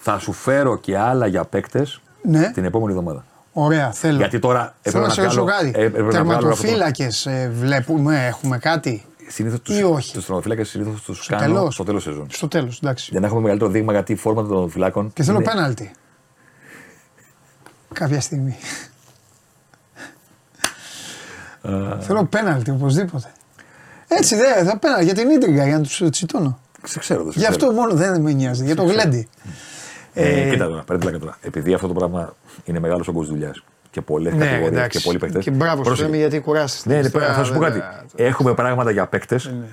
Θα 0.00 0.18
σου 0.18 0.32
φέρω 0.32 0.76
και 0.78 0.98
άλλα 0.98 1.26
για 1.26 1.44
παίκτες 1.44 2.00
ναι, 2.22 2.50
την 2.50 2.64
επόμενη 2.64 2.90
εβδομάδα. 2.92 3.24
ωραία, 3.52 3.92
θέλω. 3.92 4.16
Γιατί 4.16 4.38
τώρα 4.38 4.60
Θέλω 4.60 4.74
έπρεπε 4.82 4.98
να 5.00 5.06
να 5.06 5.14
σε 5.14 5.20
ρωτήσω 5.22 5.42
βγάλω. 5.44 5.70
κάτι. 5.72 5.80
ε, 5.80 5.84
έπρεπε 5.84 6.12
να 6.12 6.24
βγάλω 6.24 6.48
αυτό 6.48 6.62
το- 6.66 6.68
Τερματοφύλακε 6.72 7.08
βλέπουμε, 7.52 8.26
έχουμε 8.26 8.58
κάτι; 8.58 9.04
Συνήθως 9.28 9.60
Ή 9.78 9.82
όχι; 9.82 10.12
τους 10.12 10.24
τερματοφύλακες 10.24 10.68
συνήθως 10.68 11.02
τους 11.02 11.24
Στο 11.24 11.36
κάνω 11.36 11.54
τέλος; 11.54 11.74
στο 11.74 11.84
τέλος 11.84 12.02
σεζόν. 12.02 12.26
Στο 12.30 12.48
τέλος, 12.48 12.78
εντάξει. 12.82 13.08
Για 13.10 13.20
να 13.20 13.26
έχουμε 13.26 13.40
μεγαλύτερο 13.40 13.70
δείγμα 13.70 13.92
γιατί 13.92 14.12
η 14.12 14.16
φόρμα 14.16 14.40
των 14.40 14.50
τερματοφυλάκων. 14.50 15.12
Και 15.12 15.22
θέλω 15.22 15.36
είναι- 15.36 15.50
πέναλτι. 15.50 15.90
Κάποια 17.92 18.20
στιγμή. 18.20 18.56
θέλω 22.00 22.24
πέναλτι 22.24 22.70
οπωσδήποτε. 22.70 23.32
Έτσι 24.08 24.36
δεν 24.36 24.64
θα 24.66 24.78
πέναλτι 24.78 25.04
για 25.04 25.14
την 25.14 25.30
ίντριγκα 25.30 25.66
για 25.66 25.76
να 25.76 25.82
τους 25.82 26.02
τσιτώνω. 26.10 26.58
Σε 26.84 26.98
ξέρω, 26.98 27.22
δεν 27.22 27.32
σε 27.32 27.38
Γι' 27.38 27.44
ξέρω. 27.46 27.66
αυτό 27.66 27.80
μόνο 27.80 27.94
δεν 27.94 28.20
με 28.20 28.32
νοιάζει. 28.32 28.64
Για 28.64 28.76
το 28.76 28.82
γλέντι. 28.84 29.28
Ε, 30.14 30.40
Ε, 30.46 30.50
κοίτα 30.50 30.68
τώρα, 30.68 30.82
παίρνει 30.82 31.02
πλάκα 31.02 31.18
τώρα. 31.18 31.36
Επειδή 31.40 31.74
αυτό 31.74 31.86
το 31.86 31.92
πράγμα 31.92 32.34
είναι 32.64 32.78
μεγάλος 32.80 33.08
όγκος 33.08 33.28
δουλειάς 33.28 33.62
και 33.90 34.00
πολλές 34.00 34.32
Ναι, 34.32 34.38
κατηγορίες 34.38 34.70
εντάξει. 34.70 34.98
και 34.98 35.04
πολλοί 35.04 35.18
παίκτες. 35.18 35.44
Και 35.44 35.50
μπράβο 35.50 35.84
σου, 35.94 36.02
λέμε, 36.02 36.16
γιατί 36.16 36.40
κουράστηκες. 36.40 36.94
Ναι, 36.96 37.00
ναι, 37.02 37.10
Τώρα 37.10 37.34
θα 37.34 37.44
σου 37.44 37.52
πω 37.52 37.58
δεν- 37.60 37.72
κάτι. 37.72 38.06
Έχουμε 38.16 38.54
πράγματα 38.54 38.90
για 38.90 39.06
παίκτες 39.06 39.46
Ναι. 39.46 39.66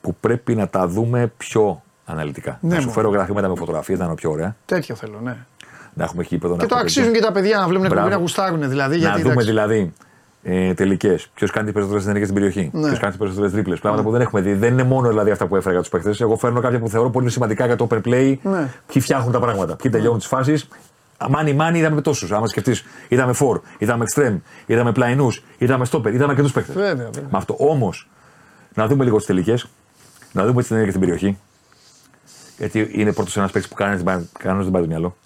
που 0.00 0.14
πρέπει 0.20 0.54
να 0.54 0.68
τα 0.68 0.86
δούμε 0.88 1.32
πιο 1.36 1.82
αναλυτικά. 2.04 2.58
Ναι, 2.60 2.68
να 2.68 2.74
σου 2.74 2.80
μόνο. 2.80 2.92
φέρω 2.92 3.08
γραφήματα 3.10 3.48
με 3.48 3.54
φωτογραφίες, 3.56 3.98
να 3.98 4.04
είναι 4.04 4.14
πιο 4.14 4.30
ωραία. 4.30 4.56
Τέτοιο 4.64 4.94
θέλω, 4.94 5.20
ναι. 5.22 5.36
Να 5.94 6.04
έχουμε 6.04 6.22
γήπεδο. 6.22 6.54
να 6.54 6.60
Και 6.60 6.66
το 6.66 6.74
έχουμε 6.74 6.80
αξίζουν 6.80 7.12
τέτοιο. 7.12 7.20
και 7.20 7.26
τα 7.34 7.40
παιδιά 7.40 7.58
να 7.58 7.66
βλέπουν 7.66 7.84
εκπομπή 7.84 8.00
Μπράβο. 8.00 8.16
να 8.16 8.20
γουστάρουν 8.20 8.68
δηλαδή. 8.68 8.94
Να 8.94 9.00
γιατί, 9.00 9.18
δούμε 9.20 9.32
εντάξει, 9.32 9.48
δηλαδή 9.48 9.92
ε, 10.48 10.74
τελικές. 10.74 11.28
Ποιος 11.34 11.50
κάνει 11.50 11.64
τις 11.64 11.74
περισσότερες 11.74 12.04
ενέργειε 12.04 12.24
στην 12.24 12.34
περιοχή. 12.34 12.70
Ναι. 12.72 12.86
Ποιος 12.86 12.98
κάνει 12.98 13.08
τις 13.08 13.18
περισσότερες 13.18 13.52
τρίπλες. 13.52 13.80
Πράγματα 13.80 14.02
που 14.02 14.10
δεν 14.10 14.20
έχουμε 14.20 14.40
δει. 14.40 14.52
Δεν 14.52 14.72
είναι 14.72 14.82
μόνο 14.82 15.08
δηλαδή 15.08 15.30
αυτά 15.30 15.46
που 15.46 15.56
έφερα 15.56 15.72
για 15.72 15.80
τους 15.80 15.90
παίχτε. 15.90 16.24
Εγώ 16.24 16.36
φέρνω 16.36 16.60
κάποια 16.60 16.78
που 16.78 16.88
θεωρώ 16.88 17.10
πολύ 17.10 17.30
σημαντικά 17.30 17.66
για 17.66 17.76
το 17.76 17.86
open 17.90 18.00
play. 18.04 18.36
Ναι. 18.42 18.70
Ποιοι 18.86 19.02
φτιάχνουν 19.02 19.32
τα 19.32 19.40
πράγματα. 19.40 19.76
Ποιοι 19.76 19.90
τελειώνουν 19.90 20.18
τις 20.18 20.26
φάσεις. 20.26 20.68
Μάνι 21.28 21.52
μάνι 21.52 21.78
είδαμε 21.78 22.00
τόσους. 22.00 22.32
Άμα 22.32 22.46
σκεφτείς, 22.46 22.84
είδαμε 23.08 23.32
φορ, 23.32 23.60
είδαμε 23.78 24.04
extreme, 24.08 24.36
είδαμε 24.66 24.92
πλαϊνού, 24.92 25.28
είδαμε 25.58 25.84
στόπερ, 25.84 26.14
είδαμε 26.14 26.34
και 26.34 26.42
του 26.42 26.50
παίχτε. 26.50 26.72
Βέβαια, 26.72 26.94
βέβαια. 26.94 27.28
Με 27.30 27.38
αυτό 27.38 27.56
όμως, 27.58 28.08
να 28.74 28.86
δούμε 28.86 29.04
λίγο 29.04 29.16
τις 29.16 29.26
τελικές, 29.26 29.68
να 30.32 30.46
δούμε 30.46 30.60
τις 30.60 30.70
ενέργειε 30.70 30.90
στην 30.90 31.02
περιοχή. 31.02 31.38
Γιατί 32.58 32.90
είναι 32.92 33.12
πρώτος 33.12 33.36
ένας 33.36 33.50
παίκτης 33.50 33.70
που 33.70 33.76
κανένας 33.76 34.64
δεν 34.64 34.70
πάει 34.70 34.82
το 34.82 34.88
μυαλό. 34.88 35.16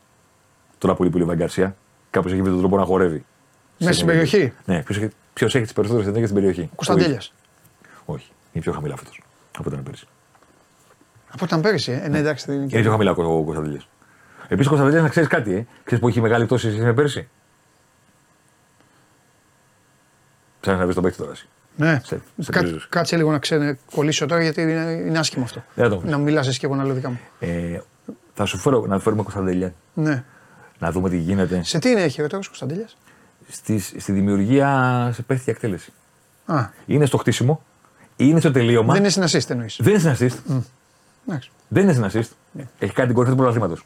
Τώρα 0.78 0.94
πολύ 0.94 1.10
πολύ 1.10 1.24
Βαγκαρσία. 1.24 1.76
Κάπως 2.10 2.32
έχει 2.32 2.42
βρει 2.42 2.50
τον 2.50 2.60
τρόπο 2.60 2.76
να 2.76 2.84
χορεύει. 2.84 3.24
Μέσα 3.80 3.92
στην 3.92 4.06
περιοχή; 4.06 4.52
Ναι, 4.64 4.82
ποιος 5.32 5.54
έχει 5.54 5.64
τις 5.64 5.72
περισσότερες 5.72 6.06
ενέργειε 6.08 6.26
στην 6.26 6.40
περιοχή; 6.40 6.70
Κωνσταντέλιας. 6.74 7.32
Όχι, 8.04 8.30
είναι 8.52 8.62
πιο 8.62 8.72
χαμηλά 8.72 8.96
φέτος 8.96 9.20
από 9.58 9.68
όταν 9.70 9.82
πέρυσι. 9.82 10.06
Από 11.32 11.44
όταν 11.44 11.60
πέρυσι, 11.60 11.92
ε; 11.92 12.00
ε, 12.04 12.08
ναι, 12.08 12.18
εντάξει. 12.18 12.44
δεν 12.46 12.56
είναι 12.56 12.66
και- 12.66 12.72
Είναι 12.74 12.82
πιο 12.82 12.90
χαμηλά 12.92 13.10
ο 13.10 13.42
Κωνσταντέλιας. 13.44 13.88
Επίσης, 14.48 14.66
ο 14.66 14.68
Κωνσταντέλιας 14.68 15.02
να 15.02 15.08
ξέρεις 15.08 15.28
κάτι, 15.28 15.54
ε; 15.54 15.66
Ξέρεις 15.84 16.02
που 16.04 16.08
έχει 16.08 16.20
μεγάλη 16.20 16.44
πτώση 16.44 16.64
σε 16.64 16.70
σχέση 16.70 16.86
με 16.86 16.92
πέρυσι; 16.94 17.28
Ψάχνεις 20.60 20.78
να 20.80 20.84
βρεις 20.84 20.94
τον 20.94 21.04
παίκτη 21.04 21.18
τώρα. 21.18 21.30
εσύ. 21.30 21.48
Ναι. 21.76 22.00
Σε- 22.04 22.20
σε 22.38 22.50
Κά- 22.52 22.62
πρίζους. 22.62 22.88
κάτσε 22.88 23.16
λίγο 23.16 23.30
να 23.30 23.38
ξένε 23.38 23.78
κολλήσω 23.94 24.26
τώρα 24.26 24.42
γιατί 24.42 24.62
είναι, 24.62 24.90
είναι 25.06 25.18
άσχημο 25.18 25.44
αυτό. 25.44 25.64
Δεν 25.74 25.84
θα 25.84 25.90
το 25.90 25.98
βρεις. 26.00 26.10
Να 26.10 26.18
μιλάς 26.18 26.46
εσύ 26.48 26.58
και 26.58 26.66
εγώ 26.66 26.74
να 26.74 26.84
λέω 26.84 26.94
δικά 26.94 27.10
μου. 27.10 27.18
Ε, 27.40 27.80
θα 28.34 28.44
σου 28.44 28.58
φέρω 28.58 28.86
να 28.86 28.98
φέρουμε 28.98 29.22
Κωνσταντέλια. 29.22 29.74
Ναι. 29.94 30.24
Να 30.78 30.90
δούμε 30.92 31.08
τι 31.10 31.16
γίνεται. 31.16 31.62
Σε 31.64 31.78
τι 31.78 31.88
είναι 31.90 32.02
έχει 32.02 32.22
ο 32.22 32.26
Κωνσταντέλιας; 32.30 32.96
Στη, 33.50 33.78
στη 33.78 34.12
δημιουργία 34.12 35.10
σε 35.14 35.22
πέφτει 35.22 35.50
εκτέλεση. 35.50 35.92
Α, 36.46 36.66
Είναι 36.86 37.06
στο 37.06 37.16
χτίσιμο, 37.18 37.62
είναι 38.16 38.40
στο 38.40 38.50
τελείωμα. 38.50 38.92
δεν 38.92 39.02
είναι 39.02 39.10
στην 39.10 39.22
assist 39.40 39.50
εννοείς. 39.50 39.76
Δεν 39.80 39.94
είναι 39.94 40.14
στην 40.14 40.28
assist. 40.28 40.52
Εντάξει. 41.28 41.50
Δεν 41.68 41.82
είναι 41.82 41.92
στην 41.92 42.04
assist. 42.04 42.28
Έχει 42.78 42.92
κάνει 42.92 43.06
την 43.06 43.14
κορυφή 43.16 43.34
του 43.36 43.42
πρωταθλήματος. 43.42 43.84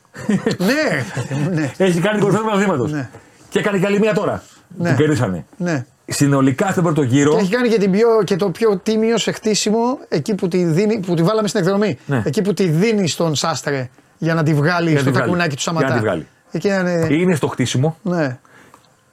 ναι, 0.58 1.04
ναι, 1.60 1.70
Έχει 1.76 2.00
κάνει 2.00 2.14
την 2.18 2.20
κορυφή 2.20 2.36
του 2.38 2.44
πρωταθλήματος. 2.44 2.92
Ναι. 2.92 3.08
Και 3.48 3.58
έκανε 3.58 3.78
και 3.78 3.86
άλλη 3.86 3.98
μία 3.98 4.14
τώρα. 4.14 4.42
Ναι. 4.78 4.90
Που 4.90 4.96
κερδίσανε. 4.96 5.44
ναι. 5.56 5.84
Συνολικά 6.06 6.70
στον 6.70 6.82
πρώτο 6.84 7.02
γύρο. 7.02 7.30
Και 7.34 7.40
έχει 7.40 7.50
κάνει 7.50 7.68
και, 7.68 7.78
την 7.78 7.90
πιο, 7.90 8.08
και 8.24 8.36
το 8.36 8.50
πιο 8.50 8.78
τίμιο 8.78 9.18
σε 9.18 9.32
χτίσιμο 9.32 9.98
εκεί 10.08 10.34
που 10.34 10.48
τη, 10.48 10.64
δίνει, 10.64 10.98
που 11.00 11.14
τη 11.14 11.22
βάλαμε 11.22 11.48
στην 11.48 11.60
εκδρομή. 11.60 11.98
Ναι. 12.06 12.22
Εκεί 12.24 12.42
που 12.42 12.54
τη 12.54 12.64
δίνει 12.68 13.08
στον 13.08 13.34
Σάστρε 13.34 13.88
για 14.18 14.34
να 14.34 14.42
τη 14.42 14.54
βγάλει 14.54 14.92
να 14.92 14.98
στο 14.98 15.04
τη 15.04 15.10
βγάλει. 15.10 15.24
τακουνάκι 15.26 15.56
του 15.56 15.62
Για 15.62 15.72
να 15.72 15.78
Σαματά. 15.80 15.94
τη 16.00 16.04
βγάλει. 16.06 16.26
Εκεί 16.50 16.68
είναι. 16.68 17.06
Είναι 17.10 17.34
στο 17.34 17.46
χτίσιμο. 17.48 17.96
Ναι. 18.02 18.38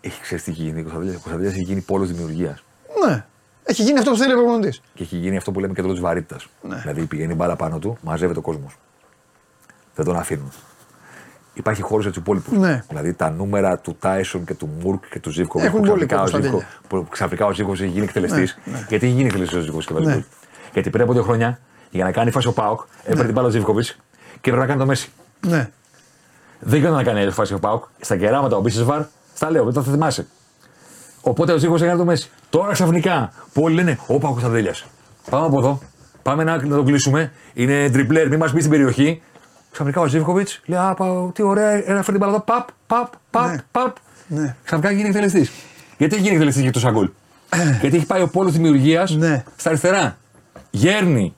Έχει 0.01 0.21
ξέρεις 0.21 0.43
τι 0.43 0.51
έχει 0.51 0.61
γίνει. 0.61 0.79
Ο 0.79 0.81
Κωνσταντέλια- 0.83 1.15
Ο 1.17 1.21
Κωνσταντέλια 1.21 1.51
έχει 1.51 1.61
γίνει 1.63 1.81
πόλος 1.81 2.07
δημιουργίας. 2.11 2.63
ναι. 3.07 3.25
Έχει 3.63 3.83
γίνει 3.83 3.99
αυτό 3.99 4.11
που 4.11 4.17
θέλει 4.17 4.33
ο 4.33 4.35
προπονητής. 4.37 4.81
Και 4.93 5.03
έχει 5.03 5.15
γίνει 5.17 5.37
αυτό 5.37 5.51
που 5.51 5.59
λέμε 5.59 5.73
κέντρο 5.73 5.91
της 5.91 5.99
βαρύτητας. 6.01 6.47
Ναι. 6.61 6.75
Δηλαδή 6.75 7.05
πηγαίνει 7.05 7.31
η 7.31 7.35
μπάλα 7.37 7.55
πάνω 7.55 7.79
του, 7.79 7.97
μαζεύεται 8.01 8.39
ο 8.39 8.41
κόσμος. 8.41 8.77
Δεν 9.95 10.05
τον 10.05 10.15
αφήνουν. 10.15 10.51
Υπάρχει 11.53 11.81
χώρος 11.81 12.03
για 12.03 12.13
τους 12.13 12.21
υπόλοιπους. 12.21 12.57
Ναι. 12.57 12.83
Δηλαδή 12.87 13.13
τα 13.13 13.29
νούμερα 13.29 13.77
του 13.77 13.95
Τάισον 13.99 14.45
και 14.45 14.53
του 14.53 14.69
Μουρκ 14.83 15.03
και 15.09 15.19
του 15.19 15.29
Ζήβκοβιτ. 15.29 15.67
Έχουν 15.67 15.81
που 15.81 15.87
πολύ 15.87 16.05
ξαφνικά 16.05 16.15
ο 16.15 16.19
Κωνσταντέλια. 16.19 16.57
Ζήβκο- 16.81 17.01
που 17.03 17.07
ξαφνικά 17.09 17.45
ο 17.45 17.51
Ζήβκοβιτ 17.53 17.81
έχει 17.81 17.91
γίνει 17.91 18.05
εκτελεστής. 18.05 18.57
Ναι, 18.63 18.85
Γιατί 18.89 19.05
έχει 19.05 19.15
γίνει 19.15 19.25
εκτελεστής 19.27 19.57
ο 19.57 19.61
Ζήβκοβιτ 19.61 19.87
και 19.87 19.93
Ναι. 20.09 20.15
ναι. 20.15 20.23
Γιατί 20.73 20.89
πριν 20.89 21.03
από 21.03 21.13
δύο 21.13 21.23
χρόνια 21.23 21.59
για 21.89 22.03
να 22.03 22.11
κάνει 22.11 22.31
φάση 22.31 22.47
ο 22.47 22.53
Πάοκ 22.53 22.79
έπαιρνε 23.03 23.23
την 23.23 23.33
μπάλα 23.33 23.47
ο 23.47 23.49
Ζήβκοβιτ 23.51 23.85
και 24.41 24.49
έπρεπε 24.49 24.57
να 24.59 24.65
κάνει 24.65 24.79
το 24.79 24.85
Μέση. 24.85 25.11
Ναι. 25.47 25.69
Δεν 26.59 26.77
γινόταν 26.79 26.97
να 26.97 27.03
κάνει 27.03 27.19
άλλη 27.19 27.31
φάση 27.31 27.53
ο 27.53 27.59
Πάοκ. 27.59 27.83
Στα 27.99 28.17
κεράματα 28.17 28.55
ο 28.57 28.61
Μπίσεσβαρ, 28.61 29.01
στα 29.41 29.51
λέω, 29.51 29.71
δεν 29.71 29.83
θα 29.83 29.91
θυμάσαι. 29.91 30.27
Οπότε 31.21 31.51
ο 31.53 31.57
Ζήβκοβιτ 31.57 31.83
έκανε 31.83 31.99
το 31.99 32.05
Μέση. 32.05 32.29
Τώρα 32.49 32.71
ξαφνικά 32.73 33.31
που 33.53 33.61
όλοι 33.63 33.75
λένε: 33.75 33.99
Ωπα 34.07 34.27
ο 34.27 34.31
Κωνσταντέλια. 34.31 34.75
Πάμε 35.29 35.45
από 35.45 35.57
εδώ. 35.59 35.79
Πάμε 36.21 36.43
να, 36.43 36.65
να 36.65 36.75
τον 36.75 36.85
κλείσουμε. 36.85 37.31
Είναι 37.53 37.89
τριπλέρ, 37.89 38.27
μην 38.27 38.39
μας 38.39 38.51
μπει 38.51 38.59
στην 38.59 38.71
περιοχή. 38.71 39.21
Ξαφνικά 39.71 40.01
ο 40.01 40.05
Ζήβκοβιτ 40.07 40.49
λέει: 40.65 40.79
Α, 40.79 40.93
πα, 40.93 41.31
τι 41.33 41.41
ωραία, 41.41 41.69
ένα 41.71 41.83
φέρνει 42.03 42.03
την 42.03 42.17
μπάλα 42.19 42.31
εδώ. 42.31 42.39
Παπ, 42.41 42.67
παπ, 42.87 43.13
παπ, 43.29 43.47
Ναι. 43.49 43.55
παπ. 43.71 43.95
Ναι. 44.27 44.55
Ξαφνικά 44.63 44.91
γίνει 44.91 45.07
εκτελεστής. 45.07 45.51
Γιατί 45.97 46.13
έχει 46.13 46.23
γίνει 46.23 46.33
εκτελεστής 46.35 46.63
για 46.63 46.71
το 46.71 46.79
Σαγκούλ. 46.79 47.05
Γιατί 47.81 47.95
έχει 47.97 48.05
πάει 48.05 48.21
ο 48.21 48.27
πόλος 48.27 48.51
δημιουργίας 48.51 49.11
Ναι. 49.15 49.43
στα 49.55 49.69
αριστερά. 49.69 50.17
Γέρνει 50.69 51.35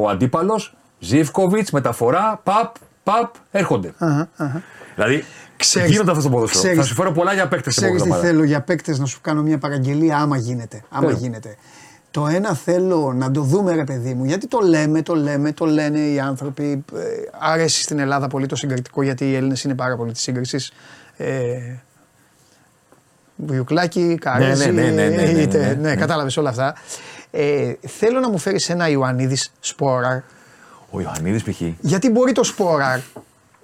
ο 0.00 0.08
αντίπαλος, 0.08 0.74
Ζήφκοβιτς, 0.98 1.70
μεταφορά, 1.70 2.40
παπ, 2.44 2.74
παπ, 3.02 3.34
έρχονται. 3.50 3.92
Αχα, 3.98 4.28
αχα. 4.36 4.62
Δηλαδή 4.94 5.24
Ξέρεις- 5.64 5.90
γίνονται 5.90 6.10
αυτά 6.10 6.22
στο 6.22 6.30
ποδόσφαιρο. 6.30 6.60
ξέρεις- 6.62 6.78
Θα 6.78 6.84
σου 6.86 6.94
φέρω 6.94 7.12
πολλά 7.12 7.32
για 7.34 7.48
παίκτες 7.48 7.74
Ξέρεις 7.76 8.02
τι 8.02 8.10
θέλω; 8.10 8.44
Για 8.44 8.60
παίκτες 8.60 8.98
να 8.98 9.06
σου 9.06 9.18
κάνω 9.20 9.42
μια 9.42 9.58
παραγγελία, 9.58 10.16
άμα 10.18 10.36
γίνεται. 10.36 10.82
Άμα 10.88 11.06
Θέλω. 11.06 11.18
γίνεται. 11.18 11.56
Το 12.10 12.26
ένα 12.26 12.54
θέλω 12.54 13.12
να 13.16 13.30
το 13.30 13.40
δούμε, 13.42 13.74
ρε 13.74 13.84
παιδί 13.84 14.14
μου, 14.14 14.24
γιατί 14.24 14.46
το 14.48 14.58
λέμε, 14.60 15.02
το 15.02 15.14
λέμε, 15.14 15.52
το 15.52 15.64
λένε 15.64 15.98
οι 15.98 16.20
άνθρωποι. 16.20 16.84
Ε, 16.94 17.00
αρέσει 17.38 17.82
στην 17.82 17.98
Ελλάδα 17.98 18.28
πολύ 18.28 18.46
το 18.46 18.56
συγκριτικό, 18.56 19.02
γιατί 19.02 19.30
οι 19.30 19.34
Έλληνες 19.34 19.62
είναι 19.64 19.74
πάρα 19.74 19.96
πολύ 19.96 20.12
της 20.12 20.22
σύγκρισης. 20.22 20.72
Ε, 21.16 21.56
Βουλιουκλάκι, 23.36 24.18
Καρέζη, 24.20 24.70
ναι, 24.70 24.82
ναι, 24.82 24.90
ναι, 24.90 25.08
ναι, 25.08 25.22
ναι, 25.32 25.40
είτε- 25.40 25.66
ναι, 25.80 25.88
ναι. 25.88 25.96
κατάλαβες 25.96 26.36
όλα 26.36 26.48
αυτά. 26.48 26.74
Ε, 27.30 27.72
θέλω 27.86 28.20
να 28.20 28.30
μου 28.30 28.38
φέρεις 28.38 28.68
ένα 28.70 28.88
Ιωαννίδης 28.88 29.52
Σπόραρ, 29.60 30.18
Ο 30.90 31.00
Ιωαννίδης 31.00 31.42
π.χ. 31.42 31.60
γιατί 31.80 32.10
μπορεί 32.10 32.32
το 32.32 32.44
Σπόραρ, 32.44 32.98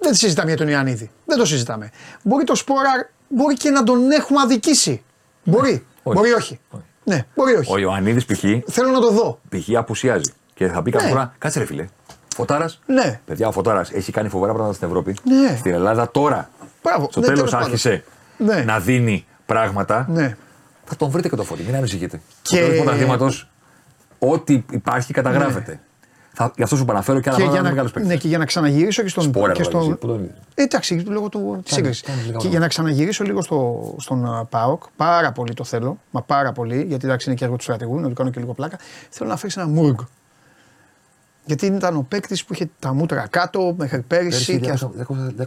δεν 0.09 0.17
συζητάμε 0.17 0.47
για 0.47 0.57
τον 0.57 0.67
Ιωαννίδη, 0.67 1.09
δεν 1.25 1.37
το 1.37 1.45
συζητάμε. 1.45 1.89
Μπορεί 2.23 2.43
το 2.43 2.55
Σπόραρ, 2.55 3.05
μπορεί 3.27 3.53
και 3.55 3.69
να 3.69 3.83
τον 3.83 4.11
έχουμε 4.11 4.39
αδικήσει. 4.41 5.03
Μπορεί, 5.43 5.85
Όχι. 6.03 6.17
μπορεί 6.17 6.31
όχι. 6.31 6.59
Όχι. 6.69 6.83
Ναι, 7.03 7.25
μπορεί 7.35 7.53
όχι. 7.55 7.73
Ο 7.73 7.77
Ιωαννίδης 7.77 8.25
π.χ. 8.25 8.39
Θέλω 8.67 8.89
να 8.91 8.99
το 8.99 9.11
δω. 9.11 9.39
π.χ. 9.49 9.75
απουσιάζει. 9.77 10.31
Και 10.53 10.67
θα 10.67 10.81
πει 10.81 10.91
κάθε 10.91 11.05
Ναι. 11.05 11.11
φορά, 11.11 11.33
κάτσε 11.37 11.59
ρε 11.59 11.65
φιλέ. 11.65 11.87
Φωτάρας. 12.35 12.79
Ναι. 12.85 13.19
Παιδιά, 13.25 13.47
ο 13.47 13.51
Φωτάρας 13.51 13.91
έχει 13.91 14.11
κάνει 14.11 14.29
φοβερά 14.29 14.51
πράγματα 14.53 14.75
στην 14.75 14.87
Ευρώπη. 14.87 15.15
Ναι. 15.23 15.55
Στην 15.57 15.73
Ελλάδα 15.73 16.11
τώρα. 16.11 16.49
Μπράβο. 16.83 17.07
Στο 17.11 17.19
Ναι, 17.19 17.25
τέλος 17.25 17.39
τέλος 17.39 17.51
πάντων. 17.51 17.65
άρχισε 17.67 18.03
Ναι. 18.37 18.63
να 18.63 18.79
δίνει 18.79 19.25
πράγματα. 19.45 20.05
Ναι. 20.09 20.35
Θα 20.85 20.95
τον 20.95 21.09
βρείτε 21.09 21.29
και 21.29 21.35
το 21.35 21.43
φώτι, 21.43 21.63
μην 21.63 21.75
ανησυχείτε. 21.75 22.21
Και- 22.41 22.57
Και... 22.57 22.63
Στο 22.73 22.83
πρωταθλήματο, 22.83 23.29
ό,τι 24.19 24.63
υπάρχει 24.71 25.13
καταγράφεται. 25.13 25.79
Θα, 26.41 26.51
γι' 26.55 26.63
αυτό 26.63 26.75
σου 26.75 26.85
παραφέρω 26.85 27.19
και 27.19 27.29
άλλα 27.29 27.37
Και 27.37 27.43
για, 27.43 27.51
πράγματα 27.51 27.69
να, 27.69 27.75
μεγάλου 27.75 27.93
παίκτε. 27.93 28.09
ναι, 28.09 28.19
και 28.19 28.27
για 28.27 28.37
να 28.37 28.45
ξαναγυρίσω 28.45 29.01
και 29.03 29.09
στον. 29.09 29.23
Σπόρα, 29.23 29.51
και 29.53 29.63
ρε, 29.63 29.67
εσύ, 29.69 29.83
στον 29.83 29.97
πού 29.97 30.07
τον 30.07 30.19
είδες; 30.23 30.35
Ε, 30.55 30.61
εντάξει, 30.63 30.93
λόγω 30.93 31.29
του, 31.29 31.59
της 31.63 31.73
σύγκρισης. 31.73 32.01
κάνεις 32.01 32.19
λίγα 32.19 32.25
Και 32.25 32.31
πράγματα. 32.31 32.49
για 32.49 32.59
να 32.59 32.67
ξαναγυρίσω 32.67 33.23
λίγο 33.23 33.41
στο, 33.41 33.95
στον 33.99 34.25
uh, 34.25 34.47
ΠΑΟΚ, 34.49 34.83
πάρα 34.95 35.31
πολύ 35.31 35.53
το 35.53 35.63
θέλω, 35.63 35.97
μα 36.11 36.21
πάρα 36.21 36.51
πολύ, 36.51 36.83
γιατί 36.87 37.05
εντάξει 37.05 37.29
είναι 37.29 37.37
και 37.37 37.43
έργο 37.43 37.55
του 37.57 37.63
στρατηγού, 37.63 37.99
να 37.99 38.07
του 38.07 38.13
κάνω 38.13 38.29
και 38.29 38.39
λίγο 38.39 38.53
πλάκα. 38.53 38.77
Θέλω 39.09 39.29
να 39.29 39.35
φέρεις 39.37 39.57
ένα 39.57 39.67
Μουργκ. 39.67 39.99
Γιατί 41.45 41.65
ήταν 41.65 41.95
ο 41.95 42.05
παίκτης 42.09 42.45
που 42.45 42.53
είχε 42.53 42.69
τα 42.79 42.93
μούτρα 42.93 43.27
κάτω 43.29 43.73
μέχρι 43.77 44.01
πέρυσι. 44.01 44.59
και... 44.59 44.73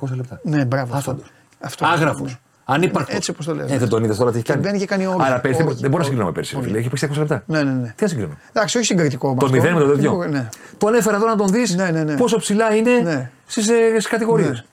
200 0.00 0.08
λεπτά. 0.14 0.40
Ναι, 0.42 0.64
μπράβο. 0.64 0.96
Αυτό. 0.96 1.10
Άστοντος. 1.10 1.32
αυτό 1.60 1.86
Άγραφος. 1.86 2.30
ναι. 2.30 2.38
Ανύπαρκτο. 2.64 3.16
Έτσι 3.16 3.30
όπως 3.30 3.46
το 3.46 3.54
λες, 3.54 3.68
Ε, 3.70 3.72
ναι. 3.72 3.78
δεν 3.78 3.88
τον 3.88 4.04
είδες 4.04 4.16
τώρα 4.16 4.30
τι 4.30 4.36
έχει 4.36 4.46
Και 4.46 4.52
κάνει. 4.52 4.64
μπαίνει 4.64 4.78
και 4.78 4.86
κάνει 4.86 5.06
όργια. 5.06 5.24
Άρα 5.26 5.40
πέρυσι 5.40 5.58
δεν- 5.58 5.66
Όργια. 5.68 5.80
δεν 5.80 5.90
μπορεί 5.90 6.02
να 6.02 6.08
Όργια. 6.08 6.08
συγκρίνουμε 6.08 6.32
πέρυσι. 6.32 6.56
Όργια. 6.56 6.68
Φίλε. 6.70 6.78
Έχει 6.80 6.88
παίξει 6.88 7.06
200 7.06 7.18
λεπτά. 7.18 7.42
Ναι, 7.46 7.62
ναι, 7.62 7.70
ναι. 7.80 7.92
Τι 7.96 8.02
να 8.02 8.08
συγκρίνουμε. 8.08 8.36
Εντάξει, 8.52 8.76
όχι 8.76 8.86
συγκριτικό 8.86 9.26
Το 9.28 9.34
όμως 9.38 9.50
μηδέν 9.50 9.74
με 9.74 9.80
το 9.80 9.86
τέτοιο. 9.92 10.26
Ναι. 10.30 10.48
Τον 10.78 10.94
έφερα 10.94 11.16
εδώ 11.16 11.26
να 11.26 11.36
τον 11.36 11.48
δεις 11.48 11.74
Ναι, 11.74 11.90
ναι, 11.90 12.02
ναι. 12.04 12.16
πόσο 12.16 12.38
ψηλά 12.38 12.74
είναι 12.74 12.90
Ναι. 13.00 13.30
στις 13.46 14.06
κατηγορίες. 14.08 14.48
Ναι. 14.48 14.64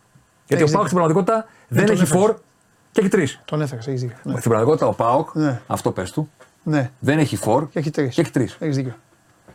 Γιατί 0.47 0.63
ο 0.63 0.65
Έχεις 0.65 0.71
Πάοκ 0.71 0.85
στην 0.87 0.97
πραγματικότητα 0.97 1.45
δεν 1.67 1.85
τον 1.85 1.95
έχει 1.95 2.03
έφερες. 2.03 2.23
φορ 2.23 2.35
και 2.91 2.99
έχει 2.99 3.09
τρεις. 3.09 3.41
Τον 3.45 3.61
έφερες, 3.61 3.87
έχεις 3.87 4.01
δίκιο. 4.01 4.15
Ναι. 4.23 4.31
Στην 4.37 4.49
πραγματικότητα 4.51 4.87
ο 4.87 4.93
Πάοκ, 4.93 5.29
Ναι. 5.35 5.61
αυτό 5.67 5.91
πες 5.91 6.11
του, 6.11 6.29
ναι. 6.63 6.89
δεν 6.99 7.19
έχει 7.19 7.35
φορ 7.35 7.69
Και 7.69 7.79
έχει 7.79 7.89
τρεις. 7.89 8.15
και 8.15 8.21
έχει 8.21 8.31
τρεις. 8.31 8.57
Έχεις 8.59 8.75
δίκιο. 8.75 8.95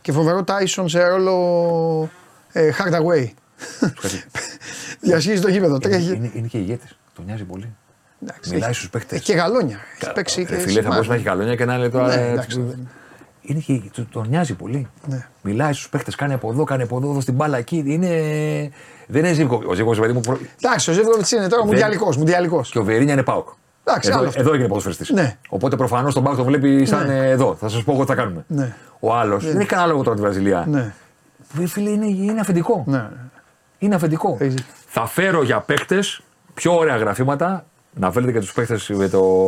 Και 0.00 0.12
φοβερό 0.12 0.42
Τάισον 0.44 0.88
σε 0.88 1.06
ρόλο 1.08 2.08
ε, 2.52 2.70
Hardaway. 2.78 3.28
Διασχίζει 5.00 5.40
το 5.40 5.48
γήπεδο. 5.48 5.78
Τρέχει. 5.78 6.14
Είναι, 6.14 6.30
είναι 6.34 6.46
και 6.46 6.58
ηγέτη. 6.58 6.86
Τον 7.14 7.24
νοιάζει 7.24 7.44
πολύ. 7.44 7.74
Εντάξει, 8.28 8.50
Μιλάει 8.52 8.68
έχει- 8.68 8.78
στους 8.78 8.90
παίχτε. 8.90 9.14
έχει 9.14 9.24
Και 9.24 9.32
γαλόνια. 9.34 9.78
Έχει 10.00 10.12
παίξει 10.12 10.44
και. 10.46 10.54
Φίλε, 10.54 10.62
θα 10.62 10.68
σημάδι. 10.68 10.88
μπορούσε 10.88 11.08
να 11.08 11.14
έχει 11.14 11.24
καλόνια 11.24 11.54
και 11.54 11.64
να 11.64 11.78
λέει 11.78 11.88
τώρα. 11.90 12.06
Ναι, 12.06 12.14
ε, 12.14 12.30
εντάξει, 12.30 12.60
δεν- 12.60 12.88
Είναι 13.46 13.60
και, 13.60 13.82
το- 13.94 14.06
τον 14.12 14.26
νοιάζει 14.28 14.54
πολύ. 14.54 14.88
Ναι. 15.06 15.26
Μιλάει 15.42 15.72
στους 15.72 15.88
παίχτε, 15.88 16.10
κάνει 16.16 16.32
από 16.32 16.50
εδώ, 16.50 16.64
κάνει 16.64 16.82
από 16.82 16.96
εδώ, 16.96 17.10
εδώ 17.10 17.20
στην 17.20 17.34
μπάλα 17.34 17.58
εκεί. 17.58 17.82
Είναι, 17.86 18.08
δεν 19.06 19.24
είναι 19.24 19.32
Ζήβκο. 19.32 19.62
Ο 19.66 19.72
Ζήβκο, 19.74 19.94
παιδί 19.94 20.12
μου, 20.12 20.20
προ- 20.20 20.38
Εντάξει, 20.62 20.90
ο 20.90 20.92
Ζεύκοβιτ 20.92 21.30
είναι 21.30 21.48
τώρα 21.48 21.64
μουντιαλικός. 21.64 22.16
Μουντιαλικός. 22.16 22.70
και 22.70 22.78
ο 22.78 22.82
Βερίνια 22.84 23.12
είναι 23.12 23.22
Πάοκ. 23.22 23.48
Εντάξει, 23.84 24.08
εδώ, 24.08 24.18
άλλος 24.18 24.28
αυτό. 24.28 24.40
εδώ 24.40 24.52
έγινε 24.52 24.68
ποδοσφαιριστής. 24.68 25.10
Ναι. 25.10 25.36
Οπότε 25.48 25.76
προφανώς 25.76 26.14
τον 26.14 26.22
Πάοκ 26.22 26.36
τον 26.36 26.44
βλέπει 26.46 26.84
σαν 26.86 27.06
Ναι. 27.06 27.18
ε, 27.18 27.30
εδώ. 27.30 27.54
Θα 27.60 27.68
σας 27.68 27.82
πω 27.84 27.92
εγώ 27.92 28.00
τι 28.00 28.06
θα 28.06 28.14
κάνουμε. 28.14 28.44
Ναι. 28.46 28.74
Ο 29.00 29.14
άλλο 29.14 29.38
δεν 29.38 29.56
έχει 29.58 29.68
κανένα 29.68 29.88
λόγο 29.88 30.02
τώρα 30.02 30.16
τη 30.16 30.22
Βραζιλία. 30.22 30.64
Ναι. 30.68 30.94
Βε, 31.52 31.66
Φίλε, 31.66 31.90
είναι, 31.90 32.06
είναι 32.06 32.40
αφεντικό. 32.40 32.84
Ναι. 32.86 33.08
Είναι 33.78 33.94
αφεντικό. 33.94 34.36
Έχεις 34.40 34.54
δίκιο. 34.54 34.72
Θα 34.86 35.06
φέρω 35.06 35.42
για 35.42 35.60
παίκτες 35.60 36.20
πιο 36.54 36.76
ωραία 36.76 36.96
γραφήματα. 36.96 37.64
Να 37.94 38.12
φέρετε 38.12 38.32
και 38.32 38.38
τους 38.38 38.52
παίκτε, 38.52 38.76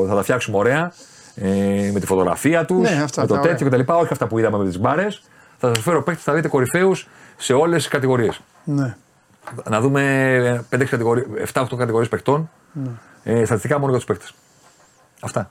θα 0.09 0.15
τα 0.15 0.23
φτιάξουμε 0.23 0.57
ωραία. 0.57 0.93
Ε, 1.35 1.91
με 1.93 2.01
τη 2.01 2.07
φωτογραφία 2.07 2.65
τους, 2.65 2.81
Ναι, 2.91 3.03
αυτά 3.03 3.21
με 3.21 3.27
το 3.27 3.35
τα 3.35 3.41
τέτοιο 3.41 3.67
κτλ. 3.67 3.93
Όχι 3.93 4.13
αυτά 4.13 4.27
που 4.27 4.39
είδαμε 4.39 4.59
με 4.59 4.65
τις 4.65 4.79
μπάρες. 4.79 5.23
Θα 5.59 5.75
σας 5.75 5.85
φέρω 5.85 6.03
παίκτε, 6.03 6.21
θα 6.23 6.33
δείτε 6.33 6.49
κορυφαίους 6.49 7.09
σε 7.37 7.53
όλες 7.53 7.83
τις 7.83 7.89
κατηγορίες. 7.89 8.41
Ναι. 8.65 8.97
Να 9.65 9.81
δούμε 9.81 10.65
7-8 10.71 11.77
κατηγορίες 11.77 12.09
παιχτών. 12.09 12.51
Ε, 13.23 13.45
στατιστικά 13.45 13.79
μόνο 13.79 13.91
για 13.91 13.97
τους 13.97 14.07
παίκτε. 14.07 14.25
Αυτά. 15.21 15.51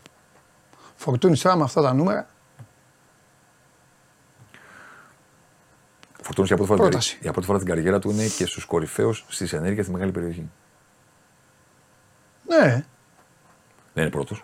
Φορτούνης 0.95 1.41
τώρα 1.41 1.55
με 1.55 1.63
αυτά 1.63 1.81
τα 1.81 1.93
νούμερα. 1.93 2.27
Ο 6.19 6.23
Φορτούνης 6.23 6.49
για 6.49 6.57
πρώτη 6.57 6.71
φορά, 6.71 6.81
Πρόταση. 6.81 7.17
για 7.21 7.31
πρώτη 7.31 7.47
φορά 7.47 7.59
στην 7.59 7.73
καριέρα 7.73 7.99
του 7.99 8.09
είναι 8.09 8.25
και 8.37 8.45
στους 8.45 8.65
κορυφαίους 8.65 9.25
στις 9.27 9.53
ενέργειες 9.53 9.85
στη 9.85 9.93
μεγάλη 9.93 10.11
περιοχή. 10.11 10.49
Ναι. 12.47 12.85
Δεν 13.93 14.03
είναι 14.03 14.09
πρώτος. 14.11 14.43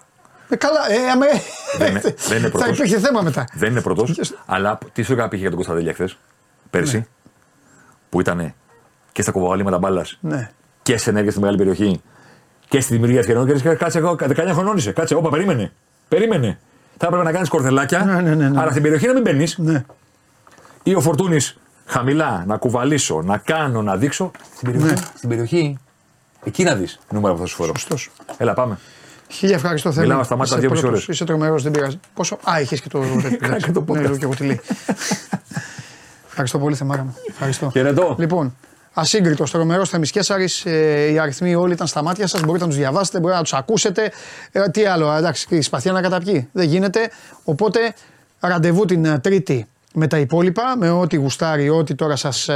Ε, 0.49 0.55
καλά, 0.55 0.79
ε, 0.91 1.09
αμέ. 1.09 1.25
Δεν 1.77 1.89
είναι- 1.89 2.01
δεν 2.29 2.37
είναι 2.37 2.49
Θα 2.49 2.57
πρώτος. 2.57 2.77
υπήρχε 2.77 2.99
θέμα 2.99 3.21
μετά. 3.21 3.45
Δεν 3.53 3.71
είναι 3.71 3.81
πρώτος. 3.81 4.19
Yes. 4.21 4.35
αλλά 4.45 4.77
τι 4.93 5.01
σου 5.01 5.13
έκανα 5.13 5.27
πήγε 5.27 5.41
για 5.41 5.49
τον 5.49 5.57
Κωνσταντέλια 5.57 5.93
χθες, 5.93 6.17
πέρσι, 6.69 6.97
Ναι. 6.97 7.05
που 8.09 8.19
ήταν 8.19 8.53
και 9.11 9.21
στα 9.21 9.31
κοβαλήματα 9.31 9.77
μπάλας 9.77 10.17
Ναι. 10.21 10.51
και 10.81 10.97
σε 10.97 11.09
ενέργεια 11.09 11.31
στη 11.31 11.39
μεγάλη 11.39 11.57
περιοχή 11.57 12.01
και 12.67 12.79
στη 12.81 12.93
δημιουργία 12.93 13.23
σχεδόν. 13.23 13.45
Και 13.45 13.51
λες, 13.53 13.77
κάτσε 13.77 13.97
εγώ, 13.97 14.15
19 14.15 14.53
χρονών 14.53 14.77
είσαι. 14.77 14.91
Κάτσε, 14.91 15.15
όπα, 15.15 15.29
περίμενε. 15.29 15.71
Περίμενε. 16.07 16.59
Θα 16.97 17.05
έπρεπε 17.07 17.23
να 17.23 17.31
κάνεις 17.31 17.49
κορδελάκια, 17.49 17.99
Ναι, 17.99 18.21
ναι, 18.21 18.35
ναι, 18.35 18.49
ναι. 18.49 18.59
αλλά 18.61 18.69
στην 18.71 18.81
περιοχή 18.81 19.07
να 19.07 19.13
μην 19.13 19.21
μπαίνεις. 19.21 19.57
Ναι. 19.57 19.83
Ή 20.83 20.95
ο 20.95 21.01
Φορτούνης 21.01 21.57
χαμηλά 21.85 22.43
να 22.47 22.57
κουβαλήσω, 22.57 23.21
να 23.21 23.37
κάνω, 23.37 23.81
να 23.81 23.97
δείξω. 23.97 24.31
Στην 24.55 24.71
περιοχή. 24.71 24.93
Ναι. 24.93 25.01
Στην 25.15 25.29
περιοχή. 25.29 25.77
Εκεί 26.43 26.63
να 26.63 26.75
δεις 26.75 26.99
νούμερα 27.11 27.33
που 27.33 27.39
θα 27.39 27.45
σου 27.45 27.55
φέρω. 27.55 27.71
Σωστός. 27.77 28.11
Έλα, 28.37 28.53
πάμε. 28.53 28.77
Χίλια 29.29 29.55
ευχαριστώ 29.55 29.91
Θέμη. 29.91 30.05
Μιλάμε 30.05 30.23
στα 30.23 30.35
μάτια 30.35 30.51
Είσαι 30.57 30.61
δύο 30.61 30.69
μισή 30.71 30.81
πρώτος. 30.83 31.03
ώρες. 31.03 31.15
Είσαι 31.15 31.25
τρομερός, 31.25 31.63
δεν 31.63 31.71
πειράζει. 31.71 31.99
Πόσο. 32.13 32.37
Α, 32.51 32.61
είχες 32.61 32.81
και 32.81 32.89
το. 32.89 32.99
και 33.65 33.71
το 33.71 33.83
Ναι, 33.87 33.99
podcast. 33.99 34.01
λέω 34.01 34.17
και 34.17 34.23
εγώ 34.23 34.35
τι 34.35 34.43
λέει. 34.45 34.61
Ευχαριστώ 36.27 36.59
πολύ, 36.59 36.75
Θεμάρα 36.75 37.03
μου. 37.03 37.15
Ευχαριστώ. 37.29 37.69
Χαιρετώ. 37.71 38.15
Λοιπόν, 38.19 38.55
ασύγκριτος, 38.93 39.51
τρομερός 39.51 39.89
Θέμη 39.89 40.07
Κέσσαρη. 40.07 40.49
Ε, 40.63 41.11
οι 41.11 41.19
αριθμοί 41.19 41.55
όλοι 41.55 41.73
ήταν 41.73 41.87
στα 41.87 42.03
μάτια 42.03 42.27
σας. 42.27 42.41
Μπορείτε 42.41 42.63
να 42.63 42.69
τους 42.69 42.79
διαβάσετε, 42.79 43.17
μπορείτε 43.19 43.37
να 43.37 43.43
τους 43.43 43.53
ακούσετε. 43.53 44.11
Ε, 44.51 44.69
τι 44.69 44.85
άλλο, 44.85 45.11
εντάξει, 45.11 45.45
η 45.49 45.61
σπαθιά 45.61 45.91
να 45.91 46.01
καταπιεί. 46.01 46.49
Δεν 46.51 46.67
γίνεται. 46.67 47.09
Οπότε, 47.43 47.79
ραντεβού 48.39 48.85
την 48.85 49.05
ε, 49.05 49.19
Τρίτη 49.19 49.65
με 49.93 50.07
τα 50.07 50.17
υπόλοιπα, 50.17 50.63
με 50.77 50.89
ό,τι 50.89 51.15
γουστάρει, 51.15 51.69
ό,τι 51.69 51.95
τώρα 51.95 52.15
σας 52.15 52.49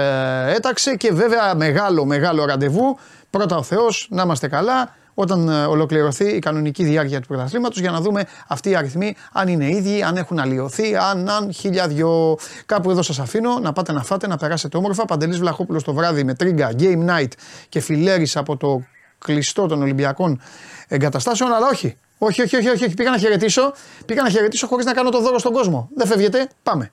έταξε. 0.55 0.95
Και 0.95 1.11
βέβαια, 1.13 1.55
μεγάλο, 1.55 2.05
μεγάλο 2.05 2.45
ραντεβού. 2.45 2.97
Πρώτα 3.35 3.57
ο 3.57 3.63
Θεός, 3.63 4.07
να 4.09 4.21
είμαστε 4.21 4.47
καλά. 4.47 4.95
Όταν 5.13 5.49
ε, 5.49 5.65
ολοκληρωθεί 5.65 6.25
η 6.25 6.39
κανονική 6.39 6.83
διάρκεια 6.83 7.21
του 7.21 7.27
πρωταθλήματος, 7.27 7.79
για 7.79 7.91
να 7.91 8.01
δούμε 8.01 8.23
αυτοί 8.47 8.69
οι 8.69 8.75
αριθμοί 8.75 9.15
αν 9.31 9.47
είναι 9.47 9.69
ίδιοι, 9.69 10.03
αν 10.03 10.17
έχουν 10.17 10.39
αλλοιωθεί, 10.39 10.95
αν, 10.95 11.29
αν 11.29 11.53
χίλια 11.53 11.87
δυο. 11.87 12.37
Κάπου 12.65 12.91
εδώ 12.91 13.01
σας 13.01 13.19
αφήνω 13.19 13.59
να 13.59 13.73
πάτε 13.73 13.91
να 13.91 14.03
φάτε, 14.03 14.27
να 14.27 14.37
περάσετε 14.37 14.77
όμορφα. 14.77 15.05
Παντελής 15.05 15.37
Βλαχόπουλος 15.37 15.83
το 15.83 15.93
βράδυ 15.93 16.23
με 16.23 16.33
τρίγκα, 16.33 16.71
game 16.79 17.05
night 17.09 17.31
και 17.69 17.79
φιλέρι 17.79 18.27
από 18.33 18.57
το 18.57 18.83
κλειστό 19.17 19.67
των 19.67 19.81
Ολυμπιακών 19.81 20.41
εγκαταστάσεων. 20.87 21.53
Αλλά 21.53 21.67
όχι, 21.67 21.97
όχι, 22.17 22.41
όχι, 22.41 22.55
όχι, 22.55 22.69
όχι, 22.69 22.83
όχι. 22.83 22.93
Πήγα 22.93 23.09
να 23.09 23.17
χαιρετήσω, 23.17 23.73
πήγα 24.05 24.21
να 24.21 24.29
χαιρετήσω 24.29 24.67
χωρίς 24.67 24.85
να 24.85 24.93
κάνω 24.93 25.09
το 25.09 25.21
δώρο 25.21 25.39
στον 25.39 25.53
κόσμο. 25.53 25.89
Δεν 25.95 26.07
φεύγετε, 26.07 26.49
πάμε. 26.63 26.91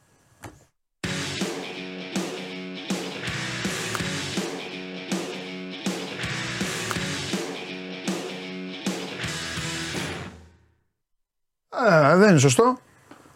Ε, 11.88 12.16
δεν 12.16 12.28
είναι 12.30 12.38
σωστό. 12.38 12.78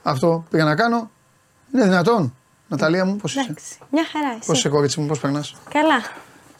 Αυτό 0.02 0.44
πήγα 0.51 0.64
να 0.64 0.74
κάνω. 0.74 1.10
Είναι 1.74 1.85
δυνατόν. 1.85 2.35
Ναταλία 2.68 3.05
μου, 3.05 3.16
πώς 3.16 3.31
είσαι; 3.31 3.40
Εντάξει, 3.40 3.78
μια 3.90 4.05
χαρά 4.12 4.28
εσύ. 4.39 4.47
Πώς 4.47 4.59
είσαι, 4.59 4.68
κορίτσι 4.68 5.01
μου, 5.01 5.06
πώς 5.06 5.20
περνάς; 5.20 5.55
Καλά. 5.70 5.94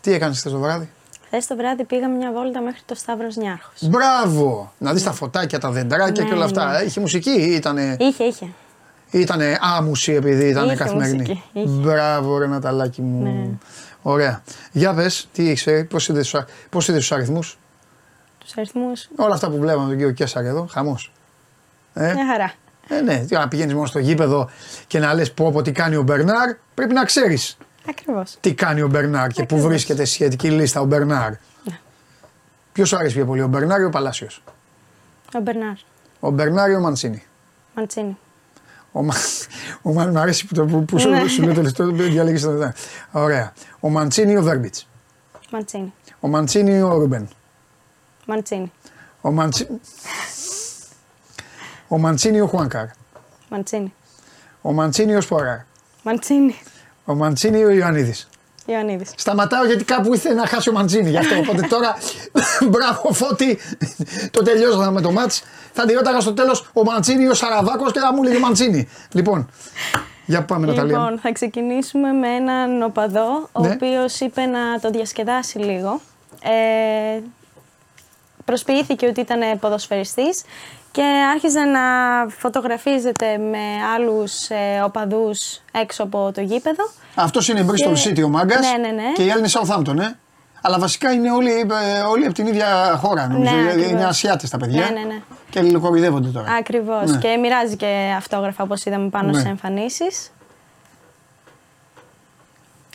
Τι 0.01 0.13
έκανες 0.13 0.39
χθες 0.39 0.53
το 0.53 0.59
βράδυ; 0.59 0.91
Χθες 1.27 1.47
το 1.47 1.57
βράδυ 1.57 1.85
πήγαμε 1.85 2.17
μια 2.17 2.33
βόλτα 2.33 2.61
μέχρι 2.61 2.81
το 2.87 2.95
Σταύρος 2.95 3.37
Νιάρχος. 3.37 3.89
Μπράβο! 3.89 4.73
Να 4.79 4.93
δεις 4.93 5.03
τα 5.03 5.13
φωτάκια, 5.13 5.59
τα 5.59 5.71
δεντράκια 5.71 6.23
Ναι, 6.23 6.29
και 6.29 6.35
όλα 6.35 6.45
αυτά. 6.45 6.71
ναι. 6.73 6.79
Είχε 6.85 7.01
μουσική 7.01 7.31
ή 7.31 7.55
ήτανε, 7.55 7.97
Είχε, 8.01 8.25
είχε. 8.25 8.47
ήτανε 9.11 9.59
άμουση 9.61 10.13
επειδή 10.13 10.49
ήταν 10.49 10.65
Είχε 10.67 10.75
καθημερινή; 10.77 11.17
μουσική, 11.19 11.43
είχε. 11.53 11.67
Μπράβο, 11.69 12.39
ρε 12.39 12.47
Ναταλάκι 12.47 13.03
μου. 13.03 13.23
Ναι. 13.23 13.49
Ωραία. 14.03 14.43
Για 14.73 14.95
πες, 14.95 15.29
τι 15.33 15.51
έχεις, 15.51 15.87
πώς 15.89 16.09
είδες 16.09 16.35
τους 16.95 17.13
αριθμούς; 17.13 17.59
Τους 18.39 18.57
αριθμούς. 18.57 19.09
Όλα 19.17 19.35
αυτά 19.35 19.51
που 19.51 19.59
βλέπαμε 19.59 19.87
τον 19.89 19.97
κύριο 19.97 20.13
Κέσσαρ 20.13 20.45
εδώ, 20.45 20.67
χαμός. 20.71 21.13
Ε, 21.99 22.13
Μια 22.15 22.27
χαρά. 22.27 22.53
ε, 22.89 23.01
ναι, 23.01 23.25
τι 23.25 23.35
να 23.35 23.49
πηγαίνεις 23.49 23.75
μόνο 23.75 23.87
στο 23.87 23.99
γήπεδο 23.99 24.51
και 24.87 24.99
να 24.99 25.15
λες 25.15 25.33
πω, 25.33 25.51
πω 25.53 25.63
τι 25.63 25.73
κάνει 25.73 25.97
ο 25.97 26.03
Μπερνάρ, 26.03 26.55
πρέπει 26.75 26.93
να 26.93 27.05
ξέρεις 27.05 27.57
Ακριβώς. 27.89 28.37
τι 28.41 28.55
κάνει 28.55 28.81
ο 28.83 28.89
Μπερνάρ 28.89 29.27
και 29.29 29.35
πού 29.35 29.43
Ακριβώς. 29.43 29.67
βρίσκεται 29.67 30.05
στη 30.05 30.15
σχετική 30.15 30.51
λίστα 30.51 30.81
ο 30.81 30.85
Μπερνάρ. 30.85 31.31
Ναι. 31.31 31.79
Ποιος 32.73 32.89
σου 32.89 32.97
αρέσει 32.97 33.15
πιο 33.15 33.25
πολύ, 33.27 33.43
ο 33.43 33.47
Μπερνάρ 33.49 33.81
ή 33.81 33.85
ο 33.85 33.91
Παλάσιος; 33.91 34.43
Ο 35.35 35.41
Μπερνάρ. 35.41 35.75
Ο 36.21 36.31
Μπερνάρ 36.31 36.71
ή 36.71 36.75
ο 36.75 36.81
Μαντσίνη; 36.81 37.23
Μαντσίνη. 37.75 38.17
Ο, 38.93 39.03
Μα... 39.03 39.15
ο 39.83 39.93
Μα... 39.93 40.05
Μ' 40.05 40.19
αρέσει 40.19 40.47
που, 40.47 40.55
το, 40.55 40.65
που, 40.65 40.85
που 40.85 40.99
σου, 40.99 41.09
Ναι. 41.11 41.29
σου 41.29 41.43
λέω 41.43 41.55
το 41.55 41.63
λεπτό, 41.63 41.85
διαλέγεις 41.91 42.43
το 42.43 42.51
λεπτό. 42.53 42.81
Ωραία. 43.13 43.53
Ο 43.81 43.89
Μαντσίνη 43.89 44.33
ή 44.33 44.37
ο 44.37 44.43
Βέρμπιτς; 44.43 44.89
Μαντσίνη. 45.53 45.93
Ο 46.21 46.29
Μαντσίνη 46.29 46.75
ή 46.77 46.81
ο 46.81 46.99
Ρούμπεν; 46.99 47.29
Μαντσίνη. 48.27 48.73
Ο, 49.21 49.31
Μαντσι... 49.31 49.67
ο 51.89 51.99
Μαντσίνη 51.99 52.37
ή 52.37 52.41
ο 52.41 52.47
Χουάνκαρ; 52.47 52.87
Μαντσίνη. 53.49 53.95
Ο 54.63 54.73
Μαντσίνη 54.73 55.13
ή 55.13 55.17
ο 55.17 55.21
Σποράρ; 55.21 55.59
Μαντσίνη. 56.03 56.59
Ο 57.05 57.15
Μαντσίνη 57.15 57.59
ή 57.59 57.65
ο 57.65 57.71
Ιωαννίδης; 57.71 58.29
Ιωαννίδης. 58.67 59.13
Σταματάω 59.17 59.65
γιατί 59.65 59.85
κάπου 59.85 60.15
ήθελε 60.15 60.35
να 60.35 60.47
χάσει 60.47 60.69
ο 60.69 60.73
Μαντσίνη 60.73 61.11
γι' 61.11 61.17
αυτό. 61.19 61.39
Οπότε 61.43 61.63
τώρα, 61.63 61.97
μπράβο 62.71 63.13
Φώτη, 63.13 63.59
το 64.31 64.43
τελειώσαμε 64.43 64.91
με 64.91 65.01
το 65.01 65.13
μάτς. 65.13 65.43
Θα 65.73 65.87
τη 65.87 65.93
ρώταγα 65.93 66.21
στο 66.21 66.33
τέλος 66.35 66.71
ο 66.73 66.83
Μαντσίνη 66.85 67.25
ή 67.25 67.29
ο 67.29 67.35
Σαραβάκος 67.35 67.93
και 67.93 67.99
θα 68.01 68.13
μου 68.13 68.23
έλεγε 68.23 68.39
Μαντσίνη. 68.39 68.89
Λοιπόν, 69.13 69.51
για 70.27 70.45
πάμε 70.45 70.67
Ναταλία. 70.67 70.99
Λοιπόν, 70.99 71.19
θα 71.19 71.33
ξεκινήσουμε 71.33 72.13
με 72.13 72.29
έναν 72.29 72.83
οπαδό, 72.83 73.49
ο 73.53 73.61
Ναι. 73.61 73.69
οποίος 73.73 74.21
είπε 74.21 74.47
να 74.47 74.81
το 74.81 74.91
διασκεδάσει 74.91 75.59
λίγο. 75.59 76.01
Ε, 76.43 77.21
προσποιήθηκε 78.45 79.07
ότι 79.07 79.21
ήταν 79.21 79.59
ποδοσφαιριστής 79.59 80.43
και 80.97 81.03
άρχιζε 81.33 81.61
να 81.61 81.81
φωτογραφίζεται 82.29 83.39
με 83.39 83.59
άλλους 83.95 84.49
ε, 84.51 84.81
οπαδούς 84.85 85.61
έξω 85.73 86.03
από 86.03 86.31
το 86.35 86.41
γήπεδο. 86.41 86.91
Αυτός 87.15 87.49
είναι 87.49 87.61
η 87.61 87.67
Bristol 87.71 87.95
Και- 87.95 88.11
City 88.11 88.25
ο 88.25 88.29
μάγκας. 88.29 88.61
Ναι, 88.61 88.77
ναι, 88.89 89.03
ναι. 89.03 89.13
Και 89.15 89.25
η 89.25 89.31
άλλη 89.31 89.39
είναι 89.39 89.49
Southampton, 89.53 89.99
ε. 89.99 90.11
Αλλά 90.63 90.79
βασικά 90.79 91.13
είναι 91.13 91.31
όλοι, 91.33 91.51
ε, 91.51 92.01
όλοι 92.01 92.25
από 92.25 92.35
την 92.35 92.47
ίδια 92.47 92.97
χώρα. 93.03 93.29
Νομίζω. 93.29 93.55
Ναι, 93.55 93.61
είναι 93.61 93.71
ακριβώς. 93.83 94.05
Ασιάτες 94.05 94.51
τα 94.51 94.59
παιδιά. 94.59 94.81
Ναι, 94.81 95.01
ναι, 95.01 95.05
ναι. 95.07 95.21
Και 95.51 95.61
λιλοκορυδεύονται 95.61 96.29
τώρα. 96.29 96.53
Ακριβώς. 96.53 97.11
Ναι. 97.11 97.19
Και 97.19 97.37
μοιράζει 97.37 97.77
και 97.77 98.15
αυτόγραφα 98.17 98.63
όπως 98.63 98.85
είδαμε 98.85 99.09
πάνω 99.09 99.31
Ναι. 99.31 99.41
σε 99.41 99.49
εμφανίσεις. 99.49 100.33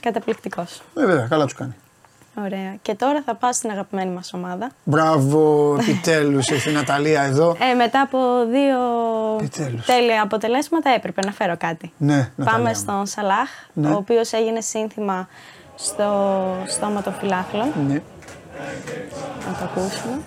Καταπληκτικός. 0.01 0.81
Ε, 0.97 1.05
βέβαια, 1.05 1.27
καλά 1.27 1.43
τους 1.43 1.53
κάνει. 1.53 1.75
Ωραία. 2.35 2.75
Και 2.81 2.95
τώρα 2.95 3.21
θα 3.25 3.35
πάω 3.35 3.53
στην 3.53 3.69
αγαπημένη 3.69 4.11
μας 4.11 4.33
ομάδα. 4.33 4.69
Μπράβο, 4.83 5.73
επιτέλους 5.79 6.47
ήρθε 6.49 6.69
η 6.69 6.73
Ναταλία 6.73 7.21
εδώ. 7.21 7.55
Ε, 7.71 7.73
μετά 7.73 8.01
από 8.01 8.17
δύο 8.51 8.77
Επιτέλους. 9.39 9.85
τέλεια 9.85 10.21
αποτελέσματα 10.21 10.89
έπρεπε 10.89 11.21
να 11.25 11.31
φέρω 11.31 11.57
κάτι. 11.57 11.93
Ναι, 11.97 12.13
Ναταλία. 12.35 12.51
Πάμε 12.51 12.69
μου. 12.69 12.75
στον 12.75 13.05
Σαλάχ, 13.05 13.49
Ναι. 13.73 13.89
ο 13.89 13.95
οποίος 13.95 14.33
έγινε 14.33 14.61
σύνθημα 14.61 15.27
στο 15.75 16.03
στόμα 16.67 17.01
των 17.01 17.13
φιλάθλων. 17.13 17.67
Ναι. 17.87 18.01
Να 19.47 19.57
το 19.59 19.63
ακούσουμε. 19.63 20.19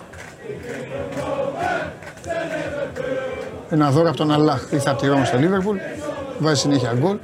Ένα 3.69 3.89
δώρο 3.91 4.07
από 4.07 4.17
τον 4.17 4.31
Αλλάχ. 4.31 4.71
Ήρθε 4.71 4.89
από 4.89 5.01
τη 5.01 5.07
Ρώμη 5.07 5.25
στο 5.25 5.37
Λίβερπουλ. 5.37 5.77
Βάζει 6.39 6.59
συνέχεια 6.61 6.93
γκολ. 6.99 7.17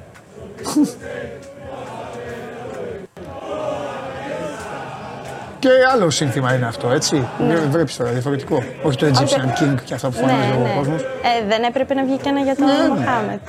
Και 5.61 5.69
άλλο 5.93 6.09
σύνθημα 6.09 6.53
είναι 6.55 6.65
αυτό, 6.65 6.89
έτσι. 6.91 7.27
Ναι. 7.47 7.55
Βλέπεις 7.55 7.95
τώρα 7.97 8.11
διαφορετικό. 8.11 8.63
Όχι 8.83 8.97
το 8.97 9.05
Egyptian 9.05 9.61
King 9.63 9.75
και 9.83 9.93
αυτά 9.93 10.07
που 10.09 10.13
φωνάζει 10.17 10.51
ο 10.51 10.73
κόσμος. 10.77 11.01
Ε, 11.01 11.47
δεν 11.47 11.63
έπρεπε 11.63 11.93
να 11.93 12.03
βγει 12.03 12.17
και 12.17 12.29
ένα 12.29 12.39
για 12.39 12.55
τον 12.55 12.65
Ναι, 12.65 12.73
ναι. 12.73 12.87
Μοχάμετ. 12.87 13.39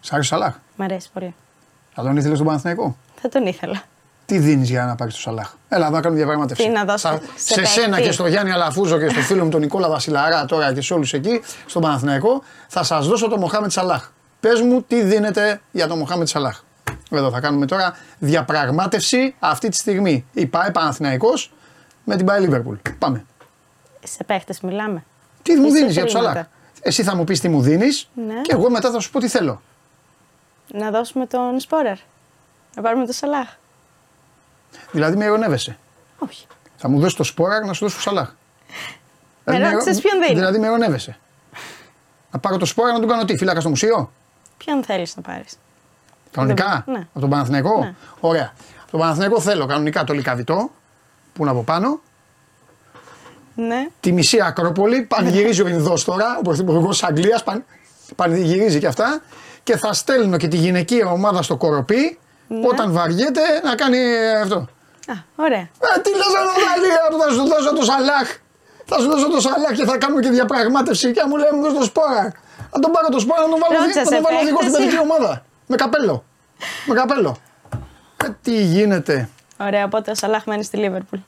Σ' 0.00 0.12
άρεσε 0.12 0.34
ο 0.34 0.38
Σαλάχ; 0.38 0.54
Μ' 0.76 0.82
αρέσει 0.82 1.08
πολύ. 1.12 1.34
Θα 1.94 2.02
τον 2.02 2.16
ήθελες 2.16 2.34
στον 2.36 2.46
Παναθηναϊκό; 2.46 2.96
Θα 3.20 3.28
τον 3.28 3.46
ήθελα. 3.46 3.82
Τι 4.26 4.38
δίνεις 4.38 4.70
για 4.70 4.84
να 4.84 4.94
πάρεις 4.94 5.14
το 5.14 5.20
Σαλάχ; 5.20 5.52
Έλα, 5.68 5.90
να 5.90 6.00
κάνουμε 6.00 6.16
διαπραγμάτευση. 6.20 6.62
Τι 6.64 6.70
να 6.70 6.84
δώσω 6.84 7.08
Θα- 7.08 7.20
σε 7.36 7.54
σε 7.54 7.64
σένα 7.64 7.88
παίκτη. 7.94 8.02
και 8.02 8.12
στο 8.12 8.26
Γιάννη 8.26 8.52
Αλαφούζο 8.52 8.98
και 8.98 9.08
στο 9.08 9.20
φίλο 9.20 9.44
μου 9.44 9.50
τον 9.50 9.60
Νικόλα 9.60 9.88
Βασιλαρά 9.88 10.44
τώρα 10.44 10.72
και 10.72 10.80
σε 10.80 10.94
όλους 10.94 11.12
εκεί, 11.12 11.42
στον 11.66 11.82
Παναθηναϊκό, 11.82 12.42
θα 12.68 12.82
σας 12.82 13.06
δώσω 13.06 13.28
το 13.28 13.38
Μοχάμετ 13.38 13.70
Σαλάχ. 13.70 14.10
Πες 14.40 14.60
μου 14.60 14.82
τι 14.82 15.02
δίνετε 15.02 15.60
για 15.72 15.86
το 15.86 15.96
Μοχάμετ 15.96 16.28
Σαλάχ. 16.28 16.60
Εδώ 17.10 17.30
θα 17.30 17.40
κάνουμε 17.40 17.66
τώρα 17.66 17.96
διαπραγμάτευση 18.18 19.34
αυτή 19.38 19.68
τη 19.68 19.76
στιγμή. 19.76 20.26
Η 20.32 20.46
ΠΑΕ 20.46 20.70
Παναθηναϊκός 20.70 21.52
με 22.04 22.16
την 22.16 22.26
ΠΑΕ 22.26 22.38
Λίβερπουλ. 22.40 22.76
Πάμε. 22.98 23.24
Σε 24.04 24.24
παίχτες 24.24 24.60
μιλάμε. 24.60 25.04
Τι 25.42 25.54
μου 25.54 25.64
Εσύ 25.66 25.74
δίνεις 25.76 25.92
για 25.92 26.02
το 26.04 26.08
χρήματα. 26.08 26.32
Σαλάχ. 26.32 26.46
Εσύ 26.80 27.02
θα 27.02 27.16
μου 27.16 27.24
πεις 27.24 27.40
τι 27.40 27.48
μου 27.48 27.60
δίνεις 27.62 28.08
Ναι. 28.26 28.40
και 28.40 28.52
εγώ 28.52 28.70
μετά 28.70 28.90
θα 28.90 29.00
σου 29.00 29.10
πω 29.10 29.20
τι 29.20 29.28
θέλω. 29.28 29.62
Να 30.72 30.90
δώσουμε 30.90 31.26
τον 31.26 31.60
Σπόρερ. 31.60 31.96
Να 32.76 32.82
πάρουμε 32.82 33.04
τον 33.04 33.14
Σαλάχ. 33.14 33.48
Δηλαδή 34.90 35.16
με 35.16 35.24
ειρωνεύεσαι. 35.24 35.78
Όχι. 36.18 36.46
Θα 36.48 36.72
Θα 36.76 36.88
μου 36.88 37.00
δώσεις 37.00 37.16
το 37.16 37.24
σπόρα 37.24 37.66
να 37.66 37.72
σου 37.72 37.84
δώσω 37.84 37.96
το 37.96 38.02
Σαλάχ. 38.02 38.34
Με 39.44 39.52
Δηλαδή, 39.54 39.72
ρώτησες 39.72 40.00
ποιον 40.00 40.20
δίνεις; 40.20 40.34
Δηλαδή 40.34 40.58
με 40.58 40.66
ειρωνεύεσαι. 40.66 41.18
Να 42.30 42.38
πάρω 42.38 42.56
το 42.56 42.64
σπόρα 42.64 42.92
να 42.92 42.98
τον 42.98 43.08
κάνω 43.08 43.24
τι, 43.24 43.36
φύλακα 43.36 43.60
στο 43.60 43.68
μουσείο; 43.68 44.12
Ποιον 44.56 44.84
θέλεις 44.84 45.16
να 45.16 45.22
πάρεις; 45.22 45.58
Κανονικά; 46.36 46.84
Ναι. 46.86 46.98
Από 46.98 47.20
τον 47.20 47.30
Παναθηναϊκό; 47.30 47.78
Ναι. 47.80 47.94
Ωραία. 48.20 48.52
Από 48.82 48.90
τον 48.90 49.00
Παναθηναϊκό 49.00 49.40
θέλω 49.40 49.66
κανονικά 49.66 50.04
το 50.04 50.12
λικαβιτό 50.12 50.70
που 51.32 51.42
είναι 51.42 51.50
από 51.50 51.62
πάνω. 51.62 52.00
Ναι. 53.54 53.86
Τη 54.00 54.12
μισή 54.12 54.40
Ακρόπολη. 54.40 55.02
Πανηγυρίζει 55.02 55.62
ο 55.62 55.68
Ινδός 55.68 56.04
τώρα, 56.04 56.36
ο 56.38 56.42
πρωθυπουργός 56.42 57.02
Αγγλίας. 57.02 57.42
Παν, 57.44 57.64
πανηγυρίζει 58.16 58.78
και 58.78 58.86
αυτά. 58.86 59.20
Και 59.62 59.76
θα 59.76 59.92
στέλνω 59.92 60.36
και 60.36 60.48
τη 60.48 60.56
γυναικεία 60.56 61.06
ομάδα 61.10 61.42
στο 61.42 61.56
κοροπή 61.56 62.18
Ναι. 62.48 62.66
όταν 62.66 62.92
βαριέται 62.92 63.40
να 63.64 63.74
κάνει 63.74 63.98
αυτό. 64.42 64.56
Α, 64.56 65.14
ωραία. 65.36 65.58
Ε, 65.60 66.00
τι 66.02 66.10
λες 66.10 66.32
Ανατολία, 66.42 67.02
θα 67.26 67.32
σου 67.32 67.44
δώσω 67.48 67.72
το 67.74 67.82
Σαλάχ. 67.84 68.28
Θα 68.84 68.98
σου 68.98 69.08
δώσω 69.10 69.28
το 69.30 69.40
Σαλάχ 69.40 69.72
και 69.78 69.84
θα 69.84 69.98
κάνουμε 69.98 70.20
και 70.20 70.30
διαπραγμάτευση 70.30 71.12
και 71.12 71.22
μου 71.28 71.36
λέει 71.36 71.50
μου 71.54 71.62
δώσ' 71.62 71.74
το 71.78 71.84
σπόρα. 71.84 72.24
Να 72.74 72.78
τον 72.80 72.90
πάρω 72.94 73.08
το 73.08 73.20
σπόρα 73.20 73.40
να 73.42 73.48
τον 73.48 73.58
βάλω, 73.62 73.78
Ρώτησες 73.80 74.04
να 74.04 74.10
τον 74.16 74.22
βάλω 74.26 74.38
οδηγό 74.42 74.58
στην 74.60 74.68
επέκταση. 74.74 74.96
παιδική 74.96 74.98
ομάδα. 75.08 75.32
Με 75.66 75.76
καπέλο. 75.76 76.24
Με 76.86 76.94
καπέλο. 76.94 77.36
Ε, 78.24 78.28
τι 78.42 78.62
γίνεται; 78.64 79.28
Ωραία, 79.60 79.84
οπότε 79.84 80.10
ο 80.10 80.14
Σαλάχ 80.14 80.44
μένει 80.44 80.62
στη 80.64 80.76
Λίβερπουλ. 80.76 81.18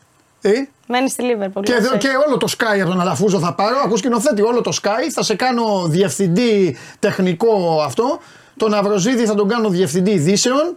Ε, 0.40 0.50
Μένει 0.86 1.10
στη 1.10 1.22
Λίβερπουλ. 1.22 1.62
και, 1.62 1.72
έτσι. 1.74 1.96
και 1.98 2.08
όλο 2.26 2.36
το 2.36 2.46
Sky 2.58 2.78
από 2.80 2.90
τον 2.90 3.00
Αλαφούζο 3.00 3.38
θα 3.38 3.54
πάρω. 3.54 3.76
Ακούς 3.84 3.98
σκηνοθέτη 3.98 4.42
όλο 4.42 4.60
το 4.60 4.78
Sky. 4.82 5.08
Θα 5.12 5.22
σε 5.22 5.34
κάνω 5.34 5.86
διευθυντή 5.88 6.76
τεχνικό 6.98 7.82
αυτό. 7.84 8.18
Τον 8.56 8.74
Αυροζίδη 8.74 9.26
θα 9.26 9.34
τον 9.34 9.48
κάνω 9.48 9.68
διευθυντή 9.68 10.10
ειδήσεων. 10.10 10.76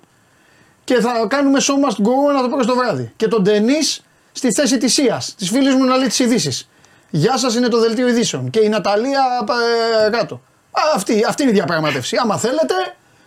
Και 0.83 0.99
θα 0.99 1.25
κάνουμε 1.27 1.59
show 1.61 1.87
must 1.89 1.97
go 2.07 2.29
ένα 2.29 2.41
το 2.41 2.47
πρωί 2.49 2.63
στο 2.63 2.75
βράδυ. 2.75 3.11
Και 3.15 3.27
τον 3.27 3.41
Ντενή 3.43 3.77
στη 4.31 4.51
θέση 4.53 4.77
της 4.77 4.93
Σίας, 4.93 5.35
της 5.37 5.49
φίλης 5.49 5.75
μου 5.75 5.83
να 5.85 5.95
λέει 5.97 6.07
τις 6.07 6.19
ειδήσεις. 6.19 6.69
Γεια 7.09 7.37
σας, 7.37 7.55
είναι 7.55 7.67
το 7.67 7.79
δελτίο 7.79 8.07
ειδήσεων. 8.07 8.49
Και 8.49 8.59
η 8.59 8.69
Ναταλία 8.69 9.21
ε, 10.05 10.09
κάτω. 10.09 10.35
Α, 10.71 10.81
αυτή, 10.95 11.25
αυτή 11.27 11.41
είναι 11.41 11.51
η 11.51 11.53
διαπραγμάτευση. 11.55 12.17
Άμα 12.21 12.37
θέλετε, 12.37 12.73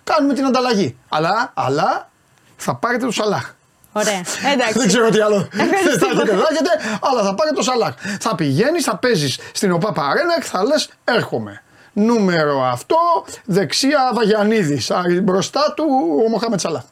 κάνουμε 0.05 0.35
την 0.35 0.45
ανταλλαγή. 0.45 0.97
Αλλά, 1.09 1.51
αλλά 1.55 2.11
θα 2.57 2.75
πάρετε 2.75 3.05
το 3.05 3.11
Σαλάχ. 3.13 3.53
Ωραία. 3.93 4.21
Εντάξει. 4.53 4.79
Δεν 4.79 4.87
ξέρω 4.87 5.09
τι 5.11 5.21
άλλο 5.21 5.49
Ευχαριστώ. 5.53 6.07
θα 6.07 6.07
έχετε, 6.13 6.37
θα 6.37 6.47
έχετε, 6.51 6.99
αλλά 7.01 7.23
θα 7.23 7.35
πάρετε 7.35 7.57
το 7.57 7.63
Σαλάχ. 7.63 7.95
Θα 8.21 8.35
πηγαίνεις, 8.35 8.85
θα 8.85 8.97
παίζεις 8.97 9.39
στην 9.53 9.73
ΟΠΑΠ 9.73 10.01
Αρένα 10.01 10.35
και 10.35 10.43
θα 10.47 10.65
λες: 10.65 10.89
Έρχομαι. 11.05 11.63
Νούμερο 11.93 12.63
αυτό, 12.65 12.97
δεξιά 13.45 14.11
Βαγιανίδης. 14.15 14.91
Μπροστά 15.23 15.73
του 15.77 15.85
ο 16.27 16.29
Μοχάμετ 16.29 16.61
Σαλάχ. 16.61 16.83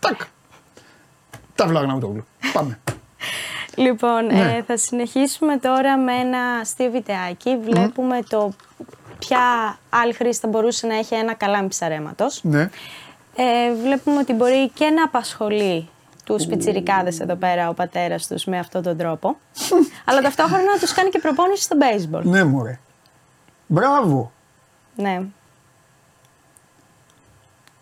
Τάκ. 0.00 0.20
Τα 1.54 1.66
βλάγνα 1.66 1.92
μου 1.94 2.00
το 2.00 2.06
γλου. 2.06 2.26
Πάμε. 2.52 2.78
Λοιπόν, 3.74 4.26
Ναι. 4.26 4.54
ε, 4.56 4.62
θα 4.66 4.76
συνεχίσουμε 4.76 5.56
τώρα 5.58 5.98
με 5.98 6.12
ένα 6.12 6.38
αστείο 6.60 6.90
βιντεάκι. 6.90 7.58
Βλέπουμε 7.64 8.18
το 8.28 8.52
ποια 9.20 9.40
άλλη 9.90 10.12
χρήση 10.12 10.40
θα 10.40 10.48
μπορούσε 10.48 10.86
να 10.86 10.94
έχει 10.94 11.14
ένα 11.14 11.34
καλάμι 11.34 11.68
ψαρέματος. 11.68 12.40
Ναι. 12.42 12.70
Ε, 13.36 13.74
βλέπουμε 13.82 14.18
ότι 14.18 14.32
μπορεί 14.32 14.68
και 14.68 14.90
να 14.90 15.02
απασχολεί 15.04 15.88
τους 16.24 16.46
πιτσιρικάδες 16.46 17.20
εδώ 17.20 17.34
πέρα 17.34 17.68
ο 17.68 17.74
πατέρας 17.74 18.26
τους 18.26 18.44
με 18.44 18.58
αυτόν 18.58 18.82
τον 18.82 18.96
τρόπο. 18.96 19.36
αλλά 20.08 20.20
ταυτόχρονα 20.20 20.62
να 20.62 20.78
τους 20.78 20.92
κάνει 20.92 21.10
και 21.10 21.18
προπόνηση 21.18 21.62
στο 21.62 21.76
baseball. 21.80 22.22
Ναι, 22.22 22.44
μωρέ. 22.44 22.78
Μπράβο. 23.66 24.32
Ναι. 24.96 25.20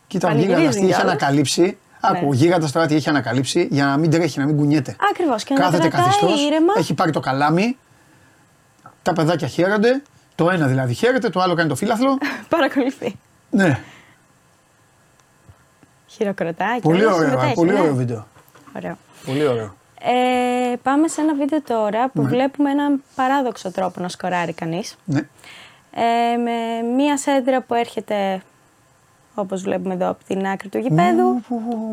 Κοίτα, 0.06 0.28
ο 0.28 0.30
Πανηγυρίζει 0.30 0.54
γίγαντας 0.56 0.74
τι 0.74 0.80
έχει 0.80 0.88
κιόλας. 0.88 1.04
ανακαλύψει. 1.12 1.78
Άκου, 2.00 2.26
ο 2.28 2.32
γίγαντας 2.32 2.72
τώρα 2.72 2.86
τι 2.86 2.94
έχει 2.94 3.08
ανακαλύψει 3.08 3.68
για 3.70 3.84
να 3.84 3.96
μην 3.96 4.10
τρέχει, 4.10 4.38
να 4.38 4.46
μην 4.46 4.56
κουνιέται. 4.56 4.96
Ακριβώς. 5.10 5.44
Και 5.44 5.54
να 5.54 5.60
Κάθεται 5.60 5.88
κρατάει 5.88 6.04
καθιστό, 6.04 6.46
ήρεμα. 6.46 6.72
έχει 6.76 6.94
πάρει 6.94 7.10
το 7.10 7.20
καλάμι. 7.20 7.76
Τα 9.02 9.12
παιδάκια 9.12 9.48
χαίρονται. 9.48 10.02
Το 10.38 10.50
ένα 10.50 10.66
δηλαδή 10.66 10.94
χαίρεται, 10.94 11.28
το 11.28 11.40
άλλο 11.40 11.54
κάνει 11.54 11.68
το 11.68 11.74
φύλαθλο. 11.74 12.18
Παρακολουθεί. 12.48 13.16
ναι, 13.50 13.80
Χειροκροτάει. 16.06 16.80
πολύ 16.80 16.98
και 16.98 17.04
όλο 17.04 17.14
ωραίο, 17.14 17.28
συμμετέχει, 17.28 17.54
πολύ 17.54 17.72
ναι. 17.72 17.80
ωραίο 17.80 17.94
βίντεο. 17.94 18.26
Ωραίο. 18.76 18.96
Πολύ 19.26 19.46
ωραίο. 19.46 19.74
Ε, 20.02 20.76
πάμε 20.82 21.08
σε 21.08 21.20
ένα 21.20 21.34
βίντεο 21.34 21.62
τώρα 21.62 22.00
Ναι. 22.00 22.08
που 22.08 22.22
βλέπουμε 22.22 22.70
έναν 22.70 23.02
παράδοξο 23.14 23.70
τρόπο 23.72 24.00
να 24.00 24.08
σκοράρει 24.08 24.52
κανείς. 24.52 24.96
Ναι. 25.04 25.20
Ε, 25.90 26.36
με 26.36 26.82
μία 26.96 27.16
σέντρα 27.18 27.60
που 27.60 27.74
έρχεται, 27.74 28.42
όπως 29.34 29.62
βλέπουμε 29.62 29.94
εδώ, 29.94 30.08
από 30.08 30.24
την 30.24 30.46
άκρη 30.46 30.68
του 30.68 30.78
γηπέδου. 30.78 31.42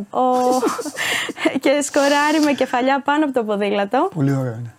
Ο... 0.09 0.21
και 1.61 1.81
σκοράρει 1.81 2.39
με 2.45 2.51
κεφαλιά 2.53 3.01
πάνω 3.01 3.25
από 3.25 3.33
το 3.33 3.43
ποδήλατο. 3.43 4.09
Πολύ 4.13 4.31
ωραίο 4.35 4.53
είναι. 4.53 4.73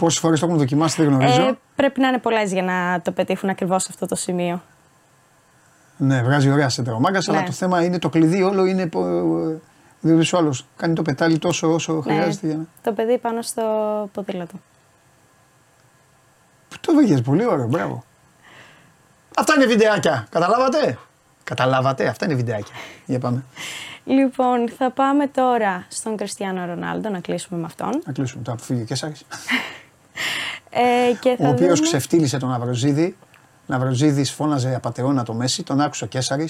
Πόσες 0.00 0.18
φορές 0.20 0.40
το 0.40 0.46
έχουν 0.46 0.58
δοκιμάσει 0.58 1.02
δεν 1.02 1.12
γνωρίζω. 1.14 1.42
Ε, 1.42 1.58
πρέπει 1.76 2.00
να 2.00 2.08
είναι 2.08 2.18
πολλές 2.18 2.52
για 2.52 2.62
να 2.62 3.00
το 3.00 3.12
πετύχουν 3.12 3.48
ακριβώς 3.48 3.82
σε 3.82 3.88
αυτό 3.92 4.06
το 4.06 4.14
σημείο. 4.14 4.62
Ναι, 5.96 6.22
βγάζει 6.22 6.50
ωραία 6.50 6.68
σέντρα 6.68 6.94
ο 6.94 7.00
Μάγκας, 7.00 7.28
αλλά 7.28 7.40
Ναι. 7.40 7.46
το 7.46 7.52
θέμα 7.52 7.84
είναι 7.84 7.98
το 7.98 8.08
κλειδί 8.08 8.42
όλο 8.42 8.64
είναι. 8.64 8.86
πο- 8.86 9.06
ε, 9.06 9.60
Δηλαδή 10.00 10.28
ο 10.34 10.38
άλλο 10.38 10.54
κάνει 10.76 10.94
το 10.94 11.02
πετάλι 11.02 11.38
τόσο 11.38 11.72
όσο 11.74 11.92
Ναι, 11.92 12.02
χρειάζεται 12.02 12.46
για 12.46 12.56
να. 12.56 12.64
Το 12.82 12.92
παιδί 12.92 13.18
πάνω 13.18 13.42
στο 13.42 13.62
ποδήλατο. 14.12 14.54
Το 16.80 16.94
βρήκε 16.94 17.20
πολύ 17.22 17.46
ωραίο, 17.46 17.66
μπράβο. 17.66 18.04
Αυτά 19.36 19.54
είναι 19.54 19.66
βιντεάκια. 19.66 20.26
Καταλάβατε; 20.30 20.98
Καταλάβατε, 21.44 22.06
αυτά 22.06 22.24
είναι 22.24 22.34
βιντεάκια. 22.34 22.74
Για 23.06 23.18
πάμε. 23.18 23.44
Λοιπόν, 24.04 24.68
θα 24.78 24.90
πάμε 24.90 25.26
τώρα 25.26 25.84
στον 25.88 26.16
Κριστιανό 26.16 26.64
Ρονάλντο 26.66 27.08
να 27.08 27.20
κλείσουμε 27.20 27.60
με 27.60 27.66
αυτόν. 27.66 28.02
Να 28.06 28.12
κλείσουμε 28.12 28.42
τώρα 28.42 28.56
που 28.58 28.64
φύγει 28.64 28.82
ο 28.82 28.84
Κέσσαρης. 28.84 29.24
Ε, 30.70 30.80
και 31.20 31.36
θα 31.38 31.48
Ο 31.48 31.50
οποίος 31.50 31.68
δούμε- 31.74 31.80
ξεφτύλισε 31.88 32.38
τον 32.38 32.52
Αυροζίδη. 32.52 33.16
Ο 33.66 33.74
Αυροζίδη 33.74 34.24
φώναζε 34.24 34.74
απαταιώνα 34.74 35.22
το 35.24 35.32
Μέση, 35.34 35.62
τον 35.62 35.80
άκουσε 35.80 36.04
ο 36.04 36.06
Κέσσαρη. 36.06 36.48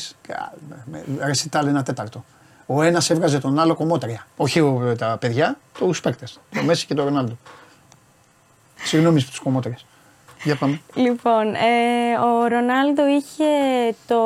Ρεσιτάλ 1.19 1.67
ένα 1.67 1.83
τέταρτο. 1.83 2.25
Ο 2.67 2.83
ένας 2.83 3.11
έβγαζε 3.11 3.39
τον 3.39 3.59
άλλο 3.59 3.75
κομμότρια. 3.75 4.27
Όχι 4.37 4.61
ο- 4.61 4.95
τα 4.99 5.17
παιδιά, 5.21 5.59
τους 5.79 6.01
παίκτες. 6.01 6.41
Το 6.55 6.63
Μέση 6.63 6.87
και 6.87 6.95
το 6.95 7.05
Ρονάλντο. 7.05 7.39
Συγγνώμη 8.83 9.21
στους 9.21 9.39
κομμότριες. 9.39 9.85
Για 10.43 10.57
πάμε. 10.57 10.81
Λοιπόν, 10.95 11.55
ε, 11.55 12.19
ο 12.25 12.47
Ρονάλντο 12.47 13.07
είχε 13.07 13.45
το 14.07 14.23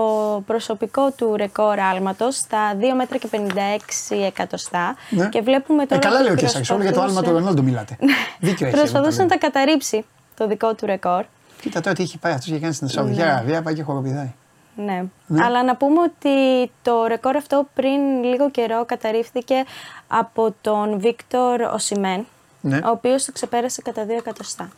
προσωπικό 0.46 1.10
του 1.10 1.34
ρεκόρ 1.36 1.78
άλματος 1.80 2.36
στα 2.36 2.74
2 2.80 2.94
μέτρα 2.96 3.18
και 3.18 3.28
56 3.30 4.16
εκατοστά 4.26 4.96
Ναι. 5.10 5.28
και 5.28 5.40
βλέπουμε 5.40 5.82
Ε, 5.82 5.86
τώρα 5.86 6.00
καλά 6.00 6.14
ότι 6.16 6.24
λέει 6.24 6.32
ο 6.32 6.36
Κέσσαρη, 6.36 6.64
όλο 6.70 6.82
για 6.82 6.92
το 6.92 7.00
άλμα 7.00 7.12
του 7.12 7.14
προσπαθούσε- 7.14 7.38
Ρονάλντο 7.38 7.62
μιλάτε. 7.62 7.96
Δίκιο 8.38 8.66
έχεις. 8.66 8.78
Προσπαθούσε 8.80 9.14
εδώ 9.22 9.22
να 9.22 9.28
το 9.28 9.38
τα 9.38 9.46
καταρρύψει 9.46 10.04
το 10.36 10.46
δικό 10.46 10.74
του 10.74 10.86
ρεκόρ. 10.86 11.24
Κοίτα 11.60 11.80
τώρα 11.80 11.94
τι 11.94 12.02
έχει 12.02 12.18
πάει 12.18 12.32
αυτός 12.32 12.46
και 12.50 12.58
κάνει 12.58 12.72
στην 12.72 12.88
Σαουδική 12.88 13.18
Ναι. 13.20 13.24
Αραβία, 13.24 13.62
πάει 13.62 13.74
και 13.74 13.82
χοροπηδάει. 13.82 14.32
Ναι. 14.76 15.04
Ναι. 15.26 15.44
Αλλά 15.44 15.64
να 15.64 15.76
πούμε 15.76 16.00
ότι 16.00 16.70
το 16.82 17.04
ρεκόρ 17.06 17.36
αυτό 17.36 17.66
πριν 17.74 18.22
λίγο 18.24 18.50
καιρό 18.50 18.84
καταρρίφθηκε 18.84 19.64
από 20.08 20.54
τον 20.60 20.98
Βίκτορ 21.00 21.60
Οσιμέν, 21.60 22.26
Ναι. 22.60 22.76
ο 22.76 22.90
οποίος 22.90 23.24
το 23.24 23.32
ξεπέρασε 23.32 23.82
κατά 23.82 24.04
2 24.04 24.10
εκατοστά. 24.18 24.68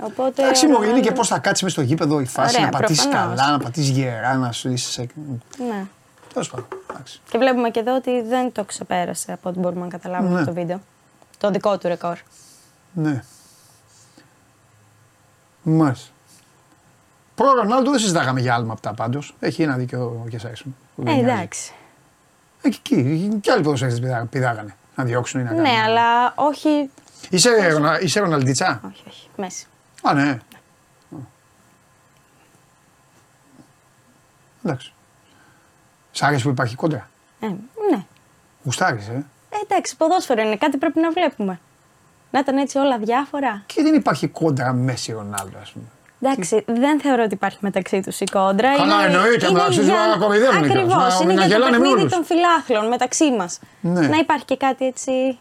Οπότε, 0.00 0.42
Εντάξει, 0.42 0.66
ο 0.66 0.68
μου 0.68 0.74
είναι 0.74 0.82
και 0.84 0.88
Ρονάλντο- 0.90 1.14
πώς 1.14 1.28
θα 1.28 1.38
κάτσεις 1.38 1.62
μες 1.62 1.72
στο 1.72 1.80
γήπεδο 1.82 2.20
η 2.20 2.24
φάση, 2.26 2.54
Ωραία, 2.56 2.70
να 2.70 2.78
πατήσεις 2.78 3.08
προφανώς. 3.08 3.36
καλά, 3.38 3.50
να 3.50 3.58
πατήσεις 3.58 3.88
γερά, 3.90 4.34
να 4.34 4.52
σου 4.52 4.70
είσαι. 4.70 4.90
σε- 4.90 5.06
Ναι. 5.68 5.86
Τέλος 6.32 6.50
πάντων. 6.50 6.66
εντάξει. 6.90 7.20
Και 7.30 7.38
βλέπουμε 7.38 7.70
και 7.70 7.80
εδώ 7.80 7.94
ότι 7.96 8.22
δεν 8.22 8.52
το 8.52 8.64
ξεπέρασε 8.64 9.32
από 9.32 9.48
ό,τι 9.48 9.58
μπορούμε 9.58 9.80
να 9.80 9.88
καταλάβουμε 9.88 10.30
Ναι. 10.30 10.36
από 10.36 10.46
το 10.46 10.52
βίντεο. 10.52 10.80
Το 11.38 11.50
δικό 11.50 11.78
του 11.78 11.88
ρεκόρ. 11.88 12.16
Ναι. 12.92 13.22
Μάλιστα. 15.62 16.08
Προ 17.34 17.52
Ρονάλντο 17.52 17.90
δεν 17.90 18.00
συζητάγαμε 18.00 18.40
για 18.40 18.54
άλμα 18.54 18.72
αυτά 18.72 18.94
πάντως. 18.94 19.34
Έχει 19.40 19.62
ένα 19.62 19.76
δίκιο 19.76 20.22
ο 20.24 20.28
Κεσάρη 20.28 20.54
μου. 20.64 20.76
που 20.94 21.02
Ε, 21.02 21.04
δεν 21.04 21.14
νοιάζει. 21.14 21.30
εντάξει. 21.30 21.72
Ε, 22.62 22.68
και 22.68 22.78
εκεί, 22.94 23.38
και 23.40 23.50
άλλοι 23.50 23.62
ποδοσφαίρες 23.62 24.00
πηδάγανε. 24.30 24.76
Να 24.96 25.04
διώξουν 25.04 25.40
ή 25.40 25.42
να 25.42 25.48
κάνουν. 25.48 25.62
Ναι, 25.62 25.78
αλλά 25.84 26.32
όχι. 26.34 26.90
Είσαι, 27.30 27.68
Ρονα- 27.72 28.00
είσαι 28.00 28.20
Ροναλντίτσα; 28.20 28.80
Όχι, 28.86 29.02
όχι. 29.08 29.28
Μέση. 29.36 29.66
Α, 30.06 30.14
ναι. 30.14 30.38
Εντάξει. 34.64 34.92
Σ' 36.12 36.22
άρεσε 36.22 36.42
που 36.44 36.48
υπάρχει 36.48 36.74
κόντρα; 36.74 37.08
Ε, 37.40 37.46
ναι. 37.90 38.04
Γουστάρεις, 38.64 39.08
ε. 39.08 39.24
Ε, 39.50 39.56
εντάξει, 39.62 39.96
ποδόσφαιρο 39.96 40.42
είναι. 40.42 40.56
Κάτι 40.56 40.76
πρέπει 40.76 41.00
να 41.00 41.10
βλέπουμε. 41.10 41.60
Να 42.30 42.38
ήταν 42.38 42.56
έτσι 42.56 42.78
όλα 42.78 42.98
διάφορα. 42.98 43.62
Και 43.66 43.82
δεν 43.82 43.94
υπάρχει 43.94 44.28
κόντρα 44.28 44.72
Μέση 44.72 45.12
Ρονάλντο, 45.12 45.58
ας 45.62 45.70
πούμε. 45.70 45.84
Εντάξει, 46.22 46.64
δεν 46.66 47.00
θεωρώ 47.00 47.22
ότι 47.22 47.34
υπάρχει 47.34 47.58
μεταξύ 47.60 48.00
τους 48.00 48.20
η 48.20 48.24
κόντρα. 48.24 48.76
Καλά, 48.76 49.04
εννοείται, 49.04 49.50
μεταξύ 49.52 49.78
τους 49.78 49.88
να 49.88 50.16
κοροϊδεύουν 50.18 50.62
κιόλας, 50.62 50.76
Ακριβώς. 50.92 51.18
να- 51.18 51.24
Είναι 51.24 51.32
να 51.32 51.46
για 51.46 51.48
το 51.48 51.48
γελάνε 51.54 51.70
με 51.70 51.78
παιχνίδι 51.78 52.00
όλους. 52.00 52.12
των 52.12 52.24
φιλάθλων 52.24 52.88
μεταξύ 52.88 53.32
μας. 53.32 53.58
Ναι. 53.80 54.06
Να 54.06 54.16
υπάρχει 54.16 54.44
και 54.44 54.56
κάτι 54.56 54.86
έτσι 54.86 55.38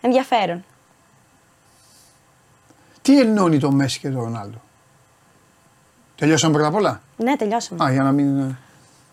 ενδιαφέρον. 0.00 0.64
Τι 3.02 3.20
ενώνει 3.20 3.58
το 3.58 3.70
Μέση 3.70 3.98
και 3.98 4.10
το 4.10 4.20
Ρονάλντο; 4.20 4.60
Τελειώσαμε 6.16 6.52
πρώτα 6.52 6.68
απ' 6.68 6.74
όλα; 6.74 7.00
Ναι, 7.16 7.36
τελειώσαμε. 7.36 7.84
Α, 7.84 7.92
για 7.92 8.02
να 8.02 8.12
μην. 8.12 8.56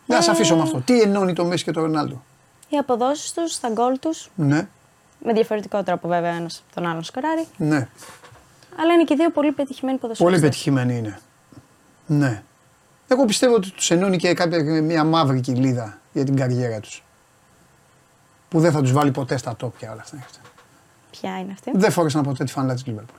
Να 0.06 0.22
σε 0.22 0.32
αφήσω 0.32 0.56
με 0.56 0.62
αυτό. 0.62 0.80
Τι 0.82 1.02
ενώνει 1.02 1.34
το 1.34 1.46
Μέση 1.46 1.64
και 1.64 1.72
το 1.72 1.82
Ρονάλντο; 1.82 2.22
Οι 2.70 2.78
αποδόσεις 2.78 3.34
τους, 3.34 3.60
τα 3.60 3.70
γκολ 3.70 4.00
τους. 4.00 4.30
Ναι, 4.36 4.68
Με 5.24 5.34
διαφορετικό 5.34 5.84
τρόπο 5.84 6.08
βέβαια 6.08 6.32
ένας 6.32 6.64
τον 6.74 6.86
άλλον 6.86 7.04
σκοράρει. 7.04 7.48
ναι. 7.58 7.88
Αλλά 8.82 8.94
είναι 8.94 9.04
και 9.04 9.14
οι 9.14 9.18
δύο 9.18 9.30
πολύ 9.32 9.52
πετυχημένοι 9.52 9.98
ποδοσφαιριστές. 9.98 10.40
Πολύ 10.40 10.52
πετυχημένοι 10.52 10.98
είναι. 10.98 11.20
Ναι. 12.06 12.44
Εγώ 13.08 13.26
πιστεύω 13.26 13.54
ότι 13.56 13.72
τους 13.72 13.92
ενώνει 13.92 14.18
και 14.18 14.34
κάποια, 14.34 14.64
μια 14.82 15.04
μαύρη 15.04 15.40
κοιλίδα 15.40 15.98
για 16.14 16.24
την 16.24 16.36
καριέρα 16.36 16.80
τους. 16.80 17.04
Που 18.50 18.60
δεν 18.60 18.72
θα 18.72 18.82
τους 18.82 18.92
βάλει 18.92 19.12
ποτέ 19.12 19.38
στα 19.38 19.56
τόπια 19.56 19.92
όλα 19.92 20.02
αυτά. 20.02 20.18
Ποια 21.12 21.40
είναι 21.40 21.52
αυτή; 21.52 21.72
Δεν 21.76 21.92
φόρεσαν 21.92 22.24
ποτέ 22.24 22.44
τη 22.44 22.52
φανέλα 22.52 22.74
της 22.74 22.86
Λίβερπουλ. 22.86 23.16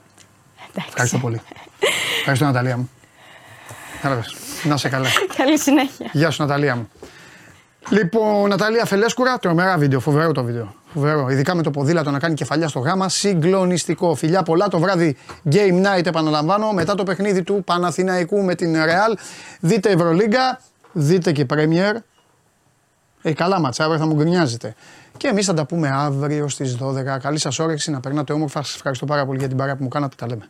Εντάξει. 0.69 0.87
Ευχαριστώ 0.87 1.17
πολύ. 1.17 1.41
Ευχαριστώ 2.19 2.45
Ναταλία 2.45 2.77
μου. 2.77 2.89
Έλα 4.01 4.15
πες. 4.15 4.35
Να 4.63 4.77
σε 4.77 4.89
καλά. 4.89 5.07
Καλή 5.35 5.59
συνέχεια. 5.59 6.09
Γεια 6.11 6.29
σου 6.31 6.41
Ναταλία 6.41 6.75
μου. 6.75 6.89
Λοιπόν, 7.89 8.49
Ναταλία 8.49 8.85
Φελέσκουρα, 8.85 9.37
τρομερά 9.37 9.77
βίντεο, 9.77 9.99
φοβερό 9.99 10.31
το 10.31 10.43
βίντεο. 10.43 10.75
Φοβερό. 10.93 11.29
Ειδικά 11.29 11.55
με 11.55 11.63
το 11.63 11.71
ποδήλατο 11.71 12.11
να 12.11 12.19
κάνει 12.19 12.33
κεφαλιά 12.33 12.67
στο 12.67 12.79
γάμα, 12.79 13.09
συγκλονιστικό. 13.09 14.15
Φιλιά 14.15 14.43
πολλά 14.43 14.67
το 14.67 14.79
βράδυ 14.79 15.17
Game 15.51 15.85
Night, 15.85 16.05
επαναλαμβάνω, 16.05 16.71
μετά 16.71 16.95
το 16.95 17.03
παιχνίδι 17.03 17.43
του 17.43 17.63
Παναθηναϊκού 17.65 18.43
με 18.43 18.55
την 18.55 18.75
Real. 18.75 19.17
Δείτε 19.59 19.89
Ευρωλίγκα, 19.89 20.61
δείτε 20.91 21.31
και 21.31 21.45
Premier. 21.53 21.95
Ε, 23.21 23.33
καλά 23.33 23.59
μάτσα, 23.59 23.83
αύριο 23.83 23.99
θα 23.99 24.05
μου 24.05 24.15
γκρινιάζετε. 24.15 24.75
Και 25.17 25.27
εμείς 25.27 25.45
θα 25.45 25.53
τα 25.53 25.65
πούμε 25.65 25.89
αύριο 25.89 26.47
στις 26.47 26.77
12. 26.77 27.19
Καλή 27.19 27.37
σας 27.37 27.59
όρεξη, 27.59 27.91
να 27.91 27.99
περνάτε 27.99 28.33
όμορφα. 28.33 28.63
Σας 28.63 28.75
ευχαριστώ 28.75 29.05
πάρα 29.05 29.25
πολύ 29.25 29.39
για 29.39 29.47
την 29.47 29.57
παρά 29.57 29.75
που 29.75 29.83
μου 29.83 29.89
κάνατε. 29.89 30.15
Τα 30.17 30.27
λέμε. 30.27 30.49